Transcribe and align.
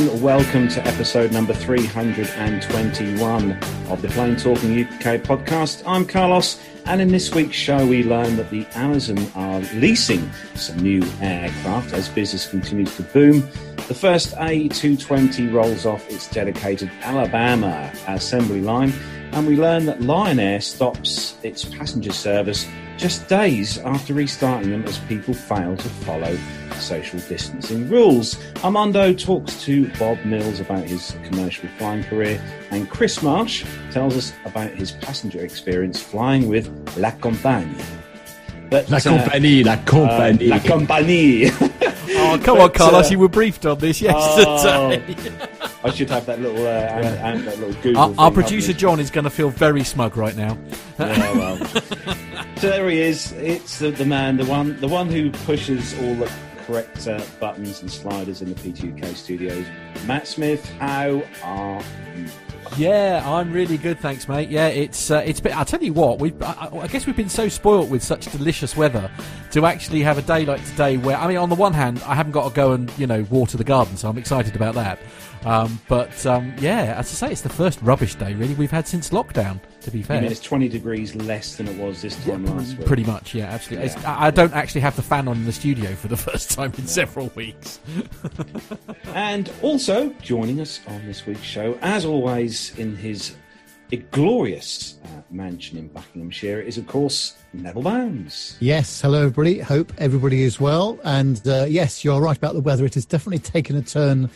And 0.00 0.22
welcome 0.22 0.66
to 0.68 0.86
episode 0.86 1.30
number 1.30 1.52
321 1.52 3.52
of 3.90 4.00
the 4.00 4.08
Plane 4.08 4.34
Talking 4.34 4.82
UK 4.82 5.20
podcast. 5.20 5.82
I'm 5.86 6.06
Carlos, 6.06 6.58
and 6.86 7.02
in 7.02 7.08
this 7.08 7.34
week's 7.34 7.56
show, 7.56 7.86
we 7.86 8.02
learn 8.02 8.36
that 8.36 8.48
the 8.48 8.64
Amazon 8.74 9.18
are 9.34 9.60
leasing 9.74 10.30
some 10.54 10.78
new 10.78 11.02
aircraft 11.20 11.92
as 11.92 12.08
business 12.08 12.48
continues 12.48 12.96
to 12.96 13.02
boom. 13.02 13.40
The 13.88 13.94
first 13.94 14.34
A220 14.36 15.52
rolls 15.52 15.84
off 15.84 16.08
its 16.08 16.30
dedicated 16.30 16.90
Alabama 17.02 17.92
assembly 18.08 18.62
line, 18.62 18.94
and 19.32 19.46
we 19.46 19.54
learn 19.54 19.84
that 19.84 20.00
Lion 20.00 20.40
Air 20.40 20.62
stops 20.62 21.36
its 21.42 21.66
passenger 21.66 22.12
service 22.12 22.66
just 23.00 23.26
days 23.28 23.78
after 23.78 24.12
restarting 24.12 24.70
them 24.70 24.84
as 24.84 24.98
people 24.98 25.32
fail 25.32 25.74
to 25.74 25.88
follow 25.88 26.36
social 26.74 27.18
distancing 27.20 27.88
rules. 27.88 28.38
Armando 28.62 29.14
talks 29.14 29.62
to 29.64 29.88
Bob 29.98 30.22
Mills 30.24 30.60
about 30.60 30.84
his 30.84 31.16
commercial 31.24 31.68
flying 31.78 32.04
career, 32.04 32.40
and 32.70 32.90
Chris 32.90 33.22
Marsh 33.22 33.64
tells 33.90 34.16
us 34.16 34.34
about 34.44 34.70
his 34.72 34.92
passenger 34.92 35.40
experience 35.40 36.00
flying 36.00 36.46
with 36.46 36.68
La 36.98 37.10
Compagnie. 37.12 37.82
But, 38.68 38.88
la 38.88 39.00
compagnie, 39.00 39.62
uh, 39.62 39.66
la 39.66 39.76
compagnie. 39.84 40.52
Uh, 40.52 40.56
la 40.56 40.58
compagnie. 40.60 41.50
oh, 41.50 42.38
come 42.40 42.40
but, 42.58 42.60
on, 42.60 42.70
Carlos, 42.72 43.06
uh, 43.06 43.10
you 43.10 43.18
were 43.18 43.28
briefed 43.28 43.66
on 43.66 43.78
this 43.78 44.00
yesterday. 44.00 45.02
Oh, 45.50 45.70
I 45.82 45.90
should 45.90 46.10
have 46.10 46.26
that 46.26 46.40
little, 46.40 46.58
uh, 46.58 46.70
yeah. 46.70 47.32
and, 47.32 47.44
that 47.48 47.58
little 47.58 47.82
Google. 47.82 48.00
Our, 48.00 48.26
our 48.26 48.30
producer 48.30 48.72
John 48.72 49.00
is 49.00 49.10
going 49.10 49.24
to 49.24 49.30
feel 49.30 49.50
very 49.50 49.82
smug 49.82 50.16
right 50.16 50.36
now. 50.36 50.56
yeah, 51.00 51.32
well. 51.32 52.16
so 52.60 52.68
there 52.68 52.90
he 52.90 53.00
is. 53.00 53.32
It's 53.32 53.78
the, 53.78 53.90
the 53.90 54.04
man, 54.04 54.36
the 54.36 54.44
one, 54.44 54.78
the 54.80 54.88
one 54.88 55.08
who 55.08 55.30
pushes 55.30 55.98
all 55.98 56.14
the 56.14 56.30
correct 56.66 57.08
uh, 57.08 57.22
buttons 57.38 57.80
and 57.80 57.90
sliders 57.90 58.42
in 58.42 58.50
the 58.50 58.54
P2K 58.54 59.14
studios. 59.14 59.64
Matt 60.06 60.26
Smith, 60.26 60.70
how 60.72 61.22
are 61.42 61.82
you? 62.14 62.26
Yeah, 62.76 63.22
I'm 63.24 63.50
really 63.50 63.78
good, 63.78 63.98
thanks, 63.98 64.28
mate. 64.28 64.50
Yeah, 64.50 64.68
it's 64.68 65.10
uh, 65.10 65.22
it's 65.24 65.40
been. 65.40 65.54
I'll 65.54 65.64
tell 65.64 65.82
you 65.82 65.94
what, 65.94 66.18
we 66.18 66.34
I, 66.42 66.68
I, 66.82 66.86
guess 66.86 67.06
we've 67.06 67.16
been 67.16 67.30
so 67.30 67.48
spoilt 67.48 67.88
with 67.88 68.02
such 68.02 68.30
delicious 68.30 68.76
weather 68.76 69.10
to 69.52 69.64
actually 69.64 70.02
have 70.02 70.18
a 70.18 70.22
day 70.22 70.44
like 70.44 70.62
today, 70.66 70.98
where 70.98 71.16
I 71.16 71.26
mean, 71.28 71.38
on 71.38 71.48
the 71.48 71.54
one 71.56 71.72
hand, 71.72 72.02
I 72.06 72.14
haven't 72.14 72.32
got 72.32 72.48
to 72.50 72.54
go 72.54 72.72
and 72.72 72.92
you 72.98 73.06
know 73.06 73.26
water 73.30 73.56
the 73.56 73.64
garden, 73.64 73.96
so 73.96 74.08
I'm 74.08 74.18
excited 74.18 74.54
about 74.54 74.74
that. 74.74 74.98
Um, 75.44 75.80
but 75.88 76.24
um, 76.26 76.54
yeah, 76.58 76.94
as 76.98 77.06
I 77.10 77.26
say, 77.26 77.32
it's 77.32 77.40
the 77.40 77.48
first 77.48 77.80
rubbish 77.80 78.16
day 78.16 78.34
really 78.34 78.54
we've 78.54 78.70
had 78.70 78.86
since 78.86 79.08
lockdown. 79.08 79.60
To 79.82 79.90
be 79.90 80.02
fair, 80.02 80.22
it's 80.22 80.40
20 80.40 80.68
degrees 80.68 81.14
less 81.14 81.56
than 81.56 81.66
it 81.66 81.76
was 81.78 82.02
this 82.02 82.14
time 82.24 82.44
yeah, 82.44 82.52
last 82.52 82.76
week. 82.76 82.86
Pretty 82.86 83.04
much, 83.04 83.34
yeah, 83.34 83.46
absolutely. 83.46 83.88
Yeah. 83.88 84.16
I 84.18 84.30
don't 84.30 84.52
actually 84.52 84.82
have 84.82 84.94
the 84.94 85.02
fan 85.02 85.26
on 85.26 85.38
in 85.38 85.46
the 85.46 85.52
studio 85.52 85.94
for 85.94 86.08
the 86.08 86.16
first 86.28 86.50
time 86.50 86.72
in 86.74 86.82
yeah. 86.82 86.86
several 86.86 87.28
weeks. 87.34 87.80
and 89.14 89.50
also 89.62 90.10
joining 90.20 90.60
us 90.60 90.80
on 90.86 91.06
this 91.06 91.24
week's 91.24 91.40
show, 91.40 91.78
as 91.80 92.04
always, 92.04 92.76
in 92.78 92.94
his 92.94 93.36
glorious 93.96 94.98
uh, 95.04 95.08
mansion 95.30 95.78
in 95.78 95.88
Buckinghamshire 95.88 96.60
is, 96.60 96.78
of 96.78 96.86
course, 96.86 97.36
Neville 97.52 97.82
Bounds. 97.82 98.56
Yes, 98.60 99.00
hello 99.00 99.22
everybody. 99.22 99.58
Hope 99.58 99.92
everybody 99.98 100.42
is 100.42 100.60
well. 100.60 100.98
And 101.04 101.46
uh, 101.48 101.66
yes, 101.68 102.04
you're 102.04 102.20
right 102.20 102.36
about 102.36 102.54
the 102.54 102.60
weather. 102.60 102.84
It 102.84 102.94
has 102.94 103.06
definitely 103.06 103.40
taken 103.40 103.76
a 103.76 103.82
turn 103.82 104.30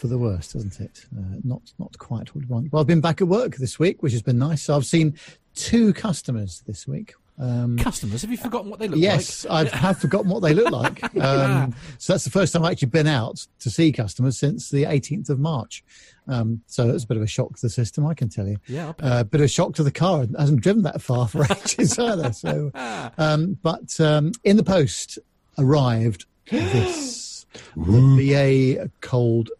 for 0.00 0.06
the 0.06 0.16
worst, 0.16 0.54
hasn't 0.54 0.80
it? 0.80 1.04
Uh, 1.14 1.36
not 1.44 1.60
not 1.78 1.96
quite 1.98 2.34
what 2.34 2.42
we 2.42 2.46
want. 2.46 2.72
Well, 2.72 2.80
I've 2.80 2.86
been 2.86 3.02
back 3.02 3.20
at 3.20 3.28
work 3.28 3.56
this 3.56 3.78
week, 3.78 4.02
which 4.02 4.12
has 4.12 4.22
been 4.22 4.38
nice. 4.38 4.62
So 4.62 4.74
I've 4.74 4.86
seen 4.86 5.14
two 5.54 5.92
customers 5.92 6.62
this 6.66 6.88
week. 6.88 7.12
Um, 7.38 7.76
customers? 7.76 8.22
Have 8.22 8.30
you 8.30 8.38
forgotten 8.38 8.70
what 8.70 8.80
they 8.80 8.88
look 8.88 8.98
yes, 8.98 9.44
like? 9.44 9.66
Yes, 9.66 9.74
I 9.74 9.76
have 9.76 9.98
forgotten 9.98 10.30
what 10.30 10.40
they 10.40 10.54
look 10.54 10.70
like. 10.70 11.02
Um, 11.20 11.74
so 11.98 12.14
that's 12.14 12.24
the 12.24 12.30
first 12.30 12.52
time 12.52 12.64
I've 12.64 12.72
actually 12.72 12.88
been 12.88 13.06
out 13.06 13.46
to 13.58 13.68
see 13.70 13.92
customers 13.92 14.38
since 14.38 14.70
the 14.70 14.84
18th 14.84 15.28
of 15.28 15.38
March. 15.38 15.84
Um, 16.28 16.62
so 16.66 16.88
it's 16.88 17.04
a 17.04 17.06
bit 17.06 17.18
of 17.18 17.22
a 17.22 17.26
shock 17.26 17.56
to 17.56 17.62
the 17.62 17.70
system, 17.70 18.06
I 18.06 18.14
can 18.14 18.30
tell 18.30 18.46
you. 18.46 18.56
Yeah, 18.66 18.92
a 19.00 19.04
uh, 19.04 19.24
bit 19.24 19.40
of 19.40 19.44
a 19.46 19.48
shock 19.48 19.74
to 19.74 19.82
the 19.82 19.90
car. 19.90 20.22
It 20.22 20.30
hasn't 20.38 20.62
driven 20.62 20.82
that 20.84 21.02
far 21.02 21.28
for 21.28 21.44
ages 21.50 21.98
either. 21.98 22.32
So, 22.32 22.70
um, 23.18 23.58
but 23.62 24.00
um, 24.00 24.32
in 24.44 24.56
the 24.56 24.64
post 24.64 25.18
arrived 25.58 26.24
this 26.50 27.44
the 27.76 28.78
BA 28.78 28.90
cold 29.00 29.50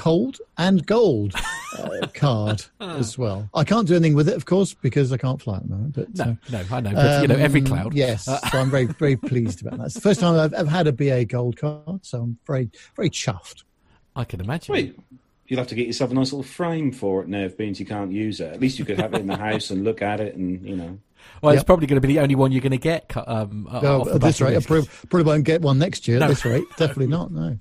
cold 0.00 0.38
and 0.56 0.86
gold 0.86 1.34
uh, 1.78 2.06
card 2.14 2.64
as 2.80 3.18
well. 3.18 3.50
I 3.54 3.64
can't 3.64 3.86
do 3.86 3.94
anything 3.94 4.14
with 4.14 4.30
it, 4.30 4.34
of 4.34 4.46
course, 4.46 4.72
because 4.72 5.12
I 5.12 5.18
can't 5.18 5.42
fly 5.42 5.58
at 5.58 5.64
the 5.64 5.68
moment. 5.68 5.94
But 5.94 6.14
no, 6.16 6.24
uh, 6.24 6.34
no, 6.50 6.64
I 6.74 6.80
know. 6.80 6.92
But 6.92 7.06
um, 7.16 7.22
you 7.22 7.28
know, 7.28 7.36
every 7.36 7.60
um, 7.60 7.66
cloud. 7.66 7.92
Yes, 7.92 8.24
so 8.24 8.38
I'm 8.54 8.70
very, 8.70 8.86
very 8.86 9.16
pleased 9.16 9.60
about 9.60 9.76
that. 9.76 9.84
It's 9.84 9.94
the 9.94 10.00
first 10.00 10.20
time 10.20 10.40
I've 10.40 10.54
ever 10.54 10.70
had 10.70 10.86
a 10.86 10.92
BA 10.92 11.26
gold 11.26 11.58
card, 11.58 12.06
so 12.06 12.22
I'm 12.22 12.38
very, 12.46 12.70
very 12.96 13.10
chuffed. 13.10 13.64
I 14.16 14.24
can 14.24 14.40
imagine. 14.40 14.72
Wait, 14.72 14.98
you'll 15.46 15.58
have 15.58 15.68
to 15.68 15.74
get 15.74 15.86
yourself 15.86 16.10
a 16.12 16.14
nice 16.14 16.32
little 16.32 16.44
frame 16.44 16.92
for 16.92 17.20
it 17.20 17.28
now 17.28 17.42
if 17.42 17.58
beans 17.58 17.78
you 17.78 17.84
can't 17.84 18.10
use 18.10 18.40
it. 18.40 18.54
At 18.54 18.60
least 18.60 18.78
you 18.78 18.86
could 18.86 18.98
have 18.98 19.12
it 19.12 19.20
in 19.20 19.26
the 19.26 19.36
house 19.36 19.68
and 19.68 19.84
look 19.84 20.00
at 20.00 20.20
it, 20.20 20.34
and 20.34 20.66
you 20.66 20.76
know. 20.76 20.98
Well, 21.42 21.52
yep. 21.52 21.60
it's 21.60 21.66
probably 21.66 21.86
going 21.86 22.00
to 22.00 22.06
be 22.06 22.14
the 22.14 22.20
only 22.20 22.36
one 22.36 22.52
you're 22.52 22.62
going 22.62 22.70
to 22.72 22.78
get. 22.78 23.14
Um, 23.28 23.68
no, 23.82 24.08
at 24.08 24.22
this 24.22 24.40
rate, 24.40 24.56
I 24.56 24.60
probably, 24.60 24.88
probably 25.10 25.24
won't 25.24 25.44
get 25.44 25.60
one 25.60 25.78
next 25.78 26.08
year. 26.08 26.18
No. 26.18 26.24
At 26.24 26.28
this 26.28 26.46
rate, 26.46 26.64
definitely 26.78 27.08
not. 27.08 27.30
No. 27.30 27.58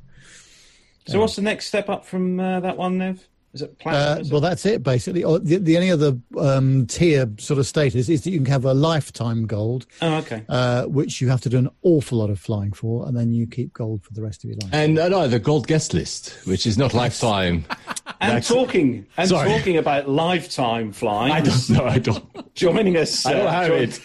So, 1.12 1.20
what's 1.20 1.36
the 1.36 1.42
next 1.42 1.68
step 1.68 1.90
up 1.90 2.06
from 2.06 2.40
uh, 2.40 2.60
that 2.62 2.78
one, 2.78 2.98
Nev? 2.98 3.28
Is 3.54 3.64
it 3.64 3.80
platinum? 3.80 4.26
Uh, 4.26 4.30
well, 4.32 4.42
that's 4.42 4.66
it 4.66 4.84
basically. 4.84 5.24
Or 5.24 5.40
the, 5.40 5.58
the 5.58 5.76
only 5.76 5.90
other 5.90 6.18
um, 6.38 6.86
tier 6.86 7.28
sort 7.40 7.60
of 7.60 7.66
status 7.66 8.08
is 8.08 8.22
that 8.24 8.30
you 8.30 8.38
can 8.38 8.46
have 8.46 8.66
a 8.66 8.74
lifetime 8.74 9.48
gold. 9.48 9.88
Oh, 10.02 10.18
okay. 10.18 10.44
Uh, 10.48 10.86
which 10.86 11.20
you 11.20 11.30
have 11.30 11.42
to 11.42 11.50
do 11.50 11.58
an 11.58 11.70
awful 11.82 12.20
lot 12.20 12.30
of 12.30 12.40
flying 12.40 12.72
for, 12.74 13.08
and 13.08 13.18
then 13.18 13.34
you 13.34 13.48
keep 13.48 13.74
gold 13.74 14.04
for 14.04 14.14
the 14.14 14.22
rest 14.22 14.44
of 14.44 14.52
your 14.52 14.60
life. 14.62 14.70
And 14.72 15.00
uh, 15.00 15.10
no, 15.10 15.28
the 15.28 15.40
gold 15.40 15.66
guest 15.66 15.96
list, 15.96 16.38
which 16.46 16.68
is 16.68 16.78
not 16.78 16.94
lifetime. 16.94 17.66
and 18.22 18.36
That's... 18.36 18.48
talking 18.48 19.08
and 19.18 19.30
Sorry. 19.30 19.50
talking 19.50 19.78
about 19.78 20.08
lifetime 20.08 20.92
flying. 20.92 21.32
I 21.32 21.42
don't 21.42 21.70
know. 21.72 21.86
I 21.86 21.98
don't. 21.98 22.56
Joining 22.56 22.98
us. 22.98 23.26
I 23.26 23.34
don't 23.34 23.48
uh, 23.48 23.52
have 23.52 23.72
it. 23.72 24.00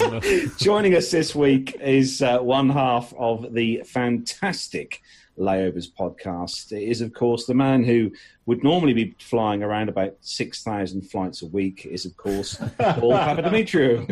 Joining 0.58 0.94
us 0.94 1.10
this 1.10 1.34
week 1.34 1.76
is 1.80 2.20
uh, 2.22 2.38
one 2.38 2.68
half 2.70 3.14
of 3.18 3.54
the 3.54 3.82
fantastic 3.86 5.02
Layovers 5.40 5.90
podcast 5.90 6.72
is, 6.72 7.00
of 7.00 7.12
course, 7.14 7.46
the 7.46 7.54
man 7.54 7.82
who 7.82 8.12
would 8.46 8.62
normally 8.62 8.92
be 8.92 9.14
flying 9.18 9.62
around 9.62 9.88
about 9.88 10.14
6,000 10.20 11.02
flights 11.02 11.42
a 11.42 11.46
week 11.46 11.86
is, 11.86 12.04
of 12.04 12.16
course, 12.16 12.56
Paul 12.78 13.12
Papadimitriou. 13.12 14.06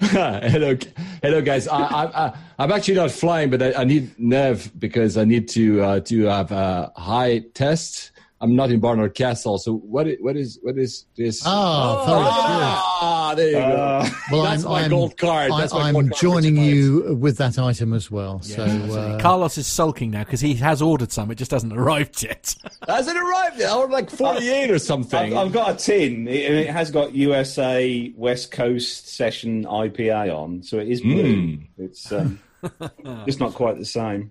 hello, 0.50 0.76
hello, 1.22 1.40
guys. 1.40 1.68
I, 1.68 2.32
am 2.58 2.72
actually 2.72 2.94
not 2.94 3.10
flying, 3.10 3.50
but 3.50 3.62
I, 3.62 3.72
I, 3.74 3.84
need 3.84 4.18
nerve 4.18 4.70
because 4.78 5.16
I 5.16 5.24
need 5.24 5.48
to 5.50 5.82
uh, 5.82 6.00
to 6.00 6.24
have 6.24 6.50
a 6.52 6.92
high 6.96 7.44
test 7.54 8.10
I'm 8.46 8.54
not 8.54 8.70
in 8.70 8.78
Barnard 8.78 9.14
Castle. 9.14 9.58
So 9.58 9.74
what 9.78 10.06
is 10.06 10.18
what 10.20 10.36
is 10.36 10.60
what 10.62 10.78
is 10.78 11.06
this? 11.16 11.42
Oh, 11.44 11.48
ah, 11.50 13.34
there 13.36 13.48
you 13.48 13.52
go. 13.54 13.58
Uh, 13.58 14.08
well, 14.30 14.42
That's 14.44 14.64
I'm, 14.64 14.70
my 14.70 14.82
I'm, 14.82 14.90
gold 14.90 15.18
card. 15.18 15.50
That's 15.50 15.72
I, 15.72 15.88
am 15.88 16.12
joining 16.12 16.56
you 16.56 17.16
with 17.20 17.38
that 17.38 17.58
item 17.58 17.92
as 17.92 18.08
well. 18.08 18.40
Yeah, 18.44 18.56
so 18.56 18.64
uh, 18.64 19.20
Carlos 19.20 19.58
is 19.58 19.66
sulking 19.66 20.12
now 20.12 20.22
because 20.22 20.40
he 20.40 20.54
has 20.54 20.80
ordered 20.80 21.10
some. 21.10 21.28
It 21.32 21.34
just 21.34 21.50
hasn't 21.50 21.76
arrived 21.76 22.22
yet. 22.22 22.54
has 22.88 23.08
it 23.08 23.16
arrived 23.16 23.58
yet? 23.58 23.72
Or 23.72 23.88
like 23.88 24.10
48 24.10 24.70
or 24.70 24.78
something. 24.78 25.36
I've, 25.36 25.46
I've, 25.46 25.52
got 25.52 25.74
a 25.74 25.84
tin. 25.84 26.28
It, 26.28 26.52
it, 26.52 26.70
has 26.70 26.92
got 26.92 27.16
USA 27.16 28.12
West 28.16 28.52
Coast 28.52 29.08
Session 29.08 29.64
IPA 29.64 30.32
on, 30.32 30.62
so 30.62 30.78
it 30.78 30.86
is 30.86 31.00
blue. 31.00 31.34
Mm. 31.34 31.66
It's 31.78 32.12
um, 32.12 32.38
it's 33.26 33.40
not 33.40 33.54
quite 33.54 33.76
the 33.76 33.84
same. 33.84 34.30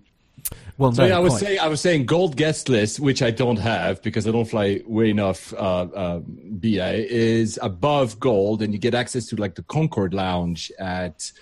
Well, 0.78 0.92
so 0.92 1.02
no, 1.02 1.08
yeah, 1.08 1.16
I 1.16 1.20
was 1.20 1.32
quite. 1.32 1.40
saying 1.40 1.58
I 1.60 1.68
was 1.68 1.80
saying 1.80 2.06
gold 2.06 2.36
guest 2.36 2.68
list, 2.68 3.00
which 3.00 3.22
I 3.22 3.30
don't 3.30 3.56
have 3.56 4.02
because 4.02 4.26
I 4.28 4.30
don't 4.30 4.44
fly 4.44 4.82
way 4.86 5.08
enough. 5.08 5.54
Uh, 5.54 5.86
uh, 5.94 6.20
BA 6.26 7.10
is 7.10 7.58
above 7.62 8.20
gold, 8.20 8.60
and 8.62 8.74
you 8.74 8.78
get 8.78 8.94
access 8.94 9.26
to 9.26 9.36
like 9.36 9.54
the 9.54 9.62
Concorde 9.62 10.12
Lounge 10.12 10.70
at 10.78 11.32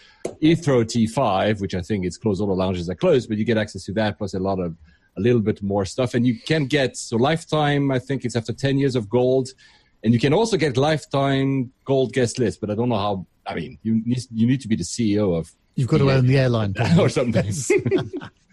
Heathrow 0.41 0.85
T5, 0.85 1.61
which 1.61 1.75
I 1.75 1.81
think 1.81 2.07
is 2.07 2.17
closed. 2.17 2.41
All 2.41 2.47
the 2.47 2.55
lounges 2.55 2.89
are 2.89 2.95
closed, 2.95 3.29
but 3.29 3.37
you 3.37 3.45
get 3.45 3.59
access 3.59 3.85
to 3.87 3.93
that 3.95 4.19
plus 4.19 4.35
a 4.35 4.39
lot 4.39 4.61
of 4.61 4.77
a 5.17 5.21
little 5.21 5.41
bit 5.41 5.63
more 5.63 5.85
stuff, 5.85 6.15
and 6.15 6.25
you 6.25 6.39
can 6.39 6.67
get 6.67 6.97
so 6.97 7.17
lifetime. 7.17 7.91
I 7.91 7.99
think 7.99 8.25
it's 8.25 8.37
after 8.37 8.53
ten 8.53 8.79
years 8.79 8.95
of 8.95 9.09
gold, 9.09 9.49
and 10.05 10.13
you 10.13 10.21
can 10.21 10.33
also 10.33 10.57
get 10.57 10.77
lifetime 10.77 11.73
gold 11.85 12.13
guest 12.13 12.39
list. 12.39 12.61
But 12.61 12.71
I 12.71 12.77
don't 12.77 12.89
know 12.89 12.99
how. 12.99 13.27
I 13.49 13.57
mean, 13.57 13.79
you 13.83 14.01
need 14.07 14.23
you 14.33 14.47
need 14.47 14.61
to 14.61 14.69
be 14.69 14.77
the 14.77 14.85
CEO 14.85 15.37
of. 15.37 15.51
You've 15.75 15.89
got 15.89 15.99
to 15.99 16.11
own 16.13 16.29
the 16.29 16.39
airline 16.39 16.73
or 17.01 17.09
something. 17.09 17.53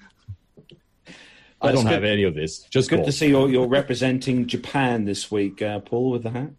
I 1.61 1.71
don't 1.71 1.83
good. 1.83 1.93
have 1.93 2.03
any 2.03 2.23
of 2.23 2.33
this. 2.33 2.59
Just 2.69 2.89
good 2.89 3.03
to 3.05 3.11
see 3.11 3.27
you're, 3.27 3.49
you're 3.49 3.67
representing 3.67 4.47
Japan 4.47 5.05
this 5.05 5.29
week, 5.29 5.61
uh, 5.61 5.79
Paul, 5.79 6.11
with 6.11 6.23
the 6.23 6.31
hat. 6.31 6.51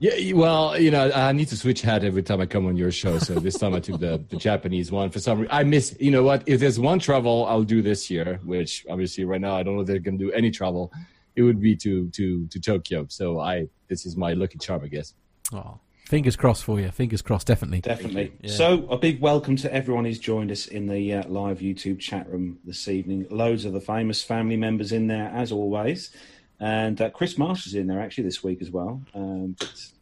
Yeah, 0.00 0.34
well, 0.34 0.78
you 0.78 0.90
know, 0.90 1.10
I 1.12 1.32
need 1.32 1.48
to 1.48 1.56
switch 1.56 1.80
hat 1.80 2.04
every 2.04 2.22
time 2.22 2.40
I 2.40 2.46
come 2.46 2.66
on 2.66 2.76
your 2.76 2.90
show. 2.90 3.18
So 3.18 3.34
this 3.34 3.56
time 3.56 3.74
I 3.74 3.80
took 3.80 4.00
the, 4.00 4.22
the 4.28 4.36
Japanese 4.36 4.90
one. 4.90 5.10
For 5.10 5.20
some 5.20 5.40
reason, 5.40 5.54
I 5.54 5.62
miss. 5.62 5.96
You 6.00 6.10
know 6.10 6.24
what? 6.24 6.42
If 6.46 6.60
there's 6.60 6.80
one 6.80 6.98
travel 6.98 7.46
I'll 7.46 7.62
do 7.62 7.80
this 7.80 8.10
year, 8.10 8.40
which 8.44 8.84
obviously 8.90 9.24
right 9.24 9.40
now 9.40 9.56
I 9.56 9.62
don't 9.62 9.76
know 9.76 9.82
if 9.82 9.86
they're 9.86 10.00
going 10.00 10.18
to 10.18 10.24
do 10.24 10.32
any 10.32 10.50
travel, 10.50 10.92
it 11.36 11.42
would 11.42 11.60
be 11.60 11.76
to 11.76 12.10
to 12.10 12.46
to 12.48 12.60
Tokyo. 12.60 13.06
So 13.08 13.38
I 13.38 13.68
this 13.88 14.04
is 14.04 14.16
my 14.16 14.32
lucky 14.32 14.58
charm, 14.58 14.82
I 14.84 14.88
guess. 14.88 15.14
Oh. 15.52 15.78
Fingers 16.14 16.36
crossed 16.36 16.62
for 16.62 16.78
you. 16.78 16.92
Fingers 16.92 17.22
crossed, 17.22 17.48
definitely. 17.48 17.80
Definitely. 17.80 18.32
Yeah. 18.40 18.52
So, 18.52 18.86
a 18.86 18.96
big 18.96 19.20
welcome 19.20 19.56
to 19.56 19.74
everyone 19.74 20.04
who's 20.04 20.20
joined 20.20 20.52
us 20.52 20.68
in 20.68 20.86
the 20.86 21.12
uh, 21.12 21.26
live 21.26 21.58
YouTube 21.58 21.98
chat 21.98 22.30
room 22.30 22.60
this 22.64 22.86
evening. 22.86 23.26
Loads 23.30 23.64
of 23.64 23.72
the 23.72 23.80
famous 23.80 24.22
family 24.22 24.56
members 24.56 24.92
in 24.92 25.08
there, 25.08 25.28
as 25.34 25.50
always. 25.50 26.12
And 26.60 27.00
uh, 27.00 27.10
Chris 27.10 27.36
Marsh 27.36 27.66
is 27.66 27.74
in 27.74 27.88
there 27.88 28.00
actually 28.00 28.22
this 28.22 28.44
week 28.44 28.62
as 28.62 28.70
well. 28.70 29.02
Um, 29.12 29.56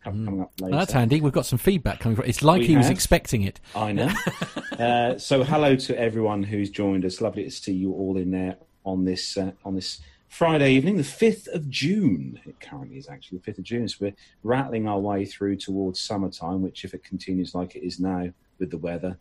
coming 0.05 0.43
up 0.43 0.53
later. 0.61 0.77
that's 0.77 0.93
handy. 0.93 1.23
We've 1.23 1.33
got 1.33 1.47
some 1.47 1.59
feedback 1.59 2.01
coming 2.01 2.17
from. 2.17 2.27
It's 2.27 2.43
like 2.43 2.59
we 2.61 2.67
he 2.67 2.73
have. 2.75 2.83
was 2.83 2.91
expecting 2.91 3.45
it. 3.45 3.59
I 3.75 3.93
know. 3.93 4.13
uh, 4.79 5.17
so, 5.17 5.43
hello 5.43 5.77
to 5.77 5.99
everyone 5.99 6.43
who's 6.43 6.69
joined 6.69 7.07
us. 7.07 7.23
Lovely 7.23 7.45
to 7.45 7.51
see 7.51 7.73
you 7.73 7.91
all 7.91 8.19
in 8.19 8.33
there 8.33 8.57
on 8.85 9.07
this 9.07 9.39
uh, 9.39 9.53
on 9.65 9.77
this 9.77 10.03
Friday 10.33 10.73
evening, 10.73 10.97
the 10.97 11.03
5th 11.03 11.47
of 11.49 11.69
June. 11.69 12.41
It 12.47 12.59
currently 12.59 12.97
is 12.97 13.07
actually 13.07 13.37
the 13.45 13.53
5th 13.53 13.59
of 13.59 13.65
June. 13.65 13.87
So 13.87 13.99
we're 14.01 14.15
rattling 14.43 14.89
our 14.89 14.99
way 14.99 15.27
through 15.27 15.57
towards 15.57 16.01
summertime, 16.01 16.63
which, 16.63 16.87
if 16.87 16.95
it 16.95 17.05
continues 17.05 17.55
like 17.55 17.77
it 17.77 17.85
is 17.85 18.01
now 18.01 18.31
with 18.59 18.71
the 18.71 18.79
weather, 18.79 19.19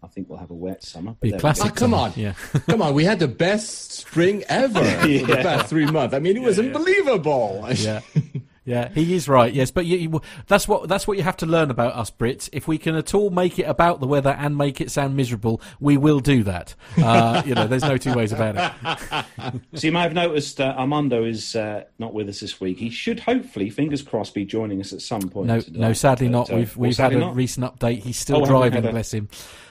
I 0.00 0.06
think 0.06 0.28
we'll 0.30 0.38
have 0.38 0.52
a 0.52 0.54
wet 0.54 0.84
summer. 0.84 1.16
Be 1.20 1.32
classic. 1.32 1.72
Oh, 1.72 1.74
come 1.74 1.92
on, 1.92 2.12
yeah, 2.14 2.34
come 2.68 2.82
on. 2.82 2.94
We 2.94 3.02
had 3.02 3.18
the 3.18 3.26
best 3.26 3.90
spring 3.90 4.44
ever 4.48 4.80
yeah. 4.80 5.20
for 5.26 5.26
the 5.26 5.36
past 5.42 5.66
three 5.66 5.86
months. 5.86 6.14
I 6.14 6.20
mean, 6.20 6.36
it 6.36 6.42
was 6.42 6.58
yeah, 6.58 6.66
unbelievable. 6.66 7.66
Yeah. 7.74 8.00
Yeah, 8.64 8.88
he 8.88 9.14
is 9.14 9.28
right. 9.28 9.52
Yes, 9.52 9.70
but 9.70 9.84
you, 9.84 9.98
you, 9.98 10.22
that's 10.46 10.66
what 10.66 10.88
that's 10.88 11.06
what 11.06 11.18
you 11.18 11.22
have 11.22 11.36
to 11.38 11.46
learn 11.46 11.70
about 11.70 11.94
us 11.94 12.10
Brits. 12.10 12.48
If 12.50 12.66
we 12.66 12.78
can 12.78 12.94
at 12.94 13.12
all 13.14 13.28
make 13.28 13.58
it 13.58 13.64
about 13.64 14.00
the 14.00 14.06
weather 14.06 14.30
and 14.30 14.56
make 14.56 14.80
it 14.80 14.90
sound 14.90 15.16
miserable, 15.16 15.60
we 15.80 15.98
will 15.98 16.20
do 16.20 16.42
that. 16.44 16.74
Uh, 16.96 17.42
you 17.44 17.54
know, 17.54 17.66
there's 17.66 17.82
no 17.82 17.98
two 17.98 18.14
ways 18.14 18.32
about 18.32 18.56
it. 18.56 19.60
so 19.74 19.86
you 19.86 19.92
might 19.92 20.04
have 20.04 20.14
noticed 20.14 20.62
uh, 20.62 20.74
Armando 20.78 21.24
is 21.24 21.54
uh, 21.54 21.84
not 21.98 22.14
with 22.14 22.28
us 22.30 22.40
this 22.40 22.58
week. 22.58 22.78
He 22.78 22.88
should 22.88 23.20
hopefully, 23.20 23.68
fingers 23.68 24.00
crossed, 24.00 24.32
be 24.32 24.46
joining 24.46 24.80
us 24.80 24.94
at 24.94 25.02
some 25.02 25.28
point. 25.28 25.46
No, 25.46 25.60
today. 25.60 25.78
no, 25.78 25.92
sadly 25.92 26.28
not. 26.28 26.50
Uh, 26.50 26.56
we've 26.56 26.76
we've 26.76 26.96
had 26.96 27.12
a 27.12 27.18
not? 27.18 27.36
recent 27.36 27.66
update. 27.66 27.98
He's 27.98 28.16
still 28.16 28.42
oh, 28.42 28.46
driving. 28.46 28.86
A... 28.86 28.90
Bless 28.90 29.12
him. 29.12 29.28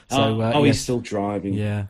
So, 0.08 0.40
uh, 0.40 0.52
oh, 0.54 0.62
yes. 0.62 0.76
he's 0.76 0.82
still 0.82 1.00
driving. 1.00 1.54
Yeah. 1.54 1.86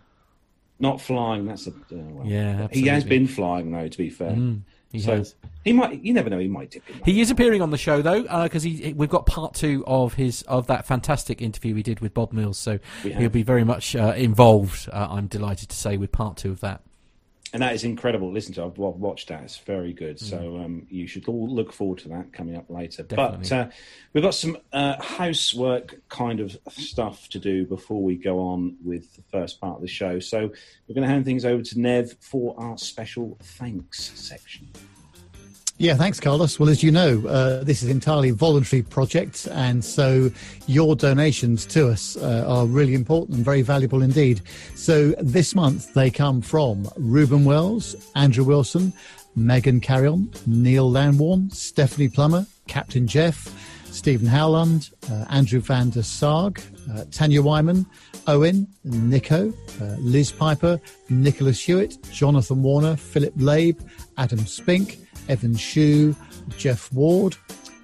Not 0.79 1.03
flying. 1.03 1.45
That's 1.45 1.67
a 1.67 1.71
uh, 1.71 1.75
well, 1.91 2.27
yeah. 2.27 2.51
Absolutely. 2.51 2.81
He 2.81 2.87
has 2.89 3.05
been 3.05 3.27
flying 3.27 3.73
though. 3.73 3.89
To 3.89 3.99
be 3.99 4.09
fair. 4.09 4.33
Mm. 4.33 4.63
He 4.95 5.01
so 5.01 5.17
has. 5.17 5.35
He 5.65 5.73
might. 5.73 6.05
You 6.05 6.13
never 6.13 6.31
know. 6.31 6.39
He 6.39 6.47
might 6.47 6.71
dip 6.71 6.89
in. 6.89 7.01
He 7.05 7.21
is 7.21 7.29
appearing 7.29 7.61
on 7.63 7.71
the 7.71 7.77
show 7.77 8.01
though, 8.01 8.23
because 8.45 8.65
uh, 8.65 8.69
he 8.69 8.93
we've 8.93 9.11
got 9.11 9.27
part 9.27 9.55
two 9.55 9.83
of 9.89 10.15
his 10.15 10.43
of 10.43 10.69
that 10.69 10.87
fantastic 10.87 11.43
interview 11.43 11.75
he 11.75 11.83
did 11.83 11.99
with 11.99 12.15
Bob 12.15 12.33
Mills. 12.33 12.59
So 12.59 12.79
he'll 13.03 13.29
be 13.29 13.43
very 13.43 13.65
much 13.65 13.97
uh, 13.97 14.15
involved. 14.17 14.89
Uh, 14.93 15.09
I'm 15.11 15.27
delighted 15.27 15.71
to 15.71 15.77
say 15.77 15.97
with 15.97 16.13
part 16.13 16.37
two 16.37 16.53
of 16.53 16.61
that. 16.61 16.83
And 17.55 17.63
that 17.63 17.73
is 17.73 17.85
incredible. 17.85 18.33
Listen 18.33 18.53
to, 18.55 18.65
I've 18.65 18.77
watched 18.77 19.29
that. 19.29 19.45
It's 19.45 19.59
very 19.59 19.93
good. 19.93 20.17
Mm. 20.17 20.29
So 20.29 20.39
um, 20.59 20.87
you 20.91 21.07
should 21.07 21.29
all 21.29 21.49
look 21.49 21.73
forward 21.73 22.01
to 22.01 22.09
that 22.09 22.33
coming 22.33 22.57
up 22.57 22.69
later. 22.69 23.05
Definitely. 23.05 23.49
But 23.49 23.53
uh, 23.53 23.69
we've 24.13 24.25
got 24.25 24.35
some 24.35 24.59
uh, 24.73 25.01
housework 25.01 26.01
kind 26.09 26.41
of 26.41 26.59
stuff 26.69 27.29
to 27.29 27.39
do 27.39 27.65
before 27.65 28.03
we 28.03 28.17
go 28.17 28.41
on 28.41 28.77
with 28.85 29.15
the 29.15 29.23
first 29.31 29.61
part 29.61 29.77
of 29.77 29.83
the 29.83 29.89
show. 29.89 30.19
So 30.19 30.51
we're 30.89 30.95
going 30.97 31.07
to 31.07 31.09
hand 31.09 31.25
things 31.25 31.45
over 31.45 31.63
to 31.63 31.81
Nev 31.81 32.17
for 32.19 32.57
our 32.59 32.77
special 32.77 33.39
thanks 33.41 34.11
section. 34.17 34.69
Yeah, 35.77 35.97
thanks, 35.97 36.21
Carlos. 36.21 36.61
Well, 36.61 36.69
as 36.69 36.85
you 36.85 36.93
know, 36.93 37.27
uh, 37.27 37.65
this 37.65 37.83
is 37.83 37.89
entirely 37.89 38.31
voluntary 38.31 38.83
project, 38.83 39.49
and 39.51 39.85
so 39.85 40.31
your 40.69 40.95
donations 40.95 41.67
to 41.67 41.89
us 41.89 42.17
uh, 42.17 42.45
are 42.47 42.65
really 42.65 42.95
important 42.95 43.37
and 43.37 43.45
very 43.45 43.63
valuable 43.63 44.01
indeed. 44.01 44.41
So 44.77 45.11
this 45.21 45.53
month 45.57 45.93
they 45.95 46.13
come 46.13 46.43
from 46.43 46.89
Ruben 46.97 47.45
Wells, 47.45 47.97
Andrew 48.15 48.45
Wilson, 48.45 48.93
Megan 49.35 49.81
Carrion, 49.81 50.31
Neil 50.47 50.89
Lanwarn, 50.89 51.53
Stephanie 51.53 52.09
Plummer, 52.09 52.47
Captain 52.69 53.09
Jeff, 53.09 53.53
Stephen 53.91 54.29
Howland, 54.29 54.91
uh, 55.11 55.25
Andrew 55.29 55.61
van 55.61 55.91
der 55.91 56.03
Sarg, 56.03 56.63
uh, 56.93 57.05
Tanya 57.11 57.43
Wyman, 57.43 57.85
Owen, 58.29 58.69
Nico, 58.85 59.53
uh, 59.81 59.85
Liz 59.99 60.31
Piper, 60.31 60.81
Nicholas 61.09 61.61
Hewitt, 61.61 61.99
Jonathan 62.13 62.63
Warner, 62.63 62.97
Philip 62.97 63.35
Labe, 63.37 63.81
Adam 64.19 64.47
Spink, 64.47 65.04
Evan 65.29 65.57
Shue, 65.57 66.15
Jeff 66.57 66.93
Ward, 66.93 67.37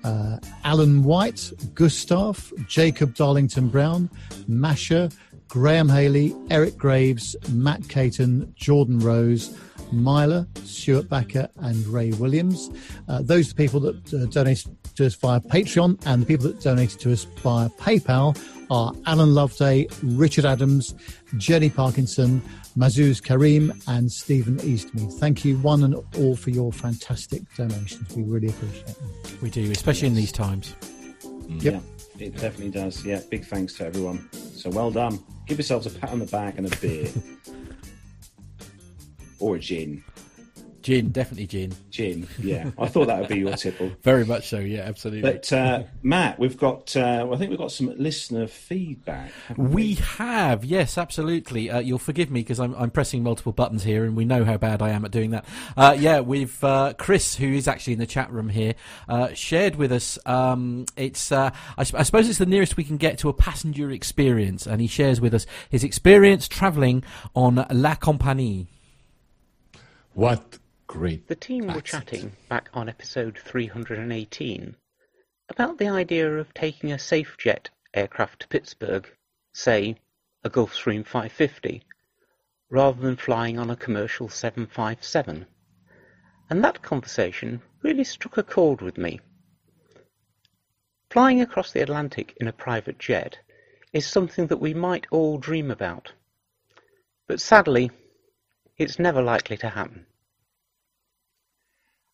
uh, 0.04 0.38
Alan 0.64 1.04
White, 1.04 1.52
Gustav, 1.74 2.52
Jacob 2.66 3.14
Darlington 3.14 3.68
Brown, 3.68 4.10
Masha, 4.48 5.10
Graham 5.48 5.88
Haley, 5.88 6.34
Eric 6.50 6.76
Graves, 6.76 7.34
Matt 7.50 7.88
Caton, 7.88 8.52
Jordan 8.56 9.00
Rose, 9.00 9.56
Myla, 9.92 10.46
Stuart 10.64 11.08
Backer, 11.08 11.48
and 11.56 11.86
Ray 11.88 12.12
Williams. 12.12 12.70
Uh, 13.08 13.20
those 13.22 13.46
are 13.46 13.54
the 13.54 13.56
people 13.56 13.80
that 13.80 14.14
uh, 14.14 14.26
donated 14.26 14.76
to 14.94 15.06
us 15.06 15.14
via 15.16 15.40
Patreon, 15.40 16.00
and 16.06 16.22
the 16.22 16.26
people 16.26 16.46
that 16.46 16.60
donated 16.60 17.00
to 17.00 17.12
us 17.12 17.24
via 17.24 17.68
PayPal 17.70 18.36
are 18.70 18.92
Alan 19.06 19.34
Loveday, 19.34 19.86
Richard 20.02 20.44
Adams, 20.44 20.94
Jenny 21.36 21.68
Parkinson, 21.68 22.40
Mazuz 22.78 23.22
Karim, 23.22 23.72
and 23.88 24.10
Stephen 24.10 24.56
Eastmead. 24.58 25.12
Thank 25.14 25.44
you, 25.44 25.58
one 25.58 25.84
and 25.84 25.94
all, 26.16 26.36
for 26.36 26.50
your 26.50 26.72
fantastic 26.72 27.42
donations. 27.56 28.16
We 28.16 28.22
really 28.22 28.48
appreciate 28.48 28.86
them. 28.86 29.10
We 29.42 29.50
do, 29.50 29.70
especially 29.70 30.08
yes. 30.08 30.10
in 30.10 30.14
these 30.14 30.32
times. 30.32 30.74
Mm. 31.22 31.62
Yep. 31.62 31.82
Yeah, 32.16 32.26
it 32.26 32.32
definitely 32.34 32.70
does. 32.70 33.04
Yeah, 33.04 33.20
big 33.28 33.44
thanks 33.44 33.74
to 33.74 33.86
everyone. 33.86 34.30
So 34.32 34.70
well 34.70 34.90
done. 34.90 35.18
Give 35.46 35.58
yourselves 35.58 35.86
a 35.86 35.90
pat 35.90 36.10
on 36.10 36.20
the 36.20 36.26
back 36.26 36.58
and 36.58 36.72
a 36.72 36.76
beer. 36.76 37.08
or 39.40 39.56
a 39.56 39.58
gin. 39.58 40.04
Gin, 40.82 41.10
definitely 41.10 41.46
gin. 41.46 41.74
Gin, 41.90 42.26
yeah. 42.38 42.70
I 42.78 42.86
thought 42.88 43.08
that 43.08 43.20
would 43.20 43.28
be 43.28 43.40
your 43.40 43.52
tipple. 43.52 43.90
Very 44.02 44.24
much 44.24 44.48
so, 44.48 44.58
yeah, 44.58 44.80
absolutely. 44.80 45.30
But 45.30 45.52
uh, 45.52 45.82
Matt, 46.02 46.38
we've 46.38 46.56
got, 46.56 46.96
uh, 46.96 47.28
I 47.30 47.36
think 47.36 47.50
we've 47.50 47.58
got 47.58 47.70
some 47.72 47.94
listener 47.98 48.46
feedback. 48.46 49.30
We? 49.56 49.66
we? 49.66 49.94
have, 49.94 50.64
yes, 50.64 50.96
absolutely. 50.96 51.70
Uh, 51.70 51.80
you'll 51.80 51.98
forgive 51.98 52.30
me 52.30 52.40
because 52.40 52.58
I'm, 52.58 52.74
I'm, 52.76 52.90
pressing 52.90 53.22
multiple 53.22 53.52
buttons 53.52 53.82
here, 53.82 54.04
and 54.04 54.16
we 54.16 54.24
know 54.24 54.44
how 54.44 54.56
bad 54.56 54.80
I 54.80 54.90
am 54.90 55.04
at 55.04 55.10
doing 55.10 55.32
that. 55.32 55.44
Uh, 55.76 55.96
yeah, 55.98 56.20
we've 56.20 56.62
uh, 56.64 56.94
Chris, 56.96 57.34
who 57.34 57.52
is 57.52 57.68
actually 57.68 57.94
in 57.94 57.98
the 57.98 58.06
chat 58.06 58.30
room 58.32 58.48
here, 58.48 58.74
uh, 59.08 59.32
shared 59.34 59.76
with 59.76 59.92
us. 59.92 60.18
Um, 60.24 60.86
it's, 60.96 61.30
I, 61.30 61.52
I 61.76 61.84
suppose, 61.84 62.28
it's 62.28 62.38
the 62.38 62.46
nearest 62.46 62.76
we 62.76 62.84
can 62.84 62.96
get 62.96 63.18
to 63.18 63.28
a 63.28 63.34
passenger 63.34 63.90
experience, 63.90 64.66
and 64.66 64.80
he 64.80 64.86
shares 64.86 65.20
with 65.20 65.34
us 65.34 65.46
his 65.68 65.84
experience 65.84 66.48
travelling 66.48 67.04
on 67.34 67.66
La 67.70 67.94
Compagnie. 67.96 68.66
What 70.14 70.58
Great. 70.90 71.28
The 71.28 71.36
team 71.36 71.68
were 71.68 71.80
chatting 71.80 72.32
back 72.48 72.68
on 72.74 72.88
episode 72.88 73.38
318 73.38 74.74
about 75.48 75.78
the 75.78 75.86
idea 75.86 76.36
of 76.36 76.52
taking 76.52 76.90
a 76.90 76.98
safe 76.98 77.36
jet 77.38 77.70
aircraft 77.94 78.40
to 78.40 78.48
Pittsburgh, 78.48 79.08
say 79.52 79.94
a 80.42 80.50
Gulfstream 80.50 81.06
550, 81.06 81.84
rather 82.70 83.00
than 83.00 83.14
flying 83.14 83.56
on 83.56 83.70
a 83.70 83.76
commercial 83.76 84.28
757. 84.28 85.46
And 86.50 86.64
that 86.64 86.82
conversation 86.82 87.62
really 87.82 88.02
struck 88.02 88.36
a 88.36 88.42
chord 88.42 88.82
with 88.82 88.98
me. 88.98 89.20
Flying 91.08 91.40
across 91.40 91.70
the 91.70 91.82
Atlantic 91.82 92.36
in 92.40 92.48
a 92.48 92.52
private 92.52 92.98
jet 92.98 93.38
is 93.92 94.08
something 94.08 94.48
that 94.48 94.56
we 94.56 94.74
might 94.74 95.06
all 95.12 95.38
dream 95.38 95.70
about. 95.70 96.14
But 97.28 97.40
sadly, 97.40 97.92
it's 98.76 98.98
never 98.98 99.22
likely 99.22 99.56
to 99.58 99.68
happen. 99.68 100.06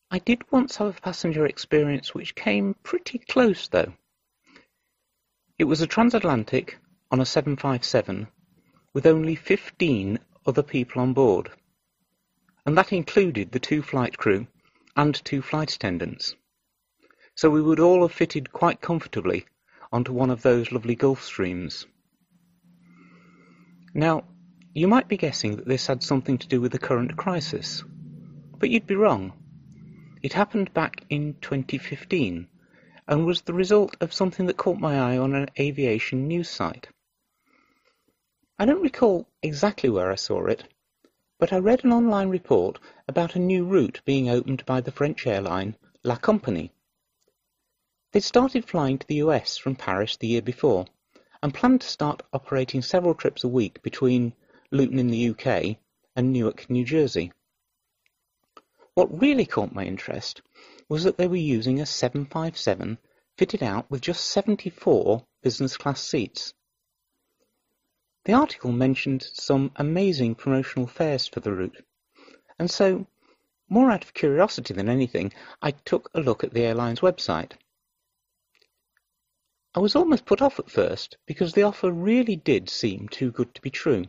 I 0.08 0.20
did 0.20 0.50
once 0.52 0.76
have 0.76 0.96
a 0.96 1.00
passenger 1.00 1.46
experience 1.46 2.14
which 2.14 2.36
came 2.36 2.74
pretty 2.84 3.18
close, 3.18 3.66
though. 3.66 3.92
It 5.58 5.64
was 5.64 5.80
a 5.80 5.86
transatlantic 5.86 6.78
on 7.10 7.20
a 7.20 7.26
757 7.26 8.28
with 8.94 9.04
only 9.04 9.34
15 9.34 10.20
other 10.46 10.62
people 10.62 11.02
on 11.02 11.12
board, 11.12 11.50
and 12.64 12.78
that 12.78 12.92
included 12.92 13.50
the 13.50 13.58
two 13.58 13.82
flight 13.82 14.16
crew 14.16 14.46
and 14.94 15.14
two 15.24 15.42
flight 15.42 15.72
attendants. 15.72 16.36
So 17.34 17.50
we 17.50 17.60
would 17.60 17.80
all 17.80 18.02
have 18.02 18.12
fitted 18.12 18.52
quite 18.52 18.80
comfortably 18.80 19.46
onto 19.92 20.12
one 20.12 20.30
of 20.30 20.42
those 20.42 20.70
lovely 20.70 20.94
Gulfstreams. 20.94 21.84
Now, 23.92 24.24
you 24.72 24.86
might 24.86 25.08
be 25.08 25.16
guessing 25.16 25.56
that 25.56 25.66
this 25.66 25.88
had 25.88 26.02
something 26.02 26.38
to 26.38 26.48
do 26.48 26.60
with 26.60 26.70
the 26.70 26.78
current 26.78 27.16
crisis, 27.16 27.82
but 28.58 28.70
you'd 28.70 28.86
be 28.86 28.94
wrong. 28.94 29.32
It 30.26 30.32
happened 30.32 30.74
back 30.74 31.04
in 31.08 31.34
2015 31.40 32.48
and 33.06 33.24
was 33.24 33.42
the 33.42 33.52
result 33.52 33.96
of 34.00 34.12
something 34.12 34.46
that 34.46 34.56
caught 34.56 34.80
my 34.80 34.98
eye 34.98 35.16
on 35.16 35.36
an 35.36 35.48
aviation 35.56 36.26
news 36.26 36.50
site. 36.50 36.88
I 38.58 38.64
don't 38.64 38.82
recall 38.82 39.28
exactly 39.40 39.88
where 39.88 40.10
I 40.10 40.16
saw 40.16 40.46
it, 40.46 40.64
but 41.38 41.52
I 41.52 41.58
read 41.58 41.84
an 41.84 41.92
online 41.92 42.28
report 42.28 42.80
about 43.06 43.36
a 43.36 43.38
new 43.38 43.64
route 43.64 44.00
being 44.04 44.28
opened 44.28 44.66
by 44.66 44.80
the 44.80 44.90
French 44.90 45.28
airline 45.28 45.76
La 46.02 46.16
Compagnie. 46.16 46.72
They'd 48.10 48.24
started 48.24 48.64
flying 48.64 48.98
to 48.98 49.06
the 49.06 49.22
US 49.26 49.56
from 49.56 49.76
Paris 49.76 50.16
the 50.16 50.26
year 50.26 50.42
before 50.42 50.86
and 51.40 51.54
planned 51.54 51.82
to 51.82 51.88
start 51.88 52.24
operating 52.32 52.82
several 52.82 53.14
trips 53.14 53.44
a 53.44 53.48
week 53.48 53.80
between 53.80 54.32
Luton 54.72 54.98
in 54.98 55.06
the 55.06 55.28
UK 55.28 55.76
and 56.16 56.32
Newark, 56.32 56.68
New 56.68 56.84
Jersey. 56.84 57.30
What 58.96 59.20
really 59.20 59.44
caught 59.44 59.74
my 59.74 59.84
interest 59.84 60.40
was 60.88 61.04
that 61.04 61.18
they 61.18 61.28
were 61.28 61.36
using 61.36 61.80
a 61.80 61.84
757 61.84 62.96
fitted 63.36 63.62
out 63.62 63.90
with 63.90 64.00
just 64.00 64.24
74 64.24 65.26
business 65.42 65.76
class 65.76 66.00
seats. 66.00 66.54
The 68.24 68.32
article 68.32 68.72
mentioned 68.72 69.22
some 69.22 69.70
amazing 69.76 70.36
promotional 70.36 70.86
fares 70.86 71.28
for 71.28 71.40
the 71.40 71.52
route, 71.52 71.84
and 72.58 72.70
so, 72.70 73.06
more 73.68 73.90
out 73.90 74.02
of 74.02 74.14
curiosity 74.14 74.72
than 74.72 74.88
anything, 74.88 75.34
I 75.60 75.72
took 75.72 76.08
a 76.14 76.22
look 76.22 76.42
at 76.42 76.54
the 76.54 76.62
airline's 76.62 77.00
website. 77.00 77.52
I 79.74 79.80
was 79.80 79.94
almost 79.94 80.24
put 80.24 80.40
off 80.40 80.58
at 80.58 80.70
first 80.70 81.18
because 81.26 81.52
the 81.52 81.64
offer 81.64 81.92
really 81.92 82.36
did 82.36 82.70
seem 82.70 83.10
too 83.10 83.30
good 83.30 83.54
to 83.56 83.60
be 83.60 83.68
true. 83.68 84.06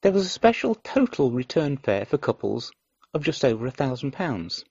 There 0.00 0.12
was 0.12 0.26
a 0.26 0.28
special 0.28 0.76
total 0.76 1.32
return 1.32 1.76
fare 1.76 2.04
for 2.04 2.18
couples 2.18 2.70
of 3.12 3.24
just 3.24 3.44
over 3.44 3.66
a 3.66 3.72
thousand 3.72 4.12
pounds. 4.12 4.64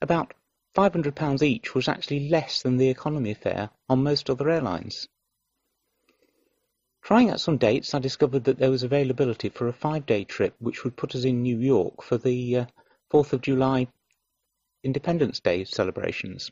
About 0.00 0.32
£500 0.74 1.42
each 1.42 1.74
was 1.74 1.88
actually 1.88 2.30
less 2.30 2.62
than 2.62 2.78
the 2.78 2.88
economy 2.88 3.34
fare 3.34 3.68
on 3.88 4.02
most 4.02 4.30
other 4.30 4.48
airlines. 4.48 5.08
Trying 7.02 7.28
out 7.28 7.40
some 7.40 7.58
dates, 7.58 7.92
I 7.92 7.98
discovered 7.98 8.44
that 8.44 8.56
there 8.58 8.70
was 8.70 8.82
availability 8.82 9.50
for 9.50 9.68
a 9.68 9.74
five-day 9.74 10.24
trip 10.24 10.54
which 10.58 10.84
would 10.84 10.96
put 10.96 11.14
us 11.14 11.24
in 11.24 11.42
New 11.42 11.58
York 11.58 12.02
for 12.02 12.16
the 12.16 12.56
uh, 12.56 12.66
4th 13.12 13.34
of 13.34 13.42
July 13.42 13.88
Independence 14.82 15.40
Day 15.40 15.64
celebrations. 15.64 16.50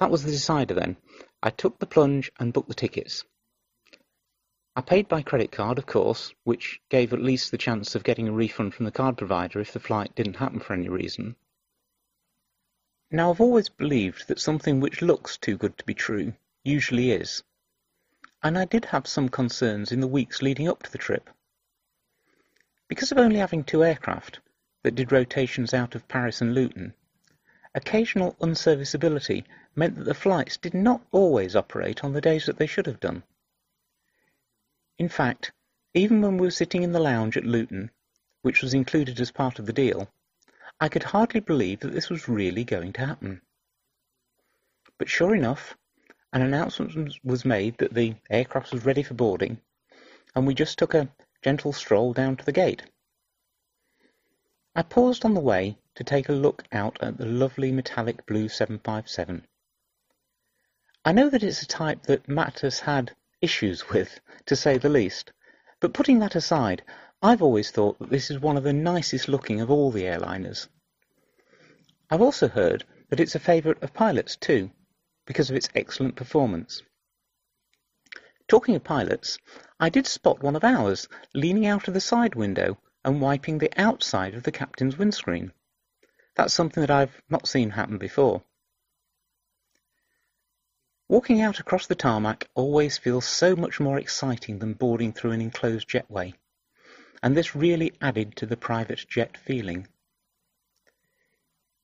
That 0.00 0.10
was 0.10 0.22
the 0.22 0.32
decider 0.32 0.74
then. 0.74 0.98
I 1.42 1.48
took 1.48 1.78
the 1.78 1.86
plunge 1.86 2.30
and 2.38 2.52
booked 2.52 2.68
the 2.68 2.74
tickets. 2.74 3.24
I 4.76 4.80
paid 4.80 5.08
by 5.08 5.22
credit 5.22 5.52
card, 5.52 5.78
of 5.78 5.86
course, 5.86 6.34
which 6.44 6.80
gave 6.88 7.12
at 7.12 7.22
least 7.22 7.50
the 7.50 7.58
chance 7.58 7.94
of 7.94 8.04
getting 8.04 8.28
a 8.28 8.32
refund 8.32 8.74
from 8.74 8.84
the 8.84 8.92
card 8.92 9.16
provider 9.16 9.60
if 9.60 9.72
the 9.72 9.80
flight 9.80 10.14
didn't 10.14 10.36
happen 10.36 10.60
for 10.60 10.72
any 10.72 10.88
reason. 10.88 11.36
Now, 13.10 13.30
I've 13.30 13.40
always 13.40 13.68
believed 13.68 14.28
that 14.28 14.40
something 14.40 14.80
which 14.80 15.02
looks 15.02 15.36
too 15.36 15.56
good 15.56 15.78
to 15.78 15.84
be 15.84 15.94
true 15.94 16.34
usually 16.64 17.12
is 17.12 17.42
and 18.44 18.58
I 18.58 18.66
did 18.66 18.84
have 18.84 19.06
some 19.06 19.30
concerns 19.30 19.90
in 19.90 20.00
the 20.00 20.06
weeks 20.06 20.42
leading 20.42 20.68
up 20.68 20.82
to 20.82 20.92
the 20.92 20.98
trip. 20.98 21.30
Because 22.88 23.10
of 23.10 23.16
only 23.16 23.38
having 23.38 23.64
two 23.64 23.82
aircraft 23.82 24.38
that 24.82 24.94
did 24.94 25.10
rotations 25.10 25.72
out 25.72 25.94
of 25.94 26.06
Paris 26.08 26.42
and 26.42 26.52
Luton, 26.52 26.92
occasional 27.74 28.36
unserviceability 28.42 29.44
meant 29.74 29.96
that 29.96 30.04
the 30.04 30.12
flights 30.12 30.58
did 30.58 30.74
not 30.74 31.00
always 31.10 31.56
operate 31.56 32.04
on 32.04 32.12
the 32.12 32.20
days 32.20 32.44
that 32.44 32.58
they 32.58 32.66
should 32.66 32.84
have 32.84 33.00
done. 33.00 33.22
In 34.96 35.08
fact, 35.08 35.52
even 35.92 36.22
when 36.22 36.38
we 36.38 36.46
were 36.46 36.52
sitting 36.52 36.82
in 36.82 36.92
the 36.92 37.00
lounge 37.00 37.36
at 37.36 37.44
Luton, 37.44 37.90
which 38.42 38.62
was 38.62 38.74
included 38.74 39.18
as 39.20 39.32
part 39.32 39.58
of 39.58 39.66
the 39.66 39.72
deal, 39.72 40.08
I 40.80 40.88
could 40.88 41.02
hardly 41.02 41.40
believe 41.40 41.80
that 41.80 41.92
this 41.92 42.10
was 42.10 42.28
really 42.28 42.62
going 42.62 42.92
to 42.94 43.06
happen. 43.06 43.42
But 44.98 45.08
sure 45.08 45.34
enough, 45.34 45.76
an 46.32 46.42
announcement 46.42 47.14
was 47.24 47.44
made 47.44 47.78
that 47.78 47.94
the 47.94 48.14
aircraft 48.30 48.72
was 48.72 48.84
ready 48.84 49.02
for 49.02 49.14
boarding, 49.14 49.60
and 50.34 50.46
we 50.46 50.54
just 50.54 50.78
took 50.78 50.94
a 50.94 51.08
gentle 51.42 51.72
stroll 51.72 52.12
down 52.12 52.36
to 52.36 52.44
the 52.44 52.52
gate. 52.52 52.82
I 54.76 54.82
paused 54.82 55.24
on 55.24 55.34
the 55.34 55.40
way 55.40 55.78
to 55.94 56.04
take 56.04 56.28
a 56.28 56.32
look 56.32 56.64
out 56.72 57.02
at 57.02 57.18
the 57.18 57.26
lovely 57.26 57.72
metallic 57.72 58.26
blue 58.26 58.48
757. 58.48 59.46
I 61.04 61.12
know 61.12 61.28
that 61.30 61.42
it's 61.42 61.62
a 61.62 61.66
type 61.66 62.02
that 62.04 62.28
Matt 62.28 62.60
has 62.60 62.80
had 62.80 63.14
issues 63.44 63.90
with, 63.90 64.18
to 64.46 64.56
say 64.56 64.78
the 64.78 64.88
least, 64.88 65.30
but 65.78 65.94
putting 65.94 66.18
that 66.18 66.34
aside, 66.34 66.82
I've 67.22 67.42
always 67.42 67.70
thought 67.70 67.98
that 67.98 68.10
this 68.10 68.30
is 68.30 68.38
one 68.38 68.56
of 68.56 68.64
the 68.64 68.72
nicest 68.72 69.28
looking 69.28 69.60
of 69.60 69.70
all 69.70 69.90
the 69.90 70.04
airliners. 70.04 70.66
I've 72.10 72.22
also 72.22 72.48
heard 72.48 72.84
that 73.10 73.20
it's 73.20 73.34
a 73.34 73.38
favourite 73.38 73.82
of 73.82 73.94
pilots 73.94 74.36
too, 74.36 74.70
because 75.26 75.50
of 75.50 75.56
its 75.56 75.68
excellent 75.74 76.16
performance. 76.16 76.82
Talking 78.48 78.74
of 78.74 78.84
pilots, 78.84 79.38
I 79.78 79.88
did 79.88 80.06
spot 80.06 80.42
one 80.42 80.56
of 80.56 80.64
ours 80.64 81.08
leaning 81.34 81.66
out 81.66 81.86
of 81.86 81.94
the 81.94 82.00
side 82.00 82.34
window 82.34 82.78
and 83.04 83.20
wiping 83.20 83.58
the 83.58 83.72
outside 83.80 84.34
of 84.34 84.42
the 84.42 84.52
captain's 84.52 84.98
windscreen. 84.98 85.52
That's 86.34 86.54
something 86.54 86.80
that 86.80 86.90
I've 86.90 87.22
not 87.30 87.46
seen 87.46 87.70
happen 87.70 87.98
before. 87.98 88.42
Walking 91.14 91.40
out 91.40 91.60
across 91.60 91.86
the 91.86 91.94
tarmac 91.94 92.48
always 92.56 92.98
feels 92.98 93.24
so 93.24 93.54
much 93.54 93.78
more 93.78 93.96
exciting 94.00 94.58
than 94.58 94.74
boarding 94.74 95.12
through 95.12 95.30
an 95.30 95.40
enclosed 95.40 95.88
jetway, 95.88 96.34
and 97.22 97.36
this 97.36 97.54
really 97.54 97.92
added 98.00 98.34
to 98.34 98.46
the 98.46 98.56
private 98.56 99.06
jet 99.08 99.36
feeling. 99.36 99.86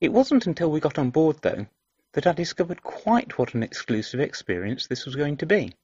It 0.01 0.11
wasn't 0.11 0.47
until 0.47 0.69
we 0.69 0.81
got 0.81 0.97
on 0.97 1.11
board, 1.11 1.37
though, 1.43 1.67
that 2.11 2.27
I 2.27 2.33
discovered 2.33 2.83
quite 2.83 3.37
what 3.37 3.53
an 3.53 3.63
exclusive 3.63 4.19
experience 4.19 4.87
this 4.87 5.05
was 5.05 5.15
going 5.15 5.37
to 5.37 5.45
be. 5.45 5.75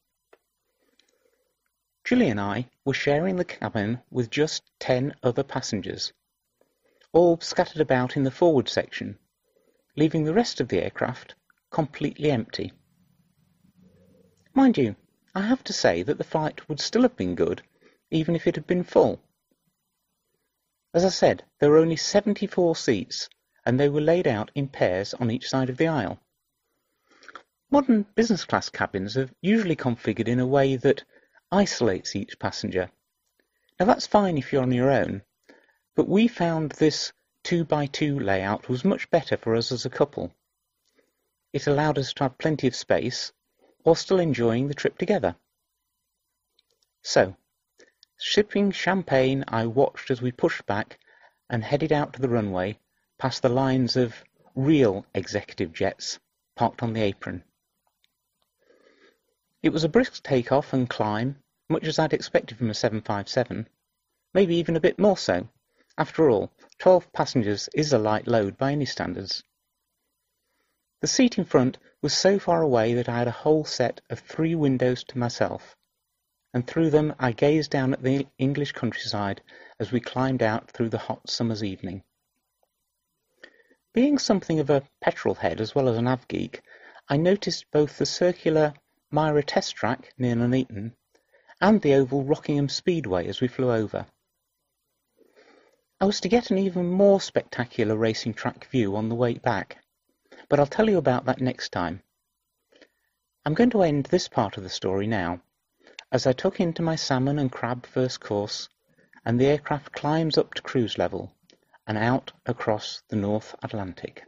Julie 2.04 2.30
and 2.30 2.42
I 2.42 2.68
were 2.84 2.94
sharing 2.94 3.38
the 3.38 3.46
cabin 3.46 4.02
with 4.12 4.30
just 4.30 4.64
ten 4.78 5.16
other 5.24 5.44
passengers, 5.44 6.12
all 7.14 7.40
scattered 7.40 7.80
about 7.80 8.18
in 8.18 8.26
the 8.26 8.30
forward 8.30 8.68
section, 8.68 9.18
leaving 9.96 10.26
the 10.26 10.34
rest 10.34 10.60
of 10.60 10.68
the 10.68 10.84
aircraft 10.84 11.34
completely 11.72 12.30
empty. 12.30 12.74
Mind 14.58 14.76
you, 14.76 14.96
I 15.36 15.42
have 15.42 15.64
to 15.66 15.72
say 15.72 16.02
that 16.02 16.18
the 16.18 16.24
flight 16.24 16.68
would 16.68 16.80
still 16.80 17.04
have 17.04 17.16
been 17.16 17.36
good 17.36 17.62
even 18.10 18.36
if 18.36 18.48
it 18.48 18.56
had 18.56 18.66
been 18.66 18.84
full. 18.84 19.22
As 20.96 21.06
I 21.06 21.10
said, 21.10 21.44
there 21.60 21.70
were 21.70 21.78
only 21.78 21.96
74 21.96 22.76
seats 22.76 23.30
and 23.68 23.80
they 23.80 23.88
were 23.88 24.02
laid 24.02 24.26
out 24.26 24.50
in 24.56 24.68
pairs 24.68 25.14
on 25.14 25.30
each 25.30 25.48
side 25.48 25.70
of 25.70 25.78
the 25.78 25.86
aisle. 25.86 26.20
Modern 27.70 28.08
business 28.16 28.46
class 28.46 28.68
cabins 28.68 29.16
are 29.16 29.30
usually 29.42 29.76
configured 29.76 30.28
in 30.28 30.40
a 30.40 30.48
way 30.48 30.76
that 30.76 31.04
isolates 31.52 32.16
each 32.16 32.40
passenger. 32.40 32.90
Now 33.80 33.86
that's 33.86 34.08
fine 34.08 34.40
if 34.40 34.52
you're 34.52 34.64
on 34.64 34.72
your 34.72 34.90
own, 34.90 35.22
but 35.94 36.10
we 36.10 36.28
found 36.28 36.72
this 36.72 37.14
2 37.44 37.64
by 37.64 37.86
2 37.86 38.20
layout 38.20 38.70
was 38.70 38.84
much 38.84 39.08
better 39.12 39.38
for 39.38 39.56
us 39.56 39.72
as 39.72 39.86
a 39.86 39.92
couple. 39.92 40.34
It 41.54 41.68
allowed 41.68 42.00
us 42.00 42.12
to 42.14 42.24
have 42.24 42.40
plenty 42.40 42.66
of 42.66 42.76
space 42.76 43.32
while 43.88 43.96
still 43.96 44.20
enjoying 44.20 44.68
the 44.68 44.74
trip 44.74 44.98
together. 44.98 45.34
So, 47.04 47.38
sipping 48.18 48.72
champagne, 48.72 49.46
I 49.48 49.66
watched 49.68 50.12
as 50.12 50.22
we 50.22 50.34
pushed 50.34 50.66
back 50.66 51.00
and 51.50 51.64
headed 51.64 51.94
out 51.94 52.12
to 52.12 52.22
the 52.22 52.28
runway 52.28 52.80
past 53.18 53.42
the 53.42 53.48
lines 53.48 53.96
of 53.96 54.26
real 54.56 55.06
executive 55.16 55.72
jets 55.72 56.20
parked 56.58 56.84
on 56.84 56.92
the 56.92 57.02
apron. 57.02 57.46
It 59.64 59.70
was 59.70 59.86
a 59.86 59.90
brisk 59.96 60.22
take-off 60.22 60.74
and 60.74 60.90
climb, 60.90 61.42
much 61.70 61.86
as 61.86 61.98
I'd 61.98 62.12
expected 62.12 62.58
from 62.58 62.70
a 62.70 62.74
757, 62.74 63.70
maybe 64.34 64.58
even 64.58 64.76
a 64.76 64.82
bit 64.82 65.00
more 65.00 65.18
so. 65.18 65.48
After 65.98 66.30
all, 66.30 66.52
12 66.80 67.14
passengers 67.14 67.70
is 67.74 67.94
a 67.94 67.98
light 67.98 68.28
load 68.28 68.58
by 68.58 68.74
any 68.74 68.86
standards. 68.86 69.46
The 71.00 71.08
seat 71.08 71.38
in 71.38 71.46
front 71.46 71.78
was 72.02 72.18
so 72.18 72.40
far 72.40 72.64
away 72.64 72.96
that 72.96 73.08
I 73.08 73.20
had 73.20 73.28
a 73.28 73.32
whole 73.32 73.66
set 73.66 74.02
of 74.10 74.20
three 74.20 74.56
windows 74.56 75.04
to 75.04 75.20
myself, 75.20 75.76
and 76.56 76.66
through 76.66 76.90
them 76.90 77.14
I 77.20 77.34
gazed 77.34 77.70
down 77.70 77.94
at 77.94 78.02
the 78.02 78.26
English 78.40 78.72
countryside 78.72 79.44
as 79.80 79.92
we 79.92 80.00
climbed 80.00 80.42
out 80.42 80.72
through 80.72 80.90
the 80.90 80.98
hot 80.98 81.30
summer's 81.30 81.64
evening. 81.64 82.04
Being 83.94 84.18
something 84.18 84.60
of 84.60 84.72
a 84.72 84.88
petrol 85.00 85.36
head 85.36 85.62
as 85.62 85.76
well 85.76 85.88
as 85.88 85.98
an 85.98 86.08
av 86.08 86.28
geek, 86.28 86.64
I 87.08 87.18
noticed 87.18 87.70
both 87.70 88.00
the 88.00 88.08
circular 88.08 88.74
MIRA 89.12 89.44
Test 89.44 89.76
Track 89.76 90.14
near 90.18 90.34
Nuneaton 90.36 90.96
and 91.62 91.80
the 91.80 91.94
oval 91.94 92.24
Rockingham 92.24 92.70
Speedway 92.70 93.28
as 93.28 93.40
we 93.40 93.48
flew 93.48 93.72
over. 93.72 94.08
I 96.02 96.06
was 96.06 96.20
to 96.22 96.28
get 96.28 96.50
an 96.50 96.58
even 96.58 96.88
more 96.88 97.22
spectacular 97.22 97.96
racing 97.96 98.34
track 98.34 98.66
view 98.72 98.96
on 98.96 99.10
the 99.10 99.16
way 99.16 99.36
back, 99.36 99.78
but 100.50 100.60
I'll 100.60 100.66
tell 100.66 100.90
you 100.90 100.98
about 100.98 101.26
that 101.26 101.42
next 101.42 101.72
time. 101.72 102.02
I'm 103.46 103.54
going 103.54 103.70
to 103.72 103.84
end 103.84 104.06
this 104.06 104.28
part 104.28 104.58
of 104.58 104.64
the 104.64 104.70
story 104.70 105.08
now, 105.08 105.42
as 106.12 106.26
I 106.28 106.34
tuck 106.34 106.60
into 106.60 106.82
my 106.82 106.96
salmon 106.96 107.40
and 107.40 107.52
crab 107.52 107.86
first 107.86 108.20
course, 108.20 108.70
and 109.26 109.40
the 109.40 109.48
aircraft 109.48 109.92
climbs 109.92 110.38
up 110.38 110.54
to 110.54 110.62
cruise 110.62 110.98
level 110.98 111.34
and 111.86 111.98
out 111.98 112.32
across 112.46 113.04
the 113.10 113.16
North 113.16 113.56
Atlantic. 113.64 114.24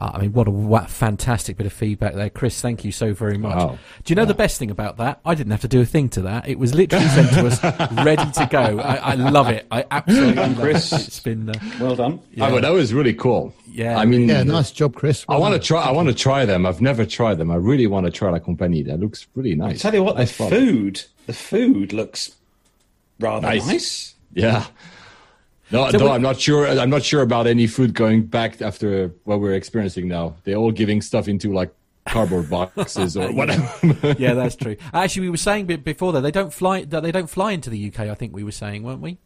Uh, 0.00 0.10
I 0.14 0.20
mean, 0.22 0.32
what 0.32 0.46
a 0.46 0.50
what 0.50 0.90
fantastic 0.90 1.56
bit 1.56 1.66
of 1.66 1.72
feedback 1.72 2.14
there, 2.14 2.28
Chris. 2.28 2.60
Thank 2.60 2.84
you 2.84 2.92
so 2.92 3.14
very 3.14 3.38
much. 3.38 3.56
Wow. 3.56 3.78
Do 4.04 4.12
you 4.12 4.14
know 4.16 4.22
yeah. 4.22 4.26
the 4.26 4.34
best 4.34 4.58
thing 4.58 4.70
about 4.70 4.98
that? 4.98 5.20
I 5.24 5.34
didn't 5.34 5.52
have 5.52 5.62
to 5.62 5.68
do 5.68 5.80
a 5.80 5.86
thing 5.86 6.08
to 6.10 6.22
that. 6.22 6.48
It 6.48 6.58
was 6.58 6.74
literally 6.74 7.06
sent 7.08 7.30
to 7.30 7.46
us, 7.46 7.62
ready 8.04 8.30
to 8.30 8.48
go. 8.50 8.78
I, 8.78 8.96
I, 8.96 9.14
love 9.14 9.48
it. 9.48 9.66
I 9.70 9.84
absolutely 9.90 10.34
love 10.34 10.58
Chris. 10.58 10.92
It. 10.92 11.06
It's 11.06 11.20
been 11.20 11.48
uh, 11.48 11.54
well 11.80 11.96
done. 11.96 12.20
Yeah. 12.32 12.48
Oh, 12.48 12.60
that 12.60 12.72
was 12.72 12.92
really 12.92 13.14
cool. 13.14 13.54
Yeah, 13.70 13.98
I 13.98 14.04
mean, 14.04 14.28
yeah, 14.28 14.42
nice 14.42 14.70
job, 14.70 14.94
Chris. 14.94 15.26
Well 15.28 15.38
I 15.38 15.40
want 15.40 15.54
to 15.54 15.66
try. 15.66 15.82
I 15.82 15.90
want 15.92 16.08
to 16.08 16.14
try 16.14 16.44
them. 16.44 16.66
I've 16.66 16.80
never 16.80 17.06
tried 17.06 17.38
them. 17.38 17.50
I 17.50 17.56
really 17.56 17.86
want 17.86 18.06
to 18.06 18.12
try 18.12 18.30
La 18.30 18.38
Compagnie. 18.38 18.82
That 18.82 19.00
looks 19.00 19.26
really 19.34 19.54
nice. 19.54 19.84
I 19.84 19.90
tell 19.90 19.94
you 19.94 20.02
what, 20.02 20.16
nice 20.16 20.36
the 20.36 20.48
food, 20.48 21.02
the 21.26 21.32
food 21.32 21.92
looks 21.92 22.36
rather 23.18 23.46
nice. 23.46 23.66
nice. 23.66 24.14
Yeah. 24.34 24.66
No, 25.70 25.90
so 25.90 25.98
no, 25.98 26.04
we, 26.06 26.10
I'm 26.12 26.22
not 26.22 26.40
sure. 26.40 26.66
I'm 26.66 26.90
not 26.90 27.02
sure 27.02 27.22
about 27.22 27.46
any 27.46 27.66
food 27.66 27.94
going 27.94 28.26
back 28.26 28.62
after 28.62 29.08
what 29.24 29.40
we're 29.40 29.54
experiencing 29.54 30.06
now. 30.06 30.36
They're 30.44 30.56
all 30.56 30.70
giving 30.70 31.02
stuff 31.02 31.26
into 31.26 31.52
like 31.52 31.74
cardboard 32.06 32.48
boxes 32.76 33.16
or 33.16 33.32
whatever. 33.32 33.68
yeah, 34.18 34.34
that's 34.34 34.54
true. 34.56 34.76
Actually, 34.92 35.22
we 35.22 35.30
were 35.30 35.36
saying 35.36 35.66
before 35.66 36.12
that 36.12 36.20
they 36.20 36.30
don't 36.30 36.52
fly. 36.52 36.84
That 36.84 37.02
they 37.02 37.12
don't 37.12 37.28
fly 37.28 37.52
into 37.52 37.70
the 37.70 37.88
UK. 37.88 38.00
I 38.00 38.14
think 38.14 38.34
we 38.34 38.44
were 38.44 38.52
saying, 38.52 38.84
weren't 38.84 39.00
we? 39.00 39.18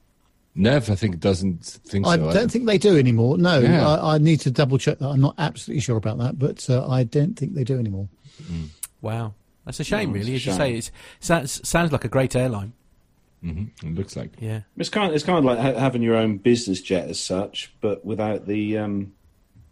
Nev, 0.55 0.91
I 0.91 0.95
think 0.97 1.21
doesn't 1.21 1.65
think 1.65 2.07
I 2.07 2.17
so. 2.17 2.29
I 2.29 2.33
don't 2.33 2.51
think 2.51 2.67
they 2.67 2.79
do 2.79 2.99
anymore. 2.99 3.39
No, 3.39 3.61
yeah. 3.61 3.87
I, 3.87 4.15
I, 4.15 4.19
need 4.19 4.41
to 4.41 4.51
double 4.51 4.79
check 4.79 4.99
that. 4.99 5.09
I'm 5.09 5.21
not 5.21 5.37
absolutely 5.39 5.81
sure 5.81 5.97
about 5.97 6.19
that, 6.19 6.39
but 6.39 6.69
uh, 6.69 6.89
I 6.89 7.05
don't 7.05 7.39
think 7.39 7.55
they 7.55 7.63
do 7.63 7.79
anymore. 7.79 8.09
Mm. 8.43 8.69
Wow, 9.01 9.35
that's 9.65 9.79
a 9.79 9.85
shame, 9.85 10.11
no, 10.11 10.19
really. 10.19 10.35
As 10.35 10.45
you 10.45 10.53
say, 10.53 10.75
it 10.75 10.91
sounds 11.21 11.67
sounds 11.69 11.93
like 11.93 12.05
a 12.05 12.09
great 12.09 12.35
airline. 12.35 12.73
Mm-hmm. 13.45 13.87
It 13.87 13.95
looks 13.95 14.17
like 14.17 14.33
yeah. 14.39 14.61
It's 14.77 14.89
kind 14.89 15.09
of, 15.09 15.15
it's 15.15 15.25
kind 15.25 15.39
of 15.39 15.45
like 15.45 15.59
ha- 15.59 15.79
having 15.79 16.03
your 16.03 16.17
own 16.17 16.39
business 16.39 16.81
jet 16.81 17.09
as 17.09 17.19
such, 17.19 17.73
but 17.81 18.05
without 18.05 18.47
the 18.47 18.79
um, 18.79 19.13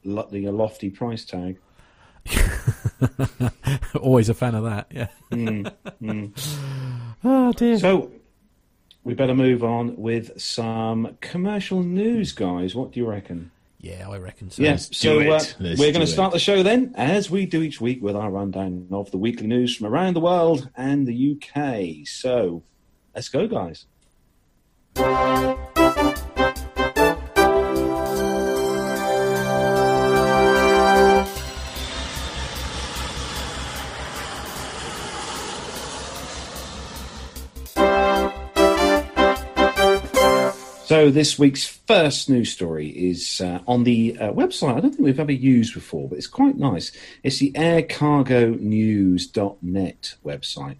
lo- 0.04 0.28
the 0.30 0.48
lofty 0.50 0.90
price 0.90 1.24
tag. 1.24 1.58
Always 4.00 4.28
a 4.28 4.34
fan 4.34 4.54
of 4.54 4.64
that. 4.64 4.86
Yeah. 4.90 5.08
Mm, 5.30 5.72
mm. 6.02 6.32
oh 7.24 7.52
dear. 7.56 7.78
So 7.78 8.10
we 9.04 9.14
better 9.14 9.34
move 9.34 9.64
on 9.64 9.96
with 9.96 10.40
some 10.40 11.16
commercial 11.20 11.82
news, 11.82 12.32
guys. 12.32 12.74
What 12.74 12.92
do 12.92 13.00
you 13.00 13.06
reckon? 13.06 13.50
Yeah, 13.80 14.08
I 14.08 14.18
reckon 14.18 14.50
so. 14.50 14.62
Yes, 14.62 14.88
so 14.92 15.20
uh, 15.20 15.40
we're 15.60 15.92
going 15.92 16.00
to 16.00 16.06
start 16.06 16.32
the 16.32 16.40
show 16.40 16.64
then, 16.64 16.92
as 16.96 17.30
we 17.30 17.46
do 17.46 17.62
each 17.62 17.80
week, 17.80 18.02
with 18.02 18.16
our 18.16 18.28
rundown 18.28 18.88
of 18.90 19.10
the 19.12 19.18
weekly 19.18 19.46
news 19.46 19.76
from 19.76 19.86
around 19.86 20.14
the 20.14 20.20
world 20.20 20.68
and 20.76 21.06
the 21.06 21.36
UK. 21.36 22.06
So 22.06 22.64
Let's 23.18 23.30
go, 23.30 23.48
guys. 23.48 23.86
So 40.84 41.10
this 41.10 41.40
week's 41.40 41.66
first 41.66 42.30
news 42.30 42.52
story 42.52 42.90
is 42.90 43.40
uh, 43.40 43.58
on 43.66 43.82
the 43.82 44.16
uh, 44.20 44.30
website. 44.30 44.76
I 44.76 44.80
don't 44.80 44.90
think 44.90 45.00
we've 45.00 45.18
ever 45.18 45.32
used 45.32 45.74
before, 45.74 46.08
but 46.08 46.18
it's 46.18 46.28
quite 46.28 46.56
nice. 46.56 46.92
It's 47.24 47.40
the 47.40 47.50
aircargonews.net 47.50 50.14
website. 50.24 50.76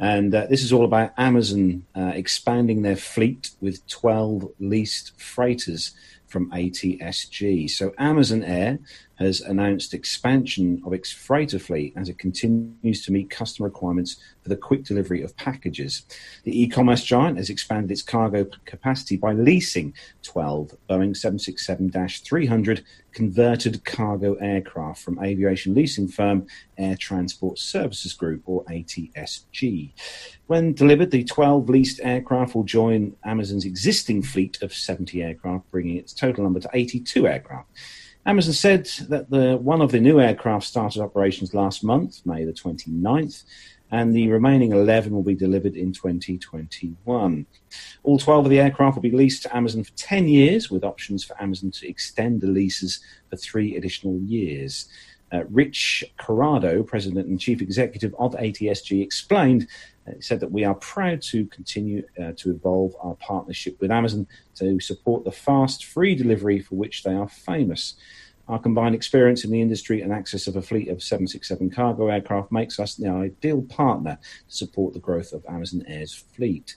And 0.00 0.34
uh, 0.34 0.46
this 0.46 0.62
is 0.64 0.72
all 0.72 0.86
about 0.86 1.12
Amazon 1.18 1.84
uh, 1.94 2.12
expanding 2.14 2.80
their 2.80 2.96
fleet 2.96 3.50
with 3.60 3.86
12 3.86 4.50
leased 4.58 5.20
freighters 5.20 5.92
from 6.26 6.50
ATSG. 6.52 7.68
So 7.68 7.92
Amazon 7.98 8.42
Air 8.42 8.78
has 9.20 9.42
announced 9.42 9.92
expansion 9.92 10.82
of 10.84 10.94
its 10.94 11.12
freighter 11.12 11.58
fleet 11.58 11.92
as 11.94 12.08
it 12.08 12.18
continues 12.18 13.04
to 13.04 13.12
meet 13.12 13.28
customer 13.28 13.68
requirements 13.68 14.16
for 14.42 14.48
the 14.48 14.56
quick 14.56 14.82
delivery 14.82 15.22
of 15.22 15.36
packages. 15.36 16.02
The 16.44 16.62
e-commerce 16.62 17.04
giant 17.04 17.36
has 17.36 17.50
expanded 17.50 17.90
its 17.90 18.02
cargo 18.02 18.46
capacity 18.64 19.18
by 19.18 19.34
leasing 19.34 19.92
12 20.22 20.74
Boeing 20.88 21.14
767-300 21.14 22.82
converted 23.12 23.84
cargo 23.84 24.34
aircraft 24.34 25.02
from 25.02 25.22
aviation 25.22 25.74
leasing 25.74 26.08
firm 26.08 26.46
Air 26.78 26.96
Transport 26.96 27.58
Services 27.58 28.14
Group 28.14 28.42
or 28.46 28.64
ATSG. 28.64 29.90
When 30.46 30.72
delivered, 30.72 31.10
the 31.10 31.24
12 31.24 31.68
leased 31.68 32.00
aircraft 32.02 32.54
will 32.54 32.64
join 32.64 33.14
Amazon's 33.24 33.66
existing 33.66 34.22
fleet 34.22 34.62
of 34.62 34.72
70 34.72 35.22
aircraft, 35.22 35.70
bringing 35.70 35.96
its 35.96 36.14
total 36.14 36.44
number 36.44 36.60
to 36.60 36.70
82 36.72 37.26
aircraft. 37.26 37.68
Amazon 38.30 38.54
said 38.54 38.86
that 39.08 39.28
the 39.28 39.56
one 39.56 39.82
of 39.82 39.90
the 39.90 39.98
new 39.98 40.20
aircraft 40.20 40.64
started 40.64 41.02
operations 41.02 41.52
last 41.52 41.82
month, 41.82 42.24
May 42.24 42.44
the 42.44 42.52
29th, 42.52 43.42
and 43.90 44.14
the 44.14 44.28
remaining 44.28 44.70
11 44.70 45.12
will 45.12 45.24
be 45.24 45.34
delivered 45.34 45.74
in 45.74 45.92
2021. 45.92 47.46
All 48.04 48.18
12 48.18 48.46
of 48.46 48.50
the 48.50 48.60
aircraft 48.60 48.94
will 48.94 49.02
be 49.02 49.10
leased 49.10 49.42
to 49.42 49.56
Amazon 49.56 49.82
for 49.82 49.90
10 49.96 50.28
years, 50.28 50.70
with 50.70 50.84
options 50.84 51.24
for 51.24 51.42
Amazon 51.42 51.72
to 51.72 51.88
extend 51.88 52.40
the 52.40 52.46
leases 52.46 53.00
for 53.28 53.36
three 53.36 53.74
additional 53.74 54.16
years. 54.20 54.88
Uh, 55.32 55.42
Rich 55.48 56.04
Corrado, 56.16 56.84
President 56.84 57.26
and 57.26 57.40
Chief 57.40 57.60
Executive 57.60 58.14
of 58.16 58.34
ATSG, 58.34 59.02
explained 59.02 59.66
uh, 60.06 60.12
he 60.14 60.20
said 60.20 60.40
that 60.40 60.52
we 60.52 60.64
are 60.64 60.74
proud 60.74 61.22
to 61.22 61.46
continue 61.46 62.02
uh, 62.20 62.32
to 62.36 62.50
evolve 62.50 62.94
our 63.00 63.14
partnership 63.16 63.80
with 63.80 63.90
Amazon 63.90 64.26
to 64.56 64.80
support 64.80 65.24
the 65.24 65.32
fast, 65.32 65.84
free 65.84 66.14
delivery 66.14 66.60
for 66.60 66.76
which 66.76 67.02
they 67.02 67.14
are 67.14 67.28
famous. 67.28 67.94
Our 68.48 68.58
combined 68.58 68.96
experience 68.96 69.44
in 69.44 69.52
the 69.52 69.60
industry 69.60 70.02
and 70.02 70.12
access 70.12 70.48
of 70.48 70.56
a 70.56 70.62
fleet 70.62 70.88
of 70.88 71.02
767 71.02 71.70
cargo 71.70 72.08
aircraft 72.08 72.50
makes 72.50 72.80
us 72.80 72.96
the 72.96 73.08
ideal 73.08 73.62
partner 73.62 74.18
to 74.48 74.54
support 74.54 74.92
the 74.92 74.98
growth 74.98 75.32
of 75.32 75.44
Amazon 75.48 75.84
Air's 75.86 76.12
fleet. 76.12 76.74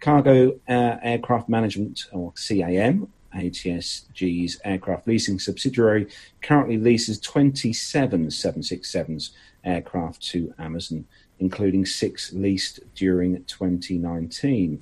Cargo 0.00 0.52
uh, 0.68 0.96
Aircraft 1.02 1.48
Management, 1.48 2.06
or 2.12 2.32
CAM, 2.32 3.08
ATSG's 3.34 4.60
aircraft 4.64 5.08
leasing 5.08 5.38
subsidiary, 5.38 6.08
currently 6.42 6.76
leases 6.76 7.18
27 7.20 8.26
767s 8.26 9.30
aircraft 9.64 10.22
to 10.28 10.52
Amazon 10.58 11.06
including 11.44 11.84
six 11.84 12.32
leased 12.32 12.80
during 12.94 13.44
2019. 13.44 14.80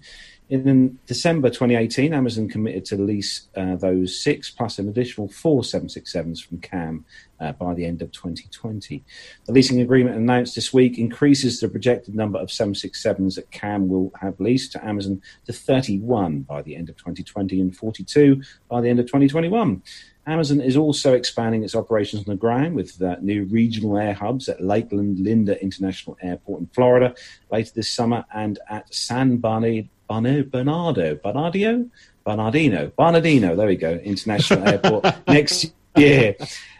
In 0.48 0.98
December 1.06 1.48
2018, 1.48 2.14
Amazon 2.14 2.48
committed 2.48 2.84
to 2.84 2.96
lease 2.96 3.48
uh, 3.56 3.74
those 3.76 4.22
six 4.22 4.48
plus 4.50 4.78
an 4.78 4.88
additional 4.88 5.26
four 5.26 5.62
767s 5.62 6.46
from 6.46 6.58
CAM 6.58 7.04
uh, 7.40 7.52
by 7.52 7.74
the 7.74 7.84
end 7.84 8.00
of 8.00 8.12
2020. 8.12 9.02
The 9.46 9.52
leasing 9.52 9.80
agreement 9.80 10.16
announced 10.16 10.54
this 10.54 10.72
week 10.72 10.98
increases 10.98 11.58
the 11.58 11.68
projected 11.68 12.14
number 12.14 12.38
of 12.38 12.48
767s 12.48 13.34
that 13.36 13.50
CAM 13.50 13.88
will 13.88 14.12
have 14.20 14.38
leased 14.38 14.72
to 14.72 14.84
Amazon 14.86 15.20
to 15.46 15.52
31 15.52 16.42
by 16.42 16.62
the 16.62 16.76
end 16.76 16.88
of 16.88 16.96
2020 16.96 17.60
and 17.60 17.74
42 17.74 18.42
by 18.68 18.80
the 18.80 18.88
end 18.88 19.00
of 19.00 19.06
2021. 19.06 19.82
Amazon 20.26 20.60
is 20.60 20.76
also 20.76 21.14
expanding 21.14 21.64
its 21.64 21.74
operations 21.74 22.26
on 22.26 22.32
the 22.32 22.38
ground 22.38 22.76
with 22.76 23.00
uh, 23.02 23.16
new 23.20 23.44
regional 23.44 23.98
air 23.98 24.14
hubs 24.14 24.48
at 24.48 24.62
Lakeland 24.62 25.18
Linder 25.18 25.54
International 25.54 26.16
Airport 26.22 26.60
in 26.60 26.66
Florida 26.68 27.14
later 27.50 27.72
this 27.74 27.90
summer 27.90 28.24
and 28.32 28.58
at 28.68 28.92
San 28.94 29.38
Bernardino, 29.38 29.88
Bernardo, 30.08 31.16
Bernardino, 31.16 31.90
Bernardino, 32.24 32.92
Bernardino, 32.96 33.56
there 33.56 33.66
we 33.66 33.76
go, 33.76 33.94
International 33.94 34.68
Airport 34.68 35.04
next 35.26 35.72
year. 35.96 36.36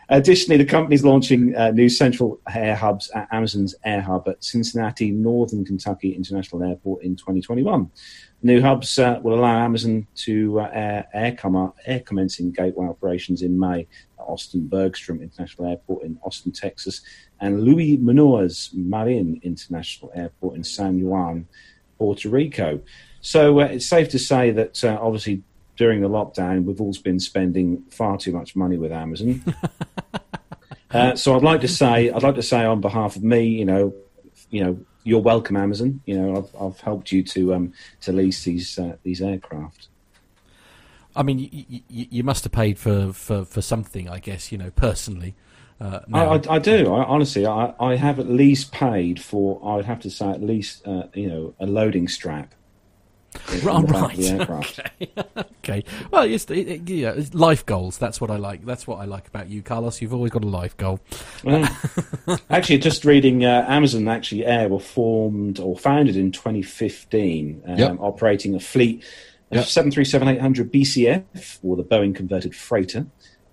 Additionally, 0.09 0.59
the 0.59 0.69
company 0.69 0.95
is 0.95 1.05
launching 1.05 1.55
uh, 1.55 1.71
new 1.71 1.89
central 1.89 2.41
air 2.55 2.75
hubs 2.75 3.11
at 3.11 3.29
Amazon's 3.33 3.75
Air 3.85 4.01
Hub 4.01 4.29
at 4.29 4.43
Cincinnati, 4.43 5.11
Northern 5.11 5.65
Kentucky 5.65 6.15
International 6.15 6.63
Airport 6.65 7.03
in 7.03 7.17
2021. 7.17 7.91
New 8.43 8.61
hubs 8.61 8.99
uh, 8.99 9.21
will 9.23 9.39
allow 9.39 9.65
Amazon 9.65 10.07
to 10.17 10.61
uh, 10.61 10.71
air, 10.73 11.07
air, 11.15 11.33
com- 11.33 11.73
air 11.87 12.01
commencing 12.01 12.51
gateway 12.51 12.87
operations 12.87 13.43
in 13.43 13.59
May 13.59 13.87
at 14.19 14.25
Austin 14.27 14.67
Bergstrom 14.67 15.23
International 15.23 15.69
Airport 15.69 16.03
in 16.03 16.19
Austin, 16.25 16.53
Texas, 16.53 17.03
and 17.41 17.63
Luis 17.63 17.99
Munoz 18.01 18.71
Marin 18.75 19.41
International 19.43 20.11
Airport 20.15 20.57
in 20.57 20.65
San 20.65 21.01
Juan, 21.03 21.47
Puerto 21.99 22.29
Rico. 22.29 22.81
So 23.21 23.61
uh, 23.61 23.67
it's 23.67 23.87
safe 23.87 24.09
to 24.11 24.19
say 24.19 24.51
that 24.51 24.83
uh, 24.83 24.99
obviously 25.01 25.43
during 25.77 26.01
the 26.01 26.09
lockdown, 26.09 26.65
we've 26.65 26.81
all 26.81 26.95
been 27.03 27.19
spending 27.21 27.83
far 27.91 28.19
too 28.19 28.33
much 28.33 28.55
money 28.55 28.77
with 28.77 28.93
Amazon. 28.93 29.43
Uh, 30.93 31.17
so 31.17 31.35
I'd 31.35 31.43
like 31.43 31.63
to 31.63 31.69
say, 31.69 32.11
I'd 32.11 32.23
like 32.23 32.35
to 32.35 32.43
say 32.43 32.65
on 32.65 32.83
behalf 32.83 33.17
of 33.17 33.23
me, 33.23 33.45
you 33.45 33.65
know, 33.65 33.95
you 34.51 34.63
know, 34.63 34.79
you're 35.05 35.23
welcome, 35.23 35.57
Amazon. 35.57 36.01
You 36.05 36.21
know, 36.21 36.37
I've, 36.37 36.63
I've 36.63 36.81
helped 36.81 37.11
you 37.11 37.23
to 37.25 37.55
um, 37.55 37.73
to 38.03 38.13
lease 38.13 38.45
these 38.45 38.79
uh, 38.79 38.97
these 39.03 39.23
aircraft. 39.23 39.89
I 41.17 41.23
mean, 41.23 41.39
you, 41.39 41.83
you, 41.89 42.07
you, 42.11 42.23
must 42.23 42.45
have 42.45 42.53
paid 42.53 42.79
for, 42.79 43.13
for, 43.13 43.45
for 43.45 43.61
something, 43.61 44.09
I 44.09 44.19
guess. 44.19 44.53
You 44.53 44.59
know, 44.59 44.71
personally. 44.71 45.35
Uh, 45.81 46.01
I, 46.13 46.25
I, 46.25 46.41
I, 46.49 46.59
do. 46.59 46.95
I, 46.95 47.05
honestly, 47.05 47.45
I, 47.45 47.75
I 47.81 47.97
have 47.97 48.19
at 48.21 48.29
least 48.29 48.73
paid 48.73 49.21
for. 49.21 49.61
I 49.65 49.77
would 49.77 49.85
have 49.85 50.01
to 50.01 50.11
say 50.11 50.31
at 50.31 50.43
least 50.43 50.87
uh, 50.87 51.05
you 51.15 51.29
know 51.29 51.55
a 51.59 51.67
loading 51.67 52.07
strap 52.07 52.55
Right, 53.63 53.91
right. 53.91 54.33
Okay. 54.49 55.13
okay. 55.59 55.85
Well, 56.11 56.23
it's, 56.23 56.51
it, 56.51 56.89
yeah, 56.89 57.13
it's 57.13 57.35
life 57.35 57.65
goals. 57.65 57.99
That's 57.99 58.21
what 58.21 58.31
I 58.31 58.37
like. 58.37 58.65
That's 58.65 58.87
what 58.87 58.97
I 58.97 59.05
like 59.05 59.27
about 59.27 59.49
you, 59.49 59.63
Carlos. 59.63 60.01
You've 60.01 60.15
always 60.15 60.33
got 60.33 60.45
a 60.45 60.49
life 60.49 60.77
goal. 60.77 61.01
actually, 62.51 62.79
just 62.79 63.05
reading 63.05 63.45
uh, 63.45 63.65
Amazon. 63.69 64.09
Actually, 64.09 64.45
Air 64.47 64.69
were 64.69 64.81
formed 64.81 65.61
or 65.61 65.77
founded 65.77 66.17
in 66.17 66.33
2015, 66.33 67.63
um, 67.67 67.79
yep. 67.79 67.97
operating 68.01 68.55
a 68.55 68.61
fleet 68.61 69.05
of 69.51 69.59
yep. 69.59 69.65
737-800 69.67 70.71
BCF 70.71 71.59
or 71.63 71.77
the 71.77 71.85
Boeing 71.85 72.15
converted 72.15 72.55
freighter. 72.55 73.07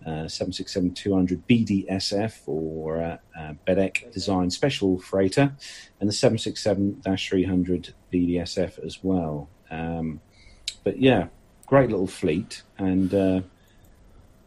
Uh, 0.05 0.25
767-200 0.25 1.41
BDSF 1.47 2.47
or 2.47 3.01
uh, 3.01 3.17
uh, 3.37 3.53
Bedek 3.67 4.11
Design 4.13 4.49
Special 4.49 4.97
Freighter, 4.97 5.53
and 5.99 6.09
the 6.09 6.13
767-300 6.13 7.91
BDSF 8.11 8.83
as 8.83 9.03
well. 9.03 9.49
Um, 9.71 10.19
but 10.84 10.99
yeah, 10.99 11.27
great 11.65 11.89
little 11.89 12.08
fleet, 12.08 12.63
and 12.77 13.13
uh, 13.13 13.41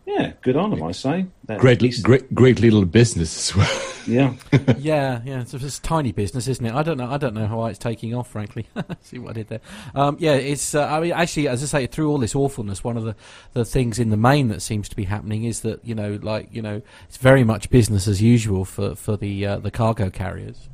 yeah, 0.06 0.32
good 0.42 0.56
on 0.56 0.70
them, 0.70 0.82
I 0.82 0.92
say. 0.92 1.26
That 1.44 1.60
great, 1.60 1.80
least... 1.80 2.02
great, 2.02 2.34
great 2.34 2.60
little 2.60 2.84
business 2.84 3.50
as 3.50 3.56
well. 3.56 3.82
Yeah, 4.06 4.34
yeah, 4.78 5.20
yeah. 5.24 5.40
It's, 5.42 5.54
it's 5.54 5.78
a 5.78 5.82
tiny 5.82 6.10
business, 6.10 6.48
isn't 6.48 6.64
it? 6.64 6.74
I 6.74 6.82
don't 6.82 6.98
know. 6.98 7.08
I 7.08 7.18
don't 7.18 7.34
know 7.34 7.46
how 7.46 7.64
it's 7.66 7.78
taking 7.78 8.14
off, 8.14 8.28
frankly. 8.28 8.66
See 9.02 9.18
what 9.18 9.30
I 9.30 9.32
did 9.34 9.48
there. 9.48 9.60
Um, 9.94 10.16
yeah, 10.18 10.32
it's. 10.32 10.74
Uh, 10.74 10.86
I 10.86 11.00
mean, 11.00 11.12
actually, 11.12 11.46
as 11.46 11.62
I 11.62 11.66
say, 11.66 11.86
through 11.86 12.10
all 12.10 12.18
this 12.18 12.34
awfulness, 12.34 12.82
one 12.82 12.96
of 12.96 13.04
the, 13.04 13.14
the 13.52 13.64
things 13.64 14.00
in 14.00 14.10
the 14.10 14.16
main 14.16 14.48
that 14.48 14.60
seems 14.60 14.88
to 14.88 14.96
be 14.96 15.04
happening 15.04 15.44
is 15.44 15.60
that 15.60 15.84
you 15.84 15.94
know, 15.94 16.18
like 16.20 16.48
you 16.52 16.62
know, 16.62 16.82
it's 17.08 17.16
very 17.16 17.44
much 17.44 17.70
business 17.70 18.08
as 18.08 18.20
usual 18.20 18.64
for 18.64 18.96
for 18.96 19.16
the 19.16 19.46
uh, 19.46 19.58
the 19.58 19.70
cargo 19.70 20.10
carriers. 20.10 20.68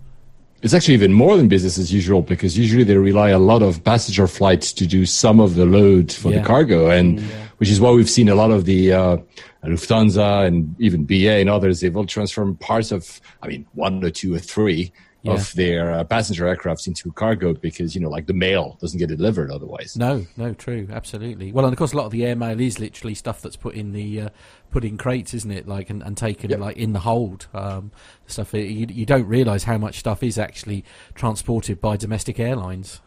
It's 0.61 0.75
actually 0.75 0.95
even 0.95 1.13
more 1.13 1.37
than 1.37 1.47
business 1.47 1.79
as 1.79 1.93
usual 1.93 2.21
because 2.21 2.59
usually 2.59 2.83
they 2.83 2.97
rely 2.97 3.31
a 3.31 3.39
lot 3.39 3.63
of 3.63 3.83
passenger 3.85 4.27
flights 4.27 4.73
to 4.75 4.87
do 4.87 5.07
some 5.07 5.39
of 5.39 5.55
the 5.55 5.65
load 5.65 6.13
for 6.13 6.31
yeah. 6.31 6.41
the 6.41 6.47
cargo, 6.47 6.91
and 6.91 7.21
yeah. 7.21 7.47
which 7.59 7.71
is 7.71 7.81
why 7.81 7.91
we've 7.91 8.11
seen 8.11 8.29
a 8.29 8.35
lot 8.35 8.51
of 8.51 8.65
the 8.65 8.93
uh, 8.93 9.17
Lufthansa 9.65 10.47
and 10.47 10.75
even 10.81 11.05
BA 11.05 11.39
and 11.39 11.49
others. 11.49 11.81
They've 11.81 11.97
all 11.97 12.07
transformed 12.07 12.59
parts 12.59 12.91
of, 12.91 13.21
I 13.43 13.49
mean, 13.49 13.67
one 13.75 14.03
or 14.03 14.11
two 14.11 14.35
or 14.35 14.41
three 14.41 14.93
yeah. 15.23 15.33
of 15.33 15.53
their 15.55 15.93
uh, 15.93 16.05
passenger 16.05 16.45
aircrafts 16.45 16.87
into 16.87 17.11
cargo 17.13 17.53
because 17.55 17.95
you 17.95 18.01
know 18.01 18.09
like 18.09 18.27
the 18.27 18.33
mail 18.33 18.77
doesn't 18.81 18.99
get 18.99 19.09
delivered 19.09 19.51
otherwise. 19.51 19.97
No 19.97 20.27
no 20.37 20.55
true 20.55 20.89
absolutely. 20.91 21.53
Well 21.53 21.65
and 21.65 21.73
of 21.73 21.79
course 21.79 21.93
a 21.93 21.97
lot 21.97 22.07
of 22.07 22.13
the 22.13 22.25
airmail 22.25 22.61
is 22.61 22.79
literally 22.79 23.15
stuff 23.15 23.43
that's 23.43 23.57
put 23.57 23.75
in 23.75 23.93
the 23.93 24.23
uh, 24.23 24.29
put 24.71 24.85
in 24.85 24.97
crates 24.97 25.35
isn't 25.35 25.51
it? 25.51 25.67
Like 25.67 25.91
and, 25.91 26.03
and 26.03 26.17
taken 26.17 26.51
yep. 26.51 26.61
like 26.61 26.77
in 26.77 26.93
the 26.93 27.01
hold 27.01 27.47
um, 27.55 27.91
stuff. 28.27 28.55
You, 28.55 28.87
you 28.89 29.07
don't 29.07 29.27
realize 29.27 29.65
how 29.65 29.79
much 29.79 29.99
stuff 29.99 30.23
is 30.23 30.39
actually 30.39 30.85
transported 31.15 31.81
by 31.81 31.97
domestic 31.97 32.39
airlines 32.39 33.01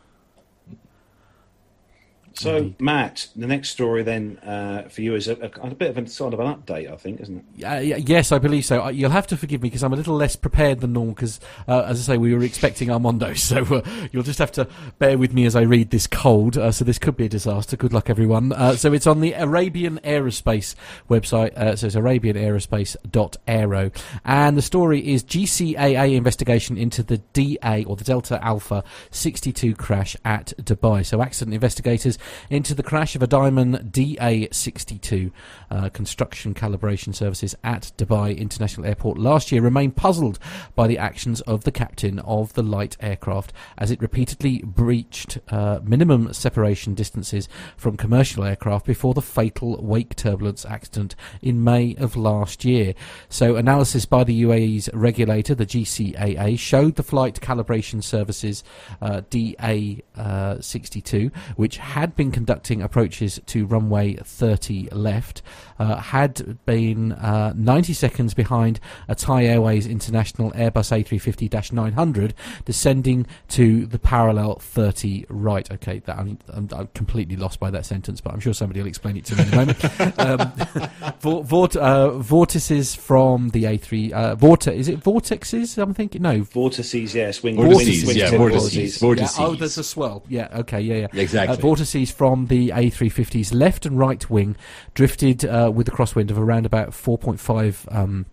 so, 2.34 2.58
Indeed. 2.58 2.82
Matt, 2.82 3.28
the 3.36 3.48
next 3.48 3.70
story 3.70 4.04
then 4.04 4.38
uh, 4.40 4.84
for 4.90 5.02
you 5.02 5.16
is 5.16 5.28
a, 5.28 5.34
a, 5.36 5.68
a, 5.68 5.76
bit 5.76 5.90
of 5.90 5.98
a 5.98 6.08
sort 6.08 6.34
of 6.34 6.40
an 6.40 6.48
update, 6.48 6.92
I 6.92 6.96
think, 6.96 7.22
isn't 7.22 7.46
it? 7.58 7.64
Uh, 7.64 7.80
yes, 7.80 8.32
I 8.32 8.40
believe 8.40 8.66
so. 8.66 8.88
You'll 8.90 9.12
have 9.12 9.28
to 9.28 9.38
forgive 9.38 9.62
me 9.62 9.70
because 9.70 9.84
I'm 9.84 9.94
a 9.94 9.98
little 9.98 10.16
less 10.16 10.36
prepared 10.36 10.80
than 10.80 10.94
normal. 10.94 11.14
Because, 11.14 11.40
uh, 11.68 11.82
as 11.82 12.00
I 12.00 12.14
say, 12.14 12.18
we 12.18 12.34
were 12.34 12.44
expecting 12.44 12.90
Armando, 12.90 13.34
so 13.36 13.64
uh, 13.64 13.82
you'll 14.12 14.24
just 14.24 14.40
have 14.40 14.52
to 14.54 14.68
bear 15.00 15.18
with 15.18 15.34
me 15.34 15.46
as 15.46 15.56
I 15.56 15.62
read 15.62 15.92
this 15.92 16.08
cold. 16.08 16.58
Uh, 16.58 16.72
so 16.72 16.86
this 16.86 17.00
could 17.00 17.18
be 17.18 17.26
a 17.26 17.30
disaster. 17.30 17.76
Good 17.76 17.94
luck, 17.94 18.10
everyone. 18.10 18.54
Uh, 18.54 18.76
so 18.76 18.94
it's 18.94 19.08
on 19.08 19.22
the 19.22 19.34
Arabian 19.34 20.00
Aerospace 20.00 20.76
website. 21.10 21.78
so 21.78 21.88
it's 21.88 21.96
Arabian 21.96 22.22
arabianaerospace.aero, 22.22 23.92
and 24.26 24.58
the 24.58 24.62
story 24.62 25.14
is 25.14 25.24
GCAA 25.24 26.16
investigation 26.16 26.78
into 26.78 27.04
the 27.04 27.18
DA 27.34 27.84
or 27.86 27.96
the 27.96 28.04
Delta 28.04 28.44
Alpha 28.44 28.84
62 29.12 29.76
crash 29.76 30.16
at 30.24 30.54
Dubai. 30.62 31.06
So 31.06 31.22
accident 31.22 31.54
investigators 31.54 32.18
into 32.50 32.74
the 32.74 32.84
crash 32.84 33.16
of 33.16 33.22
a 33.22 33.28
Diamond 33.28 33.92
DA62 33.92 35.32
uh, 35.70 35.90
construction 35.90 36.54
calibration 36.54 37.14
services 37.14 37.56
at 37.64 37.92
Dubai 37.98 38.38
International 38.38 38.86
Airport 38.86 39.18
last 39.18 39.52
year 39.52 39.62
remain 39.62 39.92
puzzled 39.92 40.40
by 40.76 40.88
the 40.88 40.98
actions 40.98 41.42
of 41.42 41.64
the 41.64 41.72
captain 41.72 42.20
of 42.20 42.54
the 42.54 42.64
light 42.64 42.98
aircraft 43.00 43.54
as 43.78 43.92
it 43.92 44.02
repeatedly 44.02 44.62
breached 44.64 45.40
uh, 45.50 45.80
minimum 45.84 46.34
separation 46.34 46.94
distances 46.94 47.48
from 47.78 47.98
commercial 47.98 48.44
aircraft 48.44 48.86
before 48.86 49.14
the 49.14 49.22
fatal 49.22 49.82
wake 49.82 50.16
turbulence 50.16 50.66
accident 50.66 51.16
in 51.42 51.64
May 51.64 51.96
of 51.96 52.16
last 52.16 52.66
year. 52.66 52.94
So, 53.30 53.56
analysis 53.56 54.06
by 54.06 54.24
the 54.24 54.44
UAE's 54.44 54.90
regulator, 54.94 55.56
the 55.56 55.66
GCAA, 55.66 56.58
showed 56.60 56.96
the 56.96 57.04
flight 57.04 57.40
calibration 57.42 58.04
services 58.04 58.64
uh, 59.02 59.22
DA62, 59.30 61.28
uh, 61.28 61.30
which 61.56 61.78
had 61.78 62.11
been 62.16 62.32
conducting 62.32 62.82
approaches 62.82 63.40
to 63.48 63.66
runway 63.66 64.16
30 64.16 64.90
left, 64.92 65.42
uh, 65.82 65.96
had 65.96 66.64
been 66.68 67.12
uh, 67.14 67.54
90 67.56 67.94
seconds 67.94 68.36
behind 68.36 68.80
a 69.08 69.16
Thai 69.16 69.46
Airways 69.46 69.88
International 69.88 70.52
Airbus 70.52 70.92
A350 70.92 71.72
900, 71.72 72.36
descending 72.66 73.26
to 73.48 73.88
the 73.88 73.98
parallel 73.98 74.60
30 74.60 75.26
right. 75.30 75.70
Okay, 75.72 76.00
that, 76.06 76.20
I'm, 76.20 76.38
I'm, 76.50 76.70
I'm, 76.72 76.88
completely 76.94 77.36
lost 77.36 77.60
by 77.60 77.72
that 77.72 77.88
sentence, 77.88 78.22
but 78.22 78.32
I'm 78.32 78.40
sure 78.40 78.54
somebody 78.54 78.80
will 78.80 78.88
explain 78.88 79.18
it 79.18 79.26
to 79.26 79.36
me 79.36 79.42
in 79.42 79.54
a 79.54 79.56
moment. 79.56 80.20
um, 81.20 81.44
vort, 81.44 81.76
uh, 81.76 82.12
vortices 82.12 82.94
from 82.94 83.50
the 83.50 83.64
A3. 83.64 84.12
Uh, 84.12 84.36
vortex, 84.36 84.78
is 84.78 84.88
it 84.88 85.00
vortexes? 85.00 85.82
I'm 85.82 85.96
thinking? 85.96 86.22
No. 86.22 86.44
Vortices, 86.44 87.16
yes. 87.16 87.42
Wing, 87.42 87.56
vortices, 87.56 88.06
wing, 88.06 88.18
yeah, 88.18 88.30
vortices. 88.30 89.00
vortices. 89.00 89.40
Yeah, 89.40 89.46
oh, 89.46 89.56
there's 89.56 89.80
a 89.80 89.84
swell. 89.84 90.24
Yeah, 90.30 90.48
okay, 90.60 90.80
yeah, 90.80 91.08
yeah. 91.12 91.20
Exactly. 91.20 91.58
Uh, 91.58 91.60
vortices 91.60 92.12
from 92.12 92.46
the 92.48 92.70
A350's 92.70 93.52
left 93.52 93.88
and 93.88 93.98
right 93.98 94.30
wing 94.30 94.56
drifted 94.94 95.44
uh, 95.44 95.71
with 95.72 95.88
a 95.88 95.92
crosswind 95.92 96.30
of 96.32 96.38
around 96.38 96.66
about 96.66 96.90
4.5. 96.90 97.96
Um, 97.96 98.26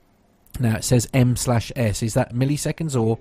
now 0.61 0.77
it 0.77 0.85
says 0.85 1.09
M 1.12 1.37
slash 1.37 1.72
S. 1.77 2.03
Is 2.03 2.14
that 2.14 2.35
milliseconds 2.35 3.01
or 3.01 3.18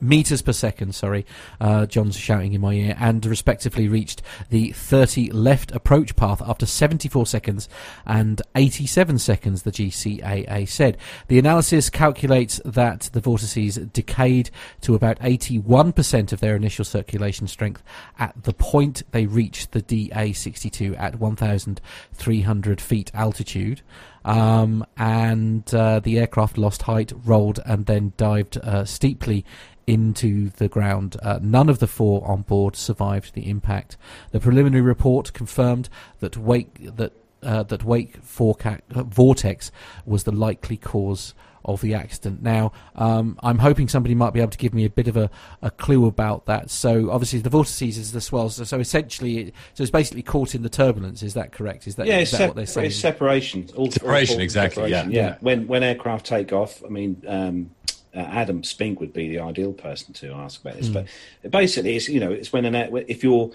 meters 0.00 0.42
per 0.42 0.52
second, 0.52 0.94
sorry, 0.94 1.26
uh, 1.60 1.86
John's 1.86 2.16
shouting 2.16 2.52
in 2.52 2.60
my 2.60 2.72
ear, 2.72 2.96
and 2.98 3.24
respectively 3.24 3.88
reached 3.88 4.22
the 4.50 4.72
30 4.72 5.30
left 5.30 5.72
approach 5.72 6.16
path 6.16 6.42
after 6.44 6.66
74 6.66 7.26
seconds 7.26 7.68
and 8.04 8.42
87 8.54 9.18
seconds, 9.18 9.62
the 9.62 9.72
GCAA 9.72 10.68
said. 10.68 10.96
The 11.28 11.38
analysis 11.38 11.90
calculates 11.90 12.60
that 12.64 13.10
the 13.12 13.20
vortices 13.20 13.76
decayed 13.76 14.50
to 14.82 14.94
about 14.94 15.18
81% 15.20 16.32
of 16.32 16.40
their 16.40 16.56
initial 16.56 16.84
circulation 16.84 17.46
strength 17.46 17.82
at 18.18 18.42
the 18.44 18.52
point 18.52 19.02
they 19.12 19.26
reached 19.26 19.72
the 19.72 19.82
DA62 19.82 20.98
at 20.98 21.18
1,300 21.18 22.80
feet 22.80 23.10
altitude. 23.14 23.82
Um, 24.24 24.84
and 24.96 25.72
uh, 25.72 26.00
the 26.00 26.18
aircraft 26.18 26.58
lost 26.58 26.82
height, 26.82 27.12
rolled, 27.24 27.60
and 27.64 27.86
then 27.86 28.12
dived 28.16 28.58
uh, 28.58 28.84
steeply 28.84 29.44
into 29.86 30.50
the 30.50 30.68
ground. 30.68 31.16
Uh, 31.22 31.38
none 31.42 31.68
of 31.68 31.78
the 31.78 31.86
four 31.86 32.26
on 32.26 32.42
board 32.42 32.76
survived 32.76 33.34
the 33.34 33.48
impact. 33.48 33.96
The 34.32 34.40
preliminary 34.40 34.82
report 34.82 35.32
confirmed 35.32 35.88
that 36.20 36.36
wake 36.36 36.96
that 36.96 37.12
uh, 37.42 37.62
that 37.64 37.84
wake 37.84 38.20
foreca- 38.22 38.80
uh, 38.94 39.04
vortex 39.04 39.70
was 40.04 40.24
the 40.24 40.32
likely 40.32 40.76
cause 40.76 41.34
of 41.64 41.80
the 41.80 41.94
accident. 41.94 42.42
Now, 42.42 42.72
um, 42.94 43.38
I'm 43.42 43.58
hoping 43.58 43.88
somebody 43.88 44.14
might 44.14 44.32
be 44.32 44.40
able 44.40 44.52
to 44.52 44.58
give 44.58 44.72
me 44.72 44.84
a 44.84 44.90
bit 44.90 45.08
of 45.08 45.16
a, 45.16 45.28
a 45.62 45.70
clue 45.70 46.06
about 46.06 46.46
that. 46.46 46.70
So, 46.70 47.10
obviously, 47.10 47.40
the 47.40 47.50
vortices 47.50 47.98
is 47.98 48.12
the 48.12 48.20
swells. 48.20 48.56
So, 48.56 48.64
so 48.64 48.78
essentially, 48.78 49.38
it, 49.38 49.54
so 49.74 49.82
it's 49.82 49.90
basically 49.90 50.22
caught 50.22 50.54
in 50.54 50.62
the 50.62 50.68
turbulence. 50.68 51.22
Is 51.22 51.34
that 51.34 51.52
correct? 51.52 51.86
Is 51.86 51.96
that, 51.96 52.06
yeah, 52.06 52.20
is 52.20 52.30
that 52.30 52.36
sep- 52.38 52.48
what 52.50 52.56
they're 52.56 52.66
saying? 52.66 52.86
It's 52.86 52.96
separation. 52.96 53.68
All, 53.76 53.90
separation, 53.90 54.36
all 54.36 54.42
exactly. 54.42 54.90
Separation. 54.90 55.12
Yeah. 55.12 55.20
yeah. 55.20 55.36
When 55.40 55.66
when 55.66 55.82
aircraft 55.82 56.26
take 56.26 56.52
off, 56.52 56.82
I 56.84 56.88
mean. 56.88 57.22
Um, 57.26 57.70
uh, 58.16 58.20
Adam 58.20 58.64
Spink 58.64 58.98
would 58.98 59.12
be 59.12 59.28
the 59.28 59.40
ideal 59.40 59.72
person 59.72 60.14
to 60.14 60.32
ask 60.32 60.62
about 60.62 60.76
this. 60.76 60.88
Mm. 60.88 61.06
But 61.42 61.50
basically, 61.50 61.96
it's 61.96 62.08
you 62.08 62.20
know, 62.20 62.32
it's 62.32 62.52
when 62.52 62.64
an 62.64 62.74
air, 62.74 62.88
if 63.06 63.22
you're 63.22 63.50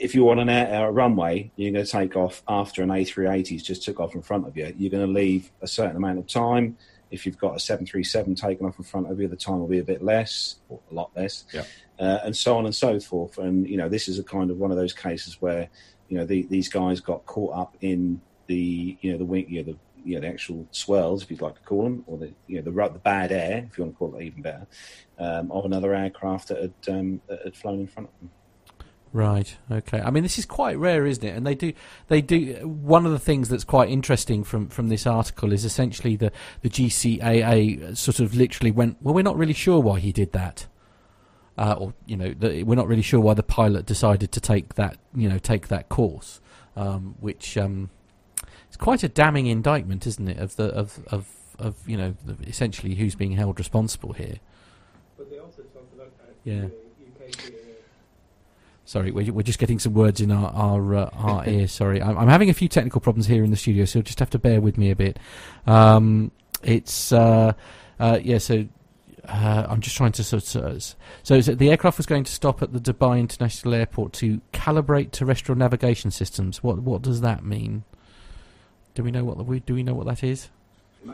if 0.00 0.14
you're 0.14 0.30
on 0.30 0.38
an 0.38 0.48
air, 0.48 0.88
a 0.88 0.90
runway, 0.90 1.50
you're 1.56 1.72
going 1.72 1.84
to 1.84 1.90
take 1.90 2.16
off 2.16 2.42
after 2.48 2.82
an 2.82 2.90
A380's 2.90 3.62
just 3.62 3.82
took 3.82 4.00
off 4.00 4.14
in 4.14 4.22
front 4.22 4.46
of 4.46 4.56
you. 4.56 4.74
You're 4.76 4.90
going 4.90 5.06
to 5.06 5.12
leave 5.12 5.50
a 5.62 5.68
certain 5.68 5.96
amount 5.96 6.18
of 6.18 6.26
time. 6.26 6.76
If 7.10 7.24
you've 7.24 7.38
got 7.38 7.56
a 7.56 7.60
737 7.60 8.34
taken 8.34 8.66
off 8.66 8.78
in 8.78 8.84
front 8.84 9.10
of 9.10 9.20
you, 9.20 9.28
the 9.28 9.36
time 9.36 9.60
will 9.60 9.68
be 9.68 9.78
a 9.78 9.84
bit 9.84 10.02
less, 10.02 10.56
or 10.68 10.80
a 10.90 10.94
lot 10.94 11.10
less, 11.16 11.44
yeah. 11.52 11.62
uh, 12.00 12.18
and 12.24 12.36
so 12.36 12.58
on 12.58 12.66
and 12.66 12.74
so 12.74 12.98
forth. 12.98 13.38
And 13.38 13.68
you 13.68 13.76
know, 13.76 13.88
this 13.88 14.08
is 14.08 14.18
a 14.18 14.24
kind 14.24 14.50
of 14.50 14.58
one 14.58 14.72
of 14.72 14.76
those 14.76 14.92
cases 14.92 15.40
where 15.40 15.68
you 16.08 16.18
know 16.18 16.26
the, 16.26 16.42
these 16.42 16.68
guys 16.68 17.00
got 17.00 17.24
caught 17.24 17.56
up 17.56 17.76
in 17.80 18.20
the 18.48 18.96
you 19.00 19.12
know 19.12 19.18
the 19.18 19.24
wing, 19.24 19.46
you 19.48 19.62
know, 19.62 19.72
the 19.72 19.78
you 20.06 20.14
know 20.14 20.20
the 20.20 20.28
actual 20.28 20.66
swirls, 20.70 21.22
if 21.22 21.30
you'd 21.30 21.42
like 21.42 21.56
to 21.56 21.62
call 21.62 21.82
them, 21.82 22.04
or 22.06 22.16
the 22.16 22.32
you 22.46 22.56
know 22.56 22.62
the 22.62 22.92
the 22.92 22.98
bad 23.00 23.32
air, 23.32 23.66
if 23.68 23.76
you 23.76 23.84
want 23.84 23.94
to 23.94 23.98
call 23.98 24.14
it 24.16 24.22
even 24.22 24.42
better, 24.42 24.66
um, 25.18 25.50
of 25.50 25.64
another 25.64 25.94
aircraft 25.94 26.48
that 26.48 26.62
had 26.62 26.94
um, 26.94 27.20
that 27.28 27.40
had 27.44 27.56
flown 27.56 27.80
in 27.80 27.86
front 27.86 28.08
of 28.08 28.18
them. 28.20 28.30
Right. 29.12 29.56
Okay. 29.70 30.00
I 30.00 30.10
mean, 30.10 30.24
this 30.24 30.38
is 30.38 30.44
quite 30.44 30.78
rare, 30.78 31.06
isn't 31.06 31.24
it? 31.24 31.34
And 31.34 31.46
they 31.46 31.54
do, 31.54 31.72
they 32.08 32.20
do. 32.20 32.68
One 32.68 33.06
of 33.06 33.12
the 33.12 33.18
things 33.18 33.48
that's 33.48 33.64
quite 33.64 33.88
interesting 33.88 34.44
from, 34.44 34.68
from 34.68 34.90
this 34.90 35.06
article 35.06 35.54
is 35.54 35.64
essentially 35.64 36.16
the 36.16 36.30
the 36.60 36.68
GCAA 36.68 37.96
sort 37.96 38.20
of 38.20 38.34
literally 38.34 38.70
went, 38.70 38.98
well, 39.00 39.14
we're 39.14 39.22
not 39.22 39.38
really 39.38 39.54
sure 39.54 39.80
why 39.80 40.00
he 40.00 40.12
did 40.12 40.32
that, 40.32 40.66
uh, 41.56 41.76
or 41.78 41.94
you 42.04 42.16
know, 42.16 42.34
the, 42.34 42.62
we're 42.64 42.74
not 42.74 42.88
really 42.88 43.02
sure 43.02 43.20
why 43.20 43.32
the 43.34 43.42
pilot 43.42 43.86
decided 43.86 44.32
to 44.32 44.40
take 44.40 44.74
that, 44.74 44.98
you 45.14 45.28
know, 45.28 45.38
take 45.38 45.68
that 45.68 45.88
course, 45.88 46.40
um, 46.76 47.14
which 47.18 47.56
um, 47.56 47.88
it's 48.76 48.84
quite 48.84 49.02
a 49.02 49.08
damning 49.08 49.46
indictment, 49.46 50.06
isn't 50.06 50.28
it, 50.28 50.36
of 50.38 50.54
the 50.56 50.64
of 50.66 51.00
of, 51.06 51.26
of 51.58 51.76
you 51.88 51.96
know 51.96 52.14
the, 52.26 52.36
essentially 52.46 52.94
who's 52.94 53.14
being 53.14 53.32
held 53.32 53.58
responsible 53.58 54.12
here. 54.12 54.36
But 55.16 55.30
they 55.30 55.38
also 55.38 55.62
talk 55.62 55.88
about 55.94 56.12
yeah. 56.44 56.66
Sorry, 58.84 59.10
we're, 59.10 59.32
we're 59.32 59.42
just 59.42 59.58
getting 59.58 59.78
some 59.78 59.94
words 59.94 60.20
in 60.20 60.30
our 60.30 60.50
our, 60.50 60.94
uh, 60.94 61.10
our 61.14 61.48
ear. 61.48 61.68
Sorry, 61.80 62.02
I'm, 62.02 62.18
I'm, 62.18 62.28
having 62.28 62.50
a 62.50 62.52
few 62.52 62.68
technical 62.68 63.00
problems 63.00 63.26
here 63.26 63.42
in 63.42 63.50
the 63.50 63.56
studio, 63.56 63.86
so 63.86 63.98
you'll 63.98 64.04
just 64.04 64.18
have 64.18 64.30
to 64.30 64.38
bear 64.38 64.60
with 64.60 64.76
me 64.76 64.90
a 64.90 64.96
bit. 64.96 65.18
Um, 65.66 66.30
it's 66.62 67.12
uh, 67.12 67.54
uh, 67.98 68.18
yeah, 68.22 68.38
so 68.38 68.66
uh, 69.26 69.66
I'm 69.70 69.80
just 69.80 69.96
trying 69.96 70.12
to 70.12 70.22
sort 70.22 70.54
of. 70.54 70.94
So 71.22 71.40
the 71.40 71.70
aircraft 71.70 71.96
was 71.96 72.06
going 72.06 72.24
to 72.24 72.32
stop 72.32 72.62
at 72.62 72.74
the 72.74 72.78
Dubai 72.78 73.18
International 73.18 73.72
Airport 73.72 74.12
to 74.14 74.42
calibrate 74.52 75.12
terrestrial 75.12 75.58
navigation 75.58 76.10
systems. 76.10 76.62
What 76.62 76.80
what 76.80 77.00
does 77.00 77.22
that 77.22 77.42
mean? 77.42 77.84
Do 78.96 79.02
we 79.02 79.10
know 79.10 79.24
what 79.24 79.36
the, 79.36 79.60
do 79.60 79.74
we 79.74 79.82
know 79.82 79.92
what 79.92 80.06
that 80.06 80.24
is? 80.24 80.48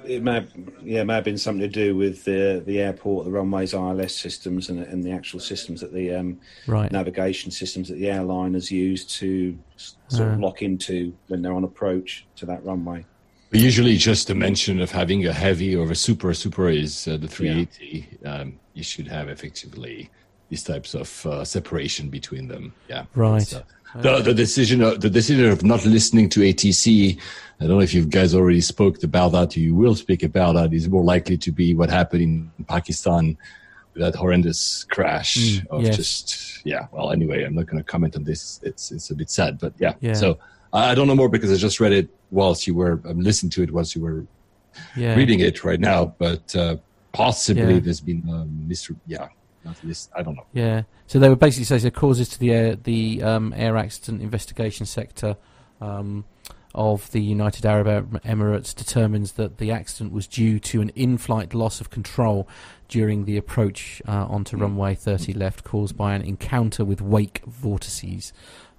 It 0.07 0.23
may, 0.23 0.35
have, 0.35 0.53
yeah, 0.83 1.01
it 1.01 1.05
may 1.05 1.17
have 1.17 1.25
been 1.25 1.37
something 1.37 1.61
to 1.61 1.69
do 1.69 1.97
with 1.97 2.25
the 2.25 2.63
the 2.65 2.81
airport, 2.81 3.25
the 3.25 3.33
runways, 3.33 3.75
ILS 3.75 4.15
systems, 4.15 4.71
and, 4.71 4.79
and 4.85 5.03
the 5.03 5.11
actual 5.11 5.41
systems 5.41 5.81
that 5.81 5.93
the 5.93 6.15
um, 6.15 6.41
right. 6.69 6.91
navigation 6.93 7.51
systems 7.51 7.89
that 7.89 7.97
the 7.97 8.09
airline 8.09 8.55
has 8.55 8.71
used 8.71 9.11
to 9.11 9.59
sort 9.77 10.31
uh. 10.31 10.33
of 10.33 10.41
lock 10.41 10.63
into 10.63 11.13
when 11.27 11.43
they're 11.43 11.53
on 11.53 11.65
approach 11.65 12.25
to 12.37 12.47
that 12.47 12.65
runway. 12.65 13.05
Usually, 13.51 13.97
just 13.97 14.31
a 14.31 14.35
mention 14.35 14.81
of 14.81 14.93
having 14.93 15.27
a 15.27 15.33
heavy 15.33 15.75
or 15.75 15.91
a 15.91 15.97
super. 15.97 16.33
Super 16.33 16.69
is 16.69 17.09
uh, 17.09 17.17
the 17.17 17.29
380. 17.29 18.09
Yeah. 18.23 18.33
Um, 18.33 18.61
you 18.75 18.85
should 18.85 19.09
have 19.09 19.29
effectively 19.29 20.09
these 20.49 20.63
types 20.63 20.95
of 20.95 21.27
uh, 21.27 21.45
separation 21.45 22.09
between 22.09 22.47
them. 22.47 22.73
Yeah, 22.89 23.05
right. 23.15 23.53
Uh, 23.53 23.63
the, 24.01 24.21
the 24.21 24.35
decision 24.35 24.83
of, 24.83 25.01
the 25.01 25.11
decision 25.11 25.47
of 25.51 25.63
not 25.65 25.85
listening 25.85 26.29
to 26.31 26.41
ATC. 26.41 27.19
I 27.63 27.67
don't 27.67 27.77
know 27.77 27.81
if 27.81 27.95
you 27.95 28.05
guys 28.05 28.35
already 28.35 28.61
spoke 28.61 29.03
about 29.05 29.31
that. 29.33 29.57
You 29.57 29.77
will 29.77 29.95
speak 29.95 30.25
about 30.25 30.55
that. 30.55 30.73
Is 30.73 30.89
more 30.89 31.05
likely 31.05 31.39
to 31.39 31.53
be 31.53 31.75
what 31.75 31.91
happened 31.91 32.23
in 32.23 32.65
Pakistan 32.67 33.39
with 33.95 34.03
that 34.03 34.17
horrendous 34.17 34.85
crash 34.85 35.37
mm, 35.37 35.67
of 35.69 35.83
yes. 35.83 35.97
just 35.97 36.67
yeah. 36.67 36.89
Well, 36.91 37.13
anyway, 37.13 37.45
I'm 37.45 37.55
not 37.55 37.67
going 37.67 37.79
to 37.79 37.85
comment 37.85 38.17
on 38.17 38.25
this. 38.25 38.59
It's 38.65 38.91
it's 38.91 39.11
a 39.11 39.15
bit 39.15 39.31
sad, 39.31 39.61
but 39.61 39.75
yeah. 39.79 39.95
yeah. 40.01 40.15
So 40.15 40.39
I 40.73 40.97
don't 40.97 41.07
know 41.07 41.15
more 41.15 41.29
because 41.29 41.53
I 41.53 41.57
just 41.57 41.79
read 41.79 41.93
it 41.93 42.09
whilst 42.33 42.67
you 42.67 42.75
were 42.75 43.01
um, 43.05 43.21
listening 43.21 43.51
to 43.51 43.63
it 43.63 43.71
whilst 43.71 43.95
you 43.95 44.03
were 44.03 44.27
yeah. 44.97 45.15
reading 45.15 45.39
it 45.39 45.63
right 45.63 45.79
now. 45.79 46.07
But 46.19 46.57
uh, 46.57 46.79
possibly 47.13 47.75
yeah. 47.75 47.81
there's 47.81 48.01
been 48.01 48.25
a 48.29 48.45
Mr. 48.69 48.97
Yeah. 49.07 49.29
I 50.17 50.23
don't 50.23 50.35
know. 50.35 50.47
Yeah. 50.53 50.83
So 51.07 51.21
they 51.21 51.29
were 51.29 51.37
basically 51.37 51.67
saying 51.67 51.83
the 51.83 51.93
causes 51.93 52.29
to 52.31 52.39
the 52.41 52.51
air 52.51 52.75
the 52.75 53.23
um, 53.23 53.55
air 53.57 53.77
accident 53.77 54.21
investigation 54.21 54.87
sector. 54.87 55.37
Um, 55.81 56.25
of 56.75 57.11
the 57.13 57.21
United 57.21 57.67
Arab 57.67 58.23
Emirates 58.23 58.75
determines 58.75 59.33
that 59.33 59.59
the 59.59 59.71
accident 59.71 60.13
was 60.13 60.27
due 60.27 60.59
to 60.61 60.81
an 60.81 60.91
in-flight 60.91 61.55
loss 61.55 61.81
of 61.81 61.91
control 61.91 62.49
during 62.89 63.25
the 63.25 63.37
approach 63.37 64.03
uh, 64.07 64.27
onto 64.27 64.57
mm. 64.57 64.63
runway 64.63 64.95
30 64.95 65.33
left, 65.33 65.65
caused 65.65 65.97
by 65.97 66.15
an 66.15 66.23
encounter 66.23 66.85
with 66.85 67.01
wake 67.01 67.43
vortices. 67.47 68.33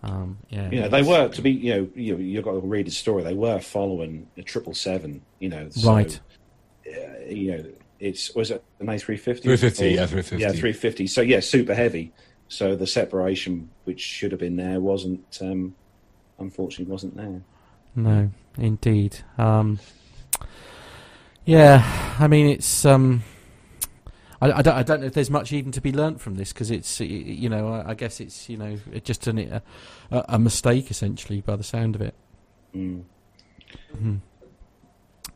Um, 0.04 0.38
yeah, 0.50 0.70
you 0.70 0.82
know, 0.82 0.90
they 0.90 1.02
were 1.02 1.30
to 1.30 1.42
be. 1.42 1.52
You 1.52 1.76
know, 1.76 1.90
you 1.96 2.18
you've 2.18 2.44
got 2.44 2.52
to 2.52 2.60
read 2.60 2.88
the 2.88 2.92
story. 2.92 3.24
They 3.24 3.34
were 3.34 3.60
following 3.60 4.28
a 4.38 4.42
triple 4.42 4.74
seven. 4.74 5.22
You 5.40 5.50
know, 5.50 5.70
so, 5.70 5.94
right? 5.94 6.20
Uh, 6.86 7.26
you 7.26 7.52
know, 7.52 7.66
it's 8.02 8.36
was 8.36 8.52
it 8.52 8.62
an 8.82 8.90
A 8.90 9.00
three 9.00 9.16
fifty? 9.16 9.44
Three 9.44 9.56
fifty, 9.56 9.92
yeah, 9.92 10.06
three 10.06 10.22
fifty. 10.22 10.44
Yeah, 10.44 10.52
three 10.52 10.74
fifty. 10.74 11.08
So 11.08 11.22
yeah, 11.22 11.40
super 11.40 11.74
heavy. 11.74 12.12
So 12.50 12.76
the 12.76 12.86
separation, 12.86 13.70
which 13.86 14.02
should 14.02 14.32
have 14.32 14.42
been 14.42 14.58
there, 14.58 14.82
wasn't. 14.82 15.40
Um, 15.42 15.74
unfortunately, 16.38 16.92
wasn't 16.92 17.16
there. 17.16 17.42
No, 17.96 18.30
indeed. 18.58 19.20
Um, 19.38 19.80
yeah, 21.46 22.16
I 22.20 22.28
mean 22.28 22.48
it's. 22.48 22.86
Um, 22.86 23.24
I, 24.42 24.52
I, 24.52 24.62
don't, 24.62 24.76
I 24.76 24.84
don't 24.84 25.00
know 25.02 25.08
if 25.08 25.14
there's 25.14 25.30
much 25.30 25.54
even 25.54 25.72
to 25.72 25.82
be 25.82 25.94
learnt 25.94 26.20
from 26.20 26.36
this 26.36 26.52
because 26.52 26.70
it's 26.70 27.00
you 27.00 27.48
know 27.50 27.74
I, 27.74 27.92
I, 27.92 27.94
guess 27.94 28.20
it's 28.20 28.50
you 28.50 28.58
know 28.58 28.78
just 29.04 29.26
an, 29.28 29.40
a, 29.40 29.62
a 30.12 30.40
mistake 30.40 30.92
essentially 30.92 31.42
by 31.42 31.56
the 31.56 31.64
sound 31.64 31.96
of 31.96 32.02
it. 32.02 32.14
Mm. 32.76 33.04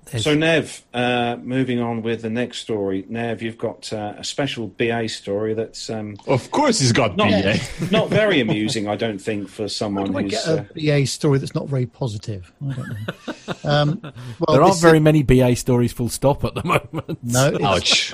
Mm-hmm. 0.07 0.17
So, 0.19 0.35
Nev, 0.35 0.85
uh, 0.93 1.37
moving 1.41 1.81
on 1.81 2.01
with 2.01 2.21
the 2.21 2.29
next 2.29 2.59
story. 2.59 3.05
Nev, 3.09 3.41
you've 3.41 3.57
got 3.57 3.91
uh, 3.91 4.13
a 4.17 4.23
special 4.23 4.67
BA 4.67 5.09
story 5.09 5.53
that's. 5.53 5.89
Um, 5.89 6.15
of 6.27 6.49
course, 6.51 6.79
he's 6.79 6.93
got 6.93 7.17
not, 7.17 7.29
BA. 7.29 7.57
not 7.91 8.09
very 8.09 8.39
amusing, 8.39 8.87
I 8.87 8.95
don't 8.95 9.19
think, 9.19 9.49
for 9.49 9.67
someone 9.67 10.13
who's. 10.13 10.31
get 10.31 10.47
a 10.47 10.61
uh, 10.61 10.65
BA 10.73 11.07
story 11.07 11.39
that's 11.39 11.55
not 11.55 11.67
very 11.67 11.85
positive? 11.85 12.53
I 12.61 12.73
don't 12.73 12.89
know. 12.89 13.53
um, 13.69 13.99
well, 14.01 14.55
there 14.55 14.63
aren't 14.63 14.79
very 14.79 14.97
is... 14.97 15.03
many 15.03 15.23
BA 15.23 15.55
stories 15.57 15.91
full 15.91 16.09
stop 16.09 16.45
at 16.45 16.55
the 16.55 16.63
moment. 16.63 17.19
No. 17.23 17.57
Ouch. 17.63 18.13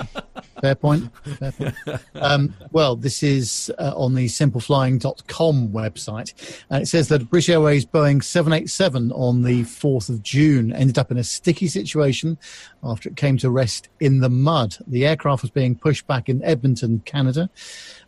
Fair 0.64 0.74
point. 0.74 1.14
Fair 1.24 1.52
point. 1.52 1.74
Um, 2.14 2.54
well, 2.72 2.96
this 2.96 3.22
is 3.22 3.70
uh, 3.78 3.92
on 3.94 4.14
the 4.14 4.28
simpleflying.com 4.28 5.68
website. 5.68 6.32
And 6.70 6.82
it 6.82 6.86
says 6.86 7.08
that 7.08 7.28
British 7.28 7.50
Airways 7.50 7.84
Boeing 7.84 8.24
787 8.24 9.12
on 9.12 9.42
the 9.42 9.64
4th 9.64 10.08
of 10.08 10.22
June 10.22 10.72
ended 10.72 10.96
up 10.96 11.10
in 11.10 11.18
a 11.18 11.24
sticky 11.24 11.68
situation 11.68 12.38
after 12.82 13.10
it 13.10 13.16
came 13.16 13.36
to 13.38 13.50
rest 13.50 13.90
in 14.00 14.20
the 14.20 14.30
mud. 14.30 14.78
The 14.86 15.06
aircraft 15.06 15.42
was 15.42 15.50
being 15.50 15.76
pushed 15.76 16.06
back 16.06 16.30
in 16.30 16.42
Edmonton, 16.42 17.00
Canada, 17.04 17.50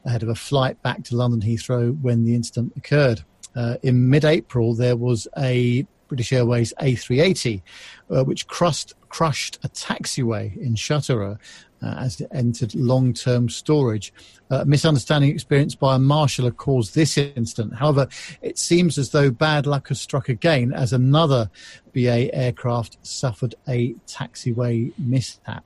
ahead 0.07 0.23
of 0.23 0.31
a 0.31 0.35
flight 0.35 0.81
back 0.83 1.05
to 1.05 1.17
London 1.17 1.43
Heathrow 1.43 2.01
when 2.01 2.25
the 2.25 2.35
incident 2.35 2.73
occurred. 2.75 3.23
Uh, 3.55 3.77
in 3.83 4.09
mid 4.09 4.25
April, 4.25 4.75
there 4.75 4.97
was 4.97 5.29
a 5.37 5.87
British 6.09 6.33
Airways 6.33 6.73
A380, 6.81 7.63
uh, 8.11 8.25
which 8.25 8.47
crushed, 8.47 8.95
crushed 9.09 9.59
a 9.63 9.69
taxiway 9.69 10.57
in 10.57 10.75
Châteauroux 10.75 11.39
uh, 11.83 11.95
as 11.99 12.21
it 12.21 12.29
entered 12.33 12.75
long 12.75 13.13
term 13.13 13.49
storage. 13.49 14.13
Uh, 14.51 14.65
misunderstanding 14.67 15.31
experienced 15.31 15.79
by 15.79 15.97
a 15.97 15.99
marshaller 15.99 16.55
caused 16.57 16.95
this 16.95 17.19
incident. 17.19 17.75
However, 17.75 18.09
it 18.43 18.59
seems 18.59 18.99
as 18.99 19.11
though 19.11 19.31
bad 19.31 19.67
luck 19.67 19.89
has 19.89 20.01
struck 20.01 20.29
again 20.29 20.73
as 20.73 20.93
another 20.93 21.51
BA 21.93 22.35
aircraft 22.35 22.99
suffered 23.03 23.55
a 23.69 23.95
taxiway 24.07 24.93
mishap. 24.99 25.65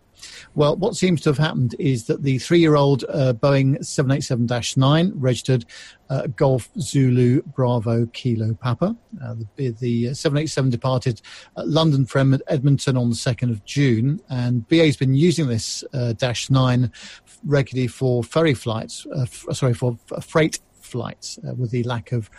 Well, 0.54 0.76
what 0.76 0.96
seems 0.96 1.20
to 1.22 1.30
have 1.30 1.38
happened 1.38 1.74
is 1.78 2.06
that 2.06 2.22
the 2.22 2.38
three 2.38 2.58
year 2.58 2.76
old 2.76 3.04
uh, 3.08 3.32
Boeing 3.34 3.84
787 3.84 4.80
9 4.80 5.12
registered 5.14 5.64
uh, 6.08 6.26
Golf 6.28 6.68
Zulu 6.78 7.42
Bravo 7.42 8.06
Kilo 8.06 8.54
Papa. 8.54 8.96
Uh, 9.22 9.34
the, 9.56 9.70
the, 9.70 10.14
787 10.14 10.70
departed 10.70 11.20
London 11.56 12.06
from 12.06 12.38
Edmonton 12.48 12.96
on 12.96 13.10
the 13.10 13.16
2nd 13.16 13.50
of 13.50 13.64
June, 13.64 14.20
and 14.28 14.66
BA 14.68 14.86
has 14.86 14.96
been 14.96 15.14
using 15.14 15.46
this 15.46 15.84
uh, 15.92 16.12
Dash 16.14 16.50
9 16.50 16.90
regularly 17.44 17.86
for 17.86 18.24
ferry 18.24 18.54
flights, 18.54 19.06
uh, 19.16 19.22
f- 19.22 19.46
sorry, 19.52 19.74
for 19.74 19.96
f- 20.12 20.24
freight 20.24 20.60
flights 20.80 21.38
uh, 21.48 21.54
with 21.54 21.70
the 21.70 21.82
lack 21.84 22.12
of 22.12 22.30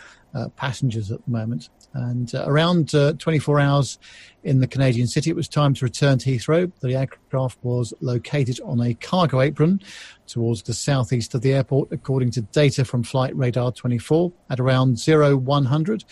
passengers 0.56 1.12
at 1.12 1.22
the 1.24 1.30
moment. 1.30 1.68
And 1.94 2.34
uh, 2.34 2.44
around 2.46 2.94
uh, 2.94 3.14
24 3.14 3.60
hours 3.60 3.98
in 4.44 4.60
the 4.60 4.66
Canadian 4.66 5.06
city, 5.06 5.30
it 5.30 5.36
was 5.36 5.48
time 5.48 5.74
to 5.74 5.84
return 5.84 6.18
to 6.18 6.30
Heathrow. 6.30 6.72
The 6.80 6.94
aircraft 6.94 7.58
was 7.62 7.92
located 8.00 8.60
on 8.64 8.80
a 8.80 8.94
cargo 8.94 9.40
apron 9.40 9.80
towards 10.26 10.62
the 10.62 10.74
southeast 10.74 11.34
of 11.34 11.42
the 11.42 11.52
airport, 11.52 11.92
according 11.92 12.30
to 12.32 12.40
data 12.42 12.84
from 12.84 13.02
Flight 13.02 13.36
Radar 13.36 13.72
24. 13.72 14.32
At 14.50 14.60
around 14.60 14.98
0100 15.06 16.04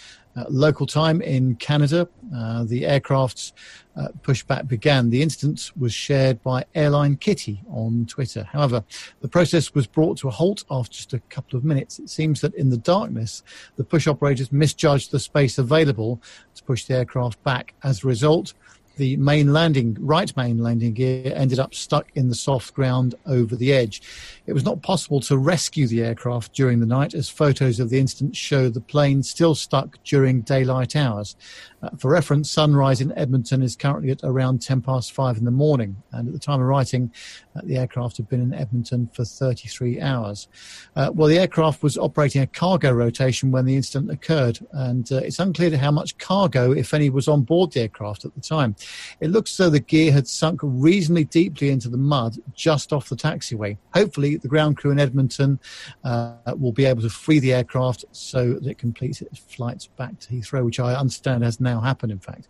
local 0.48 0.86
time 0.86 1.20
in 1.20 1.56
Canada, 1.56 2.08
uh, 2.34 2.64
the 2.64 2.86
aircraft's 2.86 3.52
uh, 3.96 4.08
pushback 4.22 4.68
began. 4.68 5.10
The 5.10 5.22
incident 5.22 5.72
was 5.76 5.92
shared 5.92 6.42
by 6.42 6.64
Airline 6.74 7.16
Kitty 7.16 7.62
on 7.68 8.06
Twitter. 8.06 8.44
However, 8.44 8.84
the 9.20 9.28
process 9.28 9.74
was 9.74 9.86
brought 9.86 10.18
to 10.18 10.28
a 10.28 10.30
halt 10.30 10.64
after 10.70 10.94
just 10.94 11.12
a 11.12 11.18
couple 11.18 11.58
of 11.58 11.64
minutes. 11.64 11.98
It 11.98 12.08
seems 12.08 12.40
that 12.40 12.54
in 12.54 12.70
the 12.70 12.76
darkness, 12.76 13.42
the 13.76 13.84
push 13.84 14.06
operators 14.06 14.52
misjudged 14.52 15.10
the 15.10 15.18
space 15.18 15.58
available 15.58 16.22
to 16.54 16.64
push 16.64 16.84
the 16.84 16.94
aircraft 16.94 17.42
back. 17.42 17.74
As 17.82 18.04
a 18.04 18.06
result, 18.06 18.54
the 19.00 19.16
main 19.16 19.50
landing, 19.50 19.96
right 19.98 20.36
main 20.36 20.58
landing 20.58 20.92
gear 20.92 21.32
ended 21.34 21.58
up 21.58 21.74
stuck 21.74 22.06
in 22.14 22.28
the 22.28 22.34
soft 22.34 22.74
ground 22.74 23.14
over 23.24 23.56
the 23.56 23.72
edge. 23.72 24.02
It 24.46 24.52
was 24.52 24.62
not 24.62 24.82
possible 24.82 25.20
to 25.20 25.38
rescue 25.38 25.86
the 25.86 26.02
aircraft 26.02 26.52
during 26.52 26.80
the 26.80 26.86
night, 26.86 27.14
as 27.14 27.26
photos 27.30 27.80
of 27.80 27.88
the 27.88 27.98
incident 27.98 28.36
show 28.36 28.68
the 28.68 28.82
plane 28.82 29.22
still 29.22 29.54
stuck 29.54 29.96
during 30.04 30.42
daylight 30.42 30.94
hours. 30.94 31.34
Uh, 31.82 31.88
for 31.98 32.10
reference, 32.10 32.50
sunrise 32.50 33.00
in 33.00 33.16
Edmonton 33.16 33.62
is 33.62 33.74
currently 33.74 34.10
at 34.10 34.20
around 34.22 34.60
10 34.60 34.82
past 34.82 35.12
5 35.12 35.38
in 35.38 35.44
the 35.44 35.50
morning, 35.50 35.96
and 36.12 36.28
at 36.28 36.34
the 36.34 36.38
time 36.38 36.60
of 36.60 36.66
writing, 36.66 37.10
uh, 37.56 37.60
the 37.64 37.76
aircraft 37.76 38.18
had 38.18 38.28
been 38.28 38.40
in 38.40 38.52
Edmonton 38.52 39.08
for 39.14 39.24
33 39.24 40.00
hours. 40.00 40.48
Uh, 40.94 41.10
well, 41.14 41.28
the 41.28 41.38
aircraft 41.38 41.82
was 41.82 41.96
operating 41.96 42.42
a 42.42 42.46
cargo 42.46 42.92
rotation 42.92 43.50
when 43.50 43.64
the 43.64 43.76
incident 43.76 44.10
occurred, 44.10 44.58
and 44.72 45.10
uh, 45.10 45.16
it's 45.16 45.38
unclear 45.38 45.74
how 45.76 45.90
much 45.90 46.18
cargo, 46.18 46.72
if 46.72 46.92
any, 46.92 47.08
was 47.08 47.28
on 47.28 47.42
board 47.42 47.72
the 47.72 47.80
aircraft 47.80 48.24
at 48.24 48.34
the 48.34 48.40
time. 48.40 48.76
It 49.20 49.30
looks 49.30 49.52
as 49.52 49.56
though 49.56 49.70
the 49.70 49.80
gear 49.80 50.12
had 50.12 50.28
sunk 50.28 50.60
reasonably 50.62 51.24
deeply 51.24 51.70
into 51.70 51.88
the 51.88 51.96
mud 51.96 52.36
just 52.52 52.92
off 52.92 53.08
the 53.08 53.16
taxiway. 53.16 53.78
Hopefully, 53.94 54.36
the 54.36 54.48
ground 54.48 54.76
crew 54.76 54.90
in 54.90 54.98
Edmonton 54.98 55.58
uh, 56.04 56.34
will 56.58 56.72
be 56.72 56.84
able 56.84 57.02
to 57.02 57.10
free 57.10 57.38
the 57.38 57.54
aircraft 57.54 58.04
so 58.12 58.54
that 58.54 58.66
it 58.66 58.78
completes 58.78 59.22
its 59.22 59.38
flights 59.38 59.86
back 59.86 60.18
to 60.20 60.28
Heathrow, 60.28 60.64
which 60.64 60.80
I 60.80 60.94
understand 60.94 61.42
has 61.44 61.60
now 61.60 61.69
happened, 61.78 62.10
in 62.10 62.18
fact. 62.18 62.48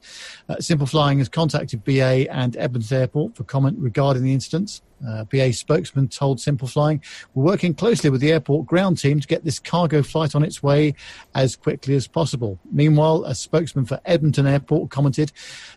Uh, 0.49 0.57
Simple 0.61 0.87
Flying 0.87 1.19
has 1.19 1.29
contacted 1.29 1.85
BA 1.85 2.33
and 2.33 2.57
Edmonton 2.57 2.97
Airport 2.97 3.37
for 3.37 3.45
comment 3.45 3.77
regarding 3.79 4.23
the 4.23 4.33
incidents. 4.33 4.81
Uh, 5.07 5.25
BA 5.25 5.53
spokesman 5.53 6.09
told 6.09 6.41
Simple 6.41 6.69
Flying, 6.69 7.03
We're 7.35 7.45
working 7.45 7.75
closely 7.75 8.11
with 8.11 8.21
the 8.21 8.33
airport 8.33 8.67
ground 8.67 8.99
team 8.99 9.21
to 9.21 9.27
get 9.27 9.45
this 9.45 9.59
cargo 9.59 10.03
flight 10.03 10.35
on 10.35 10.43
its 10.43 10.63
way 10.63 10.95
as 11.35 11.57
quickly 11.57 11.95
as 11.95 12.07
possible. 12.07 12.59
Meanwhile, 12.71 13.25
a 13.25 13.35
spokesman 13.35 13.85
for 13.85 14.01
Edmonton 14.05 14.47
Airport 14.47 14.91
commented 14.91 15.33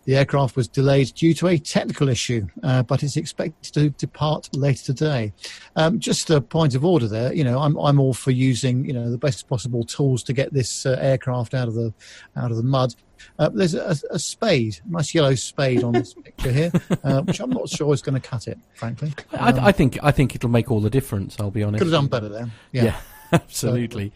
the 0.05 0.15
aircraft 0.15 0.55
was 0.55 0.67
delayed 0.67 1.13
due 1.13 1.33
to 1.35 1.47
a 1.47 1.57
technical 1.57 2.09
issue, 2.09 2.47
uh, 2.63 2.83
but 2.83 3.03
it's 3.03 3.17
expected 3.17 3.73
to 3.73 3.89
depart 3.91 4.49
later 4.55 4.83
today. 4.83 5.33
Um, 5.75 5.99
just 5.99 6.29
a 6.29 6.41
point 6.41 6.75
of 6.75 6.83
order 6.83 7.07
there, 7.07 7.33
you 7.33 7.43
know, 7.43 7.59
I'm, 7.59 7.77
I'm 7.77 7.99
all 7.99 8.13
for 8.13 8.31
using, 8.31 8.85
you 8.85 8.93
know, 8.93 9.09
the 9.09 9.17
best 9.17 9.47
possible 9.47 9.83
tools 9.83 10.23
to 10.23 10.33
get 10.33 10.53
this 10.53 10.85
uh, 10.85 10.97
aircraft 10.99 11.53
out 11.53 11.67
of 11.67 11.75
the 11.75 11.93
out 12.35 12.51
of 12.51 12.57
the 12.57 12.63
mud. 12.63 12.95
Uh, 13.39 13.49
there's 13.49 13.73
a, 13.73 13.95
a, 14.11 14.19
spade, 14.19 14.79
a 14.85 14.91
nice 14.91 15.13
yellow 15.13 15.35
spade 15.35 15.83
on 15.83 15.93
this 15.93 16.13
picture 16.13 16.51
here, 16.51 16.71
uh, 17.03 17.21
which 17.21 17.39
I'm 17.39 17.49
not 17.49 17.69
sure 17.69 17.93
is 17.93 18.01
going 18.01 18.19
to 18.19 18.27
cut 18.27 18.47
it, 18.47 18.59
frankly. 18.75 19.12
Um, 19.33 19.59
I, 19.59 19.67
I, 19.67 19.71
think 19.71 19.97
I 20.03 20.11
think 20.11 20.35
it'll 20.35 20.49
make 20.49 20.71
all 20.71 20.79
the 20.79 20.89
difference. 20.89 21.39
I'll 21.39 21.51
be 21.51 21.63
honest. 21.63 21.79
Could 21.83 21.91
have 21.91 22.01
done 22.01 22.07
better 22.07 22.29
there. 22.29 22.51
Yeah, 22.71 22.83
yeah 22.83 22.95
absolutely. 23.33 24.11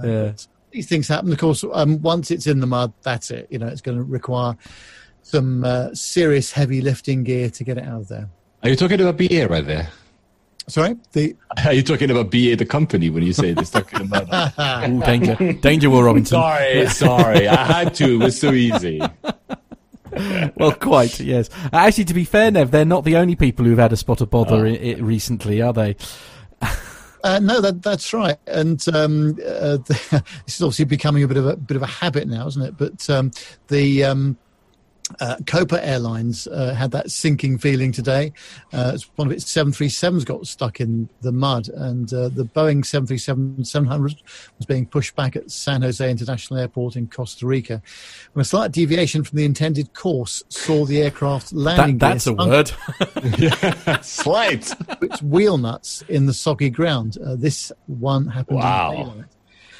So, 0.00 0.08
uh, 0.08 0.12
yeah. 0.12 0.32
These 0.70 0.88
things 0.88 1.08
happen. 1.08 1.30
Of 1.32 1.38
course, 1.38 1.64
um, 1.72 2.00
once 2.00 2.30
it's 2.30 2.46
in 2.46 2.60
the 2.60 2.66
mud, 2.66 2.92
that's 3.02 3.30
it. 3.30 3.46
You 3.50 3.58
know, 3.58 3.66
it's 3.66 3.82
going 3.82 3.98
to 3.98 4.04
require 4.04 4.56
some 5.22 5.64
uh, 5.64 5.94
serious 5.94 6.50
heavy 6.52 6.80
lifting 6.80 7.24
gear 7.24 7.50
to 7.50 7.64
get 7.64 7.76
it 7.78 7.84
out 7.84 8.02
of 8.02 8.08
there. 8.08 8.28
Are 8.62 8.70
you 8.70 8.76
talking 8.76 9.00
about 9.00 9.16
BA 9.18 9.48
right 9.48 9.66
there? 9.66 9.90
Sorry, 10.68 10.96
the 11.12 11.34
are 11.64 11.72
you 11.72 11.82
talking 11.82 12.10
about 12.10 12.30
BA 12.30 12.56
the 12.56 12.64
company 12.64 13.10
when 13.10 13.24
you 13.24 13.32
say 13.32 13.52
they're 13.52 13.64
stuck 13.64 13.92
in? 13.94 14.02
Ooh, 14.14 15.00
danger, 15.04 15.52
danger, 15.54 15.90
Will 15.90 16.04
Robinson. 16.04 16.36
Sorry, 16.36 16.86
sorry, 16.86 17.48
I 17.48 17.64
had 17.64 17.94
to. 17.96 18.14
It 18.14 18.24
was 18.24 18.40
so 18.40 18.52
easy. 18.52 19.02
well, 20.56 20.72
quite 20.72 21.20
yes. 21.20 21.48
Actually, 21.72 22.04
to 22.04 22.14
be 22.14 22.24
fair, 22.24 22.50
Nev, 22.50 22.70
they're 22.70 22.84
not 22.84 23.04
the 23.04 23.16
only 23.16 23.36
people 23.36 23.64
who've 23.64 23.78
had 23.78 23.92
a 23.92 23.96
spot 23.96 24.20
of 24.20 24.30
bother 24.30 24.66
oh. 24.66 24.94
recently, 24.96 25.62
are 25.62 25.72
they? 25.72 25.96
Uh, 27.24 27.38
no, 27.38 27.60
that, 27.60 27.82
that's 27.82 28.12
right, 28.12 28.36
and 28.48 28.84
um, 28.88 29.38
uh, 29.46 29.76
this 29.86 30.12
is 30.48 30.60
obviously 30.60 30.84
becoming 30.84 31.22
a 31.22 31.28
bit 31.28 31.36
of 31.36 31.46
a 31.46 31.56
bit 31.56 31.76
of 31.76 31.82
a 31.82 31.86
habit 31.86 32.26
now, 32.26 32.46
isn't 32.48 32.62
it? 32.62 32.76
But 32.76 33.08
um, 33.08 33.30
the 33.68 34.02
um, 34.02 34.36
uh, 35.20 35.36
Copa 35.46 35.84
Airlines 35.84 36.46
uh, 36.46 36.74
had 36.74 36.90
that 36.92 37.10
sinking 37.10 37.58
feeling 37.58 37.92
today. 37.92 38.32
Uh, 38.72 38.96
one 39.16 39.26
of 39.28 39.32
its 39.32 39.44
737s 39.44 40.24
got 40.24 40.46
stuck 40.46 40.80
in 40.80 41.08
the 41.20 41.32
mud, 41.32 41.68
and 41.68 42.12
uh, 42.12 42.28
the 42.28 42.44
Boeing 42.44 42.84
737 42.84 43.64
700 43.64 44.14
was 44.58 44.66
being 44.66 44.86
pushed 44.86 45.14
back 45.16 45.36
at 45.36 45.50
San 45.50 45.82
Jose 45.82 46.08
International 46.08 46.60
Airport 46.60 46.96
in 46.96 47.08
Costa 47.08 47.46
Rica. 47.46 47.82
When 48.32 48.42
a 48.42 48.44
slight 48.44 48.72
deviation 48.72 49.24
from 49.24 49.36
the 49.36 49.44
intended 49.44 49.94
course 49.94 50.42
saw 50.48 50.84
the 50.84 51.02
aircraft 51.02 51.52
landing. 51.52 51.98
That, 51.98 52.12
that's 52.12 52.26
a 52.26 52.32
word. 52.32 52.72
slight. 54.04 54.72
Its 55.02 55.22
wheel 55.22 55.58
nuts 55.58 56.02
in 56.08 56.26
the 56.26 56.34
soggy 56.34 56.70
ground. 56.70 57.18
Uh, 57.18 57.36
this 57.36 57.72
one 57.86 58.26
happened. 58.28 58.58
Wow. 58.58 59.14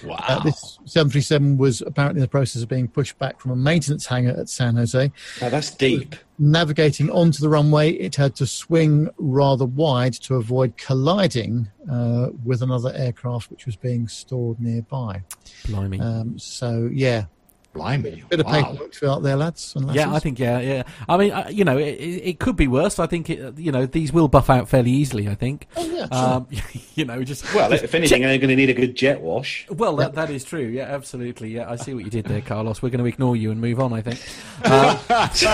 Wow. 0.04 0.16
Uh, 0.26 0.40
this 0.40 0.78
737 0.84 1.56
was 1.56 1.80
apparently 1.80 2.20
in 2.20 2.22
the 2.22 2.28
process 2.28 2.62
of 2.62 2.68
being 2.68 2.88
pushed 2.88 3.18
back 3.18 3.40
from 3.40 3.50
a 3.50 3.56
maintenance 3.56 4.06
hangar 4.06 4.34
at 4.38 4.48
San 4.48 4.76
Jose. 4.76 5.12
Now 5.40 5.48
that's 5.48 5.70
deep. 5.70 6.16
Navigating 6.38 7.10
onto 7.10 7.40
the 7.40 7.48
runway, 7.48 7.92
it 7.92 8.16
had 8.16 8.34
to 8.36 8.46
swing 8.46 9.08
rather 9.16 9.64
wide 9.64 10.14
to 10.14 10.36
avoid 10.36 10.76
colliding 10.76 11.68
uh, 11.90 12.28
with 12.44 12.62
another 12.62 12.92
aircraft 12.94 13.50
which 13.50 13.66
was 13.66 13.76
being 13.76 14.08
stored 14.08 14.60
nearby. 14.60 15.22
Blimey. 15.66 16.00
Um, 16.00 16.38
so, 16.38 16.90
yeah, 16.92 17.26
Blimey. 17.72 18.22
Bit 18.28 18.40
of 18.40 18.46
wow. 18.46 18.52
paperwork 18.52 18.92
to 18.92 18.98
fill 18.98 19.14
out 19.14 19.22
there, 19.22 19.36
lads. 19.36 19.74
yeah, 19.92 20.12
I 20.12 20.18
think, 20.18 20.38
yeah, 20.38 20.58
yeah. 20.60 20.82
I 21.08 21.16
mean, 21.16 21.32
uh, 21.32 21.48
you 21.50 21.64
know, 21.64 21.78
it, 21.78 21.94
it, 21.94 22.38
could 22.38 22.56
be 22.56 22.68
worse. 22.68 22.98
I 22.98 23.06
think, 23.06 23.30
it, 23.30 23.58
you 23.58 23.72
know, 23.72 23.86
these 23.86 24.12
will 24.12 24.28
buff 24.28 24.50
out 24.50 24.68
fairly 24.68 24.90
easily, 24.90 25.28
I 25.28 25.34
think. 25.34 25.66
Oh, 25.76 25.84
yeah, 25.84 26.06
sure. 26.06 26.34
Um, 26.34 26.46
you 26.94 27.04
know, 27.04 27.22
just. 27.24 27.52
Well, 27.54 27.72
if 27.72 27.94
anything, 27.94 28.20
check. 28.20 28.28
they're 28.28 28.38
going 28.38 28.50
to 28.50 28.56
need 28.56 28.70
a 28.70 28.74
good 28.74 28.94
jet 28.94 29.20
wash. 29.20 29.66
Well, 29.70 29.96
that, 29.96 30.14
that 30.14 30.30
is 30.30 30.44
true. 30.44 30.66
Yeah, 30.66 30.84
absolutely. 30.84 31.50
Yeah, 31.50 31.70
I 31.70 31.76
see 31.76 31.94
what 31.94 32.04
you 32.04 32.10
did 32.10 32.26
there, 32.26 32.40
Carlos. 32.46 32.82
We're 32.82 32.90
going 32.90 33.04
to 33.04 33.06
ignore 33.06 33.36
you 33.36 33.50
and 33.50 33.60
move 33.60 33.80
on, 33.80 33.92
I 33.92 34.02
think. 34.02 34.20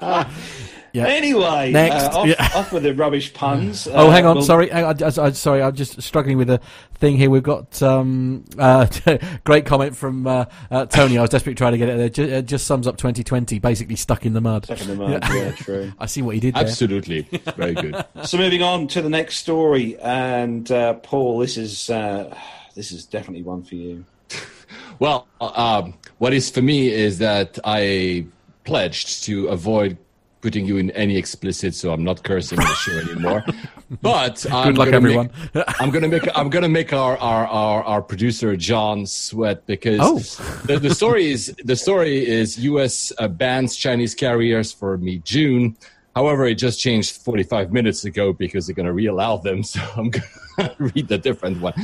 Um, 0.00 0.26
Yeah. 0.92 1.06
Anyway, 1.06 1.72
next, 1.72 2.14
uh, 2.14 2.18
off, 2.18 2.26
yeah. 2.26 2.48
off, 2.54 2.72
with 2.72 2.82
the 2.82 2.94
rubbish 2.94 3.32
puns. 3.34 3.86
oh, 3.90 4.10
hang 4.10 4.24
on, 4.24 4.36
we'll... 4.36 4.44
sorry, 4.44 4.70
I, 4.72 4.90
I, 4.90 5.32
sorry, 5.32 5.62
I'm 5.62 5.74
just 5.74 6.00
struggling 6.02 6.38
with 6.38 6.50
a 6.50 6.60
thing 6.94 7.16
here. 7.16 7.30
We've 7.30 7.42
got 7.42 7.82
um, 7.82 8.44
uh, 8.58 8.86
great 9.44 9.66
comment 9.66 9.96
from 9.96 10.26
uh, 10.26 10.46
uh, 10.70 10.86
Tony. 10.86 11.18
I 11.18 11.22
was 11.22 11.30
desperately 11.30 11.56
trying 11.56 11.72
to 11.72 11.78
get 11.78 11.88
it 11.88 11.96
there. 11.98 12.08
Just, 12.08 12.30
it 12.30 12.46
just 12.46 12.66
sums 12.66 12.86
up 12.86 12.96
2020, 12.96 13.58
basically 13.58 13.96
stuck 13.96 14.24
in 14.24 14.32
the 14.32 14.40
mud. 14.40 14.64
Stuck 14.64 14.80
in 14.80 14.88
the 14.88 14.96
mud. 14.96 15.10
yeah, 15.10 15.34
yeah 15.34 15.50
true. 15.52 15.92
I 15.98 16.06
see 16.06 16.22
what 16.22 16.34
he 16.34 16.40
did. 16.40 16.54
There. 16.54 16.64
Absolutely, 16.64 17.22
very 17.56 17.74
good. 17.74 18.04
so 18.24 18.38
moving 18.38 18.62
on 18.62 18.88
to 18.88 19.02
the 19.02 19.10
next 19.10 19.38
story, 19.38 19.98
and 19.98 20.70
uh, 20.70 20.94
Paul, 20.94 21.38
this 21.38 21.56
is 21.56 21.90
uh, 21.90 22.36
this 22.74 22.92
is 22.92 23.04
definitely 23.04 23.42
one 23.42 23.62
for 23.62 23.74
you. 23.74 24.04
well, 24.98 25.26
um, 25.40 25.94
what 26.18 26.32
is 26.32 26.50
for 26.50 26.62
me 26.62 26.90
is 26.90 27.18
that 27.18 27.58
I 27.64 28.26
pledged 28.64 29.24
to 29.24 29.48
avoid 29.48 29.96
putting 30.40 30.64
you 30.64 30.76
in 30.76 30.90
any 30.92 31.16
explicit, 31.16 31.74
so 31.74 31.92
I'm 31.92 32.04
not 32.04 32.22
cursing 32.22 32.58
on 32.58 32.66
the 32.66 32.74
show 32.74 32.98
anymore. 32.98 33.44
But 34.02 34.44
I'm 34.52 34.74
good 34.74 34.78
luck, 34.78 34.88
everyone. 34.88 35.30
Make, 35.54 35.64
I'm 35.80 35.88
gonna 35.88 36.08
make 36.08 36.28
I'm 36.36 36.50
gonna 36.50 36.68
make 36.68 36.92
our, 36.92 37.16
our, 37.16 37.46
our, 37.46 37.82
our 37.84 38.02
producer 38.02 38.54
John 38.54 39.06
sweat 39.06 39.64
because 39.64 40.00
oh. 40.02 40.18
the, 40.66 40.78
the 40.78 40.94
story 40.94 41.30
is 41.30 41.54
the 41.64 41.74
story 41.74 42.26
is 42.26 42.58
U.S. 42.58 43.14
Uh, 43.18 43.28
bans 43.28 43.76
Chinese 43.76 44.14
carriers 44.14 44.72
for 44.72 44.98
mid 44.98 45.24
June. 45.24 45.74
However, 46.14 46.46
it 46.46 46.56
just 46.56 46.80
changed 46.80 47.16
45 47.22 47.72
minutes 47.72 48.04
ago 48.04 48.32
because 48.32 48.66
they're 48.66 48.74
going 48.74 48.88
to 48.88 48.92
reallow 48.92 49.40
them. 49.40 49.62
So 49.72 49.80
I'm 49.96 50.10
going 50.10 50.24
to 50.58 50.74
read 50.78 51.06
the 51.06 51.16
different 51.16 51.60
one. 51.60 51.74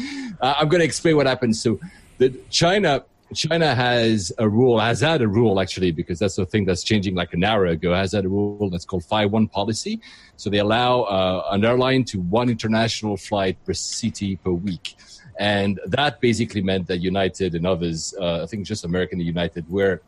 Uh, 0.41 0.55
I'm 0.59 0.69
going 0.69 0.81
to 0.81 0.85
explain 0.85 1.15
what 1.15 1.27
happened. 1.27 1.57
So 1.57 1.79
the 2.19 2.31
China 2.51 3.05
China 3.35 3.75
has 3.75 4.33
a 4.39 4.49
rule, 4.49 4.79
has 4.81 5.01
had 5.01 5.21
a 5.23 5.29
rule 5.29 5.61
actually, 5.61 5.91
because 5.91 6.19
that's 6.19 6.37
the 6.37 6.47
thing 6.47 6.65
that's 6.65 6.83
changing 6.83 7.15
like 7.15 7.33
an 7.35 7.45
hour 7.45 7.67
ago, 7.67 7.93
has 7.95 8.13
had 8.13 8.25
a 8.25 8.29
rule 8.29 8.71
that's 8.71 8.85
called 8.85 9.05
5-1 9.05 9.51
policy. 9.51 10.01
So 10.37 10.51
they 10.51 10.59
allow 10.59 11.03
uh, 11.03 11.49
an 11.51 11.65
airline 11.65 12.05
to 12.05 12.21
one 12.21 12.49
international 12.49 13.17
flight 13.17 13.57
per 13.65 13.75
city 13.75 14.37
per 14.37 14.53
week. 14.53 14.97
And 15.39 15.81
that 15.87 16.21
basically 16.21 16.63
meant 16.63 16.87
that 16.87 16.99
United 16.99 17.55
and 17.55 17.67
others, 17.67 18.15
uh, 18.21 18.43
I 18.43 18.47
think 18.47 18.67
just 18.67 18.85
American 18.85 19.19
and 19.19 19.27
United, 19.27 19.69
were 19.69 20.01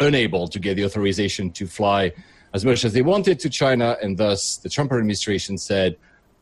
unable 0.00 0.48
to 0.48 0.58
get 0.58 0.74
the 0.74 0.84
authorization 0.84 1.50
to 1.52 1.66
fly 1.66 2.12
as 2.54 2.64
much 2.64 2.84
as 2.84 2.92
they 2.92 3.02
wanted 3.02 3.38
to 3.40 3.50
China. 3.50 3.96
And 4.02 4.16
thus 4.16 4.56
the 4.56 4.68
Trump 4.68 4.92
administration 4.92 5.58
said, 5.58 5.96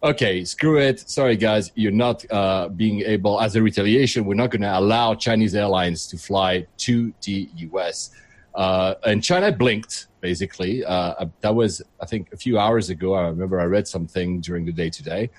okay, 0.05 0.45
screw 0.45 0.79
it. 0.79 1.09
Sorry, 1.09 1.35
guys, 1.35 1.73
you're 1.75 1.91
not 1.91 2.31
uh, 2.31 2.69
being 2.69 3.01
able, 3.01 3.41
as 3.41 3.57
a 3.57 3.63
retaliation, 3.63 4.27
we're 4.27 4.35
not 4.35 4.51
going 4.51 4.63
to 4.63 4.79
allow 4.79 5.15
Chinese 5.15 5.55
airlines 5.55 6.07
to 6.09 6.19
fly 6.19 6.67
to 6.79 7.13
the 7.23 7.49
US. 7.57 8.11
Uh, 8.55 8.95
and 9.05 9.25
China 9.25 9.51
blinked, 9.51 10.09
basically. 10.21 10.85
Uh, 10.85 11.25
that 11.41 11.55
was, 11.55 11.83
I 12.01 12.07
think, 12.07 12.33
a 12.33 12.37
few 12.37 12.59
hours 12.59 12.91
ago. 12.91 13.15
I 13.15 13.29
remember 13.29 13.59
I 13.59 13.65
read 13.65 13.89
something 13.89 14.43
during 14.43 14.67
the 14.67 14.73
day 14.73 14.91
today. 14.91 15.31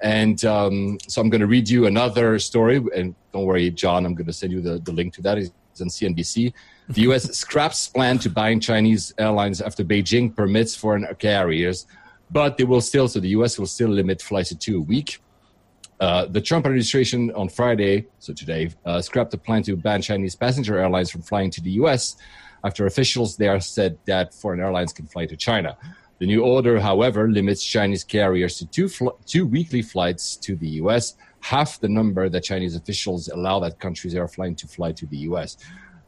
And 0.00 0.44
um, 0.44 0.98
so 1.08 1.20
I'm 1.20 1.28
going 1.28 1.40
to 1.40 1.46
read 1.48 1.68
you 1.68 1.86
another 1.86 2.38
story. 2.38 2.80
And 2.94 3.14
don't 3.32 3.44
worry, 3.44 3.70
John, 3.70 4.06
I'm 4.06 4.14
going 4.14 4.26
to 4.26 4.32
send 4.32 4.52
you 4.52 4.60
the, 4.60 4.78
the 4.78 4.92
link 4.92 5.14
to 5.14 5.22
that. 5.22 5.36
It's 5.36 5.80
on 5.80 5.88
CNBC. 5.88 6.52
The 6.88 7.02
US 7.02 7.24
scraps 7.36 7.88
plan 7.88 8.18
to 8.20 8.30
ban 8.30 8.60
Chinese 8.60 9.12
airlines 9.18 9.60
after 9.60 9.84
Beijing 9.84 10.34
permits 10.34 10.76
foreign 10.76 11.06
carriers 11.18 11.86
but 12.32 12.56
they 12.56 12.64
will 12.64 12.80
still, 12.80 13.06
so 13.08 13.20
the 13.20 13.28
US 13.28 13.58
will 13.58 13.66
still 13.66 13.90
limit 13.90 14.22
flights 14.22 14.48
to 14.48 14.56
two 14.56 14.78
a 14.78 14.80
week. 14.80 15.20
Uh, 16.00 16.26
the 16.26 16.40
Trump 16.40 16.66
administration 16.66 17.30
on 17.32 17.48
Friday, 17.48 18.06
so 18.18 18.32
today, 18.32 18.70
uh, 18.84 19.00
scrapped 19.00 19.32
a 19.34 19.38
plan 19.38 19.62
to 19.62 19.76
ban 19.76 20.02
Chinese 20.02 20.34
passenger 20.34 20.78
airlines 20.78 21.10
from 21.10 21.22
flying 21.22 21.50
to 21.50 21.60
the 21.60 21.70
US 21.82 22.16
after 22.64 22.86
officials 22.86 23.36
there 23.36 23.60
said 23.60 23.98
that 24.06 24.34
foreign 24.34 24.60
airlines 24.60 24.92
can 24.92 25.06
fly 25.06 25.26
to 25.26 25.36
China. 25.36 25.76
The 26.18 26.26
new 26.26 26.42
order, 26.44 26.80
however, 26.80 27.28
limits 27.28 27.62
Chinese 27.64 28.04
carriers 28.04 28.58
to 28.58 28.66
two, 28.66 28.88
fl- 28.88 29.18
two 29.26 29.46
weekly 29.46 29.82
flights 29.82 30.36
to 30.36 30.56
the 30.56 30.68
US, 30.82 31.16
half 31.40 31.80
the 31.80 31.88
number 31.88 32.28
that 32.28 32.44
Chinese 32.44 32.76
officials 32.76 33.28
allow 33.28 33.60
that 33.60 33.78
country's 33.78 34.14
airline 34.14 34.54
to 34.56 34.66
fly 34.66 34.92
to 34.92 35.06
the 35.06 35.18
US. 35.28 35.56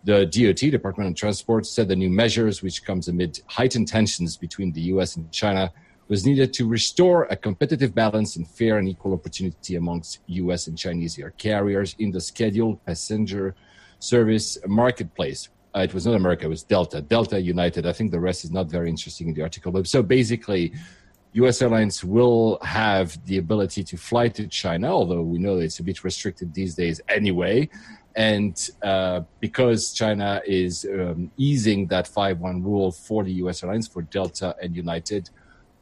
The 0.04 0.26
DOT, 0.26 0.70
Department 0.70 1.10
of 1.10 1.16
Transport, 1.16 1.66
said 1.66 1.88
the 1.88 1.96
new 1.96 2.10
measures, 2.10 2.62
which 2.62 2.84
comes 2.84 3.08
amid 3.08 3.40
heightened 3.46 3.88
tensions 3.88 4.36
between 4.36 4.72
the 4.72 4.82
US 4.92 5.16
and 5.16 5.30
China, 5.32 5.72
was 6.08 6.26
needed 6.26 6.52
to 6.52 6.68
restore 6.68 7.24
a 7.24 7.36
competitive 7.36 7.94
balance 7.94 8.36
and 8.36 8.46
fair 8.46 8.78
and 8.78 8.88
equal 8.88 9.14
opportunity 9.14 9.76
amongst 9.76 10.20
US 10.26 10.66
and 10.66 10.76
Chinese 10.76 11.18
air 11.18 11.30
carriers 11.30 11.94
in 11.98 12.10
the 12.10 12.20
scheduled 12.20 12.84
passenger 12.84 13.54
service 13.98 14.58
marketplace. 14.66 15.48
Uh, 15.74 15.80
it 15.80 15.94
was 15.94 16.06
not 16.06 16.14
America, 16.14 16.44
it 16.44 16.48
was 16.48 16.62
Delta. 16.62 17.00
Delta 17.00 17.40
United. 17.40 17.86
I 17.86 17.92
think 17.92 18.10
the 18.10 18.20
rest 18.20 18.44
is 18.44 18.50
not 18.50 18.70
very 18.70 18.88
interesting 18.88 19.28
in 19.28 19.34
the 19.34 19.42
article. 19.42 19.72
But 19.72 19.86
so 19.86 20.02
basically, 20.02 20.72
US 21.32 21.60
airlines 21.62 22.04
will 22.04 22.58
have 22.62 23.18
the 23.26 23.38
ability 23.38 23.82
to 23.84 23.96
fly 23.96 24.28
to 24.28 24.46
China, 24.46 24.88
although 24.88 25.22
we 25.22 25.38
know 25.38 25.58
it's 25.58 25.80
a 25.80 25.82
bit 25.82 26.04
restricted 26.04 26.54
these 26.54 26.76
days 26.76 27.00
anyway. 27.08 27.68
And 28.14 28.56
uh, 28.82 29.22
because 29.40 29.92
China 29.92 30.40
is 30.46 30.84
um, 30.84 31.32
easing 31.36 31.88
that 31.88 32.06
5 32.06 32.38
1 32.38 32.62
rule 32.62 32.92
for 32.92 33.24
the 33.24 33.32
US 33.44 33.64
airlines, 33.64 33.88
for 33.88 34.02
Delta 34.02 34.54
and 34.62 34.76
United, 34.76 35.30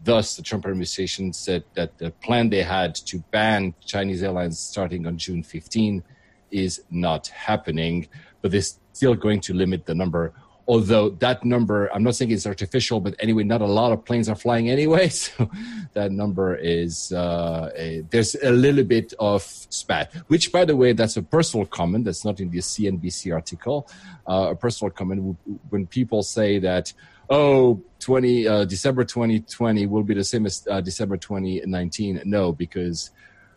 thus, 0.04 0.36
the 0.36 0.42
Trump 0.42 0.66
administration 0.66 1.32
said 1.32 1.64
that 1.74 1.98
the 1.98 2.10
plan 2.10 2.50
they 2.50 2.62
had 2.62 2.94
to 2.94 3.18
ban 3.30 3.74
Chinese 3.84 4.22
airlines 4.22 4.58
starting 4.58 5.06
on 5.06 5.16
June 5.18 5.42
15 5.42 6.02
is 6.50 6.82
not 6.90 7.28
happening, 7.28 8.08
but 8.40 8.50
they're 8.50 8.62
still 8.92 9.14
going 9.14 9.40
to 9.40 9.54
limit 9.54 9.86
the 9.86 9.94
number 9.94 10.32
although 10.68 11.10
that 11.10 11.44
number 11.44 11.88
i'm 11.94 12.02
not 12.02 12.14
saying 12.14 12.30
it's 12.30 12.46
artificial 12.46 13.00
but 13.00 13.14
anyway 13.18 13.42
not 13.42 13.60
a 13.60 13.66
lot 13.66 13.92
of 13.92 14.04
planes 14.04 14.28
are 14.28 14.36
flying 14.36 14.70
anyway. 14.70 15.10
So 15.22 15.50
that 15.92 16.10
number 16.10 16.56
is 16.56 17.12
uh, 17.12 17.70
a, 17.76 18.02
there's 18.10 18.34
a 18.36 18.50
little 18.50 18.84
bit 18.84 19.14
of 19.18 19.42
spat 19.42 20.12
which 20.28 20.52
by 20.52 20.64
the 20.64 20.76
way 20.76 20.92
that's 20.92 21.16
a 21.16 21.22
personal 21.22 21.66
comment. 21.66 22.04
That's 22.04 22.24
not 22.24 22.40
in 22.40 22.50
the 22.50 22.58
cnbc 22.58 23.32
article. 23.32 23.88
Uh, 24.28 24.48
a 24.50 24.56
personal 24.56 24.90
comment 24.90 25.36
when 25.70 25.86
people 25.86 26.22
say 26.22 26.58
that 26.58 26.92
oh 27.30 27.80
20 28.00 28.48
uh, 28.48 28.64
december 28.64 29.04
2020 29.04 29.86
will 29.86 30.02
be 30.02 30.14
the 30.14 30.24
same 30.24 30.46
as 30.46 30.66
uh, 30.70 30.80
december 30.80 31.16
2019 31.16 32.22
no 32.24 32.52
because 32.52 33.10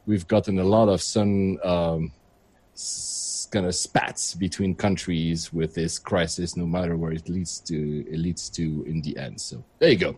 we've 0.06 0.28
gotten 0.28 0.60
a 0.60 0.64
lot 0.64 0.88
of 0.88 1.02
sun 1.02 1.58
um, 1.64 2.12
kind 3.56 3.66
of 3.66 3.74
spats 3.74 4.34
between 4.34 4.76
countries 4.76 5.54
with 5.54 5.74
this 5.74 5.98
crisis, 5.98 6.58
no 6.58 6.66
matter 6.66 6.98
where 6.98 7.14
it 7.14 7.30
leads 7.30 7.60
to. 7.62 7.78
It 8.14 8.20
leads 8.20 8.50
to 8.58 8.84
in 8.86 9.02
the 9.02 9.18
end. 9.18 9.40
So 9.40 9.64
there 9.80 9.92
you 9.92 9.98
go. 10.08 10.18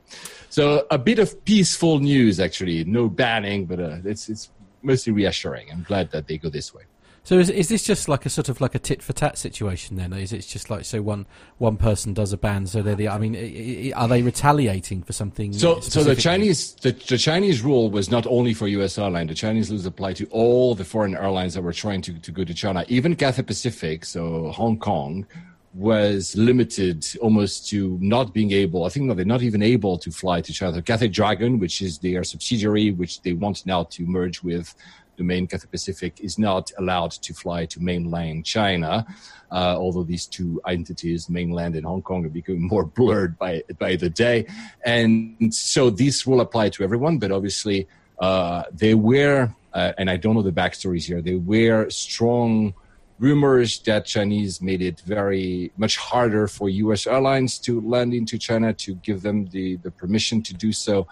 So 0.49 0.87
a 0.89 0.97
bit 0.97 1.19
of 1.19 1.29
peaceful 1.45 1.99
news, 1.99 2.39
actually. 2.39 2.83
No 2.85 3.07
banning, 3.07 3.65
but 3.65 3.79
uh, 3.79 3.97
it's 4.03 4.27
it's 4.27 4.49
mostly 4.81 5.13
reassuring. 5.13 5.67
I'm 5.71 5.83
glad 5.83 6.09
that 6.11 6.27
they 6.27 6.37
go 6.39 6.49
this 6.49 6.73
way. 6.73 6.83
So 7.27 7.37
is 7.37 7.49
is 7.49 7.67
this 7.67 7.83
just 7.83 8.07
like 8.07 8.25
a 8.25 8.29
sort 8.29 8.47
of 8.47 8.61
like 8.61 8.73
a 8.73 8.79
tit 8.79 9.01
for 9.01 9.11
tat 9.11 9.37
situation 9.37 9.97
then? 9.97 10.13
Is 10.13 10.31
it 10.31 10.47
just 10.47 10.69
like 10.69 10.85
so 10.85 11.01
one 11.01 11.25
one 11.57 11.75
person 11.75 12.13
does 12.13 12.31
a 12.31 12.37
ban, 12.37 12.67
so 12.67 12.81
they're 12.81 12.95
the? 12.95 13.09
I 13.09 13.17
mean, 13.17 13.91
are 13.95 14.07
they 14.07 14.21
retaliating 14.21 15.03
for 15.03 15.11
something? 15.11 15.51
So 15.51 15.81
so 15.81 16.05
the 16.05 16.15
Chinese 16.15 16.75
the, 16.75 16.93
the 16.93 17.17
Chinese 17.17 17.61
rule 17.61 17.91
was 17.91 18.09
not 18.09 18.25
only 18.27 18.53
for 18.53 18.69
U.S. 18.69 18.97
airline. 18.97 19.27
The 19.27 19.33
Chinese 19.33 19.69
rules 19.69 19.85
apply 19.85 20.13
to 20.13 20.25
all 20.27 20.73
the 20.73 20.85
foreign 20.85 21.17
airlines 21.17 21.55
that 21.55 21.63
were 21.63 21.73
trying 21.73 22.01
to 22.03 22.17
to 22.17 22.31
go 22.31 22.45
to 22.45 22.53
China. 22.53 22.85
Even 22.87 23.13
Cathay 23.13 23.43
Pacific, 23.43 24.05
so 24.05 24.49
Hong 24.51 24.79
Kong, 24.79 25.27
was 25.73 26.33
limited 26.37 27.05
almost 27.21 27.67
to 27.71 27.97
not 28.01 28.33
being 28.33 28.53
able. 28.53 28.85
I 28.85 28.89
think 28.89 29.05
no, 29.05 29.13
they're 29.13 29.25
not 29.25 29.43
even 29.43 29.61
able 29.61 29.97
to 29.97 30.11
fly 30.11 30.39
to 30.39 30.53
China. 30.53 30.81
Cathay 30.81 31.09
Dragon, 31.09 31.59
which 31.59 31.81
is 31.81 31.99
their 31.99 32.23
subsidiary, 32.23 32.91
which 32.91 33.21
they 33.23 33.33
want 33.33 33.65
now 33.65 33.83
to 33.83 34.05
merge 34.05 34.41
with 34.43 34.73
the 35.17 35.23
main 35.23 35.47
Cathay 35.47 35.67
Pacific 35.67 36.19
is 36.21 36.37
not 36.37 36.71
allowed 36.77 37.11
to 37.11 37.33
fly 37.33 37.65
to 37.65 37.81
mainland 37.81 38.45
China, 38.45 39.05
uh, 39.51 39.75
although 39.77 40.03
these 40.03 40.25
two 40.25 40.61
entities, 40.67 41.29
mainland 41.29 41.75
and 41.75 41.85
Hong 41.85 42.01
Kong, 42.01 42.25
are 42.25 42.29
becoming 42.29 42.67
more 42.67 42.85
blurred 42.97 43.37
by 43.37 43.63
by 43.79 43.95
the 43.95 44.09
day. 44.09 44.45
And 44.85 45.53
so 45.53 45.89
this 45.89 46.25
will 46.25 46.41
apply 46.41 46.69
to 46.69 46.83
everyone, 46.83 47.17
but 47.17 47.31
obviously 47.31 47.87
uh, 48.19 48.63
they 48.71 48.93
were, 48.93 49.53
uh, 49.73 49.93
and 49.97 50.09
I 50.09 50.17
don't 50.17 50.35
know 50.35 50.41
the 50.41 50.51
backstories 50.51 51.05
here, 51.05 51.21
they 51.21 51.35
were 51.35 51.89
strong 51.89 52.73
rumors 53.19 53.79
that 53.79 54.05
Chinese 54.05 54.61
made 54.61 54.81
it 54.81 54.99
very 55.01 55.71
much 55.77 55.97
harder 55.97 56.47
for 56.47 56.69
U.S. 56.69 57.07
airlines 57.07 57.57
to 57.59 57.81
land 57.81 58.13
into 58.13 58.37
China 58.37 58.73
to 58.73 58.95
give 58.95 59.21
them 59.23 59.47
the, 59.47 59.77
the 59.77 59.89
permission 59.89 60.41
to 60.43 60.53
do 60.53 60.71
so. 60.71 61.07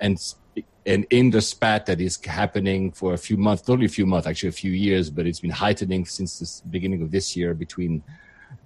And 0.00 0.18
and 0.86 1.06
in 1.10 1.30
the 1.30 1.40
spat 1.40 1.86
that 1.86 2.00
is 2.00 2.22
happening 2.24 2.92
for 2.92 3.14
a 3.14 3.18
few 3.18 3.36
months, 3.36 3.66
not 3.66 3.74
only 3.74 3.86
a 3.86 3.88
few 3.88 4.06
months, 4.06 4.26
actually 4.26 4.50
a 4.50 4.52
few 4.52 4.72
years, 4.72 5.08
but 5.08 5.26
it's 5.26 5.40
been 5.40 5.50
heightening 5.50 6.04
since 6.04 6.60
the 6.60 6.68
beginning 6.68 7.02
of 7.02 7.10
this 7.10 7.34
year 7.36 7.54
between 7.54 8.02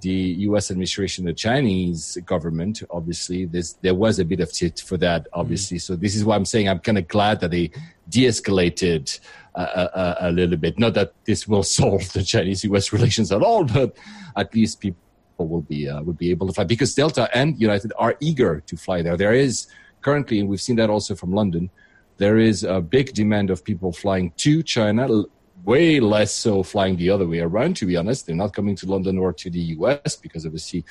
the 0.00 0.10
U.S. 0.10 0.70
administration 0.70 1.26
and 1.26 1.34
the 1.34 1.38
Chinese 1.38 2.18
government. 2.26 2.82
Obviously, 2.90 3.46
there 3.82 3.94
was 3.94 4.18
a 4.18 4.24
bit 4.24 4.40
of 4.40 4.52
tit 4.52 4.82
for 4.84 4.96
that. 4.98 5.22
Mm-hmm. 5.22 5.40
Obviously, 5.40 5.78
mm-hmm. 5.78 5.94
so 5.94 5.96
this 5.96 6.16
is 6.16 6.24
why 6.24 6.34
I'm 6.34 6.44
saying 6.44 6.68
I'm 6.68 6.80
kind 6.80 6.98
of 6.98 7.06
glad 7.08 7.40
that 7.40 7.52
they 7.52 7.70
de-escalated 8.08 9.18
a, 9.54 9.62
a, 9.62 10.16
a 10.28 10.30
little 10.32 10.56
bit. 10.56 10.78
Not 10.78 10.94
that 10.94 11.12
this 11.24 11.46
will 11.46 11.62
solve 11.78 12.12
the 12.12 12.22
Chinese-U.S. 12.22 12.92
relations 12.92 13.30
at 13.30 13.42
all, 13.42 13.64
but 13.64 13.96
at 14.36 14.54
least 14.54 14.80
people 14.80 14.98
will 15.38 15.62
be 15.62 15.88
uh, 15.88 16.02
will 16.02 16.14
be 16.14 16.30
able 16.30 16.48
to 16.48 16.52
fly 16.52 16.64
because 16.64 16.94
Delta 16.94 17.28
and 17.32 17.60
United 17.60 17.92
are 17.96 18.16
eager 18.18 18.60
to 18.66 18.76
fly 18.76 19.02
there. 19.02 19.16
There 19.16 19.34
is 19.34 19.68
currently, 20.00 20.40
and 20.40 20.48
we've 20.48 20.60
seen 20.60 20.76
that 20.76 20.90
also 20.90 21.14
from 21.14 21.32
London 21.32 21.70
there 22.18 22.36
is 22.36 22.64
a 22.64 22.80
big 22.80 23.14
demand 23.14 23.50
of 23.50 23.64
people 23.64 23.92
flying 23.92 24.32
to 24.38 24.62
China, 24.62 25.24
way 25.64 26.00
less 26.00 26.32
so 26.32 26.62
flying 26.62 26.96
the 26.96 27.10
other 27.10 27.26
way 27.26 27.40
around, 27.40 27.76
to 27.76 27.86
be 27.86 27.96
honest. 27.96 28.26
They're 28.26 28.36
not 28.36 28.52
coming 28.52 28.76
to 28.76 28.86
London 28.86 29.18
or 29.18 29.32
to 29.32 29.50
the 29.50 29.60
US 29.76 30.16
because 30.16 30.44
obviously 30.44 30.84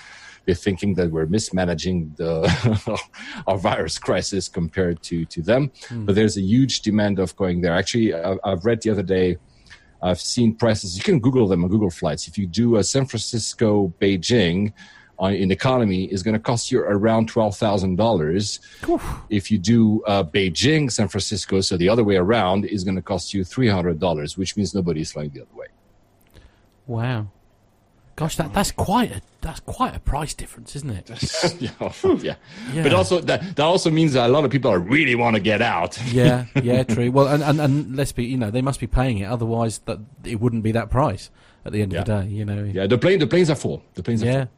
they're 0.46 0.56
thinking 0.56 0.94
that 0.96 1.12
we're 1.12 1.26
mismanaging 1.26 2.14
the 2.16 2.48
our 3.48 3.58
virus 3.58 4.00
crisis 4.00 4.48
compared 4.48 5.04
to, 5.04 5.26
to 5.26 5.42
them. 5.42 5.70
Mm. 5.90 6.06
But 6.06 6.16
there's 6.16 6.38
a 6.38 6.42
huge 6.42 6.82
demand 6.82 7.20
of 7.20 7.36
going 7.36 7.62
there. 7.62 7.74
Actually, 7.74 8.14
I've 8.14 8.64
read 8.66 8.82
the 8.82 8.90
other 8.92 9.04
day, 9.04 9.38
I've 10.02 10.22
seen 10.22 10.56
prices. 10.56 10.96
You 10.96 11.04
can 11.04 11.20
Google 11.20 11.48
them 11.48 11.64
on 11.64 11.70
Google 11.70 11.90
Flights. 11.90 12.28
If 12.28 12.38
you 12.38 12.48
do 12.48 12.78
a 12.78 12.84
San 12.84 13.06
Francisco 13.06 13.94
Beijing, 14.00 14.72
on, 15.20 15.34
in 15.34 15.52
economy 15.52 16.06
is 16.06 16.24
going 16.24 16.34
to 16.34 16.40
cost 16.40 16.72
you 16.72 16.80
around 16.80 17.28
twelve 17.28 17.58
thousand 17.58 17.96
dollars. 17.96 18.60
If 19.30 19.52
you 19.52 19.58
do 19.58 20.04
uh, 20.06 20.24
Beijing, 20.24 20.92
San 20.92 21.08
Francisco, 21.08 21.62
so 21.62 21.78
the 21.78 21.90
other 21.90 22.04
way 22.04 22.16
around 22.16 22.66
is 22.66 22.84
going 22.84 22.96
to 22.96 23.02
cost 23.02 23.34
you 23.34 23.44
three 23.44 23.70
hundred 23.70 24.00
dollars, 24.00 24.38
which 24.38 24.56
means 24.56 24.74
nobody's 24.74 25.12
flying 25.12 25.30
the 25.30 25.42
other 25.42 25.56
way. 25.56 25.68
Wow, 26.86 27.28
gosh, 28.16 28.36
that 28.36 28.54
that's 28.54 28.72
quite 28.72 29.12
a 29.12 29.22
that's 29.42 29.62
quite 29.62 29.96
a 29.96 30.00
price 30.00 30.34
difference, 30.34 30.76
isn't 30.76 30.90
it? 30.90 31.60
yeah, 31.62 31.94
yeah. 32.74 32.84
But 32.84 32.94
also 32.94 33.22
that 33.22 33.56
that 33.56 33.64
also 33.64 33.90
means 33.90 34.14
that 34.14 34.30
a 34.30 34.34
lot 34.34 34.44
of 34.44 34.52
people 34.52 34.70
are 34.72 34.80
really 34.80 35.16
want 35.16 35.36
to 35.36 35.40
get 35.40 35.62
out. 35.62 35.98
yeah, 36.12 36.46
yeah, 36.62 36.84
true. 36.84 37.12
Well, 37.12 37.28
and, 37.28 37.42
and 37.42 37.62
and 37.62 37.96
let's 37.96 38.12
be, 38.12 38.26
you 38.26 38.38
know, 38.38 38.52
they 38.52 38.62
must 38.62 38.80
be 38.80 38.88
paying 38.88 39.20
it, 39.20 39.26
otherwise 39.26 39.80
that 39.86 40.00
it 40.26 40.42
wouldn't 40.42 40.64
be 40.64 40.72
that 40.74 40.90
price 40.90 41.30
at 41.64 41.72
the 41.72 41.82
end 41.82 41.94
yeah. 41.94 42.00
of 42.00 42.06
the 42.06 42.22
day. 42.22 42.28
You 42.28 42.46
know. 42.46 42.64
Yeah, 42.64 42.88
the 42.88 42.98
plane 42.98 43.20
the 43.20 43.28
planes 43.28 43.50
are 43.50 43.56
full. 43.56 43.84
The 43.94 44.04
planes 44.04 44.24
are 44.24 44.26
yeah. 44.26 44.46
full. 44.46 44.52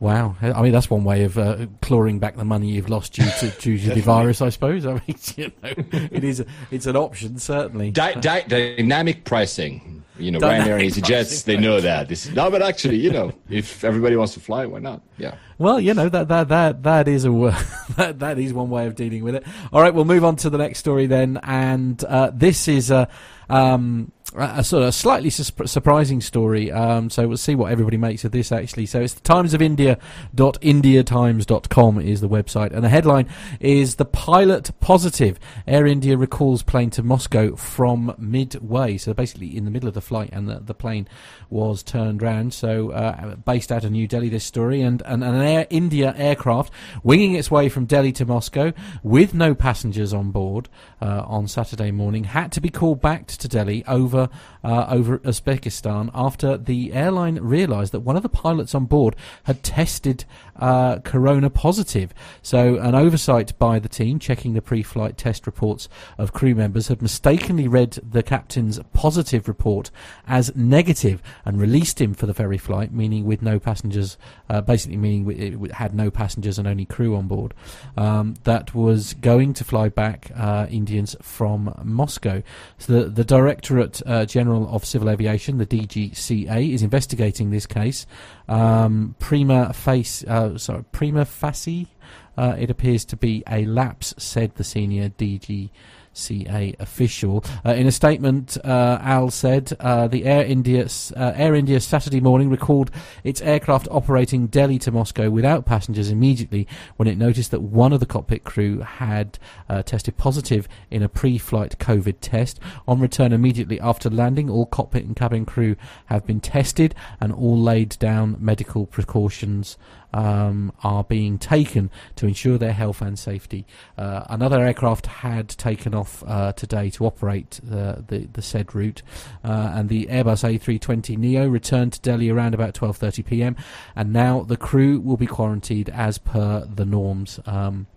Wow, 0.00 0.36
I 0.40 0.62
mean 0.62 0.72
that's 0.72 0.88
one 0.88 1.04
way 1.04 1.24
of 1.24 1.36
uh, 1.38 1.66
clawing 1.82 2.18
back 2.18 2.36
the 2.36 2.44
money 2.44 2.70
you've 2.70 2.88
lost 2.88 3.12
due 3.12 3.28
to, 3.40 3.50
due 3.60 3.78
to 3.78 3.94
the 3.94 4.00
virus, 4.00 4.40
I 4.40 4.48
suppose. 4.48 4.86
I 4.86 4.94
mean, 4.94 5.16
you 5.36 5.52
know, 5.62 5.72
it 5.92 6.24
is 6.24 6.44
it's 6.70 6.86
an 6.86 6.96
option 6.96 7.38
certainly. 7.38 7.90
Di- 7.90 8.14
di- 8.14 8.44
dynamic 8.48 9.24
pricing, 9.24 10.02
you 10.18 10.30
know, 10.30 10.38
Ryanair 10.38 10.80
and 10.80 10.82
EasyJets, 10.82 11.44
they 11.44 11.56
know 11.56 11.80
that. 11.80 12.08
This, 12.08 12.30
no, 12.30 12.50
but 12.50 12.62
actually, 12.62 12.96
you 12.96 13.10
know, 13.10 13.32
if 13.50 13.84
everybody 13.84 14.16
wants 14.16 14.34
to 14.34 14.40
fly, 14.40 14.64
why 14.66 14.78
not? 14.78 15.02
Yeah. 15.18 15.36
Well, 15.58 15.80
you 15.80 15.92
know 15.92 16.08
that 16.08 16.28
that 16.28 16.48
that 16.48 16.82
that 16.84 17.08
is 17.08 17.24
a 17.24 17.30
that 17.96 18.20
that 18.20 18.38
is 18.38 18.52
one 18.52 18.70
way 18.70 18.86
of 18.86 18.94
dealing 18.94 19.22
with 19.22 19.34
it. 19.34 19.44
All 19.72 19.82
right, 19.82 19.92
we'll 19.92 20.04
move 20.04 20.24
on 20.24 20.36
to 20.36 20.50
the 20.50 20.58
next 20.58 20.78
story 20.78 21.06
then, 21.06 21.38
and 21.42 22.02
uh, 22.04 22.30
this 22.32 22.68
is 22.68 22.90
a. 22.90 23.08
Um, 23.50 24.10
a 24.34 24.64
sort 24.64 24.82
of 24.82 24.94
slightly 24.94 25.30
su- 25.30 25.66
surprising 25.66 26.20
story. 26.20 26.70
Um, 26.72 27.10
so 27.10 27.28
we'll 27.28 27.36
see 27.36 27.54
what 27.54 27.70
everybody 27.70 27.96
makes 27.96 28.24
of 28.24 28.32
this 28.32 28.50
actually. 28.50 28.86
So 28.86 29.00
it's 29.00 29.14
the 29.14 29.20
Times 29.20 29.54
of 29.54 29.62
India 29.62 29.98
dot 30.34 30.58
indiatimes.com 30.60 32.00
is 32.00 32.20
the 32.20 32.28
website, 32.28 32.72
and 32.72 32.84
the 32.84 32.88
headline 32.88 33.28
is 33.60 33.96
the 33.96 34.04
pilot 34.04 34.70
positive. 34.80 35.38
Air 35.66 35.86
India 35.86 36.16
recalls 36.16 36.62
plane 36.62 36.90
to 36.90 37.02
Moscow 37.02 37.56
from 37.56 38.14
midway. 38.18 38.96
So 38.96 39.14
basically 39.14 39.56
in 39.56 39.64
the 39.64 39.70
middle 39.70 39.88
of 39.88 39.94
the 39.94 40.00
flight, 40.00 40.30
and 40.32 40.48
the, 40.48 40.60
the 40.60 40.74
plane 40.74 41.08
was 41.50 41.82
turned 41.82 42.22
round. 42.22 42.54
So 42.54 42.90
uh, 42.90 43.36
based 43.36 43.70
out 43.70 43.84
of 43.84 43.92
New 43.92 44.08
Delhi, 44.08 44.28
this 44.28 44.44
story, 44.44 44.80
and, 44.80 45.02
and 45.02 45.22
an 45.22 45.34
Air 45.36 45.66
India 45.70 46.14
aircraft 46.16 46.72
winging 47.02 47.34
its 47.34 47.50
way 47.50 47.68
from 47.68 47.84
Delhi 47.84 48.12
to 48.12 48.24
Moscow 48.24 48.72
with 49.02 49.34
no 49.34 49.54
passengers 49.54 50.12
on 50.12 50.30
board 50.30 50.68
uh, 51.00 51.22
on 51.26 51.46
Saturday 51.46 51.90
morning 51.90 52.24
had 52.24 52.50
to 52.52 52.60
be 52.60 52.70
called 52.70 53.00
back 53.00 53.26
to 53.26 53.48
Delhi 53.48 53.84
over 53.86 54.23
uh, 54.62 54.86
over 54.88 55.18
Uzbekistan 55.18 56.10
after 56.14 56.56
the 56.56 56.92
airline 56.92 57.36
realised 57.36 57.92
that 57.92 58.00
one 58.00 58.16
of 58.16 58.22
the 58.22 58.28
pilots 58.28 58.74
on 58.74 58.86
board 58.86 59.16
had 59.44 59.62
tested 59.62 60.24
uh, 60.56 60.98
corona 61.00 61.50
positive. 61.50 62.14
So, 62.42 62.76
an 62.76 62.94
oversight 62.94 63.58
by 63.58 63.78
the 63.78 63.88
team 63.88 64.18
checking 64.18 64.54
the 64.54 64.62
pre 64.62 64.82
flight 64.82 65.16
test 65.16 65.46
reports 65.46 65.88
of 66.18 66.32
crew 66.32 66.54
members 66.54 66.88
had 66.88 67.02
mistakenly 67.02 67.68
read 67.68 67.92
the 67.92 68.22
captain's 68.22 68.80
positive 68.92 69.48
report 69.48 69.90
as 70.26 70.54
negative 70.54 71.22
and 71.44 71.60
released 71.60 72.00
him 72.00 72.14
for 72.14 72.26
the 72.26 72.34
ferry 72.34 72.58
flight, 72.58 72.92
meaning 72.92 73.24
with 73.24 73.42
no 73.42 73.58
passengers, 73.58 74.16
uh, 74.48 74.60
basically 74.60 74.96
meaning 74.96 75.30
it 75.30 75.72
had 75.72 75.94
no 75.94 76.10
passengers 76.10 76.58
and 76.58 76.68
only 76.68 76.84
crew 76.84 77.16
on 77.16 77.26
board. 77.26 77.54
Um, 77.96 78.34
that 78.44 78.74
was 78.74 79.14
going 79.14 79.54
to 79.54 79.64
fly 79.64 79.88
back 79.88 80.30
uh, 80.36 80.66
Indians 80.70 81.16
from 81.20 81.74
Moscow. 81.82 82.42
So, 82.78 82.92
the, 82.92 83.08
the 83.08 83.24
Directorate 83.24 84.02
uh, 84.06 84.24
General 84.26 84.68
of 84.68 84.84
Civil 84.84 85.10
Aviation, 85.10 85.58
the 85.58 85.66
DGCA, 85.66 86.72
is 86.72 86.82
investigating 86.82 87.50
this 87.50 87.66
case. 87.66 88.06
Um, 88.48 89.14
prima 89.18 89.72
facie, 89.72 90.26
uh, 90.26 90.58
sorry, 90.58 90.84
prima 90.92 91.24
facie, 91.24 91.88
uh, 92.36 92.56
it 92.58 92.70
appears 92.70 93.04
to 93.06 93.16
be 93.16 93.42
a 93.48 93.64
lapse, 93.64 94.14
said 94.18 94.54
the 94.56 94.64
senior 94.64 95.08
DG 95.08 95.70
CA 96.14 96.74
official. 96.78 97.44
Uh, 97.64 97.72
in 97.72 97.86
a 97.86 97.92
statement, 97.92 98.56
uh, 98.64 98.98
AI 99.02 99.28
said 99.28 99.76
uh, 99.80 100.08
the 100.08 100.24
Air 100.24 100.44
India 100.44 100.86
uh, 101.16 101.32
Air 101.34 101.54
India 101.54 101.80
Saturday 101.80 102.20
morning 102.20 102.48
recalled 102.48 102.90
its 103.22 103.40
aircraft 103.42 103.88
operating 103.90 104.46
Delhi 104.46 104.78
to 104.78 104.90
Moscow 104.90 105.28
without 105.30 105.66
passengers 105.66 106.10
immediately 106.10 106.66
when 106.96 107.08
it 107.08 107.18
noticed 107.18 107.50
that 107.50 107.62
one 107.62 107.92
of 107.92 108.00
the 108.00 108.06
cockpit 108.06 108.44
crew 108.44 108.80
had 108.80 109.38
uh, 109.68 109.82
tested 109.82 110.16
positive 110.16 110.68
in 110.90 111.02
a 111.02 111.08
pre-flight 111.08 111.78
COVID 111.78 112.16
test. 112.20 112.58
On 112.88 113.00
return 113.00 113.32
immediately 113.32 113.80
after 113.80 114.08
landing, 114.08 114.48
all 114.48 114.66
cockpit 114.66 115.04
and 115.04 115.16
cabin 115.16 115.44
crew 115.44 115.76
have 116.06 116.26
been 116.26 116.40
tested 116.40 116.94
and 117.20 117.32
all 117.32 117.60
laid 117.60 117.98
down 117.98 118.36
medical 118.38 118.86
precautions 118.86 119.76
um, 120.14 120.72
are 120.82 121.04
being 121.04 121.38
taken 121.38 121.90
to 122.16 122.26
ensure 122.26 122.56
their 122.56 122.72
health 122.72 123.02
and 123.02 123.18
safety. 123.18 123.66
Uh, 123.98 124.24
another 124.30 124.60
aircraft 124.60 125.06
had 125.06 125.48
taken 125.48 125.94
off 125.94 126.22
uh, 126.26 126.52
today 126.52 126.88
to 126.90 127.04
operate 127.04 127.60
the, 127.62 128.04
the, 128.06 128.28
the 128.32 128.42
said 128.42 128.74
route, 128.74 129.02
uh, 129.44 129.72
and 129.74 129.88
the 129.88 130.06
Airbus 130.06 130.58
A320 130.58 131.18
Neo 131.18 131.48
returned 131.48 131.94
to 131.94 132.00
Delhi 132.00 132.30
around 132.30 132.54
about 132.54 132.74
12:30 132.74 133.26
p.m. 133.26 133.56
And 133.96 134.12
now 134.12 134.42
the 134.42 134.56
crew 134.56 135.00
will 135.00 135.16
be 135.16 135.26
quarantined 135.26 135.90
as 135.90 136.18
per 136.18 136.64
the 136.64 136.84
norms. 136.84 137.40
Um, 137.44 137.88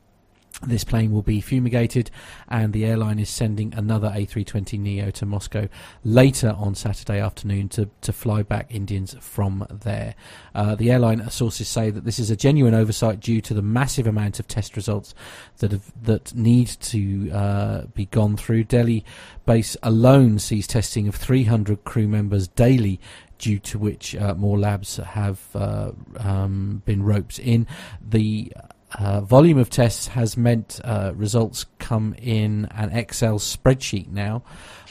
this 0.65 0.83
plane 0.83 1.11
will 1.11 1.21
be 1.21 1.39
fumigated, 1.39 2.09
and 2.47 2.73
the 2.73 2.83
airline 2.83 3.19
is 3.19 3.29
sending 3.29 3.73
another 3.75 4.09
A320 4.09 4.79
Neo 4.79 5.11
to 5.11 5.25
Moscow 5.25 5.69
later 6.03 6.55
on 6.57 6.73
Saturday 6.73 7.19
afternoon 7.19 7.69
to, 7.69 7.89
to 8.01 8.11
fly 8.11 8.41
back 8.41 8.65
Indians 8.69 9.15
from 9.19 9.67
there. 9.69 10.15
Uh, 10.55 10.73
the 10.73 10.91
airline 10.91 11.29
sources 11.29 11.67
say 11.67 11.91
that 11.91 12.05
this 12.05 12.17
is 12.17 12.31
a 12.31 12.35
genuine 12.35 12.73
oversight 12.73 13.19
due 13.19 13.39
to 13.41 13.53
the 13.53 13.61
massive 13.61 14.07
amount 14.07 14.39
of 14.39 14.47
test 14.47 14.75
results 14.75 15.13
that 15.59 15.71
have, 15.71 15.91
that 16.01 16.33
need 16.33 16.67
to 16.67 17.29
uh, 17.29 17.81
be 17.93 18.05
gone 18.07 18.35
through. 18.35 18.63
Delhi 18.63 19.05
base 19.45 19.77
alone 19.83 20.39
sees 20.39 20.65
testing 20.65 21.07
of 21.07 21.15
300 21.15 21.83
crew 21.83 22.07
members 22.07 22.47
daily 22.47 22.99
due 23.37 23.59
to 23.59 23.77
which 23.77 24.15
uh, 24.15 24.33
more 24.33 24.57
labs 24.57 24.97
have 24.97 25.39
uh, 25.53 25.91
um, 26.17 26.81
been 26.85 27.03
roped 27.03 27.37
in. 27.37 27.67
The 28.01 28.51
uh, 28.95 29.19
volume 29.19 29.57
of 29.57 29.69
tests 29.69 30.07
has 30.07 30.37
meant 30.37 30.79
uh, 30.83 31.11
results 31.13 31.65
come 31.77 32.15
in 32.21 32.65
an 32.71 32.89
Excel 32.91 33.37
spreadsheet 33.37 34.07
now. 34.07 34.43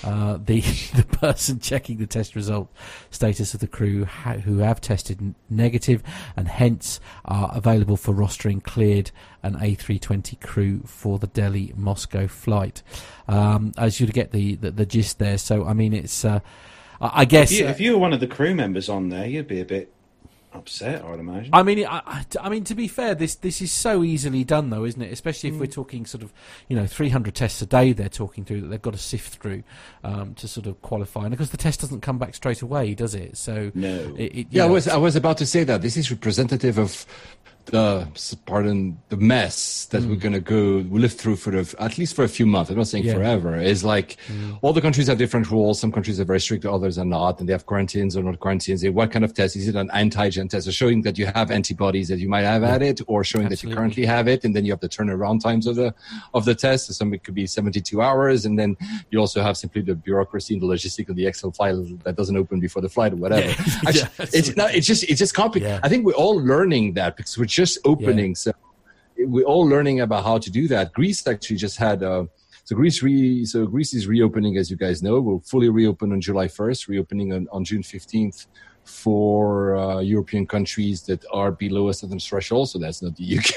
Uh, 0.04 0.36
the 0.36 0.60
the 0.94 1.04
person 1.04 1.58
checking 1.58 1.96
the 1.96 2.06
test 2.06 2.36
result 2.36 2.70
status 3.10 3.54
of 3.54 3.60
the 3.60 3.66
crew 3.66 4.04
ha- 4.04 4.34
who 4.34 4.58
have 4.58 4.80
tested 4.82 5.18
n- 5.20 5.34
negative 5.48 6.02
and 6.36 6.46
hence 6.46 7.00
are 7.24 7.50
available 7.54 7.96
for 7.96 8.12
rostering 8.14 8.62
cleared 8.62 9.10
an 9.42 9.54
A320 9.54 10.40
crew 10.42 10.82
for 10.84 11.18
the 11.18 11.28
Delhi 11.28 11.72
Moscow 11.74 12.26
flight. 12.26 12.82
Um, 13.28 13.72
as 13.78 13.98
you 13.98 14.06
get 14.08 14.32
the, 14.32 14.56
the, 14.56 14.70
the 14.70 14.86
gist 14.86 15.18
there. 15.18 15.38
So 15.38 15.64
I 15.64 15.72
mean, 15.72 15.94
it's 15.94 16.22
uh, 16.22 16.40
I 17.00 17.24
guess 17.24 17.50
if 17.50 17.58
you, 17.58 17.66
if 17.66 17.80
you 17.80 17.92
were 17.92 17.98
one 17.98 18.12
of 18.12 18.20
the 18.20 18.26
crew 18.26 18.54
members 18.54 18.90
on 18.90 19.08
there, 19.08 19.26
you'd 19.26 19.48
be 19.48 19.60
a 19.60 19.64
bit 19.64 19.92
upset, 20.56 21.04
I'd 21.04 21.20
imagine. 21.20 21.50
I 21.52 21.62
mean, 21.62 21.86
I, 21.86 22.24
I, 22.40 22.48
mean, 22.48 22.64
to 22.64 22.74
be 22.74 22.88
fair, 22.88 23.14
this 23.14 23.36
this 23.36 23.60
is 23.62 23.70
so 23.70 24.02
easily 24.02 24.44
done, 24.44 24.70
though, 24.70 24.84
isn't 24.84 25.00
it? 25.00 25.12
Especially 25.12 25.50
if 25.50 25.56
mm. 25.56 25.60
we're 25.60 25.66
talking 25.66 26.06
sort 26.06 26.22
of, 26.22 26.32
you 26.68 26.76
know, 26.76 26.86
300 26.86 27.34
tests 27.34 27.62
a 27.62 27.66
day 27.66 27.92
they're 27.92 28.08
talking 28.08 28.44
through 28.44 28.62
that 28.62 28.68
they've 28.68 28.82
got 28.82 28.94
to 28.94 28.98
sift 28.98 29.36
through 29.36 29.62
um, 30.04 30.34
to 30.34 30.48
sort 30.48 30.66
of 30.66 30.80
qualify. 30.82 31.22
And 31.22 31.30
because 31.30 31.50
the 31.50 31.56
test 31.56 31.80
doesn't 31.80 32.00
come 32.00 32.18
back 32.18 32.34
straight 32.34 32.62
away, 32.62 32.94
does 32.94 33.14
it? 33.14 33.36
So 33.36 33.70
no. 33.74 34.14
It, 34.18 34.34
it, 34.34 34.46
yeah, 34.50 34.62
know, 34.62 34.68
I 34.68 34.72
was 34.72 34.88
I 34.88 34.96
was 34.96 35.16
about 35.16 35.38
to 35.38 35.46
say 35.46 35.64
that 35.64 35.82
this 35.82 35.96
is 35.96 36.10
representative 36.10 36.78
of 36.78 37.06
the 37.66 38.06
pardon 38.46 38.98
the 39.08 39.16
mess 39.16 39.86
that 39.86 40.02
mm. 40.02 40.10
we're 40.10 40.16
gonna 40.16 40.40
go 40.40 40.78
we 40.88 41.00
live 41.00 41.12
through 41.12 41.36
for 41.36 41.50
the, 41.50 41.74
at 41.78 41.98
least 41.98 42.14
for 42.14 42.24
a 42.24 42.28
few 42.28 42.46
months. 42.46 42.70
I'm 42.70 42.76
not 42.76 42.86
saying 42.86 43.04
yeah. 43.04 43.14
forever. 43.14 43.56
Is 43.56 43.84
like 43.84 44.16
mm. 44.28 44.58
all 44.62 44.72
the 44.72 44.80
countries 44.80 45.08
have 45.08 45.18
different 45.18 45.50
rules. 45.50 45.80
Some 45.80 45.92
countries 45.92 46.20
are 46.20 46.24
very 46.24 46.40
strict, 46.40 46.64
others 46.64 46.98
are 46.98 47.04
not, 47.04 47.40
and 47.40 47.48
they 47.48 47.52
have 47.52 47.66
quarantines 47.66 48.16
or 48.16 48.22
not 48.22 48.40
quarantines. 48.40 48.84
What 48.88 49.10
kind 49.10 49.24
of 49.24 49.34
test 49.34 49.56
is 49.56 49.68
it? 49.68 49.74
An 49.74 49.88
antigen 49.88 50.48
test, 50.48 50.68
or 50.68 50.72
showing 50.72 51.02
that 51.02 51.18
you 51.18 51.26
have 51.26 51.50
antibodies 51.50 52.08
that 52.08 52.18
you 52.18 52.28
might 52.28 52.42
have 52.42 52.62
yeah. 52.62 52.74
at 52.74 52.82
it, 52.82 53.00
or 53.06 53.24
showing 53.24 53.46
Absolutely. 53.46 53.56
that 53.56 53.70
you 53.70 53.76
currently 53.76 54.06
have 54.06 54.28
it, 54.28 54.44
and 54.44 54.54
then 54.54 54.64
you 54.64 54.72
have 54.72 54.80
the 54.80 54.88
turnaround 54.88 55.42
times 55.42 55.66
of 55.66 55.76
the 55.76 55.94
of 56.34 56.44
the 56.44 56.54
test. 56.54 56.86
So 56.86 56.92
some 56.92 57.12
it 57.14 57.24
could 57.24 57.34
be 57.34 57.46
72 57.46 58.00
hours, 58.00 58.46
and 58.46 58.58
then 58.58 58.76
you 59.10 59.18
also 59.18 59.42
have 59.42 59.56
simply 59.56 59.82
the 59.82 59.94
bureaucracy 59.94 60.54
and 60.54 60.62
the 60.62 60.66
logistics 60.66 61.10
of 61.10 61.16
the 61.16 61.26
Excel 61.26 61.50
file 61.50 61.84
that 62.04 62.16
doesn't 62.16 62.36
open 62.36 62.60
before 62.60 62.82
the 62.82 62.88
flight 62.88 63.12
or 63.12 63.16
whatever. 63.16 63.48
Yeah. 63.48 63.54
Actually, 63.86 64.08
it's, 64.32 64.56
no, 64.56 64.66
it's 64.66 64.86
just 64.86 65.04
it's 65.04 65.18
just 65.18 65.34
complicated. 65.34 65.80
I 65.82 65.88
think 65.88 66.06
we're 66.06 66.12
all 66.12 66.36
learning 66.36 66.94
that 66.94 67.16
because 67.16 67.36
we're 67.36 67.46
just 67.56 67.78
opening. 67.84 68.30
Yeah. 68.30 68.44
So 68.44 68.52
we're 69.34 69.50
all 69.52 69.66
learning 69.74 70.00
about 70.00 70.22
how 70.24 70.38
to 70.38 70.50
do 70.50 70.68
that. 70.68 70.92
Greece 70.92 71.26
actually 71.26 71.56
just 71.56 71.78
had. 71.78 72.02
Uh, 72.02 72.24
so 72.64 72.74
Greece, 72.74 73.00
re, 73.00 73.44
so 73.44 73.64
Greece 73.64 73.94
is 73.94 74.08
reopening, 74.08 74.56
as 74.56 74.70
you 74.72 74.76
guys 74.76 75.00
know. 75.00 75.20
We'll 75.20 75.44
fully 75.52 75.68
reopen 75.68 76.12
on 76.12 76.20
July 76.20 76.48
1st, 76.48 76.88
reopening 76.88 77.32
on, 77.32 77.46
on 77.52 77.64
June 77.64 77.82
15th 77.82 78.46
for 78.86 79.76
uh, 79.76 80.00
European 80.00 80.46
countries 80.46 81.02
that 81.02 81.24
are 81.32 81.52
below 81.52 81.88
a 81.88 81.94
certain 81.94 82.18
threshold. 82.18 82.68
So 82.70 82.78
that's 82.78 83.02
not 83.02 83.16
the 83.16 83.38
UK. 83.38 83.56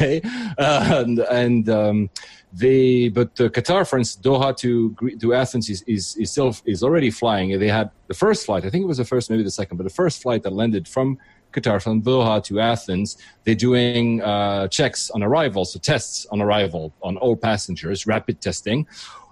Uh, 0.57 1.03
and, 1.03 1.19
and 1.19 1.69
um, 1.69 2.09
they, 2.53 3.09
but 3.09 3.29
uh, 3.41 3.49
Qatar, 3.49 3.87
for 3.89 3.97
instance, 3.97 4.23
Doha 4.25 4.55
to 4.57 4.95
to 5.21 5.33
Athens 5.33 5.69
is, 5.69 5.81
is 5.83 6.15
is 6.17 6.31
still 6.31 6.55
is 6.65 6.81
already 6.83 7.11
flying. 7.11 7.47
They 7.59 7.67
had 7.79 7.91
the 8.07 8.15
first 8.25 8.45
flight. 8.45 8.65
I 8.65 8.69
think 8.69 8.83
it 8.83 8.87
was 8.87 8.97
the 8.97 9.05
first, 9.05 9.29
maybe 9.29 9.43
the 9.43 9.57
second, 9.61 9.77
but 9.77 9.83
the 9.83 9.97
first 10.01 10.21
flight 10.23 10.41
that 10.43 10.53
landed 10.53 10.87
from 10.87 11.17
Qatar 11.51 11.81
from 11.81 12.01
Doha 12.01 12.43
to 12.45 12.59
Athens. 12.59 13.17
They're 13.43 13.55
doing 13.55 14.21
uh, 14.21 14.67
checks 14.67 15.09
on 15.09 15.23
arrival, 15.23 15.65
so 15.65 15.79
tests 15.79 16.25
on 16.31 16.41
arrival 16.41 16.93
on 17.01 17.17
all 17.17 17.35
passengers, 17.35 18.05
rapid 18.05 18.41
testing. 18.41 18.87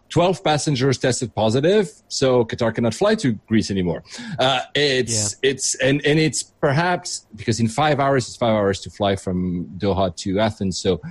12 0.10 0.44
passengers 0.44 0.98
tested 0.98 1.36
positive, 1.36 1.92
so 2.08 2.46
Qatar 2.46 2.74
cannot 2.74 2.94
fly 2.94 3.16
to 3.16 3.34
Greece 3.48 3.70
anymore. 3.70 4.04
Uh, 4.40 4.62
it's 4.74 5.36
yeah. 5.44 5.50
it's 5.50 5.76
and 5.76 6.06
and 6.06 6.18
it's 6.18 6.44
perhaps 6.44 7.28
because 7.36 7.60
in 7.60 7.68
five 7.68 8.00
hours 8.00 8.28
it's 8.28 8.38
five 8.38 8.54
hours 8.54 8.80
to 8.82 8.90
fly 8.90 9.16
from 9.16 9.66
Doha 9.78 10.16
to 10.16 10.40
Athens. 10.40 10.78
So 10.78 11.02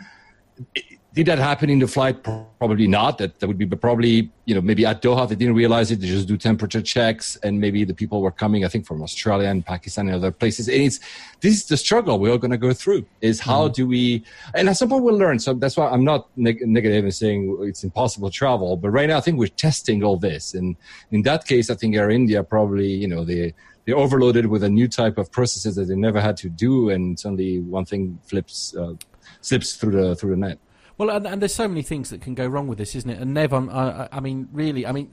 did 1.17 1.25
that 1.25 1.39
happen 1.39 1.71
in 1.71 1.79
the 1.79 1.87
flight? 1.87 2.23
Probably 2.23 2.87
not. 2.87 3.17
That, 3.17 3.41
that 3.41 3.47
would 3.47 3.57
be 3.57 3.65
but 3.65 3.81
probably, 3.81 4.31
you 4.45 4.55
know, 4.55 4.61
maybe 4.61 4.85
at 4.85 5.01
Doha, 5.01 5.27
they 5.27 5.35
didn't 5.35 5.55
realize 5.55 5.91
it. 5.91 6.03
They 6.03 6.09
just 6.09 6.29
do 6.29 6.37
temperature 6.37 6.83
checks. 6.83 7.37
And 7.37 7.59
maybe 7.59 7.85
the 7.85 7.95
people 7.95 8.21
were 8.21 8.31
coming, 8.31 8.67
I 8.67 8.69
think, 8.69 8.85
from 8.85 9.03
Australia 9.03 9.49
and 9.49 9.65
Pakistan 9.65 10.09
and 10.09 10.17
other 10.17 10.31
places. 10.31 10.69
And 10.69 10.83
it's, 10.83 11.01
this 11.41 11.55
is 11.55 11.65
the 11.69 11.79
struggle 11.79 12.19
we're 12.19 12.33
all 12.33 12.37
going 12.37 12.51
to 12.51 12.59
go 12.59 12.75
through 12.75 13.07
is 13.23 13.41
how 13.41 13.65
mm-hmm. 13.65 13.73
do 13.73 13.87
we, 13.89 14.25
and 14.55 14.69
at 14.69 14.77
some 14.77 14.91
point 14.91 15.05
we'll 15.05 15.17
learn. 15.17 15.39
So 15.39 15.55
that's 15.55 15.79
why 15.79 15.89
I'm 15.89 16.05
not 16.05 16.29
neg- 16.37 16.67
negative 16.67 17.05
and 17.05 17.15
saying 17.15 17.57
it's 17.63 17.83
impossible 17.83 18.29
to 18.29 18.37
travel. 18.37 18.77
But 18.77 18.91
right 18.91 19.09
now, 19.09 19.17
I 19.17 19.23
think 19.23 19.39
we're 19.39 19.49
testing 19.49 20.05
all 20.05 20.19
this. 20.19 20.53
And 20.53 20.77
in 21.13 21.23
that 21.23 21.47
case, 21.47 21.71
I 21.71 21.77
think 21.77 21.97
Air 21.97 22.11
India 22.11 22.45
probably, 22.45 22.89
you 22.89 23.09
know, 23.09 23.25
they, 23.25 23.55
they're 23.87 23.97
overloaded 23.97 24.49
with 24.49 24.63
a 24.63 24.69
new 24.69 24.87
type 24.87 25.17
of 25.17 25.33
processes 25.33 25.77
that 25.77 25.87
they 25.87 25.97
never 25.97 26.21
had 26.21 26.37
to 26.39 26.51
do. 26.51 26.91
And 26.91 27.19
suddenly 27.19 27.61
one 27.61 27.87
thing 27.87 28.19
flips, 28.27 28.77
uh, 28.77 28.93
slips 29.41 29.77
through 29.77 29.93
the, 29.93 30.15
through 30.15 30.33
the 30.33 30.37
net. 30.37 30.59
Well, 30.99 31.11
and, 31.11 31.27
and, 31.27 31.43
there's 31.43 31.55
so 31.55 31.69
many 31.69 31.83
things 31.83 32.11
that 32.11 32.23
can 32.23 32.35
go 32.35 32.47
wrong 32.47 32.69
with 32.69 32.79
this, 32.79 32.95
isn't 32.95 33.11
it? 33.11 33.21
And 33.21 33.35
Nev, 33.35 33.53
I'm, 33.53 33.69
I, 33.69 34.09
I 34.11 34.21
mean, 34.21 34.49
really, 34.53 34.87
I 34.87 34.93
mean, 34.93 35.11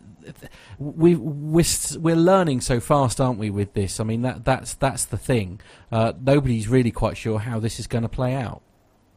we 0.80 1.16
we're, 1.16 1.66
we're 1.98 2.16
learning 2.16 2.62
so 2.62 2.80
fast, 2.80 3.20
aren't 3.20 3.38
we? 3.38 3.50
With 3.50 3.74
this, 3.74 4.00
I 4.00 4.04
mean, 4.04 4.22
that 4.22 4.46
that's 4.46 4.74
that's 4.76 5.06
the 5.06 5.18
thing. 5.18 5.60
Uh, 5.92 6.14
nobody's 6.22 6.68
really 6.68 6.92
quite 6.92 7.18
sure 7.18 7.40
how 7.40 7.60
this 7.60 7.80
is 7.80 7.88
going 7.88 8.04
to 8.04 8.10
play 8.10 8.34
out. 8.34 8.62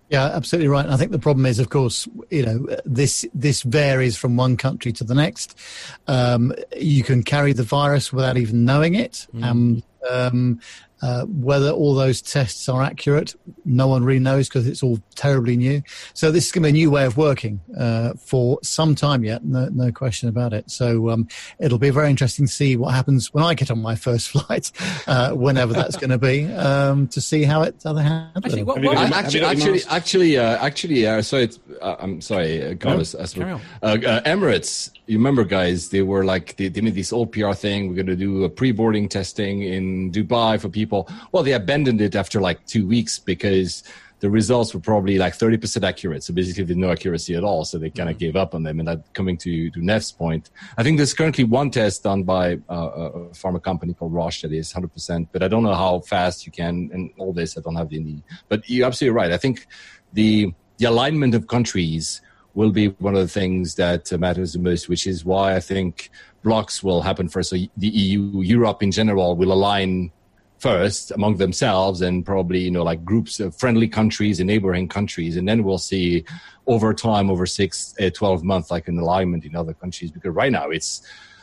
Yeah, 0.08 0.26
absolutely 0.26 0.68
right. 0.68 0.84
And 0.84 0.94
I 0.94 0.96
think 0.96 1.10
the 1.10 1.18
problem 1.18 1.46
is, 1.46 1.58
of 1.58 1.68
course, 1.68 2.08
you 2.30 2.46
know, 2.46 2.66
this 2.84 3.26
this 3.34 3.62
varies 3.62 4.16
from 4.16 4.36
one 4.36 4.56
country 4.56 4.92
to 4.92 5.04
the 5.04 5.14
next. 5.14 5.58
Um, 6.06 6.54
you 6.76 7.02
can 7.02 7.22
carry 7.22 7.52
the 7.52 7.64
virus 7.64 8.12
without 8.12 8.36
even 8.36 8.64
knowing 8.64 8.94
it. 8.94 9.26
Mm. 9.34 9.44
Um, 9.44 9.82
um, 10.08 10.60
uh, 11.03 11.24
whether 11.26 11.70
all 11.70 11.94
those 11.94 12.22
tests 12.22 12.68
are 12.68 12.82
accurate, 12.82 13.34
no 13.64 13.86
one 13.86 14.05
really 14.05 14.20
knows 14.20 14.49
because 14.49 14.66
it's 14.66 14.82
all 14.82 14.99
terribly 15.14 15.57
new. 15.57 15.82
So 16.14 16.30
this 16.30 16.47
is 16.47 16.53
going 16.53 16.62
to 16.62 16.66
be 16.66 16.70
a 16.70 16.72
new 16.72 16.90
way 16.90 17.05
of 17.05 17.16
working 17.16 17.61
uh, 17.76 18.14
for 18.14 18.59
some 18.62 18.94
time 18.94 19.24
yet, 19.24 19.44
no, 19.44 19.68
no 19.68 19.92
question 19.92 20.28
about 20.28 20.53
it. 20.53 20.70
So 20.70 21.11
um, 21.11 21.28
it'll 21.59 21.78
be 21.78 21.90
very 21.90 22.09
interesting 22.09 22.47
to 22.47 22.53
see 22.53 22.76
what 22.76 22.94
happens 22.94 23.32
when 23.34 23.44
I 23.44 23.55
get 23.55 23.70
on 23.70 23.80
my 23.80 23.94
first 23.94 24.28
flight, 24.32 24.72
uh, 25.07 25.32
whenever 25.32 25.72
that's 25.72 25.97
going 25.97 26.11
to 26.11 26.18
be, 26.18 26.47
um, 26.55 27.09
to 27.09 27.20
see 27.20 27.42
how 27.42 27.62
it 27.62 27.76
how 27.84 27.97
Actually, 28.36 28.62
what, 28.62 28.82
what, 28.82 28.97
actually, 28.97 29.42
actually, 29.42 29.82
actually, 29.88 30.38
uh, 30.38 30.64
actually, 30.64 31.07
uh, 31.07 31.22
sorry, 31.22 31.51
I'm 31.82 32.20
sorry, 32.20 32.76
Carlos. 32.76 33.14
No, 33.36 33.61
Emirates 33.82 34.90
you 35.07 35.18
remember, 35.18 35.44
guys, 35.44 35.90
they 35.90 36.02
were 36.02 36.24
like, 36.24 36.57
they, 36.57 36.68
they 36.68 36.80
made 36.80 36.94
this 36.94 37.12
old 37.12 37.32
PR 37.32 37.52
thing. 37.52 37.88
We're 37.88 37.94
going 37.94 38.07
to 38.07 38.16
do 38.16 38.44
a 38.44 38.48
pre 38.48 38.72
boarding 38.72 39.09
testing 39.09 39.62
in 39.62 40.11
Dubai 40.11 40.61
for 40.61 40.68
people. 40.68 41.09
Well, 41.32 41.42
they 41.42 41.52
abandoned 41.52 42.00
it 42.00 42.16
after 42.16 42.40
like 42.40 42.64
two 42.66 42.86
weeks 42.86 43.18
because 43.18 43.84
the 44.20 44.30
results 44.30 44.72
were 44.74 44.80
probably 44.80 45.18
like 45.18 45.34
30% 45.36 45.84
accurate. 45.84 46.24
So 46.24 46.32
basically, 46.32 46.64
there's 46.64 46.76
no 46.76 46.90
accuracy 46.90 47.34
at 47.34 47.44
all. 47.44 47.64
So 47.64 47.78
they 47.78 47.90
kind 47.90 48.09
of 48.09 48.16
mm-hmm. 48.16 48.24
gave 48.24 48.36
up 48.36 48.54
on 48.54 48.62
them. 48.62 48.80
And 48.80 48.88
that 48.88 49.12
coming 49.12 49.36
to, 49.38 49.70
to 49.70 49.84
Nev's 49.84 50.11
point, 50.11 50.50
I 50.78 50.82
think 50.82 50.96
there's 50.96 51.14
currently 51.14 51.44
one 51.44 51.70
test 51.70 52.02
done 52.02 52.22
by 52.22 52.54
uh, 52.68 52.74
a 52.74 53.11
pharma 53.30 53.62
company 53.62 53.94
called 53.94 54.12
Roche 54.12 54.42
that 54.42 54.52
is 54.52 54.72
100%, 54.72 55.28
but 55.32 55.42
I 55.42 55.48
don't 55.48 55.62
know 55.62 55.74
how 55.74 56.00
fast 56.00 56.46
you 56.46 56.52
can, 56.52 56.90
and 56.92 57.11
all 57.18 57.32
this, 57.32 57.57
I 57.57 57.61
don't 57.61 57.76
have 57.76 57.92
any, 57.92 58.22
but 58.48 58.68
you're 58.68 58.86
absolutely 58.86 59.16
right. 59.16 59.32
I 59.32 59.36
think 59.36 59.66
the, 60.14 60.52
the 60.78 60.86
alignment 60.86 61.34
of 61.34 61.46
countries 61.46 62.22
will 62.57 62.72
be 62.72 62.88
one 62.88 63.14
of 63.14 63.20
the 63.20 63.28
things 63.28 63.74
that 63.74 64.11
matters 64.18 64.54
the 64.54 64.59
most, 64.59 64.88
which 64.88 65.07
is 65.07 65.24
why 65.24 65.54
I 65.54 65.61
think 65.61 66.11
blocks 66.42 66.82
will 66.82 67.02
happen 67.02 67.28
first. 67.28 67.50
So 67.50 67.57
the 67.76 67.88
EU, 67.88 68.40
Europe 68.40 68.82
in 68.82 68.90
general, 68.90 69.36
will 69.36 69.52
align 69.52 70.11
first 70.59 71.11
among 71.11 71.36
themselves 71.36 72.00
and 72.00 72.24
probably 72.24 72.61
you 72.61 72.70
know 72.70 72.82
like 72.82 73.04
groups 73.04 73.40
of 73.40 73.54
friendly 73.54 73.86
countries 73.86 74.40
and 74.40 74.46
neighboring 74.46 74.88
countries. 74.88 75.36
And 75.36 75.46
then 75.46 75.64
we'll 75.64 75.76
see 75.92 76.24
over 76.66 76.94
time 76.94 77.30
over 77.30 77.44
six 77.44 77.94
uh, 78.00 78.09
12 78.09 78.42
months 78.42 78.70
like 78.70 78.88
an 78.88 78.98
alignment 78.98 79.44
in 79.44 79.54
other 79.54 79.74
countries. 79.74 80.11
Because 80.11 80.34
right 80.34 80.50
now 80.50 80.70
it's 80.70 81.02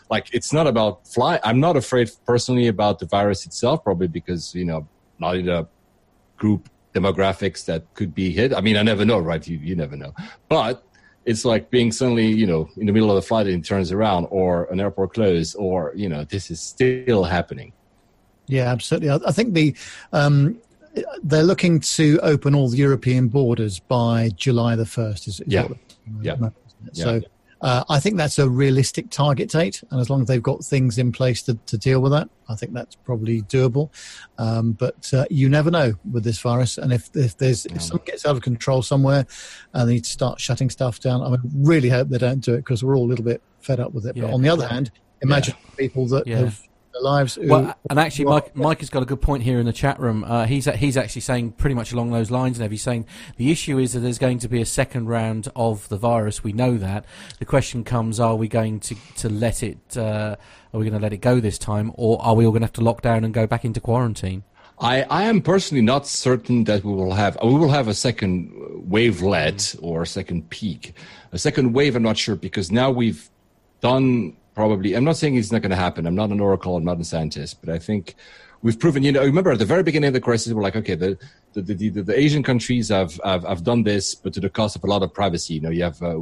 like 0.09 0.27
it's 0.33 0.51
not 0.51 0.67
about 0.67 1.07
fly 1.07 1.39
i'm 1.43 1.59
not 1.59 1.77
afraid 1.77 2.11
personally 2.25 2.67
about 2.67 2.99
the 2.99 3.05
virus 3.05 3.45
itself 3.45 3.83
probably 3.83 4.07
because 4.07 4.53
you 4.53 4.65
know 4.65 4.85
not 5.17 5.37
in 5.37 5.47
a 5.47 5.65
group 6.37 6.69
demographics 6.93 7.65
that 7.65 7.81
could 7.95 8.13
be 8.13 8.29
hit. 8.31 8.53
I 8.53 8.61
mean 8.61 8.77
i 8.77 8.83
never 8.83 9.05
know 9.05 9.19
right? 9.19 9.47
You, 9.47 9.57
you 9.59 9.75
never 9.75 9.95
know. 9.95 10.13
But 10.49 10.83
it's 11.25 11.45
like 11.45 11.69
being 11.69 11.91
suddenly, 11.91 12.27
you 12.27 12.45
know, 12.45 12.69
in 12.77 12.85
the 12.85 12.91
middle 12.91 13.09
of 13.09 13.15
the 13.15 13.21
flight 13.21 13.47
and 13.47 13.63
it 13.63 13.67
turns 13.67 13.91
around, 13.91 14.25
or 14.25 14.65
an 14.65 14.79
airport 14.79 15.13
closed, 15.13 15.55
or 15.57 15.93
you 15.95 16.09
know, 16.09 16.23
this 16.23 16.51
is 16.51 16.61
still 16.61 17.23
happening. 17.23 17.73
Yeah, 18.47 18.71
absolutely. 18.71 19.09
I, 19.09 19.19
I 19.25 19.31
think 19.31 19.53
the 19.53 19.75
um, 20.11 20.59
they're 21.23 21.43
looking 21.43 21.79
to 21.79 22.19
open 22.21 22.53
all 22.55 22.69
the 22.69 22.77
European 22.77 23.27
borders 23.27 23.79
by 23.79 24.29
July 24.35 24.75
the 24.75 24.85
first. 24.85 25.27
Is, 25.27 25.39
is 25.39 25.47
yeah. 25.47 25.67
yeah. 26.21 26.35
So 26.91 27.21
uh, 27.63 27.83
I 27.89 28.01
think 28.01 28.17
that's 28.17 28.37
a 28.39 28.49
realistic 28.49 29.09
target 29.09 29.49
date, 29.49 29.81
and 29.89 30.01
as 30.01 30.09
long 30.09 30.21
as 30.21 30.27
they've 30.27 30.43
got 30.43 30.65
things 30.65 30.97
in 30.97 31.13
place 31.13 31.41
to, 31.43 31.55
to 31.67 31.77
deal 31.77 32.01
with 32.01 32.11
that, 32.11 32.29
I 32.49 32.55
think 32.55 32.73
that's 32.73 32.95
probably 32.95 33.41
doable. 33.43 33.89
Um, 34.37 34.73
but 34.73 35.13
uh, 35.13 35.25
you 35.29 35.47
never 35.47 35.71
know 35.71 35.93
with 36.11 36.25
this 36.25 36.39
virus, 36.39 36.77
and 36.77 36.91
if 36.91 37.09
if 37.15 37.37
there's 37.37 37.65
if 37.67 37.81
something 37.81 38.05
gets 38.05 38.25
out 38.25 38.35
of 38.35 38.41
control 38.41 38.81
somewhere, 38.81 39.25
and 39.73 39.87
they 39.87 39.93
need 39.93 40.03
to 40.03 40.11
start 40.11 40.41
shutting 40.41 40.69
stuff 40.69 40.99
down, 40.99 41.21
I 41.21 41.29
mean, 41.29 41.39
really 41.55 41.87
hope 41.87 42.09
they 42.09 42.17
don't 42.17 42.41
do 42.41 42.53
it 42.53 42.57
because 42.57 42.83
we're 42.83 42.97
all 42.97 43.05
a 43.05 43.09
little 43.09 43.25
bit 43.25 43.41
fed 43.61 43.79
up 43.79 43.93
with 43.93 44.05
it. 44.05 44.17
Yeah. 44.17 44.23
But 44.23 44.33
on 44.33 44.41
the 44.41 44.49
other 44.49 44.67
hand, 44.67 44.91
imagine 45.21 45.55
yeah. 45.57 45.75
people 45.77 46.05
that 46.07 46.27
yeah. 46.27 46.39
have 46.39 46.61
their 46.93 47.01
lives. 47.01 47.37
well, 47.41 47.75
and 47.89 47.99
actually, 47.99 48.25
Mike, 48.25 48.55
Mike 48.55 48.79
has 48.79 48.89
got 48.89 49.03
a 49.03 49.05
good 49.05 49.21
point 49.21 49.43
here 49.43 49.59
in 49.59 49.65
the 49.65 49.73
chat 49.73 49.99
room. 49.99 50.23
Uh, 50.23 50.45
he's 50.45 50.65
he's 50.65 50.95
actually 50.95 51.21
saying 51.21 51.51
pretty 51.53 51.73
much 51.73 51.91
along 51.91 52.11
those 52.11 52.31
lines. 52.31 52.59
And 52.59 52.71
he's 52.71 52.81
saying 52.81 53.05
the 53.37 53.51
issue 53.51 53.77
is 53.77 53.93
that 53.93 53.99
there's 53.99 54.19
going 54.19 54.39
to 54.39 54.47
be 54.47 54.61
a 54.61 54.65
second 54.65 55.07
round 55.07 55.49
of 55.55 55.89
the 55.89 55.97
virus. 55.97 56.43
We 56.43 56.53
know 56.53 56.77
that. 56.77 57.05
The 57.39 57.45
question 57.45 57.83
comes: 57.83 58.19
Are 58.19 58.35
we 58.35 58.47
going 58.47 58.79
to 58.81 58.95
to 59.17 59.29
let 59.29 59.63
it? 59.63 59.97
Uh, 59.97 60.35
are 60.73 60.79
we 60.79 60.85
going 60.85 60.99
to 60.99 61.03
let 61.03 61.13
it 61.13 61.17
go 61.17 61.39
this 61.39 61.57
time, 61.57 61.91
or 61.95 62.21
are 62.21 62.35
we 62.35 62.45
all 62.45 62.51
going 62.51 62.61
to 62.61 62.65
have 62.67 62.73
to 62.73 62.81
lock 62.81 63.01
down 63.01 63.23
and 63.23 63.33
go 63.33 63.45
back 63.45 63.65
into 63.65 63.79
quarantine? 63.79 64.43
I, 64.79 65.03
I 65.03 65.23
am 65.23 65.41
personally 65.41 65.83
not 65.83 66.07
certain 66.07 66.63
that 66.65 66.83
we 66.83 66.93
will 66.93 67.13
have 67.13 67.37
we 67.43 67.53
will 67.53 67.69
have 67.69 67.87
a 67.87 67.93
second 67.93 68.51
wavelet 68.89 69.77
or 69.81 70.01
a 70.01 70.07
second 70.07 70.49
peak. 70.49 70.95
A 71.31 71.37
second 71.37 71.73
wave, 71.73 71.95
I'm 71.95 72.03
not 72.03 72.17
sure 72.17 72.35
because 72.35 72.71
now 72.71 72.91
we've 72.91 73.29
done 73.81 74.35
probably. 74.53 74.93
I'm 74.95 75.03
not 75.03 75.17
saying 75.17 75.35
it's 75.35 75.51
not 75.51 75.61
going 75.61 75.71
to 75.71 75.75
happen. 75.75 76.05
I'm 76.05 76.15
not 76.15 76.29
an 76.29 76.39
oracle. 76.39 76.75
I'm 76.75 76.83
not 76.83 76.99
a 76.99 77.03
scientist, 77.03 77.61
but 77.61 77.73
I 77.73 77.79
think 77.79 78.15
we've 78.61 78.79
proven. 78.79 79.03
You 79.03 79.11
know, 79.11 79.23
remember 79.23 79.51
at 79.51 79.59
the 79.59 79.65
very 79.65 79.83
beginning 79.83 80.09
of 80.09 80.13
the 80.13 80.21
crisis, 80.21 80.53
we're 80.53 80.61
like, 80.61 80.75
okay, 80.75 80.95
the 80.95 81.17
the, 81.53 81.61
the, 81.61 81.89
the, 81.89 82.03
the 82.03 82.19
Asian 82.19 82.43
countries 82.43 82.89
have, 82.89 83.19
have, 83.23 83.43
have 83.43 83.63
done 83.63 83.83
this, 83.83 84.15
but 84.15 84.33
to 84.33 84.39
the 84.39 84.49
cost 84.49 84.75
of 84.75 84.83
a 84.83 84.87
lot 84.87 85.03
of 85.03 85.13
privacy. 85.13 85.53
You 85.55 85.61
know, 85.61 85.69
you 85.69 85.83
have 85.83 86.01
uh, 86.01 86.21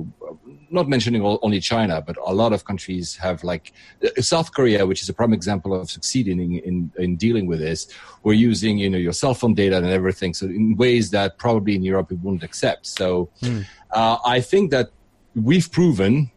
not 0.70 0.90
mentioning 0.90 1.22
only 1.24 1.60
China, 1.60 2.02
but 2.02 2.18
a 2.26 2.34
lot 2.34 2.54
of 2.54 2.66
countries 2.66 3.16
have 3.18 3.44
like 3.44 3.74
uh, 4.04 4.22
South 4.22 4.54
Korea, 4.54 4.86
which 4.86 5.02
is 5.02 5.10
a 5.10 5.14
prime 5.14 5.34
example 5.34 5.74
of 5.74 5.90
succeeding 5.90 6.40
in, 6.40 6.60
in, 6.60 6.92
in 6.98 7.16
dealing 7.16 7.48
with 7.48 7.60
this. 7.60 7.88
We're 8.24 8.34
using 8.34 8.78
you 8.78 8.90
know 8.90 8.98
your 8.98 9.14
cell 9.14 9.34
phone 9.34 9.54
data 9.54 9.78
and 9.78 9.86
everything, 9.86 10.34
so 10.34 10.46
in 10.48 10.76
ways 10.76 11.12
that 11.12 11.38
probably 11.38 11.76
in 11.76 11.84
Europe 11.84 12.10
we 12.10 12.18
wouldn't 12.18 12.44
accept. 12.44 12.88
So 12.88 13.30
mm. 13.42 13.66
uh, 13.92 14.18
I 14.26 14.42
think 14.42 14.72
that 14.72 14.92
we've 15.36 15.72
proven 15.72 16.32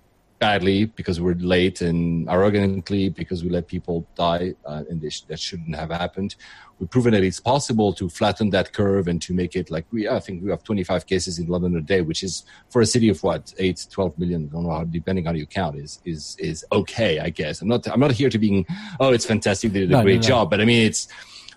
badly 0.44 0.84
because 0.84 1.16
we're 1.22 1.40
late 1.56 1.80
and 1.80 2.28
arrogantly 2.28 3.08
because 3.08 3.42
we 3.44 3.48
let 3.48 3.66
people 3.66 4.06
die 4.14 4.46
uh, 4.66 4.82
and 4.90 5.00
sh- 5.10 5.22
that 5.30 5.40
shouldn't 5.40 5.74
have 5.74 5.90
happened. 5.90 6.36
We've 6.78 6.90
proven 6.90 7.12
that 7.14 7.24
it's 7.24 7.40
possible 7.40 7.90
to 7.94 8.04
flatten 8.10 8.50
that 8.50 8.74
curve 8.78 9.08
and 9.08 9.18
to 9.22 9.32
make 9.32 9.52
it 9.60 9.70
like 9.70 9.86
we, 9.90 10.00
I 10.06 10.20
think 10.20 10.42
we 10.44 10.50
have 10.50 10.62
25 10.62 11.06
cases 11.06 11.38
in 11.38 11.46
London 11.46 11.74
a 11.76 11.80
day, 11.80 12.02
which 12.02 12.22
is 12.22 12.44
for 12.68 12.82
a 12.82 12.88
city 12.94 13.08
of 13.08 13.22
what, 13.22 13.54
8, 13.58 13.86
12 13.90 14.18
million, 14.18 14.40
I 14.50 14.52
don't 14.52 14.64
know 14.64 14.74
how, 14.78 14.84
depending 14.84 15.26
on 15.26 15.34
how 15.34 15.38
you 15.38 15.46
count 15.46 15.76
is, 15.76 16.02
is, 16.04 16.36
is 16.38 16.62
okay, 16.70 17.20
I 17.20 17.30
guess. 17.30 17.62
I'm 17.62 17.68
not, 17.68 17.88
I'm 17.88 18.00
not 18.00 18.12
here 18.12 18.28
to 18.28 18.38
being, 18.38 18.66
oh, 19.00 19.12
it's 19.14 19.24
fantastic. 19.24 19.72
They 19.72 19.80
did 19.80 19.92
a 19.92 19.92
no, 19.92 20.02
great 20.02 20.20
no, 20.20 20.28
no. 20.28 20.28
job. 20.28 20.50
But 20.50 20.60
I 20.60 20.66
mean, 20.66 20.84
it's, 20.84 21.08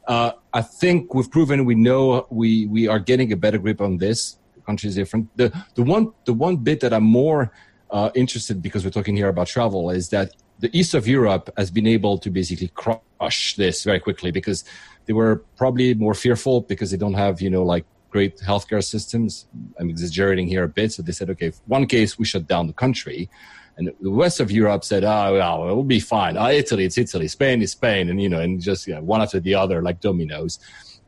uh, 0.08 0.32
I 0.54 0.62
think 0.62 1.14
we've 1.14 1.30
proven 1.30 1.66
we 1.66 1.76
know 1.76 2.26
we, 2.30 2.68
we 2.68 2.88
are 2.88 3.00
getting 3.00 3.34
a 3.34 3.36
better 3.36 3.58
grip 3.58 3.82
on 3.82 3.98
this. 3.98 4.38
The 4.56 4.62
country 4.62 4.88
is 4.88 4.96
different. 4.96 5.28
The, 5.36 5.48
the 5.76 5.84
one, 5.84 6.14
the 6.24 6.34
one 6.34 6.56
bit 6.56 6.80
that 6.80 6.94
I'm 6.94 7.04
more, 7.04 7.52
uh, 7.92 8.10
interested 8.16 8.62
because 8.62 8.84
we're 8.84 8.92
talking 8.92 9.16
here 9.16 9.30
about 9.30 9.48
travel 9.48 9.90
is 9.90 10.10
that 10.10 10.32
the 10.60 10.76
east 10.78 10.94
of 10.94 11.08
Europe 11.08 11.50
has 11.58 11.70
been 11.70 11.88
able 11.88 12.18
to 12.18 12.30
basically 12.30 12.70
crush 12.70 13.56
this 13.56 13.84
very 13.84 14.00
quickly 14.00 14.32
because 14.32 14.64
they 15.06 15.14
were 15.14 15.44
probably 15.56 15.94
more 15.94 16.14
fearful 16.14 16.62
because 16.62 16.92
they 16.92 16.98
don't 16.98 17.14
have 17.14 17.42
you 17.42 17.50
know 17.50 17.64
like 17.64 17.86
great 18.10 18.38
healthcare 18.38 18.84
systems. 18.84 19.48
I'm 19.80 19.90
exaggerating 19.90 20.48
here 20.48 20.64
a 20.64 20.68
bit. 20.68 20.92
So 20.94 21.02
they 21.02 21.12
said, 21.12 21.30
okay, 21.32 21.52
one 21.66 21.86
case 21.86 22.18
we 22.18 22.26
shut 22.26 22.48
down 22.48 22.68
the 22.68 22.74
country. 22.74 23.30
And 23.78 23.92
the 24.02 24.10
west 24.10 24.40
of 24.40 24.50
Europe 24.50 24.84
said, 24.84 25.04
oh, 25.04 25.34
well, 25.34 25.70
it 25.70 25.76
will 25.76 25.84
be 25.84 26.00
fine. 26.00 26.36
Oh, 26.36 26.50
Italy, 26.50 26.86
it's 26.86 26.98
Italy. 26.98 27.28
Spain 27.28 27.62
is 27.62 27.74
Spain. 27.74 28.10
And, 28.10 28.20
you 28.20 28.30
know, 28.30 28.40
and 28.40 28.60
just 28.60 28.90
one 29.02 29.22
after 29.22 29.40
the 29.40 29.54
other, 29.54 29.82
like 29.84 30.00
dominoes. 30.00 30.58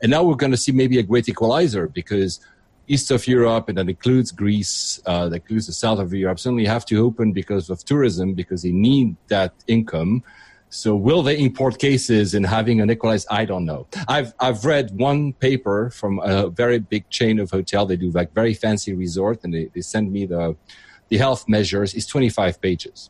And 0.01 0.11
now 0.11 0.23
we're 0.23 0.35
going 0.35 0.51
to 0.51 0.57
see 0.57 0.71
maybe 0.71 0.99
a 0.99 1.03
great 1.03 1.27
equalizer 1.27 1.87
because 1.87 2.39
east 2.89 3.11
of 3.11 3.27
Europe, 3.27 3.69
and 3.69 3.77
that 3.77 3.87
includes 3.87 4.31
Greece, 4.31 4.99
uh, 5.05 5.29
that 5.29 5.35
includes 5.35 5.67
the 5.67 5.73
south 5.73 5.99
of 5.99 6.13
Europe, 6.13 6.39
suddenly 6.39 6.65
have 6.65 6.85
to 6.85 6.97
open 6.97 7.31
because 7.31 7.69
of 7.69 7.85
tourism, 7.85 8.33
because 8.33 8.63
they 8.63 8.71
need 8.71 9.15
that 9.27 9.53
income. 9.67 10.23
So 10.69 10.95
will 10.95 11.23
they 11.23 11.39
import 11.39 11.79
cases 11.79 12.33
and 12.33 12.45
having 12.45 12.81
an 12.81 12.91
equalized? 12.91 13.27
I 13.31 13.45
don't 13.45 13.65
know. 13.65 13.87
I've 14.07 14.33
I've 14.39 14.65
read 14.65 14.91
one 14.91 15.33
paper 15.33 15.89
from 15.89 16.19
a 16.19 16.49
very 16.49 16.79
big 16.79 17.09
chain 17.09 17.39
of 17.39 17.49
hotel. 17.49 17.85
They 17.85 17.95
do 17.95 18.11
like 18.11 18.33
very 18.33 18.53
fancy 18.53 18.93
resort, 18.93 19.39
and 19.43 19.53
they, 19.53 19.65
they 19.73 19.81
send 19.81 20.11
me 20.11 20.25
the 20.25 20.55
the 21.09 21.17
health 21.17 21.47
measures. 21.47 21.95
It's 21.95 22.05
25 22.05 22.61
pages. 22.61 23.09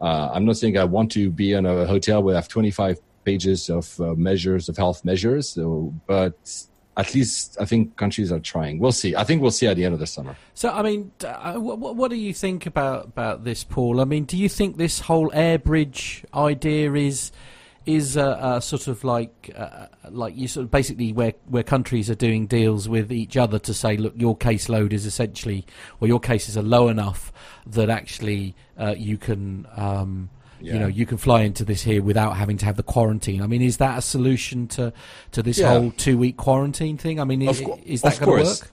Uh, 0.00 0.30
I'm 0.32 0.44
not 0.44 0.56
saying 0.56 0.78
I 0.78 0.84
want 0.84 1.10
to 1.12 1.30
be 1.30 1.52
in 1.52 1.66
a 1.66 1.84
hotel 1.84 2.22
where 2.22 2.36
I 2.36 2.38
have 2.38 2.46
25 2.48 2.98
pages 3.24 3.68
of 3.68 4.00
uh, 4.00 4.14
measures 4.14 4.68
of 4.68 4.76
health 4.76 5.04
measures, 5.04 5.48
so, 5.48 5.92
but 6.06 6.67
at 6.98 7.14
least 7.14 7.56
I 7.60 7.64
think 7.64 7.96
countries 7.96 8.32
are 8.32 8.40
trying. 8.40 8.80
We'll 8.80 8.92
see. 8.92 9.14
I 9.14 9.22
think 9.22 9.40
we'll 9.40 9.52
see 9.52 9.68
at 9.68 9.76
the 9.76 9.84
end 9.84 9.94
of 9.94 10.00
the 10.00 10.06
summer. 10.06 10.36
So, 10.54 10.70
I 10.70 10.82
mean, 10.82 11.12
uh, 11.24 11.54
what, 11.54 11.94
what, 11.94 12.10
do 12.10 12.16
you 12.16 12.34
think 12.34 12.66
about 12.66 13.04
about 13.04 13.44
this, 13.44 13.62
Paul? 13.62 14.00
I 14.00 14.04
mean, 14.04 14.24
do 14.24 14.36
you 14.36 14.48
think 14.48 14.76
this 14.76 14.98
whole 15.00 15.30
air 15.32 15.58
bridge 15.58 16.24
idea 16.34 16.92
is 16.94 17.30
is 17.86 18.16
a, 18.16 18.56
a 18.56 18.60
sort 18.60 18.88
of 18.88 19.04
like 19.04 19.54
uh, 19.56 19.86
like 20.10 20.36
you 20.36 20.48
sort 20.48 20.64
of 20.64 20.72
basically 20.72 21.12
where 21.12 21.34
where 21.46 21.62
countries 21.62 22.10
are 22.10 22.16
doing 22.16 22.48
deals 22.48 22.88
with 22.88 23.12
each 23.12 23.36
other 23.36 23.60
to 23.60 23.72
say, 23.72 23.96
look, 23.96 24.14
your 24.16 24.36
caseload 24.36 24.92
is 24.92 25.06
essentially, 25.06 25.64
or 26.00 26.08
your 26.08 26.20
cases 26.20 26.58
are 26.58 26.62
low 26.62 26.88
enough 26.88 27.32
that 27.64 27.88
actually 27.88 28.56
uh, 28.76 28.94
you 28.98 29.16
can. 29.16 29.68
Um, 29.76 30.30
yeah. 30.60 30.74
You 30.74 30.78
know, 30.80 30.86
you 30.86 31.06
can 31.06 31.18
fly 31.18 31.42
into 31.42 31.64
this 31.64 31.82
here 31.82 32.02
without 32.02 32.36
having 32.36 32.56
to 32.58 32.64
have 32.64 32.76
the 32.76 32.82
quarantine. 32.82 33.42
I 33.42 33.46
mean, 33.46 33.62
is 33.62 33.76
that 33.78 33.98
a 33.98 34.02
solution 34.02 34.66
to 34.68 34.92
to 35.32 35.42
this 35.42 35.58
yeah. 35.58 35.68
whole 35.68 35.90
two 35.92 36.18
week 36.18 36.36
quarantine 36.36 36.96
thing? 36.96 37.20
I 37.20 37.24
mean, 37.24 37.42
is, 37.42 37.60
co- 37.60 37.80
is 37.84 38.02
that 38.02 38.18
going 38.20 38.44
to 38.44 38.50
work? 38.50 38.70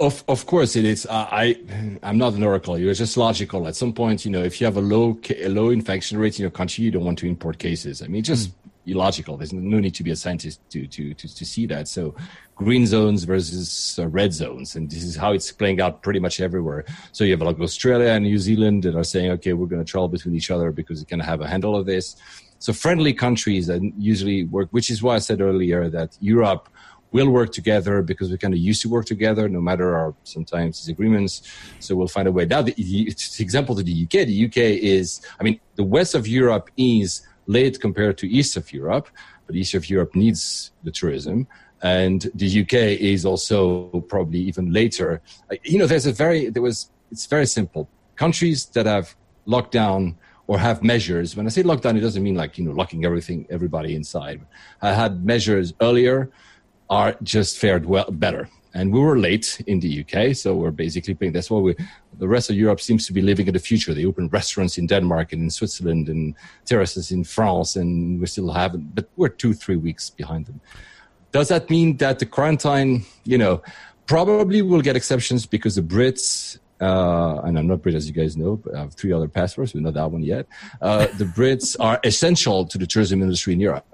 Of 0.00 0.24
of 0.26 0.46
course 0.46 0.74
it 0.74 0.84
is. 0.84 1.06
Uh, 1.06 1.28
I 1.30 1.56
I'm 2.02 2.18
not 2.18 2.34
an 2.34 2.42
oracle. 2.42 2.78
You're 2.78 2.94
just 2.94 3.16
logical. 3.16 3.68
At 3.68 3.76
some 3.76 3.92
point, 3.92 4.24
you 4.24 4.30
know, 4.30 4.42
if 4.42 4.60
you 4.60 4.64
have 4.64 4.76
a 4.76 4.80
low 4.80 5.18
a 5.30 5.48
low 5.48 5.70
infection 5.70 6.18
rate 6.18 6.38
in 6.38 6.42
your 6.42 6.50
country, 6.50 6.84
you 6.84 6.90
don't 6.90 7.04
want 7.04 7.18
to 7.20 7.26
import 7.26 7.58
cases. 7.58 8.02
I 8.02 8.06
mean, 8.06 8.22
just 8.22 8.50
mm 8.50 8.54
illogical. 8.86 9.36
There's 9.36 9.52
no 9.52 9.78
need 9.78 9.94
to 9.94 10.02
be 10.02 10.10
a 10.10 10.16
scientist 10.16 10.60
to 10.70 10.86
to 10.86 11.14
to, 11.14 11.34
to 11.34 11.44
see 11.44 11.66
that. 11.66 11.88
So, 11.88 12.14
green 12.54 12.86
zones 12.86 13.24
versus 13.24 13.98
uh, 13.98 14.06
red 14.08 14.32
zones, 14.32 14.76
and 14.76 14.90
this 14.90 15.02
is 15.02 15.16
how 15.16 15.32
it's 15.32 15.50
playing 15.52 15.80
out 15.80 16.02
pretty 16.02 16.20
much 16.20 16.40
everywhere. 16.40 16.84
So 17.12 17.24
you 17.24 17.32
have 17.32 17.42
like 17.42 17.58
Australia 17.60 18.08
and 18.08 18.24
New 18.24 18.38
Zealand 18.38 18.82
that 18.84 18.94
are 18.94 19.04
saying, 19.04 19.30
okay, 19.32 19.52
we're 19.52 19.66
going 19.66 19.84
to 19.84 19.90
travel 19.90 20.08
between 20.08 20.34
each 20.34 20.50
other 20.50 20.70
because 20.70 21.00
we 21.00 21.06
can 21.06 21.20
have 21.20 21.40
a 21.40 21.48
handle 21.48 21.74
of 21.76 21.86
this. 21.86 22.16
So 22.58 22.72
friendly 22.72 23.12
countries 23.12 23.66
that 23.66 23.82
usually 23.98 24.44
work, 24.44 24.68
which 24.70 24.90
is 24.90 25.02
why 25.02 25.16
I 25.16 25.18
said 25.18 25.40
earlier 25.40 25.88
that 25.90 26.16
Europe 26.20 26.68
will 27.12 27.30
work 27.30 27.52
together 27.52 28.02
because 28.02 28.30
we 28.30 28.38
kind 28.38 28.54
of 28.54 28.60
used 28.60 28.82
to 28.82 28.88
work 28.88 29.04
together, 29.04 29.48
no 29.48 29.60
matter 29.60 29.94
our 29.94 30.14
sometimes 30.24 30.78
disagreements. 30.78 31.42
So 31.78 31.94
we'll 31.94 32.08
find 32.08 32.26
a 32.26 32.32
way. 32.32 32.46
Now, 32.46 32.62
the, 32.62 32.72
the 32.72 33.14
example 33.38 33.76
to 33.76 33.82
the 33.82 34.04
UK. 34.04 34.26
The 34.26 34.46
UK 34.46 34.56
is, 34.56 35.20
I 35.38 35.42
mean, 35.42 35.60
the 35.76 35.84
west 35.84 36.14
of 36.14 36.26
Europe 36.26 36.70
is 36.76 37.26
late 37.46 37.80
compared 37.80 38.16
to 38.18 38.28
east 38.28 38.56
of 38.56 38.72
Europe, 38.72 39.08
but 39.46 39.56
east 39.56 39.74
of 39.74 39.90
Europe 39.90 40.14
needs 40.14 40.70
the 40.84 40.90
tourism. 40.90 41.46
And 41.82 42.30
the 42.34 42.62
UK 42.62 42.74
is 43.00 43.24
also 43.24 43.88
probably 44.08 44.38
even 44.38 44.72
later. 44.72 45.20
Uh, 45.50 45.56
you 45.64 45.78
know, 45.78 45.86
there's 45.86 46.06
a 46.06 46.12
very, 46.12 46.48
there 46.48 46.62
was, 46.62 46.90
it's 47.10 47.26
very 47.26 47.46
simple. 47.46 47.88
Countries 48.16 48.66
that 48.66 48.86
have 48.86 49.14
locked 49.46 49.72
down 49.72 50.16
or 50.46 50.58
have 50.58 50.82
measures, 50.82 51.36
when 51.36 51.46
I 51.46 51.50
say 51.50 51.62
lockdown, 51.62 51.96
it 51.96 52.00
doesn't 52.00 52.22
mean 52.22 52.36
like, 52.36 52.58
you 52.58 52.64
know, 52.64 52.72
locking 52.72 53.04
everything, 53.04 53.46
everybody 53.50 53.94
inside. 53.94 54.40
I 54.80 54.92
had 54.92 55.24
measures 55.24 55.74
earlier 55.80 56.30
are 56.88 57.16
just 57.22 57.58
fared 57.58 57.86
well, 57.86 58.10
better 58.10 58.48
and 58.74 58.92
we 58.92 59.00
were 59.00 59.18
late 59.18 59.60
in 59.66 59.80
the 59.80 60.00
UK, 60.00 60.34
so 60.34 60.54
we're 60.54 60.70
basically 60.70 61.14
paying. 61.14 61.32
That's 61.32 61.50
why 61.50 61.60
we, 61.60 61.76
the 62.18 62.28
rest 62.28 62.48
of 62.48 62.56
Europe 62.56 62.80
seems 62.80 63.06
to 63.06 63.12
be 63.12 63.20
living 63.20 63.46
in 63.46 63.52
the 63.52 63.58
future. 63.58 63.92
They 63.92 64.06
open 64.06 64.28
restaurants 64.28 64.78
in 64.78 64.86
Denmark 64.86 65.32
and 65.32 65.42
in 65.42 65.50
Switzerland 65.50 66.08
and 66.08 66.34
terraces 66.64 67.12
in 67.12 67.24
France, 67.24 67.76
and 67.76 68.20
we 68.20 68.26
still 68.26 68.50
haven't. 68.50 68.94
But 68.94 69.08
we're 69.16 69.28
two, 69.28 69.52
three 69.52 69.76
weeks 69.76 70.08
behind 70.08 70.46
them. 70.46 70.60
Does 71.32 71.48
that 71.48 71.68
mean 71.70 71.96
that 71.96 72.18
the 72.18 72.26
quarantine, 72.26 73.04
you 73.24 73.38
know, 73.38 73.62
probably 74.06 74.62
will 74.62 74.82
get 74.82 74.96
exceptions 74.96 75.46
because 75.46 75.74
the 75.74 75.82
Brits 75.82 76.58
uh, 76.82 77.40
and 77.44 77.56
I'm 77.56 77.68
not 77.68 77.80
Brit, 77.80 77.94
as 77.94 78.08
you 78.08 78.12
guys 78.12 78.36
know, 78.36 78.56
but 78.56 78.74
I 78.74 78.80
have 78.80 78.94
three 78.94 79.12
other 79.12 79.28
passports. 79.28 79.72
We're 79.72 79.82
not 79.82 79.94
that 79.94 80.10
one 80.10 80.24
yet. 80.24 80.46
Uh, 80.80 81.06
the 81.16 81.24
Brits 81.24 81.76
are 81.80 82.00
essential 82.02 82.66
to 82.66 82.76
the 82.76 82.88
tourism 82.88 83.22
industry 83.22 83.52
in 83.52 83.60
Europe, 83.60 83.86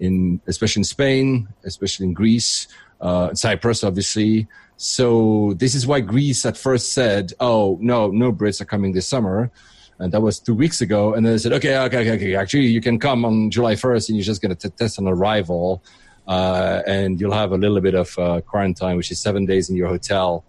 in 0.00 0.40
especially 0.48 0.80
in 0.80 0.84
Spain, 0.84 1.48
especially 1.62 2.06
in 2.06 2.12
Greece, 2.12 2.66
uh, 3.00 3.32
Cyprus, 3.34 3.84
obviously. 3.84 4.48
So 4.76 5.54
this 5.58 5.76
is 5.76 5.86
why 5.86 6.00
Greece 6.00 6.44
at 6.44 6.56
first 6.56 6.92
said, 6.92 7.32
"Oh 7.38 7.78
no, 7.80 8.08
no 8.08 8.32
Brits 8.32 8.60
are 8.60 8.64
coming 8.64 8.92
this 8.92 9.06
summer." 9.06 9.52
And 10.00 10.10
that 10.12 10.20
was 10.20 10.40
two 10.40 10.54
weeks 10.56 10.80
ago. 10.80 11.14
And 11.14 11.24
then 11.24 11.34
they 11.34 11.38
said, 11.38 11.52
okay, 11.52 11.78
okay, 11.78 11.98
okay, 11.98 12.12
okay. 12.16 12.34
Actually, 12.34 12.66
you 12.66 12.80
can 12.80 12.98
come 12.98 13.24
on 13.24 13.48
July 13.48 13.74
1st 13.74 14.08
and 14.08 14.18
you're 14.18 14.24
just 14.24 14.42
going 14.42 14.54
to 14.54 14.70
test 14.70 14.98
on 14.98 15.06
arrival. 15.06 15.84
Uh, 16.26 16.82
and 16.86 17.20
you'll 17.20 17.32
have 17.32 17.52
a 17.52 17.56
little 17.56 17.80
bit 17.80 17.94
of 17.94 18.18
uh, 18.18 18.40
quarantine, 18.40 18.96
which 18.96 19.10
is 19.10 19.20
seven 19.20 19.44
days 19.44 19.68
in 19.68 19.76
your 19.76 19.88
hotel. 19.88 20.44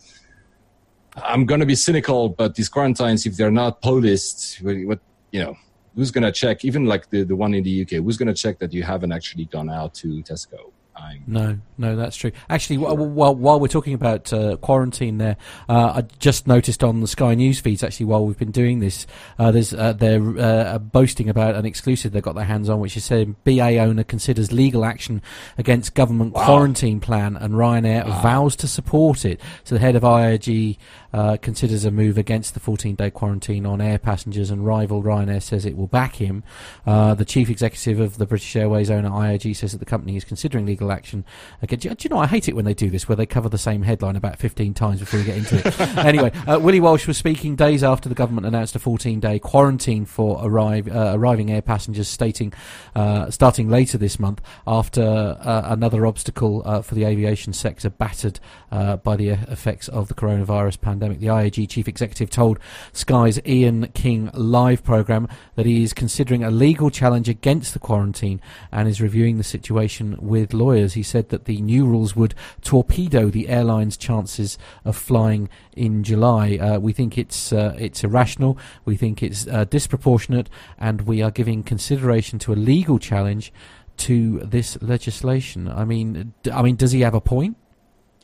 I'm 1.17 1.45
going 1.45 1.59
to 1.59 1.65
be 1.65 1.75
cynical, 1.75 2.29
but 2.29 2.55
these 2.55 2.69
quarantines, 2.69 3.25
if 3.25 3.37
they're 3.37 3.51
not 3.51 3.81
policed, 3.81 4.61
what, 4.61 4.99
you 5.31 5.41
know, 5.41 5.57
who's 5.95 6.11
going 6.11 6.23
to 6.23 6.31
check? 6.31 6.65
Even 6.65 6.85
like 6.85 7.09
the, 7.09 7.23
the 7.23 7.35
one 7.35 7.53
in 7.53 7.63
the 7.63 7.81
UK, 7.81 8.03
who's 8.03 8.17
going 8.17 8.27
to 8.27 8.33
check 8.33 8.59
that 8.59 8.73
you 8.73 8.83
haven't 8.83 9.11
actually 9.11 9.45
gone 9.45 9.69
out 9.69 9.93
to 9.95 10.21
Tesco? 10.23 10.71
I'm 10.95 11.23
no, 11.27 11.59
no, 11.77 11.95
that's 11.95 12.15
true. 12.15 12.31
Actually, 12.49 12.77
sure. 12.77 12.95
while, 12.95 13.35
while 13.35 13.59
we're 13.59 13.67
talking 13.67 13.93
about 13.93 14.31
uh, 14.31 14.55
quarantine, 14.57 15.17
there, 15.17 15.35
uh, 15.67 15.93
I 15.97 16.01
just 16.19 16.47
noticed 16.47 16.83
on 16.83 17.01
the 17.01 17.07
Sky 17.07 17.35
News 17.35 17.59
feeds. 17.59 17.83
Actually, 17.83 18.05
while 18.05 18.25
we've 18.25 18.37
been 18.37 18.51
doing 18.51 18.79
this, 18.79 19.05
uh, 19.37 19.51
there's 19.51 19.73
uh, 19.73 19.93
they're 19.93 20.39
uh, 20.39 20.79
boasting 20.79 21.27
about 21.29 21.55
an 21.55 21.65
exclusive 21.65 22.13
they've 22.13 22.23
got 22.23 22.35
their 22.35 22.45
hands 22.45 22.69
on, 22.69 22.79
which 22.79 22.95
is 22.95 23.03
saying 23.03 23.35
BA 23.43 23.77
owner 23.77 24.03
considers 24.03 24.51
legal 24.51 24.85
action 24.85 25.21
against 25.57 25.95
government 25.95 26.33
wow. 26.33 26.45
quarantine 26.45 26.99
plan, 26.99 27.35
and 27.35 27.55
Ryanair 27.55 28.05
wow. 28.05 28.21
vows 28.21 28.55
to 28.57 28.67
support 28.67 29.25
it. 29.25 29.41
So 29.63 29.75
the 29.75 29.81
head 29.81 29.95
of 29.95 30.03
IAG 30.03 30.77
uh, 31.15 31.37
considers 31.37 31.85
a 31.85 31.91
move 31.91 32.17
against 32.17 32.53
the 32.53 32.59
14-day 32.59 33.09
quarantine 33.11 33.65
on 33.65 33.79
air 33.79 33.97
passengers, 33.97 34.51
and 34.51 34.65
rival 34.65 35.01
Ryanair 35.01 35.41
says 35.41 35.65
it 35.65 35.77
will 35.77 35.87
back 35.87 36.15
him. 36.15 36.43
the 36.85 37.25
chief 37.25 37.49
executive 37.49 37.99
of 37.99 38.17
the 38.17 38.25
British 38.25 38.55
Airways 38.55 38.91
owner 38.91 39.09
IAG 39.09 39.55
says 39.55 39.71
that 39.71 39.77
the 39.77 39.85
company 39.85 40.17
is 40.17 40.25
considering 40.25 40.65
legal 40.65 40.91
action. 40.91 41.23
Okay, 41.63 41.77
do, 41.77 41.95
you 41.99 42.09
know 42.09 42.19
I 42.19 42.27
hate 42.27 42.49
it 42.49 42.55
when 42.55 42.65
they 42.65 42.73
do 42.73 42.89
this, 42.89 43.07
where 43.07 43.15
they 43.15 43.25
cover 43.25 43.49
the 43.49 43.57
same 43.57 43.83
headline 43.83 44.15
about 44.15 44.39
15 44.39 44.73
times 44.73 44.99
before 44.99 45.19
we 45.19 45.25
get 45.25 45.37
into 45.37 45.57
it. 45.57 45.79
anyway, 45.97 46.31
uh, 46.47 46.59
Willie 46.59 46.79
Walsh 46.79 47.07
was 47.07 47.17
speaking 47.17 47.55
days 47.55 47.83
after 47.83 48.09
the 48.09 48.15
government 48.15 48.45
announced 48.45 48.75
a 48.75 48.79
14-day 48.79 49.39
quarantine 49.39 50.05
for 50.05 50.39
arrive, 50.43 50.87
uh, 50.87 51.13
arriving 51.15 51.51
air 51.51 51.61
passengers, 51.61 52.07
stating 52.07 52.53
uh, 52.95 53.29
starting 53.29 53.69
later 53.69 53.97
this 53.97 54.19
month 54.19 54.41
after 54.67 55.01
uh, 55.41 55.61
another 55.65 56.05
obstacle 56.05 56.61
uh, 56.65 56.81
for 56.81 56.95
the 56.95 57.05
aviation 57.05 57.53
sector 57.53 57.89
battered 57.89 58.39
uh, 58.71 58.97
by 58.97 59.15
the 59.15 59.29
effects 59.29 59.87
of 59.87 60.07
the 60.07 60.13
coronavirus 60.13 60.81
pandemic. 60.81 61.04
The 61.09 61.27
IAG 61.27 61.69
chief 61.69 61.87
executive 61.87 62.29
told 62.29 62.59
Sky's 62.93 63.39
Ian 63.45 63.87
King 63.93 64.29
live 64.33 64.83
program 64.83 65.27
that 65.55 65.65
he 65.65 65.83
is 65.83 65.93
considering 65.93 66.43
a 66.43 66.51
legal 66.51 66.89
challenge 66.89 67.29
against 67.29 67.73
the 67.73 67.79
quarantine 67.79 68.41
and 68.71 68.87
is 68.87 69.01
reviewing 69.01 69.37
the 69.37 69.43
situation 69.43 70.17
with 70.19 70.53
lawyers. 70.53 70.93
He 70.93 71.03
said 71.03 71.29
that 71.29 71.45
the 71.45 71.61
new 71.61 71.85
rules 71.85 72.15
would 72.15 72.35
torpedo 72.61 73.29
the 73.29 73.49
airline's 73.49 73.97
chances 73.97 74.57
of 74.83 74.95
flying 74.95 75.49
in 75.75 76.03
July. 76.03 76.57
Uh, 76.57 76.79
we 76.79 76.93
think 76.93 77.17
it's 77.17 77.51
uh, 77.53 77.75
it's 77.79 78.03
irrational. 78.03 78.57
We 78.85 78.95
think 78.95 79.21
it's 79.21 79.47
uh, 79.47 79.65
disproportionate, 79.65 80.49
and 80.77 81.01
we 81.01 81.21
are 81.21 81.31
giving 81.31 81.63
consideration 81.63 82.39
to 82.39 82.53
a 82.53 82.55
legal 82.55 82.99
challenge 82.99 83.51
to 83.97 84.39
this 84.39 84.77
legislation. 84.81 85.67
I 85.67 85.85
mean, 85.85 86.33
d- 86.43 86.51
I 86.51 86.61
mean, 86.61 86.75
does 86.75 86.91
he 86.91 87.01
have 87.01 87.13
a 87.13 87.21
point? 87.21 87.57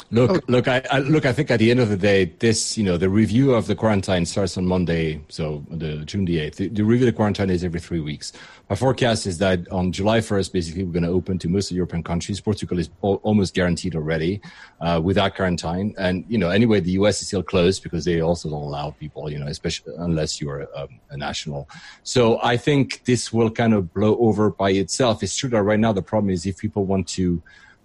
Look, 0.10 0.44
look, 0.50 0.68
I, 0.68 0.82
I, 0.92 1.00
look. 1.00 1.26
I 1.26 1.34
think 1.34 1.52
at 1.52 1.60
the 1.60 1.72
end 1.72 1.80
of 1.80 1.90
the 1.90 1.98
day, 1.98 2.26
this, 2.40 2.78
you 2.78 2.84
know, 2.84 2.98
the 2.98 3.10
review 3.10 3.54
of 3.54 3.68
the 3.68 3.76
quarantine 3.76 4.26
starts 4.26 4.58
on 4.58 4.66
Monday, 4.66 5.22
so 5.30 5.66
the 5.70 5.98
June 6.06 6.26
the 6.26 6.40
eighth. 6.40 6.58
The, 6.58 6.68
the, 6.70 6.84
review 6.84 7.08
of 7.08 7.14
the 7.14 7.16
quarantine 7.16 7.50
is 7.50 7.64
every 7.64 7.80
three 7.80 8.00
weeks. 8.00 8.34
My 8.70 8.76
forecast 8.76 9.28
is 9.28 9.38
that 9.38 9.70
on 9.70 9.92
July 9.92 10.22
first, 10.22 10.54
basically, 10.54 10.84
we're 10.84 10.92
going 10.94 11.04
to 11.04 11.10
open 11.10 11.38
to 11.40 11.50
most 11.50 11.72
of 11.72 11.78
European 11.78 12.04
countries. 12.04 12.42
Portugal 12.42 12.80
is 12.80 12.90
al- 13.04 13.22
almost 13.24 13.54
guaranteed 13.54 13.96
already 13.96 14.42
uh, 14.82 15.00
without 15.04 15.36
quarantine, 15.36 15.94
and 15.98 16.26
you 16.28 16.38
know, 16.38 16.50
anyway, 16.50 16.80
the 16.80 16.92
U.S. 16.92 17.22
is 17.22 17.28
still 17.28 17.44
closed 17.44 17.84
because 17.84 18.04
they 18.06 18.22
also 18.22 18.50
don't 18.50 18.64
allow 18.64 18.92
people, 18.92 19.32
you 19.32 19.40
know, 19.40 19.48
especially 19.48 19.94
unless 19.98 20.42
you're 20.42 20.62
a, 20.62 20.88
a 21.12 21.18
national. 21.18 21.70
So 22.04 22.40
I 22.44 22.58
think 22.58 23.04
this 23.06 23.32
will 23.32 23.50
kind 23.50 23.74
of 23.74 23.94
blow 23.94 24.18
over 24.18 24.50
by 24.50 24.72
itself. 24.72 25.24
It's 25.24 25.36
true 25.36 25.50
that 25.50 25.62
right 25.64 25.80
now 25.80 25.94
the 25.94 26.02
problem 26.02 26.32
is 26.32 26.46
if 26.46 26.58
people 26.58 26.86
want 26.86 27.08
to 27.10 27.42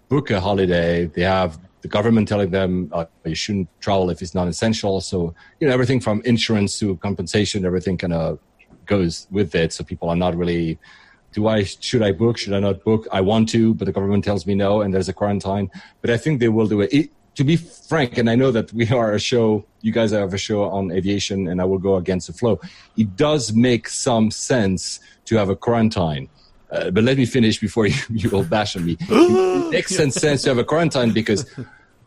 book 0.09 0.31
a 0.31 0.39
holiday, 0.39 1.05
they 1.05 1.23
have 1.23 1.59
the 1.81 1.87
government 1.87 2.27
telling 2.27 2.51
them 2.51 2.89
uh, 2.93 3.05
you 3.25 3.35
shouldn't 3.35 3.69
travel 3.79 4.09
if 4.09 4.21
it's 4.21 4.33
not 4.33 4.47
essential. 4.47 5.01
So 5.01 5.33
you 5.59 5.67
know 5.67 5.73
everything 5.73 5.99
from 5.99 6.21
insurance 6.25 6.79
to 6.79 6.97
compensation, 6.97 7.65
everything 7.65 7.97
kind 7.97 8.13
of 8.13 8.39
goes 8.85 9.27
with 9.31 9.53
it. 9.55 9.73
So 9.73 9.83
people 9.83 10.09
are 10.09 10.15
not 10.15 10.35
really. 10.35 10.79
Do 11.33 11.47
I 11.47 11.63
should 11.63 12.01
I 12.01 12.13
book? 12.13 12.37
Should 12.37 12.53
I 12.53 12.59
not 12.59 12.83
book? 12.83 13.07
I 13.11 13.21
want 13.21 13.49
to, 13.49 13.73
but 13.75 13.85
the 13.85 13.91
government 13.91 14.23
tells 14.23 14.47
me 14.47 14.55
no, 14.55 14.81
and 14.81 14.93
there's 14.93 15.09
a 15.09 15.13
quarantine. 15.13 15.69
But 16.01 16.09
I 16.09 16.17
think 16.17 16.39
they 16.39 16.49
will 16.49 16.67
do 16.67 16.81
it. 16.81 16.93
it 16.93 17.09
to 17.35 17.43
be 17.43 17.55
frank, 17.55 18.17
and 18.17 18.31
I 18.31 18.35
know 18.35 18.49
that 18.49 18.73
we 18.73 18.89
are 18.89 19.13
a 19.13 19.19
show, 19.19 19.63
you 19.81 19.91
guys 19.91 20.09
have 20.09 20.33
a 20.33 20.39
show 20.39 20.63
on 20.63 20.91
aviation, 20.91 21.49
and 21.49 21.61
I 21.61 21.65
will 21.65 21.77
go 21.77 21.97
against 21.97 22.25
the 22.25 22.33
flow. 22.33 22.59
It 22.97 23.15
does 23.15 23.53
make 23.53 23.87
some 23.89 24.31
sense 24.31 24.99
to 25.25 25.35
have 25.35 25.49
a 25.49 25.55
quarantine. 25.55 26.29
Uh, 26.69 26.91
but 26.91 27.03
let 27.03 27.17
me 27.17 27.25
finish 27.25 27.59
before 27.59 27.87
you, 27.87 27.95
you 28.09 28.29
will 28.29 28.43
bash 28.43 28.75
on 28.75 28.85
me. 28.85 28.97
it 28.99 29.69
makes 29.71 29.95
sense 29.95 30.41
to 30.43 30.49
have 30.49 30.57
a 30.57 30.63
quarantine 30.63 31.11
because 31.11 31.49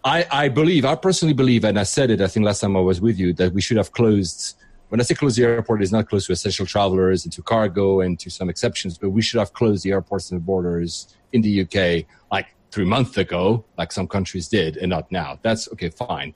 I, 0.05 0.27
I 0.31 0.49
believe, 0.49 0.85
I 0.85 0.95
personally 0.95 1.35
believe, 1.35 1.65
and 1.65 1.79
I 1.79 1.83
said 1.83 2.11
it, 2.11 2.21
I 2.21 2.27
think 2.27 2.47
last 2.47 2.61
time 2.61 2.77
I 2.77 2.81
was 2.81 3.01
with 3.01 3.19
you, 3.19 3.33
that 3.35 3.53
we 3.53 3.61
should 3.61 3.77
have 3.77 3.93
closed. 3.93 4.57
When 4.89 5.01
I 5.01 5.05
say 5.05 5.15
close 5.15 5.37
the 5.37 5.45
airport, 5.45 5.83
it's 5.83 5.93
not 5.93 6.09
close 6.09 6.27
to 6.27 6.33
essential 6.33 6.67
travelers 6.67 7.25
and 7.25 7.33
to 7.35 7.43
cargo 7.43 8.01
and 8.01 8.19
to 8.19 8.31
some 8.31 8.49
exceptions, 8.49 8.99
but 8.99 9.11
we 9.11 9.23
should 9.23 9.39
have 9.39 9.53
closed 9.53 9.85
the 9.85 9.93
airports 9.93 10.31
and 10.31 10.41
the 10.41 10.45
borders 10.45 11.15
in 11.33 11.43
the 11.43 11.61
UK 11.63 12.07
like 12.33 12.55
three 12.71 12.85
months 12.85 13.17
ago, 13.17 13.65
like 13.79 13.93
some 13.93 14.09
countries 14.09 14.49
did, 14.49 14.77
and 14.77 14.91
not 14.91 15.11
now. 15.13 15.39
That's 15.43 15.71
okay, 15.73 15.91
fine. 15.91 16.35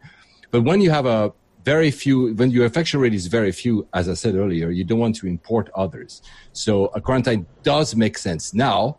But 0.51 0.62
when 0.62 0.81
you 0.81 0.91
have 0.91 1.07
a 1.07 1.33
very 1.64 1.90
few, 1.90 2.34
when 2.34 2.50
your 2.50 2.64
infection 2.64 3.00
rate 3.00 3.14
is 3.14 3.26
very 3.26 3.50
few, 3.50 3.88
as 3.94 4.08
I 4.08 4.14
said 4.14 4.34
earlier, 4.34 4.70
you 4.70 4.84
don't 4.84 4.98
want 4.98 5.16
to 5.16 5.26
import 5.26 5.70
others. 5.74 6.22
So 6.52 6.86
a 6.94 7.00
quarantine 7.00 7.46
does 7.62 7.96
make 7.96 8.18
sense. 8.18 8.54
Now, 8.54 8.98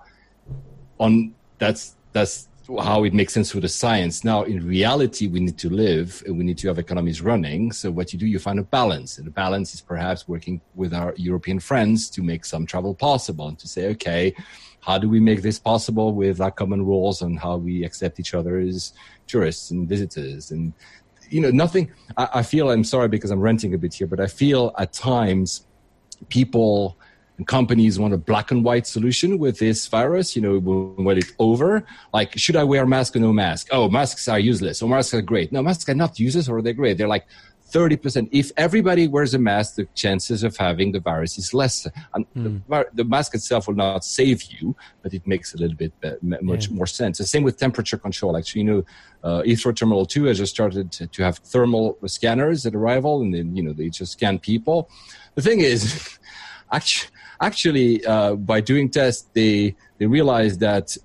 on 0.99 1.35
that's 1.59 1.95
that's 2.13 2.47
how 2.79 3.03
it 3.03 3.13
makes 3.13 3.33
sense 3.33 3.51
for 3.51 3.59
the 3.59 3.69
science. 3.69 4.23
Now, 4.23 4.43
in 4.43 4.65
reality, 4.65 5.27
we 5.27 5.39
need 5.39 5.57
to 5.59 5.69
live 5.69 6.23
and 6.25 6.35
we 6.37 6.43
need 6.43 6.57
to 6.59 6.67
have 6.67 6.79
economies 6.79 7.21
running. 7.21 7.71
So, 7.71 7.91
what 7.91 8.11
you 8.11 8.17
do, 8.17 8.25
you 8.25 8.39
find 8.39 8.57
a 8.57 8.63
balance. 8.63 9.19
And 9.19 9.27
the 9.27 9.31
balance 9.31 9.75
is 9.75 9.81
perhaps 9.81 10.27
working 10.27 10.59
with 10.73 10.93
our 10.93 11.13
European 11.17 11.59
friends 11.59 12.09
to 12.11 12.23
make 12.23 12.43
some 12.43 12.65
travel 12.65 12.95
possible 12.95 13.47
and 13.47 13.59
to 13.59 13.67
say, 13.67 13.89
okay, 13.89 14.33
how 14.79 14.97
do 14.97 15.07
we 15.07 15.19
make 15.19 15.43
this 15.43 15.59
possible 15.59 16.13
with 16.13 16.41
our 16.41 16.51
common 16.51 16.83
rules 16.83 17.21
and 17.21 17.37
how 17.39 17.57
we 17.57 17.83
accept 17.83 18.19
each 18.19 18.33
other 18.33 18.57
as 18.57 18.93
tourists 19.27 19.69
and 19.69 19.87
visitors? 19.87 20.49
And, 20.49 20.73
you 21.29 21.41
know, 21.41 21.51
nothing, 21.51 21.91
I, 22.17 22.29
I 22.35 22.43
feel, 22.43 22.69
I'm 22.69 22.83
sorry 22.83 23.07
because 23.07 23.31
I'm 23.31 23.39
renting 23.39 23.73
a 23.73 23.77
bit 23.77 23.93
here, 23.93 24.07
but 24.07 24.19
I 24.19 24.27
feel 24.27 24.73
at 24.77 24.93
times 24.93 25.65
people, 26.29 26.97
and 27.37 27.45
companies 27.45 27.99
want 27.99 28.13
a 28.13 28.17
black 28.17 28.51
and 28.51 28.63
white 28.63 28.87
solution 28.87 29.37
with 29.37 29.59
this 29.59 29.87
virus, 29.87 30.35
you 30.35 30.41
know, 30.41 30.57
when 30.59 31.17
it's 31.17 31.33
over. 31.37 31.85
Like, 32.13 32.37
should 32.37 32.55
I 32.55 32.63
wear 32.63 32.85
mask 32.85 33.15
or 33.15 33.19
no 33.19 33.33
mask? 33.33 33.67
Oh, 33.71 33.89
masks 33.89 34.27
are 34.29 34.39
useless. 34.39 34.81
Or 34.81 34.87
masks 34.87 35.13
are 35.13 35.21
great. 35.21 35.51
No, 35.51 35.61
masks 35.61 35.89
are 35.89 35.95
not 35.95 36.17
useless 36.17 36.47
or 36.47 36.61
they're 36.61 36.71
great. 36.71 36.97
They're 36.97 37.09
like 37.09 37.27
30%. 37.75 38.29
If 38.31 38.53
everybody 38.55 39.05
wears 39.07 39.33
a 39.33 39.39
mask, 39.39 39.75
the 39.75 39.85
chances 39.95 40.43
of 40.43 40.55
having 40.55 40.93
the 40.93 41.01
virus 41.01 41.37
is 41.37 41.53
less. 41.53 41.85
And 42.13 42.25
mm. 42.33 42.61
the, 42.69 42.87
the, 42.93 43.03
mask 43.03 43.35
itself 43.35 43.67
will 43.67 43.75
not 43.75 44.05
save 44.05 44.43
you, 44.43 44.77
but 45.03 45.13
it 45.13 45.27
makes 45.27 45.53
a 45.53 45.57
little 45.57 45.75
bit 45.75 45.91
much 46.21 46.69
yeah. 46.69 46.73
more 46.73 46.87
sense. 46.87 47.17
The 47.17 47.25
same 47.25 47.43
with 47.43 47.57
temperature 47.57 47.97
control. 47.97 48.37
Actually, 48.37 48.61
you 48.61 48.71
know, 48.71 48.85
uh, 49.23 49.41
Heathrow 49.41 49.75
Terminal 49.75 50.05
2 50.05 50.23
has 50.25 50.37
just 50.37 50.53
started 50.53 50.89
to, 50.93 51.07
to 51.07 51.23
have 51.23 51.39
thermal 51.39 51.97
scanners 52.05 52.65
at 52.65 52.75
arrival, 52.75 53.21
and 53.21 53.33
then, 53.33 53.53
you 53.57 53.61
know, 53.61 53.73
they 53.73 53.89
just 53.89 54.13
scan 54.13 54.39
people. 54.39 54.89
The 55.35 55.41
thing 55.41 55.59
is, 55.59 56.17
actually, 56.71 57.11
actually 57.41 58.05
uh, 58.05 58.35
by 58.35 58.61
doing 58.61 58.89
tests 58.89 59.27
they 59.33 59.75
they 59.97 60.05
realized 60.05 60.61
that 60.61 60.95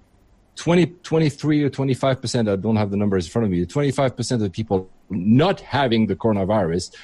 20 0.55 0.87
23 1.03 1.64
or 1.64 1.71
25 1.71 2.23
percent 2.23 2.49
i 2.49 2.55
don't 2.55 2.77
have 2.77 2.93
the 2.93 2.97
numbers 2.97 3.27
in 3.27 3.33
front 3.33 3.47
of 3.47 3.51
me 3.51 3.66
25 3.66 4.16
percent 4.16 4.41
of 4.41 4.45
the 4.45 4.51
people 4.51 4.89
not 5.11 5.61
having 5.61 6.06
the 6.06 6.16
coronavirus 6.16 6.94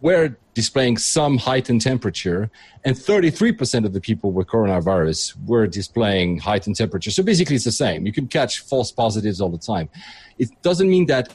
were 0.00 0.36
displaying 0.54 0.96
some 0.96 1.38
heightened 1.38 1.82
temperature, 1.82 2.50
and 2.84 2.94
33% 2.94 3.84
of 3.84 3.92
the 3.92 4.00
people 4.00 4.32
with 4.32 4.46
coronavirus 4.46 5.34
were 5.46 5.66
displaying 5.66 6.38
heightened 6.38 6.76
temperature. 6.76 7.10
So 7.10 7.22
basically, 7.22 7.56
it's 7.56 7.64
the 7.64 7.72
same. 7.72 8.06
You 8.06 8.12
can 8.12 8.28
catch 8.28 8.60
false 8.60 8.92
positives 8.92 9.40
all 9.40 9.48
the 9.48 9.58
time. 9.58 9.88
It 10.38 10.50
doesn't 10.62 10.88
mean 10.88 11.06
that 11.06 11.34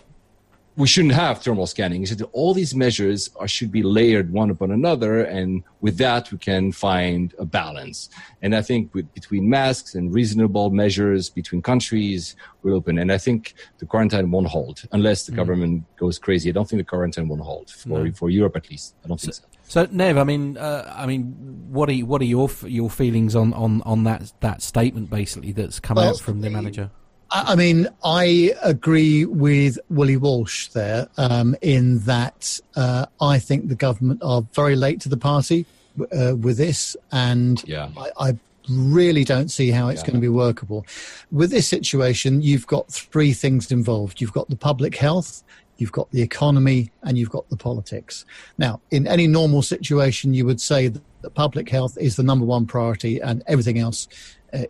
we 0.76 0.88
shouldn't 0.88 1.14
have 1.14 1.42
thermal 1.42 1.68
scanning. 1.68 2.02
He 2.02 2.06
said 2.08 2.22
all 2.32 2.54
these 2.54 2.74
measures 2.74 3.30
are, 3.36 3.48
should 3.48 3.72
be 3.72 3.84
layered 3.84 4.32
one 4.32 4.50
upon 4.50 4.72
another, 4.72 5.24
and 5.24 5.64
with 5.82 5.98
that 5.98 6.32
we 6.32 6.38
can 6.38 6.72
find 6.72 7.34
a 7.38 7.46
balance. 7.46 8.10
And 8.42 8.56
I 8.56 8.62
think 8.62 8.94
with, 8.94 9.14
between 9.14 9.50
masks 9.50 9.94
and 9.94 10.14
reasonable 10.14 10.72
measures 10.72 11.30
between 11.30 11.62
countries, 11.62 12.36
we're 12.64 12.74
open. 12.74 12.98
And 12.98 13.12
I 13.12 13.18
think 13.18 13.54
the 13.78 13.86
quarantine 13.86 14.32
won't 14.32 14.48
hold 14.48 14.84
unless 14.92 15.26
the 15.26 15.32
mm. 15.32 15.36
government 15.36 15.84
goes 15.98 16.18
crazy. 16.18 16.50
I 16.50 16.54
don't 16.54 16.68
think 16.68 16.80
the 16.80 16.90
quarantine 16.90 17.28
won't 17.28 17.42
hold 17.42 17.70
for 17.70 17.90
no. 17.90 18.12
for 18.14 18.30
Europe 18.30 18.56
at 18.56 18.70
least. 18.70 18.96
I 19.04 19.08
don't 19.08 19.20
think 19.20 19.36
so. 19.36 19.44
So, 19.66 19.88
Nev, 19.92 20.18
I 20.18 20.24
mean, 20.24 20.58
uh, 20.58 20.92
I 20.96 21.06
mean, 21.06 21.34
what 21.70 21.90
are 21.90 21.94
what 21.94 22.22
are 22.22 22.26
your 22.26 22.50
your 22.66 22.90
feelings 22.90 23.36
on, 23.36 23.54
on, 23.54 23.82
on 23.84 24.04
that 24.06 24.34
that 24.40 24.62
statement 24.62 25.10
basically 25.10 25.52
that's 25.52 25.80
come 25.80 25.96
well, 25.96 26.10
out 26.10 26.20
from 26.20 26.42
the 26.42 26.50
manager? 26.50 26.90
I 27.34 27.56
mean, 27.56 27.88
I 28.04 28.54
agree 28.62 29.26
with 29.26 29.80
Willie 29.90 30.18
Walsh 30.18 30.68
there 30.68 31.08
um, 31.18 31.56
in 31.64 31.98
that 32.00 32.60
uh, 32.76 33.08
I 33.20 33.40
think 33.40 33.70
the 33.70 33.76
government 33.76 34.22
are 34.24 34.44
very 34.54 34.76
late 34.76 35.02
to 35.02 35.10
the 35.10 35.18
party 35.18 35.66
uh, 36.00 36.36
with 36.36 36.58
this, 36.58 36.96
and 37.12 37.64
yeah. 37.68 37.90
I, 37.98 38.30
I, 38.30 38.38
really 38.70 39.26
don't 39.26 39.50
see 39.50 39.72
how 39.72 39.90
it's 39.90 40.00
yeah. 40.02 40.08
going 40.08 40.16
to 40.16 40.22
be 40.22 40.30
workable. 40.30 40.86
With 41.34 41.52
this 41.52 41.68
situation, 41.68 42.42
you've 42.42 42.66
got 42.66 42.90
three 42.90 43.34
things 43.34 43.70
involved. 43.74 44.22
You've 44.22 44.32
got 44.32 44.48
the 44.48 44.56
public 44.56 44.96
health, 44.96 45.44
you've 45.78 45.92
got 45.92 46.10
the 46.12 46.22
economy, 46.22 46.90
and 47.02 47.18
you've 47.18 47.30
got 47.30 47.50
the 47.50 47.58
politics. 47.58 48.26
Now, 48.58 48.80
in 48.90 49.06
any 49.06 49.28
normal 49.28 49.64
situation, 49.64 50.34
you 50.34 50.46
would 50.46 50.62
say 50.62 50.88
that 50.88 51.34
public 51.34 51.68
health 51.68 51.98
is 51.98 52.16
the 52.16 52.24
number 52.24 52.46
one 52.46 52.66
priority, 52.66 53.20
and 53.20 53.44
everything 53.48 53.80
else 53.80 54.08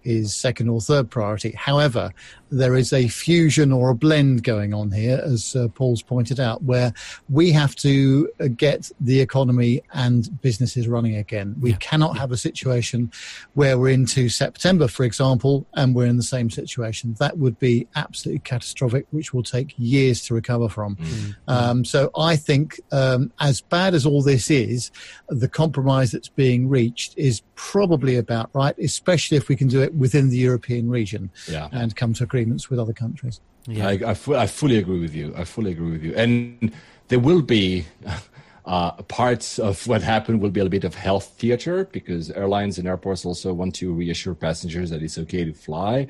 is 0.04 0.34
second 0.34 0.70
or 0.70 0.82
third 0.82 1.10
priority. 1.10 1.52
However, 1.52 2.12
there 2.54 2.76
is 2.76 2.94
a 2.94 3.08
fusion 3.08 3.72
or 3.72 3.90
a 3.90 3.96
blend 3.96 4.44
going 4.44 4.74
on 4.74 4.92
here, 4.92 5.20
as 5.24 5.56
uh, 5.56 5.68
Paul's 5.70 6.04
pointed 6.04 6.40
out, 6.40 6.64
where 6.64 6.94
we 7.30 7.52
have 7.52 7.76
to 7.78 8.30
uh, 8.40 8.48
get 8.56 8.92
the 9.00 9.20
economy 9.20 9.82
and 9.94 10.42
businesses 10.42 10.88
running 10.88 11.16
again. 11.16 11.56
We 11.60 11.72
yeah. 11.72 11.78
cannot 11.78 12.18
have 12.18 12.32
a 12.32 12.38
situation 12.38 13.12
where 13.56 13.78
we're 13.80 13.90
into 13.90 14.30
September, 14.30 14.88
for 14.88 15.04
example, 15.04 15.66
and 15.74 15.96
we're 15.96 16.06
in 16.06 16.18
the 16.18 16.24
same 16.24 16.50
situation. 16.50 17.16
That 17.20 17.38
would 17.40 17.58
be 17.60 17.88
absolutely 17.96 18.40
catastrophic, 18.40 19.08
which 19.12 19.34
will 19.34 19.44
take 19.44 19.74
years 19.78 20.22
to 20.26 20.36
recover 20.36 20.70
from. 20.70 20.96
Mm-hmm. 20.96 21.32
Um, 21.48 21.86
so 21.86 22.12
I 22.16 22.36
think, 22.36 22.80
um, 22.92 23.32
as 23.40 23.62
bad 23.62 23.96
as 23.96 24.06
all 24.06 24.22
this 24.22 24.52
is, 24.52 24.92
the 25.30 25.50
compromise 25.50 26.12
that's 26.12 26.30
being 26.30 26.70
reached 26.70 27.18
is 27.18 27.42
probably 27.56 28.18
about 28.18 28.52
right, 28.54 28.78
especially 28.78 29.38
if 29.38 29.50
we 29.50 29.56
can 29.56 29.70
do 29.74 29.82
it 29.82 29.94
within 30.06 30.26
the 30.30 30.38
European 30.50 30.86
region 31.00 31.24
yeah. 31.56 31.68
and 31.72 31.96
come 31.96 32.12
to 32.14 32.24
agreements 32.24 32.70
with 32.70 32.80
other 32.84 32.94
countries. 33.04 33.36
Yeah, 33.68 33.88
I, 33.88 33.94
I, 34.12 34.14
fu- 34.14 34.36
I, 34.36 34.48
fully 34.48 34.78
agree 34.78 35.00
with 35.00 35.16
you. 35.16 35.34
I 35.42 35.44
fully 35.46 35.72
agree 35.72 35.92
with 35.92 36.04
you. 36.04 36.14
And 36.16 36.74
there 37.08 37.20
will 37.20 37.42
be 37.42 37.86
uh, 38.66 38.92
parts 39.04 39.60
of 39.60 39.86
what 39.88 40.02
happened 40.02 40.42
will 40.42 40.52
be 40.52 40.60
a 40.60 40.70
bit 40.78 40.84
of 40.84 40.96
health 40.96 41.28
theater 41.38 41.86
because 41.98 42.30
airlines 42.32 42.78
and 42.78 42.88
airports 42.88 43.26
also 43.26 43.54
want 43.54 43.76
to 43.76 43.94
reassure 43.94 44.36
passengers 44.36 44.90
that 44.90 45.02
it's 45.02 45.18
okay 45.18 45.44
to 45.46 45.54
fly. 45.54 46.08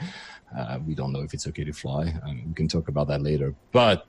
Uh, 0.58 0.80
we 0.86 0.94
don't 0.94 1.12
know 1.14 1.22
if 1.22 1.34
it's 1.34 1.48
okay 1.48 1.64
to 1.64 1.74
fly. 1.74 2.14
We 2.48 2.54
can 2.54 2.68
talk 2.68 2.88
about 2.88 3.08
that 3.08 3.22
later. 3.22 3.56
But 3.72 4.06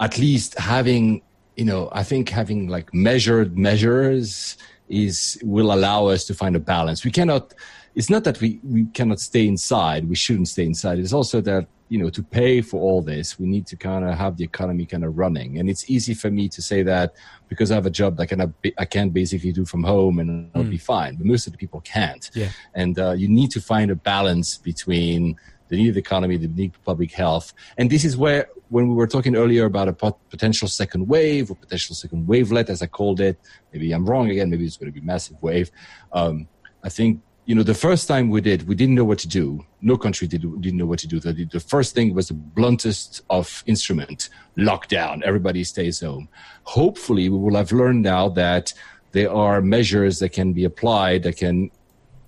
at 0.00 0.18
least 0.18 0.58
having, 0.58 1.22
you 1.56 1.64
know, 1.64 1.88
I 1.92 2.02
think 2.02 2.28
having 2.28 2.68
like 2.68 2.92
measured 2.92 3.56
measures 3.56 4.56
is 4.88 5.38
will 5.42 5.72
allow 5.72 6.06
us 6.06 6.24
to 6.26 6.34
find 6.34 6.54
a 6.56 6.60
balance. 6.60 7.04
We 7.04 7.10
cannot 7.10 7.54
it's 7.96 8.10
not 8.10 8.24
that 8.24 8.40
we, 8.42 8.60
we 8.62 8.84
cannot 8.92 9.20
stay 9.20 9.48
inside. 9.48 10.06
We 10.06 10.16
shouldn't 10.16 10.48
stay 10.48 10.64
inside. 10.64 10.98
It's 10.98 11.14
also 11.14 11.40
that, 11.40 11.66
you 11.88 11.98
know, 11.98 12.10
to 12.10 12.22
pay 12.22 12.60
for 12.60 12.78
all 12.78 13.00
this, 13.00 13.38
we 13.38 13.46
need 13.46 13.66
to 13.68 13.76
kind 13.76 14.04
of 14.04 14.18
have 14.18 14.36
the 14.36 14.44
economy 14.44 14.84
kind 14.84 15.02
of 15.02 15.16
running. 15.16 15.58
And 15.58 15.70
it's 15.70 15.88
easy 15.88 16.12
for 16.12 16.30
me 16.30 16.48
to 16.50 16.60
say 16.60 16.82
that 16.82 17.14
because 17.48 17.70
I 17.70 17.74
have 17.74 17.86
a 17.86 17.90
job 17.90 18.16
that 18.16 18.24
I 18.24 18.26
can, 18.26 18.54
I 18.76 18.84
can 18.84 19.08
basically 19.10 19.50
do 19.50 19.64
from 19.64 19.82
home 19.82 20.18
and 20.18 20.50
I'll 20.54 20.64
mm. 20.64 20.70
be 20.70 20.78
fine. 20.78 21.16
But 21.16 21.26
most 21.26 21.46
of 21.46 21.54
the 21.54 21.58
people 21.58 21.80
can't. 21.80 22.30
Yeah. 22.34 22.50
And 22.74 22.98
uh, 22.98 23.12
you 23.12 23.28
need 23.28 23.50
to 23.52 23.62
find 23.62 23.90
a 23.90 23.96
balance 23.96 24.58
between 24.58 25.36
the 25.68 25.76
need 25.76 25.88
of 25.88 25.94
the 25.94 26.00
economy, 26.00 26.36
the 26.36 26.48
need 26.48 26.74
of 26.74 26.84
public 26.84 27.12
health. 27.12 27.54
And 27.78 27.88
this 27.88 28.04
is 28.04 28.14
where, 28.16 28.48
when 28.68 28.88
we 28.88 28.94
were 28.94 29.06
talking 29.06 29.36
earlier 29.36 29.64
about 29.64 29.88
a 29.88 29.94
potential 30.34 30.68
second 30.68 31.08
wave 31.08 31.50
or 31.50 31.54
potential 31.54 31.94
second 31.94 32.26
wavelet, 32.26 32.68
as 32.68 32.82
I 32.82 32.88
called 32.88 33.20
it, 33.20 33.40
maybe 33.72 33.92
I'm 33.92 34.04
wrong 34.04 34.28
again, 34.28 34.50
maybe 34.50 34.66
it's 34.66 34.76
going 34.76 34.92
to 34.92 35.00
be 35.00 35.06
massive 35.06 35.40
wave. 35.40 35.70
Um, 36.12 36.48
I 36.82 36.88
think 36.88 37.20
you 37.46 37.54
know, 37.54 37.62
the 37.62 37.74
first 37.74 38.08
time 38.08 38.28
we 38.28 38.40
did, 38.40 38.66
we 38.66 38.74
didn't 38.74 38.96
know 38.96 39.04
what 39.04 39.20
to 39.20 39.28
do. 39.28 39.64
No 39.80 39.96
country 39.96 40.26
did, 40.26 40.42
didn't 40.60 40.76
know 40.76 40.86
what 40.86 40.98
to 40.98 41.06
do. 41.06 41.20
The, 41.20 41.44
the 41.44 41.60
first 41.60 41.94
thing 41.94 42.12
was 42.12 42.28
the 42.28 42.34
bluntest 42.34 43.22
of 43.30 43.62
instrument, 43.66 44.30
lockdown. 44.58 45.22
Everybody 45.22 45.62
stays 45.62 46.00
home. 46.00 46.28
Hopefully, 46.64 47.28
we 47.28 47.38
will 47.38 47.54
have 47.54 47.70
learned 47.70 48.02
now 48.02 48.28
that 48.30 48.74
there 49.12 49.32
are 49.32 49.62
measures 49.62 50.18
that 50.18 50.30
can 50.30 50.52
be 50.52 50.64
applied 50.64 51.22
that 51.22 51.36
can 51.36 51.70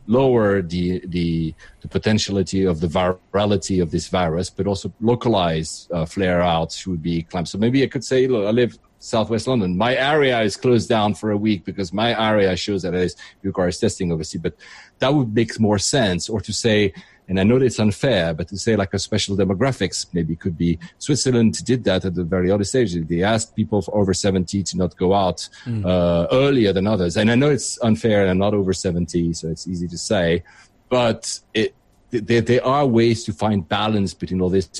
lower 0.06 0.62
the, 0.62 1.02
the, 1.06 1.52
the 1.82 1.88
potentiality 1.88 2.64
of 2.64 2.80
the 2.80 2.86
virality 2.86 3.82
of 3.82 3.90
this 3.90 4.06
virus, 4.08 4.48
but 4.48 4.68
also 4.68 4.90
localize 5.00 5.88
uh, 5.92 6.04
flare 6.06 6.40
outs 6.40 6.86
would 6.86 7.02
be 7.02 7.22
clamped. 7.22 7.50
So 7.50 7.58
maybe 7.58 7.82
I 7.82 7.88
could 7.88 8.04
say, 8.04 8.28
look, 8.28 8.46
I 8.46 8.50
live 8.50 8.78
Southwest 8.98 9.46
London. 9.46 9.76
My 9.76 9.94
area 9.94 10.40
is 10.40 10.56
closed 10.56 10.88
down 10.88 11.14
for 11.14 11.30
a 11.30 11.36
week 11.36 11.64
because 11.64 11.92
my 11.92 12.18
area 12.18 12.56
shows 12.56 12.82
that 12.82 12.94
it 12.94 13.14
requires 13.42 13.78
testing, 13.78 14.10
obviously. 14.12 14.40
But 14.40 14.54
that 14.98 15.14
would 15.14 15.34
make 15.34 15.58
more 15.60 15.78
sense. 15.78 16.28
Or 16.28 16.40
to 16.40 16.52
say, 16.52 16.92
and 17.28 17.38
I 17.38 17.44
know 17.44 17.56
it's 17.56 17.78
unfair, 17.78 18.32
but 18.34 18.48
to 18.48 18.56
say 18.56 18.74
like 18.74 18.94
a 18.94 18.98
special 18.98 19.36
demographics 19.36 20.06
maybe 20.12 20.34
could 20.34 20.56
be 20.56 20.78
Switzerland 20.98 21.62
did 21.64 21.84
that 21.84 22.04
at 22.04 22.14
the 22.14 22.24
very 22.24 22.50
early 22.50 22.64
stage. 22.64 22.94
They 22.94 23.22
asked 23.22 23.54
people 23.54 23.84
over 23.92 24.14
70 24.14 24.62
to 24.62 24.76
not 24.76 24.96
go 24.96 25.14
out 25.14 25.48
mm. 25.64 25.84
uh, 25.84 26.26
earlier 26.32 26.72
than 26.72 26.86
others. 26.86 27.16
And 27.16 27.30
I 27.30 27.34
know 27.34 27.50
it's 27.50 27.78
unfair 27.82 28.22
and 28.22 28.30
I'm 28.30 28.38
not 28.38 28.54
over 28.54 28.72
70, 28.72 29.34
so 29.34 29.48
it's 29.48 29.68
easy 29.68 29.86
to 29.88 29.98
say, 29.98 30.42
but 30.88 31.38
it, 31.52 31.74
there, 32.10 32.40
there 32.40 32.64
are 32.64 32.86
ways 32.86 33.24
to 33.24 33.34
find 33.34 33.68
balance 33.68 34.14
between 34.14 34.40
all 34.40 34.48
this. 34.48 34.70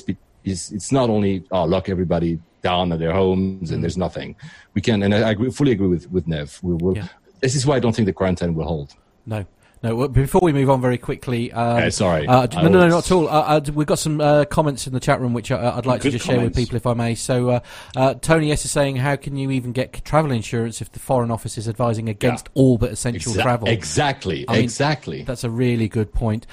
It's, 0.43 0.71
it's 0.71 0.91
not 0.91 1.11
only, 1.11 1.43
oh, 1.51 1.65
lock 1.65 1.87
everybody 1.87 2.39
down 2.61 2.91
at 2.91 2.99
their 2.99 3.13
homes 3.13 3.71
and 3.71 3.79
mm. 3.79 3.81
there's 3.81 3.97
nothing. 3.97 4.35
We 4.73 4.81
can, 4.81 5.03
and 5.03 5.13
I, 5.13 5.31
agree, 5.31 5.51
fully 5.51 5.71
agree 5.71 5.87
with, 5.87 6.09
with 6.11 6.27
Nev. 6.27 6.59
We 6.61 6.73
will, 6.75 6.95
yeah. 6.95 7.07
This 7.41 7.55
is 7.55 7.65
why 7.65 7.77
I 7.77 7.79
don't 7.79 7.95
think 7.95 8.05
the 8.05 8.13
quarantine 8.13 8.53
will 8.53 8.65
hold. 8.65 8.93
No, 9.25 9.45
no, 9.81 10.09
before 10.09 10.41
we 10.41 10.51
move 10.51 10.69
on 10.69 10.81
very 10.81 10.97
quickly. 10.97 11.53
Um, 11.53 11.89
sorry. 11.91 12.27
Uh, 12.27 12.47
no, 12.53 12.63
no, 12.63 12.69
no, 12.69 12.87
not 12.89 13.05
at 13.05 13.11
all. 13.13 13.29
Uh, 13.29 13.31
uh, 13.31 13.61
we've 13.73 13.87
got 13.87 13.99
some 13.99 14.19
uh, 14.19 14.43
comments 14.43 14.87
in 14.87 14.93
the 14.93 14.99
chat 14.99 15.21
room 15.21 15.33
which 15.33 15.51
I, 15.51 15.73
would 15.73 15.85
like 15.85 16.01
Good 16.01 16.11
to 16.11 16.17
just 16.17 16.25
comments. 16.25 16.41
share 16.41 16.49
with 16.49 16.55
people, 16.55 16.75
if 16.75 16.85
I 16.85 16.93
may. 16.93 17.15
So, 17.15 17.49
uh, 17.49 17.59
uh, 17.95 18.15
Tony 18.15 18.51
S 18.51 18.65
is 18.65 18.71
saying, 18.71 18.97
How 18.97 19.15
can 19.15 19.37
you 19.37 19.51
even 19.51 19.71
get 19.71 20.03
travel 20.03 20.31
insurance 20.31 20.81
if 20.81 20.91
the 20.91 20.99
Foreign 20.99 21.31
Office 21.31 21.57
is 21.57 21.69
advising 21.69 22.09
against 22.09 22.47
yeah. 22.47 22.61
all 22.61 22.77
but 22.77 22.91
essential 22.91 23.31
Exa- 23.31 23.41
travel? 23.41 23.69
Exactly, 23.69 24.43
I 24.49 24.53
mean, 24.53 24.63
exactly. 24.63 25.23
That's 25.23 25.45
a 25.45 25.49
really 25.49 25.87
good 25.87 26.11
point. 26.13 26.45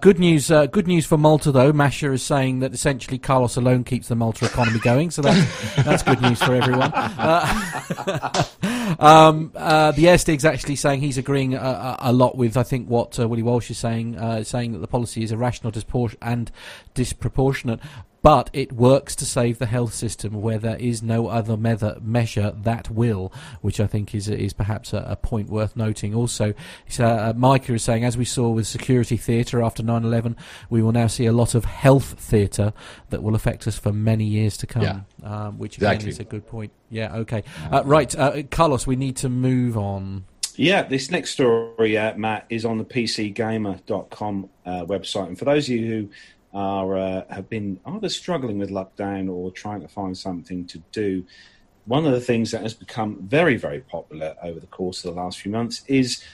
good 0.00 0.18
news 0.18 0.48
Good 0.48 0.86
news 0.86 1.06
for 1.06 1.16
Malta, 1.16 1.50
though. 1.52 1.72
Masha 1.72 2.12
is 2.12 2.22
saying 2.22 2.58
that 2.58 2.74
essentially 2.74 3.18
Carlos 3.18 3.56
alone 3.56 3.84
keeps 3.84 4.08
the 4.08 4.16
Malta 4.16 4.44
economy 4.44 4.80
going, 4.80 5.10
so 5.10 5.22
that's, 5.22 5.74
that's 5.82 6.02
good 6.02 6.20
news 6.20 6.42
for 6.42 6.54
everyone. 6.54 6.92
um, 9.00 9.50
the 9.54 10.04
Airstig's 10.04 10.44
actually 10.44 10.76
saying 10.76 11.00
he's 11.00 11.16
agreeing 11.16 11.54
a, 11.54 11.96
a 12.00 12.12
lot 12.12 12.36
with, 12.36 12.58
I 12.58 12.65
think, 12.66 12.88
what 12.88 13.18
Willie 13.18 13.42
Walsh 13.42 13.70
is 13.70 13.78
saying, 13.78 14.16
uh, 14.16 14.44
saying 14.44 14.72
that 14.72 14.78
the 14.78 14.86
policy 14.86 15.22
is 15.22 15.32
irrational 15.32 15.72
and 16.22 16.50
disproportionate 16.94 17.80
but 18.26 18.50
it 18.52 18.72
works 18.72 19.14
to 19.14 19.24
save 19.24 19.60
the 19.60 19.66
health 19.66 19.94
system 19.94 20.42
where 20.42 20.58
there 20.58 20.74
is 20.78 21.00
no 21.00 21.28
other 21.28 21.56
me- 21.56 21.76
measure 22.02 22.52
that 22.56 22.90
will, 22.90 23.32
which 23.60 23.78
I 23.78 23.86
think 23.86 24.16
is 24.16 24.28
is 24.28 24.52
perhaps 24.52 24.92
a, 24.92 25.06
a 25.08 25.14
point 25.14 25.48
worth 25.48 25.76
noting. 25.76 26.12
Also, 26.12 26.52
uh, 26.98 27.32
Micah 27.36 27.74
is 27.74 27.84
saying, 27.84 28.04
as 28.04 28.16
we 28.16 28.24
saw 28.24 28.48
with 28.48 28.66
security 28.66 29.16
theatre 29.16 29.62
after 29.62 29.80
9/11, 29.80 30.34
we 30.68 30.82
will 30.82 30.90
now 30.90 31.06
see 31.06 31.26
a 31.26 31.32
lot 31.32 31.54
of 31.54 31.66
health 31.66 32.18
theatre 32.18 32.72
that 33.10 33.22
will 33.22 33.36
affect 33.36 33.68
us 33.68 33.78
for 33.78 33.92
many 33.92 34.24
years 34.24 34.56
to 34.56 34.66
come. 34.66 34.82
Yeah. 34.82 35.00
Um, 35.22 35.58
which 35.58 35.76
again 35.76 35.92
exactly. 35.92 36.10
is 36.10 36.18
a 36.18 36.24
good 36.24 36.48
point. 36.48 36.72
Yeah. 36.90 37.14
Okay. 37.18 37.44
Uh, 37.70 37.82
right, 37.84 38.12
uh, 38.18 38.42
Carlos, 38.50 38.88
we 38.88 38.96
need 38.96 39.14
to 39.18 39.28
move 39.28 39.78
on. 39.78 40.24
Yeah, 40.58 40.84
this 40.84 41.10
next 41.10 41.32
story, 41.32 41.98
uh, 41.98 42.16
Matt, 42.16 42.46
is 42.48 42.64
on 42.64 42.78
the 42.78 42.84
PCGamer.com 42.84 44.48
uh, 44.64 44.70
website. 44.86 45.28
And 45.28 45.38
for 45.38 45.44
those 45.44 45.68
of 45.68 45.74
you 45.74 45.86
who 45.86 46.10
are 46.54 46.96
uh, 46.96 47.24
have 47.28 47.50
been 47.50 47.78
either 47.84 48.08
struggling 48.08 48.58
with 48.58 48.70
lockdown 48.70 49.30
or 49.30 49.50
trying 49.50 49.82
to 49.82 49.88
find 49.88 50.16
something 50.16 50.64
to 50.68 50.78
do, 50.92 51.24
one 51.84 52.06
of 52.06 52.12
the 52.12 52.22
things 52.22 52.52
that 52.52 52.62
has 52.62 52.72
become 52.72 53.18
very, 53.20 53.58
very 53.58 53.80
popular 53.80 54.34
over 54.42 54.58
the 54.58 54.66
course 54.68 55.04
of 55.04 55.14
the 55.14 55.20
last 55.20 55.40
few 55.40 55.52
months 55.52 55.84
is 55.88 56.24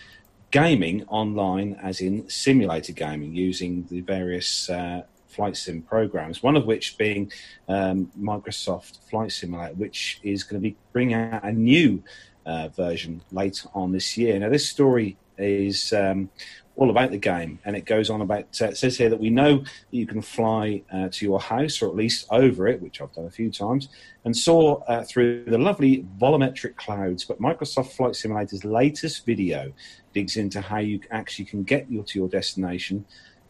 gaming 0.52 1.04
online, 1.08 1.76
as 1.82 2.00
in 2.00 2.28
simulated 2.30 2.94
gaming, 2.94 3.34
using 3.34 3.86
the 3.90 4.02
various 4.02 4.70
uh, 4.70 5.02
flight 5.26 5.56
sim 5.56 5.82
programs. 5.82 6.44
One 6.44 6.56
of 6.56 6.64
which 6.64 6.96
being 6.96 7.32
um, 7.68 8.12
Microsoft 8.16 8.98
Flight 9.10 9.32
Simulator, 9.32 9.74
which 9.74 10.20
is 10.22 10.44
going 10.44 10.62
to 10.62 10.68
be 10.68 10.76
bringing 10.92 11.16
out 11.16 11.42
a 11.42 11.50
new 11.50 12.04
uh, 12.46 12.68
version 12.68 13.22
later 13.30 13.68
on 13.74 13.92
this 13.92 14.16
year. 14.16 14.38
Now, 14.38 14.48
this 14.48 14.68
story 14.68 15.16
is 15.38 15.92
um, 15.92 16.30
all 16.76 16.90
about 16.90 17.10
the 17.10 17.18
game, 17.18 17.58
and 17.64 17.76
it 17.76 17.84
goes 17.84 18.10
on 18.10 18.20
about. 18.20 18.60
Uh, 18.60 18.66
it 18.66 18.76
says 18.76 18.96
here 18.96 19.10
that 19.10 19.20
we 19.20 19.30
know 19.30 19.58
that 19.58 19.66
you 19.90 20.06
can 20.06 20.22
fly 20.22 20.82
uh, 20.92 21.08
to 21.10 21.24
your 21.24 21.40
house, 21.40 21.82
or 21.82 21.88
at 21.88 21.96
least 21.96 22.26
over 22.30 22.66
it, 22.68 22.80
which 22.80 23.00
I've 23.00 23.12
done 23.12 23.26
a 23.26 23.30
few 23.30 23.50
times, 23.50 23.88
and 24.24 24.36
saw 24.36 24.82
uh, 24.84 25.04
through 25.04 25.44
the 25.44 25.58
lovely 25.58 26.06
volumetric 26.18 26.76
clouds. 26.76 27.24
But 27.24 27.40
Microsoft 27.40 27.92
Flight 27.92 28.16
Simulator's 28.16 28.64
latest 28.64 29.26
video 29.26 29.72
digs 30.14 30.36
into 30.36 30.60
how 30.60 30.78
you 30.78 31.00
actually 31.10 31.44
can 31.46 31.62
get 31.62 31.90
you 31.90 32.02
to 32.02 32.18
your 32.18 32.28
destination. 32.28 33.04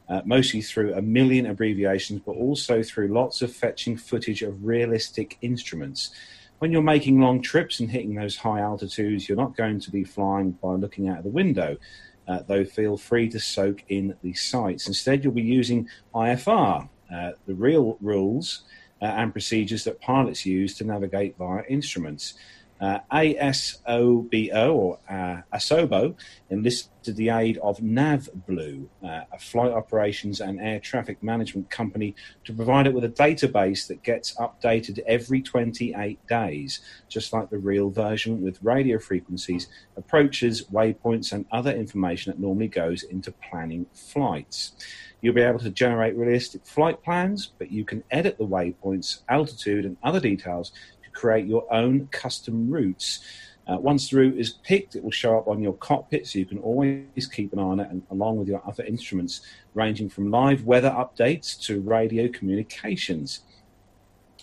Uh, 0.09 0.21
mostly 0.27 0.61
through 0.61 0.93
a 0.93 1.01
million 1.01 1.47
abbreviations, 1.47 2.21
but 2.27 2.33
also 2.33 2.83
through 2.83 3.09
lots 3.09 3.41
of 3.41 3.55
fetching 3.55 3.97
footage 3.97 4.43
of 4.43 4.63
realistic 4.63 5.39
instruments 5.41 6.11
when 6.63 6.71
you're 6.71 6.81
making 6.81 7.21
long 7.21 7.43
trips 7.43 7.81
and 7.81 7.91
hitting 7.91 8.15
those 8.15 8.37
high 8.37 8.61
altitudes, 8.61 9.29
you're 9.29 9.37
not 9.37 9.57
going 9.57 9.81
to 9.81 9.91
be 9.91 10.05
flying 10.05 10.53
by 10.53 10.75
looking 10.75 11.09
out 11.09 11.19
of 11.19 11.25
the 11.25 11.31
window 11.31 11.77
uh, 12.29 12.41
though 12.47 12.65
feel 12.65 12.97
free 12.97 13.29
to 13.29 13.41
soak 13.41 13.83
in 13.89 14.17
the 14.23 14.33
sights. 14.35 14.87
Instead, 14.87 15.25
you'll 15.25 15.33
be 15.33 15.43
using 15.43 15.89
IFR, 16.15 16.89
uh, 17.13 17.33
the 17.47 17.55
real 17.55 17.99
rules 18.01 18.63
uh, 19.01 19.07
and 19.07 19.33
procedures 19.33 19.85
that 19.85 20.01
pilots 20.01 20.47
use 20.47 20.77
to 20.77 20.85
navigate 20.85 21.37
via 21.37 21.65
instruments. 21.69 22.35
Uh, 22.83 22.99
ASOBO 23.13 24.75
or 24.75 24.99
uh, 25.09 25.41
ASOBO 25.55 26.17
enlisted 26.51 27.15
the 27.15 27.29
aid 27.29 27.57
of 27.59 27.79
NavBlue, 27.79 28.89
uh, 29.05 29.21
a 29.33 29.39
flight 29.39 29.71
operations 29.71 30.41
and 30.41 30.61
air 30.61 30.81
traffic 30.81 31.23
management 31.23 31.71
company, 31.71 32.17
to 32.45 32.53
provide 32.53 32.89
it 32.89 32.93
with 32.93 33.05
a 33.05 33.09
database 33.09 33.87
that 33.87 34.03
gets 34.03 34.35
updated 34.35 34.99
every 35.07 35.41
28 35.41 36.27
days, 36.27 36.81
just 37.09 37.33
like 37.33 37.51
the 37.51 37.59
real 37.59 37.89
version 37.89 38.43
with 38.43 38.59
radio 38.63 38.99
frequencies, 38.99 39.69
approaches, 39.97 40.65
waypoints, 40.65 41.33
and 41.33 41.47
other 41.53 41.71
information 41.71 42.33
that 42.33 42.41
normally 42.41 42.67
goes 42.67 43.05
into 43.05 43.31
planning 43.31 43.87
flights. 43.93 44.73
You'll 45.21 45.35
be 45.35 45.43
able 45.43 45.61
to 45.61 45.71
generate 45.71 46.17
realistic 46.17 46.67
flight 46.67 47.01
plans, 47.05 47.53
but 47.57 47.71
you 47.71 47.85
can 47.85 48.03
edit 48.11 48.39
the 48.39 48.47
waypoints, 48.47 49.21
altitude, 49.29 49.85
and 49.85 49.97
other 50.03 50.19
details 50.19 50.73
create 51.13 51.47
your 51.47 51.73
own 51.73 52.09
custom 52.09 52.71
routes. 52.71 53.21
Uh, 53.67 53.77
once 53.77 54.11
the 54.11 54.17
route 54.17 54.39
is 54.39 54.51
picked, 54.51 54.97
it 54.97 55.05
will 55.05 55.11
show 55.11 55.39
up 55.39 55.47
on 55.47 55.63
your 55.63 55.75
cockpit, 55.75 56.27
so 56.27 56.39
you 56.39 56.47
can 56.47 56.59
always 56.59 57.27
keep 57.33 57.53
an 57.53 57.59
eye 57.59 57.63
on 57.63 57.81
it, 57.81 57.89
and, 57.91 58.03
along 58.11 58.37
with 58.37 58.49
your 58.49 58.63
other 58.67 58.85
instruments, 58.85 59.41
ranging 59.75 60.09
from 60.09 60.31
live 60.31 60.65
weather 60.65 60.91
updates 60.91 61.61
to 61.61 61.81
radio 61.81 62.29
communications. 62.29 63.41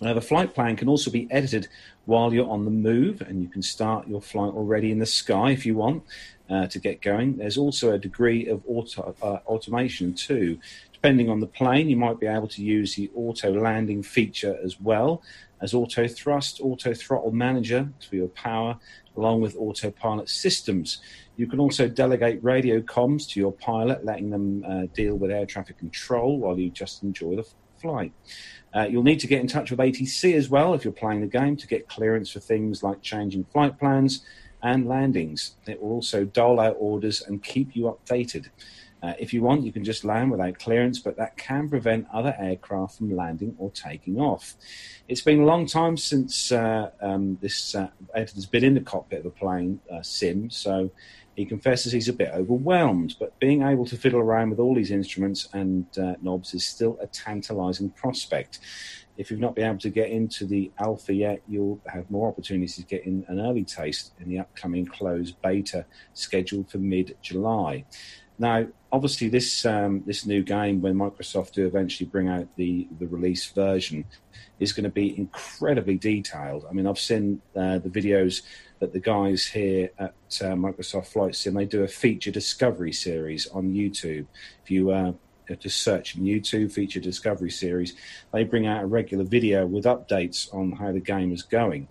Uh, 0.02 0.14
the 0.14 0.22
flight 0.22 0.54
plan 0.54 0.78
can 0.78 0.88
also 0.88 1.12
be 1.12 1.28
edited 1.30 1.68
while 2.06 2.34
you're 2.34 2.50
on 2.50 2.64
the 2.64 2.72
move, 2.72 3.22
and 3.22 3.42
you 3.42 3.50
can 3.50 3.62
start 3.62 4.08
your 4.08 4.22
flight 4.22 4.54
already 4.54 4.92
in 4.92 5.00
the 5.00 5.06
sky 5.06 5.52
if 5.52 5.66
you 5.66 5.76
want 5.76 6.02
uh, 6.50 6.68
to 6.68 6.80
get 6.80 7.02
going. 7.02 7.36
There's 7.36 7.58
also 7.58 7.92
a 7.92 7.98
degree 7.98 8.48
of 8.48 8.64
auto, 8.66 9.14
uh, 9.22 9.40
automation 9.46 10.14
too. 10.14 10.60
Depending 11.02 11.30
on 11.30 11.40
the 11.40 11.48
plane, 11.48 11.90
you 11.90 11.96
might 11.96 12.20
be 12.20 12.28
able 12.28 12.50
to 12.50 12.62
use 12.62 12.96
the 12.96 13.10
auto 13.16 13.54
landing 13.54 14.04
feature 14.04 14.60
as 14.62 14.82
well 14.82 15.22
as 15.62 15.74
auto 15.74 16.10
thrust, 16.10 16.60
auto 16.62 16.94
throttle 16.94 17.32
manager 17.32 17.90
for 18.08 18.18
your 18.18 18.28
power, 18.28 18.78
along 19.16 19.40
with 19.40 19.56
autopilot 19.56 20.28
systems. 20.28 21.00
You 21.38 21.48
can 21.48 21.60
also 21.60 21.88
delegate 21.88 22.44
radio 22.44 22.82
comms 22.82 23.30
to 23.30 23.40
your 23.40 23.54
pilot, 23.54 24.04
letting 24.04 24.30
them 24.30 24.66
uh, 24.68 24.88
deal 24.94 25.16
with 25.16 25.32
air 25.32 25.46
traffic 25.46 25.78
control 25.78 26.38
while 26.38 26.60
you 26.60 26.70
just 26.70 27.02
enjoy 27.02 27.38
the 27.38 27.48
flight. 27.78 28.12
Uh, 28.74 28.86
you'll 28.90 29.04
need 29.04 29.22
to 29.22 29.28
get 29.28 29.40
in 29.40 29.48
touch 29.48 29.72
with 29.72 29.80
ATC 29.80 30.34
as 30.36 30.50
well 30.50 30.74
if 30.74 30.84
you're 30.84 30.92
playing 30.92 31.22
the 31.22 31.28
game 31.28 31.56
to 31.56 31.68
get 31.68 31.88
clearance 31.88 32.30
for 32.30 32.42
things 32.42 32.84
like 32.84 33.02
changing 33.02 33.46
flight 33.46 33.80
plans 33.80 34.26
and 34.62 34.88
landings. 34.88 35.56
It 35.66 35.82
will 35.82 35.92
also 35.92 36.26
dole 36.26 36.60
out 36.60 36.76
orders 36.78 37.22
and 37.22 37.42
keep 37.42 37.76
you 37.76 37.84
updated. 37.84 38.50
Uh, 39.02 39.14
if 39.20 39.34
you 39.34 39.42
want, 39.42 39.64
you 39.64 39.72
can 39.72 39.84
just 39.84 40.04
land 40.04 40.32
without 40.32 40.60
clearance, 40.60 41.00
but 41.00 41.16
that 41.18 41.38
can 41.38 41.70
prevent 41.70 42.08
other 42.14 42.36
aircraft 42.40 42.98
from 42.98 43.16
landing 43.16 43.56
or 43.58 43.72
taking 43.72 44.20
off. 44.20 44.56
It's 45.08 45.22
been 45.22 45.42
a 45.42 45.46
long 45.46 45.66
time 45.66 45.98
since 45.98 46.52
uh, 46.52 46.92
um, 47.02 47.38
this 47.42 47.76
uh, 47.76 47.90
has 48.14 48.46
been 48.46 48.64
in 48.64 48.74
the 48.74 48.82
cockpit 48.82 49.20
of 49.20 49.26
a 49.26 49.32
plane 49.32 49.80
uh, 49.92 50.02
sim, 50.02 50.50
so 50.50 50.92
he 51.36 51.46
confesses 51.46 51.94
he's 51.94 52.10
a 52.10 52.14
bit 52.14 52.32
overwhelmed. 52.34 53.16
But 53.20 53.40
being 53.40 53.64
able 53.64 53.86
to 53.86 53.96
fiddle 53.96 54.20
around 54.20 54.50
with 54.50 54.60
all 54.60 54.76
these 54.76 54.92
instruments 54.92 55.48
and 55.54 55.86
uh, 55.98 56.16
knobs 56.22 56.54
is 56.54 56.66
still 56.66 56.98
a 57.02 57.08
tantalizing 57.08 57.92
prospect 57.92 58.60
if 59.20 59.30
you've 59.30 59.42
not 59.42 59.54
been 59.54 59.66
able 59.66 59.78
to 59.78 59.90
get 59.90 60.10
into 60.10 60.46
the 60.46 60.72
alpha 60.80 61.14
yet, 61.14 61.42
you'll 61.46 61.82
have 61.88 62.10
more 62.10 62.30
opportunities 62.30 62.78
to 62.78 62.84
get 62.84 63.06
in 63.06 63.26
an 63.28 63.38
early 63.38 63.66
taste 63.66 64.14
in 64.22 64.30
the 64.30 64.40
upcoming 64.40 64.86
closed 64.86 65.36
beta 65.42 65.86
scheduled 66.14 66.72
for 66.72 66.78
mid 66.78 67.18
July. 67.22 67.84
Now, 68.40 68.66
obviously, 68.92 69.28
this 69.28 69.66
um, 69.66 70.02
this 70.06 70.26
new 70.26 70.42
game, 70.42 70.82
when 70.82 70.96
Microsoft 70.96 71.52
do 71.52 71.68
eventually 71.68 72.10
bring 72.10 72.30
out 72.30 72.48
the 72.56 72.88
the 72.98 73.08
release 73.08 73.46
version, 73.52 74.06
is 74.60 74.72
going 74.72 74.86
to 74.86 74.90
be 74.90 75.18
incredibly 75.18 75.98
detailed. 75.98 76.66
I 76.68 76.74
mean, 76.74 76.88
I've 76.88 77.00
seen 77.00 77.42
uh, 77.56 77.80
the 77.80 77.90
videos 77.90 78.44
that 78.80 78.94
the 78.94 79.00
guys 79.00 79.46
here 79.46 79.90
at 80.00 80.14
uh, 80.42 80.56
Microsoft 80.56 81.08
Flight 81.08 81.36
Sim 81.36 81.54
they 81.54 81.66
do 81.66 81.84
a 81.84 81.88
feature 81.88 82.32
discovery 82.32 82.94
series 82.94 83.46
on 83.48 83.74
YouTube. 83.74 84.26
If 84.64 84.72
you 84.72 84.92
uh, 84.92 85.12
just 85.60 85.82
search 85.84 86.18
YouTube 86.18 86.72
feature 86.72 87.02
discovery 87.02 87.52
series, 87.52 87.96
they 88.32 88.46
bring 88.46 88.68
out 88.68 88.84
a 88.84 88.88
regular 88.88 89.26
video 89.26 89.66
with 89.66 89.84
updates 89.84 90.54
on 90.54 90.72
how 90.72 90.94
the 90.94 91.02
game 91.02 91.34
is 91.34 91.44
going. 91.44 91.90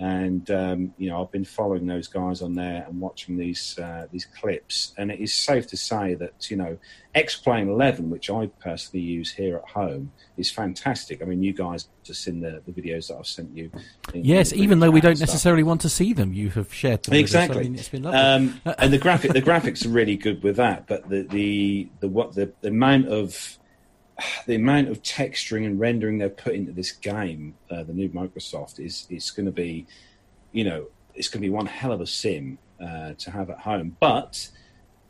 And 0.00 0.48
um, 0.52 0.94
you 0.96 1.10
know, 1.10 1.20
I've 1.20 1.32
been 1.32 1.44
following 1.44 1.86
those 1.86 2.06
guys 2.06 2.40
on 2.40 2.54
there 2.54 2.84
and 2.86 3.00
watching 3.00 3.36
these 3.36 3.76
uh, 3.78 4.06
these 4.12 4.26
clips, 4.26 4.92
and 4.96 5.10
it 5.10 5.18
is 5.18 5.34
safe 5.34 5.66
to 5.68 5.76
say 5.76 6.14
that 6.14 6.48
you 6.48 6.56
know, 6.56 6.78
X 7.16 7.36
Plane 7.36 7.68
Eleven, 7.68 8.08
which 8.08 8.30
I 8.30 8.46
personally 8.60 9.04
use 9.04 9.32
here 9.32 9.56
at 9.56 9.68
home, 9.68 10.12
is 10.36 10.52
fantastic. 10.52 11.20
I 11.20 11.24
mean, 11.24 11.42
you 11.42 11.52
guys 11.52 11.88
have 12.06 12.16
seen 12.16 12.38
the, 12.38 12.62
the 12.64 12.70
videos 12.70 13.08
that 13.08 13.16
I've 13.16 13.26
sent 13.26 13.56
you. 13.56 13.72
In, 14.14 14.24
yes, 14.24 14.52
in 14.52 14.60
even 14.60 14.78
though 14.78 14.90
we 14.90 15.00
don't 15.00 15.18
necessarily 15.18 15.64
want 15.64 15.80
to 15.80 15.88
see 15.88 16.12
them, 16.12 16.32
you 16.32 16.50
have 16.50 16.72
shared 16.72 17.02
them. 17.02 17.14
Exactly, 17.14 17.58
I 17.58 17.62
mean, 17.64 17.74
it's 17.74 17.88
been 17.88 18.04
lovely. 18.04 18.20
Um, 18.20 18.60
and 18.78 18.92
the 18.92 18.98
graphic 18.98 19.32
the 19.32 19.42
graphics 19.42 19.84
are 19.84 19.90
really 19.90 20.16
good 20.16 20.44
with 20.44 20.54
that, 20.56 20.86
but 20.86 21.08
the 21.08 21.22
the 21.22 21.88
the 21.98 22.08
what 22.08 22.36
the, 22.36 22.52
the 22.60 22.68
amount 22.68 23.08
of 23.08 23.57
the 24.46 24.54
amount 24.54 24.88
of 24.88 25.02
texturing 25.02 25.66
and 25.66 25.78
rendering 25.78 26.18
they've 26.18 26.36
put 26.36 26.54
into 26.54 26.72
this 26.72 26.92
game, 26.92 27.54
uh, 27.70 27.82
the 27.84 27.92
new 27.92 28.08
Microsoft, 28.10 28.84
is 28.84 29.06
it's 29.10 29.30
going 29.30 29.46
to 29.46 29.52
be, 29.52 29.86
you 30.52 30.64
know, 30.64 30.86
it's 31.14 31.28
going 31.28 31.40
to 31.40 31.46
be 31.46 31.50
one 31.50 31.66
hell 31.66 31.92
of 31.92 32.00
a 32.00 32.06
sim 32.06 32.58
uh, 32.80 33.12
to 33.18 33.30
have 33.30 33.50
at 33.50 33.58
home. 33.60 33.96
But 34.00 34.48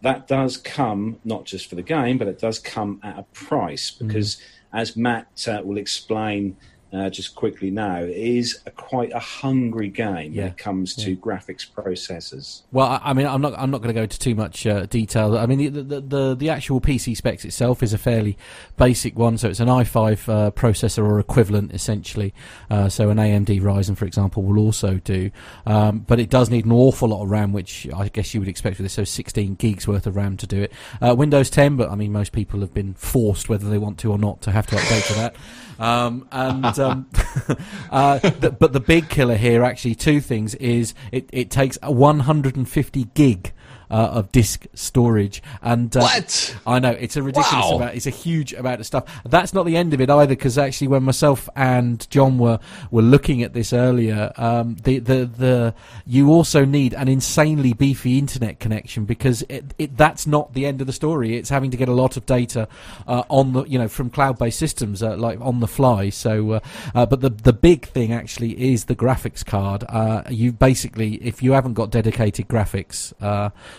that 0.03 0.27
does 0.29 0.57
come 0.57 1.19
not 1.25 1.45
just 1.45 1.69
for 1.69 1.75
the 1.75 1.83
game, 1.83 2.19
but 2.19 2.29
it 2.29 2.39
does 2.39 2.59
come 2.59 3.01
at 3.03 3.19
a 3.19 3.23
price 3.35 3.91
mm. 3.91 4.07
because, 4.07 4.37
mm. 4.37 4.41
as 4.73 4.97
Matt 4.97 5.47
uh, 5.49 5.61
will 5.65 5.79
explain 5.79 6.57
uh, 6.93 7.11
just 7.11 7.35
quickly 7.35 7.71
now, 7.71 7.99
is 8.01 8.61
a, 8.67 8.71
quite 8.71 9.13
a 9.13 9.19
hungry 9.19 9.89
game 9.89 10.33
yeah. 10.33 10.43
when 10.43 10.51
it 10.53 10.59
comes 10.59 10.95
to 10.95 11.11
yeah. 11.11 11.17
graphics 11.17 11.67
processors. 11.69 12.63
Well, 12.73 12.87
I, 12.87 13.01
I, 13.05 13.13
mean, 13.13 13.27
I'm 13.27 13.43
not 13.43 13.55
I'm 13.59 13.71
not 13.71 13.79
going 13.79 13.95
to 13.95 13.99
go 13.99 14.03
into 14.03 14.19
too 14.19 14.35
much 14.35 14.67
uh, 14.67 14.87
detail. 14.87 15.37
I 15.37 15.47
mean, 15.47 15.73
the, 15.73 15.83
the, 15.83 16.01
the 16.01 16.35
the 16.35 16.51
actual 16.51 16.81
PC 16.81 17.17
specs 17.17 17.45
itself 17.45 17.83
is 17.83 17.93
a 17.93 17.99
fairly 17.99 18.39
basic 18.77 19.17
one, 19.17 19.37
so 19.39 19.49
it's 19.49 19.61
an 19.61 19.69
i5 19.69 20.29
uh, 20.29 20.51
processor 20.53 21.05
or 21.05 21.21
equivalent 21.21 21.73
essentially. 21.75 22.33
Uh, 22.71 22.89
so 22.89 23.11
an 23.11 23.19
AMD 23.19 23.61
Ryzen, 23.61 23.97
for 23.97 24.07
example, 24.07 24.43
will 24.43 24.59
also 24.59 24.95
do, 24.95 25.31
um, 25.67 26.01
but 26.01 26.19
it 26.19 26.31
does 26.31 26.51
need 26.51 26.65
an 26.65 26.73
awful 26.73 27.09
lot 27.09 27.23
of 27.23 27.31
RAM, 27.31 27.53
which 27.53 27.87
I 27.95 28.09
guess 28.09 28.33
you 28.33 28.41
would 28.41 28.49
expect 28.49 28.79
with 28.79 28.85
this. 28.85 28.95
So 28.95 29.05
16 29.05 29.57
gigs 29.57 29.87
worth 29.87 30.07
of 30.07 30.17
RAM 30.17 30.37
to 30.39 30.47
do 30.47 30.63
it. 30.63 30.73
Uh, 31.03 31.15
Windows 31.15 31.51
10, 31.51 31.77
but 31.77 31.91
I 31.91 31.95
mean, 31.95 32.13
most 32.13 32.33
people 32.33 32.61
have 32.61 32.73
been 32.73 32.95
forced, 32.95 33.49
whether 33.49 33.69
they 33.69 33.79
want 33.79 33.99
to 34.01 34.11
or 34.11 34.19
not, 34.19 34.41
to 34.43 34.51
have 34.51 34.67
to 34.69 34.77
update 34.77 35.07
to 35.09 35.15
that. 35.15 35.37
Um, 35.79 36.27
and 36.33 36.78
um, 36.79 37.07
uh, 37.91 38.19
the, 38.19 38.51
but 38.51 38.73
the 38.73 38.81
big 38.81 39.09
killer 39.09 39.37
here, 39.37 39.65
actually, 39.65 39.95
two 39.95 40.21
things 40.21 40.55
is 40.57 40.95
it, 41.13 41.29
it 41.33 41.51
takes 41.51 41.79
a 41.83 41.93
150 41.93 43.05
gig 43.15 43.53
uh, 43.91 43.95
of 43.95 44.33
disk 44.33 44.67
storage. 44.75 45.43
And 45.63 45.95
uh, 45.97 46.01
what? 46.01 46.57
I 46.67 46.79
know 46.79 46.91
it's 46.91 47.17
a 47.17 47.23
ridiculous 47.23 47.67
wow. 47.67 47.77
amount. 47.77 47.95
It's 47.95 48.07
a 48.07 48.11
huge 48.11 48.53
amount 48.53 48.81
of 48.81 48.87
stuff. 48.87 49.05
That's 49.25 49.55
not 49.55 49.67
the 49.67 49.77
end 49.77 49.95
of 49.95 50.01
it 50.01 50.11
either, 50.11 50.35
because 50.35 50.59
actually, 50.59 50.89
when 50.89 51.03
myself 51.03 51.49
and 51.57 52.09
John 52.11 52.39
were 52.39 52.59
were 52.91 53.03
looking 53.03 53.43
at 53.43 53.53
this 53.53 53.73
earlier, 53.73 54.33
um, 54.37 54.77
the 54.83 54.99
the 54.99 55.27
the 55.27 55.75
you 56.07 56.31
also 56.31 56.65
need 56.65 56.95
an 56.95 57.09
insanely 57.09 57.73
beefy 57.73 58.19
internet 58.19 58.61
connection 58.61 59.05
because 59.05 59.43
it, 59.49 59.75
it 59.79 59.97
that's 59.97 60.27
not 60.27 60.55
the 60.55 60.67
end 60.67 60.81
of 60.81 60.87
the 60.87 60.93
story. 60.93 61.37
It's 61.37 61.49
having 61.49 61.71
to 61.71 61.77
get 61.77 61.89
a 61.89 61.93
lot 61.93 62.17
of 62.17 62.27
data 62.27 62.69
uh, 63.07 63.23
on 63.29 63.53
the 63.53 63.65
you 63.65 63.79
know 63.79 63.89
from 63.89 64.11
cloud 64.11 64.39
based 64.39 64.59
systems 64.59 65.03
uh, 65.03 65.17
like 65.17 65.41
on 65.41 65.61
the 65.61 65.69
fly. 65.69 66.11
So, 66.11 66.53
uh, 66.53 66.61
uh, 66.95 67.07
but 67.07 67.21
the 67.21 67.31
the 67.31 67.53
big 67.53 67.87
thing 67.87 68.13
actually 68.13 68.73
is 68.73 68.85
the 68.87 68.97
graphics 68.97 69.45
card. 69.45 69.85
you 70.31 70.53
basically, 70.53 71.15
if 71.17 71.43
you 71.43 71.53
haven't 71.53 71.75
got 71.75 71.91
dedicated 71.91 72.49
graphics 72.49 73.13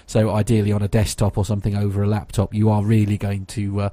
So 0.05 0.31
ideally 0.31 0.71
on 0.71 0.81
a 0.81 0.87
desktop 0.87 1.37
or 1.37 1.45
something 1.45 1.75
over 1.75 2.03
a 2.03 2.07
laptop, 2.07 2.53
you 2.53 2.69
are 2.69 2.83
really 2.83 3.17
going 3.17 3.45
to 3.47 3.81
uh, 3.81 3.89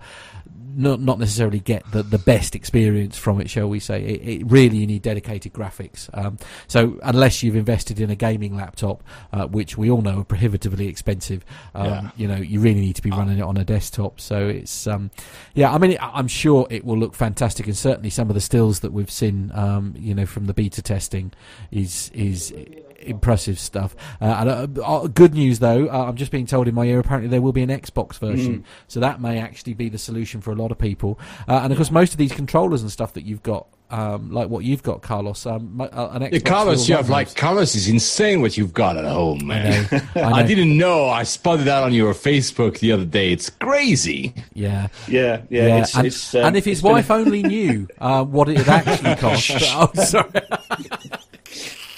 not 0.76 1.00
not 1.00 1.18
necessarily 1.18 1.58
get 1.58 1.90
the, 1.90 2.02
the 2.02 2.18
best 2.18 2.54
experience 2.54 3.16
from 3.16 3.40
it, 3.40 3.48
shall 3.48 3.68
we 3.68 3.80
say? 3.80 4.02
It, 4.02 4.40
it 4.42 4.46
really 4.46 4.76
you 4.76 4.86
need 4.86 5.02
dedicated 5.02 5.52
graphics. 5.54 6.10
Um, 6.12 6.38
so 6.68 7.00
unless 7.02 7.42
you've 7.42 7.56
invested 7.56 7.98
in 7.98 8.10
a 8.10 8.14
gaming 8.14 8.56
laptop, 8.56 9.02
uh, 9.32 9.46
which 9.46 9.78
we 9.78 9.90
all 9.90 10.02
know 10.02 10.20
are 10.20 10.24
prohibitively 10.24 10.86
expensive, 10.86 11.44
um, 11.74 11.86
yeah. 11.86 12.10
you 12.16 12.28
know 12.28 12.36
you 12.36 12.60
really 12.60 12.80
need 12.80 12.96
to 12.96 13.02
be 13.02 13.10
running 13.10 13.38
it 13.38 13.42
on 13.42 13.56
a 13.56 13.64
desktop. 13.64 14.20
So 14.20 14.46
it's 14.48 14.86
um, 14.86 15.10
yeah, 15.54 15.72
I 15.72 15.78
mean 15.78 15.96
I'm 16.00 16.28
sure 16.28 16.66
it 16.70 16.84
will 16.84 16.98
look 16.98 17.14
fantastic, 17.14 17.66
and 17.66 17.76
certainly 17.76 18.10
some 18.10 18.28
of 18.28 18.34
the 18.34 18.40
stills 18.40 18.80
that 18.80 18.92
we've 18.92 19.10
seen, 19.10 19.50
um, 19.54 19.94
you 19.96 20.14
know, 20.14 20.26
from 20.26 20.46
the 20.46 20.54
beta 20.54 20.82
testing 20.82 21.32
is 21.70 22.10
is 22.14 22.52
impressive 23.00 23.58
stuff. 23.58 23.94
Uh, 24.20 24.24
and 24.24 24.78
uh, 24.78 24.82
uh, 24.82 25.06
good 25.06 25.34
news 25.34 25.58
though, 25.58 25.88
uh, 25.88 26.06
I'm 26.08 26.16
just 26.16 26.30
being 26.30 26.46
told 26.46 26.68
in 26.68 26.74
my 26.74 26.84
ear. 26.84 26.98
Apparently, 26.98 27.28
there 27.28 27.42
will 27.42 27.52
be 27.52 27.62
an 27.62 27.70
Xbox 27.70 28.18
version, 28.18 28.60
mm. 28.60 28.64
so 28.88 29.00
that 29.00 29.20
may 29.20 29.38
actually 29.38 29.74
be 29.74 29.88
the 29.88 29.98
solution 29.98 30.40
for 30.40 30.52
a 30.52 30.54
lot 30.54 30.70
of 30.70 30.78
people. 30.78 31.18
Uh, 31.48 31.60
and 31.62 31.72
of 31.72 31.78
course, 31.78 31.90
most 31.90 32.12
of 32.12 32.18
these 32.18 32.32
controllers 32.32 32.82
and 32.82 32.90
stuff 32.90 33.12
that 33.14 33.24
you've 33.24 33.42
got. 33.42 33.66
Um, 33.88 34.32
like 34.32 34.48
what 34.48 34.64
you've 34.64 34.82
got, 34.82 35.00
Carlos. 35.02 35.46
Um, 35.46 35.80
uh, 35.80 35.84
an 36.10 36.22
Xbox 36.22 36.32
yeah, 36.32 36.38
Carlos, 36.40 36.88
you 36.88 36.96
have 36.96 37.08
like 37.08 37.36
Carlos 37.36 37.76
is 37.76 37.86
insane 37.86 38.40
what 38.40 38.56
you've 38.56 38.72
got 38.72 38.96
at 38.96 39.04
home, 39.04 39.46
man. 39.46 39.86
I, 39.92 39.96
know, 39.96 40.02
I, 40.16 40.20
know. 40.20 40.34
I, 40.34 40.42
didn't 40.42 40.76
know. 40.76 41.08
I 41.08 41.22
spotted 41.22 41.66
that 41.66 41.84
on 41.84 41.94
your 41.94 42.12
Facebook 42.12 42.80
the 42.80 42.90
other 42.90 43.04
day. 43.04 43.30
It's 43.30 43.48
crazy. 43.48 44.34
Yeah, 44.54 44.88
yeah, 45.06 45.42
yeah. 45.50 45.66
yeah. 45.68 45.76
It's, 45.82 45.94
and, 45.94 46.06
it's, 46.08 46.34
um, 46.34 46.46
and, 46.46 46.56
if 46.56 46.64
his 46.64 46.82
wife 46.82 47.06
been... 47.06 47.20
only 47.20 47.42
knew 47.44 47.86
uh, 48.00 48.24
what 48.24 48.48
it 48.48 48.66
actually 48.66 49.14
cost. 49.14 49.52
oh, 49.54 49.90
sorry. 50.02 50.30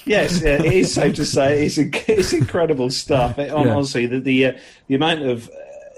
yes, 0.09 0.41
it 0.41 0.65
is 0.65 0.93
safe 0.93 1.15
to 1.15 1.25
say 1.25 1.65
it's, 1.65 1.77
it's 1.77 2.33
incredible 2.33 2.89
stuff. 2.89 3.37
It, 3.37 3.51
honestly, 3.51 4.03
yeah. 4.03 4.07
the 4.07 4.19
the, 4.19 4.45
uh, 4.45 4.51
the 4.87 4.95
amount 4.95 5.21
of 5.23 5.47
uh, 5.47 5.51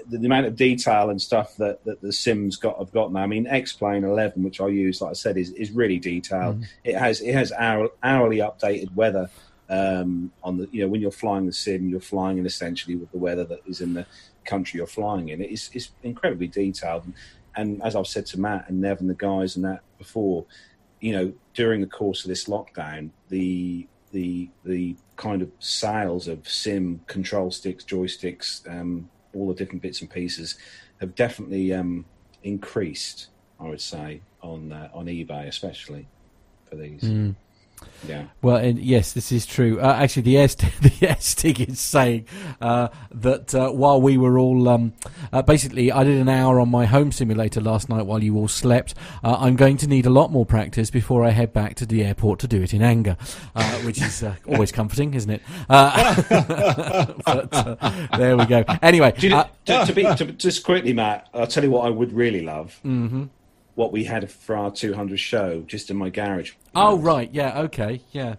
the, 0.08 0.18
the, 0.18 0.26
amount 0.26 0.46
of 0.46 0.56
detail 0.56 1.10
and 1.10 1.20
stuff 1.20 1.56
that, 1.56 1.84
that 1.84 2.00
the 2.00 2.12
Sims 2.12 2.56
got 2.56 2.78
have 2.78 2.92
got 2.92 3.12
now. 3.12 3.20
I 3.20 3.26
mean, 3.26 3.46
X-Plane 3.46 4.04
11, 4.04 4.42
which 4.42 4.60
I 4.60 4.68
use, 4.68 5.00
like 5.00 5.10
I 5.10 5.14
said, 5.14 5.36
is, 5.36 5.50
is 5.52 5.70
really 5.70 5.98
detailed. 5.98 6.60
Mm. 6.60 6.66
It 6.84 6.96
has 6.96 7.20
it 7.20 7.32
has 7.34 7.52
hour, 7.52 7.88
hourly 8.02 8.38
updated 8.38 8.94
weather 8.94 9.30
um, 9.68 10.30
on 10.42 10.58
the 10.58 10.68
you 10.70 10.82
know 10.82 10.88
when 10.88 11.00
you're 11.00 11.10
flying 11.10 11.46
the 11.46 11.52
sim, 11.52 11.88
you're 11.88 12.00
flying 12.00 12.38
in 12.38 12.46
essentially 12.46 12.96
with 12.96 13.10
the 13.10 13.18
weather 13.18 13.44
that 13.44 13.60
is 13.66 13.80
in 13.80 13.94
the 13.94 14.06
country 14.44 14.78
you're 14.78 14.86
flying 14.86 15.30
in. 15.30 15.40
It's 15.40 15.70
it's 15.72 15.90
incredibly 16.02 16.48
detailed, 16.48 17.04
and, 17.04 17.14
and 17.56 17.82
as 17.82 17.96
I've 17.96 18.06
said 18.06 18.26
to 18.26 18.40
Matt 18.40 18.68
and 18.68 18.80
Nev 18.80 19.00
and 19.00 19.08
the 19.08 19.14
guys 19.14 19.56
and 19.56 19.64
that 19.64 19.80
before, 19.96 20.44
you 21.00 21.12
know, 21.12 21.32
during 21.54 21.80
the 21.80 21.86
course 21.86 22.24
of 22.24 22.28
this 22.28 22.44
lockdown, 22.44 23.10
the 23.30 23.86
the 24.12 24.50
the 24.64 24.96
kind 25.16 25.42
of 25.42 25.50
sales 25.58 26.28
of 26.28 26.48
sim 26.48 27.00
control 27.06 27.50
sticks, 27.50 27.84
joysticks, 27.84 28.68
um, 28.70 29.08
all 29.34 29.48
the 29.48 29.54
different 29.54 29.82
bits 29.82 30.00
and 30.00 30.10
pieces 30.10 30.56
have 31.00 31.14
definitely 31.14 31.72
um, 31.72 32.04
increased. 32.42 33.28
I 33.58 33.68
would 33.68 33.80
say 33.80 34.20
on 34.42 34.72
uh, 34.72 34.90
on 34.92 35.06
eBay, 35.06 35.48
especially 35.48 36.06
for 36.68 36.76
these. 36.76 37.02
Mm. 37.02 37.34
Yeah. 38.06 38.24
Well, 38.40 38.56
and 38.56 38.78
yes, 38.78 39.12
this 39.12 39.30
is 39.30 39.46
true. 39.46 39.80
Uh, 39.80 39.94
actually, 39.98 40.22
the 40.22 40.38
air 40.38 40.48
the 40.80 40.92
air 41.02 41.16
stick 41.20 41.60
is 41.60 41.78
saying 41.80 42.26
uh, 42.60 42.88
that 43.12 43.54
uh, 43.54 43.70
while 43.70 44.00
we 44.00 44.16
were 44.16 44.38
all 44.38 44.68
um, 44.68 44.92
uh, 45.32 45.42
basically, 45.42 45.92
I 45.92 46.04
did 46.04 46.20
an 46.20 46.28
hour 46.28 46.60
on 46.60 46.68
my 46.68 46.86
home 46.86 47.12
simulator 47.12 47.60
last 47.60 47.88
night 47.88 48.06
while 48.06 48.22
you 48.22 48.36
all 48.36 48.48
slept. 48.48 48.94
Uh, 49.22 49.36
I'm 49.38 49.56
going 49.56 49.76
to 49.78 49.86
need 49.86 50.06
a 50.06 50.10
lot 50.10 50.30
more 50.30 50.44
practice 50.44 50.90
before 50.90 51.24
I 51.24 51.30
head 51.30 51.52
back 51.52 51.76
to 51.76 51.86
the 51.86 52.02
airport 52.04 52.40
to 52.40 52.48
do 52.48 52.62
it 52.62 52.74
in 52.74 52.82
anger, 52.82 53.16
uh, 53.54 53.78
which 53.80 54.02
is 54.02 54.24
always 54.48 54.72
comforting, 54.72 55.14
isn't 55.14 55.30
it? 55.30 55.42
but 55.68 56.98
there 58.16 58.36
we 58.36 58.46
go. 58.46 58.64
Anyway, 58.82 59.12
you 59.18 59.30
know, 59.30 59.48
to, 59.66 59.86
to, 59.86 59.92
be 59.92 60.02
to, 60.02 60.32
just 60.32 60.64
quickly, 60.64 60.92
Matt, 60.92 61.28
I'll 61.32 61.46
tell 61.46 61.62
you 61.62 61.70
what 61.70 61.86
I 61.86 61.90
would 61.90 62.12
really 62.12 62.42
love. 62.42 62.78
Mm-hmm 62.84 63.24
what 63.74 63.92
we 63.92 64.04
had 64.04 64.30
for 64.30 64.56
our 64.56 64.70
200 64.70 65.18
show 65.18 65.62
just 65.66 65.90
in 65.90 65.96
my 65.96 66.10
garage. 66.10 66.52
Oh, 66.74 66.98
right. 66.98 67.30
Yeah. 67.32 67.60
Okay. 67.62 68.02
Yeah. 68.12 68.36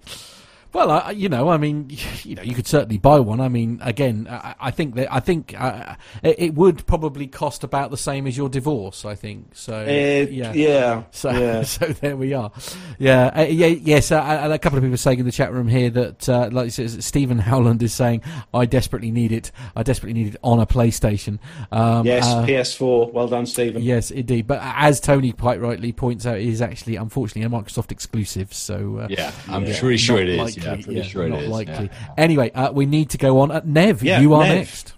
Well, 0.73 0.89
uh, 0.89 1.11
you 1.11 1.29
know, 1.29 1.49
I 1.49 1.57
mean, 1.57 1.87
you 2.23 2.35
know, 2.35 2.41
you 2.41 2.55
could 2.55 2.67
certainly 2.67 2.97
buy 2.97 3.19
one. 3.19 3.39
I 3.39 3.47
mean, 3.47 3.79
again, 3.83 4.27
I, 4.29 4.55
I 4.59 4.71
think 4.71 4.95
that 4.95 5.13
I 5.13 5.19
think 5.19 5.53
uh, 5.57 5.95
it, 6.23 6.35
it, 6.39 6.55
would 6.55 6.85
probably 6.87 7.27
cost 7.27 7.63
about 7.63 7.91
the 7.91 7.97
same 7.97 8.25
as 8.25 8.35
your 8.35 8.49
divorce. 8.49 9.05
I 9.05 9.13
think 9.13 9.55
so. 9.55 9.81
Uh, 9.81 10.29
yeah, 10.29 10.53
yeah. 10.53 11.03
So, 11.13 11.29
yeah. 11.31 11.63
so 11.63 11.87
there 11.87 12.17
we 12.17 12.33
are. 12.33 12.51
Yeah, 12.97 13.27
uh, 13.27 13.41
yeah, 13.43 13.67
yes. 13.67 14.11
Uh, 14.11 14.19
and 14.21 14.51
a 14.51 14.57
couple 14.57 14.77
of 14.77 14.83
people 14.83 14.97
saying 14.97 15.19
in 15.19 15.25
the 15.25 15.31
chat 15.31 15.53
room 15.53 15.67
here 15.67 15.89
that, 15.91 16.27
uh, 16.27 16.49
like 16.51 16.71
says, 16.71 17.05
Stephen 17.05 17.37
Howland 17.37 17.83
is 17.83 17.93
saying, 17.93 18.23
"I 18.53 18.65
desperately 18.65 19.11
need 19.11 19.31
it. 19.31 19.51
I 19.75 19.83
desperately 19.83 20.13
need 20.13 20.33
it 20.33 20.39
on 20.43 20.59
a 20.59 20.65
PlayStation." 20.65 21.39
Um, 21.71 22.05
yes, 22.05 22.25
PS4. 22.25 23.13
Well 23.13 23.27
done, 23.27 23.45
Stephen. 23.45 23.81
Yes, 23.81 24.09
indeed. 24.11 24.47
But 24.47 24.59
as 24.61 24.99
Tony 24.99 25.31
quite 25.33 25.61
rightly 25.61 25.91
points 25.91 26.25
out, 26.25 26.37
it 26.37 26.47
is 26.47 26.61
actually 26.61 26.95
unfortunately 26.95 27.43
a 27.43 27.61
Microsoft 27.61 27.91
exclusive. 27.91 28.53
So 28.53 29.05
yeah, 29.09 29.31
I'm 29.47 29.65
yeah. 29.65 29.79
pretty 29.79 29.97
sure 29.97 30.19
it 30.19 30.29
is. 30.29 30.62
Yeah, 30.63 30.75
pretty 30.75 30.95
yeah, 30.95 31.03
sure 31.03 31.27
not 31.27 31.43
likely. 31.43 31.89
Yeah. 31.91 32.13
Anyway, 32.17 32.51
uh, 32.51 32.71
we 32.71 32.85
need 32.85 33.09
to 33.11 33.17
go 33.17 33.39
on. 33.39 33.51
Uh, 33.51 33.61
Nev, 33.63 34.03
yeah, 34.03 34.19
you 34.19 34.33
are 34.33 34.43
Nev. 34.43 34.55
next. 34.57 34.93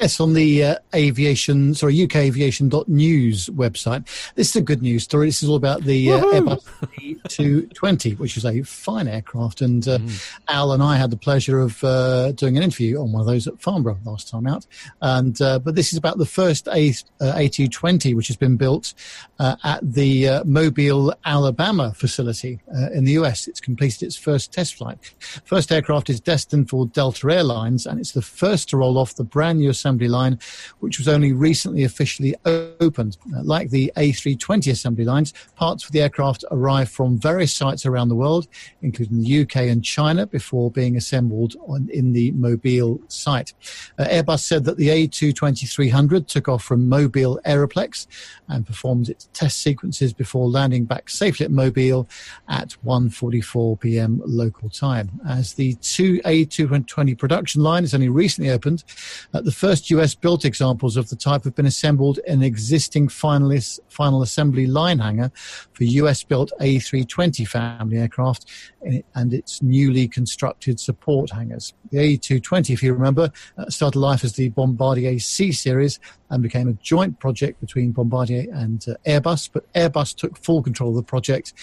Yes, 0.00 0.20
on 0.20 0.34
the 0.34 0.62
uh, 0.62 0.74
aviation, 0.94 1.74
sorry, 1.74 1.96
ukaviation.news 1.96 3.48
website. 3.48 4.06
This 4.36 4.50
is 4.50 4.56
a 4.56 4.60
good 4.60 4.80
news 4.80 5.02
story. 5.02 5.26
This 5.26 5.42
is 5.42 5.48
all 5.48 5.56
about 5.56 5.82
the 5.82 6.12
uh, 6.12 6.20
Airbus 6.20 7.28
220, 7.28 8.14
which 8.14 8.36
is 8.36 8.44
a 8.44 8.62
fine 8.62 9.08
aircraft. 9.08 9.60
And 9.60 9.86
uh, 9.88 9.98
mm. 9.98 10.36
Al 10.46 10.70
and 10.70 10.84
I 10.84 10.96
had 10.96 11.10
the 11.10 11.16
pleasure 11.16 11.58
of 11.58 11.82
uh, 11.82 12.30
doing 12.30 12.56
an 12.56 12.62
interview 12.62 13.00
on 13.00 13.10
one 13.10 13.20
of 13.20 13.26
those 13.26 13.48
at 13.48 13.60
Farnborough 13.60 13.98
last 14.04 14.28
time 14.28 14.46
out. 14.46 14.68
And 15.02 15.40
uh, 15.42 15.58
but 15.58 15.74
this 15.74 15.92
is 15.92 15.98
about 15.98 16.18
the 16.18 16.26
first 16.26 16.68
A, 16.68 16.90
uh, 17.20 17.32
A220, 17.32 18.14
which 18.14 18.28
has 18.28 18.36
been 18.36 18.56
built 18.56 18.94
at 19.40 19.80
the 19.82 20.42
Mobile, 20.44 21.12
Alabama 21.24 21.92
facility 21.92 22.60
in 22.92 23.04
the 23.04 23.12
US. 23.12 23.48
It's 23.48 23.60
completed 23.60 24.04
its 24.04 24.16
first 24.16 24.52
test 24.52 24.76
flight. 24.76 24.98
First 25.44 25.72
aircraft 25.72 26.08
is 26.08 26.20
destined 26.20 26.70
for 26.70 26.86
Delta 26.86 27.28
Airlines, 27.32 27.84
and 27.84 27.98
it's 27.98 28.12
the 28.12 28.22
first 28.22 28.68
to 28.68 28.76
roll 28.76 28.96
off 28.96 29.16
the 29.16 29.24
brand 29.24 29.58
new 29.58 29.70
assembly 29.88 30.08
line, 30.08 30.38
which 30.80 30.98
was 30.98 31.08
only 31.08 31.32
recently 31.32 31.82
officially 31.82 32.34
opened. 32.44 33.16
Uh, 33.34 33.42
like 33.42 33.70
the 33.70 33.90
A320 33.96 34.70
assembly 34.70 35.04
lines, 35.04 35.32
parts 35.56 35.82
for 35.82 35.92
the 35.92 36.02
aircraft 36.02 36.44
arrive 36.50 36.90
from 36.90 37.18
various 37.18 37.54
sites 37.54 37.86
around 37.86 38.10
the 38.10 38.14
world, 38.14 38.48
including 38.82 39.22
the 39.22 39.42
UK 39.42 39.56
and 39.72 39.82
China, 39.82 40.26
before 40.26 40.70
being 40.70 40.96
assembled 40.96 41.56
on, 41.66 41.88
in 41.90 42.12
the 42.12 42.32
Mobile 42.32 43.00
site. 43.08 43.54
Uh, 43.98 44.04
Airbus 44.04 44.40
said 44.40 44.64
that 44.64 44.76
the 44.76 44.88
A220-300 44.88 46.26
took 46.26 46.48
off 46.48 46.62
from 46.62 46.86
Mobile 46.86 47.40
Aeroplex 47.46 48.06
and 48.48 48.66
performed 48.66 49.08
its 49.08 49.30
test 49.32 49.62
sequences 49.62 50.12
before 50.12 50.48
landing 50.50 50.84
back 50.84 51.08
safely 51.08 51.46
at 51.46 51.52
Mobile 51.52 52.06
at 52.48 52.76
1.44 52.84 53.80
p.m. 53.80 54.20
local 54.26 54.68
time. 54.68 55.10
As 55.26 55.54
the 55.54 55.74
two 55.76 56.20
A220 56.26 57.16
production 57.16 57.62
line 57.62 57.84
is 57.84 57.94
only 57.94 58.10
recently 58.10 58.50
opened, 58.50 58.84
uh, 59.32 59.40
the 59.40 59.52
first 59.52 59.77
first 59.78 59.90
US 59.90 60.16
built 60.16 60.44
examples 60.44 60.96
of 60.96 61.08
the 61.08 61.14
type 61.14 61.44
have 61.44 61.54
been 61.54 61.64
assembled 61.64 62.18
in 62.26 62.42
existing 62.42 63.06
finalist, 63.06 63.78
final 63.88 64.22
assembly 64.22 64.66
line 64.66 64.98
hangar 64.98 65.30
for 65.72 65.84
US 65.84 66.24
built 66.24 66.50
A320 66.60 67.46
family 67.46 67.98
aircraft 67.98 68.46
and 69.14 69.32
its 69.32 69.62
newly 69.62 70.08
constructed 70.08 70.80
support 70.80 71.30
hangars. 71.30 71.74
The 71.90 72.18
A220, 72.18 72.70
if 72.70 72.82
you 72.82 72.92
remember, 72.92 73.30
uh, 73.56 73.66
started 73.68 73.98
life 73.98 74.24
as 74.24 74.32
the 74.32 74.48
Bombardier 74.48 75.18
C 75.20 75.52
series 75.52 76.00
and 76.30 76.42
became 76.42 76.68
a 76.68 76.74
joint 76.74 77.18
project 77.18 77.60
between 77.60 77.92
Bombardier 77.92 78.46
and 78.52 78.84
uh, 78.88 78.94
Airbus. 79.06 79.48
But 79.52 79.72
Airbus 79.72 80.14
took 80.14 80.36
full 80.38 80.62
control 80.62 80.90
of 80.90 80.96
the 80.96 81.02
project 81.02 81.54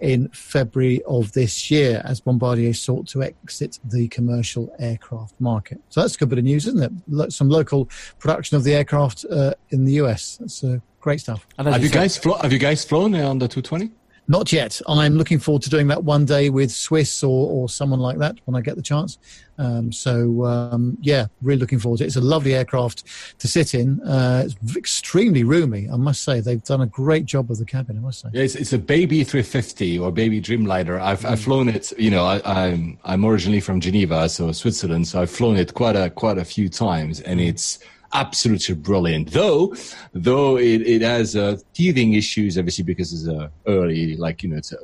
in 0.00 0.28
February 0.28 1.02
of 1.08 1.32
this 1.32 1.70
year 1.70 2.02
as 2.04 2.20
Bombardier 2.20 2.74
sought 2.74 3.08
to 3.08 3.22
exit 3.22 3.80
the 3.84 4.08
commercial 4.08 4.74
aircraft 4.78 5.40
market. 5.40 5.80
So 5.88 6.00
that's 6.00 6.14
a 6.14 6.18
good 6.18 6.28
bit 6.28 6.38
of 6.38 6.44
news, 6.44 6.66
isn't 6.68 7.02
it? 7.08 7.32
Some 7.32 7.48
local 7.62 7.88
production 8.18 8.56
of 8.56 8.64
the 8.64 8.74
aircraft 8.74 9.24
uh, 9.30 9.54
in 9.70 9.84
the 9.84 9.94
US. 10.02 10.38
That's 10.38 10.64
uh, 10.64 10.78
great 11.00 11.20
stuff. 11.20 11.46
Have 11.58 11.82
you, 11.82 11.90
guys 11.90 12.16
flo- 12.18 12.38
have 12.38 12.52
you 12.52 12.58
guys 12.58 12.84
flown 12.84 13.14
on 13.14 13.38
the 13.38 13.48
220? 13.48 13.90
Not 14.32 14.50
yet. 14.50 14.80
I'm 14.88 15.18
looking 15.18 15.38
forward 15.38 15.60
to 15.64 15.68
doing 15.68 15.88
that 15.88 16.04
one 16.04 16.24
day 16.24 16.48
with 16.48 16.72
Swiss 16.72 17.22
or, 17.22 17.50
or 17.50 17.68
someone 17.68 18.00
like 18.00 18.16
that 18.16 18.38
when 18.46 18.56
I 18.56 18.62
get 18.62 18.76
the 18.76 18.82
chance. 18.82 19.18
Um, 19.58 19.92
so, 19.92 20.46
um, 20.46 20.96
yeah, 21.02 21.26
really 21.42 21.60
looking 21.60 21.78
forward 21.78 21.98
to 21.98 22.04
it. 22.04 22.06
It's 22.06 22.16
a 22.16 22.22
lovely 22.22 22.54
aircraft 22.54 23.04
to 23.40 23.46
sit 23.46 23.74
in. 23.74 24.00
Uh, 24.00 24.44
it's 24.46 24.74
extremely 24.74 25.44
roomy, 25.44 25.86
I 25.92 25.96
must 25.96 26.22
say. 26.22 26.40
They've 26.40 26.64
done 26.64 26.80
a 26.80 26.86
great 26.86 27.26
job 27.26 27.50
of 27.50 27.58
the 27.58 27.66
cabin, 27.66 27.98
I 27.98 28.00
must 28.00 28.20
say. 28.20 28.30
Yeah, 28.32 28.44
it's, 28.44 28.54
it's 28.54 28.72
a 28.72 28.78
baby 28.78 29.22
350 29.22 29.98
or 29.98 30.10
baby 30.10 30.40
Dreamliner. 30.40 30.98
I've, 30.98 31.20
mm. 31.20 31.28
I've 31.28 31.40
flown 31.42 31.68
it, 31.68 31.92
you 31.98 32.10
know, 32.10 32.24
I, 32.24 32.36
am 32.36 32.42
I'm, 32.46 32.98
I'm 33.04 33.24
originally 33.26 33.60
from 33.60 33.80
Geneva, 33.80 34.30
so 34.30 34.50
Switzerland, 34.52 35.08
so 35.08 35.20
I've 35.20 35.30
flown 35.30 35.56
it 35.56 35.74
quite 35.74 35.94
a, 35.94 36.08
quite 36.08 36.38
a 36.38 36.44
few 36.46 36.70
times, 36.70 37.20
and 37.20 37.38
mm. 37.38 37.48
it's 37.48 37.80
absolutely 38.12 38.74
brilliant. 38.74 39.30
Though, 39.30 39.74
though 40.12 40.56
it, 40.58 40.82
it 40.82 41.02
has 41.02 41.36
uh, 41.36 41.58
teething 41.74 42.14
issues, 42.14 42.58
obviously 42.58 42.84
because 42.84 43.12
it's 43.12 43.26
a 43.26 43.50
early, 43.66 44.16
like 44.16 44.42
you 44.42 44.50
know, 44.50 44.56
it's 44.56 44.72
a 44.72 44.78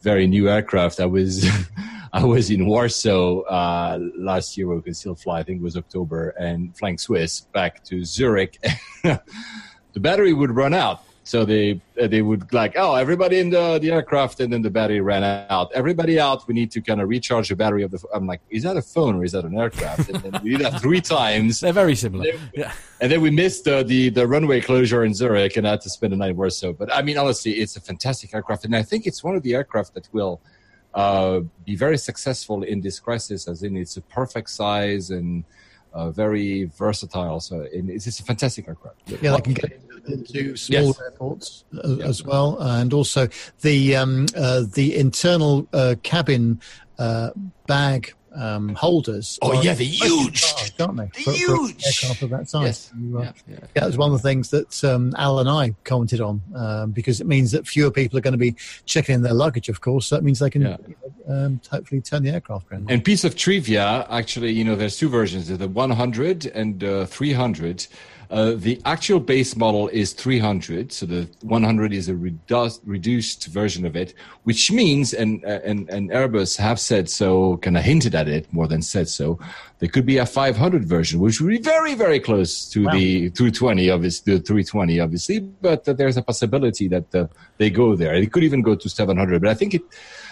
very 0.00 0.26
new 0.26 0.48
aircraft. 0.48 1.00
I 1.00 1.06
was, 1.06 1.46
I 2.12 2.24
was 2.24 2.50
in 2.50 2.66
Warsaw 2.66 3.40
uh, 3.42 3.98
last 4.16 4.56
year. 4.56 4.66
where 4.66 4.76
We 4.76 4.82
could 4.82 4.96
still 4.96 5.14
fly. 5.14 5.40
I 5.40 5.42
think 5.42 5.60
it 5.60 5.64
was 5.64 5.76
October, 5.76 6.30
and 6.30 6.76
flying 6.76 6.98
Swiss 6.98 7.40
back 7.40 7.84
to 7.84 8.04
Zurich. 8.04 8.58
the 9.02 9.20
battery 10.00 10.32
would 10.32 10.50
run 10.50 10.74
out 10.74 11.04
so 11.24 11.44
they 11.44 11.80
uh, 12.00 12.08
they 12.08 12.20
would 12.20 12.52
like, 12.52 12.74
oh, 12.76 12.94
everybody 12.94 13.38
in 13.38 13.50
the, 13.50 13.78
the 13.78 13.92
aircraft, 13.92 14.40
and 14.40 14.52
then 14.52 14.60
the 14.60 14.70
battery 14.70 15.00
ran 15.00 15.22
out. 15.22 15.70
Everybody 15.72 16.18
out. 16.18 16.46
We 16.48 16.54
need 16.54 16.72
to 16.72 16.80
kind 16.80 17.00
of 17.00 17.08
recharge 17.08 17.48
the 17.48 17.56
battery 17.56 17.84
of 17.84 17.92
the. 17.92 18.02
I'm 18.12 18.26
like, 18.26 18.40
is 18.50 18.64
that 18.64 18.76
a 18.76 18.82
phone 18.82 19.16
or 19.16 19.24
is 19.24 19.32
that 19.32 19.44
an 19.44 19.56
aircraft? 19.56 20.08
And 20.08 20.22
then 20.22 20.42
we 20.42 20.50
did 20.50 20.60
that 20.62 20.80
three 20.80 21.00
times. 21.00 21.60
They're 21.60 21.72
very 21.72 21.94
similar. 21.94 22.24
And 22.24 22.38
then, 22.38 22.50
yeah. 22.54 22.72
And 23.00 23.12
then 23.12 23.20
we 23.20 23.30
missed 23.30 23.68
uh, 23.68 23.84
the 23.84 24.08
the 24.08 24.26
runway 24.26 24.60
closure 24.60 25.04
in 25.04 25.14
Zurich, 25.14 25.56
and 25.56 25.66
I 25.66 25.72
had 25.72 25.80
to 25.82 25.90
spend 25.90 26.12
a 26.12 26.16
night 26.16 26.34
or 26.36 26.50
so. 26.50 26.72
But 26.72 26.92
I 26.92 27.02
mean, 27.02 27.18
honestly, 27.18 27.52
it's 27.52 27.76
a 27.76 27.80
fantastic 27.80 28.34
aircraft, 28.34 28.64
and 28.64 28.74
I 28.74 28.82
think 28.82 29.06
it's 29.06 29.22
one 29.22 29.36
of 29.36 29.42
the 29.42 29.54
aircraft 29.54 29.94
that 29.94 30.08
will. 30.12 30.40
Uh, 30.94 31.40
be 31.64 31.74
very 31.74 31.96
successful 31.96 32.64
in 32.64 32.82
this 32.82 33.00
crisis, 33.00 33.48
as 33.48 33.62
in 33.62 33.78
it's 33.78 33.96
a 33.96 34.02
perfect 34.02 34.50
size 34.50 35.08
and 35.08 35.42
uh, 35.92 36.10
very 36.10 36.64
versatile. 36.64 37.40
So 37.40 37.66
it's, 37.72 38.06
it's 38.06 38.20
a 38.20 38.24
fantastic 38.24 38.68
aircraft. 38.68 38.96
Yeah, 39.22 39.36
they 39.36 39.40
can 39.40 39.54
get 39.54 39.80
into 40.06 40.56
small 40.56 40.86
yes. 40.86 41.00
airports 41.00 41.64
uh, 41.76 41.96
yeah. 41.96 42.06
as 42.06 42.24
well, 42.24 42.58
and 42.60 42.92
also 42.92 43.28
the 43.60 43.96
um, 43.96 44.26
uh, 44.36 44.64
the 44.72 44.96
internal 44.96 45.68
uh, 45.72 45.94
cabin 46.02 46.60
uh, 46.98 47.30
bag 47.66 48.14
um, 48.34 48.74
holders. 48.74 49.38
Oh 49.42 49.60
yeah, 49.62 49.74
they're 49.74 49.86
huge, 49.86 50.42
large, 50.54 50.80
aren't 50.80 50.96
they? 50.96 51.10
They're 51.14 51.24
for, 51.24 51.32
huge. 51.32 51.82
For 51.82 51.88
aircraft 51.88 52.22
of 52.22 52.30
that 52.30 52.48
size. 52.48 52.64
Yes. 52.64 52.92
So, 52.92 53.18
uh, 53.18 53.22
yeah, 53.22 53.32
yeah. 53.48 53.54
yeah, 53.60 53.66
that 53.74 53.86
was 53.86 53.98
one 53.98 54.12
of 54.12 54.20
the 54.20 54.28
things 54.28 54.50
that 54.50 54.84
um, 54.84 55.14
Al 55.16 55.38
and 55.38 55.48
I 55.48 55.74
commented 55.84 56.20
on 56.20 56.40
um, 56.54 56.90
because 56.92 57.20
it 57.20 57.26
means 57.26 57.52
that 57.52 57.66
fewer 57.66 57.90
people 57.90 58.18
are 58.18 58.22
going 58.22 58.32
to 58.32 58.38
be 58.38 58.54
checking 58.86 59.14
in 59.14 59.22
their 59.22 59.34
luggage. 59.34 59.68
Of 59.68 59.80
course, 59.80 60.06
so 60.06 60.16
that 60.16 60.22
means 60.22 60.38
they 60.38 60.50
can 60.50 60.62
yeah. 60.62 60.76
um, 61.28 61.60
hopefully 61.70 62.00
turn 62.00 62.22
the 62.22 62.30
aircraft 62.30 62.70
around. 62.70 62.90
And 62.90 63.04
piece 63.04 63.24
of 63.24 63.36
trivia, 63.36 64.06
actually, 64.10 64.52
you 64.52 64.64
know, 64.64 64.76
there's 64.76 64.96
two 64.96 65.08
versions: 65.08 65.48
the 65.48 65.68
100 65.68 66.46
and 66.46 66.82
uh, 66.84 67.06
300. 67.06 67.86
Uh, 68.32 68.54
the 68.56 68.80
actual 68.86 69.20
base 69.20 69.54
model 69.56 69.88
is 69.88 70.14
300, 70.14 70.90
so 70.90 71.04
the 71.04 71.28
100 71.42 71.92
is 71.92 72.08
a 72.08 72.14
redu- 72.14 72.80
reduced 72.86 73.48
version 73.48 73.84
of 73.84 73.94
it, 73.94 74.14
which 74.44 74.72
means, 74.72 75.12
and, 75.12 75.44
uh, 75.44 75.60
and, 75.64 75.90
and 75.90 76.08
Airbus 76.08 76.56
have 76.56 76.80
said 76.80 77.10
so, 77.10 77.58
kind 77.58 77.76
of 77.76 77.84
hinted 77.84 78.14
at 78.14 78.28
it 78.28 78.50
more 78.50 78.66
than 78.66 78.80
said 78.80 79.06
so, 79.10 79.38
there 79.80 79.88
could 79.90 80.06
be 80.06 80.16
a 80.16 80.24
500 80.24 80.82
version, 80.82 81.20
which 81.20 81.42
would 81.42 81.50
be 81.50 81.58
very, 81.58 81.94
very 81.94 82.18
close 82.18 82.70
to 82.70 82.86
wow. 82.86 82.92
the 82.94 83.28
220, 83.28 83.90
obviously, 83.90 84.38
the 84.38 84.40
320, 84.40 84.98
obviously, 84.98 85.40
but 85.40 85.86
uh, 85.86 85.92
there's 85.92 86.16
a 86.16 86.22
possibility 86.22 86.88
that 86.88 87.14
uh, 87.14 87.26
they 87.58 87.68
go 87.68 87.94
there. 87.94 88.14
It 88.14 88.32
could 88.32 88.44
even 88.44 88.62
go 88.62 88.74
to 88.74 88.88
700, 88.88 89.42
but 89.42 89.50
I 89.50 89.54
think 89.54 89.74
it, 89.74 89.82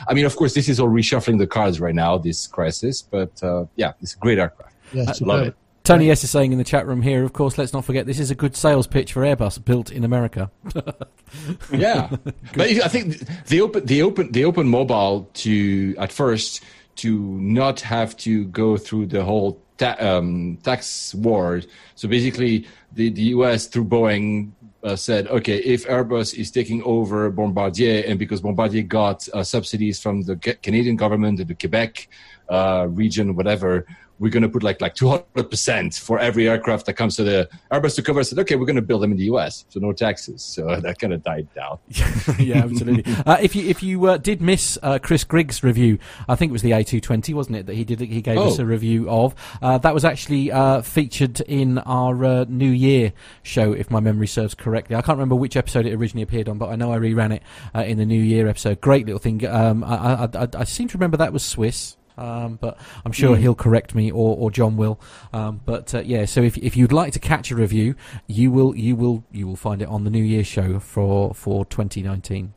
I 0.09 0.15
mean, 0.15 0.25
of 0.25 0.35
course, 0.37 0.55
this 0.55 0.71
is 0.71 0.81
all 0.81 0.89
reshuffling 0.89 1.37
the 1.37 1.47
cards 1.47 1.81
right 1.81 1.95
now, 1.95 2.17
this 2.17 2.47
crisis, 2.47 3.03
but 3.03 3.43
uh, 3.43 3.67
yeah, 3.77 3.93
it's 4.01 4.15
a 4.15 4.19
great 4.19 4.39
aircraft. 4.39 4.75
Yes, 4.95 5.21
I 5.21 5.27
love 5.27 5.47
it. 5.49 5.55
Tony 5.91 6.09
S 6.09 6.23
is 6.23 6.31
saying 6.31 6.53
in 6.53 6.59
the 6.59 6.63
chat 6.63 6.87
room 6.87 7.03
here, 7.03 7.25
of 7.25 7.33
course, 7.33 7.59
let's 7.59 7.73
not 7.73 7.85
forget 7.85 8.07
this 8.07 8.21
is 8.21 8.31
a 8.31 8.35
good 8.37 8.55
sales 8.55 8.87
pitch 8.87 9.13
for 9.13 9.23
Airbus 9.23 9.65
built 9.65 9.91
in 9.91 10.05
America. 10.05 10.49
yeah, 11.73 12.09
but 12.55 12.71
I 12.71 12.87
think 12.87 13.19
they 13.47 13.61
open 13.61 13.85
they 13.87 14.01
open 14.01 14.31
they 14.31 14.45
open 14.45 14.69
mobile 14.69 15.29
to 15.35 15.97
at 15.99 16.13
first 16.13 16.63
to 16.97 17.19
not 17.41 17.81
have 17.81 18.17
to 18.19 18.45
go 18.47 18.77
through 18.77 19.07
the 19.07 19.25
whole 19.25 19.61
ta- 19.79 19.97
um, 19.99 20.59
tax 20.63 21.13
war. 21.13 21.61
So 21.97 22.07
basically, 22.07 22.69
the 22.93 23.11
the 23.11 23.23
U.S. 23.35 23.67
through 23.67 23.87
Boeing 23.87 24.53
uh, 24.85 24.95
said, 24.95 25.27
okay, 25.27 25.59
if 25.59 25.89
Airbus 25.89 26.39
is 26.39 26.53
taking 26.53 26.85
over 26.85 27.31
Bombardier, 27.31 28.05
and 28.07 28.17
because 28.17 28.41
Bombardier 28.41 28.83
got 28.85 29.29
uh, 29.35 29.43
subsidies 29.43 30.01
from 30.01 30.23
the 30.23 30.37
Canadian 30.37 30.95
government 30.95 31.41
and 31.41 31.49
the 31.49 31.55
Quebec 31.57 32.09
uh, 32.49 32.87
region, 32.89 33.35
whatever, 33.35 33.87
we're 34.21 34.31
going 34.31 34.43
to 34.43 34.49
put 34.49 34.63
like 34.63 34.81
like 34.81 34.95
200% 34.95 35.99
for 35.99 36.19
every 36.19 36.49
aircraft 36.49 36.85
that 36.87 36.93
comes 36.93 37.17
to 37.17 37.25
the 37.25 37.49
Airbus 37.73 37.97
to 37.97 38.03
cover. 38.03 38.23
said, 38.23 38.39
okay, 38.39 38.55
we're 38.55 38.67
going 38.67 38.77
to 38.77 38.83
build 38.83 39.03
them 39.03 39.11
in 39.11 39.17
the 39.17 39.25
US, 39.25 39.65
so 39.71 39.81
no 39.81 39.93
taxes. 39.93 40.43
So 40.43 40.77
that 40.81 40.99
kind 40.99 41.13
of 41.13 41.25
died 41.25 41.49
down. 41.55 41.79
yeah, 42.39 42.59
absolutely. 42.59 43.13
uh, 43.27 43.39
if 43.41 43.57
you 43.57 43.67
if 43.69 43.83
you 43.83 44.07
uh, 44.07 44.19
did 44.19 44.43
miss 44.43 44.79
uh, 44.83 44.99
Chris 44.99 45.25
Griggs' 45.25 45.65
review, 45.65 45.99
I 46.29 46.37
think 46.37 46.51
it 46.51 46.53
was 46.53 46.63
the 46.63 46.73
A220, 46.73 47.35
wasn't 47.35 47.57
it, 47.57 47.67
that 47.67 47.75
he 47.75 47.85
did 47.85 48.01
he 48.01 48.21
gave 48.21 48.39
oh. 48.39 48.49
us 48.49 48.59
a 48.59 48.67
review 48.67 49.09
of. 49.09 49.35
Uh, 49.63 49.79
that 49.79 49.95
was 49.95 50.05
actually 50.05 50.53
uh, 50.53 50.83
featured 50.83 51.41
in 51.41 51.79
our 51.79 52.25
uh, 52.25 52.45
New 52.47 52.71
Year 52.71 53.15
show, 53.43 53.73
if 53.73 53.91
my 53.91 54.01
memory 54.01 54.27
serves 54.27 54.55
correctly. 54.55 54.97
I 54.97 55.03
can't 55.03 55.17
remember 55.17 55.35
which 55.35 55.57
episode 55.57 55.87
it 55.87 55.95
originally 55.95 56.23
appeared 56.23 56.49
on, 56.49 56.59
but 56.59 56.69
I 56.69 56.77
know 56.77 56.93
I 56.93 56.99
reran 56.99 57.35
it 57.35 57.43
in 57.89 57.97
the 57.97 58.07
New 58.07 58.23
Year 58.23 58.49
episode. 58.49 58.83
Great 58.83 59.07
little 59.07 59.19
thing. 59.19 59.47
Um, 59.47 59.83
I, 59.83 59.95
I, 59.95 60.29
I, 60.35 60.49
I 60.59 60.65
seem 60.65 60.89
to 60.89 60.99
remember 60.99 61.17
that 61.17 61.33
was 61.33 61.43
Swiss. 61.43 61.97
Um, 62.21 62.59
but 62.61 62.79
I'm 63.05 63.13
sure 63.13 63.35
mm. 63.35 63.41
he'll 63.41 63.55
correct 63.55 63.95
me 63.95 64.11
or, 64.11 64.37
or 64.37 64.51
John 64.51 64.77
will. 64.77 65.01
Um, 65.33 65.63
but 65.65 65.95
uh, 65.95 66.01
yeah, 66.01 66.27
so 66.27 66.43
if 66.43 66.59
if 66.59 66.77
you'd 66.77 66.93
like 66.93 67.13
to 67.15 67.19
catch 67.19 67.51
a 67.51 67.57
review, 67.57 67.95
you 68.27 68.51
will 68.51 68.77
you 68.77 68.95
will 68.95 69.25
you 69.33 69.47
will 69.47 69.57
find 69.57 69.81
it 69.81 69.89
on 69.89 70.05
the 70.05 70.11
New 70.11 70.23
Year 70.23 70.45
show 70.45 70.79
for 70.79 71.35
for 71.35 71.65
2019. 71.65 72.53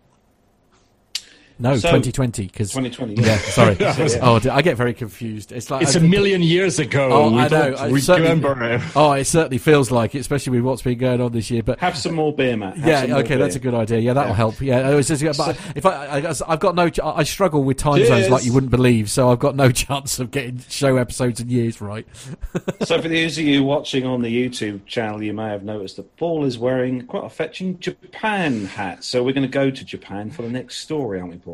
No, 1.59 1.75
so, 1.75 1.89
2020 1.89 2.47
because 2.47 2.71
2020. 2.71 3.13
Yeah, 3.23 3.37
sorry. 3.37 3.77
Oh, 4.21 4.39
I 4.51 4.61
get 4.61 4.75
very 4.75 4.93
confused. 4.93 5.51
It's 5.51 5.69
like 5.69 5.83
it's 5.83 5.95
I, 5.95 5.99
a 5.99 6.03
million 6.03 6.41
years 6.41 6.79
ago. 6.79 7.09
Oh, 7.11 7.37
I 7.37 7.47
know. 7.47 7.75
I 7.75 7.87
remember. 7.87 8.81
Oh, 8.95 9.13
it 9.13 9.25
certainly 9.25 9.59
feels 9.59 9.91
like 9.91 10.15
it, 10.15 10.19
especially 10.19 10.51
with 10.51 10.63
what's 10.63 10.81
been 10.81 10.97
going 10.97 11.21
on 11.21 11.31
this 11.31 11.51
year. 11.51 11.63
But 11.63 11.79
have 11.79 11.97
some 11.97 12.15
more 12.15 12.33
beer, 12.33 12.57
Matt. 12.57 12.77
Have 12.77 13.09
yeah, 13.09 13.17
okay, 13.17 13.29
beer. 13.29 13.37
that's 13.37 13.55
a 13.55 13.59
good 13.59 13.73
idea. 13.73 13.99
Yeah, 13.99 14.13
that'll 14.13 14.31
yeah. 14.31 14.35
help. 14.35 14.61
Yeah, 14.61 15.01
just, 15.01 15.37
but 15.37 15.59
if 15.75 15.85
I, 15.85 16.17
I, 16.17 16.21
have 16.21 16.59
got 16.59 16.75
no, 16.75 16.89
I 17.03 17.23
struggle 17.23 17.63
with 17.63 17.77
time 17.77 17.97
Cheers. 17.97 18.07
zones 18.07 18.29
like 18.29 18.45
you 18.45 18.53
wouldn't 18.53 18.71
believe. 18.71 19.09
So 19.09 19.31
I've 19.31 19.39
got 19.39 19.55
no 19.55 19.71
chance 19.83 20.19
of 20.19 20.31
getting 20.31 20.59
show 20.69 20.97
episodes 20.97 21.39
in 21.39 21.49
years 21.49 21.81
right. 21.81 22.07
so 22.83 23.01
for 23.01 23.07
those 23.07 23.37
of 23.37 23.45
you 23.45 23.63
watching 23.63 24.05
on 24.05 24.21
the 24.21 24.49
YouTube 24.49 24.85
channel, 24.85 25.21
you 25.21 25.33
may 25.33 25.49
have 25.49 25.63
noticed 25.63 25.97
that 25.97 26.15
Paul 26.17 26.45
is 26.45 26.57
wearing 26.57 27.05
quite 27.05 27.25
a 27.25 27.29
fetching 27.29 27.79
Japan 27.79 28.65
hat. 28.65 29.03
So 29.03 29.23
we're 29.23 29.33
going 29.33 29.43
to 29.43 29.49
go 29.49 29.69
to 29.69 29.85
Japan 29.85 30.31
for 30.31 30.41
the 30.41 30.49
next 30.49 30.77
story, 30.77 31.19
aren't 31.19 31.31
we, 31.31 31.37
Paul? 31.37 31.52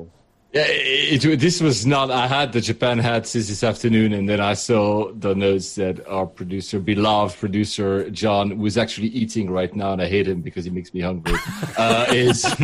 Yeah, 0.52 0.66
it, 0.66 1.24
it, 1.24 1.40
this 1.40 1.62
was 1.62 1.86
not. 1.86 2.10
I 2.10 2.26
had 2.26 2.54
the 2.54 2.62
Japan 2.62 2.98
hat 2.98 3.28
since 3.28 3.50
this 3.50 3.64
afternoon, 3.64 4.14
and 4.14 4.28
then 4.28 4.40
I 4.40 4.56
saw 4.56 5.12
the 5.12 5.36
notes 5.36 5.76
that 5.76 6.06
our 6.08 6.26
producer, 6.26 6.80
beloved 6.80 7.38
producer 7.38 8.10
John, 8.10 8.58
was 8.58 8.76
actually 8.76 9.10
eating 9.10 9.52
right 9.52 9.74
now, 9.76 9.94
and 9.94 10.02
I 10.02 10.08
hate 10.08 10.28
him 10.28 10.42
because 10.42 10.66
he 10.66 10.72
makes 10.72 10.92
me 10.92 11.02
hungry. 11.02 11.38
uh, 11.78 12.08
is 12.10 12.46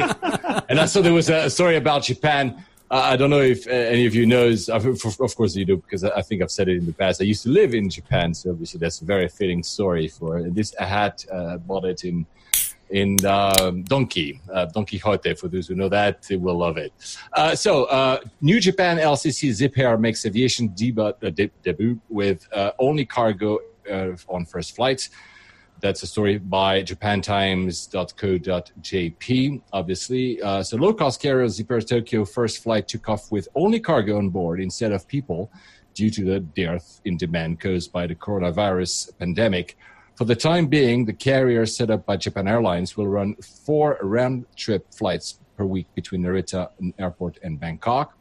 and 0.69 0.79
I 0.79 0.87
saw 0.87 1.01
there 1.01 1.13
was 1.13 1.29
a 1.29 1.47
story 1.47 1.75
about 1.75 2.01
Japan. 2.01 2.65
Uh, 2.89 3.01
I 3.03 3.17
don't 3.17 3.29
know 3.29 3.41
if 3.41 3.67
uh, 3.67 3.71
any 3.71 4.07
of 4.07 4.15
you 4.15 4.25
knows. 4.25 4.67
Of, 4.67 4.87
of 4.87 5.35
course, 5.35 5.55
you 5.55 5.65
do 5.65 5.77
because 5.77 6.03
I 6.03 6.23
think 6.23 6.41
I've 6.41 6.51
said 6.51 6.67
it 6.69 6.77
in 6.77 6.87
the 6.87 6.93
past. 6.93 7.21
I 7.21 7.25
used 7.25 7.43
to 7.43 7.49
live 7.49 7.75
in 7.75 7.91
Japan, 7.91 8.33
so 8.33 8.49
obviously 8.49 8.79
that's 8.79 9.01
a 9.01 9.05
very 9.05 9.27
fitting 9.27 9.61
story 9.61 10.07
for 10.07 10.41
this. 10.41 10.73
hat. 10.79 11.23
Uh, 11.31 11.57
bought 11.57 11.85
it 11.85 12.03
in 12.03 12.25
in 12.89 13.23
um, 13.25 13.83
Donkey, 13.83 14.41
uh, 14.53 14.65
Don 14.65 14.85
Quixote. 14.85 15.33
For 15.35 15.47
those 15.47 15.67
who 15.67 15.75
know 15.75 15.87
that, 15.89 16.27
will 16.31 16.57
love 16.57 16.77
it. 16.77 16.91
Uh, 17.33 17.53
so, 17.55 17.85
uh, 17.85 18.19
New 18.41 18.59
Japan 18.59 18.97
LCC 18.97 19.51
Zip 19.51 19.77
Air 19.77 19.97
makes 19.97 20.25
aviation 20.25 20.67
debut, 20.69 21.03
uh, 21.03 21.13
de- 21.29 21.51
debut 21.63 21.99
with 22.09 22.47
uh, 22.53 22.71
only 22.79 23.05
cargo 23.05 23.59
uh, 23.91 24.11
on 24.27 24.45
first 24.45 24.75
flights. 24.75 25.09
That's 25.81 26.03
a 26.03 26.07
story 26.07 26.37
by 26.37 26.83
japantimes.co.jp, 26.83 29.61
obviously. 29.73 30.39
so, 30.63 30.77
low 30.77 30.93
cost 30.93 31.21
carrier 31.21 31.49
Zip 31.49 31.69
Air 31.69 31.81
Tokyo 31.81 32.23
first 32.23 32.63
flight 32.63 32.87
took 32.87 33.09
off 33.09 33.29
with 33.31 33.49
only 33.55 33.79
cargo 33.79 34.17
on 34.17 34.29
board 34.29 34.61
instead 34.61 34.93
of 34.93 35.07
people 35.07 35.51
due 35.93 36.09
to 36.11 36.23
the 36.23 36.39
dearth 36.39 37.01
in 37.05 37.17
demand 37.17 37.59
caused 37.59 37.91
by 37.91 38.07
the 38.07 38.15
coronavirus 38.15 39.17
pandemic. 39.17 39.77
For 40.15 40.23
the 40.23 40.35
time 40.35 40.67
being, 40.67 41.03
the 41.03 41.11
carrier 41.11 41.65
set 41.65 41.89
up 41.89 42.05
by 42.05 42.15
Japan 42.15 42.47
Airlines 42.47 42.95
will 42.95 43.09
run 43.09 43.35
four 43.35 43.97
round 44.01 44.45
trip 44.55 44.93
flights 44.93 45.39
per 45.57 45.65
week 45.65 45.87
between 45.93 46.21
Narita 46.21 46.69
Airport 46.97 47.37
and 47.43 47.59
Bangkok. 47.59 48.17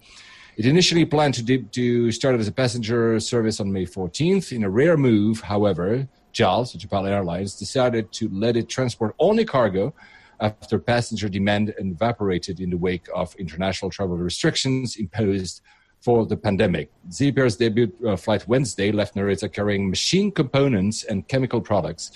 It 0.56 0.66
initially 0.66 1.04
planned 1.04 1.34
to, 1.34 1.62
to 1.62 2.10
start 2.10 2.34
as 2.40 2.48
a 2.48 2.52
passenger 2.52 3.20
service 3.20 3.60
on 3.60 3.72
May 3.72 3.86
14th. 3.86 4.50
In 4.50 4.64
a 4.64 4.70
rare 4.70 4.96
move, 4.96 5.40
however, 5.40 6.08
JAL, 6.32 6.64
so 6.64 6.80
Japan 6.80 7.06
Airlines, 7.06 7.56
decided 7.56 8.10
to 8.14 8.28
let 8.32 8.56
it 8.56 8.68
transport 8.68 9.14
only 9.20 9.44
cargo 9.44 9.94
after 10.40 10.80
passenger 10.80 11.28
demand 11.28 11.74
evaporated 11.78 12.58
in 12.58 12.70
the 12.70 12.76
wake 12.76 13.06
of 13.14 13.36
international 13.36 13.88
travel 13.92 14.16
restrictions 14.16 14.96
imposed 14.96 15.62
for 16.04 16.26
the 16.26 16.36
pandemic. 16.36 16.90
Zip 17.10 17.38
Air's 17.38 17.56
debut 17.56 17.90
uh, 18.06 18.14
flight 18.14 18.46
Wednesday 18.46 18.92
left 18.92 19.14
Narita 19.14 19.50
carrying 19.50 19.88
machine 19.88 20.30
components 20.30 21.02
and 21.04 21.26
chemical 21.28 21.62
products. 21.62 22.12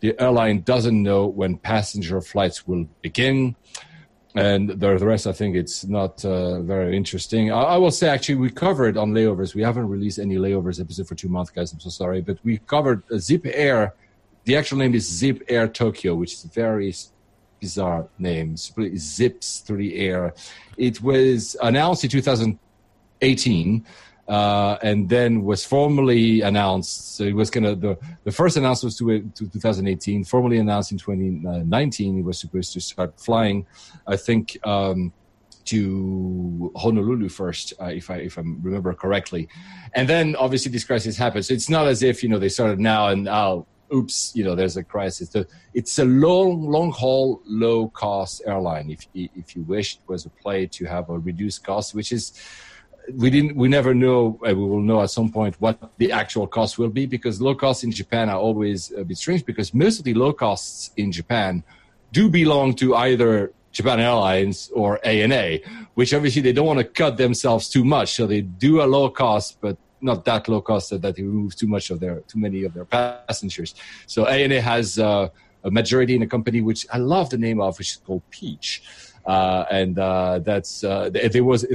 The 0.00 0.20
airline 0.20 0.62
doesn't 0.62 1.00
know 1.00 1.26
when 1.26 1.56
passenger 1.56 2.20
flights 2.20 2.66
will 2.66 2.88
begin. 3.00 3.54
And 4.34 4.68
the, 4.68 4.98
rest, 4.98 5.28
I 5.28 5.32
think 5.32 5.54
it's 5.54 5.84
not 5.84 6.24
uh, 6.24 6.60
very 6.62 6.96
interesting. 6.96 7.52
I, 7.52 7.62
I, 7.74 7.76
will 7.76 7.92
say, 7.92 8.08
actually, 8.08 8.34
we 8.34 8.50
covered 8.50 8.96
on 8.96 9.12
layovers. 9.12 9.54
We 9.54 9.62
haven't 9.62 9.88
released 9.88 10.18
any 10.18 10.36
layovers 10.36 10.80
episode 10.80 11.06
for 11.06 11.14
two 11.14 11.28
months, 11.28 11.52
guys. 11.52 11.72
I'm 11.72 11.80
so 11.80 11.90
sorry. 11.90 12.20
But 12.20 12.38
we 12.42 12.58
covered 12.58 13.04
uh, 13.10 13.18
Zip 13.18 13.42
Air. 13.44 13.94
The 14.44 14.56
actual 14.56 14.78
name 14.78 14.94
is 14.96 15.08
Zip 15.08 15.42
Air 15.48 15.68
Tokyo, 15.68 16.16
which 16.16 16.32
is 16.34 16.44
a 16.44 16.48
very 16.48 16.92
bizarre 17.60 18.08
name. 18.18 18.56
Zips 18.56 19.60
through 19.60 19.78
the 19.78 19.96
air. 19.96 20.34
It 20.76 21.00
was 21.00 21.56
announced 21.62 22.02
in 22.02 22.10
2000- 22.10 22.58
18 23.20 23.84
uh, 24.28 24.76
and 24.82 25.08
then 25.08 25.42
was 25.42 25.64
formally 25.64 26.42
announced. 26.42 27.16
So 27.16 27.24
it 27.24 27.34
was 27.34 27.50
gonna 27.50 27.74
the 27.74 27.98
the 28.24 28.32
first 28.32 28.56
announcement 28.56 29.00
was 29.00 29.32
to, 29.34 29.46
to 29.46 29.50
2018, 29.50 30.24
formally 30.24 30.58
announced 30.58 30.92
in 30.92 30.98
2019. 30.98 32.18
It 32.18 32.24
was 32.24 32.38
supposed 32.38 32.72
to 32.74 32.80
start 32.80 33.18
flying. 33.20 33.66
I 34.06 34.16
think. 34.16 34.58
Um, 34.64 35.12
to 35.64 36.72
Honolulu 36.76 37.28
first, 37.28 37.74
uh, 37.78 37.86
if 37.86 38.08
I 38.08 38.16
if 38.16 38.38
I 38.38 38.40
remember 38.40 38.94
correctly, 38.94 39.50
and 39.92 40.08
then 40.08 40.34
obviously 40.36 40.72
this 40.72 40.82
crisis 40.82 41.18
happened. 41.18 41.44
So 41.44 41.52
it's 41.52 41.68
not 41.68 41.86
as 41.86 42.02
if 42.02 42.22
you 42.22 42.30
know 42.30 42.38
they 42.38 42.48
started 42.48 42.80
now 42.80 43.08
and 43.08 43.28
oh, 43.28 43.66
oops, 43.92 44.32
you 44.34 44.44
know 44.44 44.54
there's 44.54 44.78
a 44.78 44.82
crisis. 44.82 45.36
It's 45.74 45.98
a 45.98 46.06
long 46.06 46.70
long 46.70 46.90
haul, 46.90 47.42
low 47.44 47.88
cost 47.88 48.40
airline. 48.46 48.88
If 48.88 49.06
if 49.12 49.54
you 49.54 49.62
wish, 49.64 49.96
it 49.96 50.08
was 50.08 50.24
a 50.24 50.30
play 50.30 50.66
to 50.68 50.86
have 50.86 51.10
a 51.10 51.18
reduced 51.18 51.64
cost, 51.64 51.94
which 51.94 52.12
is 52.12 52.32
we 53.14 53.30
didn't 53.30 53.56
we 53.56 53.68
never 53.68 53.94
know 53.94 54.38
uh, 54.46 54.48
we 54.48 54.54
will 54.54 54.80
know 54.80 55.00
at 55.00 55.10
some 55.10 55.30
point 55.30 55.54
what 55.60 55.92
the 55.98 56.12
actual 56.12 56.46
cost 56.46 56.78
will 56.78 56.90
be 56.90 57.06
because 57.06 57.40
low 57.40 57.54
costs 57.54 57.82
in 57.82 57.90
japan 57.90 58.28
are 58.28 58.38
always 58.38 58.92
a 58.92 59.04
bit 59.04 59.16
strange 59.16 59.44
because 59.46 59.72
most 59.72 59.98
of 59.98 60.04
the 60.04 60.14
low 60.14 60.32
costs 60.32 60.90
in 60.96 61.10
japan 61.10 61.62
do 62.12 62.28
belong 62.28 62.74
to 62.74 62.94
either 62.96 63.52
japan 63.72 64.00
airlines 64.00 64.70
or 64.74 64.98
ana 65.06 65.58
which 65.98 66.14
obviously 66.14 66.40
they 66.40 66.52
don't 66.52 66.66
want 66.66 66.78
to 66.78 66.84
cut 66.84 67.16
themselves 67.16 67.68
too 67.68 67.84
much. 67.84 68.14
So 68.14 68.28
they 68.28 68.42
do 68.42 68.82
a 68.82 68.86
low 68.86 69.10
cost 69.10 69.60
but 69.60 69.76
not 70.00 70.24
that 70.26 70.48
low 70.48 70.60
cost 70.60 70.90
that 70.90 71.02
they 71.02 71.22
remove 71.22 71.56
too 71.56 71.66
much 71.66 71.90
of 71.90 71.98
their 71.98 72.20
too 72.20 72.38
many 72.38 72.62
of 72.62 72.72
their 72.72 72.84
passengers. 72.84 73.74
So 74.06 74.26
ana 74.26 74.60
has 74.60 75.00
uh, 75.00 75.28
a 75.64 75.70
majority 75.72 76.14
in 76.14 76.22
a 76.22 76.26
company 76.26 76.60
which 76.60 76.86
i 76.92 76.98
love 76.98 77.30
the 77.30 77.36
name 77.36 77.60
of 77.60 77.76
which 77.78 77.90
is 77.90 77.96
called 77.96 78.22
peach 78.30 78.80
uh, 79.28 79.66
and 79.70 79.98
uh, 79.98 80.38
that's 80.38 80.82
uh, 80.82 81.10
there 81.12 81.44
was 81.44 81.66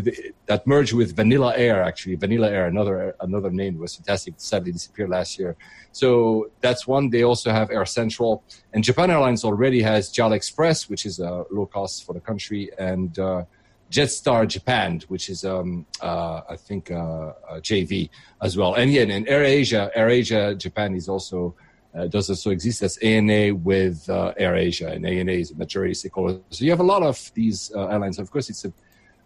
that 0.48 0.66
merged 0.66 0.94
with 0.94 1.16
Vanilla 1.16 1.54
Air 1.56 1.84
actually. 1.84 2.16
Vanilla 2.16 2.50
Air, 2.50 2.66
another 2.66 3.16
another 3.20 3.52
name 3.52 3.78
was 3.78 3.96
fantastic. 3.96 4.34
Sadly 4.38 4.72
disappeared 4.72 5.12
last 5.12 5.38
year. 5.38 5.56
So 5.92 6.50
that's 6.62 6.88
one. 6.88 7.12
They 7.12 7.22
also 7.22 7.52
have 7.52 7.70
Air 7.70 7.86
Central, 7.86 8.44
and 8.74 8.84
Japan 8.84 9.12
Airlines 9.12 9.46
already 9.46 9.84
has 9.84 10.10
JAL 10.10 10.34
Express, 10.34 10.90
which 10.90 11.06
is 11.06 11.20
a 11.20 11.46
low 11.52 11.68
cost 11.68 12.06
for 12.06 12.14
the 12.14 12.20
country, 12.20 12.72
and 12.80 13.20
uh, 13.20 13.44
Jetstar 13.92 14.48
Japan, 14.48 15.02
which 15.08 15.30
is 15.30 15.46
um, 15.46 15.86
uh, 16.02 16.42
I 16.50 16.56
think 16.56 16.90
uh, 16.90 17.34
JV 17.62 18.10
as 18.42 18.58
well. 18.58 18.74
And 18.74 18.92
yeah, 18.92 19.04
and 19.04 19.28
Air 19.28 19.44
Asia, 19.44 19.92
Air 19.94 20.10
Asia 20.10 20.56
Japan 20.56 20.96
is 20.96 21.08
also 21.08 21.54
uh, 21.96 22.08
does 22.08 22.30
also 22.30 22.50
exist 22.50 22.82
as 22.82 22.98
ANA 22.98 23.54
with 23.56 24.10
uh, 24.10 24.34
AirAsia, 24.40 24.92
and 24.94 25.06
ANA 25.06 25.32
is 25.32 25.52
a 25.52 25.56
majority 25.56 25.94
stakeholder. 25.94 26.40
So 26.50 26.66
you 26.66 26.72
have 26.72 26.80
a 26.80 26.84
lot 26.84 27.04
of 27.04 27.32
these 27.34 27.72
uh, 27.76 27.88
airlines. 27.88 28.20
Of 28.20 28.32
course, 28.32 28.50
it's 28.50 28.66
a 28.66 28.74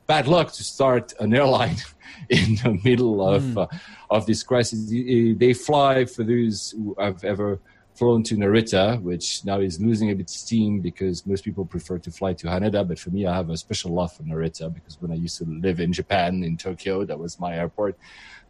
bad 0.06 0.27
luck 0.27 0.52
to 0.53 0.64
start 0.64 1.14
an 1.19 1.34
airline 1.34 1.77
in 2.30 2.56
the 2.56 2.80
middle 2.84 3.27
of 3.27 3.44
mm. 3.44 3.80
of 4.10 4.26
this 4.26 4.44
crisis. 4.44 4.89
They 4.89 5.53
fly 5.53 6.06
for 6.06 6.23
those 6.23 6.72
who 6.72 6.95
have 6.99 7.23
ever 7.23 7.60
flown 7.98 8.22
to 8.22 8.35
Narita, 8.35 9.02
which 9.02 9.44
now 9.44 9.60
is 9.60 9.81
losing 9.81 10.11
a 10.11 10.15
bit 10.15 10.30
of 10.30 10.30
steam 10.30 10.81
because 10.81 11.26
most 11.26 11.44
people 11.44 11.65
prefer 11.65 11.98
to 11.98 12.11
fly 12.11 12.31
to 12.34 12.45
Haneda. 12.45 12.88
But 12.88 12.99
for 12.99 13.10
me, 13.10 13.26
I 13.26 13.35
have 13.35 13.49
a 13.49 13.57
special 13.57 13.91
love 13.91 14.14
for 14.14 14.23
Narita 14.23 14.72
because 14.72 15.02
when 15.02 15.11
I 15.11 15.15
used 15.15 15.38
to 15.39 15.45
live 15.45 15.80
in 15.80 15.91
Japan, 15.91 16.44
in 16.44 16.57
Tokyo, 16.57 17.06
that 17.06 17.18
was 17.18 17.39
my 17.39 17.56
airport. 17.56 17.98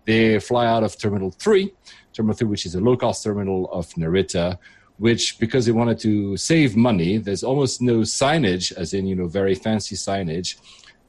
They 0.08 0.40
fly 0.40 0.66
out 0.66 0.84
of 0.86 0.98
Terminal 0.98 1.32
3, 1.32 1.74
Terminal 2.14 2.34
3, 2.34 2.48
which 2.48 2.66
is 2.66 2.76
a 2.76 2.80
low 2.80 2.96
cost 2.96 3.26
terminal 3.26 3.70
of 3.74 3.90
Narita, 3.96 4.58
which, 5.00 5.38
because 5.38 5.66
they 5.66 5.74
wanted 5.74 6.00
to 6.00 6.38
save 6.38 6.78
money, 6.78 7.18
there's 7.18 7.44
almost 7.44 7.82
no 7.82 7.98
signage, 8.00 8.72
as 8.72 8.94
in, 8.94 9.06
you 9.06 9.18
know, 9.18 9.28
very 9.28 9.54
fancy 9.54 9.96
signage. 9.96 10.56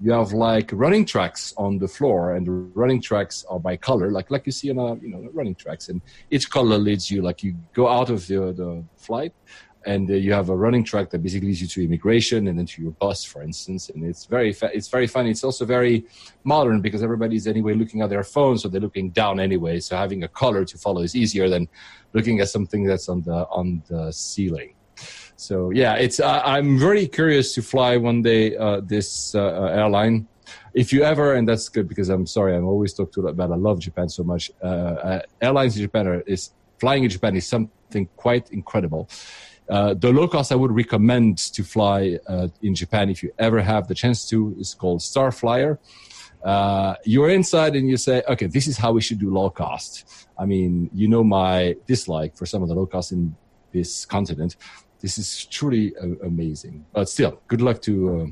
You 0.00 0.10
have 0.12 0.32
like 0.32 0.70
running 0.72 1.04
tracks 1.04 1.54
on 1.56 1.78
the 1.78 1.86
floor, 1.86 2.34
and 2.34 2.44
the 2.44 2.50
running 2.50 3.00
tracks 3.00 3.44
are 3.48 3.60
by 3.60 3.76
color, 3.76 4.10
like 4.10 4.30
like 4.32 4.46
you 4.46 4.52
see 4.52 4.70
on 4.70 4.78
a 4.78 4.94
you 5.02 5.08
know 5.08 5.28
running 5.32 5.56
tracks, 5.56 5.88
and 5.88 6.00
each 6.30 6.48
color 6.50 6.78
leads 6.78 7.10
you 7.10 7.20
like 7.20 7.42
you 7.42 7.56
go 7.74 7.88
out 7.88 8.08
of 8.08 8.24
the 8.28 8.52
the 8.52 8.84
flight, 8.96 9.32
and 9.86 10.10
uh, 10.10 10.14
you 10.14 10.32
have 10.32 10.48
a 10.48 10.56
running 10.56 10.84
track 10.84 11.10
that 11.10 11.22
basically 11.22 11.48
leads 11.48 11.62
you 11.62 11.68
to 11.68 11.84
immigration 11.84 12.48
and 12.48 12.58
then 12.58 12.66
to 12.66 12.82
your 12.82 12.90
bus, 12.92 13.24
for 13.24 13.42
instance. 13.42 13.88
And 13.90 14.04
it's 14.04 14.24
very 14.24 14.52
fa- 14.52 14.70
it's 14.74 14.88
very 14.88 15.06
funny. 15.06 15.30
It's 15.30 15.44
also 15.44 15.64
very 15.64 16.04
modern 16.44 16.80
because 16.80 17.02
everybody's 17.02 17.46
anyway 17.46 17.74
looking 17.74 18.02
at 18.02 18.10
their 18.10 18.24
phone, 18.24 18.58
so 18.58 18.68
they're 18.68 18.80
looking 18.80 19.10
down 19.10 19.40
anyway. 19.40 19.80
So 19.80 19.96
having 19.96 20.24
a 20.24 20.28
color 20.28 20.64
to 20.64 20.78
follow 20.78 21.02
is 21.02 21.14
easier 21.14 21.48
than 21.48 21.68
looking 22.12 22.40
at 22.40 22.48
something 22.48 22.84
that's 22.84 23.08
on 23.08 23.22
the 23.22 23.46
on 23.50 23.82
the 23.88 24.12
ceiling. 24.12 24.74
So 25.36 25.70
yeah, 25.70 25.94
it's 25.94 26.18
uh, 26.18 26.42
I'm 26.44 26.78
very 26.78 27.06
curious 27.06 27.54
to 27.54 27.62
fly 27.62 27.96
one 27.96 28.22
day 28.22 28.56
uh, 28.56 28.80
this 28.80 29.34
uh, 29.34 29.40
uh, 29.40 29.66
airline. 29.72 30.26
If 30.74 30.92
you 30.92 31.02
ever, 31.02 31.34
and 31.34 31.48
that's 31.48 31.68
good 31.68 31.88
because 31.88 32.08
I'm 32.08 32.26
sorry, 32.26 32.56
I'm 32.56 32.66
always 32.66 32.94
talked 32.94 33.14
to 33.14 33.28
about 33.28 33.52
I 33.52 33.56
love 33.56 33.80
Japan 33.80 34.08
so 34.08 34.22
much. 34.22 34.50
Uh, 34.62 35.20
airlines 35.40 35.76
in 35.76 35.82
Japan 35.82 36.08
are, 36.08 36.20
is 36.22 36.50
flying 36.78 37.04
in 37.04 37.10
Japan 37.10 37.36
is 37.36 37.46
something 37.46 38.08
quite 38.16 38.50
incredible 38.50 39.08
uh, 39.68 39.94
the 39.94 40.10
low 40.12 40.26
cost 40.28 40.50
I 40.52 40.54
would 40.54 40.72
recommend 40.72 41.38
to 41.38 41.62
fly 41.62 42.18
uh, 42.26 42.48
in 42.62 42.74
Japan 42.74 43.10
if 43.10 43.22
you 43.22 43.32
ever 43.38 43.60
have 43.60 43.88
the 43.88 43.94
chance 43.94 44.28
to 44.30 44.54
is 44.58 44.74
called 44.74 45.00
Starflyer. 45.00 45.78
Uh, 46.42 46.94
you're 47.04 47.30
inside 47.30 47.74
and 47.74 47.88
you 47.88 47.96
say, 47.96 48.22
okay, 48.28 48.46
this 48.46 48.66
is 48.66 48.76
how 48.76 48.92
we 48.92 49.00
should 49.00 49.18
do 49.18 49.30
low 49.30 49.50
cost. 49.50 50.28
I 50.38 50.46
mean, 50.46 50.88
you 50.94 51.08
know 51.08 51.24
my 51.24 51.76
dislike 51.86 52.36
for 52.36 52.46
some 52.46 52.62
of 52.62 52.68
the 52.68 52.74
low 52.74 52.86
cost 52.86 53.12
in 53.12 53.36
this 53.72 54.06
continent. 54.06 54.56
This 55.00 55.18
is 55.18 55.44
truly 55.46 55.94
uh, 55.96 56.26
amazing. 56.26 56.86
But 56.92 57.08
still, 57.08 57.40
good 57.48 57.60
luck 57.60 57.82
to 57.82 57.94
uh, 58.20 58.26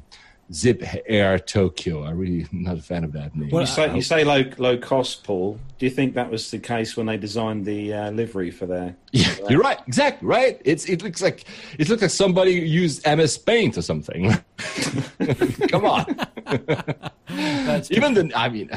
Zip 0.53 0.83
Air 1.07 1.39
Tokyo. 1.39 2.05
I 2.05 2.11
really 2.11 2.43
am 2.53 2.63
not 2.63 2.79
a 2.79 2.83
fan 2.83 3.03
of 3.03 3.13
that 3.13 3.35
name. 3.35 3.51
Well, 3.51 3.63
you 3.63 3.67
say, 3.67 3.95
you 3.95 4.03
say 4.03 4.25
low 4.25 4.45
low 4.59 4.79
cost, 4.79 5.25
Paul. 5.25 5.59
Do 5.79 5.87
you 5.87 5.91
think 5.91 6.15
that 6.15 6.31
was 6.31 6.51
the 6.51 6.59
case 6.59 6.97
when 6.97 7.07
they 7.07 7.17
designed 7.17 7.65
the 7.65 7.93
uh, 7.93 8.11
livery 8.13 8.51
for 8.51 8.67
their? 8.67 8.97
Yeah, 9.13 9.35
you're 9.49 9.61
right. 9.61 9.79
Exactly 9.89 10.29
right. 10.29 10.61
It's 10.65 10.89
it 10.89 11.03
looks 11.03 11.21
like 11.21 11.45
it 11.79 11.89
looks 11.89 12.03
like 12.03 12.11
somebody 12.13 12.53
used 12.53 13.05
MS 13.07 13.39
Paint 13.39 13.77
or 13.77 13.83
something. 13.83 14.31
Come 15.69 15.85
on. 15.85 16.07
Even 17.91 18.15
the 18.15 18.31
I 18.35 18.49
mean. 18.49 18.71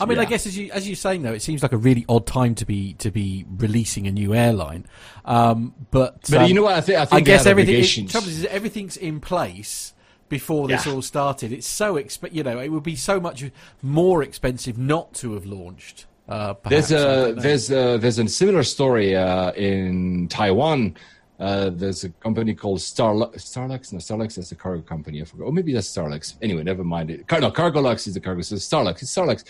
I 0.00 0.04
mean, 0.06 0.16
yeah. 0.16 0.22
I 0.22 0.24
guess 0.24 0.46
as 0.46 0.58
you 0.58 0.72
as 0.72 0.88
you're 0.88 0.96
saying 0.96 1.22
though, 1.22 1.32
it 1.32 1.42
seems 1.42 1.62
like 1.62 1.72
a 1.72 1.76
really 1.76 2.04
odd 2.08 2.26
time 2.26 2.56
to 2.56 2.66
be 2.66 2.94
to 2.94 3.12
be 3.12 3.44
releasing 3.48 4.08
a 4.08 4.12
new 4.12 4.34
airline. 4.34 4.86
Um, 5.24 5.74
but 5.92 6.22
but 6.22 6.42
um, 6.42 6.48
you 6.48 6.54
know 6.54 6.64
what? 6.64 6.74
I 6.74 6.80
think 6.80 6.98
I, 6.98 7.04
think 7.04 7.16
I 7.16 7.20
guess 7.20 7.46
everything. 7.46 7.76
It, 7.76 8.10
trouble 8.10 8.28
is, 8.28 8.44
everything's 8.46 8.96
in 8.96 9.20
place 9.20 9.92
before 10.28 10.68
this 10.68 10.86
yeah. 10.86 10.92
all 10.92 11.02
started. 11.02 11.52
It's 11.52 11.66
so 11.66 11.94
exp- 11.94 12.32
you 12.32 12.42
know 12.42 12.58
it 12.58 12.68
would 12.68 12.82
be 12.82 12.96
so 12.96 13.20
much 13.20 13.44
more 13.82 14.22
expensive 14.22 14.78
not 14.78 15.14
to 15.14 15.34
have 15.34 15.46
launched. 15.46 16.06
Uh, 16.28 16.54
perhaps, 16.54 16.88
there's 16.88 17.02
a 17.02 17.32
there's 17.34 17.70
a 17.70 17.98
there's 17.98 18.18
a 18.18 18.28
similar 18.28 18.62
story 18.62 19.14
uh, 19.16 19.52
in 19.52 20.28
Taiwan. 20.28 20.96
Uh, 21.38 21.70
there's 21.70 22.02
a 22.02 22.08
company 22.08 22.54
called 22.54 22.78
Starlux. 22.78 23.36
Starlux? 23.36 23.92
No, 23.92 23.98
Starlux 23.98 24.38
is 24.38 24.50
a 24.52 24.54
cargo 24.54 24.82
company. 24.82 25.20
I 25.20 25.24
forgot. 25.24 25.44
Or 25.44 25.52
maybe 25.52 25.72
that's 25.72 25.88
Starlux. 25.88 26.34
Anyway, 26.40 26.62
never 26.62 26.82
mind 26.82 27.10
it. 27.10 27.28
Car- 27.28 27.40
no, 27.40 27.50
Cargolux 27.50 28.06
is 28.06 28.14
the 28.14 28.20
cargo. 28.20 28.40
So 28.40 28.56
Starlux. 28.56 29.02
It's 29.02 29.14
Starlux. 29.14 29.44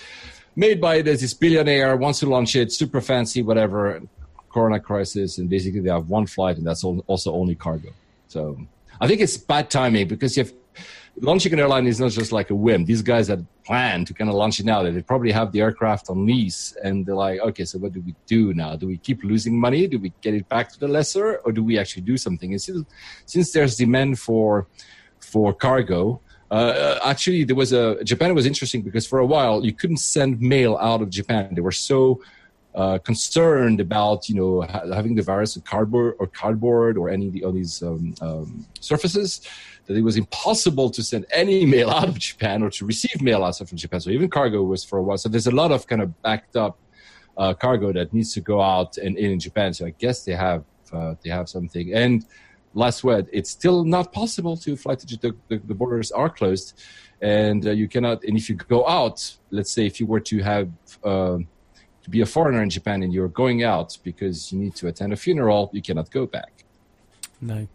Made 0.56 0.80
by 0.80 1.02
this 1.02 1.32
billionaire, 1.34 1.96
wants 1.96 2.20
to 2.20 2.26
launch 2.26 2.56
it, 2.56 2.72
super 2.72 3.00
fancy, 3.00 3.42
whatever. 3.42 4.00
Corona 4.56 4.80
crisis, 4.80 5.36
and 5.36 5.50
basically 5.50 5.80
they 5.80 5.90
have 5.90 6.08
one 6.08 6.26
flight, 6.26 6.56
and 6.56 6.66
that's 6.66 6.82
also 6.82 7.34
only 7.34 7.54
cargo. 7.54 7.90
So 8.28 8.58
I 9.02 9.06
think 9.06 9.20
it's 9.20 9.36
bad 9.36 9.68
timing 9.68 10.08
because 10.08 10.34
you 10.34 10.44
have 10.44 10.52
launching 11.20 11.52
an 11.52 11.60
airline 11.60 11.86
is 11.86 12.00
not 12.00 12.10
just 12.10 12.32
like 12.32 12.50
a 12.50 12.54
whim. 12.54 12.84
These 12.84 13.02
guys 13.02 13.28
had 13.28 13.46
planned 13.64 14.06
to 14.08 14.14
kind 14.14 14.28
of 14.28 14.36
launch 14.36 14.60
it 14.60 14.66
now. 14.66 14.82
They 14.82 15.02
probably 15.02 15.32
have 15.32 15.52
the 15.52 15.60
aircraft 15.60 16.10
on 16.10 16.26
lease, 16.26 16.76
and 16.82 17.06
they're 17.06 17.14
like, 17.14 17.40
okay, 17.40 17.64
so 17.64 17.78
what 17.78 17.92
do 17.92 18.00
we 18.00 18.14
do 18.26 18.52
now? 18.54 18.76
Do 18.76 18.86
we 18.86 18.98
keep 18.98 19.24
losing 19.24 19.58
money? 19.58 19.86
Do 19.86 19.98
we 19.98 20.12
get 20.20 20.34
it 20.34 20.48
back 20.48 20.70
to 20.72 20.80
the 20.80 20.88
lessor, 20.88 21.36
or 21.44 21.52
do 21.52 21.62
we 21.62 21.78
actually 21.78 22.02
do 22.02 22.16
something? 22.16 22.52
And 22.52 22.60
since, 22.60 22.86
since 23.24 23.52
there's 23.52 23.76
demand 23.76 24.18
for 24.18 24.66
for 25.20 25.52
cargo, 25.52 26.20
uh, 26.50 26.98
actually, 27.04 27.44
there 27.44 27.56
was 27.56 27.72
a 27.72 28.02
Japan 28.04 28.34
was 28.34 28.46
interesting 28.46 28.82
because 28.82 29.06
for 29.06 29.18
a 29.18 29.26
while 29.26 29.64
you 29.64 29.72
couldn't 29.72 29.98
send 29.98 30.40
mail 30.40 30.76
out 30.76 31.02
of 31.02 31.10
Japan. 31.10 31.54
They 31.54 31.60
were 31.60 31.72
so 31.72 32.20
uh, 32.74 32.98
concerned 32.98 33.80
about 33.80 34.28
you 34.28 34.34
know 34.36 34.62
ha- 34.62 34.86
having 34.92 35.14
the 35.14 35.22
virus 35.22 35.56
in 35.56 35.62
cardboard 35.62 36.14
or 36.18 36.26
cardboard 36.26 36.98
or 36.98 37.08
any 37.08 37.42
of 37.42 37.54
these 37.54 37.82
um, 37.82 38.14
um, 38.20 38.66
surfaces 38.80 39.40
that 39.86 39.96
it 39.96 40.02
was 40.02 40.16
impossible 40.16 40.90
to 40.90 41.02
send 41.02 41.26
any 41.32 41.64
mail 41.74 41.90
out 41.90 42.08
of 42.08 42.18
Japan 42.18 42.62
or 42.62 42.70
to 42.70 42.84
receive 42.84 43.20
mail 43.22 43.44
out 43.44 43.56
from 43.56 43.78
Japan. 43.78 44.00
So 44.00 44.10
even 44.10 44.28
cargo 44.28 44.62
was 44.62 44.84
for 44.84 44.98
a 44.98 45.02
while. 45.02 45.18
So 45.18 45.28
there's 45.28 45.46
a 45.46 45.54
lot 45.54 45.72
of 45.72 45.86
kind 45.86 46.02
of 46.02 46.20
backed 46.22 46.56
up 46.56 46.78
uh, 47.36 47.54
cargo 47.54 47.92
that 47.92 48.12
needs 48.12 48.32
to 48.34 48.40
go 48.40 48.60
out 48.60 48.96
and 48.98 49.16
in, 49.16 49.32
in 49.32 49.40
Japan. 49.40 49.72
So 49.74 49.86
I 49.86 49.90
guess 49.90 50.24
they 50.24 50.32
have 50.32 50.64
uh, 50.92 51.14
they 51.22 51.30
have 51.30 51.48
something. 51.48 51.94
And 51.94 52.24
last 52.74 53.04
word, 53.04 53.28
it's 53.32 53.50
still 53.50 53.84
not 53.84 54.12
possible 54.12 54.56
to 54.58 54.76
fly 54.76 54.94
to 54.94 55.06
the, 55.06 55.36
the, 55.48 55.58
the 55.58 55.74
borders 55.74 56.12
are 56.12 56.30
closed, 56.30 56.80
and 57.20 57.66
uh, 57.66 57.70
you 57.70 57.88
cannot. 57.88 58.24
And 58.24 58.36
if 58.36 58.48
you 58.48 58.54
go 58.54 58.86
out, 58.86 59.36
let's 59.50 59.72
say 59.72 59.86
if 59.86 60.00
you 60.00 60.06
were 60.06 60.20
to 60.20 60.42
have 60.42 60.70
uh, 61.02 61.38
to 62.02 62.10
be 62.10 62.20
a 62.20 62.26
foreigner 62.26 62.62
in 62.62 62.70
Japan 62.70 63.02
and 63.02 63.12
you're 63.12 63.28
going 63.28 63.64
out 63.64 63.98
because 64.04 64.52
you 64.52 64.58
need 64.58 64.76
to 64.76 64.86
attend 64.86 65.12
a 65.12 65.16
funeral, 65.16 65.70
you 65.72 65.82
cannot 65.82 66.10
go 66.10 66.26
back. 66.26 66.64
No. 67.40 67.66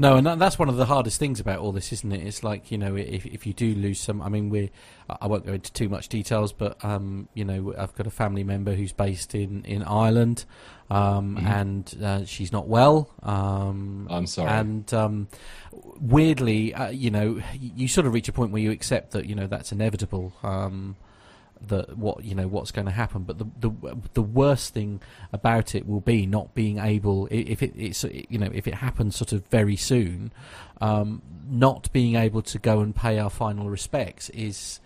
No, 0.00 0.16
and 0.16 0.24
that, 0.28 0.38
that's 0.38 0.60
one 0.60 0.68
of 0.68 0.76
the 0.76 0.86
hardest 0.86 1.18
things 1.18 1.40
about 1.40 1.58
all 1.58 1.72
this, 1.72 1.92
isn't 1.92 2.12
it? 2.12 2.24
It's 2.24 2.44
like 2.44 2.70
you 2.70 2.78
know, 2.78 2.94
if 2.94 3.26
if 3.26 3.46
you 3.46 3.52
do 3.52 3.74
lose 3.74 3.98
some, 3.98 4.22
I 4.22 4.28
mean, 4.28 4.48
we 4.48 4.70
I 5.08 5.26
won't 5.26 5.44
go 5.44 5.54
into 5.54 5.72
too 5.72 5.88
much 5.88 6.08
details, 6.08 6.52
but 6.52 6.82
um, 6.84 7.28
you 7.34 7.44
know, 7.44 7.74
I've 7.76 7.94
got 7.96 8.06
a 8.06 8.10
family 8.10 8.44
member 8.44 8.74
who's 8.74 8.92
based 8.92 9.34
in 9.34 9.64
in 9.64 9.82
Ireland, 9.82 10.44
um, 10.88 11.36
mm-hmm. 11.36 11.46
and 11.46 11.98
uh, 12.02 12.24
she's 12.24 12.52
not 12.52 12.68
well. 12.68 13.10
Um, 13.24 14.06
I'm 14.08 14.28
sorry. 14.28 14.48
And 14.50 14.94
um, 14.94 15.28
weirdly, 16.00 16.74
uh, 16.74 16.90
you 16.90 17.10
know, 17.10 17.42
you 17.54 17.88
sort 17.88 18.06
of 18.06 18.14
reach 18.14 18.28
a 18.28 18.32
point 18.32 18.52
where 18.52 18.62
you 18.62 18.70
accept 18.70 19.10
that 19.12 19.26
you 19.26 19.34
know 19.34 19.48
that's 19.48 19.72
inevitable. 19.72 20.32
Um, 20.44 20.94
that 21.66 21.96
what 21.96 22.24
you 22.24 22.34
know 22.34 22.46
what's 22.46 22.70
going 22.70 22.86
to 22.86 22.92
happen. 22.92 23.22
But 23.24 23.38
the 23.38 23.46
the 23.58 23.96
the 24.14 24.22
worst 24.22 24.74
thing 24.74 25.00
about 25.32 25.74
it 25.74 25.86
will 25.86 26.00
be 26.00 26.26
not 26.26 26.54
being 26.54 26.78
able 26.78 27.28
if 27.30 27.62
it 27.62 27.72
it's 27.76 28.04
you 28.04 28.38
know 28.38 28.50
if 28.52 28.66
it 28.66 28.74
happens 28.74 29.16
sort 29.16 29.32
of 29.32 29.46
very 29.46 29.76
soon, 29.76 30.32
um, 30.80 31.22
not 31.48 31.92
being 31.92 32.16
able 32.16 32.42
to 32.42 32.58
go 32.58 32.80
and 32.80 32.94
pay 32.94 33.18
our 33.18 33.30
final 33.30 33.68
respects 33.68 34.28
is 34.30 34.80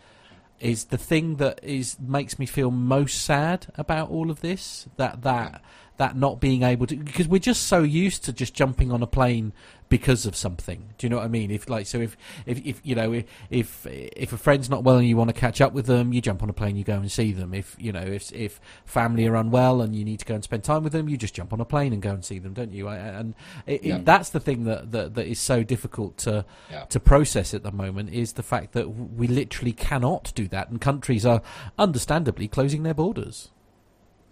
is 0.61 0.87
the 0.87 0.99
thing 0.99 1.37
that 1.37 1.59
is 1.63 1.99
makes 2.01 2.39
me 2.39 2.47
feel 2.47 2.71
most 2.71 3.23
sad 3.25 3.67
about 3.77 4.11
all 4.11 4.31
of 4.31 4.41
this. 4.41 4.89
That 4.97 5.23
that 5.23 5.63
that 6.03 6.17
not 6.17 6.41
being 6.41 6.65
able 6.65 6.85
to 6.85 6.97
because 6.97 7.29
we're 7.29 7.39
just 7.39 7.69
so 7.69 7.85
used 7.85 8.25
to 8.25 8.33
just 8.33 8.55
jumping 8.55 8.91
on 8.91 9.05
a 9.05 9.07
plane 9.07 9.53
because 9.89 10.27
of 10.27 10.35
something. 10.35 10.93
Do 10.99 11.07
you 11.07 11.11
know 11.11 11.19
what 11.19 11.27
I 11.27 11.29
mean? 11.29 11.53
If 11.53 11.69
like 11.69 11.87
so, 11.87 12.01
if 12.01 12.17
if, 12.45 12.59
if 12.67 12.81
you 12.83 12.97
know 12.97 13.13
if 13.13 13.25
if 13.51 13.87
if 13.87 14.33
a 14.33 14.37
friend's 14.37 14.69
not 14.69 14.83
well 14.83 14.97
and 14.97 15.07
you 15.07 15.17
want 15.17 15.29
to 15.29 15.41
catch 15.41 15.61
up 15.61 15.73
with 15.73 15.87
them, 15.87 16.13
you 16.13 16.21
jump 16.21 16.43
on 16.43 16.51
a 16.51 16.53
plane, 16.53 16.75
you 16.75 16.83
go 16.83 16.95
and 16.97 17.13
see 17.13 17.31
them. 17.31 17.55
If 17.55 17.77
you 17.79 17.93
know 17.93 18.01
if 18.01 18.33
if 18.33 18.61
family 18.85 19.29
are 19.29 19.37
unwell 19.37 19.81
and 19.81 19.95
you 19.95 20.05
need 20.05 20.19
to 20.19 20.25
go 20.25 20.35
and 20.35 20.43
spend 20.43 20.65
time 20.65 20.83
with 20.83 20.93
them, 20.93 21.09
you 21.09 21.17
just 21.17 21.35
jump 21.35 21.53
on 21.53 21.61
a 21.61 21.65
plane 21.65 21.93
and 21.93 22.03
go 22.03 22.11
and 22.11 22.25
see 22.25 22.41
them, 22.41 22.53
don't 22.53 22.73
you? 22.73 22.89
And 22.89 23.35
it, 23.65 23.85
yeah. 23.85 23.97
it, 23.97 24.05
that's 24.05 24.31
the 24.31 24.41
thing 24.41 24.65
that, 24.65 24.91
that 24.91 25.15
that 25.15 25.27
is 25.29 25.39
so 25.39 25.63
difficult 25.63 26.17
to 26.19 26.45
yeah. 26.69 26.85
to 26.87 26.99
process 26.99 27.55
at 27.55 27.63
the 27.63 27.71
moment 27.71 28.11
is 28.11 28.33
the 28.33 28.43
fact 28.43 28.73
that 28.73 28.89
we 28.89 29.29
literally 29.29 29.73
cannot 29.73 30.33
do 30.35 30.49
that, 30.49 30.69
and 30.69 30.81
countries 30.81 31.25
are 31.25 31.43
understandably 31.79 32.49
closing 32.49 32.83
their 32.83 32.95
borders. 32.95 33.51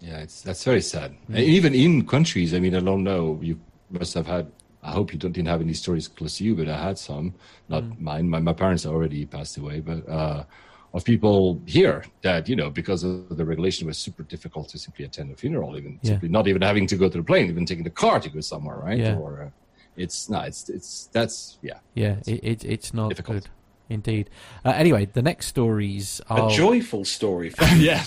Yeah, 0.01 0.17
it's 0.17 0.41
that's 0.41 0.63
very 0.63 0.81
sad. 0.81 1.15
Mm. 1.29 1.37
Even 1.37 1.73
in 1.73 2.05
countries, 2.05 2.53
I 2.53 2.59
mean, 2.59 2.75
I 2.75 2.79
don't 2.79 3.03
know. 3.03 3.39
You 3.41 3.59
must 3.89 4.13
have 4.15 4.27
had 4.27 4.51
I 4.83 4.91
hope 4.91 5.13
you 5.13 5.19
don't, 5.19 5.31
didn't 5.31 5.47
have 5.47 5.61
any 5.61 5.73
stories 5.73 6.07
close 6.07 6.37
to 6.37 6.43
you, 6.43 6.55
but 6.55 6.67
I 6.67 6.77
had 6.77 6.97
some. 6.97 7.35
Not 7.69 7.83
mm. 7.83 7.99
mine. 7.99 8.29
My, 8.29 8.39
my 8.39 8.53
parents 8.53 8.85
already 8.85 9.25
passed 9.25 9.57
away, 9.57 9.79
but 9.79 10.07
uh, 10.09 10.43
of 10.93 11.05
people 11.05 11.61
here 11.65 12.03
that 12.21 12.49
you 12.49 12.55
know 12.55 12.69
because 12.69 13.03
of 13.03 13.37
the 13.37 13.45
regulation 13.45 13.87
was 13.87 13.97
super 13.97 14.23
difficult 14.23 14.69
to 14.69 14.79
simply 14.79 15.05
attend 15.05 15.31
a 15.31 15.35
funeral, 15.35 15.77
even 15.77 15.99
yeah. 16.01 16.11
simply 16.11 16.29
not 16.29 16.47
even 16.47 16.61
having 16.61 16.87
to 16.87 16.95
go 16.95 17.09
to 17.09 17.17
the 17.17 17.23
plane, 17.23 17.47
even 17.47 17.65
taking 17.65 17.83
the 17.83 17.89
car 17.89 18.19
to 18.19 18.29
go 18.29 18.41
somewhere, 18.41 18.77
right? 18.77 18.99
Yeah. 18.99 19.15
Or 19.15 19.43
uh, 19.43 19.49
it's 19.95 20.29
not 20.29 20.47
it's 20.47 20.67
it's 20.69 21.09
that's 21.13 21.59
yeah. 21.61 21.79
Yeah, 21.93 22.15
it's, 22.19 22.27
it, 22.27 22.43
it, 22.43 22.65
it's 22.65 22.93
not 22.93 23.09
difficult. 23.09 23.43
good. 23.43 23.49
Indeed. 23.91 24.29
Uh, 24.63 24.69
anyway, 24.69 25.05
the 25.05 25.21
next 25.21 25.47
stories 25.47 26.21
are 26.29 26.47
a 26.47 26.51
joyful 26.51 27.03
story. 27.03 27.53
yeah. 27.75 28.01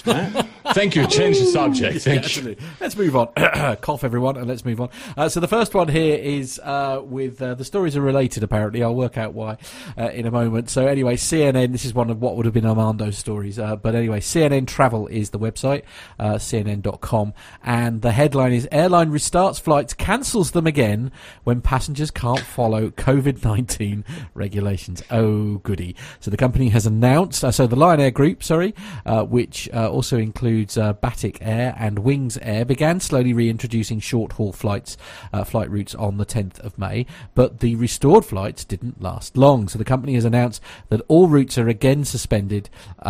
Thank 0.72 0.96
you. 0.96 1.06
Change 1.06 1.38
the 1.38 1.44
subject. 1.44 2.00
Thank 2.04 2.36
yeah, 2.36 2.42
you. 2.42 2.56
Let's 2.80 2.96
move 2.96 3.14
on. 3.14 3.28
Cough, 3.82 4.02
everyone, 4.02 4.38
and 4.38 4.46
let's 4.46 4.64
move 4.64 4.80
on. 4.80 4.88
Uh, 5.14 5.28
so 5.28 5.40
the 5.40 5.48
first 5.48 5.74
one 5.74 5.88
here 5.88 6.16
is 6.16 6.58
uh, 6.64 7.02
with 7.04 7.42
uh, 7.42 7.54
the 7.54 7.64
stories 7.64 7.96
are 7.96 8.00
related. 8.00 8.42
Apparently, 8.42 8.82
I'll 8.82 8.94
work 8.94 9.18
out 9.18 9.34
why 9.34 9.58
uh, 9.98 10.08
in 10.08 10.26
a 10.26 10.30
moment. 10.30 10.70
So 10.70 10.86
anyway, 10.86 11.16
CNN. 11.16 11.72
This 11.72 11.84
is 11.84 11.92
one 11.92 12.08
of 12.08 12.22
what 12.22 12.36
would 12.36 12.46
have 12.46 12.54
been 12.54 12.64
Armando's 12.64 13.18
stories. 13.18 13.58
Uh, 13.58 13.76
but 13.76 13.94
anyway, 13.94 14.20
CNN 14.20 14.66
Travel 14.66 15.06
is 15.08 15.30
the 15.30 15.38
website, 15.38 15.82
CNN.com, 16.18 17.34
and 17.62 18.00
the 18.00 18.12
headline 18.12 18.54
is: 18.54 18.66
Airline 18.72 19.10
restarts 19.10 19.60
flights, 19.60 19.92
cancels 19.92 20.52
them 20.52 20.66
again 20.66 21.12
when 21.44 21.60
passengers 21.60 22.10
can't 22.10 22.40
follow 22.40 22.88
COVID 22.88 23.44
nineteen 23.44 24.04
regulations. 24.32 25.02
Oh, 25.10 25.56
good 25.58 25.73
goody. 25.74 25.96
So 26.20 26.30
the 26.30 26.36
company 26.36 26.68
has 26.68 26.86
announced, 26.86 27.42
uh, 27.42 27.50
so 27.50 27.66
the 27.66 27.74
Lion 27.74 28.00
Air 28.00 28.12
Group, 28.12 28.44
sorry, 28.44 28.74
uh, 29.04 29.24
which 29.24 29.68
uh, 29.74 29.90
also 29.90 30.18
includes 30.18 30.78
uh, 30.78 30.92
Batik 30.92 31.38
Air 31.40 31.74
and 31.76 31.98
Wings 31.98 32.38
Air, 32.42 32.64
began 32.64 33.00
slowly 33.00 33.32
reintroducing 33.32 33.98
short 33.98 34.32
haul 34.32 34.52
flights, 34.52 34.96
uh, 35.32 35.42
flight 35.42 35.68
routes 35.68 35.94
on 35.96 36.18
the 36.18 36.26
10th 36.26 36.60
of 36.60 36.78
May, 36.78 37.06
but 37.34 37.58
the 37.58 37.74
restored 37.74 38.24
flights 38.24 38.64
didn't 38.64 39.02
last 39.02 39.36
long. 39.36 39.66
So 39.66 39.76
the 39.76 39.84
company 39.84 40.14
has 40.14 40.24
announced 40.24 40.62
that 40.90 41.02
all 41.08 41.26
routes 41.26 41.58
are 41.58 41.68
again 41.68 42.04
suspended 42.04 42.70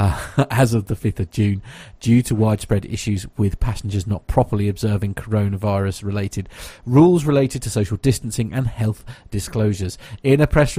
as 0.50 0.72
of 0.72 0.86
the 0.86 0.94
5th 0.94 1.20
of 1.20 1.30
June 1.30 1.60
due 2.00 2.22
to 2.22 2.34
widespread 2.34 2.86
issues 2.86 3.26
with 3.36 3.60
passengers 3.60 4.06
not 4.06 4.26
properly 4.26 4.68
observing 4.68 5.14
coronavirus 5.14 6.02
related 6.02 6.48
rules 6.86 7.24
related 7.24 7.62
to 7.62 7.70
social 7.70 7.96
distancing 7.98 8.52
and 8.52 8.66
health 8.66 9.04
disclosures. 9.30 9.98
In 10.22 10.40
a 10.40 10.46
press 10.46 10.76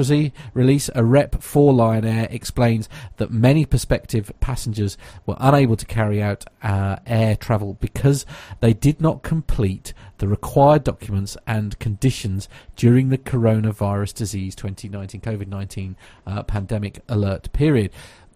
release, 0.53 0.90
a 0.95 1.03
rep 1.03 1.41
for 1.41 1.65
Lion 1.74 2.06
Air 2.06 2.28
explains 2.30 2.90
that 3.18 3.32
many 3.32 3.66
prospective 3.66 4.32
passengers 4.40 4.98
were 5.26 5.36
unable 5.40 5.76
to 5.76 5.86
carry 5.86 6.22
out 6.22 6.46
uh, 6.62 6.98
air 7.06 7.36
travel 7.36 7.76
because 7.80 8.26
they 8.60 8.74
did 8.74 9.02
not 9.02 9.24
complete 9.24 9.94
the 10.18 10.28
required 10.28 10.84
documents 10.84 11.38
and 11.46 11.78
conditions 11.80 12.48
during 12.76 13.10
the 13.10 13.18
coronavirus 13.18 14.14
disease 14.14 14.56
2019 14.56 15.22
COVID 15.22 15.48
19 15.48 15.96
uh, 16.26 16.44
pandemic 16.44 17.02
alert 17.08 17.52
period. 17.54 17.92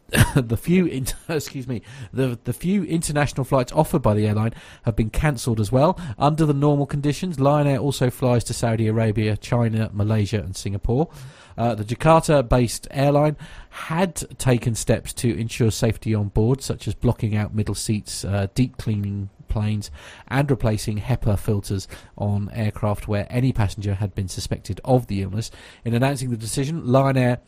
the 0.36 0.58
few 0.58 0.86
excuse 1.30 1.68
me 1.68 1.82
the 2.12 2.40
the 2.46 2.54
few 2.54 2.84
international 2.84 3.44
flights 3.44 3.72
offered 3.72 4.02
by 4.02 4.14
the 4.14 4.28
airline 4.28 4.54
have 4.84 4.96
been 4.96 5.10
cancelled 5.10 5.60
as 5.60 5.72
well 5.72 6.00
under 6.18 6.46
the 6.46 6.54
normal 6.54 6.86
conditions 6.86 7.40
Lion 7.40 7.68
Air 7.68 7.78
also 7.78 8.10
flies 8.10 8.44
to 8.46 8.54
Saudi 8.54 8.88
Arabia 8.88 9.38
China 9.38 9.90
Malaysia 9.94 10.40
and 10.40 10.56
Singapore 10.56 11.10
uh, 11.60 11.76
the 11.76 11.84
Jakarta 11.84 12.48
based 12.48 12.88
airline 12.90 13.36
had 13.70 14.16
taken 14.40 14.74
steps 14.76 15.12
to 15.14 15.38
ensure 15.38 15.70
safety 15.70 16.16
on 16.16 16.30
board, 16.30 16.62
such 16.62 16.88
as 16.88 16.96
blocking 16.96 17.36
out 17.36 17.54
middle 17.54 17.76
seats, 17.76 18.24
uh, 18.24 18.48
deep 18.56 18.78
cleaning 18.78 19.30
planes, 19.50 19.92
and 20.30 20.50
replacing 20.50 21.00
HEPA 21.00 21.38
filters 21.38 21.88
on 22.18 22.50
aircraft 22.54 23.10
where 23.10 23.28
any 23.30 23.52
passenger 23.52 23.96
had 23.96 24.16
been 24.16 24.30
suspected 24.30 24.80
of 24.86 25.08
the 25.08 25.22
illness. 25.22 25.52
In 25.84 25.94
announcing 25.94 26.30
the 26.30 26.38
decision, 26.38 26.88
Lion 26.88 27.18
Air 27.18 27.40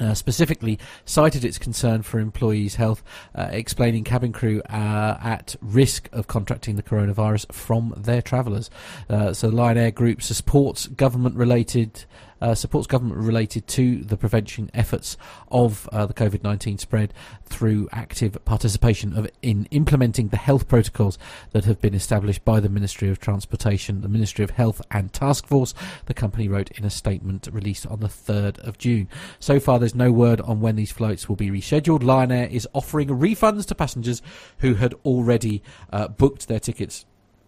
uh, 0.00 0.14
specifically 0.14 0.78
cited 1.04 1.44
its 1.44 1.58
concern 1.58 2.02
for 2.02 2.18
employees' 2.18 2.76
health, 2.76 3.02
uh, 3.34 3.48
explaining 3.50 4.04
cabin 4.04 4.32
crew 4.32 4.60
uh, 4.70 5.18
at 5.22 5.56
risk 5.60 6.08
of 6.12 6.26
contracting 6.26 6.76
the 6.76 6.82
coronavirus 6.82 7.52
from 7.52 7.94
their 7.96 8.22
travellers. 8.22 8.70
Uh, 9.08 9.32
so, 9.32 9.48
Lion 9.48 9.78
Air 9.78 9.90
Group 9.90 10.22
supports 10.22 10.86
government-related 10.88 12.04
uh, 12.40 12.54
supports 12.54 12.86
government 12.86 13.20
related 13.20 13.66
to 13.68 14.02
the 14.02 14.16
prevention 14.16 14.70
efforts 14.74 15.16
of 15.50 15.88
uh, 15.92 16.06
the 16.06 16.14
COVID 16.14 16.42
19 16.42 16.78
spread 16.78 17.14
through 17.44 17.88
active 17.92 18.42
participation 18.44 19.16
of, 19.16 19.28
in 19.42 19.66
implementing 19.70 20.28
the 20.28 20.36
health 20.36 20.68
protocols 20.68 21.18
that 21.52 21.64
have 21.64 21.80
been 21.80 21.94
established 21.94 22.44
by 22.44 22.60
the 22.60 22.68
Ministry 22.68 23.08
of 23.08 23.20
Transportation, 23.20 24.00
the 24.00 24.08
Ministry 24.08 24.44
of 24.44 24.50
Health, 24.50 24.82
and 24.90 25.12
Task 25.12 25.46
Force, 25.46 25.74
the 26.06 26.14
company 26.14 26.48
wrote 26.48 26.70
in 26.72 26.84
a 26.84 26.90
statement 26.90 27.48
released 27.52 27.86
on 27.86 28.00
the 28.00 28.08
3rd 28.08 28.58
of 28.58 28.78
June. 28.78 29.08
So 29.38 29.60
far, 29.60 29.78
there's 29.78 29.94
no 29.94 30.12
word 30.12 30.40
on 30.40 30.60
when 30.60 30.76
these 30.76 30.92
flights 30.92 31.28
will 31.28 31.36
be 31.36 31.50
rescheduled. 31.50 32.02
Lion 32.02 32.32
Air 32.32 32.48
is 32.48 32.68
offering 32.72 33.08
refunds 33.08 33.66
to 33.66 33.74
passengers 33.74 34.22
who 34.58 34.74
had 34.74 34.94
already 35.04 35.62
uh, 35.92 36.08
booked 36.08 36.48
their 36.48 36.60
tickets 36.60 37.06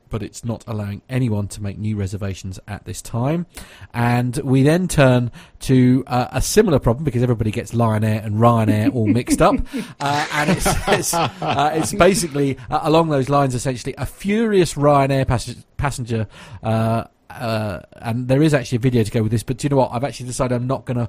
but 0.09 0.23
it's 0.23 0.45
not 0.45 0.65
allowing 0.66 1.03
anyone 1.09 1.49
to 1.49 1.62
make 1.62 1.78
new 1.78 1.97
reservations 1.97 2.59
at 2.66 2.85
this 2.85 3.03
time. 3.03 3.47
And 3.93 4.37
we 4.39 4.62
then 4.62 4.89
turn 4.89 5.31
to 5.61 6.05
uh, 6.07 6.28
a 6.33 6.43
similar 6.43 6.78
problem 6.78 7.05
because 7.05 7.23
everybody 7.23 7.51
gets 7.51 7.74
Lion 7.74 8.05
Air 8.05 8.23
and 8.23 8.37
Ryanair 8.37 8.95
all 8.95 9.07
mixed 9.07 9.43
up, 9.43 9.57
uh, 10.01 10.27
and 10.33 10.51
it's 10.51 10.66
it's, 10.89 11.15
uh, 11.15 11.73
it's 11.74 11.93
basically 11.93 12.59
uh, 12.70 12.81
along 12.83 13.09
those 13.09 13.28
lines. 13.28 13.55
Essentially, 13.55 13.95
a 13.99 14.07
furious 14.07 14.74
Ryanair 14.74 15.27
pass- 15.27 15.65
passenger. 15.77 16.27
Uh, 16.62 17.05
uh, 17.31 17.81
and 17.97 18.28
there 18.28 18.43
is 18.43 18.55
actually 18.55 18.77
a 18.77 18.81
video 18.81 19.03
to 19.03 19.11
go 19.11 19.23
with 19.23 19.33
this, 19.33 19.43
but 19.43 19.59
do 19.59 19.66
you 19.66 19.70
know 19.70 19.77
what? 19.77 19.91
I've 19.93 20.05
actually 20.05 20.27
decided 20.27 20.55
I'm 20.55 20.66
not 20.66 20.87
going 20.87 20.97
to 20.97 21.09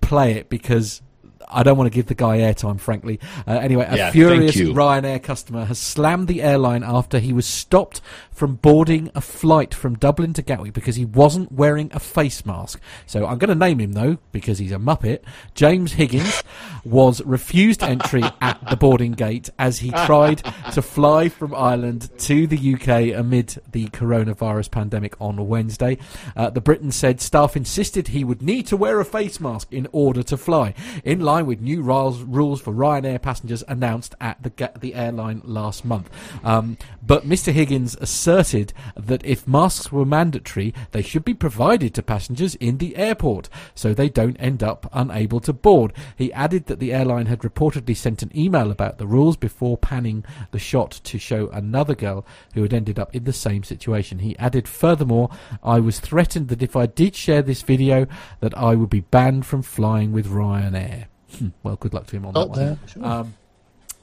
play 0.00 0.34
it 0.34 0.48
because 0.48 1.02
I 1.48 1.62
don't 1.62 1.76
want 1.76 1.90
to 1.90 1.94
give 1.94 2.06
the 2.06 2.14
guy 2.14 2.38
airtime, 2.38 2.80
frankly. 2.80 3.20
Uh, 3.46 3.52
anyway, 3.52 3.86
a 3.88 3.96
yeah, 3.96 4.10
furious 4.10 4.56
Ryanair 4.56 5.22
customer 5.22 5.64
has 5.64 5.78
slammed 5.78 6.28
the 6.28 6.42
airline 6.42 6.82
after 6.82 7.18
he 7.18 7.32
was 7.32 7.46
stopped 7.46 8.00
from 8.36 8.56
boarding 8.56 9.10
a 9.14 9.20
flight 9.22 9.72
from 9.72 9.96
Dublin 9.96 10.34
to 10.34 10.42
Gatwick 10.42 10.74
because 10.74 10.96
he 10.96 11.06
wasn't 11.06 11.50
wearing 11.50 11.90
a 11.94 11.98
face 11.98 12.44
mask. 12.44 12.78
So 13.06 13.26
I'm 13.26 13.38
going 13.38 13.48
to 13.48 13.54
name 13.54 13.80
him 13.80 13.92
though 13.92 14.18
because 14.30 14.58
he's 14.58 14.72
a 14.72 14.76
muppet. 14.76 15.20
James 15.54 15.94
Higgins 15.94 16.42
was 16.84 17.22
refused 17.22 17.82
entry 17.82 18.22
at 18.42 18.60
the 18.68 18.76
boarding 18.76 19.12
gate 19.12 19.48
as 19.58 19.78
he 19.78 19.90
tried 19.90 20.42
to 20.74 20.82
fly 20.82 21.30
from 21.30 21.54
Ireland 21.54 22.10
to 22.18 22.46
the 22.46 22.74
UK 22.74 23.18
amid 23.18 23.56
the 23.72 23.86
coronavirus 23.86 24.70
pandemic 24.70 25.18
on 25.18 25.48
Wednesday. 25.48 25.96
Uh, 26.36 26.50
the 26.50 26.60
Briton 26.60 26.92
said 26.92 27.22
staff 27.22 27.56
insisted 27.56 28.08
he 28.08 28.22
would 28.22 28.42
need 28.42 28.66
to 28.66 28.76
wear 28.76 29.00
a 29.00 29.04
face 29.06 29.40
mask 29.40 29.72
in 29.72 29.88
order 29.92 30.22
to 30.24 30.36
fly. 30.36 30.74
In 31.04 31.20
line 31.20 31.46
with 31.46 31.62
new 31.62 31.80
rules, 31.80 32.20
rules 32.22 32.60
for 32.60 32.74
Ryanair 32.74 33.22
passengers 33.22 33.64
announced 33.66 34.14
at 34.20 34.42
the, 34.42 34.72
the 34.78 34.94
airline 34.94 35.40
last 35.42 35.86
month. 35.86 36.10
Um, 36.44 36.76
but 37.02 37.26
Mr. 37.26 37.50
Higgins 37.50 37.96
asserted 38.26 38.72
that 38.96 39.24
if 39.24 39.46
masks 39.46 39.92
were 39.92 40.04
mandatory, 40.04 40.74
they 40.90 41.02
should 41.02 41.24
be 41.24 41.34
provided 41.34 41.94
to 41.94 42.02
passengers 42.02 42.56
in 42.56 42.78
the 42.78 42.96
airport 42.96 43.48
so 43.74 43.94
they 43.94 44.08
don't 44.08 44.36
end 44.40 44.64
up 44.64 44.88
unable 44.92 45.38
to 45.38 45.52
board. 45.52 45.92
He 46.16 46.32
added 46.32 46.66
that 46.66 46.80
the 46.80 46.92
airline 46.92 47.26
had 47.26 47.40
reportedly 47.40 47.96
sent 47.96 48.22
an 48.22 48.36
email 48.36 48.72
about 48.72 48.98
the 48.98 49.06
rules 49.06 49.36
before 49.36 49.78
panning 49.78 50.24
the 50.50 50.58
shot 50.58 50.90
to 51.04 51.18
show 51.18 51.48
another 51.50 51.94
girl 51.94 52.26
who 52.54 52.62
had 52.62 52.74
ended 52.74 52.98
up 52.98 53.14
in 53.14 53.24
the 53.24 53.32
same 53.32 53.62
situation. 53.62 54.18
He 54.18 54.36
added, 54.38 54.66
furthermore, 54.66 55.30
I 55.62 55.78
was 55.78 56.00
threatened 56.00 56.48
that 56.48 56.62
if 56.62 56.74
I 56.74 56.86
did 56.86 57.14
share 57.14 57.42
this 57.42 57.62
video, 57.62 58.08
that 58.40 58.58
I 58.58 58.74
would 58.74 58.90
be 58.90 59.00
banned 59.00 59.46
from 59.46 59.62
flying 59.62 60.10
with 60.10 60.26
Ryanair. 60.26 61.06
Hmm, 61.38 61.48
well, 61.62 61.76
good 61.76 61.94
luck 61.94 62.06
to 62.08 62.16
him 62.16 62.26
on 62.26 62.34
that 62.34 62.48
one. 62.48 62.78
Sure. 62.86 63.04
Um, 63.04 63.34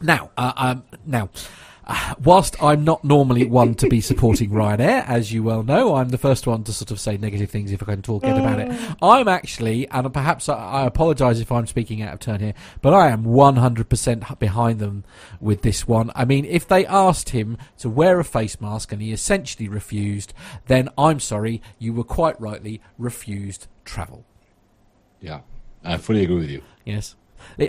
now, 0.01 0.31
uh, 0.37 0.53
um, 0.55 0.83
now, 1.05 1.29
whilst 2.23 2.61
I'm 2.61 2.83
not 2.83 3.03
normally 3.03 3.45
one 3.45 3.75
to 3.75 3.89
be 3.89 4.01
supporting 4.01 4.49
Ryanair, 4.49 5.07
as 5.07 5.33
you 5.33 5.43
well 5.43 5.63
know, 5.63 5.95
I'm 5.95 6.09
the 6.09 6.17
first 6.17 6.47
one 6.47 6.63
to 6.65 6.73
sort 6.73 6.91
of 6.91 6.99
say 6.99 7.17
negative 7.17 7.49
things 7.49 7.71
if 7.71 7.81
I 7.83 7.85
can 7.85 8.01
talk 8.01 8.23
it 8.23 8.37
about 8.37 8.59
it. 8.59 8.69
Mm. 8.69 8.97
I'm 9.01 9.27
actually, 9.27 9.87
and 9.89 10.13
perhaps 10.13 10.49
I, 10.49 10.55
I 10.55 10.85
apologise 10.85 11.39
if 11.39 11.51
I'm 11.51 11.67
speaking 11.67 12.01
out 12.01 12.13
of 12.13 12.19
turn 12.19 12.39
here, 12.39 12.53
but 12.81 12.93
I 12.93 13.09
am 13.09 13.25
100% 13.25 14.39
behind 14.39 14.79
them 14.79 15.03
with 15.39 15.61
this 15.61 15.87
one. 15.87 16.11
I 16.15 16.25
mean, 16.25 16.45
if 16.45 16.67
they 16.67 16.85
asked 16.85 17.29
him 17.29 17.57
to 17.79 17.89
wear 17.89 18.19
a 18.19 18.25
face 18.25 18.59
mask 18.61 18.91
and 18.91 19.01
he 19.01 19.11
essentially 19.11 19.67
refused, 19.67 20.33
then 20.67 20.89
I'm 20.97 21.19
sorry, 21.19 21.61
you 21.79 21.93
were 21.93 22.03
quite 22.03 22.39
rightly 22.39 22.81
refused 22.97 23.67
travel. 23.85 24.25
Yeah, 25.19 25.41
I 25.83 25.97
fully 25.97 26.23
agree 26.23 26.39
with 26.39 26.49
you. 26.49 26.61
Yes. 26.85 27.15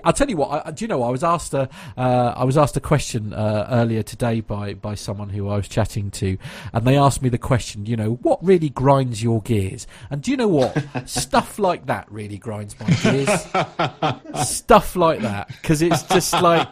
I'll 0.04 0.12
tell 0.12 0.28
you 0.28 0.36
what. 0.36 0.66
I, 0.66 0.70
do 0.70 0.84
you 0.84 0.88
know? 0.88 1.02
I 1.02 1.10
was 1.10 1.24
asked 1.24 1.54
a, 1.54 1.68
uh, 1.96 2.34
I 2.36 2.44
was 2.44 2.56
asked 2.56 2.76
a 2.76 2.80
question 2.80 3.32
uh, 3.32 3.68
earlier 3.70 4.02
today 4.02 4.40
by 4.40 4.74
by 4.74 4.94
someone 4.94 5.30
who 5.30 5.48
I 5.48 5.56
was 5.56 5.68
chatting 5.68 6.10
to, 6.12 6.38
and 6.72 6.86
they 6.86 6.96
asked 6.96 7.22
me 7.22 7.28
the 7.28 7.38
question. 7.38 7.86
You 7.86 7.96
know, 7.96 8.12
what 8.22 8.44
really 8.44 8.68
grinds 8.68 9.22
your 9.22 9.42
gears? 9.42 9.86
And 10.10 10.22
do 10.22 10.30
you 10.30 10.36
know 10.36 10.48
what? 10.48 10.84
Stuff 11.06 11.58
like 11.58 11.86
that 11.86 12.10
really 12.10 12.38
grinds 12.38 12.76
my 12.78 12.86
gears. 12.86 14.48
Stuff 14.48 14.96
like 14.96 15.20
that 15.20 15.48
because 15.48 15.82
it's 15.82 16.02
just 16.04 16.32
like 16.34 16.68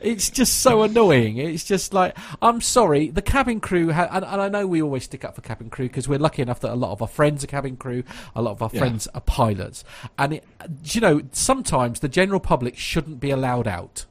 it's 0.00 0.30
just 0.30 0.62
so 0.62 0.82
annoying. 0.82 1.38
It's 1.38 1.64
just 1.64 1.92
like 1.92 2.16
I'm 2.42 2.60
sorry. 2.60 3.08
The 3.10 3.22
cabin 3.22 3.60
crew, 3.60 3.92
ha- 3.92 4.08
and, 4.10 4.24
and, 4.24 4.40
I 4.40 4.48
know 4.48 4.66
we 4.66 4.82
always 4.82 5.04
stick 5.04 5.24
up 5.24 5.34
for 5.34 5.40
cabin 5.40 5.70
crew 5.70 5.86
because 5.86 6.08
we're 6.08 6.18
lucky 6.18 6.42
enough 6.42 6.60
that 6.60 6.72
a 6.72 6.74
lot 6.76 6.92
of 6.92 7.02
our 7.02 7.08
friends 7.08 7.44
are 7.44 7.46
cabin 7.46 7.76
crew, 7.76 8.02
a 8.34 8.42
lot 8.42 8.52
of 8.52 8.62
our 8.62 8.70
yeah. 8.72 8.80
friends 8.80 9.08
are 9.14 9.20
pilots, 9.20 9.84
and 10.18 10.34
it, 10.34 10.44
you 10.84 11.00
know 11.00 11.22
sometimes 11.32 12.00
the 12.00 12.08
general 12.08 12.35
general 12.36 12.40
public 12.40 12.76
shouldn't 12.76 13.20
be 13.20 13.30
allowed 13.30 13.66
out. 13.66 14.06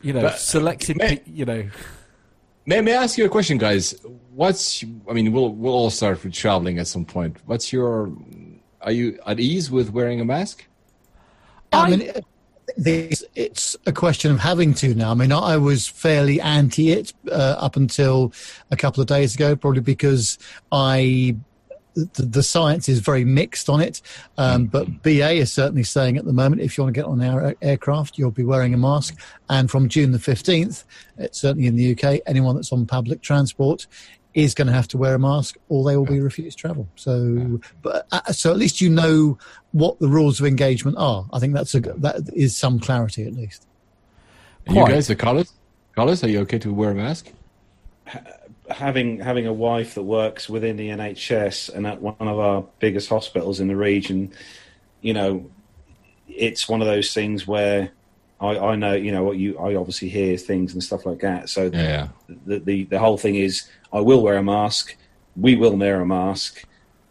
You 0.00 0.12
know, 0.12 0.22
but, 0.22 0.38
selected. 0.38 0.96
May, 0.96 1.20
you 1.26 1.44
know. 1.44 1.68
May, 2.66 2.80
may 2.80 2.96
I 2.96 3.02
ask 3.04 3.18
you 3.18 3.24
a 3.24 3.28
question, 3.28 3.58
guys? 3.58 3.94
What's 4.34 4.84
I 5.08 5.12
mean, 5.12 5.32
we'll 5.32 5.52
we'll 5.52 5.74
all 5.74 5.90
start 5.90 6.24
with 6.24 6.32
traveling 6.32 6.78
at 6.78 6.86
some 6.86 7.04
point. 7.04 7.36
What's 7.46 7.72
your? 7.72 8.10
Are 8.80 8.92
you 8.92 9.18
at 9.26 9.38
ease 9.38 9.70
with 9.70 9.90
wearing 9.90 10.20
a 10.20 10.24
mask? 10.24 10.66
I 11.72 11.90
mean, 11.90 12.12
it's 12.76 13.76
a 13.86 13.92
question 13.92 14.32
of 14.32 14.40
having 14.40 14.74
to 14.74 14.94
now. 14.94 15.12
I 15.12 15.14
mean, 15.14 15.32
I 15.32 15.56
was 15.56 15.86
fairly 15.86 16.40
anti 16.40 16.90
it 16.90 17.12
uh, 17.30 17.56
up 17.58 17.76
until 17.76 18.32
a 18.70 18.76
couple 18.76 19.00
of 19.00 19.06
days 19.06 19.34
ago, 19.34 19.54
probably 19.56 19.80
because 19.80 20.38
I 20.72 21.36
the, 21.94 22.22
the, 22.22 22.42
science 22.42 22.88
is 22.88 23.00
very 23.00 23.24
mixed 23.24 23.68
on 23.68 23.80
it. 23.80 24.00
Um, 24.38 24.66
but 24.66 25.02
BA 25.02 25.32
is 25.32 25.52
certainly 25.52 25.84
saying 25.84 26.16
at 26.16 26.24
the 26.24 26.32
moment, 26.32 26.62
if 26.62 26.76
you 26.76 26.84
want 26.84 26.94
to 26.94 26.98
get 27.00 27.06
on 27.06 27.22
our 27.22 27.54
aircraft, 27.62 28.18
you'll 28.18 28.30
be 28.30 28.44
wearing 28.44 28.74
a 28.74 28.78
mask. 28.78 29.18
And 29.48 29.70
from 29.70 29.88
June 29.88 30.12
the 30.12 30.18
15th, 30.18 30.84
it's 31.18 31.40
certainly 31.40 31.66
in 31.66 31.76
the 31.76 31.92
UK, 31.92 32.20
anyone 32.26 32.54
that's 32.54 32.72
on 32.72 32.86
public 32.86 33.20
transport 33.22 33.86
is 34.34 34.54
going 34.54 34.66
to 34.66 34.72
have 34.72 34.88
to 34.88 34.96
wear 34.96 35.14
a 35.14 35.18
mask 35.18 35.56
or 35.68 35.84
they 35.84 35.96
will 35.96 36.06
be 36.06 36.20
refused 36.20 36.58
travel. 36.58 36.88
So, 36.96 37.60
but, 37.82 38.06
uh, 38.12 38.32
so 38.32 38.50
at 38.50 38.56
least 38.56 38.80
you 38.80 38.88
know 38.88 39.38
what 39.72 39.98
the 39.98 40.08
rules 40.08 40.40
of 40.40 40.46
engagement 40.46 40.96
are. 40.98 41.26
I 41.32 41.38
think 41.38 41.54
that's 41.54 41.74
a, 41.74 41.80
that 41.80 42.30
is 42.34 42.56
some 42.56 42.80
clarity 42.80 43.26
at 43.26 43.34
least. 43.34 43.66
You 44.68 44.86
guys, 44.86 45.08
the 45.08 45.16
Carlos, 45.16 45.52
Carlos, 45.94 46.24
are 46.24 46.28
you 46.28 46.40
okay 46.40 46.58
to 46.60 46.72
wear 46.72 46.92
a 46.92 46.94
mask? 46.94 47.30
Having 48.72 49.20
having 49.20 49.46
a 49.46 49.52
wife 49.52 49.94
that 49.94 50.02
works 50.02 50.48
within 50.48 50.76
the 50.76 50.88
NHS 50.88 51.74
and 51.74 51.86
at 51.86 52.00
one 52.00 52.16
of 52.18 52.38
our 52.38 52.64
biggest 52.78 53.08
hospitals 53.08 53.60
in 53.60 53.68
the 53.68 53.76
region, 53.76 54.32
you 55.00 55.14
know, 55.14 55.50
it's 56.28 56.68
one 56.68 56.80
of 56.80 56.86
those 56.86 57.12
things 57.12 57.46
where 57.46 57.90
I, 58.40 58.58
I 58.58 58.76
know, 58.76 58.94
you 58.94 59.12
know, 59.12 59.22
what 59.22 59.38
you 59.38 59.58
I 59.58 59.74
obviously 59.74 60.08
hear 60.08 60.36
things 60.36 60.72
and 60.72 60.82
stuff 60.82 61.06
like 61.06 61.20
that. 61.20 61.48
So 61.48 61.70
yeah. 61.72 62.08
the, 62.46 62.58
the 62.58 62.84
the 62.84 62.98
whole 62.98 63.18
thing 63.18 63.36
is 63.36 63.68
I 63.92 64.00
will 64.00 64.22
wear 64.22 64.36
a 64.36 64.42
mask, 64.42 64.96
we 65.36 65.54
will 65.54 65.76
wear 65.76 66.00
a 66.00 66.06
mask, 66.06 66.64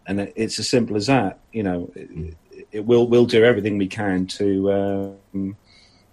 and 0.07 0.31
it's 0.35 0.59
as 0.59 0.67
simple 0.67 0.95
as 0.97 1.07
that. 1.07 1.39
You 1.53 1.63
know, 1.63 1.91
it, 1.95 2.35
it 2.71 2.85
will 2.85 3.07
we'll 3.07 3.25
do 3.25 3.43
everything 3.43 3.77
we 3.77 3.87
can 3.87 4.27
to. 4.27 5.17
Um, 5.33 5.57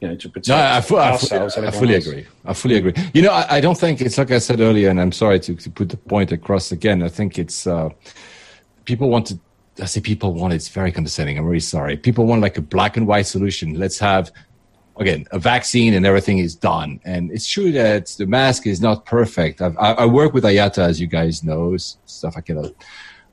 you 0.01 0.09
know, 0.09 0.17
to 0.17 0.29
protect 0.29 0.49
no, 0.49 0.57
I, 0.57 0.81
fu- 0.81 0.97
ourselves. 0.97 1.57
I, 1.57 1.67
I 1.67 1.71
fully 1.71 1.97
else. 1.97 2.07
agree. 2.07 2.27
I 2.45 2.53
fully 2.53 2.77
agree. 2.77 2.95
You 3.15 3.23
know, 3.23 3.33
I, 3.33 3.57
I, 3.57 3.61
don't 3.61 3.77
think 3.77 4.01
it's 4.01 4.17
like 4.17 4.31
I 4.31 4.39
said 4.39 4.61
earlier, 4.61 4.91
and 4.91 5.01
I'm 5.01 5.13
sorry 5.13 5.41
to, 5.41 5.55
to 5.55 5.71
put 5.71 5.89
the 5.89 5.97
point 5.97 6.31
across 6.33 6.71
again. 6.71 7.03
I 7.03 7.09
think 7.09 7.39
it's 7.39 7.67
uh, 7.67 7.91
people 8.85 9.09
want 9.11 9.27
to. 9.29 9.39
I 9.81 9.87
say 9.87 10.01
people 10.01 10.35
want. 10.35 10.53
It's 10.55 10.69
very 10.69 10.93
condescending. 10.93 11.39
I'm 11.39 11.45
really 11.45 11.61
sorry. 11.61 11.97
People 11.97 12.27
want 12.27 12.43
like 12.43 12.59
a 12.59 12.63
black 12.63 12.97
and 12.97 13.07
white 13.07 13.27
solution. 13.27 13.75
Let's 13.75 13.99
have 13.99 14.31
again 14.99 15.27
a 15.31 15.39
vaccine 15.39 15.95
and 15.95 16.05
everything 16.05 16.39
is 16.39 16.55
done. 16.55 17.01
And 17.05 17.31
it's 17.31 17.47
true 17.47 17.73
that 17.73 18.07
the 18.19 18.27
mask 18.27 18.67
is 18.67 18.81
not 18.81 19.05
perfect. 19.07 19.63
I've, 19.63 19.77
I, 19.79 19.93
I 19.93 20.07
work 20.07 20.33
with 20.33 20.45
IATA, 20.45 20.79
as 20.79 21.01
you 21.01 21.07
guys 21.07 21.45
know, 21.45 21.77
stuff 21.77 22.35
I 22.37 22.41
cannot 22.41 22.73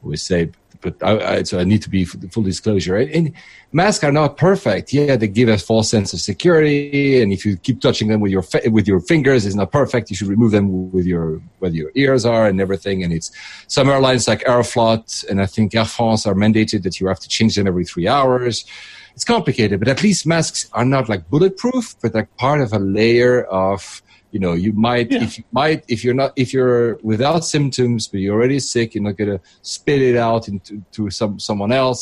always 0.04 0.22
say 0.22 0.52
but 0.82 0.96
I, 1.02 1.38
I, 1.38 1.44
so 1.44 1.60
I 1.60 1.64
need 1.64 1.82
to 1.84 1.90
be 1.90 2.06
full 2.06 2.44
disclosure. 2.44 2.96
And 2.96 3.34
masks 3.72 4.04
are 4.04 4.12
not 4.12 4.38
perfect. 4.38 4.94
Yeah, 4.94 5.16
they 5.16 5.28
give 5.28 5.50
a 5.50 5.58
false 5.58 5.90
sense 5.90 6.14
of 6.14 6.20
security, 6.20 7.22
and 7.22 7.32
if 7.34 7.46
you 7.46 7.58
keep 7.58 7.82
touching 7.82 8.08
them 8.08 8.22
with 8.22 8.32
your 8.32 8.44
with 8.72 8.88
your 8.88 9.00
fingers, 9.00 9.46
it's 9.46 9.56
not 9.56 9.72
perfect. 9.72 10.10
You 10.10 10.16
should 10.16 10.28
remove 10.28 10.52
them 10.52 10.92
with 10.92 11.06
your 11.06 11.42
where 11.60 11.72
your 11.72 11.92
ears 11.96 12.26
are 12.26 12.48
and 12.48 12.60
everything. 12.62 13.04
And 13.04 13.14
it's 13.14 13.32
some 13.68 13.90
airlines 13.90 14.28
like 14.28 14.44
Aeroflot 14.44 15.26
and 15.30 15.42
I 15.42 15.46
think 15.46 15.76
Air 15.76 15.86
France 15.86 16.26
are 16.26 16.36
mandated 16.36 16.84
that 16.84 17.00
you 17.00 17.08
have 17.08 17.20
to 17.20 17.30
change 17.30 17.56
them 17.56 17.68
every 17.68 17.86
three 17.86 18.08
hours. 18.08 18.66
It's 19.14 19.24
complicated, 19.24 19.80
but 19.80 19.88
at 19.88 20.04
least 20.04 20.28
masks 20.28 20.70
are 20.74 20.84
not 20.84 21.08
like 21.08 21.30
bulletproof, 21.30 21.96
but 22.02 22.14
like 22.14 22.36
part 22.36 22.60
of 22.60 22.74
a 22.74 22.80
layer 22.80 23.44
of 23.46 24.02
you 24.36 24.42
know 24.46 24.52
you 24.52 24.74
might 24.74 25.10
yeah. 25.10 25.24
if 25.24 25.38
you 25.38 25.46
might 25.54 25.82
if 25.88 26.04
you're 26.04 26.20
not 26.22 26.34
if 26.36 26.52
you're 26.52 26.98
without 27.12 27.46
symptoms 27.46 28.10
but 28.10 28.20
you're 28.20 28.36
already 28.36 28.60
sick 28.60 28.94
you're 28.94 29.08
not 29.10 29.16
going 29.16 29.30
to 29.36 29.40
spit 29.62 30.02
it 30.02 30.18
out 30.18 30.50
into 30.50 30.84
to 30.92 31.10
some 31.10 31.40
someone 31.40 31.72
else. 31.72 32.02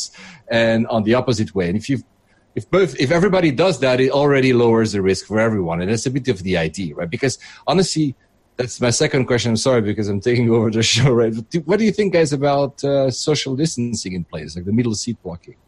And 0.50 0.88
on 0.88 1.04
the 1.04 1.14
opposite 1.14 1.54
way 1.54 1.68
and 1.70 1.78
if 1.78 1.88
you 1.92 1.98
if 2.56 2.64
both 2.72 3.00
if 3.00 3.12
everybody 3.12 3.52
does 3.52 3.76
that 3.82 4.02
it 4.02 4.10
already 4.10 4.52
lowers 4.52 4.94
the 4.94 5.02
risk 5.04 5.28
for 5.28 5.40
everyone. 5.40 5.80
And 5.82 5.92
that's 5.92 6.08
a 6.08 6.14
bit 6.18 6.28
of 6.28 6.42
the 6.42 6.58
idea 6.58 6.96
right? 6.96 7.12
Because 7.18 7.38
honestly 7.68 8.16
that's 8.58 8.82
my 8.82 8.90
second 9.04 9.26
question. 9.26 9.52
I'm 9.52 9.58
sorry 9.70 9.82
because 9.82 10.08
i'm 10.10 10.22
taking 10.30 10.50
over 10.56 10.72
the 10.72 10.82
show 10.82 11.12
right? 11.22 11.34
What 11.66 11.78
do 11.78 11.86
you 11.86 11.92
think 11.92 12.14
guys 12.14 12.34
about 12.34 12.84
uh, 12.84 13.12
social 13.12 13.56
distancing 13.56 14.14
in 14.14 14.24
place 14.24 14.56
like 14.56 14.66
the 14.66 14.74
middle 14.80 14.96
seat 14.96 15.18
blocking 15.22 15.60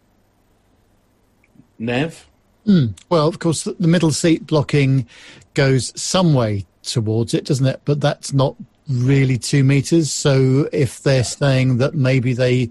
nev 1.78 2.26
Mm. 2.68 2.98
Well, 3.10 3.28
of 3.28 3.40
course, 3.40 3.64
the 3.64 3.88
middle 3.88 4.12
seat 4.12 4.48
blocking 4.48 5.08
goes 5.54 5.94
some 6.00 6.34
way 6.34 6.66
towards 6.84 7.34
it, 7.34 7.46
doesn't 7.46 7.66
it? 7.66 7.82
But 7.86 8.02
that's 8.02 8.34
not 8.34 8.56
really 8.90 9.38
two 9.38 9.64
meters. 9.64 10.12
So 10.12 10.68
if 10.72 11.02
they're 11.02 11.24
saying 11.24 11.78
that 11.78 11.96
maybe 11.96 12.34
they 12.34 12.68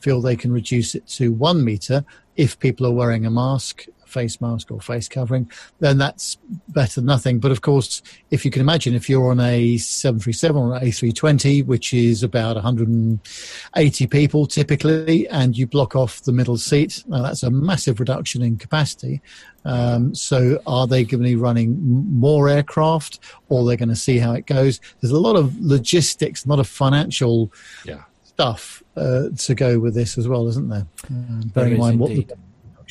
feel 0.00 0.20
they 0.20 0.36
can 0.36 0.52
reduce 0.52 0.94
it 0.94 1.06
to 1.08 1.32
one 1.32 1.64
meter, 1.64 2.04
if 2.36 2.58
people 2.58 2.86
are 2.86 2.92
wearing 2.92 3.26
a 3.26 3.30
mask, 3.30 3.86
face 4.16 4.40
mask 4.40 4.70
or 4.70 4.80
face 4.80 5.08
covering, 5.10 5.50
then 5.80 5.98
that's 5.98 6.38
better 6.68 7.02
than 7.02 7.04
nothing. 7.04 7.38
But 7.38 7.50
of 7.50 7.60
course, 7.60 8.00
if 8.30 8.46
you 8.46 8.50
can 8.50 8.62
imagine, 8.62 8.94
if 8.94 9.10
you're 9.10 9.30
on 9.30 9.40
a 9.40 9.76
737 9.76 10.56
or 10.56 10.74
an 10.74 10.82
A320, 10.82 11.66
which 11.66 11.92
is 11.92 12.22
about 12.22 12.56
180 12.56 14.06
people 14.06 14.46
typically, 14.46 15.28
and 15.28 15.54
you 15.54 15.66
block 15.66 15.94
off 15.94 16.22
the 16.22 16.32
middle 16.32 16.56
seat, 16.56 17.04
now 17.06 17.20
that's 17.20 17.42
a 17.42 17.50
massive 17.50 18.00
reduction 18.00 18.40
in 18.40 18.56
capacity. 18.56 19.20
Um, 19.66 20.14
so 20.14 20.62
are 20.66 20.86
they 20.86 21.04
going 21.04 21.22
to 21.22 21.28
be 21.28 21.36
running 21.36 21.76
more 22.18 22.48
aircraft 22.48 23.18
or 23.50 23.66
they're 23.66 23.76
going 23.76 23.90
to 23.90 23.96
see 23.96 24.16
how 24.16 24.32
it 24.32 24.46
goes? 24.46 24.80
There's 25.00 25.12
a 25.12 25.20
lot 25.20 25.36
of 25.36 25.60
logistics, 25.60 26.46
a 26.46 26.48
lot 26.48 26.58
of 26.58 26.66
financial 26.66 27.52
yeah. 27.84 28.04
stuff 28.24 28.82
uh, 28.96 29.24
to 29.36 29.54
go 29.54 29.78
with 29.78 29.94
this 29.94 30.16
as 30.16 30.26
well, 30.26 30.48
isn't 30.48 30.70
there? 30.70 30.86
Uh, 31.04 31.42
bearing 31.52 31.74
in 31.74 31.80
mind 31.80 31.98
what 31.98 32.10
the 32.10 32.26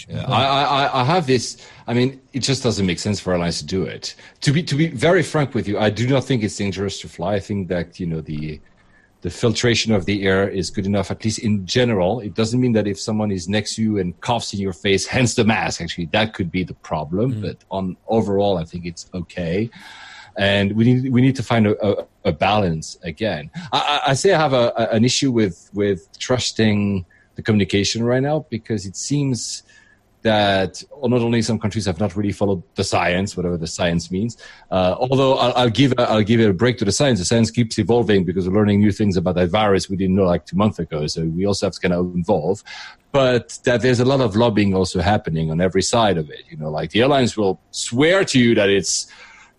yeah, 0.07 0.25
I, 0.27 0.63
I, 0.63 1.01
I 1.01 1.03
have 1.03 1.27
this. 1.27 1.65
I 1.87 1.93
mean, 1.93 2.21
it 2.33 2.39
just 2.39 2.63
doesn't 2.63 2.85
make 2.85 2.99
sense 2.99 3.19
for 3.19 3.33
airlines 3.33 3.59
to 3.59 3.65
do 3.65 3.83
it. 3.83 4.15
To 4.41 4.51
be 4.51 4.63
to 4.63 4.75
be 4.75 4.87
very 4.87 5.23
frank 5.23 5.53
with 5.53 5.67
you, 5.67 5.79
I 5.79 5.89
do 5.89 6.07
not 6.07 6.23
think 6.23 6.43
it's 6.43 6.57
dangerous 6.57 6.99
to 7.01 7.07
fly. 7.07 7.35
I 7.35 7.39
think 7.39 7.69
that 7.69 7.99
you 7.99 8.05
know 8.05 8.21
the 8.21 8.59
the 9.25 9.31
filtration 9.31 9.91
of 9.91 10.05
the 10.05 10.23
air 10.27 10.47
is 10.47 10.69
good 10.69 10.85
enough, 10.85 11.09
at 11.09 11.23
least 11.25 11.39
in 11.39 11.65
general. 11.65 12.19
It 12.19 12.35
doesn't 12.35 12.61
mean 12.61 12.73
that 12.73 12.85
if 12.85 12.99
someone 12.99 13.31
is 13.31 13.49
next 13.49 13.75
to 13.75 13.81
you 13.81 13.97
and 13.97 14.19
coughs 14.21 14.53
in 14.53 14.59
your 14.59 14.71
face, 14.71 15.07
hence 15.07 15.33
the 15.33 15.43
mask, 15.43 15.81
actually, 15.81 16.05
that 16.11 16.35
could 16.35 16.51
be 16.51 16.63
the 16.63 16.75
problem. 16.75 17.33
Mm. 17.33 17.41
But 17.41 17.57
on 17.71 17.97
overall, 18.07 18.59
I 18.59 18.65
think 18.65 18.85
it's 18.85 19.09
okay. 19.15 19.71
And 20.37 20.73
we 20.73 20.83
need, 20.83 21.11
we 21.11 21.21
need 21.21 21.35
to 21.37 21.41
find 21.41 21.65
a, 21.65 21.73
a, 21.83 22.05
a 22.25 22.31
balance 22.31 22.99
again. 23.01 23.49
I, 23.73 24.01
I, 24.09 24.13
say 24.13 24.31
I 24.31 24.37
have 24.37 24.53
a, 24.53 24.71
an 24.91 25.03
issue 25.03 25.31
with, 25.31 25.71
with 25.73 26.07
trusting 26.19 27.03
the 27.33 27.41
communication 27.41 28.03
right 28.03 28.21
now 28.21 28.45
because 28.51 28.85
it 28.85 28.95
seems 28.95 29.63
that 30.25 30.83
not 31.03 31.21
only 31.21 31.39
some 31.43 31.59
countries 31.59 31.85
have 31.85 31.99
not 31.99 32.15
really 32.15 32.31
followed 32.31 32.63
the 32.73 32.83
science, 32.83 33.37
whatever 33.37 33.57
the 33.57 33.67
science 33.67 34.09
means. 34.09 34.37
Uh, 34.71 34.95
although 34.97 35.35
I'll, 35.35 35.53
I'll, 35.53 35.69
give 35.69 35.93
I'll 35.99 36.23
give 36.23 36.39
a 36.39 36.51
break 36.51 36.79
to 36.79 36.85
the 36.85 36.91
science. 36.91 37.19
The 37.19 37.25
science 37.25 37.51
keeps 37.51 37.77
evolving 37.77 38.25
because 38.25 38.49
we're 38.49 38.55
learning 38.55 38.79
new 38.79 38.91
things 38.91 39.17
about 39.17 39.35
that 39.35 39.49
virus 39.49 39.87
we 39.87 39.95
didn't 39.95 40.15
know 40.15 40.23
like 40.23 40.47
two 40.47 40.57
months 40.57 40.79
ago. 40.79 41.05
So 41.05 41.25
we 41.25 41.45
also 41.45 41.67
have 41.67 41.73
to 41.75 41.79
kind 41.79 41.93
of 41.93 42.17
evolve. 42.17 42.63
But 43.11 43.59
that 43.65 43.83
there's 43.83 43.99
a 43.99 44.05
lot 44.05 44.19
of 44.19 44.35
lobbying 44.35 44.73
also 44.73 44.99
happening 44.99 45.51
on 45.51 45.61
every 45.61 45.83
side 45.83 46.17
of 46.17 46.31
it. 46.31 46.41
You 46.49 46.57
know, 46.57 46.71
like 46.71 46.89
the 46.89 47.01
airlines 47.01 47.37
will 47.37 47.61
swear 47.69 48.25
to 48.25 48.39
you 48.39 48.55
that 48.55 48.71
it's 48.71 49.05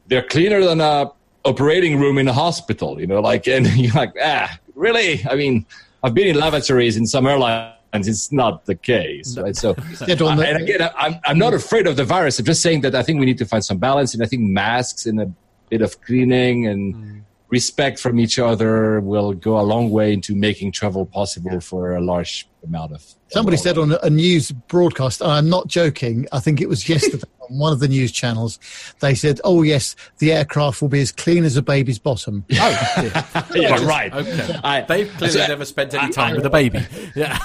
they're 0.09 0.25
cleaner 0.25 0.65
than 0.65 0.81
a 0.81 1.13
operating 1.45 2.01
room 2.01 2.19
in 2.19 2.27
a 2.27 2.33
hospital. 2.33 3.01
You 3.01 3.07
know, 3.07 3.21
like 3.21 3.47
and 3.57 3.69
you're 3.77 3.95
like 3.95 4.15
ah 4.21 4.59
really? 4.75 5.25
I 5.31 5.37
mean, 5.37 5.65
I've 6.03 6.13
been 6.13 6.27
in 6.27 6.37
lavatories 6.37 6.97
in 6.97 7.07
some 7.07 7.25
airlines 7.25 7.76
and 7.97 8.07
it's 8.07 8.33
not 8.33 8.67
the 8.67 8.75
case, 8.75 9.37
right? 9.39 9.57
So, 9.57 9.75
and 10.09 10.63
again, 10.63 10.89
I'm, 10.97 11.19
I'm 11.25 11.39
not 11.39 11.55
afraid 11.55 11.87
of 11.87 11.97
the 11.97 12.05
virus. 12.05 12.39
I'm 12.39 12.45
just 12.45 12.63
saying 12.63 12.83
that 12.83 12.95
I 12.95 13.03
think 13.03 13.19
we 13.19 13.27
need 13.27 13.39
to 13.39 13.47
find 13.47 13.65
some 13.65 13.79
balance, 13.79 14.15
and 14.15 14.23
I 14.23 14.27
think 14.27 14.43
masks 14.43 15.07
and 15.07 15.21
a 15.21 15.33
bit 15.69 15.83
of 15.83 16.01
cleaning 16.03 16.67
and 16.67 16.95
mm. 16.95 17.23
respect 17.49 17.99
from 17.99 18.21
each 18.21 18.39
other 18.39 19.01
will 19.01 19.33
go 19.33 19.59
a 19.59 19.63
long 19.63 19.91
way 19.91 20.13
into 20.13 20.35
making 20.35 20.73
travel 20.73 21.07
possible 21.07 21.61
for 21.61 21.97
a 21.97 22.01
large 22.01 22.49
amount 22.63 22.93
of. 22.93 23.05
Somebody 23.29 23.57
said 23.57 23.79
on 23.79 23.97
a 24.03 24.11
news 24.11 24.53
broadcast, 24.53 25.23
I'm 25.23 25.49
not 25.49 25.67
joking. 25.67 26.27
I 26.33 26.41
think 26.41 26.61
it 26.61 26.69
was 26.69 26.89
yesterday 26.95 27.25
on 27.51 27.59
one 27.59 27.73
of 27.73 27.81
the 27.81 27.89
news 27.89 28.13
channels. 28.13 28.59
They 29.01 29.15
said, 29.15 29.41
"Oh 29.45 29.63
yes, 29.63 29.97
the 30.19 30.33
aircraft 30.33 30.81
will 30.83 30.89
be 30.89 31.01
as 31.01 31.13
clean 31.13 31.45
as 31.45 31.57
a 31.57 31.63
baby's 31.63 31.99
bottom." 31.99 32.45
Oh, 32.53 33.45
yeah, 33.55 33.85
right. 33.85 34.13
Okay. 34.13 34.61
I, 34.65 34.81
They've 34.83 35.11
clearly 35.13 35.39
so, 35.39 35.47
never 35.47 35.65
spent 35.65 35.95
any 35.95 36.13
time 36.13 36.33
I, 36.33 36.37
with 36.37 36.47
a 36.47 36.51
baby. 36.51 36.81
Yeah. 37.15 37.39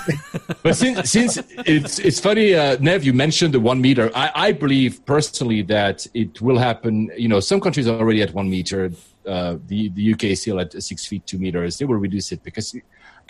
but 0.63 0.75
since 0.75 1.09
since 1.09 1.37
it's 1.65 1.99
it's 1.99 2.19
funny, 2.19 2.53
uh, 2.55 2.77
Nev, 2.79 3.03
you 3.03 3.13
mentioned 3.13 3.53
the 3.53 3.59
one 3.59 3.79
meter. 3.79 4.11
I, 4.13 4.31
I 4.35 4.51
believe 4.51 5.05
personally 5.05 5.61
that 5.63 6.05
it 6.13 6.41
will 6.41 6.57
happen. 6.57 7.09
You 7.15 7.29
know, 7.29 7.39
some 7.39 7.61
countries 7.61 7.87
are 7.87 7.97
already 7.97 8.21
at 8.21 8.33
one 8.33 8.49
meter. 8.49 8.91
Uh, 9.25 9.57
the 9.67 9.89
the 9.89 10.13
UK 10.13 10.23
is 10.25 10.41
still 10.41 10.59
at 10.59 10.73
six 10.81 11.05
feet 11.05 11.25
two 11.25 11.37
meters. 11.37 11.77
They 11.77 11.85
will 11.85 11.95
reduce 11.95 12.31
it 12.31 12.43
because 12.43 12.75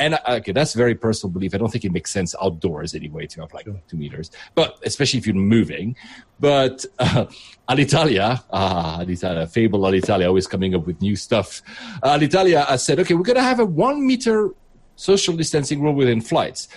and 0.01 0.15
uh, 0.15 0.39
okay, 0.39 0.51
that's 0.51 0.73
very 0.73 0.95
personal 0.95 1.31
belief. 1.31 1.53
I 1.53 1.57
don't 1.59 1.71
think 1.71 1.85
it 1.85 1.91
makes 1.91 2.11
sense 2.11 2.33
outdoors 2.41 2.95
anyway 2.95 3.27
to 3.27 3.41
have 3.41 3.53
like 3.53 3.65
sure. 3.65 3.79
two 3.87 3.97
meters, 3.97 4.31
but 4.55 4.79
especially 4.83 5.19
if 5.19 5.27
you're 5.27 5.35
moving. 5.35 5.95
But 6.39 6.85
uh, 6.97 7.25
Alitalia, 7.69 8.43
ah, 8.51 8.99
Alitalia, 9.01 9.47
Fable 9.49 9.81
Alitalia, 9.81 10.27
always 10.27 10.47
coming 10.47 10.73
up 10.73 10.87
with 10.87 11.01
new 11.01 11.15
stuff. 11.15 11.61
Uh, 12.01 12.17
Alitalia 12.17 12.65
has 12.65 12.83
said, 12.83 12.99
okay, 12.99 13.13
we're 13.13 13.29
going 13.31 13.35
to 13.35 13.43
have 13.43 13.59
a 13.59 13.65
one 13.65 14.05
meter 14.05 14.49
social 14.95 15.35
distancing 15.35 15.81
rule 15.81 15.93
within 15.93 16.19
flights, 16.19 16.67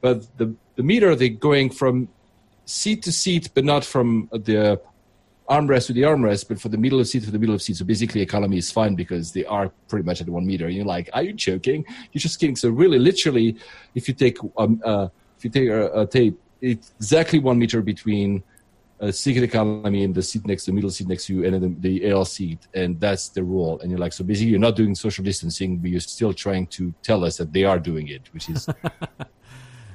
but 0.00 0.26
the 0.38 0.54
the 0.76 0.82
meter 0.82 1.14
they're 1.14 1.28
going 1.28 1.68
from 1.68 2.08
seat 2.64 3.02
to 3.02 3.12
seat, 3.12 3.50
but 3.54 3.64
not 3.64 3.84
from 3.84 4.28
the 4.32 4.80
armrest 5.54 5.86
to 5.88 5.92
the 5.92 6.02
armrest, 6.02 6.48
but 6.48 6.60
for 6.60 6.68
the 6.68 6.78
middle 6.78 7.00
of 7.00 7.06
seat 7.06 7.24
to 7.24 7.30
the 7.30 7.38
middle 7.38 7.54
of 7.54 7.62
seat. 7.62 7.76
So 7.76 7.84
basically, 7.84 8.20
economy 8.20 8.58
is 8.58 8.70
fine 8.70 8.94
because 8.94 9.32
they 9.32 9.44
are 9.44 9.70
pretty 9.88 10.04
much 10.04 10.20
at 10.20 10.28
one 10.28 10.46
meter. 10.46 10.66
And 10.66 10.74
you're 10.74 10.92
like, 10.96 11.10
are 11.12 11.22
you 11.22 11.32
joking? 11.32 11.84
You're 12.12 12.20
just 12.28 12.40
kidding. 12.40 12.56
So 12.56 12.70
really, 12.70 12.98
literally, 12.98 13.56
if 13.94 14.08
you 14.08 14.14
take 14.14 14.38
um, 14.56 14.80
uh, 14.84 15.08
if 15.36 15.44
you 15.44 15.50
take 15.50 15.68
a, 15.68 16.00
a, 16.00 16.06
tape, 16.06 16.38
it's 16.60 16.92
exactly 16.98 17.38
one 17.38 17.58
meter 17.58 17.82
between 17.82 18.42
a 19.00 19.12
seat 19.12 19.42
economy 19.42 20.04
and 20.04 20.14
the 20.14 20.22
seat 20.22 20.46
next, 20.46 20.66
the 20.66 20.72
middle 20.72 20.90
seat 20.90 21.08
next 21.08 21.26
to 21.26 21.34
you, 21.34 21.44
and 21.44 21.54
then 21.54 21.62
the, 21.80 21.98
the 21.98 22.10
AL 22.10 22.24
seat, 22.24 22.60
and 22.74 23.00
that's 23.00 23.28
the 23.30 23.42
rule. 23.42 23.80
And 23.80 23.90
you're 23.90 23.98
like, 23.98 24.12
so 24.12 24.22
basically, 24.24 24.50
you're 24.50 24.60
not 24.60 24.76
doing 24.76 24.94
social 24.94 25.24
distancing, 25.24 25.78
but 25.78 25.90
you're 25.90 26.00
still 26.00 26.32
trying 26.32 26.68
to 26.68 26.94
tell 27.02 27.24
us 27.24 27.36
that 27.38 27.52
they 27.52 27.64
are 27.64 27.80
doing 27.80 28.08
it, 28.08 28.22
which 28.32 28.48
is 28.48 28.68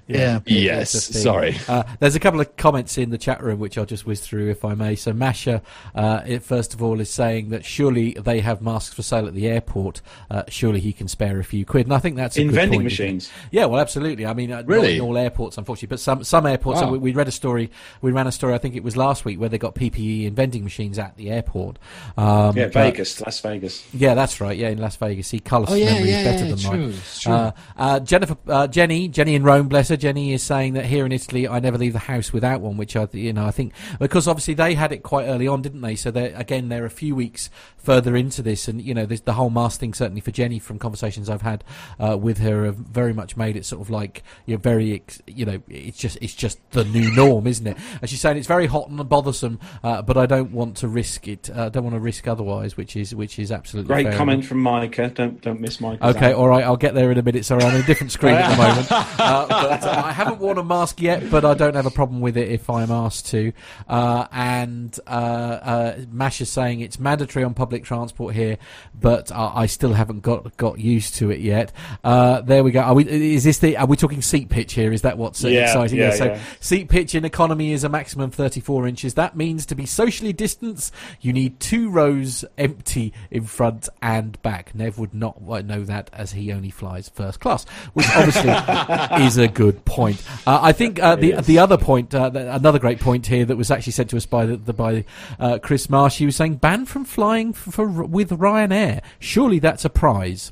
Yeah. 0.08 0.40
Yes. 0.46 0.92
Sorry. 0.92 1.58
Uh, 1.68 1.84
there's 2.00 2.16
a 2.16 2.20
couple 2.20 2.40
of 2.40 2.56
comments 2.56 2.98
in 2.98 3.10
the 3.10 3.18
chat 3.18 3.44
room 3.44 3.60
which 3.60 3.78
I'll 3.78 3.86
just 3.86 4.06
whiz 4.06 4.22
through 4.22 4.50
if 4.50 4.64
I 4.64 4.74
may. 4.74 4.96
So 4.96 5.12
Masha, 5.12 5.62
uh, 5.96 6.22
it, 6.26 6.44
first 6.44 6.74
of 6.74 6.82
all, 6.82 7.00
is 7.02 7.10
saying 7.10 7.50
that 7.50 7.66
surely 7.66 8.14
they 8.14 8.40
have 8.40 8.62
masks 8.62 8.96
for 8.96 9.02
sale 9.02 9.28
at 9.28 9.34
the 9.34 9.48
airport. 9.48 10.02
Uh, 10.32 10.44
surely 10.48 10.80
he 10.80 10.94
can 10.94 11.08
spare 11.08 11.40
a 11.40 11.44
few 11.44 11.66
quid, 11.66 11.88
and 11.88 11.94
I 11.94 12.00
think 12.00 12.16
that's 12.16 12.38
in 12.38 12.52
vending 12.52 12.80
point, 12.80 12.86
machines. 12.86 13.30
Yeah, 13.52 13.66
well, 13.66 13.82
absolutely. 13.82 14.26
I 14.26 14.34
mean, 14.34 14.52
uh, 14.52 14.64
really, 14.66 14.96
in 14.96 15.02
all 15.02 15.18
airports, 15.18 15.58
unfortunately, 15.58 15.90
but 15.90 16.00
some 16.00 16.24
some 16.24 16.46
airports. 16.46 16.80
Wow. 16.80 16.88
So 16.88 16.92
we, 16.94 17.00
we, 17.00 17.12
read 17.12 17.28
a 17.28 17.32
story. 17.32 17.70
We 18.02 18.12
ran 18.12 18.28
a 18.28 18.32
story. 18.32 18.54
I 18.54 18.60
think 18.60 18.76
it 18.76 18.84
was 18.84 18.96
last 18.96 19.26
week 19.26 19.40
where 19.40 19.50
they 19.50 19.58
got 19.58 19.76
PPE 19.76 20.26
in 20.26 20.36
vending 20.36 20.64
machines 20.64 20.98
at 20.98 21.18
the 21.18 21.30
airport. 21.30 21.80
Um, 22.16 22.56
yeah, 22.56 22.68
Vegas, 22.68 23.20
Las 23.22 23.40
Vegas. 23.42 23.86
Yeah, 23.94 24.14
that's 24.14 24.40
right. 24.40 24.58
Yeah, 24.58 24.70
in 24.70 24.78
Las 24.78 24.96
Vegas. 24.96 25.28
See, 25.28 25.40
Carlos' 25.40 25.72
oh, 25.72 25.76
yeah, 25.76 25.94
memory 25.94 26.10
yeah, 26.10 26.20
is 26.20 26.26
better 26.26 26.46
yeah, 26.46 26.50
than 26.50 26.60
true, 26.60 26.88
mine. 26.88 27.02
True. 27.20 27.34
Uh, 27.34 27.52
uh, 27.78 28.00
Jennifer, 28.00 28.68
Jenny, 28.68 29.08
Jenny 29.10 29.36
in 29.36 29.44
Rome, 29.44 29.68
bless 29.68 29.90
her. 29.90 29.97
Jenny 29.98 30.34
is 30.34 30.44
saying 30.44 30.74
that 30.74 30.86
here 30.86 31.06
in 31.06 31.12
Italy, 31.12 31.48
I 31.48 31.60
never 31.60 31.78
leave 31.78 31.94
the 31.94 32.00
house 32.00 32.32
without 32.32 32.62
one, 32.62 32.78
which 32.78 32.96
I, 32.96 33.08
you 33.12 33.34
know, 33.34 33.46
I 33.46 33.52
think 33.52 33.74
because 34.00 34.28
obviously 34.28 34.54
they 34.54 34.74
had 34.74 34.92
it 34.92 35.04
quite 35.04 35.26
early 35.26 35.48
on, 35.48 35.62
didn't 35.62 35.82
they? 35.82 35.96
So 35.96 36.12
they're, 36.12 36.36
again, 36.36 36.70
they're 36.70 36.86
a 36.86 36.90
few 36.90 37.16
weeks 37.16 37.50
further 37.78 38.16
into 38.16 38.42
this, 38.42 38.68
and 38.68 38.82
you 38.82 38.94
know, 38.94 39.06
the 39.06 39.34
whole 39.34 39.50
mask 39.50 39.80
thing 39.80 39.94
certainly 39.94 40.22
for 40.22 40.32
Jenny 40.32 40.60
from 40.60 40.80
conversations 40.80 41.30
I've 41.30 41.42
had 41.42 41.64
uh, 42.00 42.18
with 42.18 42.40
her 42.40 42.66
have 42.66 42.76
very 42.76 43.14
much 43.14 43.38
made 43.38 43.56
it 43.56 43.66
sort 43.66 43.82
of 43.82 43.90
like 43.90 44.24
you're 44.46 44.58
very, 44.58 45.04
you 45.26 45.46
know, 45.46 45.62
it's 45.70 45.98
just 45.98 46.18
it's 46.22 46.34
just 46.34 46.60
the 46.72 46.86
new 46.86 47.14
norm, 47.16 47.48
isn't 47.48 47.66
it? 47.66 47.78
And 48.02 48.10
she's 48.10 48.22
saying 48.22 48.38
it's 48.38 48.48
very 48.48 48.68
hot 48.68 48.90
and 48.90 49.08
bothersome, 49.08 49.60
uh, 49.84 50.02
but 50.02 50.18
I 50.18 50.26
don't 50.26 50.52
want 50.52 50.78
to 50.78 50.88
risk 50.88 51.28
it. 51.28 51.50
I 51.50 51.54
uh, 51.54 51.70
don't 51.70 51.84
want 51.84 51.96
to 51.96 52.00
risk 52.00 52.28
otherwise, 52.28 52.78
which 52.78 52.96
is 52.96 53.16
which 53.16 53.40
is 53.40 53.52
absolutely 53.52 53.94
great 53.94 54.16
comment 54.16 54.40
enough. 54.40 54.50
from 54.50 54.60
Micah. 54.62 55.10
Don't 55.10 55.42
don't 55.42 55.62
miss 55.62 55.80
Micah. 55.80 56.08
Okay, 56.10 56.34
all 56.34 56.48
right, 56.48 56.64
I'll 56.64 56.78
get 56.78 56.94
there 56.94 57.12
in 57.12 57.18
a 57.18 57.24
minute. 57.24 57.46
Sorry, 57.46 57.64
I'm 57.64 57.74
on 57.74 57.82
a 57.82 57.84
different 57.84 58.12
screen 58.12 58.36
at 58.36 58.50
the 58.50 58.58
moment. 58.64 58.88
Uh, 58.92 59.48
but 59.48 59.82
I 59.88 60.12
haven't 60.12 60.40
worn 60.40 60.58
a 60.58 60.64
mask 60.64 61.02
yet, 61.02 61.30
but 61.30 61.46
I 61.46 61.54
don't 61.54 61.76
have 61.76 61.86
a 61.86 61.92
problem 61.92 62.22
with 62.22 62.38
it 62.38 62.50
if 62.50 62.70
I'm 62.70 62.92
asked 62.92 63.28
to. 63.28 63.54
Uh, 63.88 64.28
and 64.32 64.98
uh, 65.08 65.10
uh, 65.10 66.00
Mash 66.12 66.42
is 66.42 66.50
saying 66.50 66.82
it's 66.82 67.00
mandatory 67.00 67.44
on 67.44 67.54
public 67.54 67.84
transport 67.84 68.36
here, 68.36 68.58
but 69.00 69.32
I 69.32 69.66
still 69.66 69.94
haven't 69.94 70.22
got 70.22 70.58
got 70.58 70.80
used 70.80 71.16
to 71.16 71.32
it 71.32 71.40
yet. 71.40 71.72
Uh, 72.04 72.42
there 72.42 72.64
we 72.64 72.72
go. 72.72 72.82
Are 72.82 72.94
we? 72.94 73.08
Is 73.08 73.44
this 73.44 73.60
the? 73.60 73.78
Are 73.78 73.86
we 73.86 73.96
talking 73.96 74.22
seat 74.22 74.50
pitch 74.50 74.74
here? 74.74 74.92
Is 74.92 75.02
that 75.02 75.18
what's 75.18 75.44
yeah, 75.44 75.64
exciting? 75.64 76.00
Yeah, 76.00 76.12
so 76.12 76.26
yeah. 76.26 76.42
seat 76.60 76.90
pitch 76.90 77.16
in 77.16 77.26
economy 77.26 77.72
is 77.74 77.84
a 77.84 77.90
maximum 77.90 78.32
34 78.32 78.88
inches. 78.88 79.14
That 79.16 79.36
means 79.36 79.66
to 79.68 79.76
be 79.76 79.86
socially 79.86 80.34
distanced, 80.34 80.94
you 81.22 81.34
need 81.34 81.60
two 81.60 81.90
rows 81.90 82.46
empty 82.58 83.14
in 83.32 83.44
front 83.46 83.90
and 84.02 84.42
back. 84.42 84.76
Nev 84.76 84.98
would 85.00 85.14
not 85.14 85.42
know 85.42 85.84
that 85.84 86.10
as 86.14 86.32
he 86.34 86.52
only 86.52 86.70
flies 86.70 87.10
first 87.10 87.40
class, 87.40 87.66
which 87.94 88.08
obviously 88.16 88.52
is 89.26 89.38
a 89.38 89.48
good 89.48 89.77
point. 89.86 90.24
Uh, 90.46 90.60
I 90.62 90.72
think 90.72 91.00
uh, 91.00 91.16
the 91.16 91.42
the 91.42 91.60
other 91.60 91.78
point, 91.78 92.14
uh, 92.14 92.32
another 92.34 92.80
great 92.80 93.00
point 93.00 93.28
here 93.28 93.46
that 93.46 93.56
was 93.56 93.72
actually 93.72 93.94
said 93.94 94.10
to 94.10 94.18
us 94.18 94.26
by 94.26 94.46
the, 94.46 94.58
the 94.58 94.74
by 94.74 95.06
uh, 95.40 95.60
Chris 95.62 95.90
Marsh. 95.90 96.18
He 96.18 96.26
was 96.26 96.36
saying 96.36 96.56
banned 96.56 96.90
from 96.90 97.06
flying 97.06 97.54
for, 97.54 97.72
for 97.72 97.88
with 97.88 98.32
Ryanair. 98.32 99.02
Surely 99.20 99.60
that's 99.60 99.86
a 99.86 99.90
prize. 99.90 100.52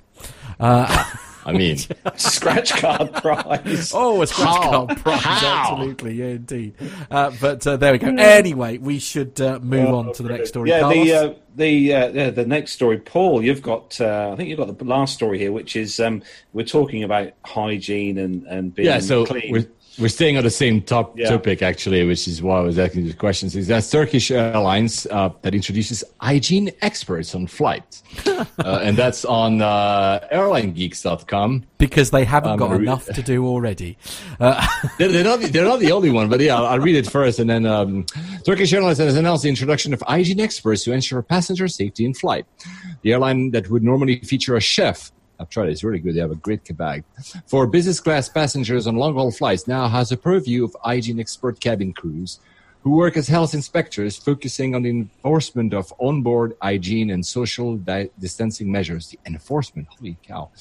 I 1.45 1.53
mean, 1.53 1.77
scratch 2.15 2.71
card 2.73 3.13
prize. 3.13 3.93
Oh, 3.95 4.21
a 4.21 4.27
scratch 4.27 4.47
How? 4.47 4.85
card 4.85 4.97
prize. 4.99 5.21
How? 5.21 5.73
Absolutely, 5.73 6.15
yeah, 6.15 6.25
indeed. 6.25 6.73
Uh, 7.11 7.31
but 7.39 7.65
uh, 7.67 7.77
there 7.77 7.91
we 7.91 7.99
go. 7.99 8.07
Anyway, 8.07 8.77
we 8.79 8.97
should 8.97 9.39
uh, 9.39 9.59
move 9.59 9.89
oh, 9.89 9.97
on 9.97 10.13
to 10.13 10.23
the 10.23 10.29
next 10.29 10.49
story. 10.49 10.69
Yeah, 10.69 10.81
Carlos. 10.81 11.05
the 11.05 11.13
uh, 11.13 11.33
the 11.55 11.93
uh, 11.93 12.31
the 12.31 12.45
next 12.45 12.71
story, 12.71 12.97
Paul. 12.97 13.43
You've 13.43 13.61
got. 13.61 13.99
Uh, 14.01 14.31
I 14.33 14.35
think 14.35 14.49
you've 14.49 14.57
got 14.57 14.75
the 14.75 14.85
last 14.85 15.13
story 15.13 15.37
here, 15.37 15.51
which 15.51 15.75
is 15.75 15.99
um, 15.99 16.23
we're 16.53 16.65
talking 16.65 17.03
about 17.03 17.33
hygiene 17.45 18.17
and 18.17 18.45
and 18.47 18.73
being 18.73 18.87
yeah. 18.87 18.99
So 18.99 19.25
clean. 19.25 19.67
We're, 19.97 20.03
we're 20.03 20.09
staying 20.09 20.37
on 20.37 20.43
the 20.43 20.49
same 20.49 20.81
top 20.81 21.17
yeah. 21.17 21.29
topic 21.29 21.61
actually, 21.61 22.05
which 22.05 22.27
is 22.27 22.41
why 22.41 22.59
I 22.59 22.61
was 22.61 22.79
asking 22.79 23.03
these 23.03 23.15
questions. 23.15 23.55
Is 23.55 23.67
that 23.67 23.83
Turkish 23.89 24.31
Airlines 24.31 25.07
uh, 25.11 25.29
that 25.41 25.53
introduces 25.53 26.03
hygiene 26.19 26.71
experts 26.81 27.35
on 27.35 27.47
flights, 27.47 28.03
uh, 28.27 28.45
and 28.59 28.97
that's 28.97 29.25
on 29.25 29.61
uh, 29.61 30.27
airlinegeeks.com 30.31 31.65
because 31.77 32.11
they 32.11 32.23
haven't 32.23 32.51
um, 32.51 32.59
got 32.59 32.71
re- 32.71 32.77
enough 32.77 33.05
to 33.07 33.21
do 33.21 33.45
already. 33.45 33.97
Uh, 34.37 34.65
they're, 34.97 35.07
they're, 35.07 35.23
not 35.23 35.39
the, 35.39 35.47
they're 35.47 35.63
not 35.63 35.79
the 35.79 35.91
only 35.93 36.09
one, 36.09 36.27
but 36.27 36.41
yeah, 36.41 36.57
I'll, 36.57 36.65
I'll 36.65 36.79
read 36.79 36.97
it 36.97 37.09
first, 37.09 37.39
and 37.39 37.49
then 37.49 37.65
um, 37.65 38.05
Turkish 38.45 38.73
Airlines 38.73 38.97
has 38.97 39.15
announced 39.15 39.43
the 39.43 39.49
introduction 39.49 39.93
of 39.93 40.01
hygiene 40.01 40.41
experts 40.41 40.83
to 40.83 40.91
ensure 40.91 41.21
passenger 41.21 41.69
safety 41.69 42.03
in 42.03 42.13
flight. 42.13 42.45
The 43.01 43.13
airline 43.13 43.51
that 43.51 43.69
would 43.69 43.83
normally 43.83 44.19
feature 44.19 44.57
a 44.57 44.59
chef 44.59 45.11
I've 45.39 45.49
tried 45.49 45.69
it. 45.69 45.71
It's 45.71 45.83
really 45.83 45.99
good. 45.99 46.15
They 46.15 46.19
have 46.21 46.31
a 46.31 46.35
great 46.35 46.63
kebab. 46.63 47.03
For 47.45 47.67
business 47.67 47.99
class 47.99 48.29
passengers 48.29 48.87
on 48.87 48.95
long 48.95 49.13
haul 49.13 49.31
flights, 49.31 49.67
now 49.67 49.87
has 49.87 50.11
a 50.11 50.17
purview 50.17 50.63
of 50.63 50.75
hygiene 50.83 51.19
expert 51.19 51.59
cabin 51.59 51.93
crews 51.93 52.39
who 52.81 52.91
work 52.91 53.17
as 53.17 53.27
health 53.27 53.55
inspectors, 53.55 54.15
focusing 54.15 54.75
on 54.75 54.83
the 54.83 54.91
enforcement 54.91 55.73
of 55.73 55.91
onboard 55.99 56.55
hygiene 56.61 57.09
and 57.09 57.25
social 57.25 57.77
di- 57.77 58.09
distancing 58.19 58.71
measures. 58.71 59.09
The 59.09 59.19
enforcement, 59.25 59.87
holy 59.89 60.17
cow. 60.21 60.51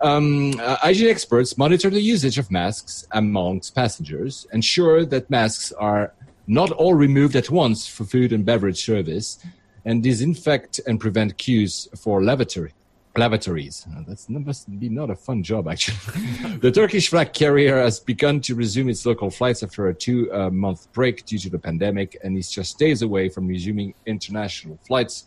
Um, 0.00 0.58
uh, 0.60 0.76
hygiene 0.76 1.08
experts 1.08 1.56
monitor 1.56 1.88
the 1.88 2.00
usage 2.00 2.36
of 2.36 2.50
masks 2.50 3.06
amongst 3.12 3.76
passengers, 3.76 4.44
ensure 4.52 5.04
that 5.06 5.30
masks 5.30 5.70
are 5.72 6.12
not 6.48 6.72
all 6.72 6.94
removed 6.94 7.36
at 7.36 7.48
once 7.48 7.86
for 7.86 8.04
food 8.04 8.32
and 8.32 8.44
beverage 8.44 8.84
service, 8.84 9.38
and 9.84 10.02
disinfect 10.02 10.80
and 10.86 10.98
prevent 10.98 11.38
queues 11.38 11.88
for 11.96 12.22
lavatory 12.22 12.72
lavatories. 13.16 13.86
Uh, 13.90 14.02
that's 14.06 14.24
that 14.26 14.40
must 14.40 14.78
be 14.78 14.88
not 14.88 15.10
a 15.10 15.16
fun 15.16 15.42
job, 15.42 15.68
actually. 15.68 16.56
the 16.58 16.70
Turkish 16.70 17.08
flag 17.08 17.32
carrier 17.32 17.78
has 17.78 18.00
begun 18.00 18.40
to 18.40 18.54
resume 18.54 18.88
its 18.88 19.04
local 19.04 19.30
flights 19.30 19.62
after 19.62 19.88
a 19.88 19.94
two-month 19.94 20.86
uh, 20.86 20.90
break 20.92 21.24
due 21.26 21.38
to 21.38 21.50
the 21.50 21.58
pandemic, 21.58 22.16
and 22.24 22.36
is 22.36 22.50
just 22.50 22.78
days 22.78 23.02
away 23.02 23.28
from 23.28 23.46
resuming 23.46 23.94
international 24.06 24.78
flights. 24.86 25.26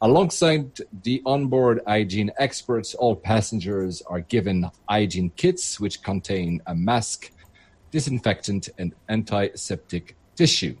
Alongside 0.00 0.78
the 1.02 1.20
onboard 1.26 1.80
hygiene 1.86 2.30
experts, 2.38 2.94
all 2.94 3.16
passengers 3.16 4.00
are 4.02 4.20
given 4.20 4.70
hygiene 4.88 5.30
kits, 5.30 5.80
which 5.80 6.02
contain 6.02 6.62
a 6.68 6.74
mask, 6.74 7.32
disinfectant, 7.90 8.68
and 8.78 8.94
antiseptic 9.08 10.16
tissue. 10.36 10.76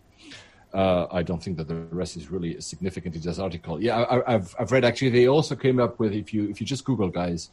Uh, 0.74 1.06
I 1.10 1.22
don't 1.22 1.42
think 1.42 1.56
that 1.56 1.66
the 1.66 1.76
rest 1.90 2.16
is 2.16 2.30
really 2.30 2.60
significant 2.60 3.14
in 3.14 3.22
this 3.22 3.38
article. 3.38 3.82
Yeah, 3.82 4.04
I, 4.26 4.32
have 4.32 4.54
I've 4.58 4.70
read 4.70 4.84
actually. 4.84 5.10
They 5.10 5.26
also 5.26 5.56
came 5.56 5.80
up 5.80 5.98
with 5.98 6.12
if 6.12 6.34
you 6.34 6.50
if 6.50 6.60
you 6.60 6.66
just 6.66 6.84
Google 6.84 7.08
guys, 7.08 7.50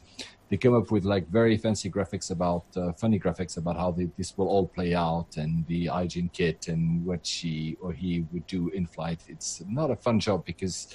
they 0.50 0.58
came 0.58 0.74
up 0.74 0.90
with 0.90 1.04
like 1.04 1.26
very 1.28 1.56
fancy 1.56 1.90
graphics 1.90 2.30
about 2.30 2.64
uh, 2.76 2.92
funny 2.92 3.18
graphics 3.18 3.56
about 3.56 3.76
how 3.76 3.90
they, 3.90 4.08
this 4.18 4.36
will 4.36 4.48
all 4.48 4.68
play 4.68 4.94
out 4.94 5.38
and 5.38 5.66
the 5.66 5.86
hygiene 5.86 6.30
kit 6.32 6.68
and 6.68 7.04
what 7.06 7.26
she 7.26 7.76
or 7.80 7.92
he 7.92 8.26
would 8.32 8.46
do 8.46 8.68
in 8.68 8.86
flight. 8.86 9.20
It's 9.28 9.62
not 9.66 9.90
a 9.90 9.96
fun 9.96 10.20
job 10.20 10.44
because 10.44 10.94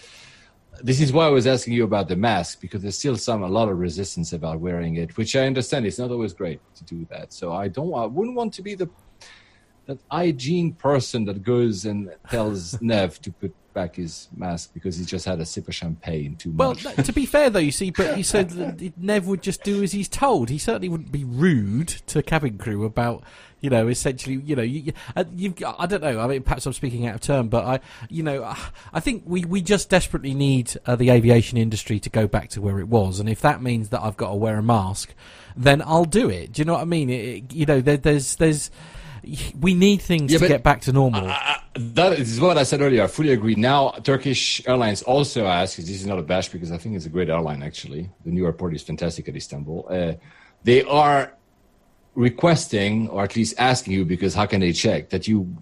this 0.81 1.01
is 1.01 1.11
why 1.11 1.25
I 1.25 1.29
was 1.29 1.47
asking 1.47 1.73
you 1.73 1.83
about 1.83 2.07
the 2.07 2.15
mask 2.15 2.61
because 2.61 2.81
there's 2.81 2.97
still 2.97 3.17
some 3.17 3.43
a 3.43 3.47
lot 3.47 3.67
of 3.67 3.77
resistance 3.77 4.31
about 4.31 4.59
wearing 4.59 4.95
it, 4.95 5.17
which 5.17 5.35
I 5.35 5.45
understand 5.45 5.85
it's 5.85 5.99
not 5.99 6.11
always 6.11 6.33
great 6.33 6.61
to 6.75 6.83
do 6.85 7.05
that. 7.09 7.33
So 7.33 7.51
I 7.51 7.67
don't 7.67 7.93
I 7.93 8.05
wouldn't 8.05 8.35
want 8.35 8.53
to 8.53 8.61
be 8.61 8.75
the 8.75 8.89
that 9.85 9.99
hygiene 10.09 10.73
person 10.73 11.25
that 11.25 11.43
goes 11.43 11.85
and 11.85 12.11
tells 12.29 12.81
Nev 12.81 13.21
to 13.21 13.31
put 13.31 13.53
back 13.73 13.95
his 13.95 14.27
mask 14.35 14.73
because 14.73 14.97
he 14.97 15.05
just 15.05 15.25
had 15.25 15.39
a 15.39 15.45
sip 15.45 15.67
of 15.67 15.75
champagne 15.75 16.35
too 16.35 16.51
much. 16.51 16.83
Well, 16.83 16.95
to 16.95 17.13
be 17.13 17.25
fair 17.25 17.49
though, 17.49 17.59
you 17.59 17.71
see, 17.71 17.91
but 17.91 18.17
he 18.17 18.23
said 18.23 18.49
that 18.51 18.97
Nev 18.97 19.27
would 19.27 19.41
just 19.41 19.63
do 19.63 19.81
as 19.83 19.91
he's 19.91 20.09
told. 20.09 20.49
He 20.49 20.57
certainly 20.57 20.89
wouldn't 20.89 21.11
be 21.11 21.23
rude 21.23 21.87
to 21.87 22.21
cabin 22.21 22.57
crew 22.57 22.83
about, 22.83 23.23
you 23.61 23.69
know, 23.69 23.87
essentially, 23.87 24.41
you 24.43 24.55
know, 24.55 24.61
you, 24.61 24.93
you 25.35 25.53
I 25.77 25.85
don't 25.85 26.01
know. 26.01 26.19
I 26.19 26.27
mean, 26.27 26.43
perhaps 26.43 26.65
I'm 26.65 26.73
speaking 26.73 27.07
out 27.07 27.15
of 27.15 27.21
turn, 27.21 27.47
but 27.47 27.65
I, 27.65 27.79
you 28.09 28.23
know, 28.23 28.43
I 28.93 28.99
think 28.99 29.23
we 29.25 29.45
we 29.45 29.61
just 29.61 29.89
desperately 29.89 30.33
need 30.33 30.73
uh, 30.85 30.95
the 30.95 31.09
aviation 31.09 31.57
industry 31.57 31.99
to 32.01 32.09
go 32.09 32.27
back 32.27 32.49
to 32.49 32.61
where 32.61 32.79
it 32.79 32.87
was, 32.87 33.19
and 33.19 33.29
if 33.29 33.41
that 33.41 33.61
means 33.61 33.89
that 33.89 34.01
I've 34.01 34.17
got 34.17 34.29
to 34.29 34.35
wear 34.35 34.57
a 34.57 34.63
mask, 34.63 35.13
then 35.55 35.81
I'll 35.81 36.05
do 36.05 36.29
it. 36.29 36.53
Do 36.53 36.61
you 36.61 36.65
know 36.65 36.73
what 36.73 36.81
I 36.81 36.85
mean? 36.85 37.09
It, 37.09 37.53
you 37.53 37.65
know, 37.65 37.81
there, 37.81 37.97
there's 37.97 38.35
there's 38.35 38.71
we 39.59 39.73
need 39.73 40.01
things 40.01 40.31
yeah, 40.31 40.39
to 40.39 40.47
get 40.47 40.63
back 40.63 40.81
to 40.81 40.91
normal. 40.91 41.27
Uh, 41.27 41.57
that 41.75 42.19
is 42.19 42.39
what 42.39 42.57
I 42.57 42.63
said 42.63 42.81
earlier. 42.81 43.03
I 43.03 43.07
fully 43.07 43.31
agree. 43.31 43.55
Now, 43.55 43.91
Turkish 44.03 44.65
Airlines 44.67 45.03
also 45.03 45.45
asks, 45.45 45.77
this 45.77 45.89
is 45.89 46.05
not 46.05 46.19
a 46.19 46.23
bash 46.23 46.49
because 46.49 46.71
I 46.71 46.77
think 46.77 46.95
it's 46.95 47.05
a 47.05 47.09
great 47.09 47.29
airline, 47.29 47.63
actually. 47.63 48.09
The 48.25 48.31
new 48.31 48.45
airport 48.45 48.73
is 48.73 48.81
fantastic 48.81 49.29
at 49.29 49.35
Istanbul. 49.35 49.87
Uh, 49.89 50.13
they 50.63 50.83
are 50.83 51.33
requesting, 52.15 53.09
or 53.09 53.23
at 53.23 53.35
least 53.35 53.55
asking 53.57 53.93
you, 53.93 54.05
because 54.05 54.33
how 54.33 54.45
can 54.45 54.59
they 54.59 54.73
check, 54.73 55.09
that 55.11 55.27
you 55.27 55.55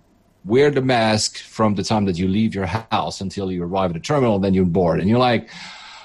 wear 0.45 0.71
the 0.71 0.81
mask 0.81 1.37
from 1.39 1.75
the 1.75 1.83
time 1.83 2.05
that 2.05 2.17
you 2.17 2.27
leave 2.27 2.55
your 2.55 2.65
house 2.65 3.21
until 3.21 3.51
you 3.51 3.63
arrive 3.63 3.91
at 3.91 3.93
the 3.93 3.99
terminal, 3.99 4.35
and 4.35 4.43
then 4.43 4.53
you're 4.53 4.65
board. 4.65 4.99
And 4.99 5.09
you're 5.09 5.19
like, 5.19 5.49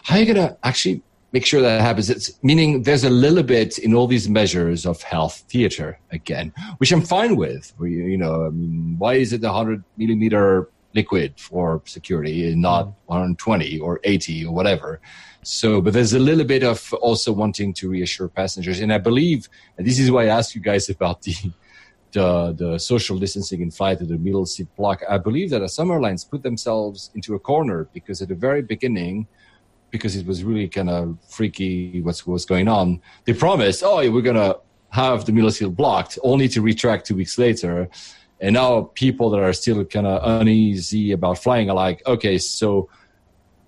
how 0.02 0.16
are 0.16 0.18
you 0.18 0.34
going 0.34 0.48
to 0.48 0.56
actually 0.64 1.02
make 1.34 1.44
sure 1.44 1.60
that 1.60 1.80
happens. 1.80 2.08
It's 2.08 2.30
meaning 2.44 2.84
there's 2.84 3.02
a 3.02 3.10
little 3.10 3.42
bit 3.42 3.76
in 3.78 3.92
all 3.92 4.06
these 4.06 4.28
measures 4.28 4.86
of 4.86 5.02
health 5.02 5.42
theater 5.48 5.98
again, 6.12 6.52
which 6.78 6.92
I'm 6.92 7.02
fine 7.02 7.34
with. 7.34 7.72
You, 7.80 7.88
you 8.12 8.16
know, 8.16 8.46
I 8.46 8.50
mean, 8.50 8.94
why 8.98 9.14
is 9.14 9.32
it 9.32 9.42
a 9.42 9.52
hundred 9.52 9.82
millimeter 9.96 10.68
liquid 10.94 11.34
for 11.36 11.82
security 11.86 12.36
and 12.52 12.62
not 12.62 12.86
mm. 12.86 12.94
120 13.06 13.80
or 13.80 14.00
80 14.04 14.46
or 14.46 14.54
whatever? 14.54 15.00
So, 15.42 15.80
but 15.80 15.92
there's 15.92 16.14
a 16.14 16.20
little 16.20 16.44
bit 16.44 16.62
of 16.62 16.94
also 17.08 17.32
wanting 17.32 17.74
to 17.74 17.88
reassure 17.88 18.28
passengers. 18.28 18.78
And 18.78 18.92
I 18.92 18.98
believe, 18.98 19.48
and 19.76 19.84
this 19.84 19.98
is 19.98 20.12
why 20.12 20.26
I 20.26 20.36
asked 20.38 20.54
you 20.54 20.60
guys 20.60 20.88
about 20.96 21.22
the, 21.22 21.34
the, 22.12 22.54
the 22.56 22.78
social 22.78 23.18
distancing 23.18 23.60
in 23.60 23.72
flight 23.72 23.98
to 23.98 24.06
the 24.06 24.18
middle 24.18 24.46
seat 24.46 24.68
block. 24.76 25.02
I 25.08 25.18
believe 25.18 25.50
that 25.50 25.68
some 25.68 25.90
airlines 25.90 26.22
put 26.22 26.44
themselves 26.44 27.10
into 27.16 27.34
a 27.34 27.40
corner 27.40 27.88
because 27.92 28.22
at 28.22 28.28
the 28.28 28.36
very 28.36 28.62
beginning, 28.62 29.26
because 29.94 30.16
it 30.16 30.26
was 30.26 30.42
really 30.42 30.68
kind 30.68 30.90
of 30.90 31.16
freaky 31.28 32.02
what's 32.02 32.26
what's 32.26 32.44
going 32.44 32.66
on. 32.66 33.00
They 33.26 33.32
promised, 33.32 33.84
oh, 33.84 33.98
we're 34.10 34.22
gonna 34.22 34.56
have 34.90 35.24
the 35.24 35.50
seat 35.52 35.76
blocked, 35.76 36.18
only 36.24 36.48
to 36.48 36.60
retract 36.60 37.06
two 37.06 37.14
weeks 37.14 37.38
later. 37.38 37.88
And 38.40 38.54
now 38.54 38.90
people 38.94 39.30
that 39.30 39.40
are 39.40 39.52
still 39.52 39.84
kind 39.84 40.08
of 40.08 40.40
uneasy 40.40 41.12
about 41.12 41.38
flying 41.38 41.70
are 41.70 41.76
like, 41.76 42.04
okay, 42.06 42.38
so 42.38 42.88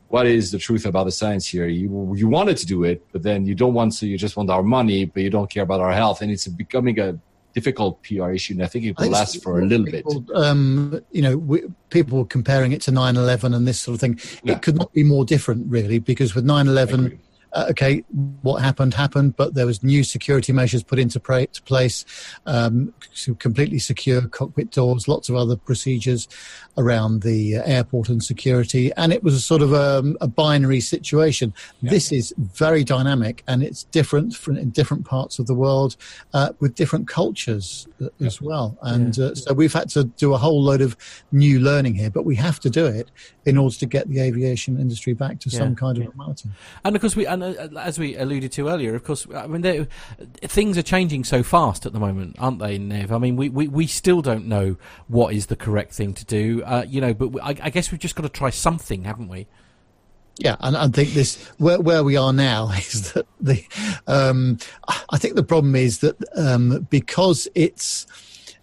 what 0.09 0.27
is 0.27 0.51
the 0.51 0.59
truth 0.59 0.85
about 0.85 1.05
the 1.05 1.13
science 1.13 1.47
here? 1.47 1.69
You 1.69 2.13
you 2.17 2.27
wanted 2.29 2.57
to 2.63 2.67
do 2.67 2.83
it, 2.83 3.07
but 3.13 3.23
then 3.23 3.47
you 3.47 3.55
don't 3.55 3.75
want 3.75 3.97
to. 3.99 4.07
You 4.09 4.19
just 4.19 4.37
want 4.37 4.51
our 4.51 4.65
money, 4.65 5.05
but 5.05 5.23
you 5.23 5.31
don't 5.31 5.49
care 5.49 5.63
about 5.63 5.81
our 5.81 5.93
health, 5.93 6.23
and 6.23 6.31
it's 6.33 6.49
becoming 6.49 6.99
a 6.99 7.09
difficult 7.57 8.03
PR 8.03 8.33
issue, 8.33 8.53
and 8.53 8.63
I 8.63 8.67
think 8.67 8.85
it 8.85 8.99
will 8.99 9.09
last 9.09 9.43
for 9.43 9.61
a 9.61 9.65
little 9.65 9.87
bit. 9.87 10.05
Um, 10.35 11.01
you 11.11 11.23
know, 11.23 11.39
we, 11.39 11.63
people 11.89 12.27
comparing 12.27 12.73
it 12.73 12.83
to 12.83 12.91
9/11 12.93 13.57
and 13.57 13.67
this 13.67 13.81
sort 13.81 13.95
of 13.95 14.01
thing. 14.01 14.21
Yeah. 14.45 14.53
It 14.53 14.63
could 14.63 14.77
not 14.77 14.93
be 14.93 15.03
more 15.03 15.25
different, 15.25 15.63
really, 15.71 15.99
because 15.99 16.35
with 16.35 16.45
9/11 16.45 17.19
uh, 17.57 17.67
okay, 17.71 18.05
what 18.43 18.63
happened 18.63 18.93
happened, 18.93 19.35
but 19.35 19.55
there 19.55 19.65
was 19.65 19.83
new 19.83 20.05
security 20.05 20.53
measures 20.53 20.83
put 20.83 20.99
into 20.99 21.19
pra- 21.19 21.47
place, 21.65 22.05
um, 22.45 22.93
completely 23.39 23.79
secure 23.79 24.21
cockpit 24.29 24.71
doors, 24.71 25.09
lots 25.09 25.31
of 25.31 25.37
other 25.37 25.57
procedures 25.57 26.29
around 26.77 27.23
the 27.23 27.57
uh, 27.57 27.63
airport 27.65 28.11
and 28.11 28.23
security, 28.23 28.93
and 28.99 29.11
it 29.11 29.25
was 29.25 29.35
a 29.35 29.41
sort 29.41 29.63
of 29.63 29.73
a, 29.73 29.99
um, 29.99 30.19
a 30.21 30.29
binary 30.29 30.81
situation. 30.81 31.55
Yeah. 31.81 31.91
This 31.91 32.13
is 32.13 32.35
very 32.37 32.85
dynamic, 32.85 33.43
and 33.49 33.63
it's 33.63 33.85
different 33.85 34.35
from 34.35 34.59
in 34.59 34.71
different 34.71 35.07
parts 35.07 35.39
of 35.39 35.47
the 35.47 35.55
world 35.55 35.97
uh, 36.35 36.53
with 36.61 36.75
different 36.75 37.09
cultures 37.09 37.89
uh, 38.03 38.09
yeah. 38.19 38.27
as 38.27 38.43
well. 38.43 38.77
And 38.83 39.17
yeah. 39.17 39.27
uh, 39.27 39.35
so 39.35 39.55
we've 39.55 39.73
had 39.73 39.89
to 39.91 40.05
do 40.05 40.35
a 40.35 40.39
whole 40.39 40.63
load 40.63 40.83
of 40.83 40.95
new 41.33 41.59
learning 41.59 41.95
here, 41.95 42.11
but 42.11 42.27
we 42.27 42.37
have 42.37 42.61
to 42.61 42.69
do 42.69 42.85
it 42.85 43.11
in 43.47 43.57
order 43.57 43.77
to 43.77 43.87
get 43.87 44.09
the 44.09 44.21
aviation 44.21 44.79
industry 44.79 45.15
back 45.15 45.39
to 45.41 45.49
some 45.49 45.75
kind 45.75 45.97
of 45.97 46.05
normality. 46.05 46.51
And 46.85 46.95
of 46.95 47.01
course, 47.01 47.17
we 47.17 47.27
and 47.27 47.46
as 47.79 47.99
we 47.99 48.17
alluded 48.17 48.53
to 48.53 48.69
earlier, 48.69 48.95
of 48.95 49.05
course, 49.05 49.27
I 49.35 49.47
mean, 49.47 49.87
things 50.43 50.77
are 50.79 50.83
changing 50.83 51.25
so 51.25 51.43
fast 51.43 51.87
at 51.87 51.93
the 51.93 52.01
moment, 52.01 52.37
aren't 52.39 52.59
they, 52.59 52.79
Nev? 52.79 53.13
I 53.13 53.19
mean, 53.19 53.37
we, 53.37 53.49
we, 53.49 53.69
we 53.69 53.87
still 53.87 54.23
don't 54.23 54.47
know 54.47 54.77
what 55.09 55.35
is 55.35 55.47
the 55.47 55.57
correct 55.57 55.93
thing 55.95 56.15
to 56.15 56.25
do, 56.25 56.63
uh, 56.65 56.85
you 56.89 57.01
know, 57.01 57.15
but 57.15 57.29
we, 57.29 57.41
I, 57.41 57.57
I 57.61 57.71
guess 57.71 57.91
we've 57.91 58.01
just 58.01 58.15
got 58.17 58.23
to 58.23 58.29
try 58.29 58.51
something, 58.51 59.05
haven't 59.05 59.29
we? 59.29 59.47
Yeah, 60.39 60.57
and 60.61 60.77
I 60.77 60.87
think 60.89 61.11
this 61.11 61.43
where 61.59 61.81
where 61.81 62.05
we 62.05 62.17
are 62.17 62.33
now 62.33 62.71
is 62.77 63.13
that 63.13 63.27
the 63.41 63.65
um, 64.07 64.59
I 65.09 65.19
think 65.19 65.35
the 65.35 65.43
problem 65.43 65.75
is 65.75 66.01
that 66.01 66.17
um, 66.37 66.87
because 66.91 67.49
it's 67.55 68.07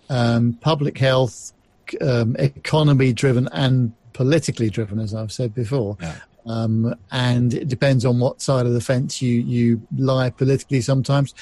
um, 0.09 0.53
public 0.61 0.97
health, 0.97 1.51
um, 2.01 2.35
economy 2.37 3.11
driven, 3.11 3.49
and 3.51 3.93
politically 4.13 4.69
driven, 4.69 4.99
as 4.99 5.15
I've 5.15 5.31
said 5.31 5.55
before, 5.55 5.97
yeah. 5.99 6.15
Um, 6.45 6.95
and 7.11 7.53
it 7.53 7.67
depends 7.67 8.05
on 8.05 8.19
what 8.19 8.41
side 8.41 8.65
of 8.65 8.73
the 8.73 8.81
fence 8.81 9.21
you, 9.21 9.41
you 9.41 9.81
lie 9.97 10.29
politically 10.29 10.81
sometimes. 10.81 11.33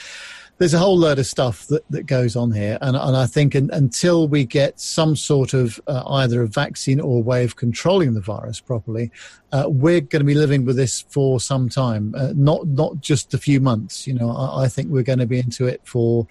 There's 0.57 0.75
a 0.75 0.79
whole 0.79 0.97
load 0.97 1.17
of 1.17 1.25
stuff 1.25 1.65
that, 1.67 1.83
that 1.89 2.03
goes 2.03 2.35
on 2.35 2.51
here. 2.51 2.77
And, 2.81 2.95
and 2.95 3.17
I 3.17 3.25
think 3.25 3.55
in, 3.55 3.71
until 3.71 4.27
we 4.27 4.45
get 4.45 4.79
some 4.79 5.15
sort 5.15 5.55
of 5.55 5.81
uh, 5.87 6.03
either 6.05 6.43
a 6.43 6.47
vaccine 6.47 6.99
or 6.99 7.17
a 7.17 7.21
way 7.21 7.43
of 7.43 7.55
controlling 7.55 8.13
the 8.13 8.21
virus 8.21 8.59
properly, 8.59 9.09
uh, 9.51 9.63
we're 9.67 10.01
going 10.01 10.19
to 10.19 10.23
be 10.23 10.35
living 10.35 10.63
with 10.63 10.75
this 10.75 11.01
for 11.09 11.39
some 11.39 11.67
time, 11.67 12.13
uh, 12.15 12.33
not, 12.35 12.67
not 12.67 13.01
just 13.01 13.33
a 13.33 13.39
few 13.39 13.59
months. 13.59 14.05
You 14.05 14.13
know, 14.13 14.29
I, 14.29 14.65
I 14.65 14.67
think 14.67 14.89
we're 14.89 15.01
going 15.01 15.17
to 15.17 15.25
be 15.25 15.39
into 15.39 15.65
it 15.65 15.81
for 15.83 16.27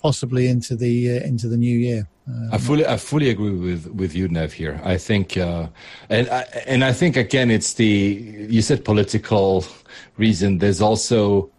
possibly 0.00 0.48
into 0.48 0.76
the, 0.76 1.18
uh, 1.18 1.24
into 1.24 1.48
the 1.48 1.56
new 1.56 1.78
year. 1.78 2.08
Um, 2.26 2.50
I 2.52 2.58
fully, 2.58 2.86
I 2.86 2.96
fully 2.98 3.30
agree 3.30 3.52
with 3.52 3.86
with 3.86 4.14
you, 4.14 4.28
Nev. 4.28 4.52
Here, 4.52 4.78
I 4.84 4.98
think, 4.98 5.38
uh, 5.38 5.68
and 6.10 6.28
I, 6.28 6.40
and 6.66 6.84
I 6.84 6.92
think 6.92 7.16
again, 7.16 7.50
it's 7.50 7.72
the 7.74 7.86
you 8.50 8.60
said 8.60 8.84
political 8.84 9.64
reason. 10.18 10.58
There's 10.58 10.82
also 10.82 11.50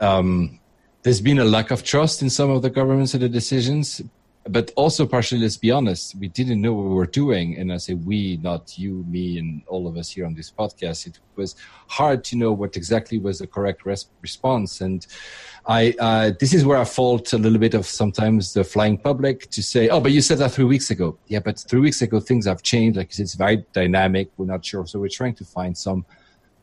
um, 0.00 0.60
there's 1.02 1.20
been 1.20 1.38
a 1.38 1.44
lack 1.44 1.70
of 1.70 1.82
trust 1.82 2.20
in 2.22 2.30
some 2.30 2.50
of 2.50 2.62
the 2.62 2.70
governments 2.70 3.14
and 3.14 3.22
the 3.22 3.28
decisions, 3.28 4.02
but 4.44 4.70
also 4.76 5.06
partially, 5.06 5.40
let's 5.40 5.56
be 5.56 5.70
honest, 5.70 6.14
we 6.16 6.28
didn't 6.28 6.60
know 6.60 6.74
what 6.74 6.86
we 6.86 6.94
were 6.94 7.06
doing. 7.06 7.56
And 7.56 7.72
I 7.72 7.78
say 7.78 7.94
we, 7.94 8.38
not 8.42 8.78
you, 8.78 9.04
me, 9.08 9.38
and 9.38 9.62
all 9.66 9.86
of 9.86 9.96
us 9.96 10.10
here 10.10 10.26
on 10.26 10.34
this 10.34 10.50
podcast. 10.50 11.06
It 11.06 11.18
was 11.36 11.56
hard 11.88 12.24
to 12.24 12.36
know 12.36 12.52
what 12.52 12.76
exactly 12.76 13.18
was 13.18 13.38
the 13.38 13.46
correct 13.46 13.86
res- 13.86 14.08
response. 14.20 14.80
And 14.80 15.06
I, 15.66 15.94
uh, 15.98 16.32
this 16.40 16.54
is 16.54 16.64
where 16.64 16.78
I 16.78 16.84
fault 16.84 17.32
a 17.32 17.38
little 17.38 17.58
bit 17.58 17.74
of 17.74 17.86
sometimes 17.86 18.54
the 18.54 18.64
flying 18.64 18.98
public 18.98 19.50
to 19.50 19.62
say, 19.62 19.88
oh, 19.88 20.00
but 20.00 20.12
you 20.12 20.20
said 20.20 20.38
that 20.38 20.52
three 20.52 20.64
weeks 20.64 20.90
ago. 20.90 21.18
Yeah, 21.28 21.40
but 21.40 21.58
three 21.58 21.80
weeks 21.80 22.02
ago 22.02 22.20
things 22.20 22.46
have 22.46 22.62
changed. 22.62 22.96
Like 22.96 23.18
it's 23.18 23.34
very 23.34 23.64
dynamic. 23.72 24.30
We're 24.36 24.46
not 24.46 24.64
sure. 24.64 24.86
So 24.86 24.98
we're 24.98 25.08
trying 25.08 25.34
to 25.34 25.44
find 25.44 25.76
some 25.76 26.04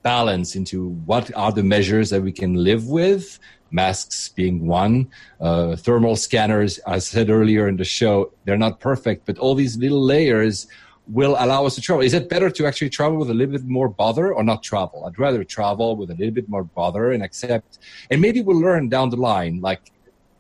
balance 0.02 0.56
into 0.56 0.90
what 1.06 1.34
are 1.36 1.52
the 1.52 1.64
measures 1.64 2.10
that 2.10 2.22
we 2.22 2.32
can 2.32 2.54
live 2.56 2.88
with 2.88 3.40
masks 3.72 4.30
being 4.30 4.66
one. 4.66 5.10
Uh, 5.42 5.76
thermal 5.76 6.16
scanners, 6.16 6.80
I 6.88 7.00
said 7.00 7.30
earlier 7.30 7.68
in 7.68 7.78
the 7.78 7.84
show, 7.84 8.32
they're 8.46 8.58
not 8.58 8.80
perfect, 8.80 9.26
but 9.26 9.38
all 9.38 9.56
these 9.56 9.78
little 9.78 10.04
layers 10.04 10.68
will 11.10 11.36
allow 11.40 11.66
us 11.66 11.76
to 11.76 11.82
travel. 11.82 12.04
Is 12.04 12.14
it 12.14 12.30
better 12.30 12.50
to 12.50 12.66
actually 12.66 12.90
travel 12.90 13.18
with 13.18 13.30
a 13.30 13.34
little 13.34 13.54
bit 13.54 13.66
more 13.66 13.90
bother 13.90 14.34
or 14.34 14.44
not 14.44 14.64
travel? 14.64 15.06
I'd 15.06 15.18
rather 15.18 15.44
travel 15.44 15.96
with 15.96 16.10
a 16.12 16.16
little 16.16 16.34
bit 16.34 16.50
more 16.50 16.64
bother 16.64 17.12
and 17.12 17.24
accept, 17.24 17.80
and 18.12 18.22
maybe 18.22 18.42
we'll 18.42 18.60
learn 18.60 18.90
down 18.90 19.10
the 19.10 19.18
line, 19.18 19.62
like 19.62 19.92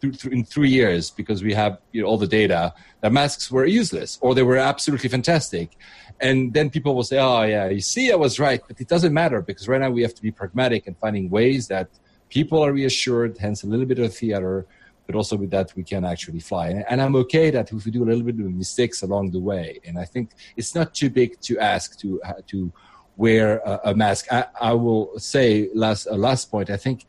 in 0.03 0.43
three 0.45 0.69
years, 0.69 1.09
because 1.09 1.43
we 1.43 1.53
have 1.53 1.79
you 1.91 2.01
know, 2.01 2.07
all 2.07 2.17
the 2.17 2.27
data, 2.27 2.73
that 3.01 3.11
masks 3.11 3.49
were 3.49 3.65
useless 3.65 4.19
or 4.21 4.35
they 4.35 4.43
were 4.43 4.57
absolutely 4.57 5.09
fantastic. 5.09 5.71
And 6.19 6.53
then 6.53 6.69
people 6.69 6.95
will 6.95 7.03
say, 7.03 7.17
oh, 7.17 7.43
yeah, 7.43 7.67
you 7.69 7.81
see, 7.81 8.11
I 8.11 8.15
was 8.15 8.39
right. 8.39 8.61
But 8.67 8.79
it 8.79 8.87
doesn't 8.87 9.13
matter 9.13 9.41
because 9.41 9.67
right 9.67 9.81
now 9.81 9.89
we 9.89 10.01
have 10.01 10.13
to 10.15 10.21
be 10.21 10.31
pragmatic 10.31 10.87
and 10.87 10.97
finding 10.97 11.29
ways 11.29 11.67
that– 11.67 11.89
people 12.29 12.63
are 12.63 12.71
reassured, 12.71 13.37
hence 13.37 13.63
a 13.63 13.67
little 13.67 13.85
bit 13.85 13.99
of 13.99 14.13
theater, 14.13 14.65
but 15.07 15.15
also 15.15 15.37
with 15.37 15.49
that 15.49 15.73
we 15.75 15.83
can 15.83 16.05
actually 16.05 16.41
fly. 16.41 16.67
And, 16.67 16.85
and, 16.89 17.01
I'm 17.01 17.15
okay 17.15 17.49
that 17.49 17.71
if 17.71 17.85
we 17.85 17.91
do 17.91 18.03
a 18.03 18.07
little 18.11 18.21
bit 18.21 18.35
of 18.35 18.53
mistakes 18.53 19.01
along 19.01 19.31
the 19.31 19.39
way, 19.39 19.79
and 19.85 19.97
I 19.97 20.05
think 20.05 20.31
it's 20.57 20.75
not 20.75 20.93
too 20.93 21.09
big 21.09 21.39
to 21.47 21.57
ask 21.59 21.97
to 22.01 22.21
uh, 22.23 22.33
to 22.47 22.71
wear 23.15 23.59
a, 23.59 23.79
a 23.85 23.95
mask. 23.95 24.31
I, 24.31 24.45
I, 24.61 24.73
will 24.73 25.17
say 25.17 25.69
last 25.73 26.07
uh, 26.07 26.15
last 26.15 26.51
point. 26.51 26.69
I 26.69 26.77
think 26.77 27.05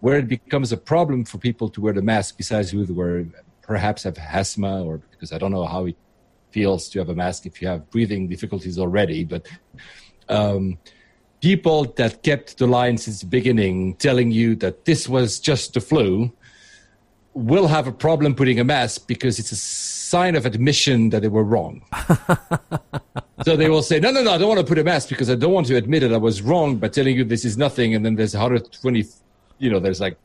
where 0.00 0.18
it 0.18 0.26
becomes 0.26 0.72
a 0.72 0.76
problem 0.76 1.24
for 1.24 1.38
people 1.38 1.68
to 1.68 1.80
wear 1.80 1.92
the 1.92 2.02
mask, 2.02 2.36
besides 2.36 2.70
who 2.70 2.82
were 2.92 3.26
perhaps 3.60 4.02
have 4.02 4.18
asthma 4.18 4.82
or 4.82 4.98
because 5.12 5.30
I 5.32 5.38
don't 5.38 5.52
know 5.52 5.66
how 5.66 5.84
it 5.84 5.96
feels 6.50 6.88
to 6.90 6.98
have 6.98 7.10
a 7.10 7.14
mask 7.14 7.46
if 7.46 7.62
you 7.62 7.68
have 7.68 7.88
breathing 7.90 8.28
difficulties 8.28 8.78
already, 8.78 9.24
but. 9.24 9.46
Um, 10.28 10.78
people 11.42 11.84
that 11.96 12.22
kept 12.22 12.56
the 12.58 12.66
line 12.68 12.96
since 12.96 13.20
the 13.20 13.26
beginning 13.26 13.96
telling 13.96 14.30
you 14.30 14.54
that 14.54 14.84
this 14.84 15.08
was 15.08 15.40
just 15.40 15.74
the 15.74 15.80
flu 15.80 16.32
will 17.34 17.66
have 17.66 17.86
a 17.86 17.92
problem 17.92 18.34
putting 18.34 18.60
a 18.60 18.64
mask 18.64 19.06
because 19.06 19.38
it's 19.38 19.52
a 19.52 19.56
sign 19.56 20.36
of 20.36 20.44
admission 20.44 21.10
that 21.10 21.22
they 21.22 21.28
were 21.28 21.44
wrong. 21.44 21.82
so 23.44 23.56
they 23.56 23.68
will 23.70 23.82
say, 23.82 23.98
no, 23.98 24.10
no, 24.10 24.22
no, 24.22 24.32
I 24.32 24.38
don't 24.38 24.48
want 24.48 24.60
to 24.60 24.66
put 24.66 24.78
a 24.78 24.84
mask 24.84 25.08
because 25.08 25.30
I 25.30 25.34
don't 25.34 25.52
want 25.52 25.66
to 25.68 25.76
admit 25.76 26.02
that 26.02 26.12
I 26.12 26.18
was 26.18 26.42
wrong 26.42 26.76
by 26.76 26.88
telling 26.88 27.16
you 27.16 27.24
this 27.24 27.44
is 27.44 27.56
nothing. 27.56 27.94
And 27.94 28.04
then 28.04 28.16
there's 28.16 28.34
120, 28.34 29.04
you 29.58 29.70
know, 29.70 29.80
there's 29.80 30.00
like 30.00 30.18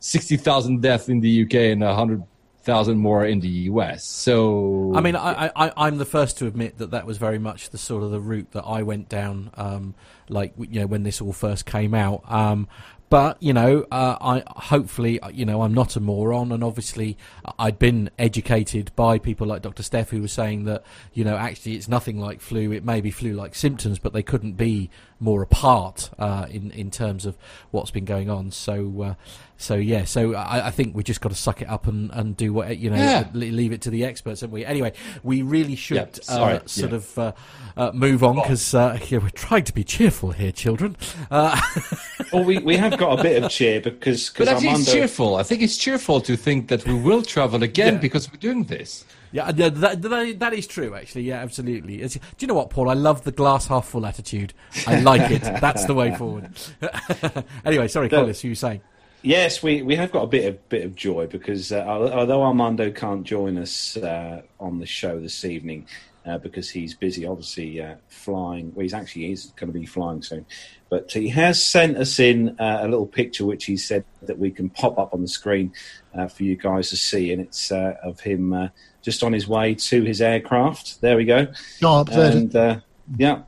60,000 0.00 0.82
deaths 0.82 1.08
in 1.08 1.20
the 1.20 1.44
UK 1.44 1.54
and 1.54 1.82
100 1.82 2.22
thousand 2.68 2.98
more 2.98 3.24
in 3.24 3.40
the 3.40 3.48
US. 3.70 4.04
So 4.04 4.92
I 4.94 5.00
mean, 5.00 5.16
I, 5.16 5.50
I, 5.56 5.72
I 5.74 5.88
am 5.88 5.96
the 5.96 6.04
first 6.04 6.36
to 6.38 6.46
admit 6.46 6.76
that 6.76 6.90
that 6.90 7.06
was 7.06 7.16
very 7.16 7.38
much 7.38 7.70
the 7.70 7.78
sort 7.78 8.02
of 8.02 8.10
the 8.10 8.20
route 8.20 8.50
that 8.50 8.64
I 8.64 8.82
went 8.82 9.08
down. 9.08 9.50
Um, 9.54 9.94
like 10.28 10.52
you 10.58 10.80
know 10.80 10.86
when 10.86 11.02
this 11.02 11.22
all 11.22 11.32
first 11.32 11.64
came 11.64 11.94
out. 11.94 12.30
Um, 12.30 12.68
but 13.10 13.42
you 13.42 13.52
know, 13.52 13.86
uh, 13.90 14.16
I 14.20 14.42
hopefully 14.46 15.18
you 15.32 15.44
know 15.44 15.62
I'm 15.62 15.74
not 15.74 15.96
a 15.96 16.00
moron, 16.00 16.52
and 16.52 16.62
obviously 16.62 17.16
I'd 17.58 17.78
been 17.78 18.10
educated 18.18 18.92
by 18.96 19.18
people 19.18 19.46
like 19.46 19.62
Dr. 19.62 19.82
Steph 19.82 20.10
who 20.10 20.20
was 20.20 20.32
saying 20.32 20.64
that 20.64 20.84
you 21.14 21.24
know 21.24 21.36
actually 21.36 21.76
it's 21.76 21.88
nothing 21.88 22.20
like 22.20 22.40
flu. 22.40 22.72
It 22.72 22.84
may 22.84 23.00
be 23.00 23.10
flu-like 23.10 23.54
symptoms, 23.54 23.98
but 23.98 24.12
they 24.12 24.22
couldn't 24.22 24.52
be 24.52 24.90
more 25.20 25.42
apart 25.42 26.10
uh, 26.18 26.46
in 26.50 26.70
in 26.72 26.90
terms 26.90 27.24
of 27.24 27.36
what's 27.70 27.90
been 27.90 28.04
going 28.04 28.28
on. 28.28 28.50
So 28.50 29.02
uh, 29.02 29.14
so 29.60 29.74
yeah, 29.74 30.04
so 30.04 30.34
I, 30.34 30.68
I, 30.68 30.70
think 30.70 30.94
we 30.94 31.02
just 31.02 31.20
got 31.20 31.30
to 31.30 31.34
suck 31.34 31.60
it 31.60 31.68
up 31.68 31.88
and, 31.88 32.12
and 32.12 32.36
do 32.36 32.52
what 32.52 32.78
you 32.78 32.90
know, 32.90 32.96
yeah. 32.96 33.28
leave 33.32 33.72
it 33.72 33.82
to 33.82 33.90
the 33.90 34.04
experts, 34.04 34.40
haven't 34.40 34.54
we? 34.54 34.64
Anyway, 34.64 34.92
we 35.24 35.42
really 35.42 35.74
should 35.74 35.96
yeah, 35.96 36.34
uh, 36.34 36.60
sort 36.64 36.90
yeah. 36.92 36.96
of 36.96 37.18
uh, 37.18 37.32
uh, 37.76 37.90
move 37.92 38.22
on 38.22 38.36
because 38.36 38.72
uh, 38.72 38.96
yeah, 39.08 39.18
we're 39.18 39.30
trying 39.30 39.64
to 39.64 39.74
be 39.74 39.82
cheerful 39.82 40.30
here, 40.30 40.52
children. 40.52 40.96
Uh, 41.28 41.60
well, 42.32 42.44
we, 42.44 42.58
we 42.58 42.76
have 42.76 42.96
got 42.98 43.18
a 43.18 43.22
bit 43.22 43.42
of 43.42 43.50
cheer 43.50 43.80
because. 43.80 44.30
But 44.30 44.46
I 44.46 44.60
think 44.60 44.78
it's 44.78 44.92
cheerful. 44.92 45.34
I 45.34 45.42
think 45.42 45.62
it's 45.62 45.76
cheerful 45.76 46.20
to 46.20 46.36
think 46.36 46.68
that 46.68 46.86
we 46.86 46.94
will 46.94 47.22
travel 47.22 47.64
again 47.64 47.98
because 47.98 48.30
we're 48.30 48.38
doing 48.38 48.62
this. 48.62 49.04
Yeah, 49.32 49.50
that, 49.50 50.00
that, 50.02 50.38
that 50.38 50.52
is 50.54 50.68
true, 50.68 50.94
actually. 50.94 51.22
Yeah, 51.22 51.40
absolutely. 51.40 52.00
It's, 52.00 52.14
do 52.14 52.20
you 52.38 52.46
know 52.46 52.54
what, 52.54 52.70
Paul? 52.70 52.88
I 52.88 52.94
love 52.94 53.24
the 53.24 53.32
glass 53.32 53.66
half 53.66 53.88
full 53.88 54.06
attitude. 54.06 54.54
I 54.86 55.00
like 55.00 55.30
it. 55.30 55.42
That's 55.42 55.84
the 55.84 55.94
way 55.94 56.14
forward. 56.14 56.48
anyway, 57.64 57.88
sorry, 57.88 58.08
Collis, 58.08 58.40
who 58.40 58.48
you 58.48 58.54
saying? 58.54 58.80
Yes, 59.22 59.62
we, 59.62 59.82
we 59.82 59.96
have 59.96 60.12
got 60.12 60.22
a 60.22 60.26
bit 60.28 60.44
of 60.46 60.68
bit 60.68 60.84
of 60.84 60.94
joy 60.94 61.26
because 61.26 61.72
uh, 61.72 61.84
although 61.86 62.42
Armando 62.42 62.90
can't 62.90 63.24
join 63.24 63.58
us 63.58 63.96
uh, 63.96 64.42
on 64.60 64.78
the 64.78 64.86
show 64.86 65.18
this 65.18 65.44
evening 65.44 65.86
uh, 66.24 66.38
because 66.38 66.70
he's 66.70 66.94
busy, 66.94 67.26
obviously 67.26 67.82
uh, 67.82 67.96
flying. 68.08 68.72
Well, 68.74 68.82
he's 68.82 68.94
actually 68.94 69.32
is 69.32 69.46
going 69.56 69.72
to 69.72 69.78
be 69.78 69.86
flying 69.86 70.22
soon, 70.22 70.46
but 70.88 71.10
he 71.10 71.28
has 71.30 71.62
sent 71.64 71.96
us 71.96 72.20
in 72.20 72.50
uh, 72.60 72.78
a 72.82 72.88
little 72.88 73.06
picture 73.06 73.44
which 73.44 73.64
he 73.64 73.76
said 73.76 74.04
that 74.22 74.38
we 74.38 74.52
can 74.52 74.70
pop 74.70 74.98
up 74.98 75.12
on 75.12 75.22
the 75.22 75.28
screen 75.28 75.72
uh, 76.14 76.28
for 76.28 76.44
you 76.44 76.54
guys 76.54 76.90
to 76.90 76.96
see, 76.96 77.32
and 77.32 77.42
it's 77.42 77.72
of 77.72 78.20
him 78.20 78.70
just 79.02 79.24
on 79.24 79.32
his 79.32 79.48
way 79.48 79.74
to 79.74 80.02
his 80.04 80.22
aircraft. 80.22 81.00
There 81.00 81.16
we 81.16 81.24
go. 81.24 81.48
Oh, 81.82 82.04
and 82.08 82.82
yeah, 83.16 83.42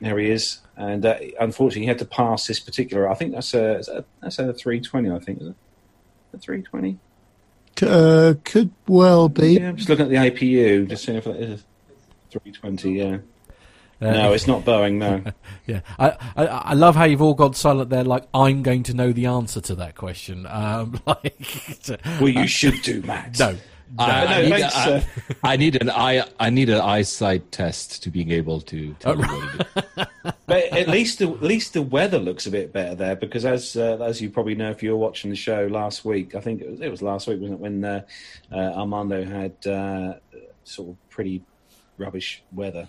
there 0.00 0.18
he 0.18 0.30
is 0.30 0.60
and 0.78 1.04
uh, 1.04 1.16
unfortunately, 1.40 1.82
he 1.82 1.88
had 1.88 1.98
to 1.98 2.04
pass 2.04 2.46
this 2.46 2.60
particular. 2.60 3.10
I 3.10 3.14
think 3.14 3.34
that's 3.34 3.52
a 3.52 4.04
that's 4.22 4.38
a 4.38 4.52
three 4.52 4.80
twenty. 4.80 5.10
I 5.10 5.18
think 5.18 5.42
is 5.42 5.48
it 5.48 5.56
a 6.32 6.38
three 6.38 6.62
twenty. 6.62 6.98
Uh, 7.82 8.34
could 8.44 8.70
well 8.86 9.28
be. 9.28 9.54
Yeah, 9.54 9.70
I'm 9.70 9.76
just 9.76 9.88
looking 9.88 10.06
at 10.06 10.10
the 10.10 10.30
APU, 10.30 10.88
just 10.88 11.04
seeing 11.04 11.18
if 11.18 11.24
that 11.24 11.36
is 11.36 11.64
three 12.30 12.52
twenty. 12.52 12.92
Yeah. 12.92 13.18
Uh, 14.00 14.12
no, 14.12 14.32
it's 14.32 14.46
not 14.46 14.64
Boeing. 14.64 14.94
No. 14.98 15.24
yeah, 15.66 15.80
I, 15.98 16.10
I, 16.36 16.46
I 16.46 16.74
love 16.74 16.94
how 16.94 17.02
you've 17.02 17.22
all 17.22 17.34
gone 17.34 17.54
silent 17.54 17.90
there. 17.90 18.04
Like 18.04 18.28
I'm 18.32 18.62
going 18.62 18.84
to 18.84 18.94
know 18.94 19.10
the 19.10 19.26
answer 19.26 19.60
to 19.62 19.74
that 19.74 19.96
question. 19.96 20.46
Um, 20.46 21.00
like, 21.06 21.36
well, 22.20 22.28
you 22.28 22.46
should 22.46 22.80
do, 22.82 23.02
Matt. 23.02 23.36
No, 23.40 23.56
I, 23.96 24.26
I, 24.26 24.42
need, 24.42 24.62
I, 24.62 25.06
I, 25.42 25.56
need 25.56 25.80
an 25.80 25.90
eye. 25.90 26.24
I 26.38 26.50
need 26.50 26.68
an 26.68 26.80
eyesight 26.80 27.50
test 27.52 28.02
to 28.02 28.10
being 28.10 28.30
able 28.30 28.60
to. 28.62 28.94
Tell 28.94 29.16
but 30.46 30.64
at 30.72 30.88
least, 30.88 31.20
the, 31.20 31.30
at 31.30 31.42
least 31.42 31.72
the 31.72 31.82
weather 31.82 32.18
looks 32.18 32.46
a 32.46 32.50
bit 32.50 32.72
better 32.72 32.94
there 32.94 33.16
because, 33.16 33.44
as 33.44 33.76
uh, 33.76 33.98
as 34.02 34.20
you 34.20 34.30
probably 34.30 34.54
know, 34.54 34.70
if 34.70 34.82
you 34.82 34.90
were 34.90 34.96
watching 34.96 35.30
the 35.30 35.36
show 35.36 35.66
last 35.66 36.04
week, 36.04 36.34
I 36.34 36.40
think 36.40 36.60
it 36.60 36.70
was, 36.70 36.80
it 36.80 36.90
was 36.90 37.02
last 37.02 37.26
week, 37.26 37.40
wasn't 37.40 37.60
it, 37.60 37.62
when 37.62 37.84
uh, 37.84 38.02
uh, 38.52 38.56
Armando 38.56 39.24
had 39.24 39.66
uh, 39.66 40.14
sort 40.64 40.90
of 40.90 41.08
pretty 41.08 41.42
rubbish 41.96 42.42
weather 42.52 42.88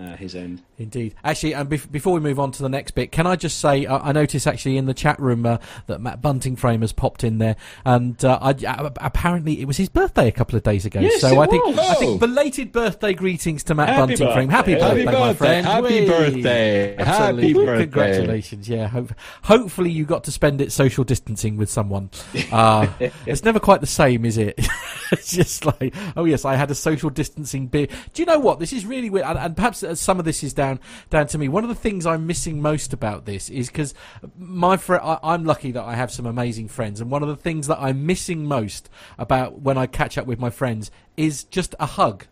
uh, 0.00 0.16
his 0.16 0.34
end. 0.34 0.62
Indeed. 0.78 1.14
Actually, 1.22 1.54
and 1.54 1.68
bef- 1.68 1.90
before 1.90 2.14
we 2.14 2.20
move 2.20 2.40
on 2.40 2.52
to 2.52 2.62
the 2.62 2.68
next 2.68 2.92
bit, 2.92 3.12
can 3.12 3.26
I 3.26 3.36
just 3.36 3.58
say 3.58 3.84
uh, 3.86 3.98
I 3.98 4.12
noticed 4.12 4.46
actually 4.46 4.76
in 4.76 4.86
the 4.86 4.94
chat 4.94 5.20
room 5.20 5.44
uh, 5.44 5.58
that 5.86 6.00
Matt 6.00 6.22
Bunting 6.22 6.56
Frame 6.56 6.80
has 6.80 6.92
popped 6.92 7.22
in 7.22 7.38
there, 7.38 7.56
and 7.84 8.22
uh, 8.24 8.38
I, 8.40 8.50
uh, 8.50 8.90
apparently 8.96 9.60
it 9.60 9.66
was 9.66 9.76
his 9.76 9.88
birthday 9.88 10.28
a 10.28 10.32
couple 10.32 10.56
of 10.56 10.62
days 10.62 10.86
ago. 10.86 11.00
Yes, 11.00 11.20
so 11.20 11.40
I 11.40 11.46
think 11.46 11.78
I 11.78 11.94
think 11.94 12.20
belated 12.20 12.72
birthday 12.72 13.12
greetings 13.12 13.62
to 13.64 13.74
Matt 13.74 13.88
Happy 13.88 14.00
Bunting 14.00 14.16
birthday. 14.18 14.34
Frame. 14.34 14.48
Happy, 14.48 14.72
Happy 14.72 15.04
birthday, 15.04 15.20
my 15.20 15.34
friend! 15.34 15.66
Happy 15.66 16.00
Whee! 16.00 16.06
birthday! 16.06 16.96
Absolutely. 16.96 17.42
Happy 17.42 17.52
birthday! 17.52 17.84
Congratulations! 17.84 18.68
Yeah. 18.68 18.88
Hope, 18.88 19.12
hopefully 19.42 19.90
you 19.90 20.04
got 20.04 20.24
to 20.24 20.32
spend 20.32 20.60
it 20.60 20.72
social 20.72 21.04
distancing 21.04 21.56
with 21.56 21.70
someone. 21.70 22.10
Uh, 22.50 22.86
it's 23.26 23.44
never 23.44 23.60
quite 23.60 23.80
the 23.80 23.86
same, 23.86 24.24
is 24.24 24.38
it? 24.38 24.58
it's 25.12 25.32
just 25.32 25.66
like, 25.66 25.94
oh 26.16 26.24
yes, 26.24 26.44
I 26.44 26.56
had 26.56 26.70
a 26.70 26.74
social 26.74 27.10
distancing 27.10 27.66
beer. 27.66 27.86
Do 28.14 28.22
you 28.22 28.26
know 28.26 28.38
what? 28.38 28.60
This 28.60 28.72
is 28.72 28.86
really 28.86 29.10
weird, 29.10 29.26
and, 29.26 29.38
and 29.38 29.56
perhaps 29.56 29.82
Uh, 29.90 29.94
some 29.94 30.18
of 30.18 30.24
this 30.24 30.42
is 30.42 30.54
down 30.54 30.70
down 30.70 30.80
down 31.10 31.26
to 31.26 31.38
me. 31.38 31.48
One 31.48 31.64
of 31.64 31.68
the 31.68 31.74
things 31.74 32.06
I'm 32.06 32.26
missing 32.26 32.62
most 32.62 32.92
about 32.92 33.26
this 33.26 33.50
is 33.50 33.68
because 33.68 33.94
my 34.38 34.76
friend, 34.76 35.02
I'm 35.04 35.44
lucky 35.44 35.72
that 35.72 35.82
I 35.82 35.94
have 35.96 36.10
some 36.10 36.26
amazing 36.26 36.68
friends, 36.68 37.00
and 37.00 37.10
one 37.10 37.22
of 37.22 37.28
the 37.28 37.36
things 37.36 37.66
that 37.66 37.78
I'm 37.78 38.06
missing 38.06 38.46
most 38.46 38.88
about 39.18 39.60
when 39.60 39.76
I 39.76 39.86
catch 39.86 40.16
up 40.16 40.26
with 40.26 40.38
my 40.38 40.50
friends 40.50 40.90
is 41.16 41.44
just 41.44 41.74
a 41.78 41.86
hug. 41.86 42.26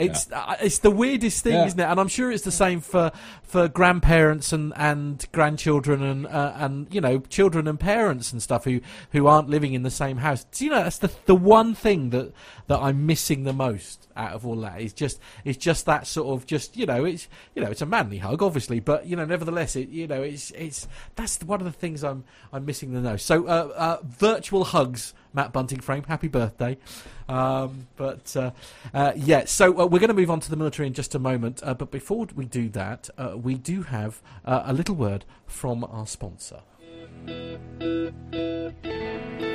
It's 0.00 0.28
yeah. 0.30 0.40
uh, 0.40 0.56
it's 0.60 0.78
the 0.78 0.90
weirdest 0.90 1.44
thing, 1.44 1.52
yeah. 1.52 1.66
isn't 1.66 1.78
it? 1.78 1.84
And 1.84 2.00
I'm 2.00 2.08
sure 2.08 2.32
it's 2.32 2.44
the 2.44 2.50
same 2.50 2.80
for, 2.80 3.12
for 3.42 3.68
grandparents 3.68 4.52
and, 4.52 4.72
and 4.74 5.24
grandchildren 5.32 6.02
and 6.02 6.26
uh, 6.26 6.54
and 6.56 6.92
you 6.92 7.00
know 7.00 7.20
children 7.20 7.68
and 7.68 7.78
parents 7.78 8.32
and 8.32 8.42
stuff 8.42 8.64
who, 8.64 8.80
who 9.12 9.26
aren't 9.26 9.50
living 9.50 9.74
in 9.74 9.82
the 9.82 9.90
same 9.90 10.16
house. 10.16 10.44
Do 10.44 10.64
you 10.64 10.70
know 10.70 10.82
that's 10.82 10.98
the 10.98 11.10
the 11.26 11.34
one 11.34 11.74
thing 11.74 12.10
that, 12.10 12.32
that 12.68 12.78
I'm 12.78 13.04
missing 13.04 13.44
the 13.44 13.52
most 13.52 14.08
out 14.16 14.32
of 14.32 14.46
all 14.46 14.56
that 14.56 14.80
is 14.80 14.92
just 14.92 15.20
it's 15.44 15.58
just 15.58 15.86
that 15.86 16.06
sort 16.06 16.28
of 16.28 16.46
just 16.46 16.76
you 16.76 16.86
know 16.86 17.04
it's 17.04 17.28
you 17.54 17.62
know 17.62 17.70
it's 17.70 17.82
a 17.82 17.86
manly 17.86 18.18
hug 18.18 18.42
obviously, 18.42 18.80
but 18.80 19.06
you 19.06 19.16
know 19.16 19.26
nevertheless 19.26 19.76
it 19.76 19.90
you 19.90 20.06
know 20.06 20.22
it's 20.22 20.50
it's 20.52 20.88
that's 21.14 21.42
one 21.44 21.60
of 21.60 21.66
the 21.66 21.72
things 21.72 22.02
I'm 22.02 22.24
I'm 22.52 22.64
missing 22.64 22.92
the 22.92 23.00
most. 23.00 23.26
So 23.26 23.46
uh, 23.46 23.72
uh 23.76 23.98
virtual 24.02 24.64
hugs 24.64 25.12
Matt 25.32 25.52
Bunting 25.52 25.80
frame. 25.80 26.02
Happy 26.04 26.28
birthday. 26.28 26.78
Um, 27.28 27.86
but 27.96 28.36
uh, 28.36 28.50
uh, 28.92 29.12
yeah, 29.14 29.44
so 29.44 29.80
uh, 29.80 29.86
we're 29.86 30.00
going 30.00 30.08
to 30.08 30.14
move 30.14 30.30
on 30.30 30.40
to 30.40 30.50
the 30.50 30.56
military 30.56 30.88
in 30.88 30.94
just 30.94 31.14
a 31.14 31.18
moment. 31.18 31.60
Uh, 31.62 31.74
but 31.74 31.90
before 31.90 32.26
we 32.34 32.44
do 32.44 32.68
that, 32.70 33.08
uh, 33.16 33.36
we 33.36 33.54
do 33.54 33.82
have 33.82 34.20
uh, 34.44 34.62
a 34.66 34.72
little 34.72 34.96
word 34.96 35.24
from 35.46 35.84
our 35.84 36.06
sponsor. 36.06 36.60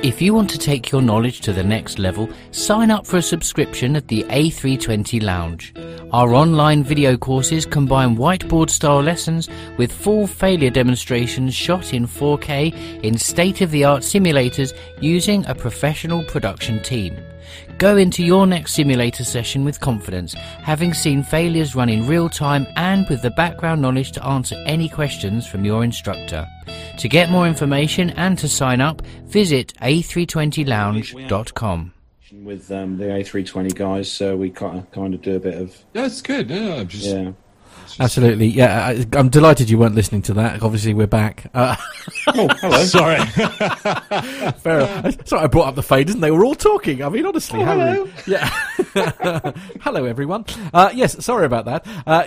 If 0.02 0.22
you 0.22 0.34
want 0.34 0.50
to 0.50 0.58
take 0.58 0.92
your 0.92 1.02
knowledge 1.02 1.40
to 1.40 1.52
the 1.52 1.64
next 1.64 1.98
level, 1.98 2.28
sign 2.52 2.92
up 2.92 3.06
for 3.06 3.16
a 3.16 3.22
subscription 3.22 3.96
at 3.96 4.06
the 4.06 4.22
A320 4.24 5.20
Lounge. 5.20 5.74
Our 6.12 6.32
online 6.32 6.84
video 6.84 7.16
courses 7.16 7.66
combine 7.66 8.16
whiteboard 8.16 8.70
style 8.70 9.02
lessons 9.02 9.48
with 9.76 9.90
full 9.90 10.28
failure 10.28 10.70
demonstrations 10.70 11.54
shot 11.54 11.92
in 11.92 12.06
4K 12.06 13.02
in 13.02 13.18
state 13.18 13.60
of 13.60 13.72
the 13.72 13.84
art 13.84 14.02
simulators 14.02 14.72
using 15.00 15.44
a 15.46 15.54
professional 15.56 16.22
production 16.24 16.80
team. 16.82 17.16
Go 17.78 17.96
into 17.98 18.24
your 18.24 18.46
next 18.46 18.72
simulator 18.72 19.22
session 19.22 19.62
with 19.62 19.80
confidence, 19.80 20.32
having 20.32 20.94
seen 20.94 21.22
failures 21.22 21.74
run 21.74 21.90
in 21.90 22.06
real 22.06 22.30
time 22.30 22.66
and 22.76 23.06
with 23.10 23.20
the 23.20 23.32
background 23.32 23.82
knowledge 23.82 24.12
to 24.12 24.24
answer 24.24 24.56
any 24.66 24.88
questions 24.88 25.46
from 25.46 25.66
your 25.66 25.84
instructor. 25.84 26.46
To 26.98 27.08
get 27.08 27.30
more 27.30 27.46
information 27.46 28.08
and 28.10 28.38
to 28.38 28.48
sign 28.48 28.80
up, 28.80 29.02
visit 29.24 29.74
a320lounge.com. 29.82 31.92
With 32.32 32.72
um, 32.72 32.96
the 32.96 33.04
A320 33.04 33.74
guys, 33.74 34.10
so 34.10 34.36
we 34.36 34.48
kind 34.50 34.78
of, 34.78 34.90
kind 34.90 35.12
of 35.12 35.20
do 35.20 35.36
a 35.36 35.40
bit 35.40 35.60
of. 35.60 35.76
That's 35.92 36.22
good. 36.22 36.48
Yeah, 36.48 36.82
just, 36.84 37.04
yeah. 37.04 37.32
Absolutely, 37.98 38.46
yeah. 38.46 38.86
I, 38.88 39.06
I'm 39.16 39.28
delighted 39.30 39.70
you 39.70 39.78
weren't 39.78 39.94
listening 39.94 40.22
to 40.22 40.34
that. 40.34 40.62
Obviously, 40.62 40.92
we're 40.92 41.06
back. 41.06 41.50
Uh, 41.54 41.76
oh, 42.28 42.48
hello. 42.60 42.78
Sorry. 42.84 43.18
Fair. 44.60 45.12
Sorry, 45.24 45.42
I 45.42 45.46
brought 45.46 45.68
up 45.68 45.74
the 45.76 45.82
faders 45.82 46.12
and 46.12 46.22
they 46.22 46.30
were 46.30 46.44
all 46.44 46.54
talking. 46.54 47.02
I 47.02 47.08
mean, 47.08 47.24
honestly, 47.24 47.60
Oh, 47.60 47.64
hello. 47.64 48.08
Yeah. 48.26 49.52
hello, 49.80 50.04
everyone. 50.04 50.44
Uh, 50.74 50.90
yes, 50.94 51.24
sorry 51.24 51.46
about 51.46 51.64
that. 51.66 51.86
Uh, 52.06 52.24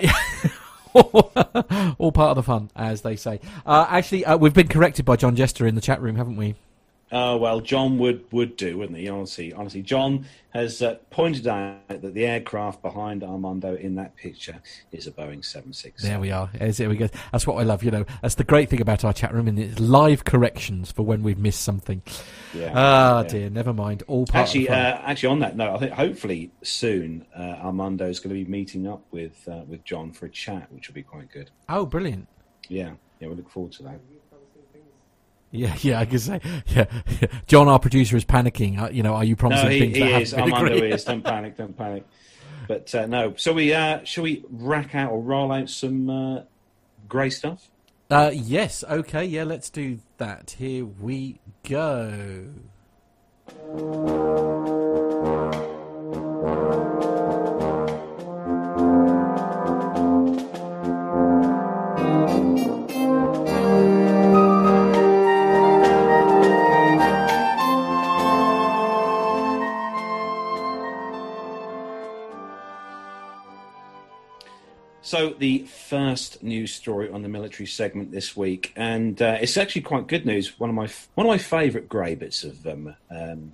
all 1.99 2.11
part 2.11 2.31
of 2.31 2.35
the 2.37 2.43
fun, 2.43 2.71
as 2.75 3.01
they 3.01 3.15
say. 3.15 3.39
Uh, 3.65 3.85
actually, 3.89 4.25
uh, 4.25 4.37
we've 4.37 4.53
been 4.53 4.67
corrected 4.67 5.05
by 5.05 5.15
John 5.15 5.35
Jester 5.35 5.67
in 5.67 5.75
the 5.75 5.81
chat 5.81 6.01
room, 6.01 6.15
haven't 6.15 6.35
we? 6.37 6.55
Oh 7.11 7.37
well, 7.37 7.59
John 7.59 7.97
would 7.97 8.31
would 8.31 8.55
do, 8.55 8.77
wouldn't 8.77 8.97
he? 8.97 9.09
Honestly, 9.09 9.51
honestly, 9.51 9.81
John 9.81 10.25
has 10.51 10.81
uh, 10.81 10.95
pointed 11.09 11.47
out 11.47 11.87
that 11.87 12.13
the 12.13 12.25
aircraft 12.25 12.81
behind 12.83 13.23
Armando 13.23 13.75
in 13.75 13.95
that 13.95 14.15
picture 14.15 14.61
is 14.91 15.07
a 15.07 15.11
Boeing 15.11 15.43
seven 15.43 15.73
six. 15.73 16.03
There 16.03 16.19
we 16.19 16.29
are. 16.29 16.51
There 16.53 16.89
we 16.89 16.97
go. 16.97 17.09
That's 17.31 17.47
what 17.47 17.55
I 17.55 17.63
love. 17.63 17.83
You 17.83 17.89
know, 17.89 18.05
that's 18.21 18.35
the 18.35 18.43
great 18.43 18.69
thing 18.69 18.79
about 18.79 19.03
our 19.03 19.13
chat 19.13 19.33
room, 19.33 19.47
and 19.47 19.57
it's 19.57 19.79
live 19.79 20.23
corrections 20.23 20.91
for 20.91 21.01
when 21.01 21.23
we've 21.23 21.39
missed 21.39 21.61
something. 21.61 22.03
Yeah. 22.53 22.73
Ah, 22.75 23.21
yeah. 23.21 23.27
dear. 23.27 23.49
Never 23.49 23.73
mind. 23.73 24.03
All 24.07 24.27
part 24.27 24.47
Actually, 24.47 24.69
uh, 24.69 24.73
actually, 24.73 25.29
on 25.29 25.39
that 25.39 25.57
note, 25.57 25.75
I 25.75 25.79
think 25.79 25.93
hopefully 25.93 26.51
soon 26.61 27.25
uh, 27.35 27.57
Armando 27.63 28.07
is 28.07 28.19
going 28.19 28.35
to 28.35 28.43
be 28.43 28.49
meeting 28.49 28.87
up 28.87 29.01
with 29.09 29.47
uh, 29.47 29.63
with 29.67 29.83
John 29.83 30.11
for 30.11 30.27
a 30.27 30.29
chat, 30.29 30.71
which 30.71 30.87
will 30.87 30.95
be 30.95 31.03
quite 31.03 31.31
good. 31.31 31.49
oh, 31.69 31.87
brilliant. 31.87 32.27
Yeah, 32.67 32.91
yeah, 33.19 33.29
we 33.29 33.35
look 33.35 33.49
forward 33.49 33.71
to 33.73 33.83
that. 33.83 33.99
Yeah, 35.51 35.75
yeah, 35.81 35.99
I 35.99 36.05
can 36.05 36.19
say. 36.19 36.39
Yeah, 36.67 36.85
yeah. 37.21 37.27
John, 37.47 37.67
our 37.67 37.79
producer, 37.79 38.15
is 38.17 38.25
panicking. 38.25 38.79
Uh, 38.81 38.89
you 38.89 39.03
know, 39.03 39.15
are 39.15 39.23
you 39.23 39.35
promising 39.35 39.65
No, 39.65 39.71
he, 39.71 39.79
things 39.79 39.95
he 39.97 40.03
that 40.03 40.21
is. 40.21 40.31
haven't 40.31 40.45
been 40.45 40.53
Armando 40.55 40.85
is. 40.85 41.03
Don't 41.03 41.23
panic. 41.23 41.57
Don't 41.57 41.77
panic. 41.77 42.05
But 42.67 42.93
uh, 42.93 43.05
no. 43.07 43.33
So 43.35 43.53
we 43.53 43.73
uh, 43.73 44.03
shall 44.03 44.23
we 44.23 44.45
rack 44.51 44.93
out 44.93 45.11
or 45.11 45.21
roll 45.21 45.51
out 45.51 45.69
some 45.69 46.09
uh, 46.09 46.41
grey 47.07 47.31
stuff? 47.31 47.67
Uh, 48.11 48.31
yes. 48.33 48.83
Okay. 48.87 49.25
Yeah. 49.25 49.43
Let's 49.43 49.69
do 49.69 49.99
that. 50.17 50.55
Here 50.57 50.85
we 50.85 51.39
go. 51.67 52.45
So 75.09 75.31
the 75.31 75.63
first 75.63 76.43
news 76.43 76.71
story 76.71 77.09
on 77.09 77.23
the 77.23 77.29
military 77.29 77.65
segment 77.65 78.11
this 78.11 78.37
week, 78.37 78.71
and 78.75 79.19
uh, 79.19 79.39
it's 79.41 79.57
actually 79.57 79.81
quite 79.81 80.05
good 80.05 80.23
news. 80.23 80.59
One 80.59 80.69
of 80.69 80.75
my 80.75 80.87
one 81.15 81.25
of 81.25 81.31
my 81.31 81.39
favourite 81.39 81.89
grey 81.89 82.13
bits 82.13 82.43
of 82.43 82.67
um, 82.67 82.93
um, 83.09 83.53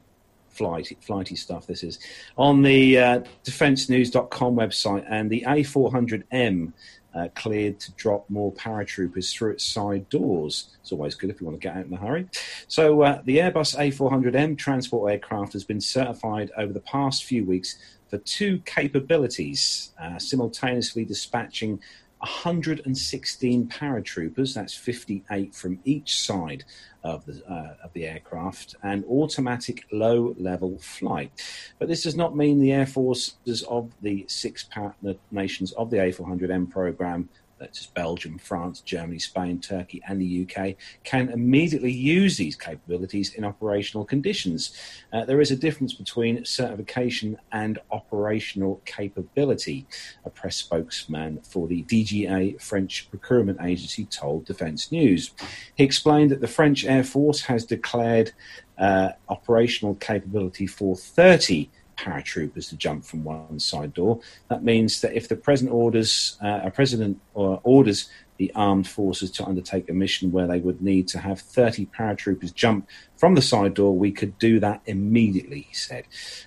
flighty, 0.50 0.98
flighty 1.00 1.38
stuff. 1.38 1.66
This 1.66 1.82
is 1.82 1.98
on 2.38 2.62
the 2.62 3.00
uh, 3.00 3.20
DefenceNews.com 3.46 4.54
website, 4.54 5.06
and 5.10 5.30
the 5.30 5.46
A400M 5.48 6.74
uh, 7.16 7.30
cleared 7.36 7.80
to 7.80 7.94
drop 7.94 8.30
more 8.30 8.52
paratroopers 8.52 9.32
through 9.32 9.52
its 9.52 9.64
side 9.64 10.10
doors. 10.10 10.76
It's 10.82 10.92
always 10.92 11.16
good 11.16 11.30
if 11.30 11.40
you 11.40 11.48
want 11.48 11.62
to 11.62 11.66
get 11.66 11.78
out 11.78 11.86
in 11.86 11.94
a 11.94 11.98
hurry. 11.98 12.28
So 12.68 13.02
uh, 13.02 13.22
the 13.24 13.38
Airbus 13.38 13.78
A400M 13.78 14.58
transport 14.58 15.10
aircraft 15.10 15.54
has 15.54 15.64
been 15.64 15.80
certified 15.80 16.52
over 16.58 16.74
the 16.74 16.82
past 16.82 17.24
few 17.24 17.46
weeks 17.46 17.78
two 18.20 18.60
capabilities, 18.66 19.92
uh, 20.02 20.18
simultaneously 20.20 21.06
dispatching 21.06 21.80
116 22.20 23.68
paratroopers, 23.68 24.54
that's 24.54 24.74
58 24.74 25.54
from 25.54 25.80
each 25.84 26.20
side 26.22 26.64
of 27.04 27.26
the, 27.26 27.44
uh, 27.48 27.76
of 27.84 27.94
the 27.94 28.08
aircraft, 28.08 28.76
and 28.82 29.06
automatic 29.06 29.86
low 29.92 30.36
level 30.40 30.78
flight. 30.80 31.32
But 31.78 31.88
this 31.88 32.04
does 32.04 32.16
not 32.16 32.36
mean 32.36 32.60
the 32.60 32.72
air 32.72 32.88
forces 32.88 33.64
of 33.70 33.92
the 34.02 34.26
six 34.28 34.64
partner 34.64 35.16
nations 35.30 35.72
of 35.74 35.92
the 35.92 35.98
A400M 35.98 36.70
program. 36.72 37.30
That's 37.58 37.80
just 37.80 37.94
Belgium, 37.94 38.38
France, 38.38 38.82
Germany, 38.82 39.20
Spain, 39.20 39.62
Turkey, 39.62 40.02
and 40.08 40.20
the 40.20 40.46
UK 40.46 40.76
can 41.04 41.30
immediately 41.30 41.92
use 41.92 42.36
these 42.36 42.56
capabilities 42.56 43.34
in 43.34 43.46
operational 43.46 44.04
conditions. 44.04 44.78
Uh, 45.14 45.24
there 45.24 45.40
is 45.40 45.52
a 45.52 45.56
difference 45.56 45.94
between 45.94 46.44
certification 46.44 47.38
and 47.54 47.80
operational 47.92 48.82
capability, 48.86 49.88
a 50.26 50.30
press 50.30 50.58
spokesman 50.58 51.40
for 51.44 51.68
the 51.68 51.84
DGA 51.84 52.62
French 52.62 53.10
procurement 53.10 53.60
agency 53.62 54.04
told 54.06 54.46
Defense 54.46 54.92
News. 54.92 55.32
He 55.76 55.84
explained 55.86 56.32
that 56.32 56.42
the 56.42 56.48
French 56.48 56.84
Air 56.84 57.06
Force 57.06 57.42
has 57.42 57.66
declared 57.66 58.34
uh, 58.78 59.12
operational 59.30 59.96
capability 59.96 60.68
for 60.68 60.98
30 60.98 61.70
paratroopers 61.98 62.70
to 62.70 62.78
jump 62.78 63.06
from 63.06 63.24
one 63.24 63.60
side 63.60 63.94
door. 63.94 64.20
That 64.50 64.64
means 64.64 65.02
that 65.02 65.14
if 65.14 65.28
the 65.28 65.36
president 65.36 65.74
orders 65.74 66.38
uh, 66.44 66.62
a 66.64 66.72
president 66.72 67.20
or 67.34 67.60
orders 67.64 68.10
the 68.38 68.52
armed 68.54 68.88
forces 68.88 69.32
to 69.32 69.46
undertake 69.46 69.90
a 69.90 69.94
mission 69.94 70.32
where 70.32 70.48
they 70.48 70.60
would 70.60 70.82
need 70.82 71.08
to 71.08 71.20
have 71.20 71.40
30 71.40 71.86
paratroopers 71.98 72.54
jump 72.54 72.88
from 73.18 73.36
the 73.36 73.42
side 73.42 73.74
door, 73.74 73.98
we 73.98 74.12
could 74.12 74.38
do 74.40 74.60
that 74.60 74.82
immediately, 74.86 75.62
he 75.70 75.74
said. 75.74 76.06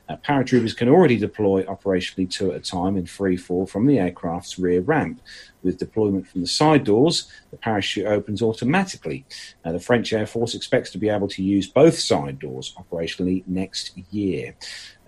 Uh, 0.08 0.16
paratroopers 0.16 0.76
can 0.76 0.88
already 0.88 1.16
deploy 1.16 1.62
operationally 1.64 2.30
two 2.30 2.52
at 2.52 2.56
a 2.56 2.60
time 2.60 2.96
in 2.96 3.06
free 3.06 3.36
fall 3.36 3.66
from 3.66 3.86
the 3.86 3.98
aircraft's 3.98 4.58
rear 4.58 4.80
ramp. 4.80 5.20
With 5.62 5.78
deployment 5.78 6.28
from 6.28 6.40
the 6.40 6.46
side 6.46 6.84
doors, 6.84 7.30
the 7.50 7.56
parachute 7.56 8.06
opens 8.06 8.42
automatically. 8.42 9.26
Uh, 9.64 9.72
the 9.72 9.80
French 9.80 10.12
Air 10.12 10.26
Force 10.26 10.54
expects 10.54 10.90
to 10.90 10.98
be 10.98 11.08
able 11.08 11.26
to 11.28 11.42
use 11.42 11.66
both 11.66 11.98
side 11.98 12.38
doors 12.38 12.74
operationally 12.78 13.42
next 13.46 13.98
year. 14.12 14.54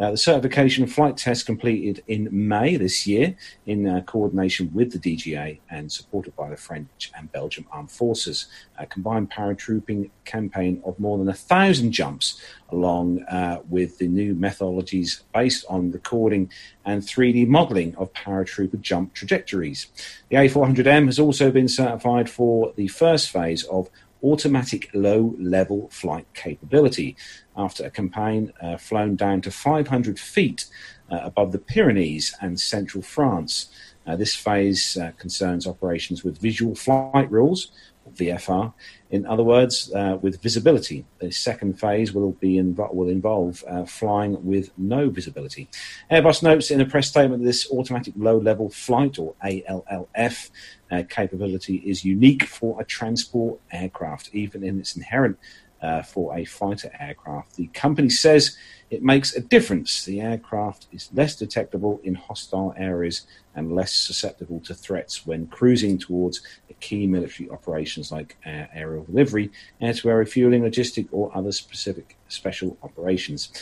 Uh, 0.01 0.11
the 0.13 0.17
certification 0.17 0.87
flight 0.87 1.17
test 1.17 1.47
completed 1.47 2.03
in 2.09 2.29
May 2.33 2.77
this 2.77 3.07
year 3.07 3.37
in 3.67 3.87
uh, 3.87 4.01
coordination 4.01 4.71
with 4.73 4.91
the 4.93 4.99
DGA 4.99 5.61
and 5.71 5.93
supported 5.93 6.35
by 6.35 6.49
the 6.49 6.57
French 6.57 7.13
and 7.17 7.31
Belgium 7.31 7.67
armed 7.71 7.91
forces. 7.91 8.47
A 8.79 8.87
combined 8.87 9.31
paratrooping 9.31 10.11
campaign 10.25 10.83
of 10.85 10.99
more 10.99 11.19
than 11.19 11.29
a 11.29 11.35
thousand 11.51 11.91
jumps, 11.91 12.41
along 12.71 13.25
uh, 13.25 13.61
with 13.69 13.99
the 13.99 14.07
new 14.07 14.37
methodologies 14.37 15.23
based 15.35 15.65
on 15.69 15.91
recording 15.91 16.49
and 16.85 17.03
3D 17.03 17.49
modeling 17.49 17.95
of 17.97 18.13
paratrooper 18.13 18.81
jump 18.81 19.15
trajectories. 19.15 19.89
The 20.29 20.37
A400M 20.37 21.07
has 21.07 21.19
also 21.19 21.51
been 21.51 21.67
certified 21.67 22.31
for 22.31 22.73
the 22.77 22.87
first 22.87 23.31
phase 23.31 23.65
of 23.65 23.91
automatic 24.23 24.91
low 24.95 25.35
level 25.39 25.89
flight 25.91 26.27
capability 26.35 27.17
after 27.57 27.85
a 27.85 27.91
campaign 27.91 28.53
uh, 28.63 28.77
flown 28.77 29.17
down 29.17 29.41
to 29.41 29.51
500 29.51 30.21
feet 30.21 30.67
uh, 31.11 31.19
above 31.25 31.51
the 31.51 31.59
Pyrenees 31.59 32.33
and 32.41 32.61
central 32.61 33.03
France. 33.03 33.71
Uh, 34.07 34.15
this 34.15 34.37
phase 34.37 34.97
uh, 34.97 35.11
concerns 35.19 35.67
operations 35.67 36.23
with 36.23 36.39
visual 36.39 36.77
flight 36.77 37.31
rules, 37.31 37.73
VFR. 38.15 38.73
In 39.11 39.27
other 39.27 39.43
words, 39.43 39.93
uh, 39.93 40.19
with 40.23 40.41
visibility. 40.41 41.05
The 41.19 41.33
second 41.33 41.81
phase 41.81 42.13
will 42.13 42.33
be 42.33 42.55
inv- 42.55 42.95
will 42.95 43.09
involve 43.09 43.65
uh, 43.67 43.85
flying 43.85 44.45
with 44.45 44.71
no 44.79 45.11
visibility. 45.11 45.69
Airbus 46.11 46.43
notes 46.43 46.71
in 46.71 46.81
a 46.81 46.87
press 46.87 47.09
statement 47.09 47.43
that 47.43 47.47
this 47.47 47.71
automatic 47.73 48.15
low-level 48.17 48.71
flight, 48.71 49.19
or 49.19 49.35
ALLF, 49.45 50.51
uh, 50.93 51.03
capability 51.09 51.77
is 51.77 52.05
unique 52.05 52.45
for 52.45 52.81
a 52.81 52.85
transport 52.85 53.61
aircraft, 53.73 54.31
even 54.33 54.63
in 54.63 54.79
its 54.79 54.97
inherent 54.97 55.37
uh, 55.83 56.03
for 56.03 56.37
a 56.37 56.45
fighter 56.45 56.91
aircraft. 56.99 57.57
The 57.57 57.69
company 57.69 58.11
says 58.11 58.57
it 58.91 59.03
makes 59.03 59.35
a 59.35 59.41
difference. 59.41 60.05
The 60.05 60.21
aircraft 60.21 60.87
is 60.93 61.11
less 61.13 61.37
detectable 61.37 62.01
in 62.03 62.15
hostile 62.15 62.75
areas 62.77 63.27
and 63.55 63.75
less 63.75 63.93
susceptible 63.93 64.61
to 64.61 64.75
threats 64.75 65.27
when 65.27 65.47
cruising 65.47 65.99
towards 65.99 66.43
key 66.81 67.07
military 67.07 67.49
operations 67.51 68.11
like 68.11 68.37
uh, 68.45 68.65
aerial 68.75 69.05
delivery, 69.05 69.51
air 69.81 69.93
to 69.95 70.11
air 70.11 70.17
refueling, 70.17 70.63
logistic, 70.63 71.09
or 71.13 71.31
other 71.37 71.53
specific 71.53 72.17
special 72.29 72.77
operations. 72.83 73.53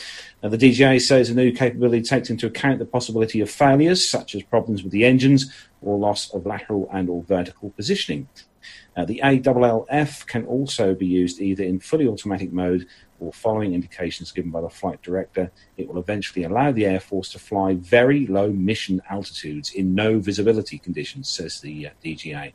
Now, 0.41 0.49
the 0.49 0.57
DGA 0.57 0.99
says 1.01 1.29
the 1.29 1.35
new 1.35 1.51
capability 1.51 2.01
takes 2.01 2.29
into 2.29 2.47
account 2.47 2.79
the 2.79 2.85
possibility 2.85 3.41
of 3.41 3.49
failures, 3.49 4.07
such 4.07 4.35
as 4.35 4.43
problems 4.43 4.83
with 4.83 4.91
the 4.91 5.05
engines 5.05 5.53
or 5.81 5.97
loss 5.97 6.33
of 6.33 6.45
lateral 6.45 6.89
and 6.91 7.09
or 7.09 7.23
vertical 7.23 7.69
positioning. 7.71 8.27
Uh, 8.99 9.05
the 9.05 9.21
ALLF 9.23 10.27
can 10.27 10.45
also 10.45 10.93
be 10.93 11.05
used 11.05 11.39
either 11.39 11.63
in 11.63 11.79
fully 11.79 12.05
automatic 12.05 12.51
mode 12.51 12.85
or 13.21 13.31
following 13.31 13.73
indications 13.73 14.33
given 14.33 14.51
by 14.51 14.59
the 14.59 14.69
flight 14.69 15.01
director. 15.01 15.49
It 15.77 15.87
will 15.87 15.99
eventually 16.01 16.43
allow 16.43 16.73
the 16.73 16.85
Air 16.85 16.99
Force 16.99 17.31
to 17.31 17.39
fly 17.39 17.75
very 17.75 18.27
low 18.27 18.51
mission 18.51 19.01
altitudes 19.09 19.71
in 19.71 19.95
no 19.95 20.19
visibility 20.19 20.79
conditions, 20.79 21.29
says 21.29 21.61
the 21.61 21.87
uh, 21.87 21.89
DGA. 22.03 22.51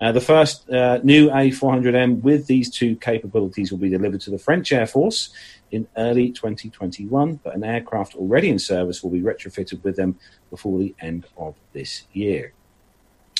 Uh, 0.00 0.12
the 0.12 0.22
first 0.22 0.70
uh, 0.70 1.00
new 1.02 1.28
A400M 1.28 2.22
with 2.22 2.46
these 2.46 2.70
two 2.70 2.96
capabilities 2.96 3.70
will 3.70 3.78
be 3.78 3.90
delivered 3.90 4.22
to 4.22 4.30
the 4.30 4.38
French 4.38 4.72
Air 4.72 4.86
Force 4.86 5.34
in 5.70 5.86
early 5.98 6.30
2021, 6.30 7.40
but 7.44 7.54
an 7.54 7.62
aircraft 7.62 8.14
already 8.14 8.48
in 8.48 8.58
service 8.58 9.02
will 9.02 9.10
be 9.10 9.20
retrofitted 9.20 9.84
with 9.84 9.96
them 9.96 10.18
before 10.48 10.78
the 10.78 10.94
end 11.00 11.26
of 11.36 11.56
this 11.74 12.04
year. 12.14 12.54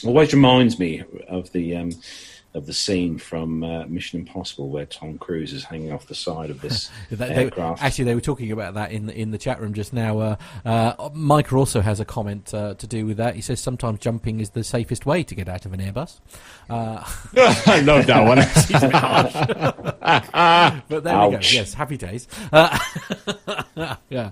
Always 0.05 0.35
reminds 0.35 0.79
me 0.79 1.03
of 1.29 1.51
the 1.53 1.77
um, 1.77 1.91
of 2.55 2.67
the 2.67 2.73
scene 2.73 3.19
from 3.19 3.65
uh, 3.65 3.85
Mission 3.87 4.21
Impossible 4.21 4.69
where 4.69 4.87
Tom 4.87 5.19
Cruise 5.19 5.53
is 5.53 5.65
hanging 5.65 5.93
off 5.93 6.07
the 6.07 6.15
side 6.15 6.51
of 6.51 6.61
this 6.61 6.89
they, 7.11 7.29
aircraft. 7.29 7.81
They, 7.81 7.87
actually, 7.87 8.05
they 8.05 8.15
were 8.15 8.21
talking 8.21 8.53
about 8.53 8.75
that 8.75 8.93
in 8.93 9.07
the, 9.07 9.19
in 9.19 9.33
the 9.33 9.39
chat 9.39 9.61
room 9.61 9.75
just 9.75 9.93
now. 9.93 10.21
Uh, 10.21 10.37
uh, 10.65 11.11
Micah 11.13 11.57
also 11.57 11.81
has 11.81 11.99
a 11.99 12.05
comment 12.05 12.55
uh, 12.55 12.75
to 12.75 12.87
do 12.87 13.07
with 13.07 13.17
that. 13.17 13.35
He 13.35 13.41
says 13.41 13.59
sometimes 13.59 13.99
jumping 13.99 14.39
is 14.39 14.51
the 14.51 14.63
safest 14.63 15.05
way 15.05 15.25
to 15.25 15.35
get 15.35 15.49
out 15.49 15.67
of 15.67 15.73
an 15.73 15.81
Airbus. 15.81 16.21
Uh, 16.71 17.03
I 17.67 17.81
love 17.81 18.07
that 18.07 18.25
one. 18.25 18.39
but 20.89 21.05
there 21.05 21.13
Ouch. 21.13 21.31
we 21.31 21.37
go. 21.37 21.43
Yes, 21.43 21.75
happy 21.75 21.97
days. 21.97 22.29
Uh, 22.53 22.79
yeah. 24.09 24.31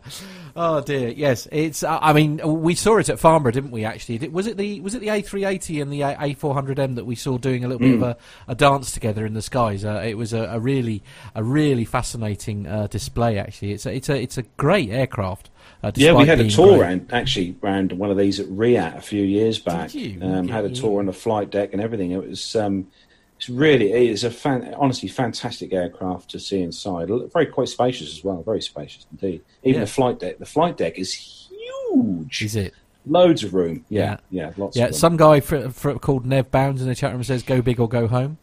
Oh 0.54 0.80
dear. 0.80 1.08
Yes, 1.08 1.48
it's. 1.50 1.82
I 1.82 2.12
mean, 2.12 2.40
we 2.62 2.76
saw 2.76 2.98
it 2.98 3.08
at 3.08 3.18
Farnborough, 3.18 3.52
didn't 3.52 3.72
we? 3.72 3.84
Actually, 3.84 4.28
was 4.28 4.46
it 4.46 4.56
the 4.56 4.80
was 4.80 4.94
it 4.94 5.00
the 5.00 5.08
A380 5.08 5.82
and 5.82 5.92
the 5.92 6.00
A400M 6.00 6.94
that 6.94 7.04
we 7.04 7.16
saw 7.16 7.36
doing 7.36 7.64
a 7.64 7.68
little 7.68 7.80
mm. 7.80 7.90
bit 7.90 7.94
of 7.96 8.02
a 8.02 8.11
a, 8.48 8.54
dance 8.54 8.92
together 8.92 9.26
in 9.26 9.34
the 9.34 9.42
skies. 9.42 9.84
Uh, 9.84 10.02
it 10.04 10.14
was 10.14 10.32
a, 10.32 10.44
a, 10.44 10.60
really 10.60 11.02
a 11.34 11.42
really 11.42 11.84
fascinating 11.84 12.66
uh, 12.66 12.86
display. 12.86 13.38
Actually, 13.38 13.72
it's 13.72 13.86
a, 13.86 13.94
it's 13.94 14.08
a 14.08 14.20
it's 14.20 14.38
a 14.38 14.42
great 14.56 14.90
aircraft. 14.90 15.50
Uh, 15.82 15.90
yeah, 15.94 16.12
we 16.12 16.26
had 16.26 16.40
a 16.40 16.48
tour 16.48 16.80
around 16.80 17.10
actually 17.12 17.56
around 17.62 17.92
one 17.92 18.10
of 18.10 18.16
these 18.16 18.38
at 18.38 18.46
RIAT 18.46 18.96
a 18.96 19.00
few 19.00 19.22
years 19.22 19.58
back. 19.58 19.90
Um, 20.20 20.48
had 20.48 20.64
a 20.64 20.70
tour 20.70 21.00
on 21.00 21.06
the 21.06 21.12
flight 21.12 21.50
deck 21.50 21.72
and 21.72 21.82
everything. 21.82 22.12
It 22.12 22.28
was 22.28 22.54
um, 22.54 22.88
it's 23.36 23.48
really 23.48 23.92
it 23.92 24.10
is 24.10 24.22
a 24.22 24.30
fan, 24.30 24.72
honestly 24.78 25.08
fantastic 25.08 25.72
aircraft 25.72 26.30
to 26.30 26.38
see 26.38 26.62
inside. 26.62 27.08
Very 27.32 27.46
quite 27.46 27.68
spacious 27.68 28.12
as 28.12 28.22
well. 28.22 28.42
Very 28.44 28.62
spacious 28.62 29.04
indeed. 29.10 29.42
Even 29.64 29.80
yeah. 29.80 29.84
the 29.84 29.90
flight 29.90 30.20
deck. 30.20 30.38
The 30.38 30.46
flight 30.46 30.76
deck 30.76 30.96
is 30.96 31.12
huge. 31.12 32.42
Is 32.42 32.54
it? 32.54 32.74
Loads 33.06 33.42
of 33.42 33.54
room. 33.54 33.84
Yeah, 33.88 34.18
yeah, 34.30 34.46
yeah 34.46 34.52
lots. 34.56 34.76
Yeah, 34.76 34.90
some 34.92 35.16
guy 35.16 35.40
for, 35.40 35.70
for, 35.70 35.98
called 35.98 36.24
Nev 36.24 36.50
Bounds 36.50 36.82
in 36.82 36.88
the 36.88 36.94
chat 36.94 37.12
room 37.12 37.24
says, 37.24 37.42
"Go 37.42 37.62
big 37.62 37.80
or 37.80 37.88
go 37.88 38.06
home." 38.06 38.38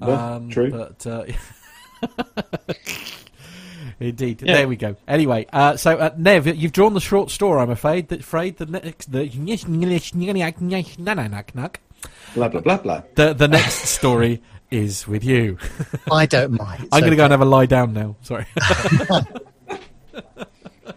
um, 0.00 0.48
true, 0.50 0.70
but. 0.70 1.06
Uh, 1.06 1.24
Indeed. 4.00 4.40
Yeah. 4.42 4.54
There 4.54 4.68
we 4.68 4.76
go. 4.76 4.96
Anyway, 5.06 5.46
uh, 5.52 5.76
so 5.76 5.98
uh, 5.98 6.10
Nev, 6.16 6.46
you've 6.46 6.72
drawn 6.72 6.94
the 6.94 7.00
short 7.00 7.30
story. 7.30 7.60
I'm 7.60 7.68
afraid. 7.68 8.08
That 8.08 8.20
afraid 8.20 8.56
the 8.56 8.64
next 8.64 9.12
the 9.12 9.26
blah 12.34 12.48
blah 12.48 12.60
blah 12.62 12.78
blah. 12.78 13.02
The 13.14 13.34
the 13.34 13.48
next 13.48 13.74
story 13.88 14.42
is 14.70 15.06
with 15.06 15.22
you. 15.22 15.58
I 16.10 16.24
don't 16.24 16.52
mind. 16.52 16.88
I'm 16.92 17.00
going 17.00 17.10
to 17.10 17.16
go 17.16 17.24
and 17.24 17.32
have 17.32 17.42
a 17.42 17.44
lie 17.44 17.66
down 17.66 17.92
now. 17.92 18.16
Sorry. 18.22 18.46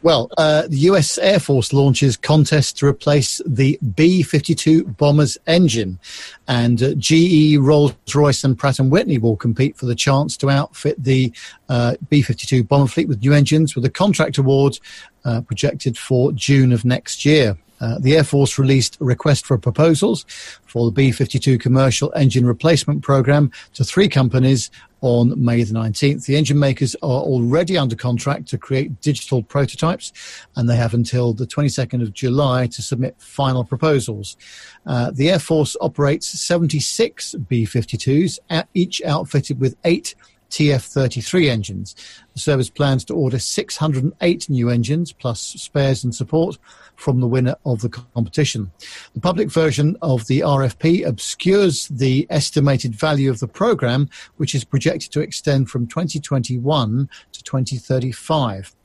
Well, 0.03 0.29
uh, 0.37 0.67
the 0.67 0.79
US 0.89 1.17
Air 1.17 1.39
Force 1.39 1.71
launches 1.71 2.17
contest 2.17 2.77
to 2.79 2.85
replace 2.85 3.41
the 3.45 3.79
B 3.95 4.21
52 4.21 4.83
bomber's 4.83 5.37
engine. 5.47 5.97
And 6.45 6.83
uh, 6.83 6.93
GE, 6.95 7.55
Rolls 7.57 7.95
Royce, 8.13 8.43
and 8.43 8.57
Pratt 8.57 8.79
and 8.79 8.91
Whitney 8.91 9.17
will 9.17 9.37
compete 9.37 9.77
for 9.77 9.85
the 9.85 9.95
chance 9.95 10.35
to 10.37 10.49
outfit 10.49 11.01
the 11.01 11.31
uh, 11.69 11.95
B 12.09 12.21
52 12.21 12.65
bomber 12.65 12.87
fleet 12.87 13.07
with 13.07 13.21
new 13.21 13.31
engines, 13.31 13.75
with 13.75 13.85
a 13.85 13.89
contract 13.89 14.37
award 14.37 14.77
uh, 15.23 15.39
projected 15.39 15.97
for 15.97 16.33
June 16.33 16.73
of 16.73 16.83
next 16.83 17.23
year. 17.23 17.57
Uh, 17.83 17.99
the 17.99 18.15
Air 18.15 18.23
Force 18.23 18.57
released 18.57 18.97
a 19.01 19.03
request 19.03 19.45
for 19.45 19.57
proposals 19.57 20.25
for 20.65 20.85
the 20.85 20.91
B 20.91 21.11
52 21.11 21.57
commercial 21.57 22.13
engine 22.15 22.45
replacement 22.45 23.03
program 23.03 23.51
to 23.73 23.83
three 23.83 24.07
companies 24.07 24.71
on 25.01 25.43
May 25.43 25.63
the 25.63 25.73
19th. 25.73 26.25
The 26.25 26.37
engine 26.37 26.57
makers 26.57 26.95
are 27.03 27.21
already 27.21 27.77
under 27.77 27.97
contract 27.97 28.47
to 28.47 28.57
create 28.57 29.01
digital 29.01 29.43
prototypes, 29.43 30.13
and 30.55 30.69
they 30.69 30.77
have 30.77 30.93
until 30.93 31.33
the 31.33 31.45
22nd 31.45 32.01
of 32.01 32.13
July 32.13 32.67
to 32.67 32.81
submit 32.81 33.19
final 33.19 33.65
proposals. 33.65 34.37
Uh, 34.85 35.11
the 35.11 35.29
Air 35.29 35.39
Force 35.39 35.75
operates 35.81 36.27
76 36.39 37.35
B 37.49 37.65
52s, 37.65 38.39
each 38.73 39.01
outfitted 39.03 39.59
with 39.59 39.75
eight 39.83 40.15
TF33 40.53 41.49
engines. 41.49 41.95
The 42.33 42.39
service 42.39 42.69
plans 42.69 43.03
to 43.05 43.15
order 43.15 43.39
608 43.39 44.49
new 44.49 44.69
engines, 44.69 45.11
plus 45.11 45.41
spares 45.41 46.03
and 46.03 46.13
support 46.13 46.59
from 46.95 47.19
the 47.19 47.27
winner 47.27 47.55
of 47.65 47.81
the 47.81 47.89
competition. 47.89 48.71
The 49.15 49.19
public 49.19 49.49
version 49.49 49.97
of 50.03 50.27
the 50.27 50.41
RFP 50.41 51.05
obscures 51.07 51.87
the 51.87 52.27
estimated 52.29 52.93
value 52.93 53.31
of 53.31 53.39
the 53.39 53.47
program, 53.47 54.09
which 54.37 54.53
is 54.53 54.63
projected 54.63 55.11
to 55.13 55.21
extend 55.21 55.69
from 55.69 55.87
2021 55.87 57.09
to 57.31 57.43
2035. 57.43 58.75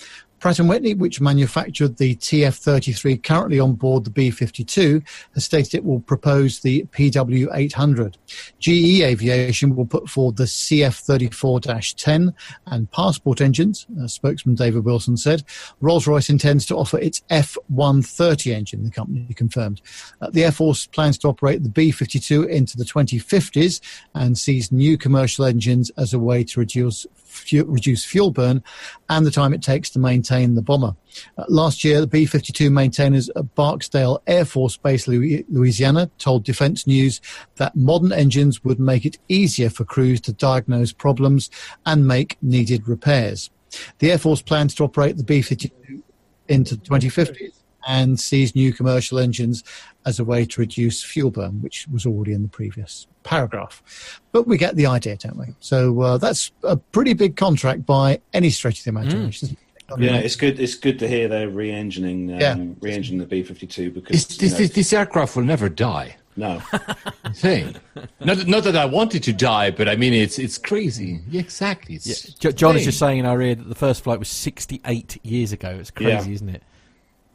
Pratt 0.40 0.58
& 0.58 0.60
Whitney, 0.60 0.94
which 0.94 1.20
manufactured 1.20 1.96
the 1.96 2.14
TF-33 2.16 3.22
currently 3.22 3.58
on 3.58 3.74
board 3.74 4.04
the 4.04 4.10
B-52, 4.10 5.06
has 5.34 5.44
stated 5.44 5.74
it 5.74 5.84
will 5.84 6.00
propose 6.00 6.60
the 6.60 6.84
PW-800. 6.92 8.14
GE 8.60 9.02
Aviation 9.02 9.74
will 9.74 9.86
put 9.86 10.08
forward 10.08 10.36
the 10.36 10.44
CF-34-10 10.44 12.32
and 12.66 12.90
Passport 12.92 13.40
engines, 13.40 13.86
spokesman 14.06 14.54
David 14.54 14.84
Wilson 14.84 15.16
said. 15.16 15.42
Rolls-Royce 15.80 16.30
intends 16.30 16.66
to 16.66 16.76
offer 16.76 16.98
its 16.98 17.22
F-130 17.30 18.54
engine, 18.54 18.84
the 18.84 18.90
company 18.90 19.26
confirmed. 19.34 19.80
Uh, 20.20 20.30
the 20.30 20.44
Air 20.44 20.52
Force 20.52 20.86
plans 20.86 21.18
to 21.18 21.28
operate 21.28 21.64
the 21.64 21.68
B-52 21.68 22.48
into 22.48 22.76
the 22.76 22.84
2050s 22.84 23.80
and 24.14 24.38
sees 24.38 24.70
new 24.70 24.96
commercial 24.96 25.44
engines 25.44 25.90
as 25.96 26.14
a 26.14 26.18
way 26.18 26.44
to 26.44 26.60
reduce 26.60 27.06
reduce 27.52 28.04
fuel 28.04 28.30
burn 28.30 28.62
and 29.08 29.26
the 29.26 29.30
time 29.30 29.52
it 29.52 29.62
takes 29.62 29.90
to 29.90 29.98
maintain 29.98 30.54
the 30.54 30.62
bomber. 30.62 30.94
Uh, 31.36 31.44
last 31.48 31.84
year, 31.84 32.00
the 32.00 32.06
B 32.06 32.26
52 32.26 32.70
maintainers 32.70 33.28
at 33.30 33.54
Barksdale 33.54 34.22
Air 34.26 34.44
Force 34.44 34.76
Base, 34.76 35.08
Louisiana, 35.08 36.10
told 36.18 36.44
Defense 36.44 36.86
News 36.86 37.20
that 37.56 37.74
modern 37.76 38.12
engines 38.12 38.64
would 38.64 38.78
make 38.78 39.04
it 39.04 39.18
easier 39.28 39.70
for 39.70 39.84
crews 39.84 40.20
to 40.22 40.32
diagnose 40.32 40.92
problems 40.92 41.50
and 41.86 42.06
make 42.06 42.36
needed 42.42 42.86
repairs. 42.88 43.50
The 43.98 44.12
Air 44.12 44.18
Force 44.18 44.42
plans 44.42 44.74
to 44.76 44.84
operate 44.84 45.16
the 45.16 45.24
B 45.24 45.42
52 45.42 46.02
into 46.48 46.76
the 46.76 46.82
2050s 46.82 47.58
and 47.86 48.18
sees 48.18 48.54
new 48.54 48.72
commercial 48.72 49.18
engines 49.18 49.64
as 50.08 50.18
a 50.18 50.24
way 50.24 50.46
to 50.46 50.60
reduce 50.60 51.02
fuel 51.02 51.30
burn, 51.30 51.60
which 51.60 51.86
was 51.88 52.06
already 52.06 52.32
in 52.32 52.42
the 52.42 52.48
previous 52.48 53.06
paragraph. 53.24 54.20
But 54.32 54.46
we 54.46 54.56
get 54.56 54.74
the 54.74 54.86
idea, 54.86 55.16
don't 55.16 55.36
we? 55.36 55.54
So 55.60 56.00
uh, 56.00 56.18
that's 56.18 56.50
a 56.62 56.76
pretty 56.78 57.12
big 57.12 57.36
contract 57.36 57.84
by 57.84 58.20
any 58.32 58.48
stretch 58.48 58.78
of 58.78 58.84
the 58.84 58.90
imagination. 58.90 59.48
Mm. 59.48 59.56
Yeah, 59.98 60.16
it's 60.16 60.36
good. 60.36 60.58
It's 60.60 60.74
good 60.74 60.98
to 60.98 61.08
hear 61.08 61.28
they're 61.28 61.48
re-engineing, 61.48 62.32
um, 62.34 62.40
yeah. 62.40 62.56
re-engineing 62.80 63.20
the 63.20 63.26
B 63.26 63.42
fifty 63.42 63.66
two 63.66 63.90
because 63.90 64.26
this, 64.26 64.52
this, 64.52 64.70
this, 64.70 64.92
aircraft 64.92 65.34
will 65.34 65.44
never 65.44 65.70
die. 65.70 66.16
No, 66.36 66.60
thing. 67.34 67.74
Not, 68.20 68.46
not 68.46 68.64
that 68.64 68.76
I 68.76 68.84
wanted 68.84 69.22
it 69.22 69.24
to 69.24 69.32
die, 69.32 69.70
but 69.70 69.88
I 69.88 69.96
mean 69.96 70.12
it's 70.12 70.38
it's 70.38 70.58
crazy. 70.58 71.20
Yeah, 71.30 71.40
exactly. 71.40 71.94
It's 71.94 72.36
yeah. 72.44 72.50
John 72.50 72.76
is 72.76 72.84
just 72.84 72.98
saying 72.98 73.20
in 73.20 73.24
our 73.24 73.40
ear 73.40 73.54
that 73.54 73.66
the 73.66 73.74
first 73.74 74.04
flight 74.04 74.18
was 74.18 74.28
sixty 74.28 74.82
eight 74.84 75.18
years 75.24 75.52
ago. 75.52 75.70
It's 75.70 75.90
crazy, 75.90 76.28
yeah. 76.28 76.34
isn't 76.34 76.48
it? 76.50 76.62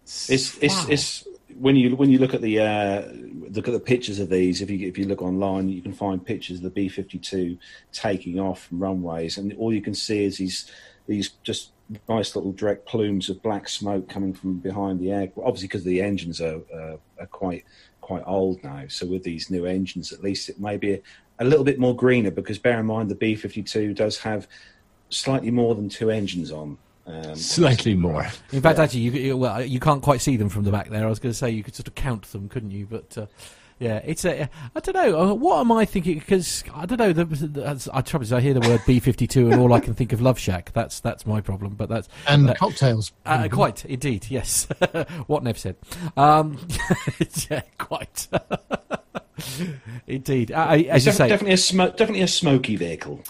It's 0.04 0.30
it's 0.30 0.62
wow. 0.62 0.86
it's 0.90 1.28
when 1.60 1.76
you 1.76 1.96
when 1.96 2.10
you 2.10 2.20
look 2.20 2.34
at 2.34 2.42
the 2.42 2.60
uh, 2.60 3.02
look 3.50 3.68
at 3.68 3.74
the 3.74 3.80
pictures 3.80 4.20
of 4.20 4.30
these, 4.30 4.62
if 4.62 4.70
you 4.70 4.88
if 4.88 4.98
you 4.98 5.06
look 5.06 5.22
online, 5.22 5.70
you 5.70 5.82
can 5.82 5.94
find 5.94 6.26
pictures 6.26 6.58
of 6.58 6.64
the 6.64 6.70
B 6.70 6.90
fifty 6.90 7.18
two 7.18 7.58
taking 7.92 8.40
off 8.40 8.64
from 8.66 8.80
runways, 8.80 9.38
and 9.38 9.54
all 9.58 9.74
you 9.74 9.82
can 9.82 9.94
see 9.94 10.26
is 10.26 10.38
these 10.38 10.72
these 11.08 11.30
just 11.44 11.72
nice 12.08 12.36
little 12.36 12.52
direct 12.52 12.86
plumes 12.86 13.30
of 13.30 13.42
black 13.42 13.68
smoke 13.68 14.08
coming 14.08 14.34
from 14.34 14.58
behind 14.60 15.00
the 15.00 15.12
air. 15.12 15.32
Obviously, 15.38 15.68
because 15.68 15.84
the 15.84 16.02
engines 16.02 16.42
are 16.42 16.62
uh, 16.74 16.98
are 17.20 17.28
quite 17.32 17.66
quite 18.02 18.24
old 18.26 18.64
now. 18.64 18.84
So 18.88 19.06
with 19.06 19.24
these 19.24 19.50
new 19.50 19.66
engines, 19.66 20.12
at 20.12 20.24
least 20.24 20.50
it 20.50 20.60
may 20.60 20.78
be 20.78 20.94
a, 20.94 21.02
a 21.40 21.46
little 21.46 21.66
bit 21.66 21.80
more 21.80 21.96
greener. 21.96 22.32
Because 22.32 22.60
bear 22.60 22.80
in 22.80 22.86
mind, 22.86 23.10
the 23.10 23.16
B 23.16 23.36
fifty 23.36 23.64
two 23.64 23.94
does 23.94 24.18
have 24.20 24.48
slightly 25.10 25.52
more 25.52 25.76
than 25.76 25.90
two 25.90 26.10
engines 26.10 26.52
on. 26.52 26.78
Um, 27.06 27.36
Slightly 27.36 27.96
more. 27.96 28.26
In 28.52 28.62
fact, 28.62 28.80
actually, 28.80 29.02
you, 29.02 29.12
you 29.12 29.38
well, 29.38 29.62
you 29.62 29.80
can't 29.80 30.02
quite 30.02 30.22
see 30.22 30.38
them 30.38 30.50
from 30.50 30.64
the 30.64 30.72
back 30.72 30.90
there. 30.90 31.06
I 31.06 31.10
was 31.10 31.20
going 31.20 31.32
to 31.34 31.38
say 31.38 31.50
you 31.50 31.64
could 31.64 31.76
sort 31.76 31.88
of 31.88 31.96
count 31.96 32.24
them, 32.32 32.48
couldn't 32.48 32.72
you? 32.72 32.86
But 32.90 33.18
uh, 33.18 33.26
yeah, 33.80 34.00
it's 34.06 34.24
a. 34.24 34.50
I 34.74 34.80
don't 34.80 34.96
know. 34.96 35.20
uh, 35.20 35.34
What 35.34 35.60
am 35.60 35.72
I 35.74 35.84
thinking? 35.84 36.20
Because 36.20 36.64
I 36.74 36.86
don't 36.86 37.00
know. 37.00 37.12
The, 37.12 37.26
the, 37.26 37.90
I 37.94 38.00
trouble 38.02 38.24
is 38.24 38.32
I 38.32 38.40
hear 38.40 38.54
the 38.54 38.62
word 38.62 38.82
B 38.88 39.02
fifty 39.02 39.28
two 39.28 39.52
and 39.52 39.60
all 39.60 39.74
I 39.74 39.82
can 39.82 39.94
think 39.94 40.14
of 40.14 40.22
Love 40.22 40.40
Shack. 40.40 40.72
That's 40.72 41.02
that's 41.02 41.26
my 41.26 41.42
problem. 41.42 41.74
But 41.76 41.90
that's 41.90 42.08
And 42.26 42.48
that- 42.48 42.58
cocktails. 42.60 43.12
Uh, 43.26 43.50
quite, 43.52 43.84
indeed, 43.84 44.28
yes. 44.30 44.66
what 45.28 45.44
Nev 45.44 45.58
said. 45.58 45.76
Um, 46.16 46.58
yeah, 47.52 47.64
quite. 47.78 48.30
indeed. 50.08 50.52
Uh, 50.52 50.56
I- 50.70 50.78
as 50.90 51.06
it's 51.06 51.06
you 51.06 51.12
def- 51.12 51.16
say, 51.18 51.28
definitely 51.30 51.54
a 51.54 51.58
smo- 51.58 51.96
definitely 51.98 52.22
a 52.22 52.28
smoky 52.28 52.76
vehicle. 52.78 53.22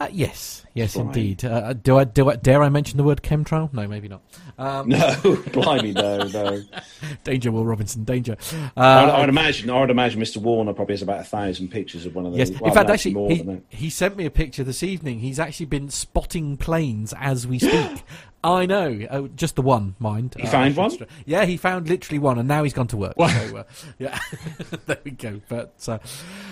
Uh, 0.00 0.08
yes, 0.10 0.64
yes, 0.74 0.94
Fine. 0.94 1.06
indeed. 1.06 1.44
Uh, 1.44 1.72
do 1.72 1.98
I 1.98 2.04
do 2.04 2.28
I, 2.30 2.36
dare 2.36 2.62
I 2.62 2.68
mention 2.68 2.96
the 2.96 3.04
word 3.04 3.22
chemtrail? 3.22 3.72
No, 3.72 3.86
maybe 3.86 4.08
not. 4.08 4.22
Um, 4.58 4.88
No, 4.88 4.98
blimey, 5.52 5.92
no, 5.92 6.18
no. 6.24 6.62
danger, 7.24 7.52
Will 7.52 7.64
Robinson, 7.64 8.04
danger. 8.04 8.36
Uh, 8.76 8.80
I'd, 8.80 9.10
I'd 9.22 9.28
imagine. 9.28 9.70
I'd 9.70 9.90
imagine 9.90 10.20
Mr. 10.20 10.38
Warner 10.38 10.72
probably 10.72 10.94
has 10.94 11.02
about 11.02 11.20
a 11.20 11.24
thousand 11.24 11.68
pictures 11.70 12.06
of 12.06 12.14
one 12.14 12.26
of 12.26 12.32
those. 12.32 12.50
Yes, 12.50 12.60
Well, 12.60 12.70
in 12.70 12.74
fact, 12.74 12.88
no, 12.88 12.94
actually, 12.94 13.14
more 13.14 13.30
he, 13.30 13.60
he 13.68 13.90
sent 13.90 14.16
me 14.16 14.26
a 14.26 14.30
picture 14.30 14.64
this 14.64 14.82
evening. 14.82 15.20
He's 15.20 15.38
actually 15.38 15.66
been 15.66 15.90
spotting 15.90 16.56
planes 16.56 17.14
as 17.18 17.46
we 17.46 17.58
speak. 17.58 18.02
I 18.44 18.66
know, 18.66 19.00
uh, 19.08 19.22
just 19.34 19.56
the 19.56 19.62
one, 19.62 19.94
mind. 19.98 20.34
He 20.36 20.42
Uh, 20.46 20.50
found 20.50 20.76
one? 20.76 20.90
stra- 20.90 21.06
Yeah, 21.24 21.46
he 21.46 21.56
found 21.56 21.88
literally 21.88 22.18
one, 22.18 22.38
and 22.38 22.46
now 22.46 22.62
he's 22.62 22.74
gone 22.74 22.88
to 22.88 22.96
work. 22.98 23.14
What? 23.16 23.30
So, 23.30 23.56
uh, 23.56 23.64
yeah, 23.98 24.18
there 24.86 24.98
we 25.02 25.12
go. 25.12 25.40
But 25.48 25.72
uh, 25.88 25.96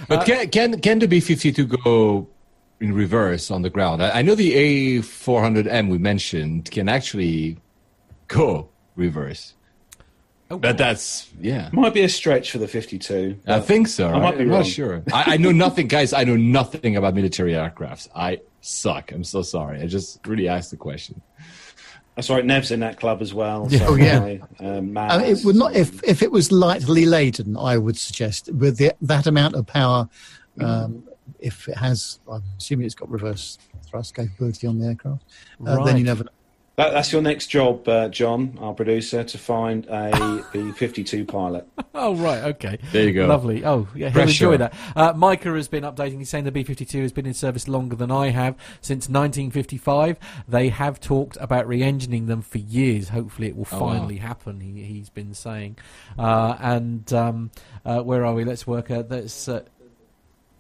But 0.09 0.24
can, 0.24 0.48
can 0.48 0.81
can 0.81 1.01
the 1.01 1.06
B 1.06 1.20
fifty 1.20 1.52
two 1.52 1.66
go 1.66 2.28
in 2.82 2.92
reverse 2.94 3.50
on 3.50 3.62
the 3.62 3.70
ground? 3.70 4.02
I, 4.02 4.18
I 4.18 4.22
know 4.22 4.34
the 4.34 4.54
A 4.54 5.00
four 5.02 5.40
hundred 5.42 5.66
M 5.66 5.88
we 5.88 5.98
mentioned 5.98 6.70
can 6.70 6.88
actually 6.88 7.59
go 8.28 8.68
reverse, 8.96 9.54
oh, 10.50 10.59
but 10.59 10.76
that's 10.76 11.30
yeah. 11.40 11.68
Might 11.72 11.94
be 11.94 12.02
a 12.02 12.09
stretch 12.09 12.50
for 12.50 12.59
the 12.59 12.68
52. 12.68 13.38
I 13.46 13.60
think 13.60 13.88
so. 13.88 14.09
I 14.09 14.18
might 14.18 14.36
be 14.36 14.42
I'm 14.42 14.50
wrong. 14.50 14.59
not 14.60 14.66
sure. 14.66 15.02
I, 15.12 15.34
I 15.34 15.36
know 15.36 15.52
nothing, 15.52 15.86
guys. 15.88 16.12
I 16.12 16.24
know 16.24 16.36
nothing 16.36 16.96
about 16.96 17.14
military 17.14 17.52
aircrafts. 17.52 18.09
I 18.14 18.40
suck. 18.60 19.12
I'm 19.12 19.24
so 19.24 19.42
sorry. 19.42 19.80
I 19.80 19.86
just 19.86 20.26
really 20.26 20.48
asked 20.48 20.70
the 20.70 20.76
question. 20.76 21.20
That's 22.14 22.28
right. 22.28 22.44
Nev's 22.44 22.70
in 22.70 22.80
that 22.80 23.00
club 23.00 23.22
as 23.22 23.32
well. 23.32 23.66
Yeah. 23.70 23.78
So 23.78 23.86
Oh, 23.88 23.94
yeah. 23.94 24.20
I, 24.60 24.64
um, 24.64 24.92
Matt, 24.92 25.10
I 25.12 25.18
mean, 25.18 25.34
it 25.36 25.44
would 25.46 25.56
not 25.56 25.74
if 25.74 26.02
if 26.04 26.22
it 26.22 26.30
was 26.30 26.52
lightly 26.52 27.06
laden. 27.06 27.56
I 27.56 27.78
would 27.78 27.96
suggest 27.96 28.52
with 28.52 28.76
the, 28.76 28.92
that 29.00 29.26
amount 29.26 29.54
of 29.54 29.66
power, 29.66 30.09
um, 30.60 31.04
if 31.39 31.69
it 31.69 31.77
has, 31.77 32.20
I'm 32.31 32.43
assuming 32.59 32.86
it's 32.86 32.94
got 32.94 33.11
reverse 33.11 33.59
thrust 33.86 34.15
capability 34.15 34.66
on 34.66 34.78
the 34.78 34.86
aircraft. 34.89 35.24
Uh, 35.66 35.85
Then 35.85 35.99
you 35.99 36.05
never. 36.05 36.24
know. 36.24 36.31
That, 36.77 36.93
that's 36.94 37.12
your 37.12 37.20
next 37.20 37.49
job, 37.49 37.86
uh, 37.86 38.09
John, 38.09 38.57
our 38.59 38.73
producer, 38.73 39.23
to 39.23 39.36
find 39.39 39.85
a 39.90 40.43
B 40.55 40.73
52 40.73 41.24
pilot. 41.27 41.69
Oh 41.94 42.15
right, 42.16 42.43
okay. 42.55 42.78
There 42.90 43.05
you 43.07 43.12
go. 43.12 43.27
Lovely. 43.27 43.62
Oh 43.66 43.86
yeah, 43.94 44.07
he'll 44.09 44.23
Pressure. 44.23 44.47
enjoy 44.47 44.57
that. 44.57 44.74
Uh, 44.97 45.12
Micah 45.15 45.53
has 45.55 45.69
been 45.69 45.85
updating. 45.85 46.19
He's 46.19 46.31
saying 46.31 46.44
the 46.44 46.51
B-52 46.51 47.03
has 47.03 47.12
been 47.12 47.27
in 47.27 47.35
service 47.35 47.69
longer 47.69 47.94
than 47.94 48.11
I 48.11 48.31
have 48.31 48.57
since 48.81 49.11
1955. 49.11 50.16
They 50.49 50.70
have 50.70 50.99
talked 51.01 51.36
about 51.39 51.69
re-engineering 51.69 52.27
them 52.27 52.40
for 52.40 52.57
years. 52.59 53.11
Hopefully, 53.11 53.49
it 53.49 53.57
will 53.57 53.69
Oh, 53.70 53.78
wow. 53.78 53.89
finally 53.93 54.16
happen. 54.16 54.61
He, 54.61 54.82
he's 54.85 55.11
been 55.11 55.35
saying. 55.35 55.77
Uh, 56.19 56.57
and 56.61 57.12
um, 57.12 57.51
uh, 57.85 58.01
where 58.01 58.24
are 58.24 58.32
we? 58.35 58.44
Let's 58.44 58.66
work 58.66 58.90
out. 58.90 59.11
That's 59.11 59.47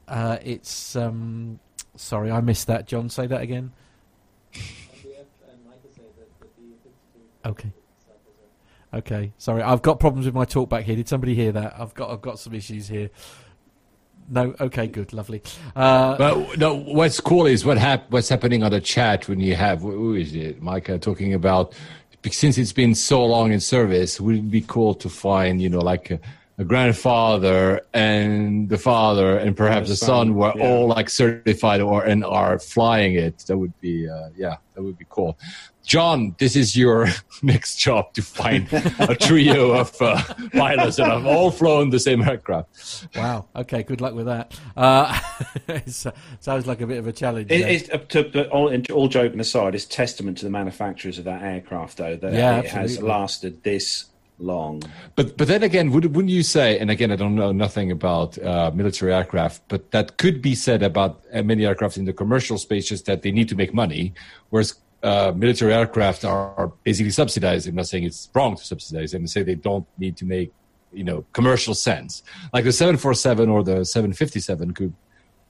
uh, 0.08 0.38
it's. 0.42 0.96
Um, 0.96 1.58
sorry, 1.96 2.30
I 2.30 2.40
missed 2.40 2.66
that. 2.66 2.86
John, 2.86 3.08
say 3.08 3.26
that 3.26 3.42
again. 3.42 3.72
Okay. 7.44 7.72
Okay, 8.94 9.32
sorry, 9.38 9.62
I've 9.62 9.80
got 9.80 9.98
problems 9.98 10.26
with 10.26 10.34
my 10.34 10.44
talk 10.44 10.68
back 10.68 10.84
here. 10.84 10.96
Did 10.96 11.08
somebody 11.08 11.34
hear 11.34 11.50
that? 11.52 11.74
I've 11.78 11.94
got 11.94 12.10
I've 12.10 12.20
got 12.20 12.38
some 12.38 12.52
issues 12.54 12.88
here. 12.88 13.08
No, 14.28 14.54
okay, 14.60 14.86
good, 14.86 15.12
lovely. 15.12 15.42
Uh, 15.74 16.16
But 16.16 16.58
no, 16.58 16.74
what's 16.74 17.18
cool 17.18 17.46
is 17.46 17.64
what 17.64 17.78
hap- 17.78 18.10
what's 18.10 18.28
happening 18.28 18.62
on 18.62 18.70
the 18.70 18.80
chat 18.80 19.28
when 19.28 19.40
you 19.40 19.54
have 19.54 19.80
who 19.80 20.14
is 20.14 20.34
it, 20.34 20.60
Micah, 20.62 20.98
talking 20.98 21.32
about 21.32 21.74
since 22.30 22.58
it's 22.58 22.72
been 22.72 22.94
so 22.94 23.24
long 23.24 23.50
in 23.50 23.60
service, 23.60 24.20
would 24.20 24.36
it 24.36 24.50
be 24.50 24.60
cool 24.60 24.94
to 24.94 25.08
find 25.08 25.62
you 25.62 25.70
know 25.70 25.80
like 25.80 26.10
a, 26.10 26.20
a 26.58 26.64
grandfather 26.64 27.80
and 27.94 28.68
the 28.68 28.78
father 28.78 29.38
and 29.38 29.56
perhaps 29.56 29.88
the 29.88 29.92
the 29.92 29.96
son 29.96 30.26
son, 30.28 30.34
were 30.34 30.52
yeah. 30.56 30.66
all 30.66 30.86
like 30.86 31.08
certified 31.08 31.80
or 31.80 32.04
and 32.04 32.24
are 32.24 32.58
flying 32.58 33.14
it? 33.14 33.38
That 33.46 33.58
would 33.58 33.78
be 33.80 34.08
uh, 34.08 34.28
yeah, 34.36 34.56
that 34.74 34.82
would 34.82 34.98
be 34.98 35.06
cool. 35.08 35.38
John, 35.84 36.34
this 36.38 36.54
is 36.54 36.76
your 36.76 37.08
next 37.42 37.76
job 37.76 38.12
to 38.14 38.22
find 38.22 38.72
a 39.00 39.16
trio 39.16 39.72
of 39.80 40.00
uh, 40.00 40.22
pilots 40.52 40.96
that 40.96 41.08
have 41.08 41.26
all 41.26 41.50
flown 41.50 41.90
the 41.90 41.98
same 41.98 42.22
aircraft. 42.22 43.08
wow. 43.16 43.46
Okay, 43.56 43.82
good 43.82 44.00
luck 44.00 44.14
with 44.14 44.26
that. 44.26 44.58
Uh, 44.76 45.18
it's, 45.68 46.06
uh, 46.06 46.12
sounds 46.40 46.66
like 46.66 46.80
a 46.80 46.86
bit 46.86 46.98
of 46.98 47.06
a 47.06 47.12
challenge. 47.12 47.50
It, 47.50 47.62
it's, 47.62 47.90
uh, 47.90 47.98
to, 47.98 48.24
but 48.24 48.48
all, 48.50 48.74
all 48.92 49.08
joking 49.08 49.40
aside, 49.40 49.74
it's 49.74 49.84
testament 49.84 50.38
to 50.38 50.44
the 50.44 50.50
manufacturers 50.50 51.18
of 51.18 51.24
that 51.24 51.42
aircraft, 51.42 51.96
though, 51.98 52.16
that 52.16 52.32
Yeah, 52.32 52.60
it 52.60 52.70
has 52.70 53.02
lasted 53.02 53.64
this 53.64 54.06
long. 54.42 54.82
But 55.16 55.36
but 55.36 55.48
then 55.48 55.62
again, 55.62 55.90
would, 55.92 56.04
wouldn't 56.14 56.32
you 56.32 56.42
say? 56.42 56.78
And 56.78 56.90
again, 56.90 57.10
I 57.10 57.16
don't 57.16 57.34
know 57.34 57.52
nothing 57.52 57.90
about 57.90 58.38
uh, 58.42 58.70
military 58.74 59.14
aircraft, 59.14 59.62
but 59.68 59.90
that 59.92 60.16
could 60.18 60.42
be 60.42 60.54
said 60.54 60.82
about 60.82 61.22
uh, 61.32 61.42
many 61.42 61.64
aircraft 61.64 61.96
in 61.96 62.04
the 62.04 62.12
commercial 62.12 62.58
space, 62.58 62.88
just 62.88 63.06
that 63.06 63.22
they 63.22 63.30
need 63.30 63.48
to 63.48 63.56
make 63.56 63.72
money, 63.72 64.14
whereas 64.50 64.74
uh, 65.02 65.32
military 65.34 65.72
aircraft 65.72 66.24
are, 66.24 66.54
are 66.56 66.72
basically 66.84 67.10
subsidized. 67.10 67.68
I'm 67.68 67.74
not 67.74 67.88
saying 67.88 68.04
it's 68.04 68.28
wrong 68.34 68.56
to 68.56 68.64
subsidize 68.64 69.12
them. 69.12 69.22
I 69.22 69.26
say 69.26 69.42
they 69.42 69.54
don't 69.54 69.86
need 69.98 70.16
to 70.18 70.24
make 70.24 70.52
you 70.92 71.04
know 71.04 71.24
commercial 71.32 71.74
sense. 71.74 72.22
Like 72.52 72.64
the 72.64 72.72
747 72.72 73.48
or 73.48 73.62
the 73.62 73.84
757 73.84 74.74
could, 74.74 74.94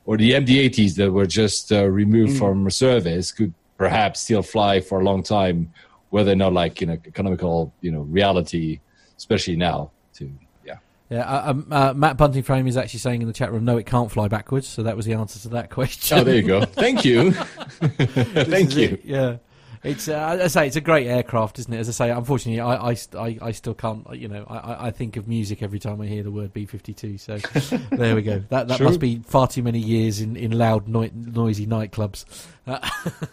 or 0.05 0.17
the 0.17 0.33
MD-80s 0.33 0.97
that 0.97 1.13
were 1.13 1.27
just 1.27 1.73
uh, 1.73 1.85
removed 1.85 2.39
from 2.39 2.69
service 2.71 3.33
could 3.33 3.55
perhaps 3.77 4.21
still 4.21 4.43
fly 4.43 4.81
for 4.81 5.01
a 5.01 5.05
long 5.05 5.23
time, 5.23 5.73
whether 6.13 6.31
or 6.31 6.37
not 6.37 6.53
like 6.53 6.81
you 6.81 6.87
know 6.87 6.99
economical 7.07 7.73
you 7.81 7.91
know 7.91 8.03
reality, 8.03 8.81
especially 9.17 9.57
now. 9.57 9.91
To 10.15 10.31
yeah, 10.65 10.77
yeah. 11.09 11.23
Uh, 11.23 11.51
um, 11.51 11.67
uh, 11.71 11.95
Matt 11.95 12.19
Bunting 12.19 12.43
Frame 12.43 12.67
is 12.67 12.77
actually 12.77 13.01
saying 13.01 13.23
in 13.23 13.29
the 13.29 13.33
chat 13.33 13.51
room, 13.51 13.65
no, 13.65 13.79
it 13.79 13.87
can't 13.87 14.13
fly 14.13 14.29
backwards. 14.29 14.69
So 14.69 14.83
that 14.83 14.95
was 14.95 15.07
the 15.07 15.15
answer 15.15 15.41
to 15.41 15.49
that 15.49 15.71
question. 15.79 16.19
oh 16.19 16.25
there 16.25 16.37
you 16.37 16.43
go. 16.43 16.65
Thank 16.67 17.05
you, 17.05 17.33
thank 18.53 18.77
you. 18.77 18.89
it, 18.89 19.05
Yeah. 19.05 19.37
It's 19.85 20.07
uh, 20.07 20.13
as 20.41 20.41
I 20.57 20.61
say, 20.63 20.67
it's 20.69 20.77
a 20.77 20.81
great 20.81 21.09
aircraft, 21.09 21.59
isn't 21.59 21.73
it? 21.75 21.79
As 21.79 21.89
I 21.89 21.93
say, 21.93 22.11
unfortunately, 22.11 22.61
I 22.61 22.91
I, 22.93 22.97
I, 23.19 23.39
I 23.43 23.51
still 23.51 23.75
can't. 23.75 24.07
You 24.15 24.29
know, 24.29 24.45
I, 24.49 24.57
I- 24.57 24.87
I 24.87 24.91
think 24.93 25.17
of 25.17 25.27
music 25.27 25.61
every 25.61 25.81
time 25.81 26.01
I 26.01 26.07
hear 26.07 26.23
the 26.23 26.31
word 26.31 26.53
B 26.53 26.67
fifty 26.67 26.95
two. 26.95 27.19
So 27.19 27.39
there 27.91 28.15
we 28.15 28.23
go. 28.23 28.45
That 28.51 28.69
that 28.69 28.77
True. 28.77 28.87
must 28.87 29.01
be 29.01 29.19
far 29.27 29.49
too 29.49 29.63
many 29.65 29.81
years 29.81 30.21
in, 30.21 30.37
in 30.37 30.53
loud, 30.57 30.87
noi- 30.87 31.11
noisy 31.13 31.67
nightclubs. 31.67 32.25
Uh, 32.65 32.79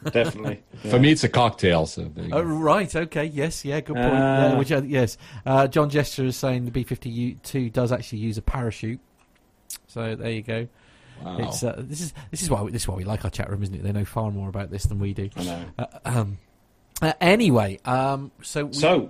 Definitely. 0.12 0.64
Yeah. 0.84 0.92
For 0.92 1.00
me, 1.00 1.12
it's 1.12 1.24
a 1.24 1.30
cocktail. 1.30 1.86
So 1.86 2.12
oh, 2.32 2.42
right. 2.42 2.96
Okay. 2.96 3.26
Yes. 3.26 3.64
Yeah. 3.64 3.82
Good 3.82 3.96
point. 3.98 4.08
Uh, 4.08 4.10
yeah, 4.10 4.58
which 4.58 4.72
uh, 4.72 4.82
yes. 4.84 5.18
Uh, 5.46 5.68
John 5.68 5.92
Gesture 5.92 6.26
is 6.26 6.36
saying 6.36 6.66
the 6.66 6.72
B 6.72 6.84
fifty 6.84 7.36
two 7.44 7.70
does 7.70 7.92
actually 7.92 8.20
use 8.20 8.40
a 8.40 8.42
parachute. 8.42 9.00
So 9.86 10.16
there 10.16 10.32
you 10.32 10.42
go. 10.42 10.68
Wow. 11.24 11.38
It's 11.40 11.64
uh, 11.64 11.76
this 11.78 12.02
is 12.02 12.14
this 12.32 12.41
is 12.41 12.50
why 12.50 12.62
we, 12.62 12.72
this 12.72 12.84
is 12.84 12.88
why 12.88 12.96
we 12.96 13.04
like 13.04 13.26
our 13.26 13.32
chat 13.32 13.50
room, 13.50 13.64
isn't 13.64 13.76
it? 13.76 13.84
They 13.84 13.91
know 13.91 14.06
far 14.06 14.32
more 14.32 14.50
about 14.50 14.72
this 14.72 14.84
than 14.84 15.00
we 15.00 15.14
do. 15.14 15.30
I 15.36 15.44
know. 15.44 15.66
Uh, 15.78 15.86
um, 16.06 16.38
uh, 17.02 17.14
anyway, 17.22 17.80
um, 17.86 18.32
so 18.41 18.66
we, 18.66 18.74
So 18.74 19.10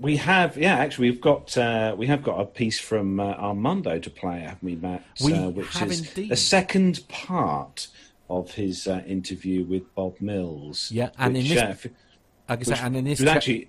we 0.00 0.16
have, 0.16 0.56
yeah, 0.56 0.76
actually, 0.76 1.10
we've 1.10 1.20
got 1.20 1.56
uh, 1.56 1.94
we 1.96 2.06
have 2.06 2.22
got 2.22 2.40
a 2.40 2.44
piece 2.44 2.80
from 2.80 3.20
uh, 3.20 3.34
Armando 3.34 3.98
to 3.98 4.10
play, 4.10 4.40
haven't 4.40 4.62
we, 4.62 4.76
Matt? 4.76 5.04
We 5.22 5.32
uh, 5.32 5.48
which 5.50 5.68
have 5.74 5.90
is 5.90 6.08
indeed. 6.08 6.30
the 6.30 6.36
second 6.36 7.06
part 7.08 7.88
of 8.28 8.52
his 8.52 8.86
uh, 8.86 9.02
interview 9.06 9.64
with 9.64 9.94
Bob 9.94 10.20
Mills. 10.20 10.90
Yeah, 10.90 11.10
and 11.18 11.36
in 11.36 11.48
this- 11.48 11.58
uh, 11.58 11.88
I 12.48 12.56
guess, 12.56 12.80
and 12.80 12.96
in 12.96 13.04
this 13.04 13.20
was 13.20 13.28
actually. 13.28 13.68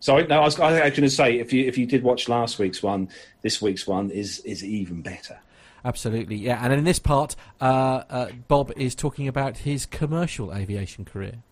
Sorry, 0.00 0.26
no, 0.26 0.40
I 0.40 0.44
was, 0.44 0.58
I 0.58 0.72
was 0.72 0.80
going 0.80 1.02
to 1.02 1.10
say 1.10 1.38
if 1.38 1.52
you 1.52 1.66
if 1.66 1.76
you 1.76 1.84
did 1.84 2.02
watch 2.02 2.26
last 2.28 2.58
week's 2.58 2.82
one, 2.82 3.10
this 3.42 3.60
week's 3.60 3.86
one 3.86 4.10
is 4.10 4.40
is 4.40 4.64
even 4.64 5.02
better. 5.02 5.38
Absolutely, 5.84 6.36
yeah. 6.36 6.60
And 6.62 6.72
in 6.72 6.84
this 6.84 6.98
part, 6.98 7.36
uh, 7.60 8.02
uh, 8.10 8.28
Bob 8.48 8.72
is 8.76 8.94
talking 8.94 9.28
about 9.28 9.58
his 9.58 9.86
commercial 9.86 10.54
aviation 10.54 11.04
career. 11.04 11.42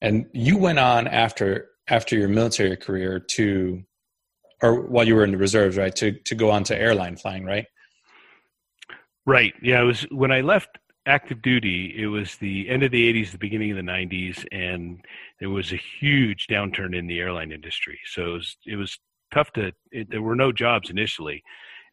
And 0.00 0.26
you 0.32 0.56
went 0.58 0.78
on 0.78 1.08
after 1.08 1.68
after 1.88 2.16
your 2.16 2.28
military 2.28 2.76
career 2.76 3.18
to, 3.18 3.82
or 4.62 4.82
while 4.82 5.06
you 5.06 5.14
were 5.14 5.24
in 5.24 5.30
the 5.30 5.38
reserves, 5.38 5.76
right? 5.76 5.94
To 5.96 6.12
to 6.12 6.34
go 6.34 6.50
on 6.50 6.64
to 6.64 6.78
airline 6.78 7.16
flying, 7.16 7.44
right? 7.44 7.66
Right. 9.24 9.54
Yeah. 9.62 9.80
It 9.80 9.84
was 9.84 10.02
when 10.10 10.30
I 10.30 10.42
left 10.42 10.78
active 11.06 11.40
duty. 11.42 11.94
It 11.96 12.06
was 12.06 12.36
the 12.36 12.68
end 12.68 12.82
of 12.82 12.90
the 12.92 13.12
'80s, 13.12 13.32
the 13.32 13.38
beginning 13.38 13.70
of 13.70 13.76
the 13.76 13.82
'90s, 13.82 14.44
and 14.52 15.00
there 15.40 15.50
was 15.50 15.72
a 15.72 15.80
huge 16.00 16.46
downturn 16.48 16.96
in 16.96 17.06
the 17.06 17.18
airline 17.18 17.50
industry. 17.50 17.98
So 18.04 18.26
it 18.26 18.32
was 18.32 18.56
it 18.66 18.76
was 18.76 18.98
tough 19.32 19.52
to. 19.52 19.72
It, 19.92 20.10
there 20.10 20.22
were 20.22 20.36
no 20.36 20.52
jobs 20.52 20.90
initially, 20.90 21.42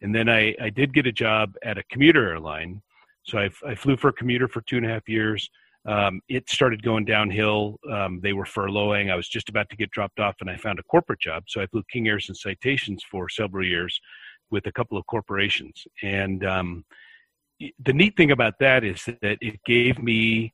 and 0.01 0.13
then 0.13 0.29
I 0.29 0.55
I 0.61 0.69
did 0.69 0.93
get 0.93 1.07
a 1.07 1.11
job 1.11 1.55
at 1.63 1.77
a 1.77 1.83
commuter 1.91 2.29
airline, 2.29 2.81
So 3.25 3.39
I, 3.39 3.49
I 3.65 3.75
flew 3.75 3.97
for 3.97 4.09
a 4.09 4.13
commuter 4.13 4.47
for 4.47 4.61
two 4.61 4.77
and 4.77 4.85
a 4.85 4.89
half 4.89 5.07
years. 5.07 5.49
Um, 5.85 6.21
it 6.29 6.49
started 6.49 6.81
going 6.81 7.05
downhill. 7.05 7.77
Um, 7.91 8.19
they 8.21 8.33
were 8.33 8.45
furloughing. 8.45 9.11
I 9.11 9.15
was 9.15 9.27
just 9.27 9.49
about 9.49 9.69
to 9.69 9.75
get 9.75 9.91
dropped 9.91 10.19
off, 10.19 10.35
and 10.39 10.49
I 10.49 10.55
found 10.55 10.79
a 10.79 10.83
corporate 10.83 11.19
job. 11.19 11.43
So 11.47 11.61
I 11.61 11.67
flew 11.67 11.83
King 11.91 12.07
Airs 12.07 12.29
and 12.29 12.37
Citations 12.37 13.03
for 13.09 13.27
several 13.27 13.65
years 13.65 13.99
with 14.49 14.65
a 14.67 14.71
couple 14.71 14.97
of 14.97 15.05
corporations. 15.07 15.83
And 16.01 16.45
um, 16.45 16.85
the 17.59 17.93
neat 17.93 18.15
thing 18.15 18.31
about 18.31 18.59
that 18.59 18.83
is 18.83 19.03
that 19.21 19.37
it 19.41 19.59
gave 19.65 20.01
me 20.01 20.53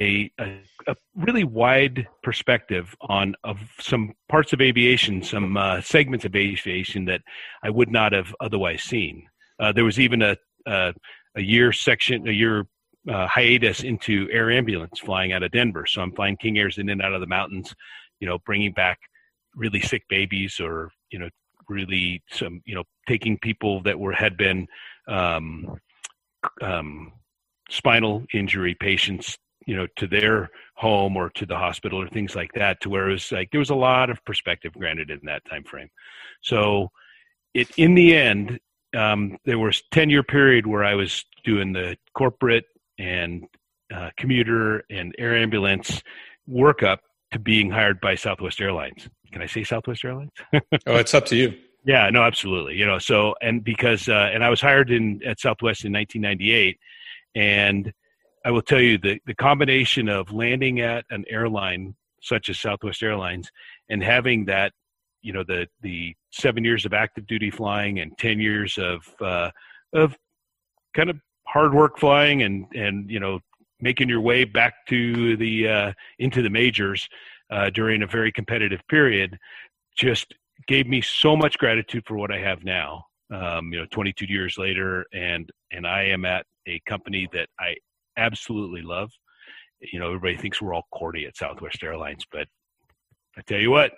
a, 0.00 0.30
a, 0.38 0.58
a, 0.86 0.96
really 1.14 1.44
wide 1.44 2.08
perspective 2.22 2.94
on 3.02 3.34
of 3.44 3.58
some 3.78 4.14
parts 4.28 4.52
of 4.52 4.60
aviation, 4.60 5.22
some 5.22 5.56
uh, 5.56 5.80
segments 5.82 6.24
of 6.24 6.34
aviation 6.34 7.04
that 7.04 7.20
I 7.62 7.70
would 7.70 7.90
not 7.90 8.12
have 8.12 8.34
otherwise 8.40 8.82
seen. 8.82 9.26
Uh, 9.60 9.72
there 9.72 9.84
was 9.84 10.00
even 10.00 10.22
a, 10.22 10.36
a, 10.66 10.94
a 11.36 11.40
year 11.40 11.72
section, 11.72 12.26
a 12.26 12.32
year 12.32 12.66
uh, 13.10 13.26
hiatus 13.26 13.82
into 13.82 14.28
air 14.30 14.50
ambulance 14.50 14.98
flying 15.00 15.32
out 15.32 15.42
of 15.42 15.50
Denver. 15.50 15.86
So 15.86 16.00
I'm 16.02 16.12
flying 16.12 16.36
King 16.36 16.58
Airs 16.58 16.78
in 16.78 16.88
and 16.88 17.02
out 17.02 17.12
of 17.12 17.20
the 17.20 17.26
mountains, 17.26 17.74
you 18.20 18.26
know, 18.26 18.38
bringing 18.46 18.72
back 18.72 18.98
really 19.54 19.80
sick 19.80 20.02
babies 20.08 20.60
or 20.60 20.90
you 21.10 21.18
know 21.18 21.28
really 21.68 22.22
some 22.30 22.60
you 22.64 22.74
know 22.74 22.84
taking 23.08 23.38
people 23.38 23.82
that 23.82 23.98
were 23.98 24.12
had 24.12 24.36
been 24.36 24.66
um, 25.08 25.76
um, 26.60 27.12
spinal 27.68 28.24
injury 28.32 28.74
patients 28.74 29.36
you 29.66 29.76
know 29.76 29.86
to 29.96 30.06
their 30.06 30.50
home 30.76 31.16
or 31.16 31.30
to 31.30 31.46
the 31.46 31.56
hospital 31.56 32.00
or 32.00 32.08
things 32.08 32.34
like 32.34 32.50
that 32.54 32.80
to 32.80 32.88
where 32.88 33.08
it 33.08 33.12
was 33.12 33.32
like 33.32 33.50
there 33.50 33.58
was 33.58 33.70
a 33.70 33.74
lot 33.74 34.10
of 34.10 34.24
perspective 34.24 34.72
granted 34.72 35.10
in 35.10 35.20
that 35.24 35.42
time 35.48 35.64
frame 35.64 35.88
so 36.42 36.88
it 37.54 37.68
in 37.76 37.94
the 37.94 38.14
end 38.16 38.58
um, 38.94 39.38
there 39.44 39.58
was 39.58 39.82
10 39.92 40.10
year 40.10 40.22
period 40.22 40.66
where 40.66 40.84
i 40.84 40.94
was 40.94 41.24
doing 41.44 41.72
the 41.72 41.96
corporate 42.14 42.64
and 42.98 43.44
uh, 43.94 44.10
commuter 44.16 44.84
and 44.90 45.14
air 45.18 45.36
ambulance 45.36 46.02
workup 46.48 46.98
to 47.32 47.38
being 47.38 47.70
hired 47.70 48.00
by 48.00 48.14
southwest 48.14 48.60
airlines. 48.60 49.08
Can 49.32 49.42
i 49.42 49.46
say 49.46 49.64
southwest 49.64 50.04
airlines? 50.04 50.30
Oh 50.86 50.96
it's 50.96 51.14
up 51.14 51.26
to 51.26 51.36
you. 51.36 51.54
Yeah 51.84 52.10
no 52.10 52.22
absolutely 52.22 52.76
you 52.76 52.86
know 52.86 52.98
so 52.98 53.34
and 53.42 53.64
because 53.64 54.08
uh, 54.08 54.30
and 54.32 54.44
i 54.44 54.48
was 54.48 54.60
hired 54.60 54.90
in 54.90 55.20
at 55.26 55.40
southwest 55.40 55.84
in 55.84 55.92
1998 55.92 56.78
and 57.34 57.92
I 58.44 58.50
will 58.50 58.62
tell 58.62 58.80
you 58.80 58.98
the, 58.98 59.20
the 59.26 59.34
combination 59.34 60.08
of 60.08 60.32
landing 60.32 60.80
at 60.80 61.04
an 61.10 61.24
airline 61.28 61.94
such 62.22 62.48
as 62.48 62.58
Southwest 62.58 63.02
Airlines 63.02 63.50
and 63.88 64.02
having 64.02 64.44
that, 64.46 64.72
you 65.22 65.32
know, 65.32 65.44
the 65.44 65.66
the 65.82 66.14
seven 66.32 66.64
years 66.64 66.84
of 66.84 66.92
active 66.92 67.26
duty 67.26 67.50
flying 67.50 68.00
and 68.00 68.16
ten 68.18 68.40
years 68.40 68.78
of 68.78 69.02
uh, 69.20 69.50
of 69.92 70.16
kind 70.94 71.10
of 71.10 71.20
hard 71.46 71.74
work 71.74 71.98
flying 71.98 72.42
and 72.42 72.66
and 72.74 73.10
you 73.10 73.20
know 73.20 73.38
making 73.80 74.08
your 74.08 74.20
way 74.20 74.44
back 74.44 74.74
to 74.88 75.36
the 75.36 75.68
uh, 75.68 75.92
into 76.18 76.42
the 76.42 76.50
majors 76.50 77.08
uh, 77.50 77.70
during 77.70 78.02
a 78.02 78.06
very 78.06 78.32
competitive 78.32 78.80
period 78.88 79.38
just 79.96 80.34
gave 80.66 80.86
me 80.86 81.00
so 81.00 81.36
much 81.36 81.58
gratitude 81.58 82.04
for 82.06 82.16
what 82.16 82.32
I 82.32 82.38
have 82.38 82.64
now. 82.64 83.04
Um, 83.30 83.72
you 83.72 83.78
know, 83.78 83.86
22 83.90 84.26
years 84.26 84.58
later, 84.58 85.06
and 85.12 85.50
and 85.70 85.86
I 85.86 86.04
am 86.04 86.24
at 86.24 86.46
a 86.66 86.80
company 86.86 87.28
that 87.32 87.48
I 87.58 87.76
absolutely 88.16 88.82
love. 88.82 89.10
You 89.80 89.98
know, 89.98 90.08
everybody 90.08 90.36
thinks 90.36 90.62
we're 90.62 90.74
all 90.74 90.86
corny 90.92 91.26
at 91.26 91.36
Southwest 91.36 91.82
Airlines, 91.82 92.24
but 92.30 92.46
I 93.36 93.42
tell 93.42 93.58
you 93.58 93.70
what, 93.70 93.92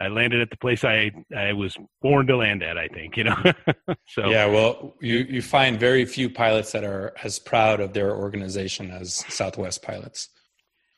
I 0.00 0.08
landed 0.08 0.40
at 0.40 0.50
the 0.50 0.56
place 0.56 0.84
I 0.84 1.10
I 1.36 1.52
was 1.52 1.76
born 2.00 2.26
to 2.28 2.36
land 2.36 2.62
at. 2.62 2.78
I 2.78 2.88
think 2.88 3.16
you 3.16 3.24
know. 3.24 3.36
so 4.08 4.28
yeah, 4.28 4.46
well, 4.46 4.94
you 5.00 5.18
you 5.28 5.42
find 5.42 5.78
very 5.78 6.04
few 6.04 6.30
pilots 6.30 6.72
that 6.72 6.84
are 6.84 7.12
as 7.22 7.38
proud 7.38 7.80
of 7.80 7.92
their 7.92 8.14
organization 8.14 8.90
as 8.90 9.24
Southwest 9.28 9.82
pilots. 9.82 10.28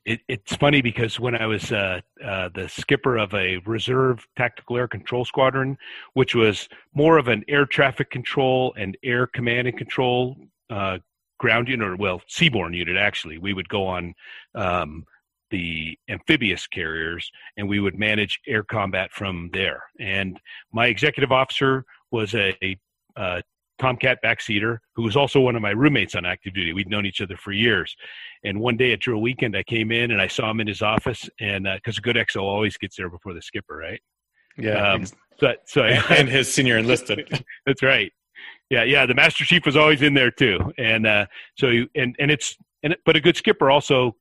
It, 0.06 0.20
it's 0.28 0.56
funny 0.56 0.80
because 0.80 1.20
when 1.20 1.34
I 1.34 1.46
was 1.46 1.72
uh, 1.72 2.00
uh, 2.24 2.48
the 2.54 2.68
skipper 2.68 3.18
of 3.18 3.34
a 3.34 3.58
reserve 3.66 4.26
tactical 4.36 4.78
air 4.78 4.88
control 4.88 5.24
squadron, 5.24 5.76
which 6.14 6.34
was 6.34 6.68
more 6.94 7.18
of 7.18 7.28
an 7.28 7.44
air 7.48 7.66
traffic 7.66 8.10
control 8.10 8.74
and 8.78 8.96
air 9.02 9.26
command 9.26 9.68
and 9.68 9.76
control 9.76 10.36
uh, 10.70 10.98
ground 11.40 11.68
unit, 11.68 11.88
or 11.88 11.96
well, 11.96 12.20
seaborne 12.28 12.76
unit 12.76 12.96
actually. 12.96 13.38
We 13.38 13.54
would 13.54 13.68
go 13.68 13.86
on 13.86 14.14
um, 14.54 15.04
the 15.50 15.98
amphibious 16.08 16.66
carriers 16.68 17.28
and 17.56 17.68
we 17.68 17.80
would 17.80 17.98
manage 17.98 18.38
air 18.46 18.62
combat 18.62 19.10
from 19.12 19.50
there. 19.52 19.82
And 19.98 20.38
my 20.72 20.86
executive 20.86 21.32
officer 21.32 21.84
was 22.12 22.34
a, 22.34 22.56
a, 23.18 23.42
Tomcat 23.78 24.18
backseater 24.22 24.76
who 24.94 25.02
was 25.02 25.16
also 25.16 25.40
one 25.40 25.56
of 25.56 25.62
my 25.62 25.70
roommates 25.70 26.14
on 26.14 26.26
active 26.26 26.52
duty. 26.52 26.74
We'd 26.74 26.90
known 26.90 27.06
each 27.06 27.22
other 27.22 27.38
for 27.38 27.50
years. 27.50 27.96
And 28.44 28.60
one 28.60 28.76
day 28.76 28.92
at 28.92 29.00
drill 29.00 29.22
weekend, 29.22 29.56
I 29.56 29.62
came 29.62 29.90
in 29.90 30.10
and 30.10 30.20
I 30.20 30.26
saw 30.26 30.50
him 30.50 30.60
in 30.60 30.66
his 30.66 30.82
office, 30.82 31.30
and 31.40 31.66
because 31.76 31.96
uh, 31.96 32.00
a 32.00 32.02
good 32.02 32.16
XO 32.16 32.42
always 32.42 32.76
gets 32.76 32.96
there 32.96 33.08
before 33.08 33.32
the 33.32 33.40
skipper, 33.40 33.74
right? 33.74 34.02
Yeah. 34.58 34.92
Um, 34.92 35.06
so, 35.38 35.54
so 35.64 35.82
and 36.10 36.28
his 36.28 36.52
senior 36.52 36.76
enlisted. 36.76 37.42
that's 37.66 37.82
right. 37.82 38.12
Yeah, 38.70 38.84
yeah. 38.84 39.04
The 39.04 39.14
master 39.14 39.44
chief 39.44 39.66
was 39.66 39.76
always 39.76 40.00
in 40.00 40.14
there 40.14 40.30
too, 40.30 40.72
and 40.78 41.06
uh, 41.06 41.26
so 41.56 41.68
you, 41.68 41.88
and 41.96 42.14
and 42.20 42.30
it's 42.30 42.56
and 42.82 42.96
but 43.04 43.16
a 43.16 43.20
good 43.20 43.36
skipper 43.36 43.70
also 43.70 44.16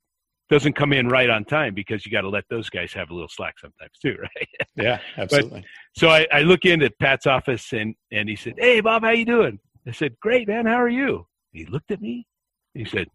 doesn't 0.49 0.73
come 0.73 0.91
in 0.91 1.07
right 1.07 1.29
on 1.29 1.45
time 1.45 1.75
because 1.75 2.05
you 2.05 2.11
got 2.11 2.21
to 2.21 2.29
let 2.29 2.43
those 2.49 2.69
guys 2.69 2.91
have 2.91 3.11
a 3.11 3.13
little 3.13 3.29
slack 3.29 3.59
sometimes 3.59 3.91
too, 4.01 4.17
right? 4.21 4.49
Yeah, 4.75 4.99
absolutely. 5.17 5.61
But, 5.61 5.69
so 5.95 6.09
I, 6.09 6.25
I 6.31 6.41
look 6.41 6.65
in 6.65 6.81
at 6.81 6.97
Pat's 6.99 7.27
office 7.27 7.71
and 7.73 7.95
and 8.11 8.27
he 8.27 8.35
said, 8.35 8.55
"Hey, 8.57 8.81
Bob, 8.81 9.03
how 9.03 9.11
you 9.11 9.25
doing?" 9.25 9.59
I 9.87 9.91
said, 9.91 10.15
"Great, 10.19 10.47
man. 10.47 10.65
How 10.65 10.81
are 10.81 10.89
you?" 10.89 11.27
He 11.51 11.65
looked 11.65 11.91
at 11.91 12.01
me. 12.01 12.25
He 12.73 12.85
said, 12.85 13.07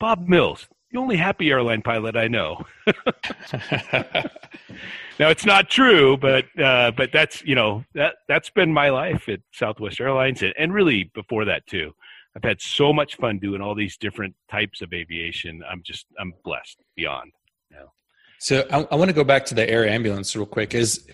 "Bob 0.00 0.26
Mills, 0.26 0.68
the 0.94 1.00
only 1.00 1.16
happy 1.16 1.50
airline 1.50 1.82
pilot 1.82 2.16
I 2.16 2.28
know." 2.28 2.64
now 5.18 5.28
it's 5.28 5.44
not 5.44 5.68
true, 5.68 6.16
but 6.16 6.46
uh, 6.58 6.92
but 6.92 7.10
that's 7.12 7.42
you 7.42 7.54
know 7.54 7.84
that 7.94 8.14
that's 8.28 8.48
been 8.48 8.72
my 8.72 8.88
life 8.88 9.28
at 9.28 9.40
Southwest 9.52 10.00
Airlines 10.00 10.42
and, 10.42 10.54
and 10.56 10.72
really 10.72 11.10
before 11.14 11.44
that 11.44 11.66
too. 11.66 11.92
I've 12.36 12.44
had 12.44 12.60
so 12.60 12.92
much 12.92 13.16
fun 13.16 13.38
doing 13.38 13.60
all 13.60 13.74
these 13.74 13.96
different 13.96 14.34
types 14.50 14.80
of 14.80 14.92
aviation. 14.92 15.62
I'm 15.70 15.82
just 15.84 16.06
I'm 16.18 16.32
blessed 16.44 16.78
beyond. 16.96 17.32
So 18.44 18.66
I, 18.70 18.86
I 18.90 18.94
want 18.96 19.08
to 19.08 19.14
go 19.14 19.24
back 19.24 19.46
to 19.46 19.54
the 19.54 19.68
air 19.68 19.88
ambulance 19.88 20.36
real 20.36 20.44
quick. 20.44 20.74
Is 20.74 21.08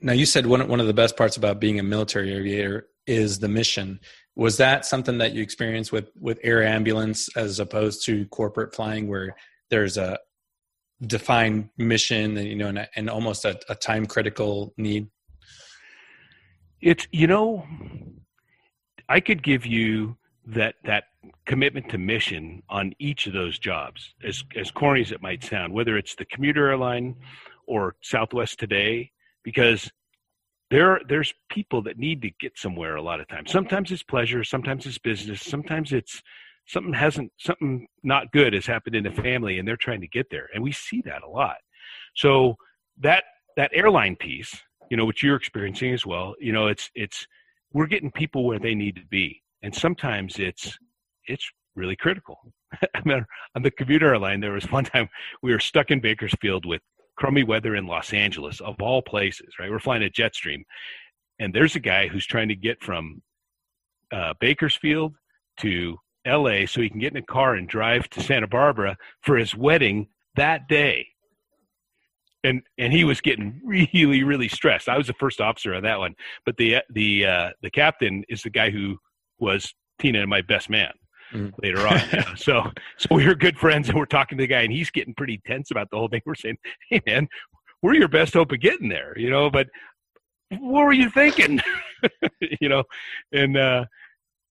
now 0.00 0.12
you 0.12 0.26
said 0.26 0.46
one 0.46 0.66
one 0.66 0.80
of 0.80 0.86
the 0.86 0.94
best 0.94 1.14
parts 1.16 1.36
about 1.36 1.60
being 1.60 1.78
a 1.78 1.82
military 1.82 2.32
aviator 2.32 2.88
is 3.06 3.38
the 3.38 3.48
mission. 3.48 4.00
Was 4.36 4.56
that 4.56 4.84
something 4.84 5.18
that 5.18 5.32
you 5.32 5.42
experienced 5.42 5.92
with 5.92 6.10
with 6.18 6.38
air 6.42 6.64
ambulance 6.64 7.28
as 7.36 7.60
opposed 7.60 8.04
to 8.06 8.26
corporate 8.26 8.74
flying, 8.74 9.08
where 9.08 9.36
there's 9.70 9.96
a 9.96 10.18
defined 11.02 11.70
mission 11.76 12.36
and 12.36 12.48
you 12.48 12.56
know 12.56 12.68
and, 12.68 12.88
and 12.96 13.10
almost 13.10 13.44
a, 13.44 13.58
a 13.68 13.74
time 13.74 14.06
critical 14.06 14.74
need? 14.76 15.08
It's 16.80 17.06
you 17.12 17.26
know 17.26 17.64
i 19.08 19.20
could 19.20 19.42
give 19.42 19.66
you 19.66 20.16
that 20.46 20.74
that 20.84 21.04
commitment 21.46 21.88
to 21.90 21.98
mission 21.98 22.62
on 22.68 22.92
each 22.98 23.26
of 23.26 23.32
those 23.32 23.58
jobs 23.58 24.14
as 24.26 24.44
as 24.56 24.70
corny 24.70 25.00
as 25.00 25.12
it 25.12 25.22
might 25.22 25.42
sound 25.42 25.72
whether 25.72 25.96
it's 25.96 26.14
the 26.14 26.24
commuter 26.26 26.68
airline 26.68 27.14
or 27.66 27.96
southwest 28.02 28.58
today 28.58 29.10
because 29.42 29.90
there 30.70 31.00
there's 31.08 31.32
people 31.50 31.82
that 31.82 31.98
need 31.98 32.22
to 32.22 32.30
get 32.40 32.58
somewhere 32.58 32.96
a 32.96 33.02
lot 33.02 33.20
of 33.20 33.28
times. 33.28 33.50
Sometimes 33.50 33.90
it's 33.92 34.02
pleasure 34.02 34.44
sometimes 34.44 34.86
it's 34.86 34.98
business 34.98 35.40
sometimes 35.40 35.92
it's 35.92 36.22
something 36.66 36.94
hasn't 36.94 37.30
something 37.38 37.86
not 38.02 38.32
good 38.32 38.54
has 38.54 38.66
happened 38.66 38.96
in 38.96 39.04
the 39.04 39.10
family 39.10 39.58
and 39.58 39.68
they're 39.68 39.76
trying 39.76 40.00
to 40.00 40.08
get 40.08 40.26
there 40.30 40.48
and 40.54 40.62
we 40.62 40.72
see 40.72 41.02
that 41.02 41.22
a 41.22 41.28
lot. 41.28 41.56
So 42.16 42.56
that 43.00 43.24
that 43.56 43.70
airline 43.74 44.16
piece 44.16 44.54
you 44.90 44.96
know 44.96 45.04
which 45.04 45.22
you're 45.22 45.36
experiencing 45.36 45.92
as 45.92 46.04
well 46.04 46.34
you 46.38 46.52
know 46.52 46.66
it's 46.66 46.90
it's 46.94 47.26
we're 47.72 47.86
getting 47.86 48.10
people 48.10 48.44
where 48.44 48.58
they 48.58 48.74
need 48.74 48.96
to 48.96 49.06
be 49.10 49.42
and 49.62 49.74
sometimes 49.74 50.38
it's 50.38 50.78
it's 51.26 51.50
really 51.74 51.96
critical. 51.96 52.38
I 52.94 53.00
mean, 53.04 53.24
on 53.56 53.62
the 53.62 53.70
commuter 53.70 54.08
airline 54.08 54.40
there 54.40 54.52
was 54.52 54.70
one 54.70 54.84
time 54.84 55.08
we 55.42 55.52
were 55.52 55.60
stuck 55.60 55.90
in 55.90 56.00
bakersfield 56.00 56.64
with 56.66 56.82
crummy 57.16 57.44
weather 57.44 57.74
in 57.74 57.86
los 57.86 58.12
angeles 58.12 58.60
of 58.60 58.74
all 58.80 59.02
places 59.02 59.54
right 59.58 59.70
we're 59.70 59.78
flying 59.78 60.02
a 60.02 60.10
Jetstream. 60.10 60.62
and 61.38 61.54
there's 61.54 61.76
a 61.76 61.80
guy 61.80 62.08
who's 62.08 62.26
trying 62.26 62.48
to 62.48 62.56
get 62.56 62.82
from 62.82 63.22
uh, 64.12 64.34
bakersfield 64.40 65.14
to 65.58 65.98
LA 66.26 66.66
so 66.66 66.80
he 66.80 66.88
can 66.88 67.00
get 67.00 67.12
in 67.12 67.18
a 67.18 67.22
car 67.22 67.54
and 67.54 67.68
drive 67.68 68.08
to 68.10 68.22
Santa 68.22 68.46
Barbara 68.46 68.96
for 69.22 69.36
his 69.36 69.54
wedding 69.54 70.08
that 70.36 70.68
day. 70.68 71.06
And 72.42 72.62
and 72.78 72.92
he 72.92 73.04
was 73.04 73.20
getting 73.20 73.60
really 73.64 74.22
really 74.22 74.48
stressed. 74.48 74.88
I 74.88 74.98
was 74.98 75.06
the 75.06 75.14
first 75.14 75.40
officer 75.40 75.74
on 75.74 75.82
that 75.82 75.98
one, 75.98 76.14
but 76.44 76.56
the 76.56 76.78
the 76.90 77.26
uh, 77.26 77.50
the 77.62 77.70
captain 77.70 78.24
is 78.28 78.42
the 78.42 78.50
guy 78.50 78.70
who 78.70 78.98
was 79.38 79.74
Tina 79.98 80.20
and 80.20 80.30
my 80.30 80.42
best 80.42 80.68
man 80.68 80.92
mm. 81.32 81.52
later 81.62 81.86
on. 81.86 82.00
So 82.36 82.70
so 82.96 83.08
we 83.10 83.26
were 83.26 83.34
good 83.34 83.58
friends 83.58 83.88
and 83.88 83.98
we're 83.98 84.06
talking 84.06 84.38
to 84.38 84.42
the 84.42 84.48
guy 84.48 84.62
and 84.62 84.72
he's 84.72 84.90
getting 84.90 85.14
pretty 85.14 85.40
tense 85.46 85.70
about 85.70 85.90
the 85.90 85.96
whole 85.96 86.08
thing. 86.08 86.22
We're 86.26 86.34
saying, 86.34 86.58
"Hey 86.88 87.00
man, 87.06 87.28
we're 87.82 87.94
your 87.94 88.08
best 88.08 88.34
hope 88.34 88.52
of 88.52 88.60
getting 88.60 88.88
there," 88.88 89.14
you 89.16 89.30
know, 89.30 89.50
but 89.50 89.68
what 90.50 90.84
were 90.84 90.92
you 90.92 91.10
thinking? 91.10 91.60
you 92.60 92.68
know, 92.68 92.84
and 93.32 93.56
uh 93.56 93.84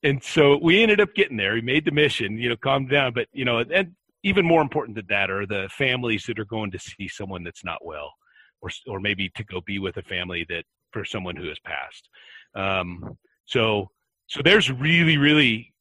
and 0.03 0.23
so 0.23 0.59
we 0.61 0.83
ended 0.83 1.01
up 1.01 1.15
getting 1.15 1.37
there. 1.37 1.55
He 1.55 1.63
made 1.63 1.85
the 1.85 1.93
mission, 1.93 2.37
you 2.39 2.49
know, 2.49 2.57
calm 2.57 2.87
down. 2.87 3.13
But 3.13 3.29
you 3.33 3.45
know, 3.45 3.59
and 3.59 3.93
even 4.25 4.47
more 4.47 4.63
important 4.63 4.97
than 4.97 5.07
that 5.09 5.31
are 5.31 5.47
the 5.47 5.69
families 5.77 6.25
that 6.27 6.39
are 6.39 6.45
going 6.45 6.71
to 6.71 6.79
see 6.79 7.09
someone 7.09 7.45
that's 7.45 7.65
not 7.65 7.85
well, 7.85 8.13
or 8.61 8.71
or 8.87 9.01
maybe 9.01 9.31
to 9.37 9.45
go 9.45 9.61
be 9.61 9.79
with 9.79 9.97
a 9.97 10.03
family 10.03 10.47
that 10.49 10.65
for 10.93 11.05
someone 11.05 11.37
who 11.37 11.49
has 11.49 11.59
passed. 11.61 12.09
Um, 12.55 13.17
so 13.47 13.89
so 14.27 14.41
there's 14.43 14.71
really 14.71 15.19
really 15.19 15.72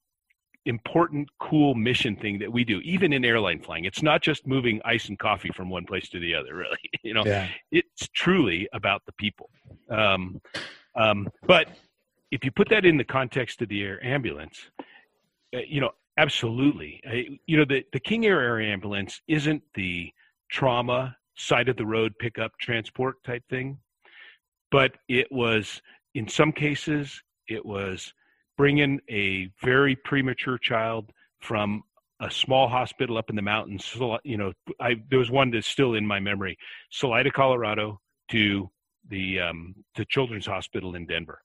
important 0.65 1.27
cool 1.39 1.73
mission 1.73 2.15
thing 2.15 2.37
that 2.39 2.51
we 2.51 2.63
do 2.63 2.79
even 2.81 3.13
in 3.13 3.25
airline 3.25 3.59
flying. 3.59 3.85
It's 3.85 4.03
not 4.03 4.21
just 4.21 4.45
moving 4.45 4.79
ice 4.85 5.09
and 5.09 5.17
coffee 5.17 5.49
from 5.53 5.69
one 5.69 5.85
place 5.85 6.07
to 6.09 6.19
the 6.19 6.35
other 6.35 6.55
really 6.63 6.77
you 7.03 7.13
know. 7.13 7.23
Yeah. 7.25 7.47
it's 7.71 8.07
truly 8.13 8.67
about 8.73 9.05
the 9.05 9.11
people. 9.13 9.49
Um, 9.89 10.41
um, 10.95 11.29
but 11.47 11.69
if 12.31 12.45
you 12.45 12.51
put 12.51 12.69
that 12.69 12.85
in 12.85 12.97
the 12.97 13.03
context 13.03 13.61
of 13.61 13.69
the 13.69 13.81
air 13.81 14.03
ambulance 14.05 14.69
uh, 15.55 15.59
you 15.67 15.81
know 15.81 15.91
absolutely. 16.17 17.01
Uh, 17.07 17.35
you 17.47 17.57
know 17.57 17.65
the, 17.65 17.83
the 17.93 17.99
king 17.99 18.25
air 18.25 18.41
air 18.41 18.61
ambulance 18.61 19.21
isn't 19.27 19.63
the 19.75 20.11
trauma 20.49 21.15
side 21.35 21.69
of 21.69 21.77
the 21.77 21.85
road 21.85 22.13
pickup 22.19 22.51
transport 22.59 23.23
type 23.23 23.43
thing 23.49 23.77
but 24.69 24.93
it 25.07 25.31
was 25.31 25.81
in 26.15 26.27
some 26.27 26.51
cases 26.51 27.21
it 27.47 27.65
was 27.65 28.13
bringing 28.57 28.99
a 29.09 29.49
very 29.63 29.95
premature 29.95 30.57
child 30.57 31.11
from 31.39 31.83
a 32.19 32.29
small 32.29 32.67
hospital 32.67 33.17
up 33.17 33.29
in 33.29 33.35
the 33.35 33.41
mountains. 33.41 33.91
You 34.23 34.37
know, 34.37 34.53
I, 34.79 34.95
there 35.09 35.19
was 35.19 35.31
one 35.31 35.51
that's 35.51 35.67
still 35.67 35.95
in 35.95 36.05
my 36.05 36.19
memory, 36.19 36.57
Salida, 36.91 37.31
Colorado, 37.31 37.99
to 38.29 38.69
the 39.09 39.39
um, 39.39 39.75
the 39.95 40.05
Children's 40.05 40.45
Hospital 40.45 40.95
in 40.95 41.05
Denver. 41.07 41.41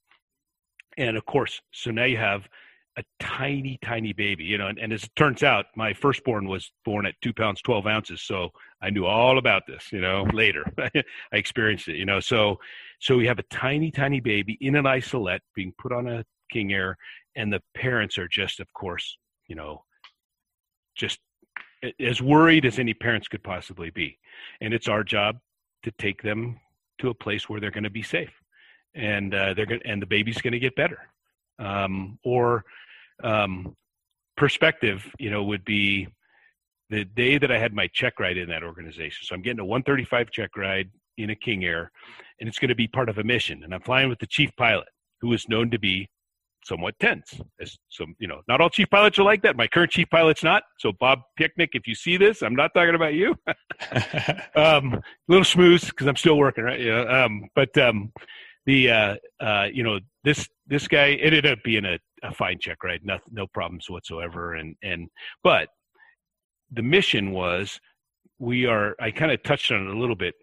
And 0.99 1.16
of 1.16 1.24
course, 1.27 1.61
so 1.73 1.91
now 1.91 2.05
you 2.05 2.16
have 2.16 2.49
a 2.99 3.05
tiny, 3.20 3.78
tiny 3.83 4.12
baby, 4.15 4.45
you 4.45 4.57
know, 4.57 4.69
and, 4.69 4.78
and, 4.78 4.93
as 4.93 5.05
it 5.05 5.15
turns 5.16 5.43
out, 5.43 5.66
my 5.77 5.93
firstborn 5.93 6.49
was 6.49 6.73
born 6.85 7.05
at 7.05 7.15
two 7.20 7.33
pounds, 7.35 7.61
12 7.61 7.87
ounces. 7.87 8.23
So 8.23 8.51
I 8.81 8.89
knew 8.89 9.05
all 9.05 9.37
about 9.37 9.65
this, 9.66 9.93
you 9.93 10.01
know, 10.01 10.27
later 10.33 10.65
I 10.78 11.03
experienced 11.33 11.89
it, 11.89 11.97
you 11.97 12.07
know, 12.07 12.20
so, 12.20 12.59
so 12.99 13.16
we 13.16 13.27
have 13.27 13.39
a 13.39 13.45
tiny, 13.45 13.91
tiny 13.91 14.20
baby 14.20 14.57
in 14.62 14.77
an 14.77 14.87
isolette 14.87 15.43
being 15.55 15.74
put 15.78 15.93
on 15.93 16.09
a 16.09 16.24
King 16.51 16.73
Air, 16.73 16.97
and 17.35 17.52
the 17.52 17.62
parents 17.74 18.18
are 18.18 18.28
just, 18.28 18.60
of 18.60 18.73
course, 18.73 19.18
you 19.48 19.56
know, 19.56 19.85
just 20.97 21.20
as 22.01 22.23
worried 22.23 22.64
as 22.64 22.78
any 22.78 22.94
parents 22.94 23.28
could 23.28 23.43
possibly 23.43 23.90
be. 23.90 24.18
And 24.60 24.73
it's 24.73 24.89
our 24.89 25.05
job 25.05 25.39
to 25.82 25.90
take 25.93 26.23
them 26.23 26.59
to 26.98 27.10
a 27.10 27.14
place 27.14 27.48
where 27.48 27.60
they're 27.60 27.70
going 27.70 27.85
to 27.85 27.90
be 27.90 28.02
safe, 28.02 28.32
and 28.94 29.35
uh, 29.35 29.55
they're 29.55 29.66
going 29.66 29.82
and 29.85 30.01
the 30.01 30.06
baby's 30.06 30.40
going 30.40 30.52
to 30.52 30.59
get 30.59 30.74
better. 30.77 30.98
Um, 31.59 32.18
or 32.24 32.64
um, 33.23 33.74
perspective, 34.36 35.06
you 35.18 35.31
know, 35.31 35.44
would 35.44 35.64
be 35.64 36.09
the 36.90 37.05
day 37.05 37.39
that 37.39 37.51
I 37.51 37.59
had 37.59 37.73
my 37.73 37.89
check 37.89 38.20
ride 38.20 38.36
in 38.36 38.48
that 38.48 38.62
organization. 38.62 39.27
So 39.27 39.35
I'm 39.35 39.43
getting 39.43 39.60
a 39.60 39.64
135 39.64 40.31
check 40.31 40.56
ride 40.56 40.90
in 41.18 41.31
a 41.31 41.35
King 41.35 41.64
Air, 41.64 41.90
and 42.40 42.48
it's 42.48 42.59
going 42.59 42.68
to 42.68 42.74
be 42.74 42.86
part 42.86 43.09
of 43.09 43.18
a 43.18 43.24
mission. 43.24 43.64
And 43.64 43.74
I'm 43.74 43.81
flying 43.81 44.09
with 44.09 44.18
the 44.18 44.27
chief 44.27 44.51
pilot, 44.56 44.89
who 45.20 45.32
is 45.32 45.48
known 45.48 45.70
to 45.70 45.78
be 45.78 46.09
somewhat 46.66 46.98
tense. 46.98 47.40
As 47.60 47.78
some, 47.88 48.14
you 48.18 48.26
know, 48.26 48.43
not 48.48 48.60
all 48.60 48.68
chief 48.68 48.90
pilots 48.90 49.18
are 49.18 49.22
like 49.22 49.43
that. 49.43 49.56
My 49.56 49.66
current 49.66 49.93
chief 49.93 50.10
pilot's 50.10 50.43
not. 50.43 50.64
So 50.78 50.93
Bob 50.93 51.20
Picnic, 51.36 51.70
if 51.72 51.86
you 51.86 51.94
see 51.94 52.16
this, 52.16 52.43
I'm 52.43 52.56
not 52.56 52.72
talking 52.74 52.94
about 52.94 53.14
you. 53.14 53.36
um, 54.56 54.94
a 54.94 55.02
little 55.28 55.44
smooth 55.44 55.84
because 55.86 56.06
I'm 56.06 56.16
still 56.16 56.36
working, 56.36 56.64
right? 56.64 56.80
Yeah. 56.80 57.02
Um, 57.02 57.48
but 57.55 57.76
um, 57.78 58.12
the 58.66 58.90
uh, 58.90 59.16
uh, 59.40 59.68
you 59.72 59.84
know 59.84 60.01
this 60.24 60.48
this 60.66 60.88
guy 60.88 61.12
ended 61.14 61.47
up 61.47 61.59
being 61.64 61.84
a, 61.84 61.98
a 62.22 62.34
fine 62.34 62.59
check 62.59 62.82
right? 62.82 63.01
no 63.05 63.18
no 63.30 63.47
problems 63.47 63.88
whatsoever. 63.88 64.55
And 64.55 64.74
and 64.82 65.09
but 65.44 65.68
the 66.72 66.82
mission 66.82 67.30
was 67.30 67.80
we 68.38 68.66
are. 68.66 68.97
I 69.01 69.12
kind 69.12 69.30
of 69.30 69.43
touched 69.44 69.70
on 69.70 69.86
it 69.86 69.94
a 69.94 69.98
little 69.98 70.16
bit. 70.16 70.34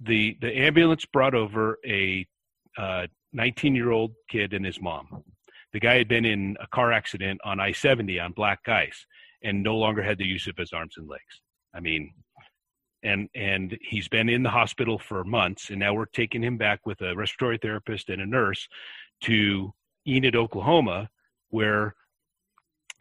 The 0.00 0.36
the 0.42 0.56
ambulance 0.56 1.06
brought 1.06 1.34
over 1.34 1.78
a 1.86 2.26
19 3.32 3.72
uh, 3.72 3.74
year 3.74 3.90
old 3.90 4.12
kid 4.28 4.52
and 4.52 4.66
his 4.66 4.80
mom 4.82 5.24
the 5.76 5.80
guy 5.80 5.98
had 5.98 6.08
been 6.08 6.24
in 6.24 6.56
a 6.58 6.66
car 6.68 6.90
accident 6.90 7.38
on 7.44 7.60
I 7.60 7.70
70 7.70 8.18
on 8.18 8.32
black 8.32 8.66
ice 8.66 9.04
and 9.44 9.62
no 9.62 9.76
longer 9.76 10.02
had 10.02 10.16
the 10.16 10.24
use 10.24 10.46
of 10.46 10.56
his 10.56 10.72
arms 10.72 10.94
and 10.96 11.06
legs. 11.06 11.42
I 11.74 11.80
mean, 11.80 12.14
and 13.02 13.28
and 13.34 13.76
he's 13.82 14.08
been 14.08 14.30
in 14.30 14.42
the 14.42 14.48
hospital 14.48 14.98
for 14.98 15.22
months 15.22 15.68
and 15.68 15.78
now 15.78 15.92
we're 15.92 16.06
taking 16.06 16.42
him 16.42 16.56
back 16.56 16.86
with 16.86 17.02
a 17.02 17.14
respiratory 17.14 17.58
therapist 17.58 18.08
and 18.08 18.22
a 18.22 18.26
nurse 18.26 18.66
to 19.24 19.74
Enid, 20.08 20.34
Oklahoma, 20.34 21.10
where 21.50 21.94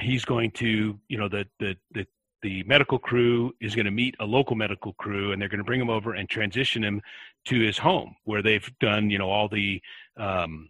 he's 0.01 0.25
going 0.25 0.51
to, 0.51 0.99
you 1.07 1.17
know, 1.17 1.29
the 1.29 1.45
the 1.61 1.77
the 1.93 2.05
the 2.41 2.61
medical 2.63 2.99
crew 2.99 3.53
is 3.61 3.73
going 3.73 3.85
to 3.85 3.91
meet 3.91 4.15
a 4.19 4.25
local 4.25 4.57
medical 4.57 4.91
crew 4.95 5.31
and 5.31 5.41
they're 5.41 5.47
going 5.47 5.59
to 5.59 5.63
bring 5.63 5.79
him 5.79 5.89
over 5.89 6.15
and 6.15 6.27
transition 6.27 6.83
him 6.83 7.01
to 7.45 7.57
his 7.57 7.77
home 7.77 8.17
where 8.25 8.41
they've 8.41 8.69
done 8.81 9.09
you 9.09 9.17
know 9.17 9.29
all 9.29 9.47
the 9.47 9.81
um, 10.17 10.67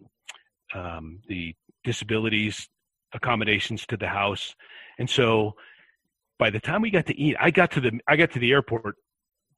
um, 0.76 1.20
the 1.28 1.56
disabilities 1.86 2.68
accommodations 3.14 3.86
to 3.88 3.98
the 3.98 4.08
house. 4.08 4.54
And 5.00 5.10
so 5.10 5.54
by 6.38 6.50
the 6.50 6.60
time 6.60 6.82
we 6.82 6.92
got 6.92 7.06
to 7.08 7.22
Enid, 7.22 7.38
I 7.40 7.52
got 7.52 7.72
to 7.72 7.82
the 7.82 7.92
I 8.08 8.16
got 8.18 8.32
to 8.32 8.40
the 8.40 8.52
airport 8.52 8.96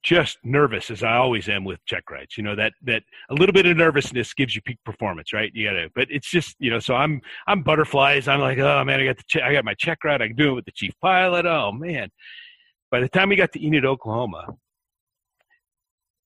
just 0.04 0.38
nervous 0.44 0.92
as 0.92 1.02
I 1.02 1.16
always 1.16 1.48
am 1.48 1.64
with 1.64 1.84
check 1.84 2.08
rides. 2.10 2.36
You 2.36 2.44
know 2.44 2.54
that 2.54 2.72
that 2.84 3.02
a 3.30 3.34
little 3.34 3.52
bit 3.52 3.66
of 3.66 3.76
nervousness 3.76 4.32
gives 4.32 4.54
you 4.54 4.62
peak 4.62 4.78
performance, 4.84 5.32
right? 5.32 5.50
You 5.52 5.66
gotta, 5.68 5.90
but 5.94 6.06
it's 6.10 6.30
just 6.30 6.54
you 6.60 6.70
know. 6.70 6.78
So 6.78 6.94
I'm 6.94 7.20
I'm 7.48 7.62
butterflies. 7.62 8.28
I'm 8.28 8.40
like, 8.40 8.58
oh 8.58 8.84
man, 8.84 9.00
I 9.00 9.06
got 9.06 9.16
the 9.16 9.24
check, 9.26 9.42
I 9.42 9.52
got 9.52 9.64
my 9.64 9.74
check 9.74 10.04
ride. 10.04 10.22
I 10.22 10.28
can 10.28 10.36
do 10.36 10.50
it 10.50 10.54
with 10.54 10.64
the 10.66 10.72
chief 10.72 10.94
pilot. 11.02 11.46
Oh 11.46 11.72
man. 11.72 12.10
By 12.90 13.00
the 13.00 13.08
time 13.08 13.28
we 13.28 13.36
got 13.36 13.52
to 13.52 13.62
Enid, 13.62 13.84
Oklahoma, 13.84 14.46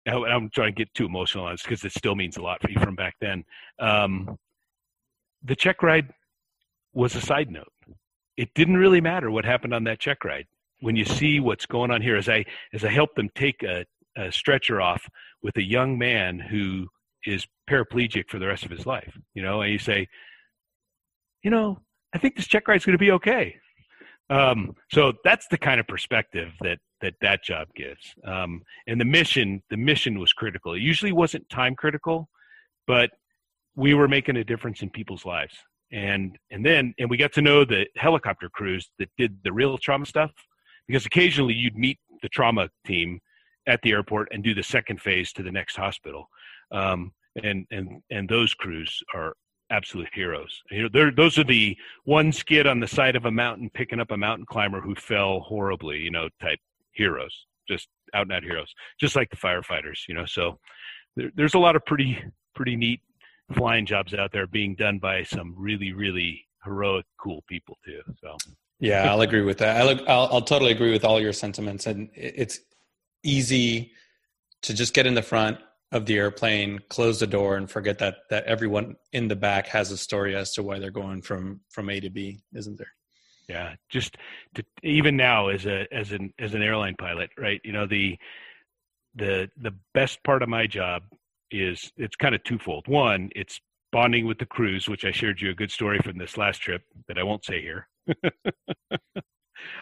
I'm 0.06 0.48
trying 0.50 0.68
to 0.68 0.72
get 0.72 0.92
too 0.94 1.06
emotional 1.06 1.46
on 1.46 1.54
this 1.54 1.62
because 1.62 1.84
it 1.84 1.92
still 1.92 2.14
means 2.14 2.36
a 2.36 2.42
lot 2.42 2.60
for 2.62 2.70
you 2.70 2.78
from 2.78 2.94
back 2.94 3.14
then. 3.20 3.44
Um, 3.80 4.38
the 5.44 5.56
check 5.56 5.82
ride 5.82 6.12
was 6.92 7.14
a 7.14 7.20
side 7.20 7.50
note. 7.50 7.72
It 8.36 8.54
didn't 8.54 8.76
really 8.76 9.00
matter 9.00 9.30
what 9.30 9.44
happened 9.44 9.74
on 9.74 9.84
that 9.84 10.00
check 10.00 10.24
ride. 10.24 10.46
When 10.80 10.96
you 10.96 11.04
see 11.04 11.40
what's 11.40 11.66
going 11.66 11.90
on 11.90 12.02
here, 12.02 12.16
as 12.16 12.28
I 12.28 12.44
as 12.72 12.84
I 12.84 12.90
help 12.90 13.14
them 13.14 13.30
take 13.34 13.62
a, 13.62 13.84
a 14.16 14.32
stretcher 14.32 14.80
off 14.80 15.08
with 15.42 15.56
a 15.56 15.62
young 15.62 15.96
man 15.98 16.38
who 16.38 16.88
is 17.24 17.46
paraplegic 17.70 18.28
for 18.28 18.38
the 18.38 18.48
rest 18.48 18.64
of 18.64 18.70
his 18.70 18.84
life, 18.84 19.16
you 19.34 19.42
know, 19.42 19.62
and 19.62 19.72
you 19.72 19.78
say, 19.78 20.08
you 21.44 21.50
know, 21.50 21.78
I 22.12 22.18
think 22.18 22.36
this 22.36 22.48
check 22.48 22.66
ride's 22.66 22.84
going 22.84 22.98
to 22.98 22.98
be 22.98 23.12
okay. 23.12 23.56
Um, 24.30 24.74
so 24.90 25.12
that's 25.24 25.46
the 25.48 25.58
kind 25.58 25.78
of 25.78 25.86
perspective 25.86 26.52
that 26.62 26.78
that 27.00 27.14
that 27.20 27.44
job 27.44 27.68
gives. 27.76 28.14
Um, 28.24 28.62
and 28.86 29.00
the 29.00 29.04
mission, 29.04 29.62
the 29.70 29.76
mission 29.76 30.18
was 30.18 30.32
critical. 30.32 30.74
It 30.74 30.80
usually 30.80 31.12
wasn't 31.12 31.48
time 31.48 31.74
critical, 31.74 32.28
but 32.86 33.10
we 33.74 33.94
were 33.94 34.08
making 34.08 34.36
a 34.36 34.44
difference 34.44 34.82
in 34.82 34.90
people's 34.90 35.24
lives. 35.24 35.54
And 35.92 36.38
and 36.50 36.64
then 36.64 36.94
and 36.98 37.10
we 37.10 37.16
got 37.16 37.32
to 37.34 37.42
know 37.42 37.64
the 37.64 37.86
helicopter 37.96 38.48
crews 38.48 38.90
that 38.98 39.10
did 39.18 39.36
the 39.44 39.52
real 39.52 39.76
trauma 39.76 40.06
stuff 40.06 40.30
because 40.86 41.04
occasionally 41.04 41.54
you'd 41.54 41.76
meet 41.76 41.98
the 42.22 42.28
trauma 42.30 42.70
team 42.86 43.20
at 43.66 43.80
the 43.82 43.92
airport 43.92 44.28
and 44.32 44.42
do 44.42 44.54
the 44.54 44.62
second 44.62 45.00
phase 45.00 45.32
to 45.34 45.42
the 45.42 45.52
next 45.52 45.76
hospital. 45.76 46.28
Um, 46.70 47.12
and 47.42 47.66
and 47.70 48.02
and 48.10 48.28
those 48.28 48.54
crews 48.54 49.02
are 49.14 49.34
absolute 49.70 50.08
heroes. 50.12 50.62
You 50.70 50.88
know 50.88 51.10
those 51.14 51.38
are 51.38 51.44
the 51.44 51.76
one 52.04 52.32
skid 52.32 52.66
on 52.66 52.80
the 52.80 52.88
side 52.88 53.16
of 53.16 53.26
a 53.26 53.30
mountain 53.30 53.70
picking 53.72 54.00
up 54.00 54.10
a 54.10 54.16
mountain 54.16 54.46
climber 54.46 54.80
who 54.80 54.94
fell 54.94 55.40
horribly 55.40 55.98
you 55.98 56.10
know 56.10 56.28
type 56.40 56.58
heroes 56.92 57.46
just 57.68 57.88
out 58.14 58.22
and 58.22 58.32
out 58.32 58.42
heroes 58.42 58.74
just 59.00 59.16
like 59.16 59.30
the 59.30 59.36
firefighters 59.36 60.00
you 60.08 60.14
know. 60.14 60.26
So 60.26 60.58
there, 61.16 61.30
there's 61.34 61.54
a 61.54 61.58
lot 61.58 61.76
of 61.76 61.84
pretty 61.86 62.22
pretty 62.54 62.76
neat 62.76 63.00
flying 63.52 63.86
jobs 63.86 64.14
out 64.14 64.32
there 64.32 64.46
being 64.46 64.74
done 64.74 64.98
by 64.98 65.22
some 65.22 65.54
really, 65.56 65.92
really 65.92 66.46
heroic, 66.64 67.06
cool 67.18 67.42
people 67.48 67.76
too. 67.84 68.00
So. 68.20 68.36
Yeah, 68.80 69.10
I'll 69.10 69.20
agree 69.20 69.42
with 69.42 69.58
that. 69.58 69.80
I 69.80 69.84
look, 69.84 70.00
I'll, 70.08 70.28
I'll 70.32 70.42
totally 70.42 70.72
agree 70.72 70.90
with 70.90 71.04
all 71.04 71.20
your 71.20 71.32
sentiments, 71.32 71.86
and 71.86 72.10
it's 72.14 72.58
easy 73.22 73.92
to 74.62 74.74
just 74.74 74.92
get 74.92 75.06
in 75.06 75.14
the 75.14 75.22
front 75.22 75.58
of 75.92 76.06
the 76.06 76.16
airplane, 76.16 76.80
close 76.88 77.20
the 77.20 77.26
door, 77.26 77.56
and 77.56 77.70
forget 77.70 77.98
that 77.98 78.16
that 78.30 78.44
everyone 78.44 78.96
in 79.12 79.28
the 79.28 79.36
back 79.36 79.68
has 79.68 79.92
a 79.92 79.96
story 79.96 80.34
as 80.34 80.52
to 80.54 80.64
why 80.64 80.80
they're 80.80 80.90
going 80.90 81.22
from 81.22 81.60
from 81.70 81.90
A 81.90 82.00
to 82.00 82.10
B, 82.10 82.40
isn't 82.54 82.76
there? 82.76 82.92
Yeah, 83.48 83.74
just 83.88 84.16
to, 84.54 84.64
even 84.82 85.16
now 85.16 85.48
as 85.48 85.66
a 85.66 85.86
as 85.92 86.10
an 86.10 86.32
as 86.40 86.54
an 86.54 86.62
airline 86.62 86.96
pilot, 86.98 87.30
right? 87.38 87.60
You 87.62 87.72
know 87.72 87.86
the 87.86 88.18
the 89.14 89.48
the 89.58 89.74
best 89.94 90.24
part 90.24 90.42
of 90.42 90.48
my 90.48 90.66
job 90.66 91.02
is 91.60 91.92
it's 91.96 92.16
kind 92.16 92.34
of 92.34 92.42
twofold. 92.44 92.88
One, 92.88 93.30
it's 93.34 93.60
bonding 93.90 94.26
with 94.26 94.38
the 94.38 94.46
crews, 94.46 94.88
which 94.88 95.04
I 95.04 95.10
shared 95.10 95.40
you 95.40 95.50
a 95.50 95.54
good 95.54 95.70
story 95.70 95.98
from 95.98 96.18
this 96.18 96.36
last 96.36 96.58
trip 96.58 96.82
that 97.08 97.18
I 97.18 97.22
won't 97.22 97.44
say 97.44 97.60
here. 97.60 97.88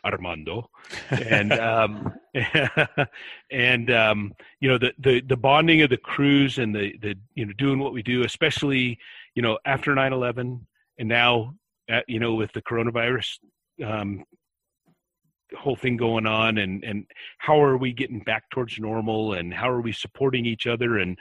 Armando, 0.05 0.69
and 1.11 1.53
um, 1.55 2.13
and 3.51 3.91
um, 3.91 4.35
you 4.61 4.69
know 4.69 4.79
the, 4.79 4.93
the 4.99 5.21
the 5.23 5.37
bonding 5.37 5.81
of 5.83 5.91
the 5.91 5.97
crews 5.97 6.59
and 6.59 6.75
the 6.75 6.95
the 7.01 7.15
you 7.35 7.47
know 7.47 7.53
doing 7.55 7.79
what 7.79 7.95
we 7.95 8.03
do, 8.03 8.25
especially 8.25 8.99
you 9.35 9.43
know 9.43 9.59
after 9.65 9.95
9/11 9.95 10.61
and 10.99 11.09
now 11.09 11.55
at, 11.91 12.09
you 12.09 12.21
know, 12.21 12.35
with 12.35 12.53
the 12.53 12.63
coronavirus 12.63 13.39
um, 13.85 14.25
whole 15.59 15.77
thing 15.77 15.97
going 15.97 16.27
on, 16.27 16.59
and 16.59 16.85
and 16.85 17.05
how 17.39 17.61
are 17.61 17.77
we 17.77 17.93
getting 17.93 18.21
back 18.21 18.49
towards 18.51 18.79
normal, 18.79 19.35
and 19.35 19.53
how 19.53 19.69
are 19.69 19.81
we 19.81 19.93
supporting 19.93 20.47
each 20.47 20.67
other, 20.67 20.99
and 20.99 21.19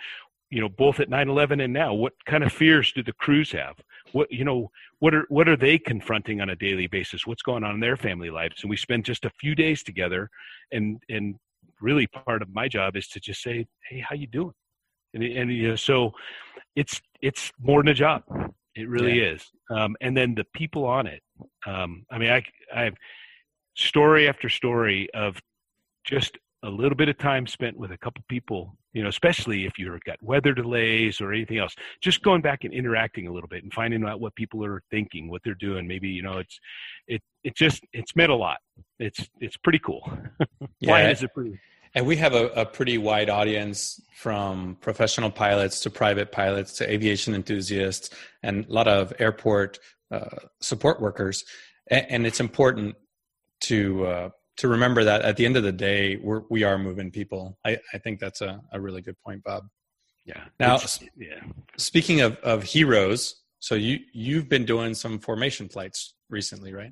you 0.50 0.62
know, 0.62 0.70
both 0.70 1.00
at 1.00 1.10
9/11 1.10 1.64
and 1.64 1.74
now, 1.74 1.94
what 1.94 2.14
kind 2.26 2.44
of 2.44 2.52
fears 2.52 2.92
do 2.92 3.04
the 3.04 3.14
crews 3.14 3.52
have? 3.52 3.76
What 4.12 4.32
you 4.32 4.44
know, 4.44 4.72
what 5.00 5.14
are 5.14 5.26
what 5.30 5.48
are 5.48 5.56
they 5.56 5.78
confronting 5.78 6.42
on 6.42 6.50
a 6.50 6.56
daily 6.56 6.88
basis? 6.88 7.28
What's 7.28 7.44
going 7.44 7.64
on 7.64 7.76
in 7.76 7.80
their 7.80 7.98
family 7.98 8.30
lives? 8.30 8.62
And 8.62 8.70
we 8.70 8.78
spend 8.78 9.06
just 9.06 9.26
a 9.26 9.32
few 9.40 9.56
days 9.56 9.84
together, 9.84 10.30
and 10.72 11.02
and 11.10 11.36
really 11.82 12.08
part 12.08 12.42
of 12.42 12.54
my 12.54 12.68
job 12.68 12.96
is 12.96 13.08
to 13.10 13.20
just 13.20 13.42
say, 13.42 13.66
hey, 13.90 14.00
how 14.00 14.16
you 14.16 14.28
doing? 14.28 14.54
And, 15.14 15.24
and 15.24 15.52
you 15.52 15.70
know, 15.70 15.76
so 15.76 16.14
it's 16.76 17.02
it's 17.22 17.52
more 17.60 17.82
than 17.82 17.90
a 17.90 17.94
job. 17.94 18.24
It 18.76 18.88
really 18.88 19.20
yeah. 19.20 19.32
is. 19.32 19.46
Um, 19.72 19.96
and 20.02 20.16
then 20.16 20.36
the 20.36 20.46
people 20.54 20.86
on 20.86 21.08
it. 21.08 21.22
Um, 21.66 22.06
I 22.12 22.18
mean, 22.18 22.30
I 22.30 22.44
I 22.74 22.84
have 22.84 22.96
story 23.76 24.28
after 24.28 24.50
story 24.50 25.10
of 25.14 25.40
just 26.04 26.38
a 26.64 26.70
little 26.70 26.96
bit 26.96 27.10
of 27.10 27.18
time 27.18 27.48
spent 27.48 27.78
with 27.78 27.92
a 27.92 27.98
couple 27.98 28.24
people 28.28 28.78
you 28.94 29.04
know 29.04 29.10
especially 29.10 29.66
if 29.66 29.78
you've 29.78 30.04
got 30.04 30.22
weather 30.22 30.54
delays 30.54 31.22
or 31.22 31.32
anything 31.32 31.58
else 31.58 31.76
just 32.02 32.22
going 32.22 32.42
back 32.42 32.64
and 32.64 32.74
interacting 32.74 33.28
a 33.28 33.32
little 33.32 33.48
bit 33.48 33.64
and 33.64 33.74
finding 33.74 34.04
out 34.06 34.20
what 34.20 34.36
people 34.36 34.64
are 34.66 34.82
thinking 34.90 35.30
what 35.30 35.42
they're 35.44 35.56
doing. 35.56 35.88
Maybe 35.88 36.10
you 36.10 36.22
know 36.22 36.40
it's 36.40 36.60
it 37.08 37.22
it 37.44 37.56
just 37.56 37.84
it's 37.94 38.16
meant 38.16 38.32
a 38.32 38.36
lot. 38.36 38.58
It's 39.00 39.30
it's 39.40 39.58
pretty 39.58 39.80
cool. 39.80 40.10
Yeah. 40.82 41.14
pretty? 41.34 41.60
And 41.96 42.06
we 42.06 42.16
have 42.18 42.34
a, 42.34 42.48
a 42.50 42.66
pretty 42.66 42.98
wide 42.98 43.30
audience 43.30 44.00
from 44.16 44.78
professional 44.80 45.32
pilots 45.32 45.82
to 45.82 45.90
private 45.90 46.32
pilots 46.32 46.74
to 46.78 46.90
aviation 46.90 47.34
enthusiasts 47.34 48.12
and 48.44 48.66
a 48.66 48.72
lot 48.72 48.88
of 48.88 49.12
airport 49.20 49.80
uh, 50.12 50.38
support 50.62 51.02
workers. 51.02 51.44
And, 51.90 52.06
and, 52.10 52.28
it's 52.28 52.40
important 52.40 52.96
to 53.62 54.06
uh, 54.06 54.30
to 54.60 54.68
remember 54.68 55.06
that 55.06 55.22
at 55.22 55.38
the 55.38 55.46
end 55.46 55.56
of 55.56 55.64
the 55.64 55.72
day, 55.72 56.18
we're, 56.18 56.42
we 56.50 56.64
are 56.64 56.78
moving 56.78 57.12
people. 57.12 57.58
I, 57.66 57.78
I 57.94 57.98
think 57.98 58.20
that's 58.20 58.42
a, 58.42 58.62
a 58.74 58.80
really 58.80 59.02
good 59.02 59.16
point, 59.26 59.42
Bob. 59.44 59.64
Yeah. 60.26 60.44
Now, 60.60 60.78
yeah. 61.18 61.40
Speaking 61.78 62.20
of, 62.22 62.36
of 62.38 62.64
heroes, 62.64 63.42
so 63.60 63.76
you 63.76 64.00
you've 64.14 64.48
been 64.48 64.66
doing 64.66 64.94
some 64.94 65.18
formation 65.20 65.70
flights 65.70 66.14
recently, 66.30 66.74
right? 66.74 66.92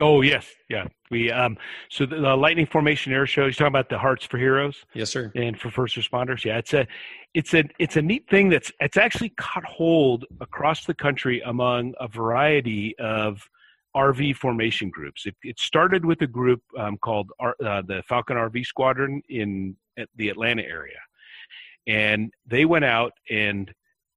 Oh 0.00 0.22
yes, 0.22 0.46
yeah. 0.70 0.86
We 1.10 1.30
um 1.30 1.58
so 1.90 2.06
the, 2.06 2.16
the 2.16 2.36
Lightning 2.36 2.66
Formation 2.66 3.12
Air 3.12 3.26
Show. 3.26 3.42
You're 3.42 3.52
talking 3.52 3.66
about 3.68 3.90
the 3.90 3.98
Hearts 3.98 4.24
for 4.24 4.38
Heroes, 4.38 4.76
yes, 4.94 5.10
sir, 5.10 5.30
and 5.34 5.58
for 5.60 5.70
first 5.70 5.96
responders. 5.96 6.44
Yeah, 6.44 6.58
it's 6.58 6.72
a 6.72 6.86
it's 7.34 7.54
a 7.54 7.64
it's 7.78 7.96
a 7.96 8.02
neat 8.02 8.28
thing 8.28 8.48
that's 8.48 8.72
it's 8.80 8.96
actually 8.96 9.30
caught 9.30 9.64
hold 9.64 10.24
across 10.40 10.86
the 10.86 10.94
country 10.94 11.42
among 11.44 11.94
a 12.00 12.08
variety 12.08 12.98
of 12.98 13.48
RV 13.96 14.36
formation 14.36 14.90
groups. 14.90 15.26
It, 15.26 15.36
it 15.42 15.58
started 15.58 16.04
with 16.04 16.22
a 16.22 16.26
group 16.26 16.62
um, 16.78 16.96
called 16.98 17.30
uh, 17.40 17.82
the 17.82 18.02
Falcon 18.08 18.36
RV 18.36 18.64
Squadron 18.66 19.22
in 19.28 19.76
the 20.16 20.28
Atlanta 20.28 20.62
area, 20.62 20.98
and 21.86 22.32
they 22.46 22.64
went 22.64 22.84
out 22.84 23.12
and 23.28 23.72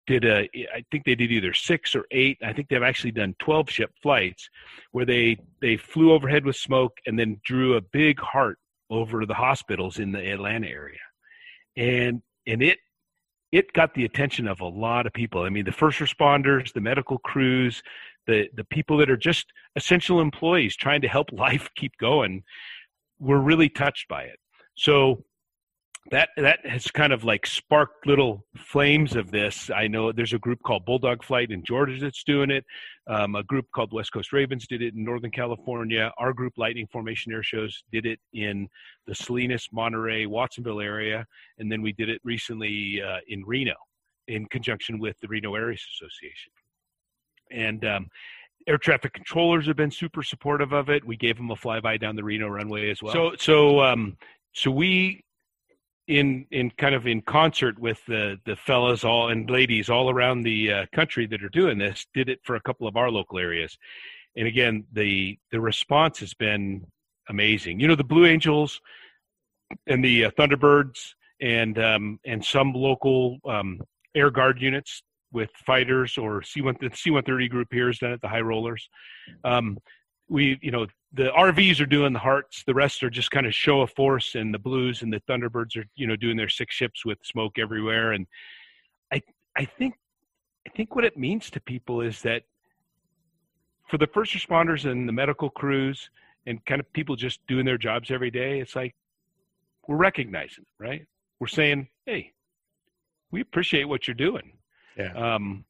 did 0.06 0.26
a. 0.26 0.50
I 0.74 0.84
think 0.92 1.06
they 1.06 1.16
did 1.16 1.32
either 1.32 1.54
six 1.54 1.96
or 1.96 2.06
eight. 2.12 2.38
I 2.44 2.54
think 2.54 2.70
they've 2.70 2.84
actually 2.84 3.12
done 3.12 3.36
twelve 3.40 3.70
ship 3.70 3.92
flights, 4.02 4.50
where 4.92 5.06
they 5.06 5.38
they 5.62 5.78
flew 5.78 6.12
overhead 6.12 6.46
with 6.46 6.56
smoke 6.56 6.98
and 7.06 7.18
then 7.18 7.42
drew 7.46 7.76
a 7.76 7.82
big 7.82 8.20
heart 8.20 8.60
over 8.90 9.26
the 9.26 9.34
hospitals 9.34 10.00
in 10.00 10.12
the 10.12 10.32
Atlanta 10.32 10.68
area, 10.68 11.00
and 11.76 12.22
and 12.46 12.62
it 12.62 12.78
it 13.54 13.72
got 13.74 13.94
the 13.94 14.04
attention 14.04 14.48
of 14.48 14.62
a 14.62 14.68
lot 14.68 15.06
of 15.06 15.14
people. 15.14 15.44
I 15.44 15.50
mean, 15.50 15.64
the 15.64 15.72
first 15.72 16.00
responders, 16.00 16.74
the 16.74 16.82
medical 16.82 17.20
crews, 17.20 17.84
the 18.28 18.50
the 18.56 18.64
people 18.66 18.98
that 18.98 19.10
are 19.10 19.18
just 19.18 19.46
essential 19.76 20.22
employees 20.22 20.76
trying 20.76 21.02
to 21.02 21.08
help 21.08 21.32
life 21.34 21.70
keep 21.76 21.94
going 22.00 22.44
were 23.20 23.40
really 23.40 23.70
touched 23.70 24.08
by 24.08 24.24
it 24.24 24.40
so 24.76 25.24
that 26.12 26.30
that 26.36 26.66
has 26.66 26.86
kind 26.92 27.14
of 27.14 27.24
like 27.24 27.46
sparked 27.46 28.06
little 28.06 28.46
flames 28.58 29.16
of 29.16 29.32
this. 29.32 29.70
I 29.74 29.88
know 29.88 30.12
there's 30.12 30.34
a 30.34 30.40
group 30.40 30.60
called 30.66 30.86
Bulldog 30.86 31.24
Flight 31.24 31.52
in 31.52 31.64
Georgia 31.64 31.98
that's 31.98 32.24
doing 32.24 32.52
it. 32.52 32.66
Um, 33.08 33.36
a 33.36 33.44
group 33.44 33.66
called 33.74 33.94
West 33.94 34.12
Coast 34.12 34.34
Ravens 34.34 34.68
did 34.68 34.82
it 34.82 34.94
in 34.96 35.04
Northern 35.04 35.32
California. 35.32 36.12
Our 36.18 36.34
group, 36.34 36.54
Lightning 36.58 36.88
Formation 36.92 37.32
Air 37.32 37.44
Shows, 37.44 37.84
did 37.92 38.06
it 38.06 38.20
in 38.34 38.68
the 39.08 39.16
Salinas, 39.16 39.70
Monterey, 39.72 40.26
Watsonville 40.26 40.82
area, 40.82 41.26
and 41.58 41.72
then 41.72 41.82
we 41.82 41.94
did 41.94 42.10
it 42.10 42.20
recently 42.26 43.02
uh, 43.02 43.20
in 43.30 43.44
Reno 43.46 43.76
in 44.28 44.46
conjunction 44.48 45.00
with 45.00 45.16
the 45.22 45.28
Reno 45.28 45.56
Airways 45.56 45.86
Association 45.96 46.52
and 47.54 47.86
um, 47.86 48.08
air 48.68 48.78
traffic 48.78 49.14
controllers 49.14 49.68
have 49.68 49.76
been 49.76 49.92
super 49.92 50.24
supportive 50.24 50.74
of 50.74 50.90
it. 50.90 51.06
We 51.06 51.18
gave 51.18 51.38
them 51.38 51.52
a 51.52 51.56
flyby 51.56 52.00
down 52.00 52.16
the 52.16 52.24
Reno 52.24 52.48
runway 52.48 52.90
as 52.90 53.02
well. 53.02 53.14
So 53.14 53.36
so 53.38 53.82
um, 53.82 54.18
so 54.54 54.72
we 54.72 55.24
in 56.08 56.46
in 56.52 56.70
kind 56.72 56.96
of 56.96 57.08
in 57.08 57.22
concert 57.22 57.80
with 57.80 58.04
the 58.08 58.38
the 58.46 58.56
fellas 58.56 59.04
all 59.04 59.30
and 59.30 59.50
ladies 59.50 59.90
all 59.90 60.10
around 60.10 60.44
the 60.44 60.72
uh, 60.72 60.86
country 60.94 61.26
that 61.26 61.44
are 61.44 61.50
doing 61.50 61.78
this 61.78 62.06
did 62.14 62.28
it 62.28 62.40
for 62.44 62.56
a 62.56 62.62
couple 62.62 62.88
of 62.88 62.98
our 62.98 63.10
local 63.10 63.40
areas 63.40 63.78
and 64.36 64.46
again 64.46 64.84
the 64.92 65.38
the 65.52 65.60
response 65.60 66.20
has 66.20 66.34
been 66.34 66.86
amazing 67.30 67.80
you 67.80 67.88
know 67.88 67.96
the 67.96 68.04
blue 68.04 68.26
angels 68.26 68.82
and 69.88 70.04
the 70.04 70.26
uh, 70.26 70.32
thunderbirds 70.32 71.14
and 71.40 71.80
um, 71.80 72.20
and 72.26 72.44
some 72.44 72.74
local 72.74 73.38
um, 73.46 73.80
air 74.14 74.30
guard 74.30 74.62
units 74.62 75.04
with 75.34 75.50
fighters 75.66 76.18
or 76.18 76.42
C1 76.42 76.80
the 76.80 76.90
C130 76.90 77.50
group 77.50 77.68
here 77.72 77.90
is 77.90 78.00
done 78.00 78.12
at 78.12 78.22
the 78.22 78.28
high 78.28 78.42
rollers. 78.42 78.88
Um, 79.44 79.78
we, 80.30 80.58
you 80.62 80.72
know, 80.72 80.88
the 81.12 81.30
RVs 81.38 81.82
are 81.82 81.86
doing 81.86 82.14
the 82.14 82.20
hearts. 82.20 82.64
The 82.66 82.74
rest 82.74 83.04
are 83.04 83.10
just 83.10 83.32
kind 83.32 83.46
of 83.46 83.54
show 83.54 83.82
of 83.82 83.92
force, 83.92 84.36
and 84.36 84.54
the 84.54 84.60
blues 84.60 85.02
and 85.02 85.12
the 85.12 85.22
Thunderbirds 85.30 85.76
are, 85.76 85.86
you 85.96 86.08
know, 86.08 86.16
doing 86.16 86.38
their 86.38 86.50
six 86.50 86.74
ships 86.76 87.06
with 87.06 87.18
smoke 87.24 87.60
everywhere. 87.60 88.14
And 88.14 88.26
I, 89.12 89.22
I 89.58 89.66
think, 89.66 89.96
I 90.66 90.70
think 90.72 90.96
what 90.96 91.04
it 91.04 91.18
means 91.18 91.50
to 91.52 91.60
people 91.60 92.02
is 92.02 92.22
that 92.22 92.44
for 93.90 93.98
the 93.98 94.08
first 94.08 94.34
responders 94.34 94.90
and 94.90 95.08
the 95.08 95.14
medical 95.14 95.50
crews 95.50 96.10
and 96.46 96.64
kind 96.66 96.80
of 96.80 96.92
people 96.94 97.16
just 97.16 97.46
doing 97.48 97.66
their 97.66 97.78
jobs 97.78 98.10
every 98.10 98.32
day, 98.32 98.60
it's 98.60 98.76
like 98.76 98.96
we're 99.88 99.98
recognizing, 99.98 100.66
right? 100.80 101.06
We're 101.40 101.48
saying, 101.48 101.90
hey, 102.06 102.32
we 103.32 103.42
appreciate 103.42 103.84
what 103.86 104.08
you're 104.08 104.16
doing 104.16 104.54
yeah. 104.98 105.36
Um, 105.36 105.66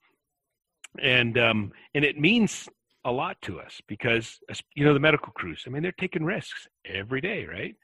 and 1.01 1.37
um, 1.37 1.71
and 1.95 2.05
it 2.05 2.19
means 2.19 2.69
a 3.05 3.11
lot 3.11 3.41
to 3.41 3.59
us 3.59 3.81
because 3.87 4.39
you 4.75 4.85
know 4.85 4.93
the 4.93 4.99
medical 4.99 5.31
crews. 5.33 5.63
I 5.65 5.69
mean, 5.69 5.83
they're 5.83 5.91
taking 5.93 6.23
risks 6.23 6.67
every 6.85 7.21
day, 7.21 7.45
right? 7.45 7.75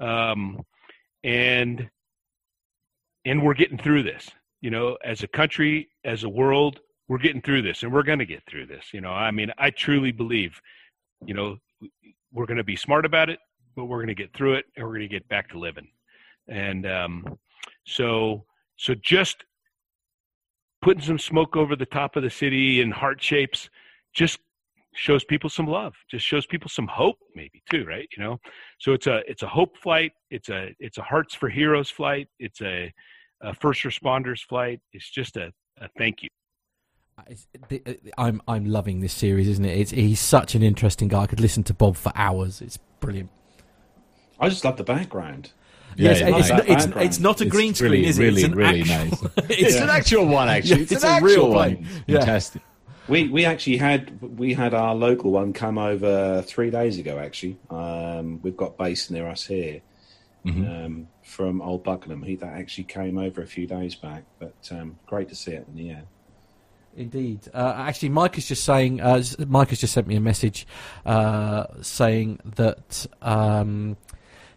Um, 0.00 0.64
and 1.24 1.88
and 3.24 3.42
we're 3.42 3.54
getting 3.54 3.78
through 3.78 4.02
this. 4.02 4.30
You 4.60 4.70
know, 4.70 4.98
as 5.04 5.22
a 5.22 5.28
country, 5.28 5.88
as 6.04 6.24
a 6.24 6.28
world, 6.28 6.80
we're 7.08 7.18
getting 7.18 7.42
through 7.42 7.62
this, 7.62 7.82
and 7.82 7.92
we're 7.92 8.02
going 8.02 8.18
to 8.18 8.26
get 8.26 8.42
through 8.48 8.66
this. 8.66 8.92
You 8.92 9.00
know, 9.00 9.10
I 9.10 9.30
mean, 9.30 9.50
I 9.58 9.70
truly 9.70 10.12
believe, 10.12 10.60
you 11.24 11.34
know, 11.34 11.56
we're 12.32 12.46
going 12.46 12.58
to 12.58 12.64
be 12.64 12.76
smart 12.76 13.06
about 13.06 13.30
it, 13.30 13.38
but 13.74 13.86
we're 13.86 13.98
going 13.98 14.08
to 14.08 14.14
get 14.14 14.32
through 14.34 14.54
it, 14.54 14.66
and 14.76 14.84
we're 14.84 14.92
going 14.92 15.08
to 15.08 15.14
get 15.14 15.28
back 15.28 15.48
to 15.50 15.58
living. 15.58 15.88
And 16.48 16.86
um, 16.86 17.38
so, 17.84 18.44
so 18.76 18.94
just 18.94 19.44
putting 20.82 21.02
some 21.02 21.18
smoke 21.18 21.56
over 21.56 21.76
the 21.76 21.86
top 21.86 22.16
of 22.16 22.22
the 22.22 22.30
city 22.30 22.80
and 22.80 22.92
heart 22.92 23.22
shapes 23.22 23.68
just 24.14 24.38
shows 24.94 25.22
people 25.24 25.48
some 25.48 25.66
love 25.66 25.94
just 26.10 26.26
shows 26.26 26.46
people 26.46 26.68
some 26.68 26.88
hope 26.88 27.16
maybe 27.34 27.62
too 27.70 27.84
right 27.84 28.08
you 28.16 28.22
know 28.22 28.38
so 28.78 28.92
it's 28.92 29.06
a 29.06 29.22
it's 29.30 29.42
a 29.42 29.46
hope 29.46 29.76
flight 29.78 30.12
it's 30.30 30.48
a 30.48 30.74
it's 30.80 30.98
a 30.98 31.02
hearts 31.02 31.34
for 31.34 31.48
heroes 31.48 31.90
flight 31.90 32.26
it's 32.40 32.60
a, 32.60 32.92
a 33.42 33.54
first 33.54 33.82
responders 33.82 34.40
flight 34.48 34.80
it's 34.92 35.08
just 35.08 35.36
a, 35.36 35.52
a 35.80 35.88
thank 35.96 36.22
you 36.22 36.28
uh, 37.18 37.76
uh, 37.86 37.92
I'm 38.16 38.40
I'm 38.48 38.64
loving 38.64 39.00
this 39.00 39.12
series, 39.12 39.46
isn't 39.46 39.64
it? 39.66 39.78
It's, 39.78 39.90
he's 39.90 40.20
such 40.20 40.54
an 40.54 40.62
interesting 40.62 41.08
guy. 41.08 41.22
I 41.22 41.26
could 41.26 41.40
listen 41.40 41.62
to 41.64 41.74
Bob 41.74 41.96
for 41.96 42.12
hours. 42.14 42.62
It's 42.62 42.78
brilliant. 43.00 43.28
I 44.38 44.48
just 44.48 44.64
love 44.64 44.78
the 44.78 44.84
background. 44.84 45.52
Yeah, 45.96 46.12
yes, 46.12 46.20
it's, 46.20 46.50
it's, 46.50 46.84
it's, 46.84 46.96
it's, 46.96 47.18
not 47.18 47.40
a 47.40 47.44
green 47.44 47.74
screen, 47.74 47.92
really, 47.92 48.06
is 48.06 48.18
it? 48.18 48.22
Really, 48.22 48.42
it's 48.42 48.54
really 48.54 48.80
actual, 48.82 49.30
nice. 49.36 49.50
it's 49.50 49.74
yeah. 49.74 49.82
an 49.82 49.90
actual 49.90 50.26
one, 50.26 50.48
actually. 50.48 50.82
it's, 50.82 50.92
it's 50.92 51.04
a 51.04 51.20
real 51.20 51.50
one. 51.50 51.84
Fantastic. 52.06 52.62
We 53.08 53.28
we 53.28 53.44
actually 53.44 53.78
had 53.78 54.20
we 54.22 54.54
had 54.54 54.72
our 54.72 54.94
local 54.94 55.32
one 55.32 55.52
come 55.52 55.78
over 55.78 56.42
three 56.42 56.70
days 56.70 56.98
ago. 56.98 57.18
Actually, 57.18 57.58
um, 57.68 58.40
we've 58.42 58.56
got 58.56 58.78
based 58.78 59.10
near 59.10 59.26
us 59.28 59.44
here 59.46 59.80
mm-hmm. 60.46 60.70
um, 60.70 61.08
from 61.22 61.60
Old 61.60 61.82
Buckenham. 61.82 62.22
He 62.22 62.36
that 62.36 62.54
actually 62.54 62.84
came 62.84 63.18
over 63.18 63.42
a 63.42 63.46
few 63.46 63.66
days 63.66 63.94
back, 63.94 64.24
but 64.38 64.54
um, 64.70 64.98
great 65.06 65.28
to 65.30 65.34
see 65.34 65.52
it 65.52 65.66
in 65.68 65.76
the 65.76 65.90
air. 65.90 66.04
Indeed. 66.96 67.48
Uh, 67.54 67.74
actually, 67.76 68.08
Mike 68.08 68.36
is 68.36 68.48
just 68.48 68.64
saying. 68.64 69.00
Uh, 69.00 69.22
Mike 69.46 69.70
has 69.70 69.80
just 69.80 69.92
sent 69.92 70.06
me 70.06 70.16
a 70.16 70.20
message 70.20 70.66
uh, 71.06 71.66
saying 71.82 72.40
that 72.56 73.06
um, 73.22 73.96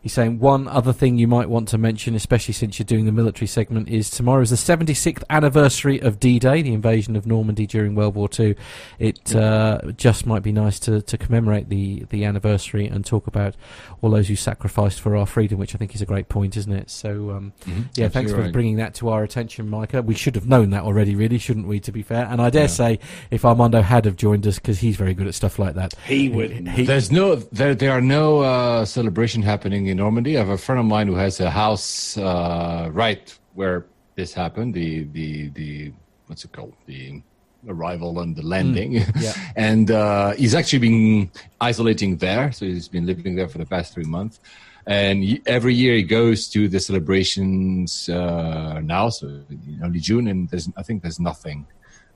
He's 0.03 0.11
saying 0.11 0.39
one 0.39 0.67
other 0.67 0.91
thing 0.91 1.17
you 1.17 1.29
might 1.29 1.47
want 1.47 1.69
to 1.69 1.77
mention, 1.77 2.13
especially 2.13 2.53
since 2.53 2.77
you're 2.77 2.83
doing 2.83 3.05
the 3.05 3.13
military 3.13 3.47
segment, 3.47 3.87
is 3.87 4.09
tomorrow 4.09 4.41
is 4.41 4.49
the 4.49 4.57
76th 4.57 5.23
anniversary 5.29 6.01
of 6.01 6.19
D-Day, 6.19 6.61
the 6.61 6.73
invasion 6.73 7.15
of 7.15 7.25
Normandy 7.25 7.65
during 7.65 7.95
World 7.95 8.13
War 8.13 8.27
II. 8.37 8.53
It 8.99 9.33
uh, 9.33 9.79
just 9.95 10.25
might 10.25 10.43
be 10.43 10.51
nice 10.51 10.77
to, 10.81 11.01
to 11.01 11.17
commemorate 11.17 11.69
the, 11.69 12.03
the 12.09 12.25
anniversary 12.25 12.85
and 12.85 13.05
talk 13.05 13.27
about 13.27 13.55
all 14.01 14.09
those 14.09 14.27
who 14.27 14.35
sacrificed 14.35 14.99
for 14.99 15.15
our 15.15 15.25
freedom, 15.25 15.57
which 15.57 15.73
I 15.73 15.77
think 15.77 15.95
is 15.95 16.01
a 16.01 16.05
great 16.05 16.27
point, 16.27 16.57
isn't 16.57 16.73
it? 16.73 16.89
So, 16.89 17.31
um, 17.31 17.53
mm-hmm. 17.61 17.83
yeah, 17.95 18.09
thanks 18.09 18.33
for 18.33 18.41
right. 18.41 18.51
bringing 18.51 18.75
that 18.75 18.95
to 18.95 19.07
our 19.07 19.23
attention, 19.23 19.69
Micah. 19.69 20.01
We 20.01 20.15
should 20.15 20.35
have 20.35 20.49
known 20.49 20.71
that 20.71 20.83
already, 20.83 21.15
really, 21.15 21.37
shouldn't 21.37 21.65
we? 21.65 21.79
To 21.79 21.93
be 21.93 22.01
fair, 22.01 22.25
and 22.29 22.41
I 22.41 22.49
dare 22.49 22.63
yeah. 22.63 22.67
say, 22.67 22.99
if 23.31 23.45
Armando 23.45 23.81
had 23.81 24.03
have 24.03 24.17
joined 24.17 24.45
us, 24.47 24.55
because 24.59 24.79
he's 24.79 24.97
very 24.97 25.13
good 25.13 25.27
at 25.27 25.33
stuff 25.33 25.59
like 25.59 25.75
that, 25.75 25.93
he 26.05 26.27
would. 26.27 26.67
He, 26.67 26.83
There's 26.83 27.09
no, 27.09 27.35
there, 27.35 27.73
there 27.73 27.91
are 27.91 28.01
no 28.01 28.41
uh, 28.41 28.83
celebration 28.83 29.41
happening 29.41 29.92
in 29.93 29.97
Normandy. 29.97 30.35
I 30.37 30.39
have 30.39 30.49
a 30.49 30.57
friend 30.57 30.79
of 30.79 30.85
mine 30.85 31.07
who 31.07 31.15
has 31.15 31.39
a 31.39 31.49
house 31.49 32.17
uh, 32.17 32.89
right 32.91 33.25
where 33.53 33.85
this 34.15 34.33
happened. 34.33 34.73
The 34.73 35.03
the 35.17 35.49
the 35.59 35.93
what's 36.27 36.43
it 36.43 36.51
called? 36.51 36.73
The 36.85 37.21
arrival 37.67 38.19
and 38.19 38.35
the 38.35 38.45
landing. 38.55 38.91
Mm, 38.93 39.21
yeah. 39.21 39.33
and 39.69 39.91
uh, 39.91 40.31
he's 40.41 40.55
actually 40.55 40.83
been 40.89 41.31
isolating 41.61 42.17
there, 42.17 42.51
so 42.51 42.65
he's 42.65 42.89
been 42.89 43.05
living 43.05 43.35
there 43.35 43.47
for 43.47 43.59
the 43.59 43.65
past 43.65 43.93
three 43.93 44.09
months. 44.17 44.41
And 44.85 45.17
every 45.45 45.73
year 45.73 45.95
he 45.95 46.03
goes 46.03 46.49
to 46.49 46.67
the 46.67 46.79
celebrations 46.79 48.09
uh, 48.09 48.81
now, 48.83 49.07
so 49.09 49.27
in 49.27 49.79
early 49.81 49.99
June, 49.99 50.27
and 50.27 50.49
there's 50.49 50.67
I 50.75 50.83
think 50.83 51.03
there's 51.03 51.21
nothing 51.31 51.65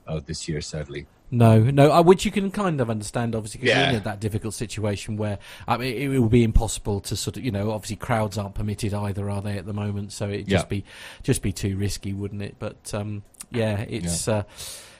uh, 0.07 0.19
this 0.25 0.49
year, 0.49 0.61
sadly. 0.61 1.05
No, 1.29 1.59
no, 1.59 1.91
uh, 1.91 2.01
which 2.01 2.23
you 2.23 2.31
can 2.31 2.51
kind 2.51 2.79
of 2.79 2.89
understand, 2.89 3.35
obviously, 3.35 3.59
because 3.61 3.75
yeah. 3.75 3.89
you're 3.89 3.97
in 3.97 4.03
that 4.03 4.21
difficult 4.21 4.53
situation 4.53 5.17
where 5.17 5.39
I 5.67 5.77
mean, 5.77 5.93
it, 5.93 6.11
it 6.13 6.19
will 6.19 6.29
be 6.29 6.43
impossible 6.43 7.01
to 7.01 7.15
sort 7.15 7.35
of, 7.37 7.43
you 7.43 7.51
know, 7.51 7.71
obviously 7.71 7.97
crowds 7.97 8.37
aren't 8.37 8.55
permitted 8.55 8.93
either, 8.93 9.29
are 9.29 9.41
they, 9.41 9.57
at 9.57 9.65
the 9.65 9.73
moment? 9.73 10.13
So 10.13 10.29
it'd 10.29 10.47
just 10.47 10.65
yeah. 10.65 10.69
be 10.69 10.85
just 11.23 11.41
be 11.41 11.51
too 11.51 11.75
risky, 11.77 12.13
wouldn't 12.13 12.41
it? 12.41 12.55
But 12.59 12.93
um, 12.93 13.23
yeah, 13.51 13.81
it's. 13.81 14.27
Yeah. 14.27 14.35
Uh, 14.35 14.43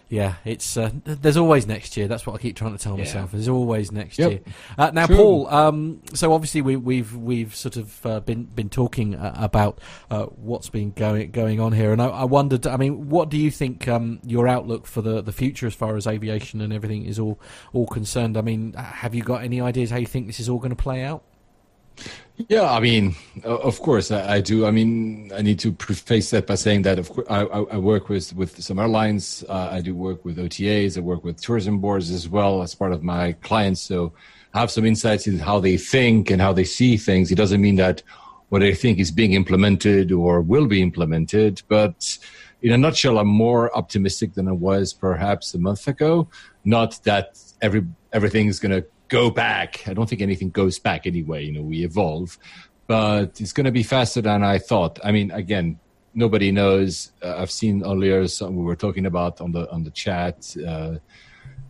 yeah, 0.09 0.35
it's 0.45 0.77
uh, 0.77 0.91
there's 1.03 1.35
always 1.35 1.67
next 1.67 1.97
year. 1.97 2.07
That's 2.07 2.25
what 2.25 2.35
I 2.35 2.37
keep 2.37 2.55
trying 2.55 2.71
to 2.71 2.81
tell 2.81 2.93
yeah. 2.93 3.03
myself. 3.03 3.31
There's 3.31 3.49
always 3.49 3.91
next 3.91 4.17
yep. 4.17 4.31
year. 4.31 4.39
Uh, 4.77 4.91
now, 4.93 5.05
True. 5.05 5.17
Paul. 5.17 5.47
Um, 5.47 6.01
so 6.13 6.31
obviously 6.31 6.61
we, 6.61 6.73
have 6.73 6.83
we've, 6.83 7.15
we've 7.15 7.55
sort 7.55 7.75
of 7.75 8.05
uh, 8.05 8.19
been 8.21 8.45
been 8.45 8.69
talking 8.69 9.15
uh, 9.15 9.33
about 9.35 9.79
uh, 10.09 10.25
what's 10.25 10.69
been 10.69 10.91
going 10.91 11.31
going 11.31 11.59
on 11.59 11.73
here, 11.73 11.91
and 11.91 12.01
I, 12.01 12.07
I 12.07 12.23
wondered. 12.23 12.65
I 12.65 12.77
mean, 12.77 13.09
what 13.09 13.29
do 13.29 13.37
you 13.37 13.51
think 13.51 13.87
um, 13.87 14.19
your 14.25 14.47
outlook 14.47 14.87
for 14.87 15.01
the, 15.01 15.21
the 15.21 15.33
future 15.33 15.67
as 15.67 15.75
far 15.75 15.97
as 15.97 16.07
aviation 16.07 16.61
and 16.61 16.71
everything 16.71 17.05
is 17.05 17.19
all 17.19 17.39
all 17.73 17.87
concerned? 17.87 18.37
I 18.37 18.41
mean, 18.41 18.73
have 18.73 19.13
you 19.13 19.23
got 19.23 19.43
any 19.43 19.59
ideas 19.59 19.89
how 19.89 19.97
you 19.97 20.07
think 20.07 20.27
this 20.27 20.39
is 20.39 20.47
all 20.47 20.59
going 20.59 20.69
to 20.69 20.75
play 20.75 21.03
out? 21.03 21.23
Yeah, 22.49 22.71
I 22.71 22.79
mean, 22.79 23.15
of 23.43 23.81
course, 23.81 24.11
I, 24.11 24.35
I, 24.35 24.41
do. 24.41 24.67
I 24.67 24.71
mean, 24.71 25.31
I 25.33 25.41
need 25.41 25.57
to 25.59 25.71
preface 25.71 26.29
that 26.29 26.45
by 26.45 26.53
saying 26.53 26.83
that, 26.83 26.99
of 26.99 27.09
course, 27.09 27.25
I, 27.29 27.41
I 27.41 27.77
work 27.77 28.09
with 28.09 28.35
with 28.35 28.61
some 28.61 28.77
airlines. 28.77 29.43
Uh, 29.49 29.69
I 29.71 29.81
do 29.81 29.95
work 29.95 30.23
with 30.23 30.37
OTAs. 30.37 30.97
I 30.97 31.01
work 31.01 31.23
with 31.23 31.41
tourism 31.41 31.79
boards 31.79 32.11
as 32.11 32.29
well 32.29 32.61
as 32.61 32.75
part 32.75 32.91
of 32.91 33.01
my 33.01 33.31
clients. 33.41 33.81
So, 33.81 34.13
I 34.53 34.59
have 34.59 34.69
some 34.69 34.85
insights 34.85 35.25
into 35.25 35.43
how 35.43 35.59
they 35.59 35.77
think 35.77 36.29
and 36.29 36.39
how 36.39 36.53
they 36.53 36.63
see 36.63 36.95
things. 36.97 37.31
It 37.31 37.35
doesn't 37.35 37.61
mean 37.61 37.77
that 37.77 38.03
what 38.49 38.59
they 38.59 38.73
think 38.75 38.99
is 38.99 39.11
being 39.11 39.33
implemented 39.33 40.11
or 40.11 40.41
will 40.41 40.67
be 40.67 40.81
implemented, 40.81 41.61
but 41.67 42.17
in 42.61 42.71
a 42.71 42.77
nutshell, 42.77 43.19
I'm 43.19 43.27
more 43.27 43.75
optimistic 43.77 44.33
than 44.33 44.47
I 44.47 44.51
was 44.51 44.93
perhaps 44.93 45.53
a 45.53 45.59
month 45.59 45.87
ago. 45.87 46.27
Not 46.65 46.99
that 47.03 47.39
every 47.61 47.85
everything 48.13 48.47
is 48.47 48.59
going 48.59 48.81
to 48.81 48.87
go 49.07 49.29
back. 49.29 49.87
I 49.87 49.93
don't 49.93 50.09
think 50.09 50.21
anything 50.21 50.49
goes 50.49 50.79
back 50.79 51.07
anyway. 51.07 51.45
You 51.45 51.53
know, 51.53 51.61
we 51.61 51.83
evolve, 51.83 52.37
but 52.87 53.39
it's 53.41 53.53
going 53.53 53.65
to 53.65 53.71
be 53.71 53.83
faster 53.83 54.21
than 54.21 54.43
I 54.43 54.59
thought. 54.59 54.99
I 55.03 55.11
mean, 55.11 55.31
again, 55.31 55.79
nobody 56.13 56.51
knows. 56.51 57.11
Uh, 57.23 57.37
I've 57.37 57.51
seen 57.51 57.83
earlier 57.83 58.27
some 58.27 58.55
we 58.55 58.63
were 58.63 58.75
talking 58.75 59.05
about 59.05 59.39
on 59.39 59.51
the 59.51 59.69
on 59.71 59.83
the 59.83 59.91
chat. 59.91 60.55
Uh, 60.65 60.95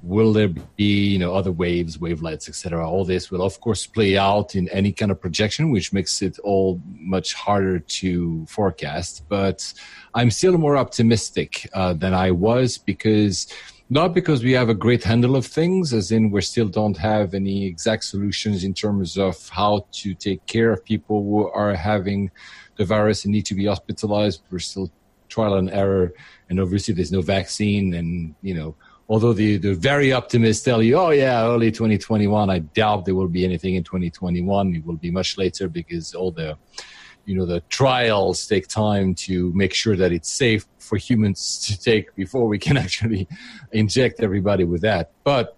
will 0.04 0.32
there 0.32 0.50
be 0.76 1.08
you 1.08 1.20
know 1.20 1.34
other 1.34 1.52
waves, 1.52 2.00
wavelets, 2.00 2.48
etc. 2.48 2.88
All 2.90 3.04
this 3.04 3.30
will 3.30 3.42
of 3.42 3.60
course 3.60 3.86
play 3.86 4.18
out 4.18 4.56
in 4.56 4.70
any 4.70 4.92
kind 4.92 5.12
of 5.12 5.20
projection, 5.20 5.72
which 5.72 5.92
makes 5.92 6.22
it 6.22 6.40
all 6.40 6.82
much 6.96 7.34
harder 7.34 7.80
to 7.80 8.46
forecast. 8.48 9.24
But 9.28 9.74
I'm 10.14 10.32
still 10.32 10.58
more 10.58 10.78
optimistic 10.78 11.70
uh, 11.74 11.94
than 11.94 12.14
I 12.14 12.32
was 12.32 12.78
because 12.78 13.48
not 13.90 14.14
because 14.14 14.44
we 14.44 14.52
have 14.52 14.70
a 14.70 14.74
great 14.74 15.04
handle 15.04 15.36
of 15.36 15.46
things, 15.46 15.94
as 15.94 16.12
in 16.12 16.30
we 16.30 16.42
still 16.42 16.68
don't 16.68 16.98
have 16.98 17.34
any 17.34 17.66
exact 17.66 18.04
solutions 18.04 18.64
in 18.64 18.74
terms 18.74 19.18
of 19.18 19.48
how 19.50 19.86
to 19.94 20.14
take 20.14 20.46
care 20.46 20.72
of 20.72 20.84
people 20.84 21.24
who 21.24 21.50
are 21.50 21.74
having 21.74 22.30
the 22.76 22.86
virus 22.86 23.24
and 23.24 23.32
need 23.32 23.46
to 23.46 23.56
be 23.56 23.66
hospitalized. 23.66 24.42
We're 24.52 24.60
still 24.60 24.92
trial 25.30 25.56
and 25.56 25.70
error, 25.70 26.14
and 26.50 26.60
obviously 26.60 26.94
there's 26.94 27.12
no 27.12 27.22
vaccine. 27.22 27.94
And 27.94 28.36
you 28.42 28.56
know, 28.56 28.76
although 29.08 29.34
the 29.34 29.58
the 29.58 29.74
very 29.74 30.12
optimists 30.12 30.66
tell 30.66 30.84
you, 30.84 30.98
oh 30.98 31.12
yeah, 31.12 31.46
early 31.46 31.72
2021, 31.72 32.50
I 32.50 32.60
doubt 32.60 33.06
there 33.06 33.16
will 33.16 33.30
be 33.30 33.46
anything 33.46 33.76
in 33.76 33.84
2021. 33.84 34.76
It 34.76 34.86
will 34.86 34.98
be 34.98 35.12
much 35.12 35.38
later 35.38 35.70
because 35.70 36.14
all 36.14 36.32
the 36.32 36.58
you 37.28 37.36
know 37.36 37.46
the 37.46 37.60
trials 37.70 38.48
take 38.48 38.68
time 38.68 39.14
to 39.14 39.52
make 39.54 39.74
sure 39.74 39.96
that 39.96 40.12
it's 40.12 40.32
safe 40.32 40.66
for 40.80 40.98
humans 40.98 41.60
to 41.68 41.80
take 41.80 42.16
before 42.16 42.48
we 42.48 42.58
can 42.58 42.78
actually 42.86 43.28
inject 43.72 44.22
everybody 44.22 44.64
with 44.64 44.82
that. 44.82 45.12
But 45.24 45.56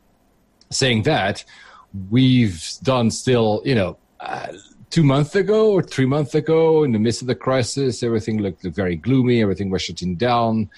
saying 0.72 1.04
that 1.04 1.46
we've 2.10 2.64
done 2.84 3.10
still 3.10 3.62
you 3.64 3.76
know 3.76 3.98
uh, 4.20 4.48
two 4.90 5.04
months 5.04 5.36
ago 5.36 5.72
or 5.72 5.82
three 5.82 6.06
months 6.06 6.36
ago 6.36 6.84
in 6.84 6.91
the 6.91 7.00
midst 7.00 7.22
of 7.22 7.28
the 7.28 7.36
crisis 7.36 8.04
everything 8.04 8.40
looked, 8.40 8.64
looked 8.64 8.76
very 8.76 8.96
gloomy 8.96 9.41
everything 9.41 9.72
was 9.72 9.82
shutting 9.82 10.16
down 10.16 10.70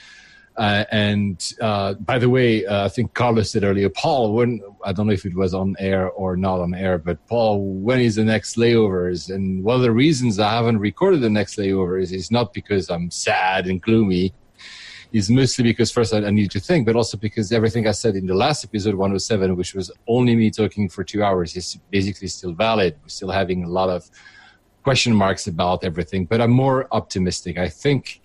uh, 0.57 0.83
and 0.91 1.53
uh, 1.61 1.93
by 1.93 2.19
the 2.19 2.29
way, 2.29 2.65
uh, 2.65 2.85
I 2.85 2.89
think 2.89 3.13
Carlos 3.13 3.51
said 3.51 3.63
earlier, 3.63 3.89
Paul, 3.89 4.33
when 4.33 4.61
I 4.83 4.91
don't 4.91 5.07
know 5.07 5.13
if 5.13 5.25
it 5.25 5.35
was 5.35 5.53
on 5.53 5.75
air 5.79 6.09
or 6.09 6.35
not 6.35 6.59
on 6.59 6.73
air, 6.73 6.97
but 6.97 7.25
Paul, 7.27 7.63
when 7.75 8.01
is 8.01 8.15
the 8.15 8.25
next 8.25 8.57
layovers? 8.57 9.33
And 9.33 9.63
one 9.63 9.77
of 9.77 9.81
the 9.81 9.91
reasons 9.91 10.39
I 10.39 10.51
haven't 10.51 10.79
recorded 10.79 11.21
the 11.21 11.29
next 11.29 11.57
layovers 11.57 12.11
is 12.11 12.31
not 12.31 12.53
because 12.53 12.89
I'm 12.89 13.09
sad 13.11 13.67
and 13.67 13.81
gloomy. 13.81 14.33
Is 15.13 15.29
mostly 15.29 15.65
because 15.65 15.91
first 15.91 16.13
I, 16.13 16.23
I 16.23 16.29
need 16.29 16.51
to 16.51 16.59
think, 16.61 16.85
but 16.85 16.95
also 16.95 17.17
because 17.17 17.51
everything 17.51 17.85
I 17.85 17.91
said 17.91 18.15
in 18.15 18.27
the 18.27 18.33
last 18.33 18.63
episode 18.63 18.95
107, 18.95 19.57
which 19.57 19.73
was 19.73 19.91
only 20.07 20.37
me 20.37 20.49
talking 20.49 20.87
for 20.87 21.03
two 21.03 21.21
hours, 21.21 21.53
is 21.57 21.77
basically 21.89 22.29
still 22.29 22.53
valid. 22.53 22.95
We're 23.03 23.09
still 23.09 23.29
having 23.29 23.65
a 23.65 23.67
lot 23.67 23.89
of 23.89 24.09
question 24.83 25.13
marks 25.13 25.47
about 25.47 25.83
everything, 25.83 26.25
but 26.25 26.39
I'm 26.39 26.51
more 26.51 26.87
optimistic. 26.91 27.57
I 27.57 27.67
think 27.67 28.21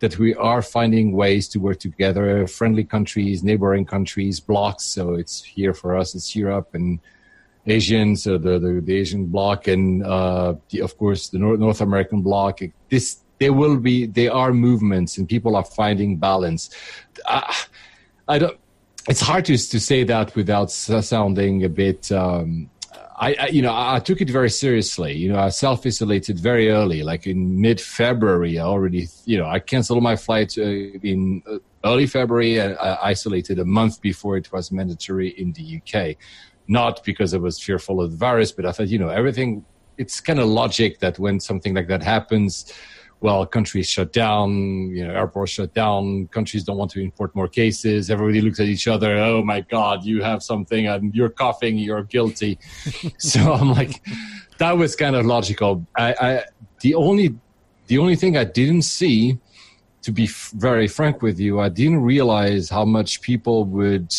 that 0.00 0.18
we 0.18 0.34
are 0.34 0.62
finding 0.62 1.12
ways 1.12 1.48
to 1.48 1.60
work 1.60 1.78
together, 1.78 2.46
friendly 2.46 2.84
countries, 2.84 3.42
neighboring 3.42 3.84
countries, 3.84 4.40
blocks. 4.40 4.84
So 4.84 5.14
it's 5.14 5.42
here 5.42 5.74
for 5.74 5.96
us, 5.96 6.14
it's 6.14 6.34
Europe 6.34 6.70
and 6.74 6.98
Asian, 7.66 8.16
so 8.16 8.38
the, 8.38 8.58
the, 8.58 8.80
the 8.80 8.96
Asian 8.96 9.26
bloc, 9.26 9.68
and 9.68 10.02
uh, 10.04 10.54
the, 10.70 10.80
of 10.80 10.96
course 10.96 11.28
the 11.28 11.38
North, 11.38 11.60
North 11.60 11.80
American 11.80 12.22
bloc. 12.22 12.60
This 12.88 13.18
there 13.38 13.52
will 13.52 13.78
be, 13.78 14.06
there 14.06 14.32
are 14.32 14.52
movements, 14.52 15.16
and 15.16 15.28
people 15.28 15.56
are 15.56 15.64
finding 15.64 16.16
balance. 16.16 16.70
Uh, 17.26 17.52
I 18.28 18.38
don't. 18.38 18.58
It's 19.08 19.20
hard 19.20 19.44
to 19.46 19.56
to 19.56 19.80
say 19.80 20.04
that 20.04 20.34
without 20.34 20.70
sounding 20.70 21.64
a 21.64 21.68
bit. 21.68 22.10
Um, 22.12 22.69
I, 23.20 23.36
I, 23.38 23.46
you 23.48 23.60
know, 23.60 23.74
I 23.74 24.00
took 24.00 24.22
it 24.22 24.30
very 24.30 24.48
seriously. 24.48 25.12
You 25.12 25.30
know, 25.30 25.38
I 25.38 25.50
self 25.50 25.84
isolated 25.84 26.38
very 26.38 26.70
early, 26.70 27.02
like 27.02 27.26
in 27.26 27.60
mid 27.60 27.78
February. 27.78 28.58
I 28.58 28.64
already, 28.64 29.08
you 29.26 29.36
know, 29.36 29.46
I 29.46 29.58
canceled 29.58 30.02
my 30.02 30.16
flight 30.16 30.56
uh, 30.56 30.62
in 30.62 31.42
uh, 31.46 31.58
early 31.84 32.06
February 32.06 32.58
and 32.58 32.78
I 32.78 32.98
isolated 33.02 33.58
a 33.58 33.64
month 33.66 34.00
before 34.00 34.38
it 34.38 34.50
was 34.50 34.72
mandatory 34.72 35.28
in 35.28 35.52
the 35.52 35.80
UK. 35.80 36.16
Not 36.66 37.04
because 37.04 37.34
I 37.34 37.38
was 37.38 37.60
fearful 37.60 38.00
of 38.00 38.12
the 38.12 38.16
virus, 38.16 38.52
but 38.52 38.64
I 38.64 38.72
thought, 38.72 38.88
you 38.88 38.98
know, 38.98 39.10
everything. 39.10 39.66
It's 39.98 40.18
kind 40.18 40.40
of 40.40 40.48
logic 40.48 41.00
that 41.00 41.18
when 41.18 41.40
something 41.40 41.74
like 41.74 41.88
that 41.88 42.02
happens, 42.02 42.72
well, 43.20 43.44
countries 43.44 43.88
shut 43.88 44.12
down, 44.12 44.90
you 44.90 45.06
know, 45.06 45.12
airports 45.12 45.52
shut 45.52 45.74
down, 45.74 46.26
countries 46.28 46.64
don't 46.64 46.78
want 46.78 46.90
to 46.92 47.00
import 47.00 47.34
more 47.34 47.48
cases. 47.48 48.10
Everybody 48.10 48.40
looks 48.40 48.60
at 48.60 48.66
each 48.66 48.88
other. 48.88 49.16
Oh 49.18 49.44
my 49.44 49.60
God, 49.60 50.04
you 50.04 50.22
have 50.22 50.42
something 50.42 50.86
and 50.86 51.14
you're 51.14 51.28
coughing, 51.28 51.76
you're 51.76 52.04
guilty. 52.04 52.58
so 53.18 53.52
I'm 53.52 53.72
like, 53.72 54.02
that 54.58 54.72
was 54.72 54.96
kind 54.96 55.16
of 55.16 55.26
logical. 55.26 55.86
I, 55.96 56.14
I, 56.20 56.44
the 56.80 56.94
only, 56.94 57.34
the 57.88 57.98
only 57.98 58.16
thing 58.16 58.38
I 58.38 58.44
didn't 58.44 58.82
see, 58.82 59.38
to 60.02 60.12
be 60.12 60.24
f- 60.24 60.52
very 60.54 60.88
frank 60.88 61.20
with 61.20 61.38
you, 61.38 61.60
I 61.60 61.68
didn't 61.68 62.00
realize 62.00 62.70
how 62.70 62.86
much 62.86 63.20
people 63.20 63.64
would, 63.64 64.14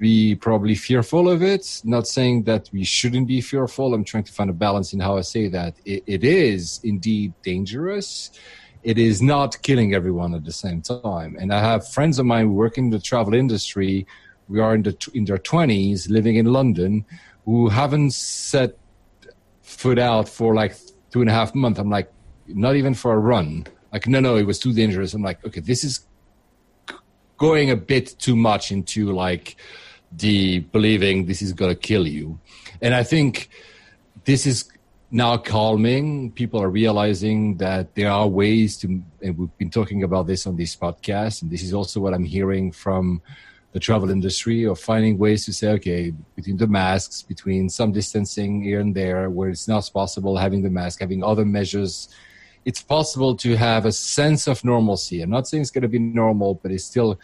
be 0.00 0.34
probably 0.34 0.74
fearful 0.74 1.28
of 1.28 1.42
it. 1.42 1.82
Not 1.84 2.08
saying 2.08 2.44
that 2.44 2.70
we 2.72 2.84
shouldn't 2.84 3.28
be 3.28 3.40
fearful. 3.42 3.92
I'm 3.92 4.02
trying 4.02 4.24
to 4.24 4.32
find 4.32 4.48
a 4.48 4.54
balance 4.54 4.92
in 4.94 4.98
how 4.98 5.18
I 5.18 5.20
say 5.20 5.46
that. 5.48 5.76
it, 5.84 6.02
it 6.06 6.24
is 6.24 6.80
indeed 6.82 7.34
dangerous. 7.42 8.30
It 8.82 8.98
is 8.98 9.20
not 9.20 9.60
killing 9.62 9.94
everyone 9.94 10.34
at 10.34 10.44
the 10.44 10.52
same 10.52 10.80
time. 10.80 11.36
And 11.38 11.52
I 11.52 11.60
have 11.60 11.86
friends 11.86 12.18
of 12.18 12.24
mine 12.24 12.54
working 12.54 12.84
in 12.86 12.90
the 12.90 12.98
travel 12.98 13.34
industry. 13.34 14.06
We 14.48 14.58
are 14.58 14.74
in, 14.74 14.82
the, 14.82 14.96
in 15.14 15.26
their 15.26 15.38
20s, 15.38 16.08
living 16.08 16.36
in 16.36 16.46
London, 16.46 17.04
who 17.44 17.68
haven't 17.68 18.14
set 18.14 18.78
foot 19.60 19.98
out 19.98 20.30
for 20.30 20.54
like 20.54 20.76
two 21.10 21.20
and 21.20 21.28
a 21.28 21.32
half 21.32 21.54
months. 21.54 21.78
I'm 21.78 21.90
like, 21.90 22.10
not 22.46 22.74
even 22.74 22.94
for 22.94 23.12
a 23.12 23.18
run. 23.18 23.66
Like, 23.92 24.08
no, 24.08 24.18
no, 24.18 24.36
it 24.36 24.46
was 24.46 24.58
too 24.58 24.72
dangerous. 24.72 25.12
I'm 25.12 25.22
like, 25.22 25.44
okay, 25.44 25.60
this 25.60 25.84
is 25.84 26.06
going 27.36 27.70
a 27.70 27.76
bit 27.76 28.14
too 28.18 28.36
much 28.36 28.72
into 28.72 29.12
like 29.12 29.56
the 30.12 30.60
believing 30.60 31.26
this 31.26 31.42
is 31.42 31.52
going 31.52 31.74
to 31.74 31.80
kill 31.80 32.06
you. 32.06 32.38
And 32.82 32.94
I 32.94 33.02
think 33.02 33.50
this 34.24 34.46
is 34.46 34.68
now 35.10 35.36
calming. 35.36 36.30
People 36.32 36.62
are 36.62 36.70
realizing 36.70 37.56
that 37.58 37.94
there 37.94 38.10
are 38.10 38.28
ways 38.28 38.76
to, 38.78 39.02
and 39.22 39.38
we've 39.38 39.58
been 39.58 39.70
talking 39.70 40.02
about 40.02 40.26
this 40.26 40.46
on 40.46 40.56
this 40.56 40.76
podcast, 40.76 41.42
and 41.42 41.50
this 41.50 41.62
is 41.62 41.74
also 41.74 42.00
what 42.00 42.14
I'm 42.14 42.24
hearing 42.24 42.72
from 42.72 43.22
the 43.72 43.80
travel 43.80 44.10
industry 44.10 44.64
of 44.64 44.80
finding 44.80 45.16
ways 45.16 45.44
to 45.44 45.52
say, 45.52 45.68
okay, 45.70 46.12
between 46.34 46.56
the 46.56 46.66
masks, 46.66 47.22
between 47.22 47.68
some 47.68 47.92
distancing 47.92 48.62
here 48.62 48.80
and 48.80 48.94
there, 48.96 49.30
where 49.30 49.48
it's 49.48 49.68
not 49.68 49.88
possible, 49.92 50.36
having 50.36 50.62
the 50.62 50.70
mask, 50.70 51.00
having 51.00 51.22
other 51.22 51.44
measures, 51.44 52.08
it's 52.64 52.82
possible 52.82 53.36
to 53.36 53.56
have 53.56 53.86
a 53.86 53.92
sense 53.92 54.48
of 54.48 54.64
normalcy. 54.64 55.22
I'm 55.22 55.30
not 55.30 55.46
saying 55.46 55.62
it's 55.62 55.70
going 55.70 55.82
to 55.82 55.88
be 55.88 56.00
normal, 56.00 56.54
but 56.54 56.72
it's 56.72 56.84
still, 56.84 57.18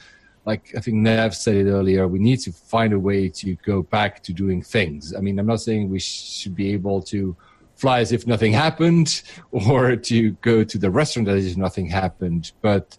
like 0.47 0.73
I 0.77 0.81
think 0.81 0.99
Nev 0.99 1.35
said 1.35 1.57
it 1.57 1.69
earlier, 1.69 2.07
we 2.07 2.21
need 2.21 2.39
to 2.41 2.53
find 2.53 2.93
a 2.93 2.99
way 2.99 3.29
to 3.31 3.57
go 3.57 3.83
back 3.83 4.23
to 4.23 4.33
doing 4.33 4.63
things. 4.63 5.13
I 5.13 5.21
mean, 5.21 5.39
I'm 5.39 5.47
not 5.47 5.61
saying 5.61 5.91
we 5.91 5.99
should 5.99 6.55
be 6.55 6.73
able 6.73 7.03
to 7.03 7.37
fly 7.75 8.01
as 8.01 8.13
if 8.13 8.27
nothing 8.27 8.53
happened 8.53 9.23
or 9.51 9.97
to 9.97 10.31
go 10.51 10.65
to 10.65 10.79
the 10.79 10.91
restaurant 10.91 11.29
as 11.29 11.47
if 11.47 11.57
nothing 11.57 11.87
happened, 11.87 12.53
but 12.63 12.97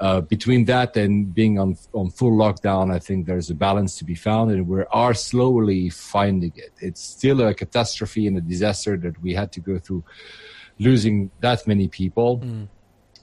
uh, 0.00 0.20
between 0.20 0.64
that 0.64 0.96
and 0.96 1.32
being 1.32 1.58
on 1.58 1.76
on 1.94 2.10
full 2.10 2.32
lockdown, 2.32 2.92
I 2.92 2.98
think 2.98 3.24
there's 3.24 3.50
a 3.50 3.54
balance 3.54 3.96
to 3.98 4.04
be 4.04 4.16
found, 4.16 4.50
and 4.50 4.66
we 4.66 4.82
are 4.90 5.14
slowly 5.14 5.90
finding 5.90 6.52
it. 6.56 6.72
It's 6.80 7.00
still 7.00 7.40
a 7.40 7.54
catastrophe 7.54 8.26
and 8.26 8.36
a 8.36 8.40
disaster 8.40 8.96
that 8.96 9.22
we 9.22 9.32
had 9.32 9.52
to 9.52 9.60
go 9.60 9.78
through, 9.78 10.02
losing 10.78 11.30
that 11.40 11.66
many 11.68 11.86
people. 11.86 12.40
Mm. 12.40 12.68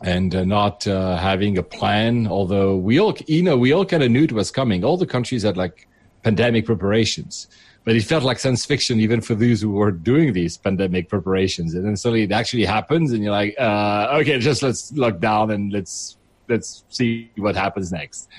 And 0.02 0.34
uh, 0.34 0.46
not 0.46 0.88
uh, 0.88 1.18
having 1.18 1.58
a 1.58 1.64
plan, 1.64 2.26
although 2.28 2.78
we 2.78 3.00
all, 3.00 3.18
you 3.28 3.44
know, 3.44 3.58
we 3.58 3.74
all 3.74 3.86
kind 3.86 4.02
of 4.02 4.10
knew 4.10 4.24
it 4.24 4.32
was 4.32 4.50
coming. 4.50 4.84
All 4.86 4.96
the 4.96 5.06
countries 5.06 5.44
had 5.44 5.58
like 5.58 5.90
pandemic 6.24 6.66
preparations, 6.66 7.48
but 7.84 7.96
it 7.96 8.04
felt 8.04 8.24
like 8.24 8.40
science 8.40 8.66
fiction 8.66 9.00
even 9.02 9.20
for 9.20 9.36
those 9.36 9.62
who 9.62 9.72
were 9.72 9.92
doing 9.92 10.32
these 10.32 10.58
pandemic 10.58 11.10
preparations. 11.10 11.74
And 11.74 11.86
then 11.86 11.98
suddenly 11.98 12.24
it 12.24 12.32
actually 12.32 12.66
happens, 12.66 13.12
and 13.12 13.24
you're 13.24 13.34
like, 13.34 13.56
uh, 13.60 14.08
okay, 14.22 14.40
just 14.40 14.64
let's 14.64 14.92
lock 14.94 15.20
down 15.20 15.52
and 15.52 15.72
let's 15.74 16.18
let's 16.48 16.84
see 16.90 17.30
what 17.36 17.56
happens 17.56 17.92
next. 17.92 18.30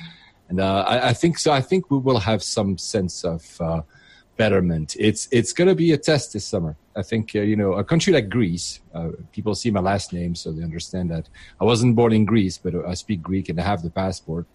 And 0.48 0.60
uh, 0.60 0.84
I, 0.86 1.10
I, 1.10 1.12
think 1.12 1.38
so. 1.38 1.52
I 1.52 1.60
think 1.60 1.90
we 1.90 1.98
will 1.98 2.18
have 2.18 2.42
some 2.42 2.76
sense 2.76 3.24
of 3.24 3.60
uh, 3.60 3.82
betterment. 4.40 4.96
It's 4.98 5.22
it's 5.38 5.52
going 5.58 5.68
to 5.68 5.78
be 5.84 5.92
a 5.92 6.00
test 6.10 6.26
this 6.32 6.46
summer. 6.52 6.72
I 7.00 7.02
think 7.10 7.24
uh, 7.34 7.40
you 7.50 7.56
know 7.60 7.72
a 7.82 7.84
country 7.92 8.12
like 8.16 8.28
Greece. 8.36 8.68
Uh, 8.96 9.10
people 9.36 9.54
see 9.62 9.70
my 9.78 9.84
last 9.92 10.06
name, 10.18 10.32
so 10.34 10.46
they 10.50 10.64
understand 10.70 11.06
that 11.14 11.26
I 11.60 11.64
wasn't 11.72 11.92
born 12.00 12.12
in 12.18 12.24
Greece, 12.32 12.56
but 12.64 12.72
I 12.92 12.94
speak 13.04 13.20
Greek 13.30 13.46
and 13.50 13.56
I 13.62 13.64
have 13.72 13.82
the 13.82 13.94
passport. 14.02 14.46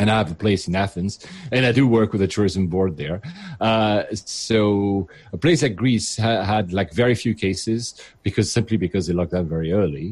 And 0.00 0.08
I 0.12 0.16
have 0.22 0.30
a 0.30 0.40
place 0.46 0.62
in 0.68 0.74
Athens, 0.86 1.14
and 1.54 1.62
I 1.70 1.72
do 1.78 1.84
work 1.98 2.08
with 2.12 2.22
the 2.24 2.30
tourism 2.36 2.64
board 2.74 2.92
there. 3.04 3.18
Uh, 3.68 3.98
so 4.14 5.08
a 5.36 5.38
place 5.44 5.60
like 5.64 5.76
Greece 5.82 6.08
ha- 6.24 6.44
had 6.52 6.72
like 6.72 6.90
very 7.02 7.16
few 7.24 7.34
cases 7.46 7.82
because 8.26 8.46
simply 8.58 8.76
because 8.84 9.02
they 9.06 9.14
locked 9.18 9.32
down 9.32 9.46
very 9.56 9.70
early. 9.80 10.08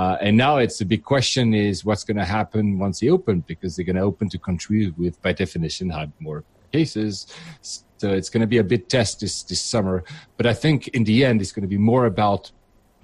Uh, 0.00 0.16
and 0.24 0.32
now 0.44 0.52
it's 0.64 0.78
the 0.82 0.88
big 0.94 1.02
question 1.14 1.46
is 1.66 1.84
what's 1.88 2.04
going 2.08 2.20
to 2.24 2.30
happen 2.38 2.64
once 2.84 2.96
they 3.00 3.08
open 3.16 3.36
because 3.52 3.70
they're 3.70 3.90
going 3.92 4.02
to 4.02 4.08
open 4.10 4.28
to 4.34 4.38
countries 4.50 4.88
with, 5.00 5.14
by 5.24 5.32
definition, 5.44 5.84
had 5.88 6.10
more 6.18 6.40
cases. 6.72 7.26
So 7.62 8.12
it's 8.12 8.30
going 8.30 8.40
to 8.40 8.46
be 8.46 8.58
a 8.58 8.64
bit 8.64 8.88
test 8.88 9.20
this, 9.20 9.42
this 9.42 9.60
summer. 9.60 10.04
But 10.36 10.46
I 10.46 10.54
think 10.54 10.88
in 10.88 11.04
the 11.04 11.24
end, 11.24 11.40
it's 11.40 11.52
going 11.52 11.62
to 11.62 11.68
be 11.68 11.78
more 11.78 12.06
about 12.06 12.50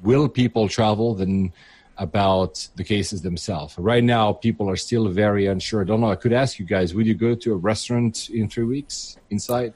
will 0.02 0.28
people 0.28 0.68
travel 0.68 1.14
than 1.14 1.52
about 1.98 2.68
the 2.76 2.84
cases 2.84 3.22
themselves. 3.22 3.78
Right 3.78 4.04
now, 4.04 4.32
people 4.32 4.68
are 4.68 4.76
still 4.76 5.08
very 5.08 5.46
unsure. 5.46 5.80
I 5.80 5.84
don't 5.84 6.00
know. 6.00 6.10
I 6.10 6.16
could 6.16 6.32
ask 6.32 6.58
you 6.58 6.66
guys, 6.66 6.94
will 6.94 7.06
you 7.06 7.14
go 7.14 7.34
to 7.34 7.52
a 7.52 7.56
restaurant 7.56 8.28
in 8.28 8.48
three 8.48 8.64
weeks 8.64 9.16
inside? 9.30 9.72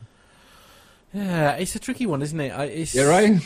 Yeah, 1.12 1.52
it's 1.52 1.74
a 1.74 1.78
tricky 1.78 2.06
one, 2.06 2.22
isn't 2.22 2.38
it? 2.38 2.52
It's, 2.70 2.94
yeah, 2.94 3.04
right. 3.04 3.40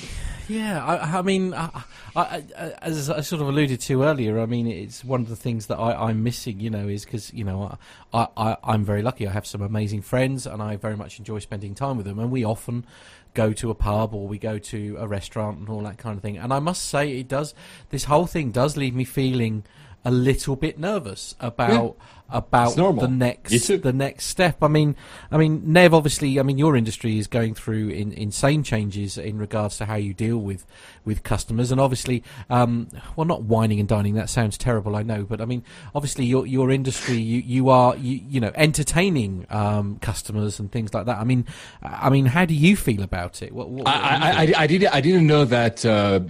Yeah, 0.48 0.84
I, 0.84 1.18
I 1.18 1.22
mean, 1.22 1.54
I, 1.54 1.84
I, 2.14 2.44
as 2.82 3.08
I 3.08 3.20
sort 3.20 3.40
of 3.40 3.48
alluded 3.48 3.80
to 3.80 4.02
earlier, 4.02 4.40
I 4.40 4.46
mean, 4.46 4.66
it's 4.66 5.04
one 5.04 5.20
of 5.20 5.28
the 5.28 5.36
things 5.36 5.66
that 5.66 5.76
I, 5.76 6.10
am 6.10 6.22
missing. 6.22 6.60
You 6.60 6.70
know, 6.70 6.88
is 6.88 7.04
because 7.04 7.32
you 7.32 7.44
know, 7.44 7.78
I, 8.12 8.28
I, 8.36 8.56
I'm 8.62 8.84
very 8.84 9.02
lucky. 9.02 9.26
I 9.26 9.32
have 9.32 9.46
some 9.46 9.62
amazing 9.62 10.02
friends, 10.02 10.46
and 10.46 10.62
I 10.62 10.76
very 10.76 10.96
much 10.96 11.18
enjoy 11.18 11.38
spending 11.38 11.74
time 11.74 11.96
with 11.96 12.06
them. 12.06 12.18
And 12.18 12.30
we 12.30 12.44
often 12.44 12.84
go 13.32 13.52
to 13.52 13.70
a 13.70 13.74
pub 13.74 14.14
or 14.14 14.28
we 14.28 14.38
go 14.38 14.58
to 14.58 14.96
a 15.00 15.08
restaurant 15.08 15.58
and 15.58 15.68
all 15.68 15.82
that 15.82 15.98
kind 15.98 16.16
of 16.16 16.22
thing. 16.22 16.38
And 16.38 16.52
I 16.52 16.60
must 16.60 16.86
say, 16.86 17.18
it 17.18 17.28
does. 17.28 17.54
This 17.90 18.04
whole 18.04 18.26
thing 18.26 18.52
does 18.52 18.76
leave 18.76 18.94
me 18.94 19.04
feeling 19.04 19.64
a 20.04 20.10
little 20.10 20.54
bit 20.54 20.78
nervous 20.78 21.34
about 21.40 21.96
yeah 21.98 22.04
about 22.34 22.74
the 22.74 23.08
next 23.08 23.68
the 23.68 23.92
next 23.92 24.26
step. 24.26 24.62
I 24.62 24.68
mean, 24.68 24.96
I 25.30 25.38
mean, 25.38 25.62
Nev, 25.64 25.94
obviously, 25.94 26.40
I 26.40 26.42
mean, 26.42 26.58
your 26.58 26.76
industry 26.76 27.18
is 27.18 27.26
going 27.26 27.54
through 27.54 27.90
in, 27.90 28.12
insane 28.12 28.64
changes 28.64 29.16
in 29.16 29.38
regards 29.38 29.78
to 29.78 29.86
how 29.86 29.94
you 29.94 30.12
deal 30.12 30.38
with 30.38 30.66
with 31.04 31.22
customers, 31.22 31.70
and 31.70 31.80
obviously, 31.80 32.22
um, 32.50 32.88
well, 33.16 33.24
not 33.24 33.44
whining 33.44 33.78
and 33.78 33.88
dining. 33.88 34.14
That 34.14 34.28
sounds 34.28 34.58
terrible, 34.58 34.96
I 34.96 35.02
know, 35.02 35.22
but 35.24 35.40
I 35.40 35.44
mean, 35.44 35.62
obviously, 35.94 36.24
your 36.24 36.46
your 36.46 36.70
industry, 36.70 37.16
you 37.16 37.40
you 37.40 37.68
are 37.68 37.96
you, 37.96 38.20
you 38.28 38.40
know 38.40 38.52
entertaining 38.54 39.46
um, 39.50 39.98
customers 40.00 40.58
and 40.58 40.70
things 40.70 40.92
like 40.92 41.06
that. 41.06 41.18
I 41.18 41.24
mean, 41.24 41.46
I 41.82 42.10
mean, 42.10 42.26
how 42.26 42.44
do 42.44 42.54
you 42.54 42.76
feel 42.76 43.02
about 43.02 43.42
it? 43.42 43.52
What, 43.52 43.70
what, 43.70 43.84
what 43.84 43.94
I, 43.94 44.44
I, 44.44 44.62
I, 44.62 44.66
did 44.66 44.84
I 44.86 45.00
didn't 45.00 45.26
know 45.26 45.44
that 45.44 45.84
uh, 45.84 46.20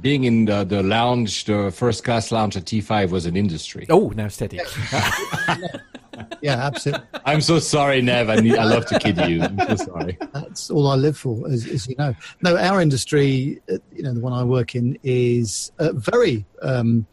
being 0.00 0.24
in 0.24 0.44
the, 0.44 0.64
the 0.64 0.82
lounge, 0.82 1.44
the 1.44 1.70
first 1.70 2.04
class 2.04 2.30
lounge 2.30 2.56
at 2.56 2.64
T5 2.64 3.10
was 3.10 3.26
an 3.26 3.36
industry. 3.36 3.86
Oh, 3.88 4.12
now 4.14 4.28
steady. 4.28 4.60
yeah, 6.42 6.66
absolutely. 6.66 7.06
I'm 7.24 7.40
so 7.40 7.58
sorry, 7.58 8.02
Nev. 8.02 8.30
I, 8.30 8.36
need, 8.36 8.56
I 8.56 8.64
love 8.64 8.86
to 8.86 8.98
kid 8.98 9.18
you. 9.28 9.42
I'm 9.42 9.58
so 9.76 9.76
sorry. 9.76 10.18
That's 10.32 10.70
all 10.70 10.86
I 10.88 10.94
live 10.94 11.16
for, 11.16 11.48
as, 11.50 11.66
as 11.66 11.88
you 11.88 11.96
know. 11.96 12.14
No, 12.42 12.56
our 12.56 12.80
industry, 12.80 13.60
uh, 13.70 13.78
you 13.94 14.02
know, 14.02 14.14
the 14.14 14.20
one 14.20 14.32
I 14.32 14.44
work 14.44 14.74
in, 14.74 14.98
is 15.02 15.72
uh, 15.78 15.92
very. 15.92 16.44
Um, 16.62 17.06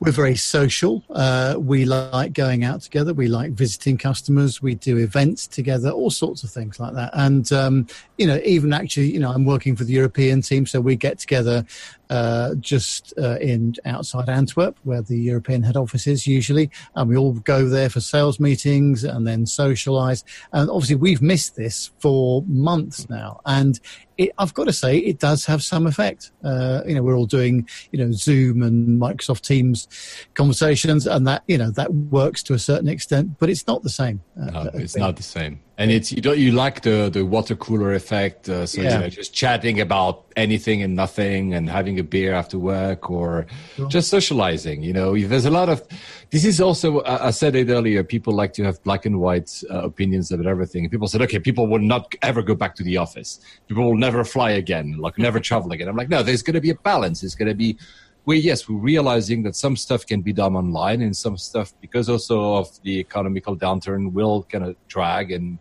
we're 0.00 0.12
very 0.12 0.36
social. 0.36 1.02
Uh, 1.10 1.56
we 1.58 1.84
like 1.84 2.32
going 2.32 2.62
out 2.62 2.82
together. 2.82 3.12
We 3.12 3.26
like 3.26 3.52
visiting 3.52 3.98
customers. 3.98 4.62
We 4.62 4.76
do 4.76 4.96
events 4.96 5.48
together, 5.48 5.90
all 5.90 6.10
sorts 6.10 6.44
of 6.44 6.50
things 6.50 6.78
like 6.78 6.94
that. 6.94 7.10
And, 7.14 7.50
um, 7.52 7.88
you 8.16 8.26
know, 8.26 8.40
even 8.44 8.72
actually, 8.72 9.12
you 9.12 9.18
know, 9.18 9.32
I'm 9.32 9.44
working 9.44 9.74
for 9.74 9.82
the 9.82 9.92
European 9.92 10.40
team, 10.42 10.66
so 10.66 10.80
we 10.80 10.94
get 10.94 11.18
together 11.18 11.66
uh, 12.10 12.54
just 12.56 13.12
uh, 13.18 13.38
in 13.40 13.74
outside 13.84 14.28
Antwerp, 14.28 14.78
where 14.84 15.02
the 15.02 15.18
European 15.18 15.62
head 15.62 15.76
office 15.76 16.06
is 16.06 16.26
usually, 16.26 16.70
and 16.94 17.08
we 17.08 17.16
all 17.16 17.32
go 17.32 17.68
there 17.68 17.88
for 17.88 18.00
sales 18.00 18.40
meetings 18.40 19.04
and 19.04 19.26
then 19.26 19.44
socialise. 19.44 20.24
And 20.52 20.70
obviously, 20.70 20.96
we've 20.96 21.22
missed 21.22 21.56
this 21.56 21.90
for 21.98 22.42
months 22.46 23.08
now, 23.08 23.40
and 23.46 23.78
it, 24.16 24.32
I've 24.38 24.54
got 24.54 24.64
to 24.64 24.72
say, 24.72 24.98
it 24.98 25.18
does 25.18 25.46
have 25.46 25.62
some 25.62 25.86
effect. 25.86 26.32
Uh, 26.42 26.82
you 26.86 26.94
know, 26.94 27.02
we're 27.02 27.16
all 27.16 27.26
doing, 27.26 27.68
you 27.92 28.04
know, 28.04 28.12
Zoom 28.12 28.62
and 28.62 29.00
Microsoft 29.00 29.42
Teams 29.42 29.88
conversations, 30.34 31.06
and 31.06 31.26
that, 31.26 31.44
you 31.46 31.58
know, 31.58 31.70
that 31.70 31.94
works 31.94 32.42
to 32.44 32.54
a 32.54 32.58
certain 32.58 32.88
extent, 32.88 33.38
but 33.38 33.48
it's 33.48 33.66
not 33.66 33.82
the 33.82 33.90
same. 33.90 34.20
Uh, 34.40 34.46
no, 34.46 34.70
it's 34.74 34.96
not 34.96 35.16
the 35.16 35.22
same 35.22 35.60
and 35.78 35.92
it's 35.92 36.10
you 36.10 36.20
don't 36.20 36.38
you 36.38 36.50
like 36.50 36.82
the 36.82 37.08
the 37.08 37.24
water 37.24 37.54
cooler 37.54 37.94
effect 37.94 38.48
uh, 38.48 38.66
so 38.66 38.82
yeah. 38.82 38.94
you 38.94 38.98
know 38.98 39.08
just 39.08 39.32
chatting 39.32 39.80
about 39.80 40.26
anything 40.34 40.82
and 40.82 40.94
nothing 40.96 41.54
and 41.54 41.70
having 41.70 42.00
a 42.00 42.02
beer 42.02 42.34
after 42.34 42.58
work 42.58 43.08
or 43.10 43.46
sure. 43.76 43.88
just 43.88 44.10
socializing 44.10 44.82
you 44.82 44.92
know. 44.92 45.16
There's 45.16 45.44
a 45.44 45.50
lot 45.50 45.68
of 45.68 45.82
this 46.30 46.44
is 46.44 46.60
also 46.60 47.02
i 47.04 47.30
said 47.30 47.54
it 47.54 47.70
earlier 47.70 48.02
people 48.02 48.34
like 48.34 48.52
to 48.54 48.64
have 48.64 48.82
black 48.82 49.06
and 49.06 49.20
white 49.20 49.62
uh, 49.70 49.78
opinions 49.82 50.32
about 50.32 50.46
everything. 50.46 50.88
People 50.90 51.06
said 51.06 51.22
okay 51.22 51.38
people 51.38 51.66
will 51.68 51.86
not 51.94 52.12
ever 52.22 52.42
go 52.42 52.54
back 52.54 52.74
to 52.76 52.82
the 52.82 52.96
office. 52.96 53.40
People 53.68 53.84
will 53.84 53.96
never 53.96 54.24
fly 54.24 54.50
again 54.50 54.96
like 54.98 55.16
never 55.16 55.38
travel 55.38 55.70
again. 55.72 55.88
I'm 55.88 55.96
like 55.96 56.08
no 56.08 56.22
there's 56.24 56.42
going 56.42 56.54
to 56.54 56.60
be 56.60 56.70
a 56.70 56.74
balance. 56.74 57.22
It's 57.22 57.36
going 57.36 57.48
to 57.48 57.54
be 57.54 57.78
we 58.26 58.38
yes, 58.38 58.68
we're 58.68 58.76
realizing 58.76 59.42
that 59.44 59.56
some 59.56 59.76
stuff 59.76 60.04
can 60.04 60.20
be 60.20 60.32
done 60.32 60.54
online 60.54 61.00
and 61.02 61.16
some 61.16 61.38
stuff 61.38 61.72
because 61.80 62.10
also 62.10 62.56
of 62.56 62.68
the 62.82 62.98
economical 62.98 63.56
downturn 63.56 64.12
will 64.12 64.42
kind 64.42 64.64
of 64.64 64.76
drag 64.88 65.30
and 65.30 65.58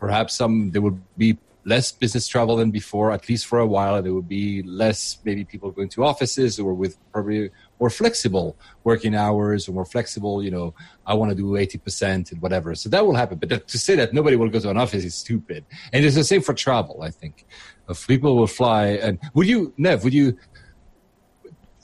perhaps 0.00 0.34
some 0.34 0.72
there 0.72 0.82
would 0.82 1.00
be 1.16 1.38
less 1.64 1.92
business 1.92 2.26
travel 2.26 2.56
than 2.56 2.70
before, 2.70 3.12
at 3.12 3.28
least 3.28 3.46
for 3.46 3.58
a 3.58 3.66
while. 3.66 4.02
There 4.02 4.14
would 4.14 4.28
be 4.28 4.62
less 4.62 5.18
maybe 5.24 5.44
people 5.44 5.70
going 5.70 5.90
to 5.90 6.04
offices 6.04 6.58
or 6.58 6.72
with 6.74 6.96
probably 7.12 7.50
more 7.78 7.90
flexible 7.90 8.56
working 8.84 9.14
hours 9.14 9.68
or 9.68 9.72
more 9.72 9.84
flexible, 9.84 10.42
you 10.42 10.50
know, 10.50 10.74
I 11.06 11.14
want 11.14 11.30
to 11.30 11.36
do 11.36 11.44
80% 11.52 12.32
and 12.32 12.42
whatever. 12.42 12.74
So 12.74 12.88
that 12.88 13.04
will 13.04 13.14
happen. 13.14 13.38
But 13.38 13.68
to 13.68 13.78
say 13.78 13.94
that 13.96 14.12
nobody 14.14 14.36
will 14.36 14.48
go 14.48 14.60
to 14.60 14.70
an 14.70 14.78
office 14.78 15.04
is 15.04 15.14
stupid. 15.14 15.64
And 15.92 16.04
it's 16.04 16.16
the 16.16 16.24
same 16.24 16.42
for 16.42 16.54
travel, 16.54 17.02
I 17.02 17.10
think. 17.10 17.46
If 17.88 18.06
people 18.06 18.36
will 18.36 18.46
fly 18.46 18.86
and 18.86 19.18
would 19.34 19.46
you, 19.46 19.74
Nev, 19.76 20.02
would 20.04 20.14
you, 20.14 20.38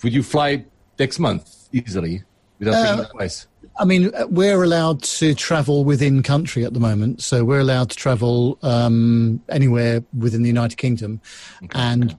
would 0.02 0.12
you 0.12 0.22
fly 0.22 0.64
next 0.98 1.18
month 1.18 1.68
easily 1.72 2.22
without 2.58 2.74
uh, 2.74 2.96
thinking 2.96 3.10
twice? 3.12 3.46
I 3.78 3.84
mean, 3.84 4.10
we're 4.28 4.62
allowed 4.62 5.02
to 5.02 5.34
travel 5.34 5.84
within 5.84 6.22
country 6.22 6.64
at 6.64 6.72
the 6.72 6.80
moment, 6.80 7.22
so 7.22 7.44
we're 7.44 7.60
allowed 7.60 7.90
to 7.90 7.96
travel 7.96 8.58
um, 8.62 9.42
anywhere 9.48 10.02
within 10.16 10.42
the 10.42 10.48
United 10.48 10.76
Kingdom, 10.76 11.20
okay. 11.62 11.78
and 11.78 12.16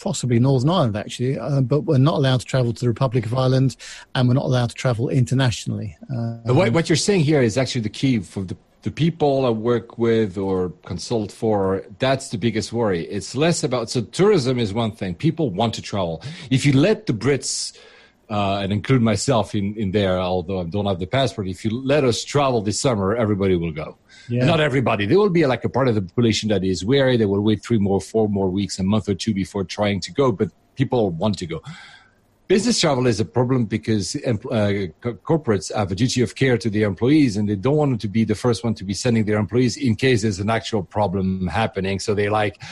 possibly 0.00 0.38
Northern 0.38 0.70
Ireland 0.70 0.96
actually, 0.96 1.38
uh, 1.38 1.60
but 1.60 1.80
we're 1.80 1.98
not 1.98 2.14
allowed 2.14 2.40
to 2.40 2.46
travel 2.46 2.72
to 2.72 2.80
the 2.80 2.88
Republic 2.88 3.26
of 3.26 3.34
Ireland, 3.34 3.76
and 4.14 4.28
we're 4.28 4.34
not 4.34 4.44
allowed 4.44 4.70
to 4.70 4.74
travel 4.74 5.08
internationally. 5.08 5.96
Uh, 6.10 6.54
what, 6.54 6.72
what, 6.72 6.88
you're 6.88 6.96
saying 6.96 7.24
here 7.24 7.42
is 7.42 7.58
actually 7.58 7.80
the 7.80 7.88
key 7.88 8.20
for 8.20 8.44
the 8.44 8.56
the 8.82 8.90
people 8.92 9.44
I 9.44 9.50
work 9.50 9.98
with 9.98 10.38
or 10.38 10.70
consult 10.84 11.32
for. 11.32 11.84
That's 11.98 12.28
the 12.28 12.38
biggest 12.38 12.72
worry. 12.72 13.04
It's 13.06 13.34
less 13.34 13.64
about 13.64 13.90
so 13.90 14.02
tourism 14.02 14.58
is 14.58 14.72
one 14.72 14.92
thing. 14.92 15.16
People 15.16 15.50
want 15.50 15.74
to 15.74 15.82
travel. 15.82 16.22
If 16.50 16.64
you 16.64 16.72
let 16.72 17.06
the 17.06 17.12
Brits 17.12 17.76
uh, 18.30 18.58
and 18.58 18.72
include 18.72 19.02
myself 19.02 19.54
in, 19.54 19.74
in 19.76 19.90
there, 19.90 20.18
although 20.18 20.60
I 20.60 20.64
don't 20.64 20.86
have 20.86 20.98
the 20.98 21.06
passport. 21.06 21.48
If 21.48 21.64
you 21.64 21.70
let 21.70 22.04
us 22.04 22.24
travel 22.24 22.60
this 22.60 22.80
summer, 22.80 23.16
everybody 23.16 23.56
will 23.56 23.72
go. 23.72 23.96
Yeah. 24.28 24.44
Not 24.44 24.60
everybody. 24.60 25.06
There 25.06 25.18
will 25.18 25.30
be 25.30 25.46
like 25.46 25.64
a 25.64 25.68
part 25.68 25.88
of 25.88 25.94
the 25.94 26.02
population 26.02 26.48
that 26.50 26.62
is 26.64 26.84
wary. 26.84 27.16
They 27.16 27.26
will 27.26 27.40
wait 27.40 27.62
three 27.64 27.78
more, 27.78 28.00
four 28.00 28.28
more 28.28 28.50
weeks, 28.50 28.78
a 28.78 28.82
month 28.82 29.08
or 29.08 29.14
two 29.14 29.32
before 29.32 29.64
trying 29.64 30.00
to 30.00 30.12
go, 30.12 30.30
but 30.30 30.50
people 30.76 31.10
want 31.10 31.38
to 31.38 31.46
go. 31.46 31.62
Business 32.48 32.80
travel 32.80 33.06
is 33.06 33.20
a 33.20 33.26
problem 33.26 33.66
because 33.66 34.16
uh, 34.16 34.88
corporates 35.02 35.74
have 35.74 35.92
a 35.92 35.94
duty 35.94 36.22
of 36.22 36.34
care 36.34 36.56
to 36.56 36.70
their 36.70 36.86
employees 36.86 37.36
and 37.36 37.46
they 37.46 37.56
don't 37.56 37.76
want 37.76 38.00
to 38.00 38.08
be 38.08 38.24
the 38.24 38.34
first 38.34 38.64
one 38.64 38.74
to 38.74 38.84
be 38.84 38.94
sending 38.94 39.26
their 39.26 39.38
employees 39.38 39.76
in 39.76 39.96
case 39.96 40.22
there's 40.22 40.38
an 40.38 40.48
actual 40.48 40.82
problem 40.82 41.46
happening. 41.46 41.98
So 41.98 42.14
they 42.14 42.30
like, 42.30 42.62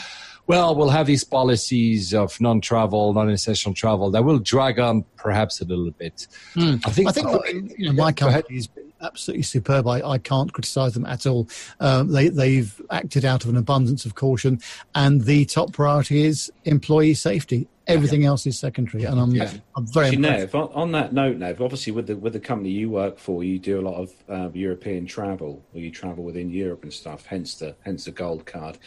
well, 0.46 0.74
we'll 0.74 0.90
have 0.90 1.06
these 1.06 1.24
policies 1.24 2.14
of 2.14 2.40
non-travel, 2.40 3.12
non-essential 3.12 3.74
travel 3.74 4.10
that 4.10 4.24
will 4.24 4.38
drag 4.38 4.78
on 4.78 5.04
perhaps 5.16 5.60
a 5.60 5.64
little 5.64 5.90
bit. 5.90 6.28
Mm. 6.54 6.86
I 6.86 6.90
think, 6.90 7.08
I 7.08 7.12
think 7.12 7.26
uh, 7.26 7.38
you 7.76 7.86
know, 7.86 7.92
my 7.92 8.12
company 8.12 8.58
is 8.58 8.68
absolutely 9.00 9.42
superb. 9.42 9.86
I, 9.86 10.02
I 10.02 10.18
can't 10.18 10.52
criticise 10.52 10.94
them 10.94 11.06
at 11.06 11.26
all. 11.26 11.48
Um, 11.80 12.12
they, 12.12 12.28
they've 12.28 12.80
acted 12.90 13.24
out 13.24 13.44
of 13.44 13.50
an 13.50 13.56
abundance 13.56 14.04
of 14.04 14.14
caution, 14.14 14.60
and 14.94 15.22
the 15.22 15.44
top 15.46 15.72
priority 15.72 16.24
is 16.24 16.52
employee 16.64 17.14
safety. 17.14 17.68
Everything 17.88 18.22
yeah. 18.22 18.28
else 18.28 18.46
is 18.46 18.58
secondary, 18.58 19.04
and 19.04 19.20
I'm, 19.20 19.30
yeah. 19.30 19.52
I'm 19.76 19.86
very. 19.86 20.06
Actually, 20.06 20.22
Nev, 20.22 20.54
on, 20.56 20.72
on, 20.72 20.92
that 20.92 21.12
note, 21.12 21.36
Nev, 21.36 21.62
obviously 21.62 21.92
with 21.92 22.08
the 22.08 22.16
with 22.16 22.32
the 22.32 22.40
company 22.40 22.70
you 22.70 22.90
work 22.90 23.16
for, 23.16 23.44
you 23.44 23.60
do 23.60 23.78
a 23.78 23.84
lot 23.88 23.94
of 23.94 24.12
uh, 24.28 24.50
European 24.52 25.06
travel, 25.06 25.62
or 25.72 25.80
you 25.80 25.92
travel 25.92 26.24
within 26.24 26.50
Europe 26.50 26.82
and 26.82 26.92
stuff. 26.92 27.26
Hence 27.26 27.54
the 27.54 27.76
hence 27.84 28.06
the 28.06 28.10
gold 28.10 28.44
card. 28.44 28.78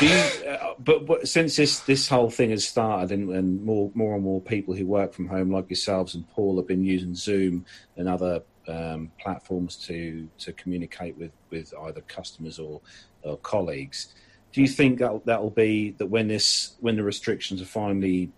You, 0.00 0.08
uh, 0.08 0.74
but, 0.78 1.06
but, 1.06 1.28
since 1.28 1.56
this 1.56 1.80
this 1.80 2.08
whole 2.08 2.30
thing 2.30 2.50
has 2.50 2.66
started, 2.66 3.12
and, 3.12 3.30
and, 3.30 3.62
more 3.62 3.90
more 3.94 4.14
and 4.14 4.24
more 4.24 4.40
people 4.40 4.74
who 4.74 4.86
work 4.86 5.12
from 5.12 5.28
home, 5.28 5.50
like 5.50 5.68
yourselves 5.68 6.14
and 6.14 6.28
Paul, 6.30 6.56
have 6.56 6.66
been 6.66 6.82
using 6.82 7.14
Zoom 7.14 7.66
and 7.96 8.08
other 8.08 8.42
um, 8.68 9.10
platforms 9.20 9.76
to 9.86 10.28
to 10.38 10.52
communicate 10.54 11.16
with 11.18 11.32
with 11.50 11.74
either 11.82 12.00
customers 12.02 12.58
or, 12.58 12.80
or 13.22 13.36
colleagues. 13.38 14.14
Do 14.52 14.60
you 14.60 14.68
think 14.68 14.98
that 14.98 15.24
that'll 15.26 15.50
be 15.50 15.90
that 15.92 16.06
when 16.06 16.28
this 16.28 16.76
when 16.80 16.96
the 16.96 17.02
restrictions 17.02 17.60
are 17.60 17.66
finally 17.66 18.30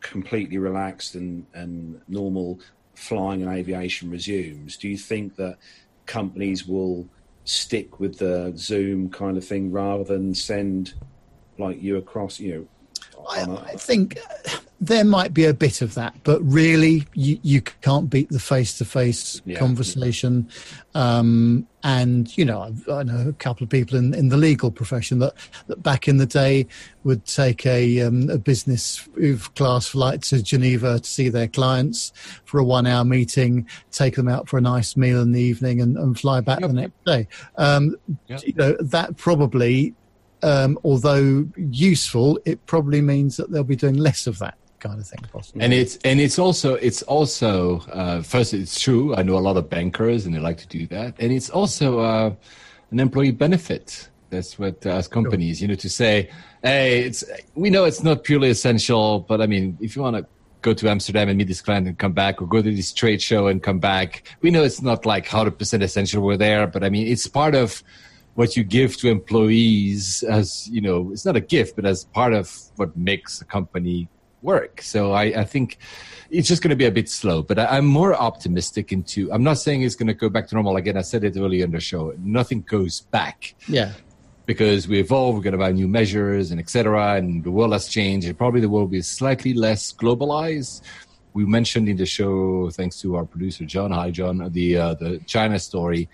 completely 0.00 0.58
relaxed 0.58 1.14
and 1.14 1.46
and 1.54 2.00
normal 2.08 2.60
flying 2.94 3.42
and 3.42 3.50
aviation 3.50 4.10
resumes? 4.10 4.76
Do 4.76 4.88
you 4.88 4.98
think 4.98 5.36
that 5.36 5.56
companies 6.06 6.66
will 6.66 7.08
stick 7.48 7.98
with 7.98 8.18
the 8.18 8.52
Zoom 8.56 9.08
kind 9.08 9.38
of 9.38 9.44
thing 9.44 9.72
rather 9.72 10.04
than 10.04 10.34
send 10.34 10.92
like 11.58 11.82
you 11.82 11.96
across, 11.96 12.38
you 12.38 12.54
know. 12.54 13.24
I, 13.26 13.72
I 13.72 13.74
think 13.74 14.18
there 14.80 15.04
might 15.04 15.34
be 15.34 15.44
a 15.44 15.54
bit 15.54 15.82
of 15.82 15.94
that, 15.94 16.14
but 16.22 16.40
really, 16.40 17.04
you, 17.14 17.38
you 17.42 17.60
can't 17.60 18.08
beat 18.08 18.28
the 18.28 18.38
face 18.38 18.78
to 18.78 18.84
face 18.84 19.42
conversation. 19.56 20.48
Um, 20.94 21.66
and, 21.82 22.36
you 22.38 22.44
know, 22.44 22.60
I, 22.60 22.92
I, 22.92 23.02
know 23.02 23.28
a 23.28 23.32
couple 23.32 23.64
of 23.64 23.70
people 23.70 23.98
in, 23.98 24.14
in 24.14 24.28
the 24.28 24.36
legal 24.36 24.70
profession 24.70 25.18
that, 25.18 25.34
that 25.66 25.82
back 25.82 26.06
in 26.06 26.18
the 26.18 26.26
day 26.26 26.66
would 27.02 27.24
take 27.24 27.66
a, 27.66 28.02
um, 28.02 28.30
a 28.30 28.38
business 28.38 29.08
class 29.56 29.88
flight 29.88 30.22
to 30.22 30.42
Geneva 30.42 31.00
to 31.00 31.08
see 31.08 31.28
their 31.28 31.48
clients 31.48 32.12
for 32.44 32.60
a 32.60 32.64
one 32.64 32.86
hour 32.86 33.04
meeting, 33.04 33.66
take 33.90 34.14
them 34.14 34.28
out 34.28 34.48
for 34.48 34.58
a 34.58 34.60
nice 34.60 34.96
meal 34.96 35.20
in 35.20 35.32
the 35.32 35.40
evening, 35.40 35.80
and, 35.80 35.96
and 35.96 36.18
fly 36.18 36.40
back 36.40 36.60
yep. 36.60 36.70
the 36.70 36.74
next 36.74 37.04
day. 37.04 37.26
Um, 37.56 37.96
yep. 38.28 38.42
You 38.46 38.54
know, 38.54 38.76
that 38.80 39.16
probably 39.16 39.94
um, 40.42 40.78
although 40.84 41.48
useful, 41.56 42.38
it 42.44 42.64
probably 42.66 43.00
means 43.00 43.36
that 43.38 43.50
they'll 43.50 43.64
be 43.64 43.74
doing 43.74 43.96
less 43.96 44.28
of 44.28 44.38
that 44.38 44.56
kind 44.80 44.98
of 44.98 45.06
thing 45.06 45.20
possibly. 45.32 45.62
And 45.62 45.72
it's 45.72 45.96
and 46.04 46.20
it's 46.20 46.38
also 46.38 46.74
it's 46.74 47.02
also 47.02 47.80
uh, 47.92 48.22
first 48.22 48.54
it's 48.54 48.80
true. 48.80 49.14
I 49.14 49.22
know 49.22 49.36
a 49.36 49.40
lot 49.40 49.56
of 49.56 49.68
bankers 49.68 50.26
and 50.26 50.34
they 50.34 50.38
like 50.38 50.58
to 50.58 50.66
do 50.66 50.86
that, 50.88 51.14
and 51.18 51.32
it's 51.32 51.50
also 51.50 52.00
uh, 52.00 52.34
an 52.90 53.00
employee 53.00 53.32
benefit. 53.32 54.08
That's 54.30 54.58
what 54.58 54.84
uh, 54.86 54.90
as 54.90 55.08
companies, 55.08 55.62
you 55.62 55.68
know, 55.68 55.74
to 55.76 55.88
say, 55.88 56.30
hey, 56.62 57.00
it's 57.00 57.24
we 57.54 57.70
know 57.70 57.84
it's 57.84 58.02
not 58.02 58.24
purely 58.24 58.50
essential, 58.50 59.20
but 59.20 59.40
I 59.40 59.46
mean, 59.46 59.78
if 59.80 59.96
you 59.96 60.02
want 60.02 60.16
to 60.16 60.26
go 60.60 60.74
to 60.74 60.88
Amsterdam 60.90 61.28
and 61.28 61.38
meet 61.38 61.48
this 61.48 61.60
client 61.60 61.86
and 61.86 61.98
come 61.98 62.12
back, 62.12 62.42
or 62.42 62.46
go 62.46 62.60
to 62.60 62.74
this 62.74 62.92
trade 62.92 63.22
show 63.22 63.46
and 63.46 63.62
come 63.62 63.78
back, 63.78 64.36
we 64.42 64.50
know 64.50 64.62
it's 64.64 64.82
not 64.82 65.06
like 65.06 65.26
hundred 65.26 65.58
percent 65.58 65.82
essential. 65.82 66.22
We're 66.22 66.36
there, 66.36 66.66
but 66.66 66.84
I 66.84 66.90
mean, 66.90 67.06
it's 67.06 67.26
part 67.26 67.54
of 67.54 67.82
what 68.38 68.56
you 68.56 68.62
give 68.62 68.96
to 68.96 69.08
employees 69.08 70.22
as 70.22 70.68
you 70.68 70.80
know 70.80 71.10
it's 71.10 71.24
not 71.24 71.34
a 71.34 71.40
gift 71.40 71.74
but 71.74 71.84
as 71.84 72.04
part 72.04 72.32
of 72.32 72.56
what 72.76 72.96
makes 72.96 73.40
a 73.40 73.44
company 73.44 74.08
work. 74.42 74.82
So 74.82 75.12
I, 75.12 75.24
I 75.24 75.44
think 75.44 75.78
it's 76.30 76.48
just 76.48 76.62
going 76.62 76.70
to 76.70 76.76
be 76.76 76.84
a 76.84 76.90
bit 76.90 77.08
slow, 77.08 77.42
but 77.42 77.58
I, 77.58 77.78
am 77.78 77.86
more 77.86 78.14
optimistic 78.14 78.92
into, 78.92 79.32
I'm 79.32 79.42
not 79.42 79.58
saying 79.58 79.82
it's 79.82 79.94
going 79.94 80.08
to 80.08 80.14
go 80.14 80.28
back 80.28 80.48
to 80.48 80.54
normal 80.54 80.76
again. 80.76 80.96
I 80.96 81.02
said 81.02 81.24
it 81.24 81.36
earlier 81.36 81.64
in 81.64 81.72
the 81.72 81.80
show. 81.80 82.14
Nothing 82.18 82.62
goes 82.62 83.00
back. 83.00 83.54
Yeah. 83.66 83.92
Because 84.46 84.88
we 84.88 84.98
evolve, 85.00 85.34
we're 85.34 85.42
going 85.42 85.52
to 85.52 85.58
buy 85.58 85.72
new 85.72 85.88
measures 85.88 86.50
and 86.50 86.60
etc. 86.60 87.16
And 87.16 87.44
the 87.44 87.50
world 87.50 87.72
has 87.72 87.88
changed. 87.88 88.26
And 88.26 88.36
probably 88.36 88.60
the 88.60 88.68
world 88.68 88.84
will 88.84 88.98
be 88.98 89.02
slightly 89.02 89.52
less 89.52 89.92
globalized. 89.92 90.82
We 91.34 91.44
mentioned 91.44 91.88
in 91.88 91.96
the 91.96 92.06
show, 92.06 92.70
thanks 92.70 93.00
to 93.02 93.16
our 93.16 93.24
producer 93.26 93.66
John. 93.66 93.90
Hi, 93.90 94.10
John. 94.10 94.50
The 94.50 94.76
uh, 94.76 94.94
the 94.94 95.20
China 95.26 95.58
story. 95.58 96.08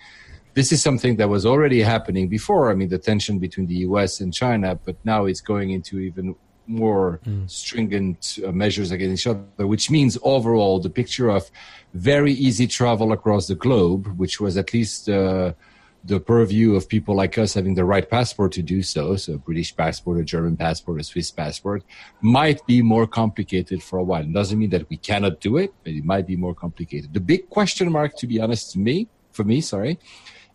This 0.53 0.71
is 0.71 0.81
something 0.81 1.15
that 1.15 1.29
was 1.29 1.45
already 1.45 1.81
happening 1.81 2.27
before. 2.27 2.69
I 2.69 2.75
mean, 2.75 2.89
the 2.89 2.97
tension 2.97 3.39
between 3.39 3.67
the 3.67 3.75
U.S. 3.89 4.19
and 4.19 4.33
China, 4.33 4.75
but 4.75 4.97
now 5.03 5.25
it's 5.25 5.41
going 5.41 5.71
into 5.71 5.99
even 5.99 6.35
more 6.67 7.19
mm. 7.25 7.49
stringent 7.49 8.39
uh, 8.45 8.51
measures 8.51 8.91
against 8.91 9.21
each 9.21 9.27
other, 9.27 9.67
which 9.67 9.89
means 9.89 10.17
overall 10.23 10.79
the 10.79 10.89
picture 10.89 11.29
of 11.29 11.49
very 11.93 12.33
easy 12.33 12.67
travel 12.67 13.11
across 13.11 13.47
the 13.47 13.55
globe, 13.55 14.07
which 14.17 14.39
was 14.39 14.57
at 14.57 14.73
least 14.73 15.09
uh, 15.09 15.53
the 16.05 16.19
purview 16.19 16.75
of 16.75 16.87
people 16.87 17.15
like 17.15 17.37
us 17.37 17.53
having 17.55 17.73
the 17.73 17.83
right 17.83 18.09
passport 18.09 18.51
to 18.51 18.61
do 18.61 18.83
so, 18.83 19.15
so 19.15 19.33
a 19.33 19.37
British 19.37 19.75
passport, 19.75 20.19
a 20.19 20.23
German 20.23 20.55
passport, 20.55 21.01
a 21.01 21.03
Swiss 21.03 21.31
passport, 21.31 21.83
might 22.21 22.65
be 22.67 22.81
more 22.81 23.07
complicated 23.07 23.81
for 23.81 23.97
a 23.97 24.03
while. 24.03 24.21
It 24.21 24.31
doesn't 24.31 24.59
mean 24.59 24.69
that 24.69 24.87
we 24.89 24.97
cannot 24.97 25.39
do 25.39 25.57
it, 25.57 25.73
but 25.83 25.93
it 25.93 26.05
might 26.05 26.27
be 26.27 26.35
more 26.35 26.53
complicated. 26.53 27.13
The 27.13 27.19
big 27.19 27.49
question 27.49 27.91
mark, 27.91 28.15
to 28.17 28.27
be 28.27 28.39
honest, 28.39 28.71
to 28.73 28.79
me, 28.79 29.07
for 29.31 29.43
me, 29.43 29.61
sorry, 29.61 29.97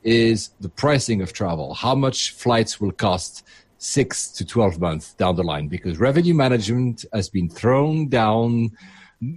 is 0.03 0.51
the 0.61 0.69
pricing 0.69 1.21
of 1.21 1.33
travel. 1.33 1.75
How 1.75 1.95
much 1.95 2.33
flights 2.33 2.81
will 2.81 2.93
cost 2.93 3.45
six 3.83 4.29
to 4.29 4.45
12 4.45 4.79
months 4.79 5.15
down 5.15 5.37
the 5.37 5.43
line 5.43 5.67
because 5.67 5.99
revenue 5.99 6.35
management 6.35 7.07
has 7.15 7.31
been 7.31 7.49
thrown 7.49 8.09
down 8.09 8.71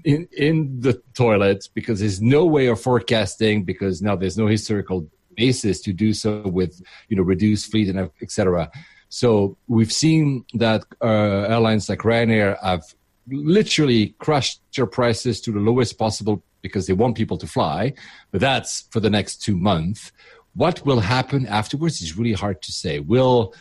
in, 0.04 0.28
in 0.38 0.82
the 0.82 1.02
toilet 1.14 1.70
because 1.74 2.02
there's 2.02 2.22
no 2.22 2.46
way 2.46 2.68
of 2.68 2.80
forecasting 2.80 3.64
because 3.64 4.02
now 4.02 4.18
there's 4.18 4.38
no 4.38 4.48
historical 4.48 5.08
basis 5.38 5.80
to 5.82 5.94
do 5.94 6.12
so 6.14 6.42
with 6.42 6.82
you 7.08 7.16
know 7.16 7.24
reduced 7.24 7.72
fleet 7.72 7.88
and 7.88 8.10
etc. 8.22 8.70
So 9.08 9.58
we've 9.68 9.94
seen 9.94 10.44
that 10.56 10.84
uh, 11.02 11.48
airlines 11.48 11.88
like 11.88 12.00
Ryanair 12.00 12.62
have 12.62 12.84
literally 13.28 14.10
crushed 14.20 14.62
their 14.76 14.88
prices 14.88 15.40
to 15.42 15.54
the 15.54 15.60
lowest 15.60 15.98
possible 15.98 16.44
because 16.62 16.86
they 16.86 16.94
want 16.94 17.16
people 17.16 17.38
to 17.38 17.48
fly, 17.48 17.94
but 18.32 18.42
that's 18.42 18.82
for 18.92 19.00
the 19.00 19.10
next 19.10 19.38
two 19.38 19.56
months. 19.56 20.12
What 20.56 20.86
will 20.86 21.00
happen 21.00 21.48
afterwards 21.48 22.02
is 22.02 22.18
really 22.18 22.34
hard 22.34 22.62
to 22.64 22.72
say. 22.74 23.00
Will 23.00 23.54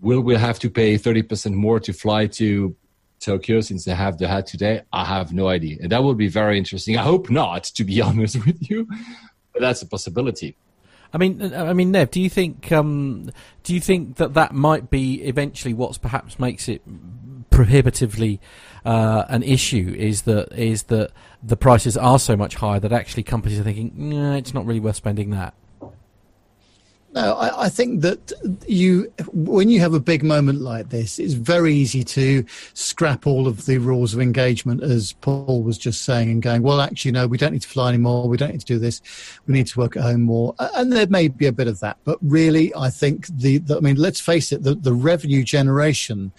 will 0.00 0.20
we 0.20 0.34
have 0.34 0.58
to 0.60 0.70
pay 0.70 0.96
30% 0.96 1.54
more 1.54 1.80
to 1.80 1.92
fly 1.92 2.26
to 2.26 2.74
Tokyo 3.20 3.60
since 3.60 3.84
they 3.84 3.94
have 3.94 4.18
the 4.18 4.28
hat 4.28 4.46
today? 4.46 4.82
I 4.92 5.04
have 5.04 5.32
no 5.32 5.48
idea. 5.48 5.78
And 5.80 5.92
that 5.92 6.04
would 6.04 6.18
be 6.18 6.28
very 6.28 6.58
interesting. 6.58 6.96
I 6.96 7.02
hope 7.02 7.30
not, 7.30 7.64
to 7.64 7.84
be 7.84 8.00
honest 8.08 8.44
with 8.44 8.70
you, 8.70 8.86
but 9.52 9.62
that's 9.62 9.82
a 9.82 9.86
possibility. 9.86 10.56
I 11.12 11.18
mean, 11.18 11.54
I 11.54 11.72
mean, 11.72 11.92
Nev, 11.92 12.10
do 12.10 12.20
you 12.20 12.28
think 12.28 12.70
um, 12.72 13.30
do 13.62 13.72
you 13.72 13.80
think 13.80 14.16
that 14.16 14.34
that 14.34 14.52
might 14.52 14.90
be 14.90 15.22
eventually 15.22 15.72
what's 15.72 15.98
perhaps 15.98 16.38
makes 16.38 16.68
it 16.68 16.82
prohibitively 17.50 18.40
uh, 18.84 19.24
an 19.28 19.42
issue? 19.42 19.94
Is 19.96 20.22
that 20.22 20.52
is 20.52 20.84
that 20.84 21.12
the 21.42 21.56
prices 21.56 21.96
are 21.96 22.18
so 22.18 22.36
much 22.36 22.56
higher 22.56 22.80
that 22.80 22.92
actually 22.92 23.22
companies 23.22 23.58
are 23.58 23.62
thinking, 23.62 23.92
nah, 23.94 24.34
it's 24.34 24.52
not 24.52 24.66
really 24.66 24.80
worth 24.80 24.96
spending 24.96 25.30
that. 25.30 25.54
No, 27.16 27.32
I, 27.32 27.64
I, 27.64 27.68
think 27.70 28.02
that 28.02 28.30
you, 28.68 29.10
when 29.32 29.70
you 29.70 29.80
have 29.80 29.94
a 29.94 30.00
big 30.00 30.22
moment 30.22 30.60
like 30.60 30.90
this, 30.90 31.18
it's 31.18 31.32
very 31.32 31.72
easy 31.72 32.04
to 32.04 32.44
scrap 32.74 33.26
all 33.26 33.48
of 33.48 33.64
the 33.64 33.78
rules 33.78 34.12
of 34.12 34.20
engagement, 34.20 34.82
as 34.82 35.14
Paul 35.14 35.62
was 35.62 35.78
just 35.78 36.02
saying, 36.02 36.30
and 36.30 36.42
going, 36.42 36.60
well, 36.60 36.78
actually, 36.78 37.12
no, 37.12 37.26
we 37.26 37.38
don't 37.38 37.54
need 37.54 37.62
to 37.62 37.68
fly 37.68 37.88
anymore. 37.88 38.28
We 38.28 38.36
don't 38.36 38.52
need 38.52 38.60
to 38.60 38.66
do 38.66 38.78
this. 38.78 39.00
We 39.46 39.54
need 39.54 39.66
to 39.68 39.78
work 39.78 39.96
at 39.96 40.02
home 40.02 40.24
more. 40.24 40.54
And 40.58 40.92
there 40.92 41.06
may 41.06 41.28
be 41.28 41.46
a 41.46 41.52
bit 41.52 41.68
of 41.68 41.80
that, 41.80 41.96
but 42.04 42.18
really, 42.20 42.70
I 42.76 42.90
think 42.90 43.28
the, 43.28 43.58
the 43.58 43.78
I 43.78 43.80
mean, 43.80 43.96
let's 43.96 44.20
face 44.20 44.52
it, 44.52 44.62
the, 44.62 44.74
the 44.74 44.92
revenue 44.92 45.42
generation 45.42 46.32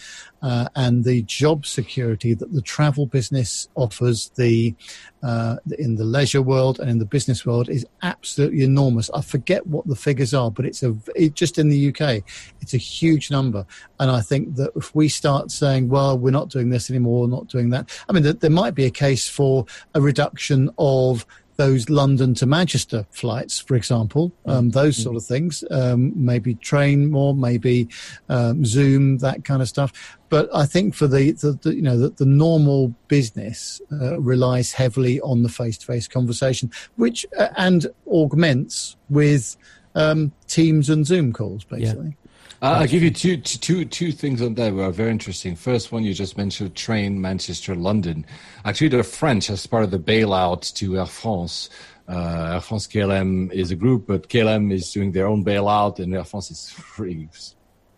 uh, 0.48 0.70
and 0.78 1.04
the 1.04 1.24
job 1.24 1.66
security 1.66 2.34
that 2.34 2.54
the 2.54 2.62
travel 2.62 3.06
business 3.06 3.68
offers 3.76 4.30
the 4.38 4.74
uh, 5.22 5.58
in 5.78 5.96
the 5.96 6.06
leisure 6.06 6.42
world 6.42 6.80
and 6.80 6.90
in 6.90 7.00
the 7.00 7.06
business 7.06 7.46
world 7.46 7.68
is 7.68 7.86
absolutely 8.02 8.64
enormous. 8.64 9.10
I 9.14 9.20
forget 9.20 9.68
what 9.68 9.86
the 9.88 9.96
figures 9.96 10.34
are, 10.34 10.50
but 10.50 10.66
it's 10.66 10.84
a 10.84 10.96
it, 11.16 11.34
just 11.34 11.58
in 11.58 11.68
the 11.68 11.90
UK, 11.90 12.24
it's 12.62 12.74
a 12.74 12.78
huge 12.78 13.30
number. 13.30 13.66
And 14.00 14.10
I 14.10 14.22
think 14.22 14.56
that 14.56 14.72
if 14.78 14.96
we 14.96 15.10
start 15.10 15.52
saying, 15.52 15.90
"Well, 15.90 16.18
we're 16.18 16.32
not 16.32 16.48
doing 16.48 16.70
this 16.70 16.90
anymore, 16.90 17.24
we're 17.24 17.36
not 17.36 17.50
doing 17.50 17.70
that," 17.72 17.90
I 18.08 18.14
mean, 18.14 18.24
there, 18.24 18.32
there 18.32 18.50
might 18.50 18.74
be 18.74 18.86
a 18.86 18.90
case 18.90 19.28
for 19.28 19.66
a 19.96 20.00
reduction 20.00 20.70
of 20.78 21.26
those 21.58 21.90
London 21.90 22.34
to 22.36 22.46
Manchester 22.46 23.06
flights, 23.12 23.60
for 23.60 23.76
example, 23.76 24.32
um, 24.46 24.66
mm-hmm. 24.66 24.70
those 24.70 25.02
sort 25.02 25.16
of 25.16 25.26
things. 25.26 25.64
Um, 25.70 26.14
maybe 26.16 26.56
train 26.56 27.12
more, 27.12 27.36
maybe 27.36 27.90
um, 28.30 28.64
Zoom, 28.66 29.18
that 29.20 29.44
kind 29.44 29.62
of 29.62 29.68
stuff. 29.68 30.18
But 30.30 30.50
I 30.56 30.66
think 30.66 30.96
for 30.96 31.08
the, 31.08 31.32
the, 31.32 31.54
the 31.62 31.76
you 31.76 31.82
know 31.82 31.98
the, 31.98 32.10
the 32.10 32.26
normal 32.26 32.94
business 33.08 33.82
uh, 33.92 34.20
relies 34.20 34.72
heavily 34.72 35.20
on 35.22 35.44
the 35.44 35.50
face-to-face 35.50 36.08
conversation, 36.08 36.72
which 36.96 37.26
uh, 37.38 37.50
and 37.58 37.88
augments 38.08 38.96
with 39.10 39.58
um, 39.96 40.32
Teams 40.48 40.90
and 40.90 41.06
Zoom 41.06 41.34
calls, 41.34 41.64
basically. 41.64 42.16
Uh, 42.60 42.80
I'll 42.80 42.88
give 42.88 43.04
you 43.04 43.12
two, 43.12 43.38
two, 43.38 43.86
two 43.86 44.12
things 44.12 44.42
on 44.42 44.56
that 44.56 44.74
were 44.74 44.90
very 44.90 45.12
interesting. 45.12 45.56
First 45.56 45.92
one, 45.92 46.04
you 46.04 46.14
just 46.16 46.38
mentioned 46.38 46.76
train 46.76 47.22
Manchester 47.22 47.76
London. 47.76 48.26
Actually, 48.66 48.88
the 48.88 49.04
French, 49.04 49.52
as 49.52 49.68
part 49.68 49.84
of 49.84 49.92
the 49.92 50.00
bailout 50.00 50.74
to 50.74 50.98
Air 50.98 51.06
France, 51.06 51.70
uh, 52.10 52.54
Air 52.54 52.62
France 52.62 52.88
KLM 52.88 53.52
is 53.52 53.70
a 53.70 53.76
group, 53.76 54.08
but 54.08 54.28
KLM 54.28 54.74
is 54.74 54.92
doing 54.92 55.12
their 55.12 55.28
own 55.28 55.46
bailout, 55.46 56.00
and 56.00 56.16
Air 56.16 56.24
France 56.24 56.50
is 56.50 56.74
pretty 56.78 57.30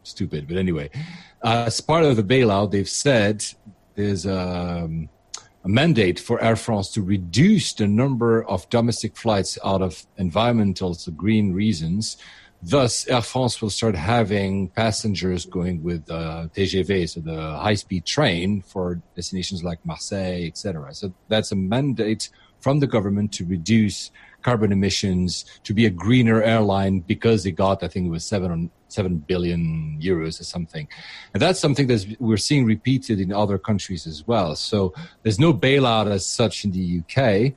stupid. 0.03 0.45
But 0.45 0.57
anyway, 0.57 0.89
uh, 1.41 1.63
as 1.67 1.79
part 1.79 2.03
of 2.03 2.17
the 2.17 2.23
bailout, 2.23 2.71
they've 2.71 2.89
said 2.89 3.45
there's 3.95 4.25
a, 4.25 4.83
um, 4.83 5.07
a 5.63 5.69
mandate 5.69 6.19
for 6.19 6.43
Air 6.43 6.57
France 6.57 6.89
to 6.95 7.01
reduce 7.01 7.71
the 7.71 7.87
number 7.87 8.43
of 8.43 8.69
domestic 8.69 9.15
flights 9.15 9.57
out 9.63 9.81
of 9.81 10.05
environmental, 10.17 10.95
so 10.95 11.11
green 11.11 11.53
reasons 11.53 12.17
Thus, 12.61 13.07
Air 13.07 13.21
France 13.21 13.61
will 13.61 13.69
start 13.69 13.95
having 13.95 14.67
passengers 14.69 15.45
going 15.45 15.81
with 15.81 16.09
uh, 16.11 16.47
TGV, 16.53 17.07
so 17.07 17.21
the 17.21 17.57
high-speed 17.57 18.05
train 18.05 18.61
for 18.61 19.01
destinations 19.15 19.63
like 19.63 19.79
Marseille, 19.85 20.45
etc. 20.45 20.93
So 20.93 21.13
that's 21.29 21.53
a 21.53 21.55
mandate 21.55 22.29
from 22.59 22.81
the 22.81 22.87
government 22.87 23.31
to 23.33 23.45
reduce 23.45 24.11
carbon 24.41 24.73
emissions, 24.73 25.45
to 25.63 25.73
be 25.73 25.85
a 25.85 25.89
greener 25.89 26.41
airline 26.43 26.99
because 26.99 27.43
they 27.43 27.51
got, 27.51 27.81
I 27.81 27.87
think 27.87 28.07
it 28.07 28.09
was 28.09 28.25
seven 28.25 28.69
seven 28.89 29.17
billion 29.17 29.99
euros 30.01 30.41
or 30.41 30.43
something, 30.43 30.87
and 31.33 31.41
that's 31.41 31.59
something 31.59 31.87
that 31.87 32.17
we're 32.19 32.37
seeing 32.37 32.65
repeated 32.65 33.21
in 33.21 33.31
other 33.31 33.57
countries 33.57 34.05
as 34.05 34.27
well. 34.27 34.55
So 34.55 34.93
there's 35.23 35.39
no 35.39 35.53
bailout 35.53 36.09
as 36.11 36.25
such 36.25 36.65
in 36.65 36.71
the 36.71 37.01
UK 37.01 37.53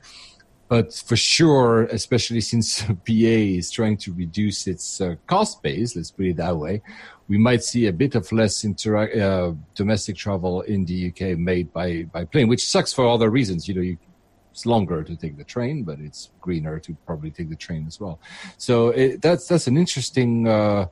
but 0.73 0.91
for 0.91 1.15
sure, 1.15 1.83
especially 1.99 2.41
since 2.41 2.81
BA 3.05 3.59
is 3.59 3.69
trying 3.69 3.95
to 3.97 4.11
reduce 4.13 4.65
its 4.65 4.99
uh, 4.99 5.13
cost 5.27 5.61
base, 5.61 5.95
let's 5.95 6.09
put 6.09 6.25
it 6.25 6.37
that 6.37 6.57
way, 6.57 6.81
we 7.27 7.37
might 7.37 7.63
see 7.63 7.85
a 7.85 7.93
bit 7.93 8.15
of 8.15 8.31
less 8.31 8.63
intera- 8.63 9.15
uh, 9.15 9.53
domestic 9.75 10.15
travel 10.15 10.61
in 10.61 10.83
the 10.85 11.09
UK 11.09 11.37
made 11.37 11.71
by, 11.71 12.07
by 12.11 12.25
plane, 12.25 12.47
which 12.47 12.65
sucks 12.65 12.91
for 12.91 13.07
other 13.07 13.29
reasons. 13.29 13.67
You 13.67 13.75
know, 13.75 13.81
you, 13.81 13.97
it's 14.51 14.65
longer 14.65 15.03
to 15.03 15.15
take 15.15 15.37
the 15.37 15.43
train, 15.43 15.83
but 15.83 15.99
it's 15.99 16.31
greener 16.41 16.79
to 16.79 16.97
probably 17.05 17.29
take 17.29 17.49
the 17.51 17.55
train 17.55 17.85
as 17.85 17.99
well. 17.99 18.19
So 18.57 18.89
it, 18.89 19.21
that's 19.21 19.47
that's 19.47 19.67
an 19.67 19.77
interesting. 19.77 20.47
Uh, 20.47 20.87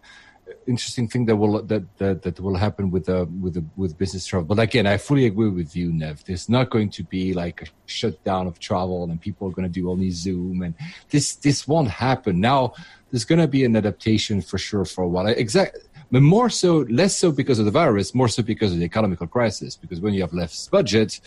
interesting 0.74 1.08
thing 1.08 1.24
that 1.27 1.35
will 1.35 1.61
that 1.72 1.83
that, 2.00 2.22
that 2.24 2.40
will 2.40 2.59
happen 2.66 2.85
with 2.93 3.06
the 3.06 3.22
uh, 3.22 3.25
with 3.43 3.53
the 3.58 3.64
with 3.82 3.98
business 3.98 4.25
travel. 4.25 4.48
But 4.53 4.59
again, 4.67 4.88
I 4.88 4.98
fully 4.98 5.25
agree 5.32 5.50
with 5.50 5.75
you, 5.80 5.88
Nev. 6.01 6.24
There's 6.25 6.48
not 6.58 6.66
going 6.75 6.90
to 6.98 7.03
be 7.03 7.33
like 7.43 7.58
a 7.61 7.67
shutdown 7.85 8.48
of 8.48 8.56
travel 8.59 9.03
and 9.03 9.19
people 9.27 9.48
are 9.48 9.56
going 9.58 9.69
to 9.72 9.80
do 9.80 9.91
only 9.93 10.11
Zoom 10.11 10.61
and 10.66 10.74
this 11.14 11.35
this 11.35 11.67
won't 11.67 11.90
happen. 11.90 12.33
Now 12.40 12.74
there's 13.09 13.25
going 13.25 13.43
to 13.48 13.48
be 13.58 13.64
an 13.66 13.75
adaptation 13.75 14.41
for 14.41 14.58
sure 14.58 14.85
for 14.85 15.03
a 15.03 15.08
while. 15.08 15.27
Exactly. 15.27 15.82
But 16.11 16.24
more 16.24 16.50
so, 16.50 16.80
less 17.01 17.16
so 17.16 17.32
because 17.32 17.58
of 17.58 17.66
the 17.66 17.72
virus, 17.72 18.14
more 18.14 18.27
so 18.27 18.43
because 18.43 18.74
of 18.74 18.80
the 18.80 18.85
economical 18.85 19.27
crisis. 19.27 19.77
Because 19.77 20.01
when 20.01 20.14
you 20.14 20.22
have 20.22 20.33
less 20.33 20.67
budget, 20.67 21.22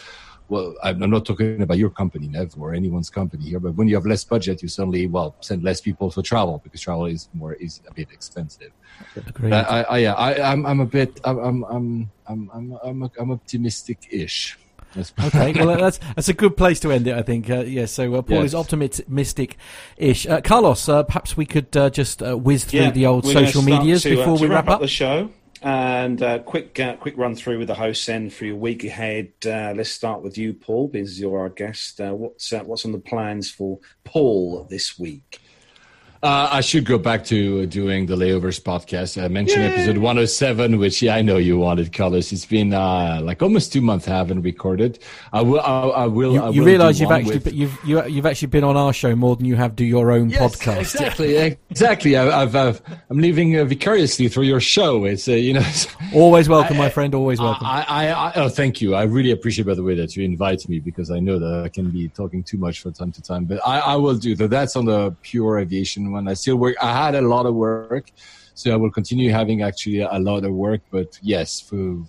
well, 0.48 0.74
I'm 0.82 0.98
not 0.98 1.24
talking 1.24 1.62
about 1.62 1.78
your 1.78 1.90
company, 1.90 2.28
Nev, 2.28 2.54
or 2.58 2.74
anyone's 2.74 3.10
company 3.10 3.44
here, 3.44 3.60
but 3.60 3.74
when 3.76 3.88
you 3.88 3.94
have 3.94 4.06
less 4.06 4.24
budget, 4.24 4.62
you 4.62 4.68
suddenly, 4.68 5.06
well, 5.06 5.34
send 5.40 5.62
less 5.62 5.80
people 5.80 6.10
for 6.10 6.22
travel 6.22 6.60
because 6.62 6.80
travel 6.80 7.06
is 7.06 7.28
more, 7.32 7.54
is 7.54 7.80
a 7.88 7.94
bit 7.94 8.08
expensive. 8.12 8.70
I, 9.42 9.50
I, 9.50 9.82
I, 9.82 9.98
yeah, 9.98 10.12
I, 10.12 10.52
I'm, 10.52 10.66
I'm 10.66 10.80
a 10.80 10.86
bit, 10.86 11.20
I'm, 11.24 11.38
I'm, 11.38 11.64
I'm, 11.64 12.10
I'm, 12.52 12.78
I'm, 12.84 13.10
I'm 13.18 13.30
optimistic-ish. 13.30 14.58
okay, 15.24 15.52
well 15.54 15.76
that's 15.76 15.98
that's 16.14 16.28
a 16.28 16.32
good 16.32 16.56
place 16.56 16.78
to 16.78 16.92
end 16.92 17.04
it, 17.08 17.16
I 17.16 17.22
think. 17.22 17.50
Uh, 17.50 17.62
yeah, 17.62 17.86
so 17.86 18.14
uh, 18.14 18.22
Paul 18.22 18.42
yes. 18.42 18.46
is 18.46 18.54
optimistic-ish. 18.54 20.26
Uh, 20.28 20.40
Carlos, 20.40 20.88
uh, 20.88 21.02
perhaps 21.02 21.36
we 21.36 21.46
could 21.46 21.76
uh, 21.76 21.90
just 21.90 22.22
uh, 22.22 22.36
whiz 22.36 22.64
through 22.64 22.80
yeah, 22.80 22.90
the 22.92 23.06
old 23.06 23.26
social 23.26 23.62
medias 23.62 24.04
to, 24.04 24.14
before 24.14 24.38
we 24.38 24.46
wrap, 24.46 24.66
wrap 24.66 24.76
up 24.76 24.80
the 24.80 24.86
show. 24.86 25.30
And 25.64 26.22
uh, 26.22 26.40
quick, 26.40 26.78
uh, 26.78 26.96
quick 26.96 27.16
run 27.16 27.34
through 27.34 27.58
with 27.58 27.68
the 27.68 27.74
hosts 27.74 28.04
then 28.04 28.28
for 28.28 28.44
your 28.44 28.56
week 28.56 28.84
ahead. 28.84 29.32
Uh, 29.46 29.72
let's 29.74 29.88
start 29.88 30.20
with 30.20 30.36
you, 30.36 30.52
Paul, 30.52 30.88
because 30.88 31.18
you're 31.18 31.40
our 31.40 31.48
guest. 31.48 32.02
Uh, 32.02 32.12
what's 32.12 32.52
uh, 32.52 32.60
what's 32.60 32.84
on 32.84 32.92
the 32.92 32.98
plans 32.98 33.50
for 33.50 33.78
Paul 34.04 34.66
this 34.68 34.98
week? 34.98 35.40
Uh, 36.24 36.48
I 36.50 36.62
should 36.62 36.86
go 36.86 36.96
back 36.96 37.22
to 37.26 37.66
doing 37.66 38.06
the 38.06 38.16
layovers 38.16 38.58
podcast. 38.58 39.22
I 39.22 39.28
mentioned 39.28 39.62
Yay. 39.62 39.74
episode 39.74 39.98
107, 39.98 40.78
which 40.78 41.02
yeah, 41.02 41.16
I 41.16 41.20
know 41.20 41.36
you 41.36 41.58
wanted, 41.58 41.92
Carlos. 41.92 42.32
It's 42.32 42.46
been 42.46 42.72
uh, 42.72 43.20
like 43.22 43.42
almost 43.42 43.74
two 43.74 43.82
months 43.82 44.08
I 44.08 44.12
haven't 44.12 44.40
recorded. 44.40 45.00
I 45.34 45.42
will. 45.42 45.60
I, 45.60 46.04
I 46.04 46.06
will. 46.06 46.32
You, 46.32 46.42
I 46.42 46.48
you 46.48 46.64
realize 46.64 46.98
you've 46.98 47.10
actually 47.10 47.40
with... 47.40 47.52
you've 47.52 47.78
you, 47.84 47.96
have 47.98 48.08
you 48.08 48.16
have 48.16 48.24
actually 48.24 48.48
been 48.48 48.64
on 48.64 48.74
our 48.74 48.94
show 48.94 49.14
more 49.14 49.36
than 49.36 49.44
you 49.44 49.56
have 49.56 49.76
do 49.76 49.84
your 49.84 50.12
own 50.12 50.30
yes, 50.30 50.40
podcast. 50.40 50.80
Exactly. 50.94 51.36
exactly. 51.68 52.16
I, 52.16 52.46
have 52.46 52.56
i 52.56 52.68
am 53.10 53.18
living 53.18 53.58
uh, 53.58 53.66
vicariously 53.66 54.28
through 54.28 54.44
your 54.44 54.60
show. 54.60 55.04
It's 55.04 55.28
uh, 55.28 55.32
you 55.32 55.52
know. 55.52 55.72
always 56.14 56.48
welcome, 56.48 56.78
my 56.78 56.88
friend. 56.88 57.14
Always 57.14 57.38
welcome. 57.38 57.66
I, 57.66 57.84
I, 58.08 58.32
oh, 58.36 58.48
thank 58.48 58.80
you. 58.80 58.94
I 58.94 59.02
really 59.02 59.32
appreciate 59.32 59.66
by 59.66 59.74
the 59.74 59.82
way 59.82 59.94
that 59.96 60.16
you 60.16 60.24
invite 60.24 60.66
me 60.70 60.80
because 60.80 61.10
I 61.10 61.20
know 61.20 61.38
that 61.38 61.64
I 61.66 61.68
can 61.68 61.90
be 61.90 62.08
talking 62.08 62.42
too 62.42 62.56
much 62.56 62.80
from 62.80 62.94
time 62.94 63.12
to 63.12 63.20
time. 63.20 63.44
But 63.44 63.60
I, 63.66 63.80
I 63.80 63.96
will 63.96 64.16
do 64.16 64.34
that. 64.36 64.48
That's 64.48 64.74
on 64.74 64.86
the 64.86 65.14
pure 65.20 65.58
aviation 65.58 66.13
one. 66.14 66.28
I 66.28 66.34
still 66.34 66.56
work. 66.56 66.76
I 66.80 66.92
had 67.04 67.14
a 67.14 67.22
lot 67.22 67.46
of 67.46 67.54
work, 67.54 68.10
so 68.54 68.72
I 68.72 68.76
will 68.76 68.90
continue 68.90 69.30
having 69.30 69.62
actually 69.62 70.00
a 70.00 70.18
lot 70.18 70.44
of 70.44 70.52
work. 70.52 70.80
But 70.90 71.18
yes, 71.22 71.60
for, 71.60 72.04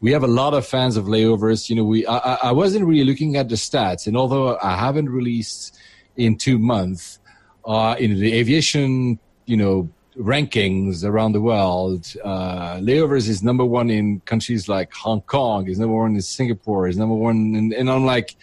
we 0.00 0.12
have 0.12 0.24
a 0.24 0.28
lot 0.28 0.54
of 0.54 0.66
fans 0.66 0.96
of 0.96 1.04
layovers. 1.04 1.68
You 1.68 1.76
know, 1.76 1.84
we 1.84 2.06
I, 2.06 2.50
I 2.50 2.52
wasn't 2.52 2.86
really 2.86 3.04
looking 3.04 3.36
at 3.36 3.48
the 3.48 3.56
stats, 3.56 4.06
and 4.06 4.16
although 4.16 4.58
I 4.62 4.76
haven't 4.76 5.10
released 5.10 5.78
in 6.16 6.36
two 6.36 6.58
months, 6.58 7.20
uh, 7.64 7.94
in 7.98 8.18
the 8.18 8.32
aviation, 8.32 9.18
you 9.46 9.56
know, 9.56 9.88
rankings 10.18 11.04
around 11.04 11.32
the 11.32 11.40
world, 11.40 12.12
uh, 12.24 12.76
layovers 12.78 13.28
is 13.28 13.42
number 13.42 13.64
one 13.64 13.88
in 13.90 14.20
countries 14.20 14.68
like 14.68 14.92
Hong 14.92 15.20
Kong, 15.22 15.68
is 15.68 15.78
number 15.78 15.94
one 15.94 16.14
in 16.14 16.22
Singapore, 16.22 16.88
is 16.88 16.96
number 16.96 17.14
one, 17.14 17.72
and 17.76 17.90
I'm 17.90 18.04
like 18.04 18.36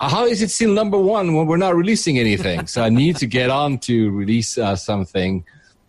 how 0.00 0.26
is 0.26 0.42
it 0.42 0.50
still 0.50 0.72
number 0.72 0.98
one 0.98 1.34
when 1.34 1.46
we're 1.46 1.56
not 1.56 1.76
releasing 1.76 2.18
anything? 2.18 2.66
so 2.66 2.82
I 2.82 2.88
need 2.88 3.16
to 3.16 3.26
get 3.26 3.50
on 3.50 3.78
to 3.80 4.10
release 4.10 4.58
uh, 4.58 4.76
something. 4.76 5.44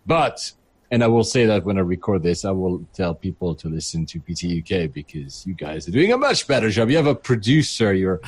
But, 0.06 0.52
and 0.90 1.02
I 1.02 1.08
will 1.08 1.24
say 1.24 1.46
that 1.46 1.64
when 1.64 1.78
I 1.78 1.80
record 1.80 2.22
this, 2.22 2.44
I 2.44 2.52
will 2.52 2.84
tell 2.94 3.14
people 3.14 3.54
to 3.56 3.68
listen 3.68 4.06
to 4.06 4.20
PT 4.20 4.62
UK 4.62 4.92
because 4.92 5.44
you 5.46 5.54
guys 5.54 5.88
are 5.88 5.90
doing 5.90 6.12
a 6.12 6.16
much 6.16 6.46
better 6.46 6.70
job. 6.70 6.90
You 6.90 6.96
have 6.96 7.06
a 7.06 7.14
producer, 7.14 7.92
you're 7.92 8.20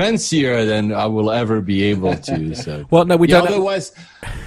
fancier 0.00 0.64
than 0.64 0.92
I 0.92 1.06
will 1.06 1.30
ever 1.30 1.60
be 1.60 1.82
able 1.84 2.16
to. 2.16 2.54
So, 2.54 2.86
well, 2.90 3.04
no, 3.04 3.16
we 3.16 3.28
yeah, 3.28 3.40
don't. 3.40 3.48
Otherwise, 3.48 3.92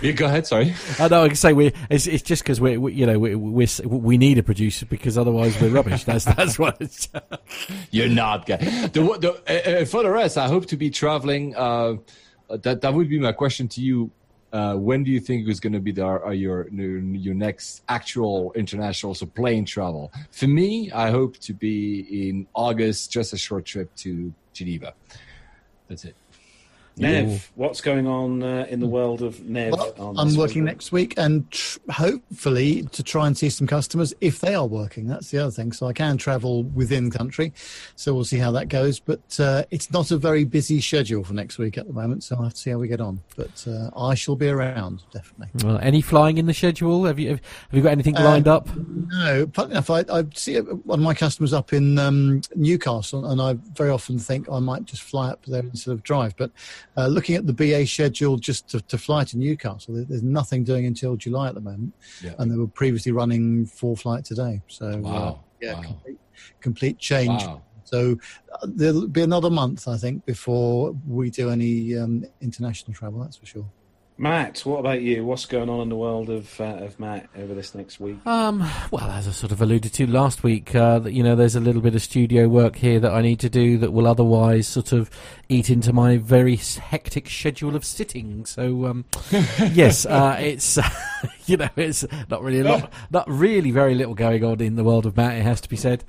you 0.01 0.13
go 0.13 0.25
ahead. 0.25 0.47
Sorry. 0.47 0.73
I 0.99 1.07
know. 1.07 1.23
I 1.23 1.27
can 1.27 1.35
say 1.35 1.53
we. 1.53 1.73
It's, 1.89 2.07
it's 2.07 2.23
just 2.23 2.43
because 2.43 2.59
we, 2.59 2.77
we, 2.77 2.93
you 2.93 3.05
know, 3.05 3.19
we, 3.19 3.35
we 3.35 3.67
we 3.85 4.17
need 4.17 4.37
a 4.39 4.43
producer 4.43 4.85
because 4.87 5.17
otherwise 5.17 5.59
we're 5.61 5.69
rubbish. 5.69 6.05
That's 6.05 6.25
that's 6.25 6.57
what. 6.57 6.77
It's 6.79 7.07
You're 7.91 8.09
not. 8.09 8.47
The, 8.47 8.57
the, 8.93 9.31
uh, 9.31 9.81
uh, 9.81 9.85
for 9.85 10.01
the 10.03 10.09
rest, 10.09 10.37
I 10.37 10.47
hope 10.47 10.65
to 10.67 10.77
be 10.77 10.89
traveling. 10.89 11.55
Uh, 11.55 11.97
that 12.49 12.81
that 12.81 12.93
would 12.93 13.09
be 13.09 13.19
my 13.19 13.31
question 13.31 13.67
to 13.69 13.81
you. 13.81 14.11
Uh, 14.51 14.75
when 14.75 15.03
do 15.03 15.09
you 15.09 15.19
think 15.19 15.47
is 15.49 15.59
going 15.59 15.73
to 15.73 15.79
be 15.79 15.91
the, 15.91 16.05
uh, 16.05 16.29
your 16.29 16.67
your 16.69 17.33
next 17.33 17.83
actual 17.89 18.51
international 18.55 19.13
so 19.13 19.25
plane 19.25 19.65
travel? 19.65 20.11
For 20.31 20.47
me, 20.47 20.91
I 20.91 21.09
hope 21.11 21.37
to 21.39 21.53
be 21.53 22.29
in 22.29 22.47
August, 22.53 23.11
just 23.11 23.33
a 23.33 23.37
short 23.37 23.65
trip 23.65 23.93
to 23.97 24.33
Geneva. 24.53 24.93
That's 25.93 26.22
it. 26.97 27.01
Nev, 27.01 27.51
what's 27.55 27.81
going 27.81 28.07
on 28.07 28.43
uh, 28.43 28.65
in 28.69 28.79
the 28.79 28.87
world 28.87 29.21
of 29.21 29.43
Nev? 29.43 29.73
Well, 29.73 30.15
I'm 30.17 30.35
working 30.35 30.63
week? 30.63 30.71
next 30.71 30.91
week 30.91 31.13
and 31.17 31.49
tr- 31.51 31.79
hopefully 31.89 32.83
to 32.83 33.03
try 33.03 33.27
and 33.27 33.37
see 33.37 33.49
some 33.49 33.67
customers 33.67 34.13
if 34.21 34.39
they 34.39 34.55
are 34.55 34.65
working. 34.65 35.07
That's 35.07 35.31
the 35.31 35.39
other 35.39 35.51
thing. 35.51 35.71
So 35.71 35.87
I 35.87 35.93
can 35.93 36.17
travel 36.17 36.63
within 36.63 37.09
country. 37.11 37.53
So 37.95 38.13
we'll 38.13 38.25
see 38.25 38.37
how 38.37 38.51
that 38.51 38.69
goes. 38.69 38.99
But 38.99 39.39
uh, 39.39 39.63
it's 39.71 39.91
not 39.91 40.11
a 40.11 40.17
very 40.17 40.43
busy 40.43 40.81
schedule 40.81 41.23
for 41.23 41.33
next 41.33 41.57
week 41.57 41.77
at 41.77 41.87
the 41.87 41.93
moment. 41.93 42.23
So 42.23 42.35
I'll 42.35 42.43
have 42.43 42.53
to 42.53 42.59
see 42.59 42.69
how 42.69 42.77
we 42.77 42.87
get 42.87 43.01
on. 43.01 43.21
But 43.35 43.65
uh, 43.67 43.89
I 43.97 44.15
shall 44.15 44.35
be 44.35 44.49
around, 44.49 45.03
definitely. 45.11 45.49
Well, 45.67 45.79
any 45.81 46.01
flying 46.01 46.37
in 46.37 46.45
the 46.45 46.53
schedule? 46.53 47.05
Have 47.05 47.19
you 47.19 47.29
have, 47.29 47.41
you 47.71 47.81
got 47.81 47.91
anything 47.91 48.17
uh, 48.17 48.23
lined 48.23 48.47
up? 48.47 48.69
No. 48.75 49.47
Funny 49.53 49.71
enough, 49.71 49.89
I, 49.89 50.05
I, 50.11 50.23
see 50.33 50.57
one 50.57 50.99
of 50.99 51.03
my 51.03 51.13
customers 51.13 51.53
up 51.53 51.73
in 51.73 51.97
um, 51.97 52.41
Newcastle 52.55 53.25
and 53.25 53.41
I 53.41 53.53
very 53.73 53.89
often 53.89 54.19
think 54.19 54.49
I 54.49 54.59
might 54.59 54.85
just 54.85 55.03
fly 55.03 55.29
up 55.29 55.45
there 55.45 55.61
instead 55.61 55.91
of 55.91 56.03
drive. 56.03 56.35
But 56.37 56.51
uh, 56.97 57.07
looking 57.07 57.35
at 57.35 57.47
the 57.47 57.53
BA 57.53 57.85
schedule 57.87 58.37
just 58.37 58.69
to, 58.69 58.81
to, 58.81 58.97
fly 58.97 59.23
to 59.23 59.37
Newcastle, 59.37 60.05
there's 60.07 60.23
nothing 60.23 60.63
doing 60.63 60.85
until 60.85 61.15
July 61.15 61.47
at 61.47 61.55
the 61.55 61.61
moment, 61.61 61.93
yeah. 62.21 62.33
and 62.39 62.51
they 62.51 62.55
were 62.55 62.67
previously 62.67 63.11
running 63.11 63.65
four 63.65 63.97
flights 63.97 64.31
a 64.31 64.35
day. 64.35 64.61
So 64.67 64.87
uh, 64.87 64.97
wow. 64.97 65.11
Uh, 65.11 65.37
yeah, 65.61 65.73
wow. 65.75 65.81
Complete, 65.81 66.19
complete, 66.59 66.97
change. 66.99 67.43
Wow. 67.43 67.61
So 67.85 68.17
uh, 68.53 68.67
there'll 68.69 69.07
be 69.07 69.21
another 69.21 69.49
month, 69.49 69.87
I 69.87 69.97
think, 69.97 70.25
before 70.25 70.95
we 71.07 71.29
do 71.29 71.49
any 71.49 71.97
um, 71.97 72.25
international 72.41 72.93
travel. 72.93 73.21
That's 73.21 73.37
for 73.37 73.45
sure. 73.45 73.69
Matt, 74.17 74.59
what 74.59 74.79
about 74.79 75.01
you? 75.01 75.25
What's 75.25 75.45
going 75.45 75.69
on 75.69 75.81
in 75.81 75.89
the 75.89 75.95
world 75.95 76.29
of 76.29 76.61
uh, 76.61 76.65
of 76.65 76.99
Matt 76.99 77.29
over 77.35 77.55
this 77.55 77.73
next 77.73 77.99
week? 77.99 78.17
Um, 78.27 78.59
well, 78.91 79.09
as 79.09 79.27
I 79.27 79.31
sort 79.31 79.51
of 79.51 79.59
alluded 79.59 79.91
to 79.93 80.05
last 80.05 80.43
week, 80.43 80.75
uh, 80.75 81.01
you 81.05 81.23
know, 81.23 81.35
there's 81.35 81.55
a 81.55 81.59
little 81.59 81.81
bit 81.81 81.95
of 81.95 82.01
studio 82.01 82.47
work 82.47 82.75
here 82.75 82.99
that 82.99 83.11
I 83.11 83.21
need 83.21 83.39
to 83.39 83.49
do 83.49 83.79
that 83.79 83.91
will 83.91 84.05
otherwise 84.05 84.67
sort 84.67 84.91
of 84.91 85.09
eat 85.49 85.71
into 85.71 85.91
my 85.93 86.17
very 86.17 86.55
hectic 86.55 87.27
schedule 87.27 87.75
of 87.75 87.83
sitting. 87.83 88.45
So, 88.45 88.85
um, 88.85 89.05
yes, 89.71 90.05
uh, 90.05 90.37
it's 90.39 90.77
you 91.47 91.57
know, 91.57 91.69
it's 91.75 92.05
not 92.29 92.43
really 92.43 92.59
a 92.59 92.65
lot, 92.65 92.93
not 93.09 93.27
really 93.27 93.71
very 93.71 93.95
little 93.95 94.13
going 94.13 94.43
on 94.43 94.61
in 94.61 94.75
the 94.75 94.83
world 94.83 95.07
of 95.07 95.17
Matt. 95.17 95.37
It 95.37 95.43
has 95.43 95.59
to 95.61 95.69
be 95.69 95.77
said. 95.77 96.03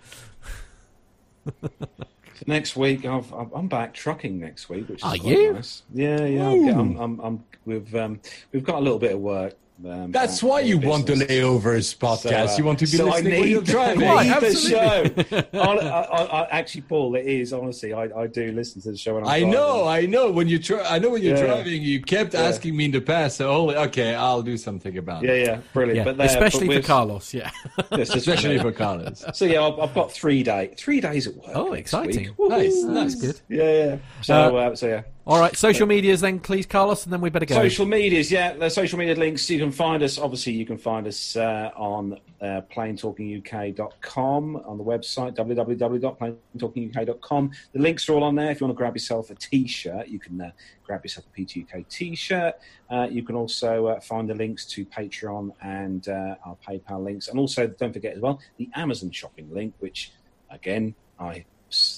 next 2.47 2.77
week, 2.77 3.05
i 3.05 3.23
am 3.55 3.69
back 3.69 3.95
trucking 3.95 4.39
next 4.39 4.69
week, 4.69 4.89
which 4.89 4.99
is 4.99 5.05
Are 5.05 5.17
you? 5.17 5.55
nice. 5.55 5.83
Yeah, 5.93 6.25
yeah. 6.25 6.49
I'm, 6.49 6.97
I'm, 6.97 7.21
I'm, 7.21 7.45
we've 7.65 7.95
um, 7.95 8.21
we've 8.53 8.65
got 8.65 8.77
a 8.77 8.81
little 8.81 8.99
bit 8.99 9.13
of 9.13 9.21
work 9.21 9.55
um, 9.85 10.13
That's 10.13 10.41
why 10.41 10.61
you 10.61 10.77
business. 10.77 10.91
want 10.91 11.07
the 11.07 11.15
layovers 11.15 11.97
podcast. 11.99 12.19
So, 12.21 12.31
uh, 12.31 12.57
you 12.57 12.65
want 12.65 12.79
to 12.79 12.85
be 12.85 12.97
so 12.97 13.07
listening 13.07 13.33
I 13.33 13.37
need, 13.41 13.49
you're 13.51 13.63
driving. 13.63 14.09
I 14.09 14.23
need 14.23 14.41
the 14.41 14.55
show. 14.55 15.49
I, 15.59 15.59
I, 15.59 16.23
I, 16.23 16.49
actually, 16.51 16.83
Paul, 16.83 17.17
it 17.17 17.27
is 17.27 17.53
honestly. 17.53 17.93
I, 17.93 18.27
do 18.29 18.53
listen 18.53 18.81
to 18.83 18.93
the 18.93 18.97
show. 18.97 19.15
When 19.15 19.25
I'm 19.25 19.31
i 19.31 19.41
driving. 19.41 19.51
know, 19.51 19.87
I 19.87 20.07
know. 20.07 20.31
When 20.31 20.47
you 20.47 20.61
try, 20.61 20.81
I 20.85 21.01
know 21.01 21.11
when 21.11 21.23
you're 21.23 21.37
yeah. 21.37 21.47
driving, 21.47 21.83
you 21.83 22.01
kept 22.01 22.35
yeah. 22.35 22.43
asking 22.43 22.77
me 22.77 22.85
in 22.85 22.93
the 22.93 23.01
past. 23.01 23.39
So, 23.39 23.53
holy, 23.53 23.77
okay, 23.77 24.15
I'll 24.15 24.43
do 24.43 24.57
something 24.57 24.97
about 24.97 25.25
it. 25.25 25.29
Yeah, 25.29 25.45
yeah, 25.45 25.61
brilliant. 25.73 25.99
Yeah. 25.99 26.05
But 26.05 26.19
there, 26.19 26.27
especially 26.27 26.69
but 26.69 26.77
for 26.77 26.87
Carlos, 26.87 27.35
yeah. 27.35 27.51
yes, 27.93 28.15
especially 28.15 28.59
for 28.59 28.73
Carlos. 28.73 29.25
So 29.35 29.47
yeah, 29.47 29.67
I've, 29.67 29.79
I've, 29.81 29.95
got 29.95 30.13
three 30.13 30.45
day, 30.45 30.73
three 30.77 31.01
days 31.01 31.27
at 31.27 31.35
work. 31.35 31.51
Oh, 31.55 31.73
exciting! 31.73 32.31
Nice, 32.39 32.85
that's 32.85 33.15
good. 33.17 33.41
Yeah, 33.49 33.73
yeah. 33.73 33.97
So, 34.23 34.57
uh, 34.57 34.61
uh, 34.61 34.77
so 34.77 34.87
yeah. 34.87 35.03
All 35.27 35.41
right, 35.41 35.57
social 35.57 35.87
medias 35.87 36.21
then, 36.21 36.39
please, 36.39 36.67
Carlos, 36.67 37.05
and 37.05 37.13
then 37.13 37.23
we 37.23 37.31
better 37.31 37.47
go. 37.47 37.55
Social 37.55 37.87
medias, 37.87 38.31
yeah, 38.31 38.53
the 38.53 38.69
social 38.69 38.99
media 38.99 39.15
links. 39.15 39.49
You 39.49 39.59
can 39.59 39.73
find 39.73 40.03
us. 40.03 40.19
Obviously, 40.19 40.53
you 40.53 40.67
can 40.67 40.77
find 40.77 41.07
us 41.07 41.35
uh, 41.35 41.71
on 41.75 42.21
uh, 42.43 42.61
planetalkinguk.com 42.71 44.57
on 44.57 44.77
the 44.77 44.85
website 44.85 45.35
www.planetalkinguk.com. 45.35 47.51
The 47.73 47.79
links 47.79 48.07
are 48.07 48.13
all 48.13 48.23
on 48.23 48.35
there. 48.35 48.51
If 48.51 48.61
you 48.61 48.67
want 48.67 48.77
to 48.77 48.79
grab 48.79 48.95
yourself 48.95 49.31
a 49.31 49.35
T-shirt, 49.35 50.09
you 50.09 50.19
can 50.19 50.43
uh, 50.43 50.51
grab 50.85 51.03
yourself 51.03 51.25
a 51.35 51.41
PTUK 51.41 51.89
T-shirt. 51.89 52.57
Uh, 52.91 53.09
you 53.11 53.23
can 53.23 53.35
also 53.35 53.87
uh, 53.87 54.01
find 54.01 54.29
the 54.29 54.35
links 54.35 54.67
to 54.67 54.85
Patreon 54.85 55.53
and 55.63 56.07
uh, 56.07 56.35
our 56.45 56.59
PayPal 56.69 57.03
links, 57.03 57.29
and 57.29 57.39
also 57.39 57.67
don't 57.67 57.95
forget 57.95 58.15
as 58.15 58.21
well 58.21 58.41
the 58.59 58.69
Amazon 58.75 59.11
shopping 59.11 59.49
link, 59.55 59.73
which 59.79 60.13
again 60.51 60.95
I 61.19 61.47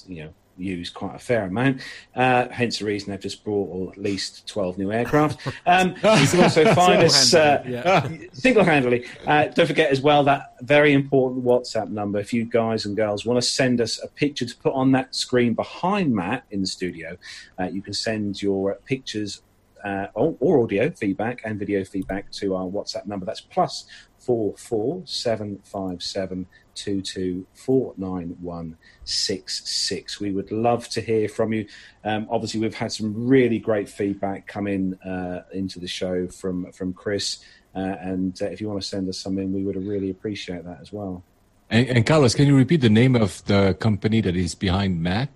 you 0.06 0.26
know 0.26 0.32
use 0.58 0.90
quite 0.90 1.14
a 1.14 1.18
fair 1.18 1.44
amount. 1.44 1.80
Uh, 2.14 2.48
hence 2.48 2.78
the 2.78 2.84
reason 2.84 3.10
they've 3.10 3.20
just 3.20 3.44
brought 3.44 3.92
at 3.92 3.98
least 3.98 4.46
12 4.46 4.78
new 4.78 4.92
aircraft. 4.92 5.46
Um, 5.66 5.90
you 5.94 6.26
can 6.26 6.40
also 6.40 6.74
find 6.74 7.02
us 7.02 7.34
uh, 7.34 7.62
yeah. 7.66 8.08
single 8.32 8.64
handedly. 8.64 9.06
Uh, 9.26 9.46
don't 9.46 9.66
forget 9.66 9.90
as 9.90 10.00
well 10.00 10.24
that 10.24 10.56
very 10.62 10.92
important 10.92 11.44
WhatsApp 11.44 11.90
number. 11.90 12.18
If 12.18 12.32
you 12.32 12.44
guys 12.44 12.86
and 12.86 12.96
girls 12.96 13.24
want 13.24 13.40
to 13.40 13.46
send 13.46 13.80
us 13.80 14.02
a 14.02 14.08
picture 14.08 14.46
to 14.46 14.56
put 14.56 14.74
on 14.74 14.92
that 14.92 15.14
screen 15.14 15.54
behind 15.54 16.14
Matt 16.14 16.44
in 16.50 16.60
the 16.60 16.66
studio, 16.66 17.16
uh, 17.58 17.64
you 17.64 17.82
can 17.82 17.94
send 17.94 18.42
your 18.42 18.74
pictures. 18.84 19.42
Uh, 19.84 20.08
or 20.14 20.64
audio 20.64 20.90
feedback 20.90 21.42
and 21.44 21.60
video 21.60 21.84
feedback 21.84 22.28
to 22.32 22.56
our 22.56 22.64
WhatsApp 22.64 23.06
number. 23.06 23.24
That's 23.24 23.42
plus 23.42 23.84
four 24.26 24.54
four 24.56 25.02
seven 25.04 25.60
five 25.64 26.02
seven 26.02 26.46
two 26.74 27.00
two 27.00 27.46
four 27.54 27.94
nine 27.96 28.36
one 28.40 28.76
six 29.04 29.62
six. 29.68 30.20
We 30.20 30.32
would 30.32 30.50
love 30.50 30.88
to 30.90 31.00
hear 31.00 31.28
from 31.28 31.52
you. 31.52 31.66
Um, 32.04 32.26
obviously, 32.30 32.60
we've 32.60 32.74
had 32.74 32.92
some 32.92 33.28
really 33.28 33.58
great 33.58 33.88
feedback 33.88 34.46
come 34.46 34.66
in 34.66 34.94
uh, 35.00 35.44
into 35.52 35.78
the 35.78 35.88
show 35.88 36.28
from 36.28 36.72
from 36.72 36.92
Chris, 36.92 37.38
uh, 37.74 37.96
and 38.00 38.40
uh, 38.42 38.46
if 38.46 38.60
you 38.60 38.68
want 38.68 38.82
to 38.82 38.88
send 38.88 39.08
us 39.08 39.18
something, 39.18 39.52
we 39.52 39.62
would 39.62 39.76
really 39.76 40.10
appreciate 40.10 40.64
that 40.64 40.78
as 40.80 40.92
well. 40.92 41.22
And, 41.70 41.88
and 41.88 42.06
Carlos, 42.06 42.34
can 42.34 42.46
you 42.46 42.56
repeat 42.56 42.80
the 42.80 42.90
name 42.90 43.16
of 43.16 43.44
the 43.46 43.76
company 43.80 44.20
that 44.20 44.36
is 44.36 44.54
behind 44.54 45.02
Matt? 45.02 45.30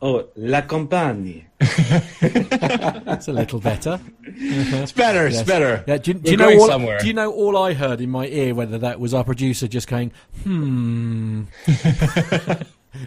Oh, 0.00 0.28
La 0.36 0.62
Compagnie. 0.62 1.44
That's 1.58 3.26
a 3.26 3.32
little 3.32 3.58
better. 3.58 3.98
it's 4.24 4.92
better. 4.92 5.26
It's 5.26 5.36
yes. 5.36 5.46
better. 5.46 5.84
Yeah, 5.88 5.98
do, 5.98 6.14
do 6.14 6.30
you 6.30 6.36
know 6.36 6.52
all, 6.58 6.68
somewhere. 6.68 6.98
Do 7.00 7.06
you 7.06 7.12
know 7.12 7.32
all 7.32 7.56
I 7.56 7.74
heard 7.74 8.00
in 8.00 8.10
my 8.10 8.26
ear? 8.28 8.54
Whether 8.54 8.78
that 8.78 9.00
was 9.00 9.12
our 9.12 9.24
producer 9.24 9.66
just 9.66 9.88
going, 9.88 10.12
hmm. 10.44 11.44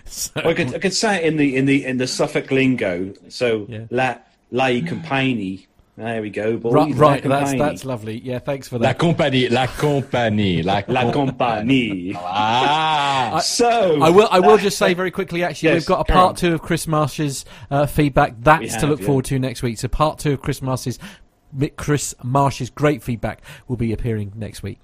so, 0.06 0.32
well, 0.36 0.50
I, 0.50 0.54
could, 0.54 0.76
I 0.76 0.80
could 0.80 0.94
say 0.94 1.18
it 1.18 1.26
in 1.26 1.38
the 1.38 1.56
in 1.56 1.66
the 1.66 1.86
in 1.86 1.98
the 1.98 2.08
Suffolk 2.08 2.52
lingo. 2.52 3.14
So 3.30 3.68
yeah. 3.70 3.86
La 3.90 4.18
La 4.52 4.68
Compagnie 4.86 5.68
there 5.98 6.22
we 6.22 6.30
go, 6.30 6.58
boys. 6.58 6.74
Right, 6.74 6.96
right 6.96 7.24
that's 7.24 7.52
that's 7.52 7.86
lovely. 7.86 8.20
Yeah, 8.20 8.40
thanks 8.40 8.68
for 8.68 8.80
that. 8.80 8.88
La 8.88 8.94
compagnie, 8.94 9.50
la 9.50 9.68
compagnie, 9.68 10.64
la, 10.64 10.82
la 10.88 11.12
compagnie. 11.12 12.14
ah, 12.18 13.42
so 13.44 14.02
I 14.02 14.10
will 14.10 14.28
I 14.32 14.40
will 14.40 14.58
just 14.58 14.78
say 14.78 14.94
very 14.94 15.12
quickly. 15.12 15.44
Actually, 15.44 15.70
yes, 15.70 15.76
we've 15.76 15.86
got 15.86 16.10
a 16.10 16.12
part 16.12 16.38
two 16.38 16.54
of 16.54 16.62
Chris 16.62 16.88
Marsh's 16.88 17.44
uh, 17.70 17.86
feedback. 17.86 18.36
That's 18.40 18.72
have, 18.72 18.82
to 18.82 18.88
look 18.88 19.02
yeah. 19.02 19.06
forward 19.06 19.26
to 19.26 19.40
next 19.40 19.64
week. 19.64 19.80
So 19.80 19.90
part 19.90 20.18
two 20.20 20.34
of 20.34 20.42
Chris 20.42 20.62
Marsh's 20.62 20.98
Chris 21.76 22.16
Marsh's 22.24 22.70
great 22.70 23.04
feedback 23.04 23.42
will 23.68 23.78
be 23.78 23.92
appearing 23.92 24.32
next 24.36 24.64
week. 24.64 24.80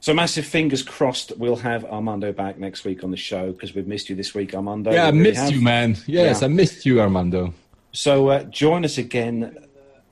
So 0.00 0.12
massive 0.12 0.44
fingers 0.44 0.82
crossed 0.82 1.32
we'll 1.38 1.56
have 1.56 1.84
Armando 1.86 2.32
back 2.32 2.58
next 2.58 2.84
week 2.84 3.04
on 3.04 3.10
the 3.10 3.16
show 3.16 3.52
because 3.52 3.74
we've 3.74 3.86
missed 3.86 4.10
you 4.10 4.16
this 4.16 4.34
week, 4.34 4.52
Armando. 4.52 4.92
Yeah, 4.92 5.06
I 5.06 5.12
missed 5.12 5.50
you, 5.50 5.62
man. 5.62 5.96
Yes, 6.06 6.40
yeah. 6.40 6.44
I 6.44 6.48
missed 6.48 6.84
you, 6.84 7.00
Armando. 7.00 7.54
So 7.92 8.28
uh, 8.28 8.42
join 8.44 8.84
us 8.84 8.98
again 8.98 9.63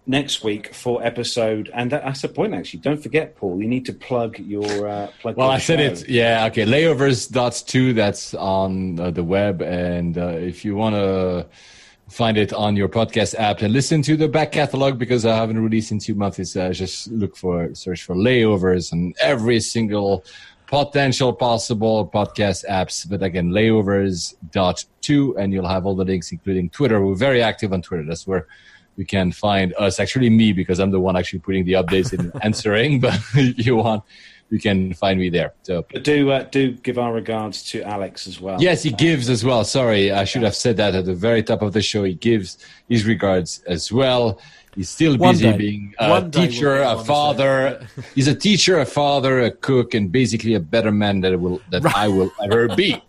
next 0.07 0.43
week 0.43 0.75
for 0.75 1.03
episode. 1.05 1.71
And 1.73 1.93
that's 1.93 2.25
a 2.25 2.29
point, 2.29 2.55
actually. 2.55 2.81
Don't 2.81 3.03
forget, 3.03 3.37
Paul. 3.37 3.61
You 3.61 3.69
need 3.69 3.87
to 3.87 3.93
plug 3.93 4.39
your 4.39 4.89
uh, 4.89 5.09
plug. 5.21 5.37
Well, 5.37 5.51
I 5.51 5.59
said 5.59 5.81
it. 5.81 6.09
Yeah. 6.09 6.47
Okay. 6.47 6.65
Layovers 6.65 7.31
dot 7.31 7.63
two. 7.67 7.93
That's 7.93 8.35
on 8.35 8.99
uh, 8.99 9.11
the 9.11 9.25
web, 9.25 9.63
and 9.63 10.19
uh, 10.19 10.29
if 10.29 10.65
you 10.65 10.75
want 10.75 10.95
to 10.97 11.47
find 12.09 12.37
it 12.37 12.53
on 12.53 12.77
your 12.77 12.89
podcast 12.89 13.35
app 13.37 13.63
and 13.63 13.73
listen 13.73 14.03
to 14.03 14.17
the 14.17 14.29
back 14.29 14.53
catalog 14.53 14.99
because 14.99 15.25
I 15.25 15.35
haven't 15.35 15.63
released 15.63 15.93
in 15.93 15.99
two 15.99 16.15
months. 16.15 16.55
Uh, 16.55 16.71
just 16.71 17.09
look 17.11 17.37
for 17.37 17.75
search 17.75 18.03
for 18.03 18.15
layovers 18.15 18.93
and 18.93 19.17
every 19.19 19.61
single 19.61 20.23
potential 20.67 21.33
possible 21.33 22.07
podcast 22.07 22.67
apps. 22.69 23.09
But 23.09 23.23
again, 23.23 23.51
layovers 23.51 24.35
dot 24.51 24.85
two, 25.01 25.37
and 25.39 25.53
you'll 25.53 25.69
have 25.69 25.87
all 25.87 25.95
the 25.95 26.05
links, 26.05 26.33
including 26.33 26.69
Twitter. 26.71 27.01
We're 27.05 27.15
very 27.15 27.43
active 27.43 27.73
on 27.73 27.81
Twitter. 27.81 28.05
That's 28.05 28.27
where 28.27 28.47
you 28.97 29.07
can 29.07 29.33
find 29.33 29.75
us 29.79 29.99
actually 29.99 30.31
me 30.31 30.53
because 30.53 30.79
i'm 30.79 30.91
the 30.91 31.01
one 31.01 31.17
actually 31.17 31.39
putting 31.39 31.65
the 31.65 31.73
updates 31.73 32.17
and 32.17 32.33
answering 32.43 33.01
but 33.07 33.19
if 33.35 33.67
you 33.67 33.77
want 33.77 34.03
you 34.53 34.61
can 34.61 34.93
find 34.93 35.19
me 35.19 35.31
there. 35.31 35.55
So 35.63 35.87
but 35.91 36.05
do 36.05 36.31
uh, 36.31 36.43
do 36.43 36.73
give 36.73 36.99
our 36.99 37.13
regards 37.13 37.63
to 37.71 37.83
alex 37.85 38.27
as 38.27 38.39
well. 38.39 38.61
Yes 38.61 38.83
he 38.83 38.91
gives 38.91 39.31
as 39.31 39.43
well. 39.43 39.65
Sorry 39.65 40.13
i 40.13 40.25
should 40.25 40.43
have 40.43 40.55
said 40.55 40.77
that 40.77 40.95
at 40.95 41.07
the 41.07 41.15
very 41.15 41.43
top 41.43 41.63
of 41.63 41.73
the 41.73 41.81
show. 41.81 42.05
He 42.05 42.15
gives 42.15 42.59
his 42.87 43.07
regards 43.07 43.63
as 43.67 43.91
well 43.91 44.39
He's 44.75 44.89
still 44.89 45.19
busy 45.19 45.53
being 45.53 45.95
a 45.99 46.31
teacher, 46.31 46.81
a 46.81 47.05
father. 47.05 47.87
he's 48.15 48.27
a 48.27 48.35
teacher, 48.35 48.79
a 48.79 48.87
father, 48.87 49.41
a 49.41 49.51
cook, 49.51 49.93
and 49.93 50.11
basically 50.11 50.55
a 50.55 50.61
better 50.61 50.91
man 50.91 51.21
that 51.21 51.39
will 51.39 51.61
that 51.71 51.85
right. 51.85 51.95
I 51.95 52.09
will 52.09 52.33
ever 52.43 52.75
be. 52.75 53.03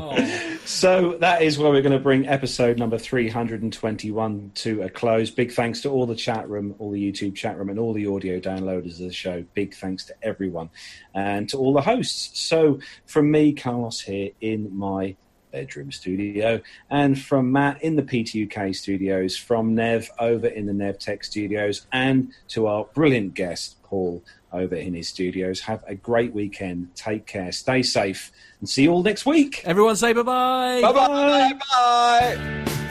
so 0.64 1.18
that 1.18 1.42
is 1.42 1.58
where 1.58 1.70
we're 1.70 1.82
going 1.82 1.92
to 1.92 1.98
bring 1.98 2.26
episode 2.26 2.78
number 2.78 2.96
three 2.96 3.28
hundred 3.28 3.62
and 3.62 3.70
twenty-one 3.70 4.52
to 4.54 4.82
a 4.82 4.88
close. 4.88 5.30
Big 5.30 5.52
thanks 5.52 5.82
to 5.82 5.90
all 5.90 6.06
the 6.06 6.16
chat 6.16 6.48
room, 6.48 6.74
all 6.78 6.90
the 6.90 7.12
YouTube 7.12 7.34
chat 7.34 7.58
room, 7.58 7.68
and 7.68 7.78
all 7.78 7.92
the 7.92 8.06
audio 8.06 8.40
downloaders 8.40 8.92
of 8.92 9.08
the 9.08 9.12
show. 9.12 9.44
Big 9.52 9.74
thanks 9.74 10.06
to 10.06 10.14
everyone 10.22 10.70
and 11.14 11.46
to 11.50 11.58
all 11.58 11.74
the 11.74 11.82
hosts. 11.82 12.40
So 12.40 12.80
from 13.04 13.30
me, 13.30 13.52
Carlos 13.52 14.00
here 14.00 14.30
in 14.40 14.74
my 14.74 15.16
bedroom 15.52 15.92
studio, 15.92 16.60
and 16.90 17.20
from 17.20 17.52
Matt 17.52 17.82
in 17.82 17.96
the 17.96 18.02
PTUK 18.02 18.74
studios, 18.74 19.36
from 19.36 19.74
Nev 19.74 20.10
over 20.18 20.48
in 20.48 20.66
the 20.66 20.72
Nev 20.72 20.98
Tech 20.98 21.22
studios, 21.22 21.86
and 21.92 22.32
to 22.48 22.66
our 22.66 22.86
brilliant 22.94 23.34
guest, 23.34 23.76
Paul, 23.82 24.24
over 24.52 24.74
in 24.74 24.94
his 24.94 25.08
studios. 25.08 25.60
Have 25.60 25.84
a 25.86 25.94
great 25.94 26.32
weekend. 26.32 26.94
Take 26.94 27.26
care. 27.26 27.52
Stay 27.52 27.82
safe. 27.82 28.32
And 28.60 28.68
see 28.68 28.84
you 28.84 28.92
all 28.92 29.02
next 29.02 29.26
week. 29.26 29.62
Everyone 29.64 29.96
say 29.96 30.12
bye-bye. 30.12 30.80
Bye-bye. 30.82 31.52
Bye. 31.70 32.88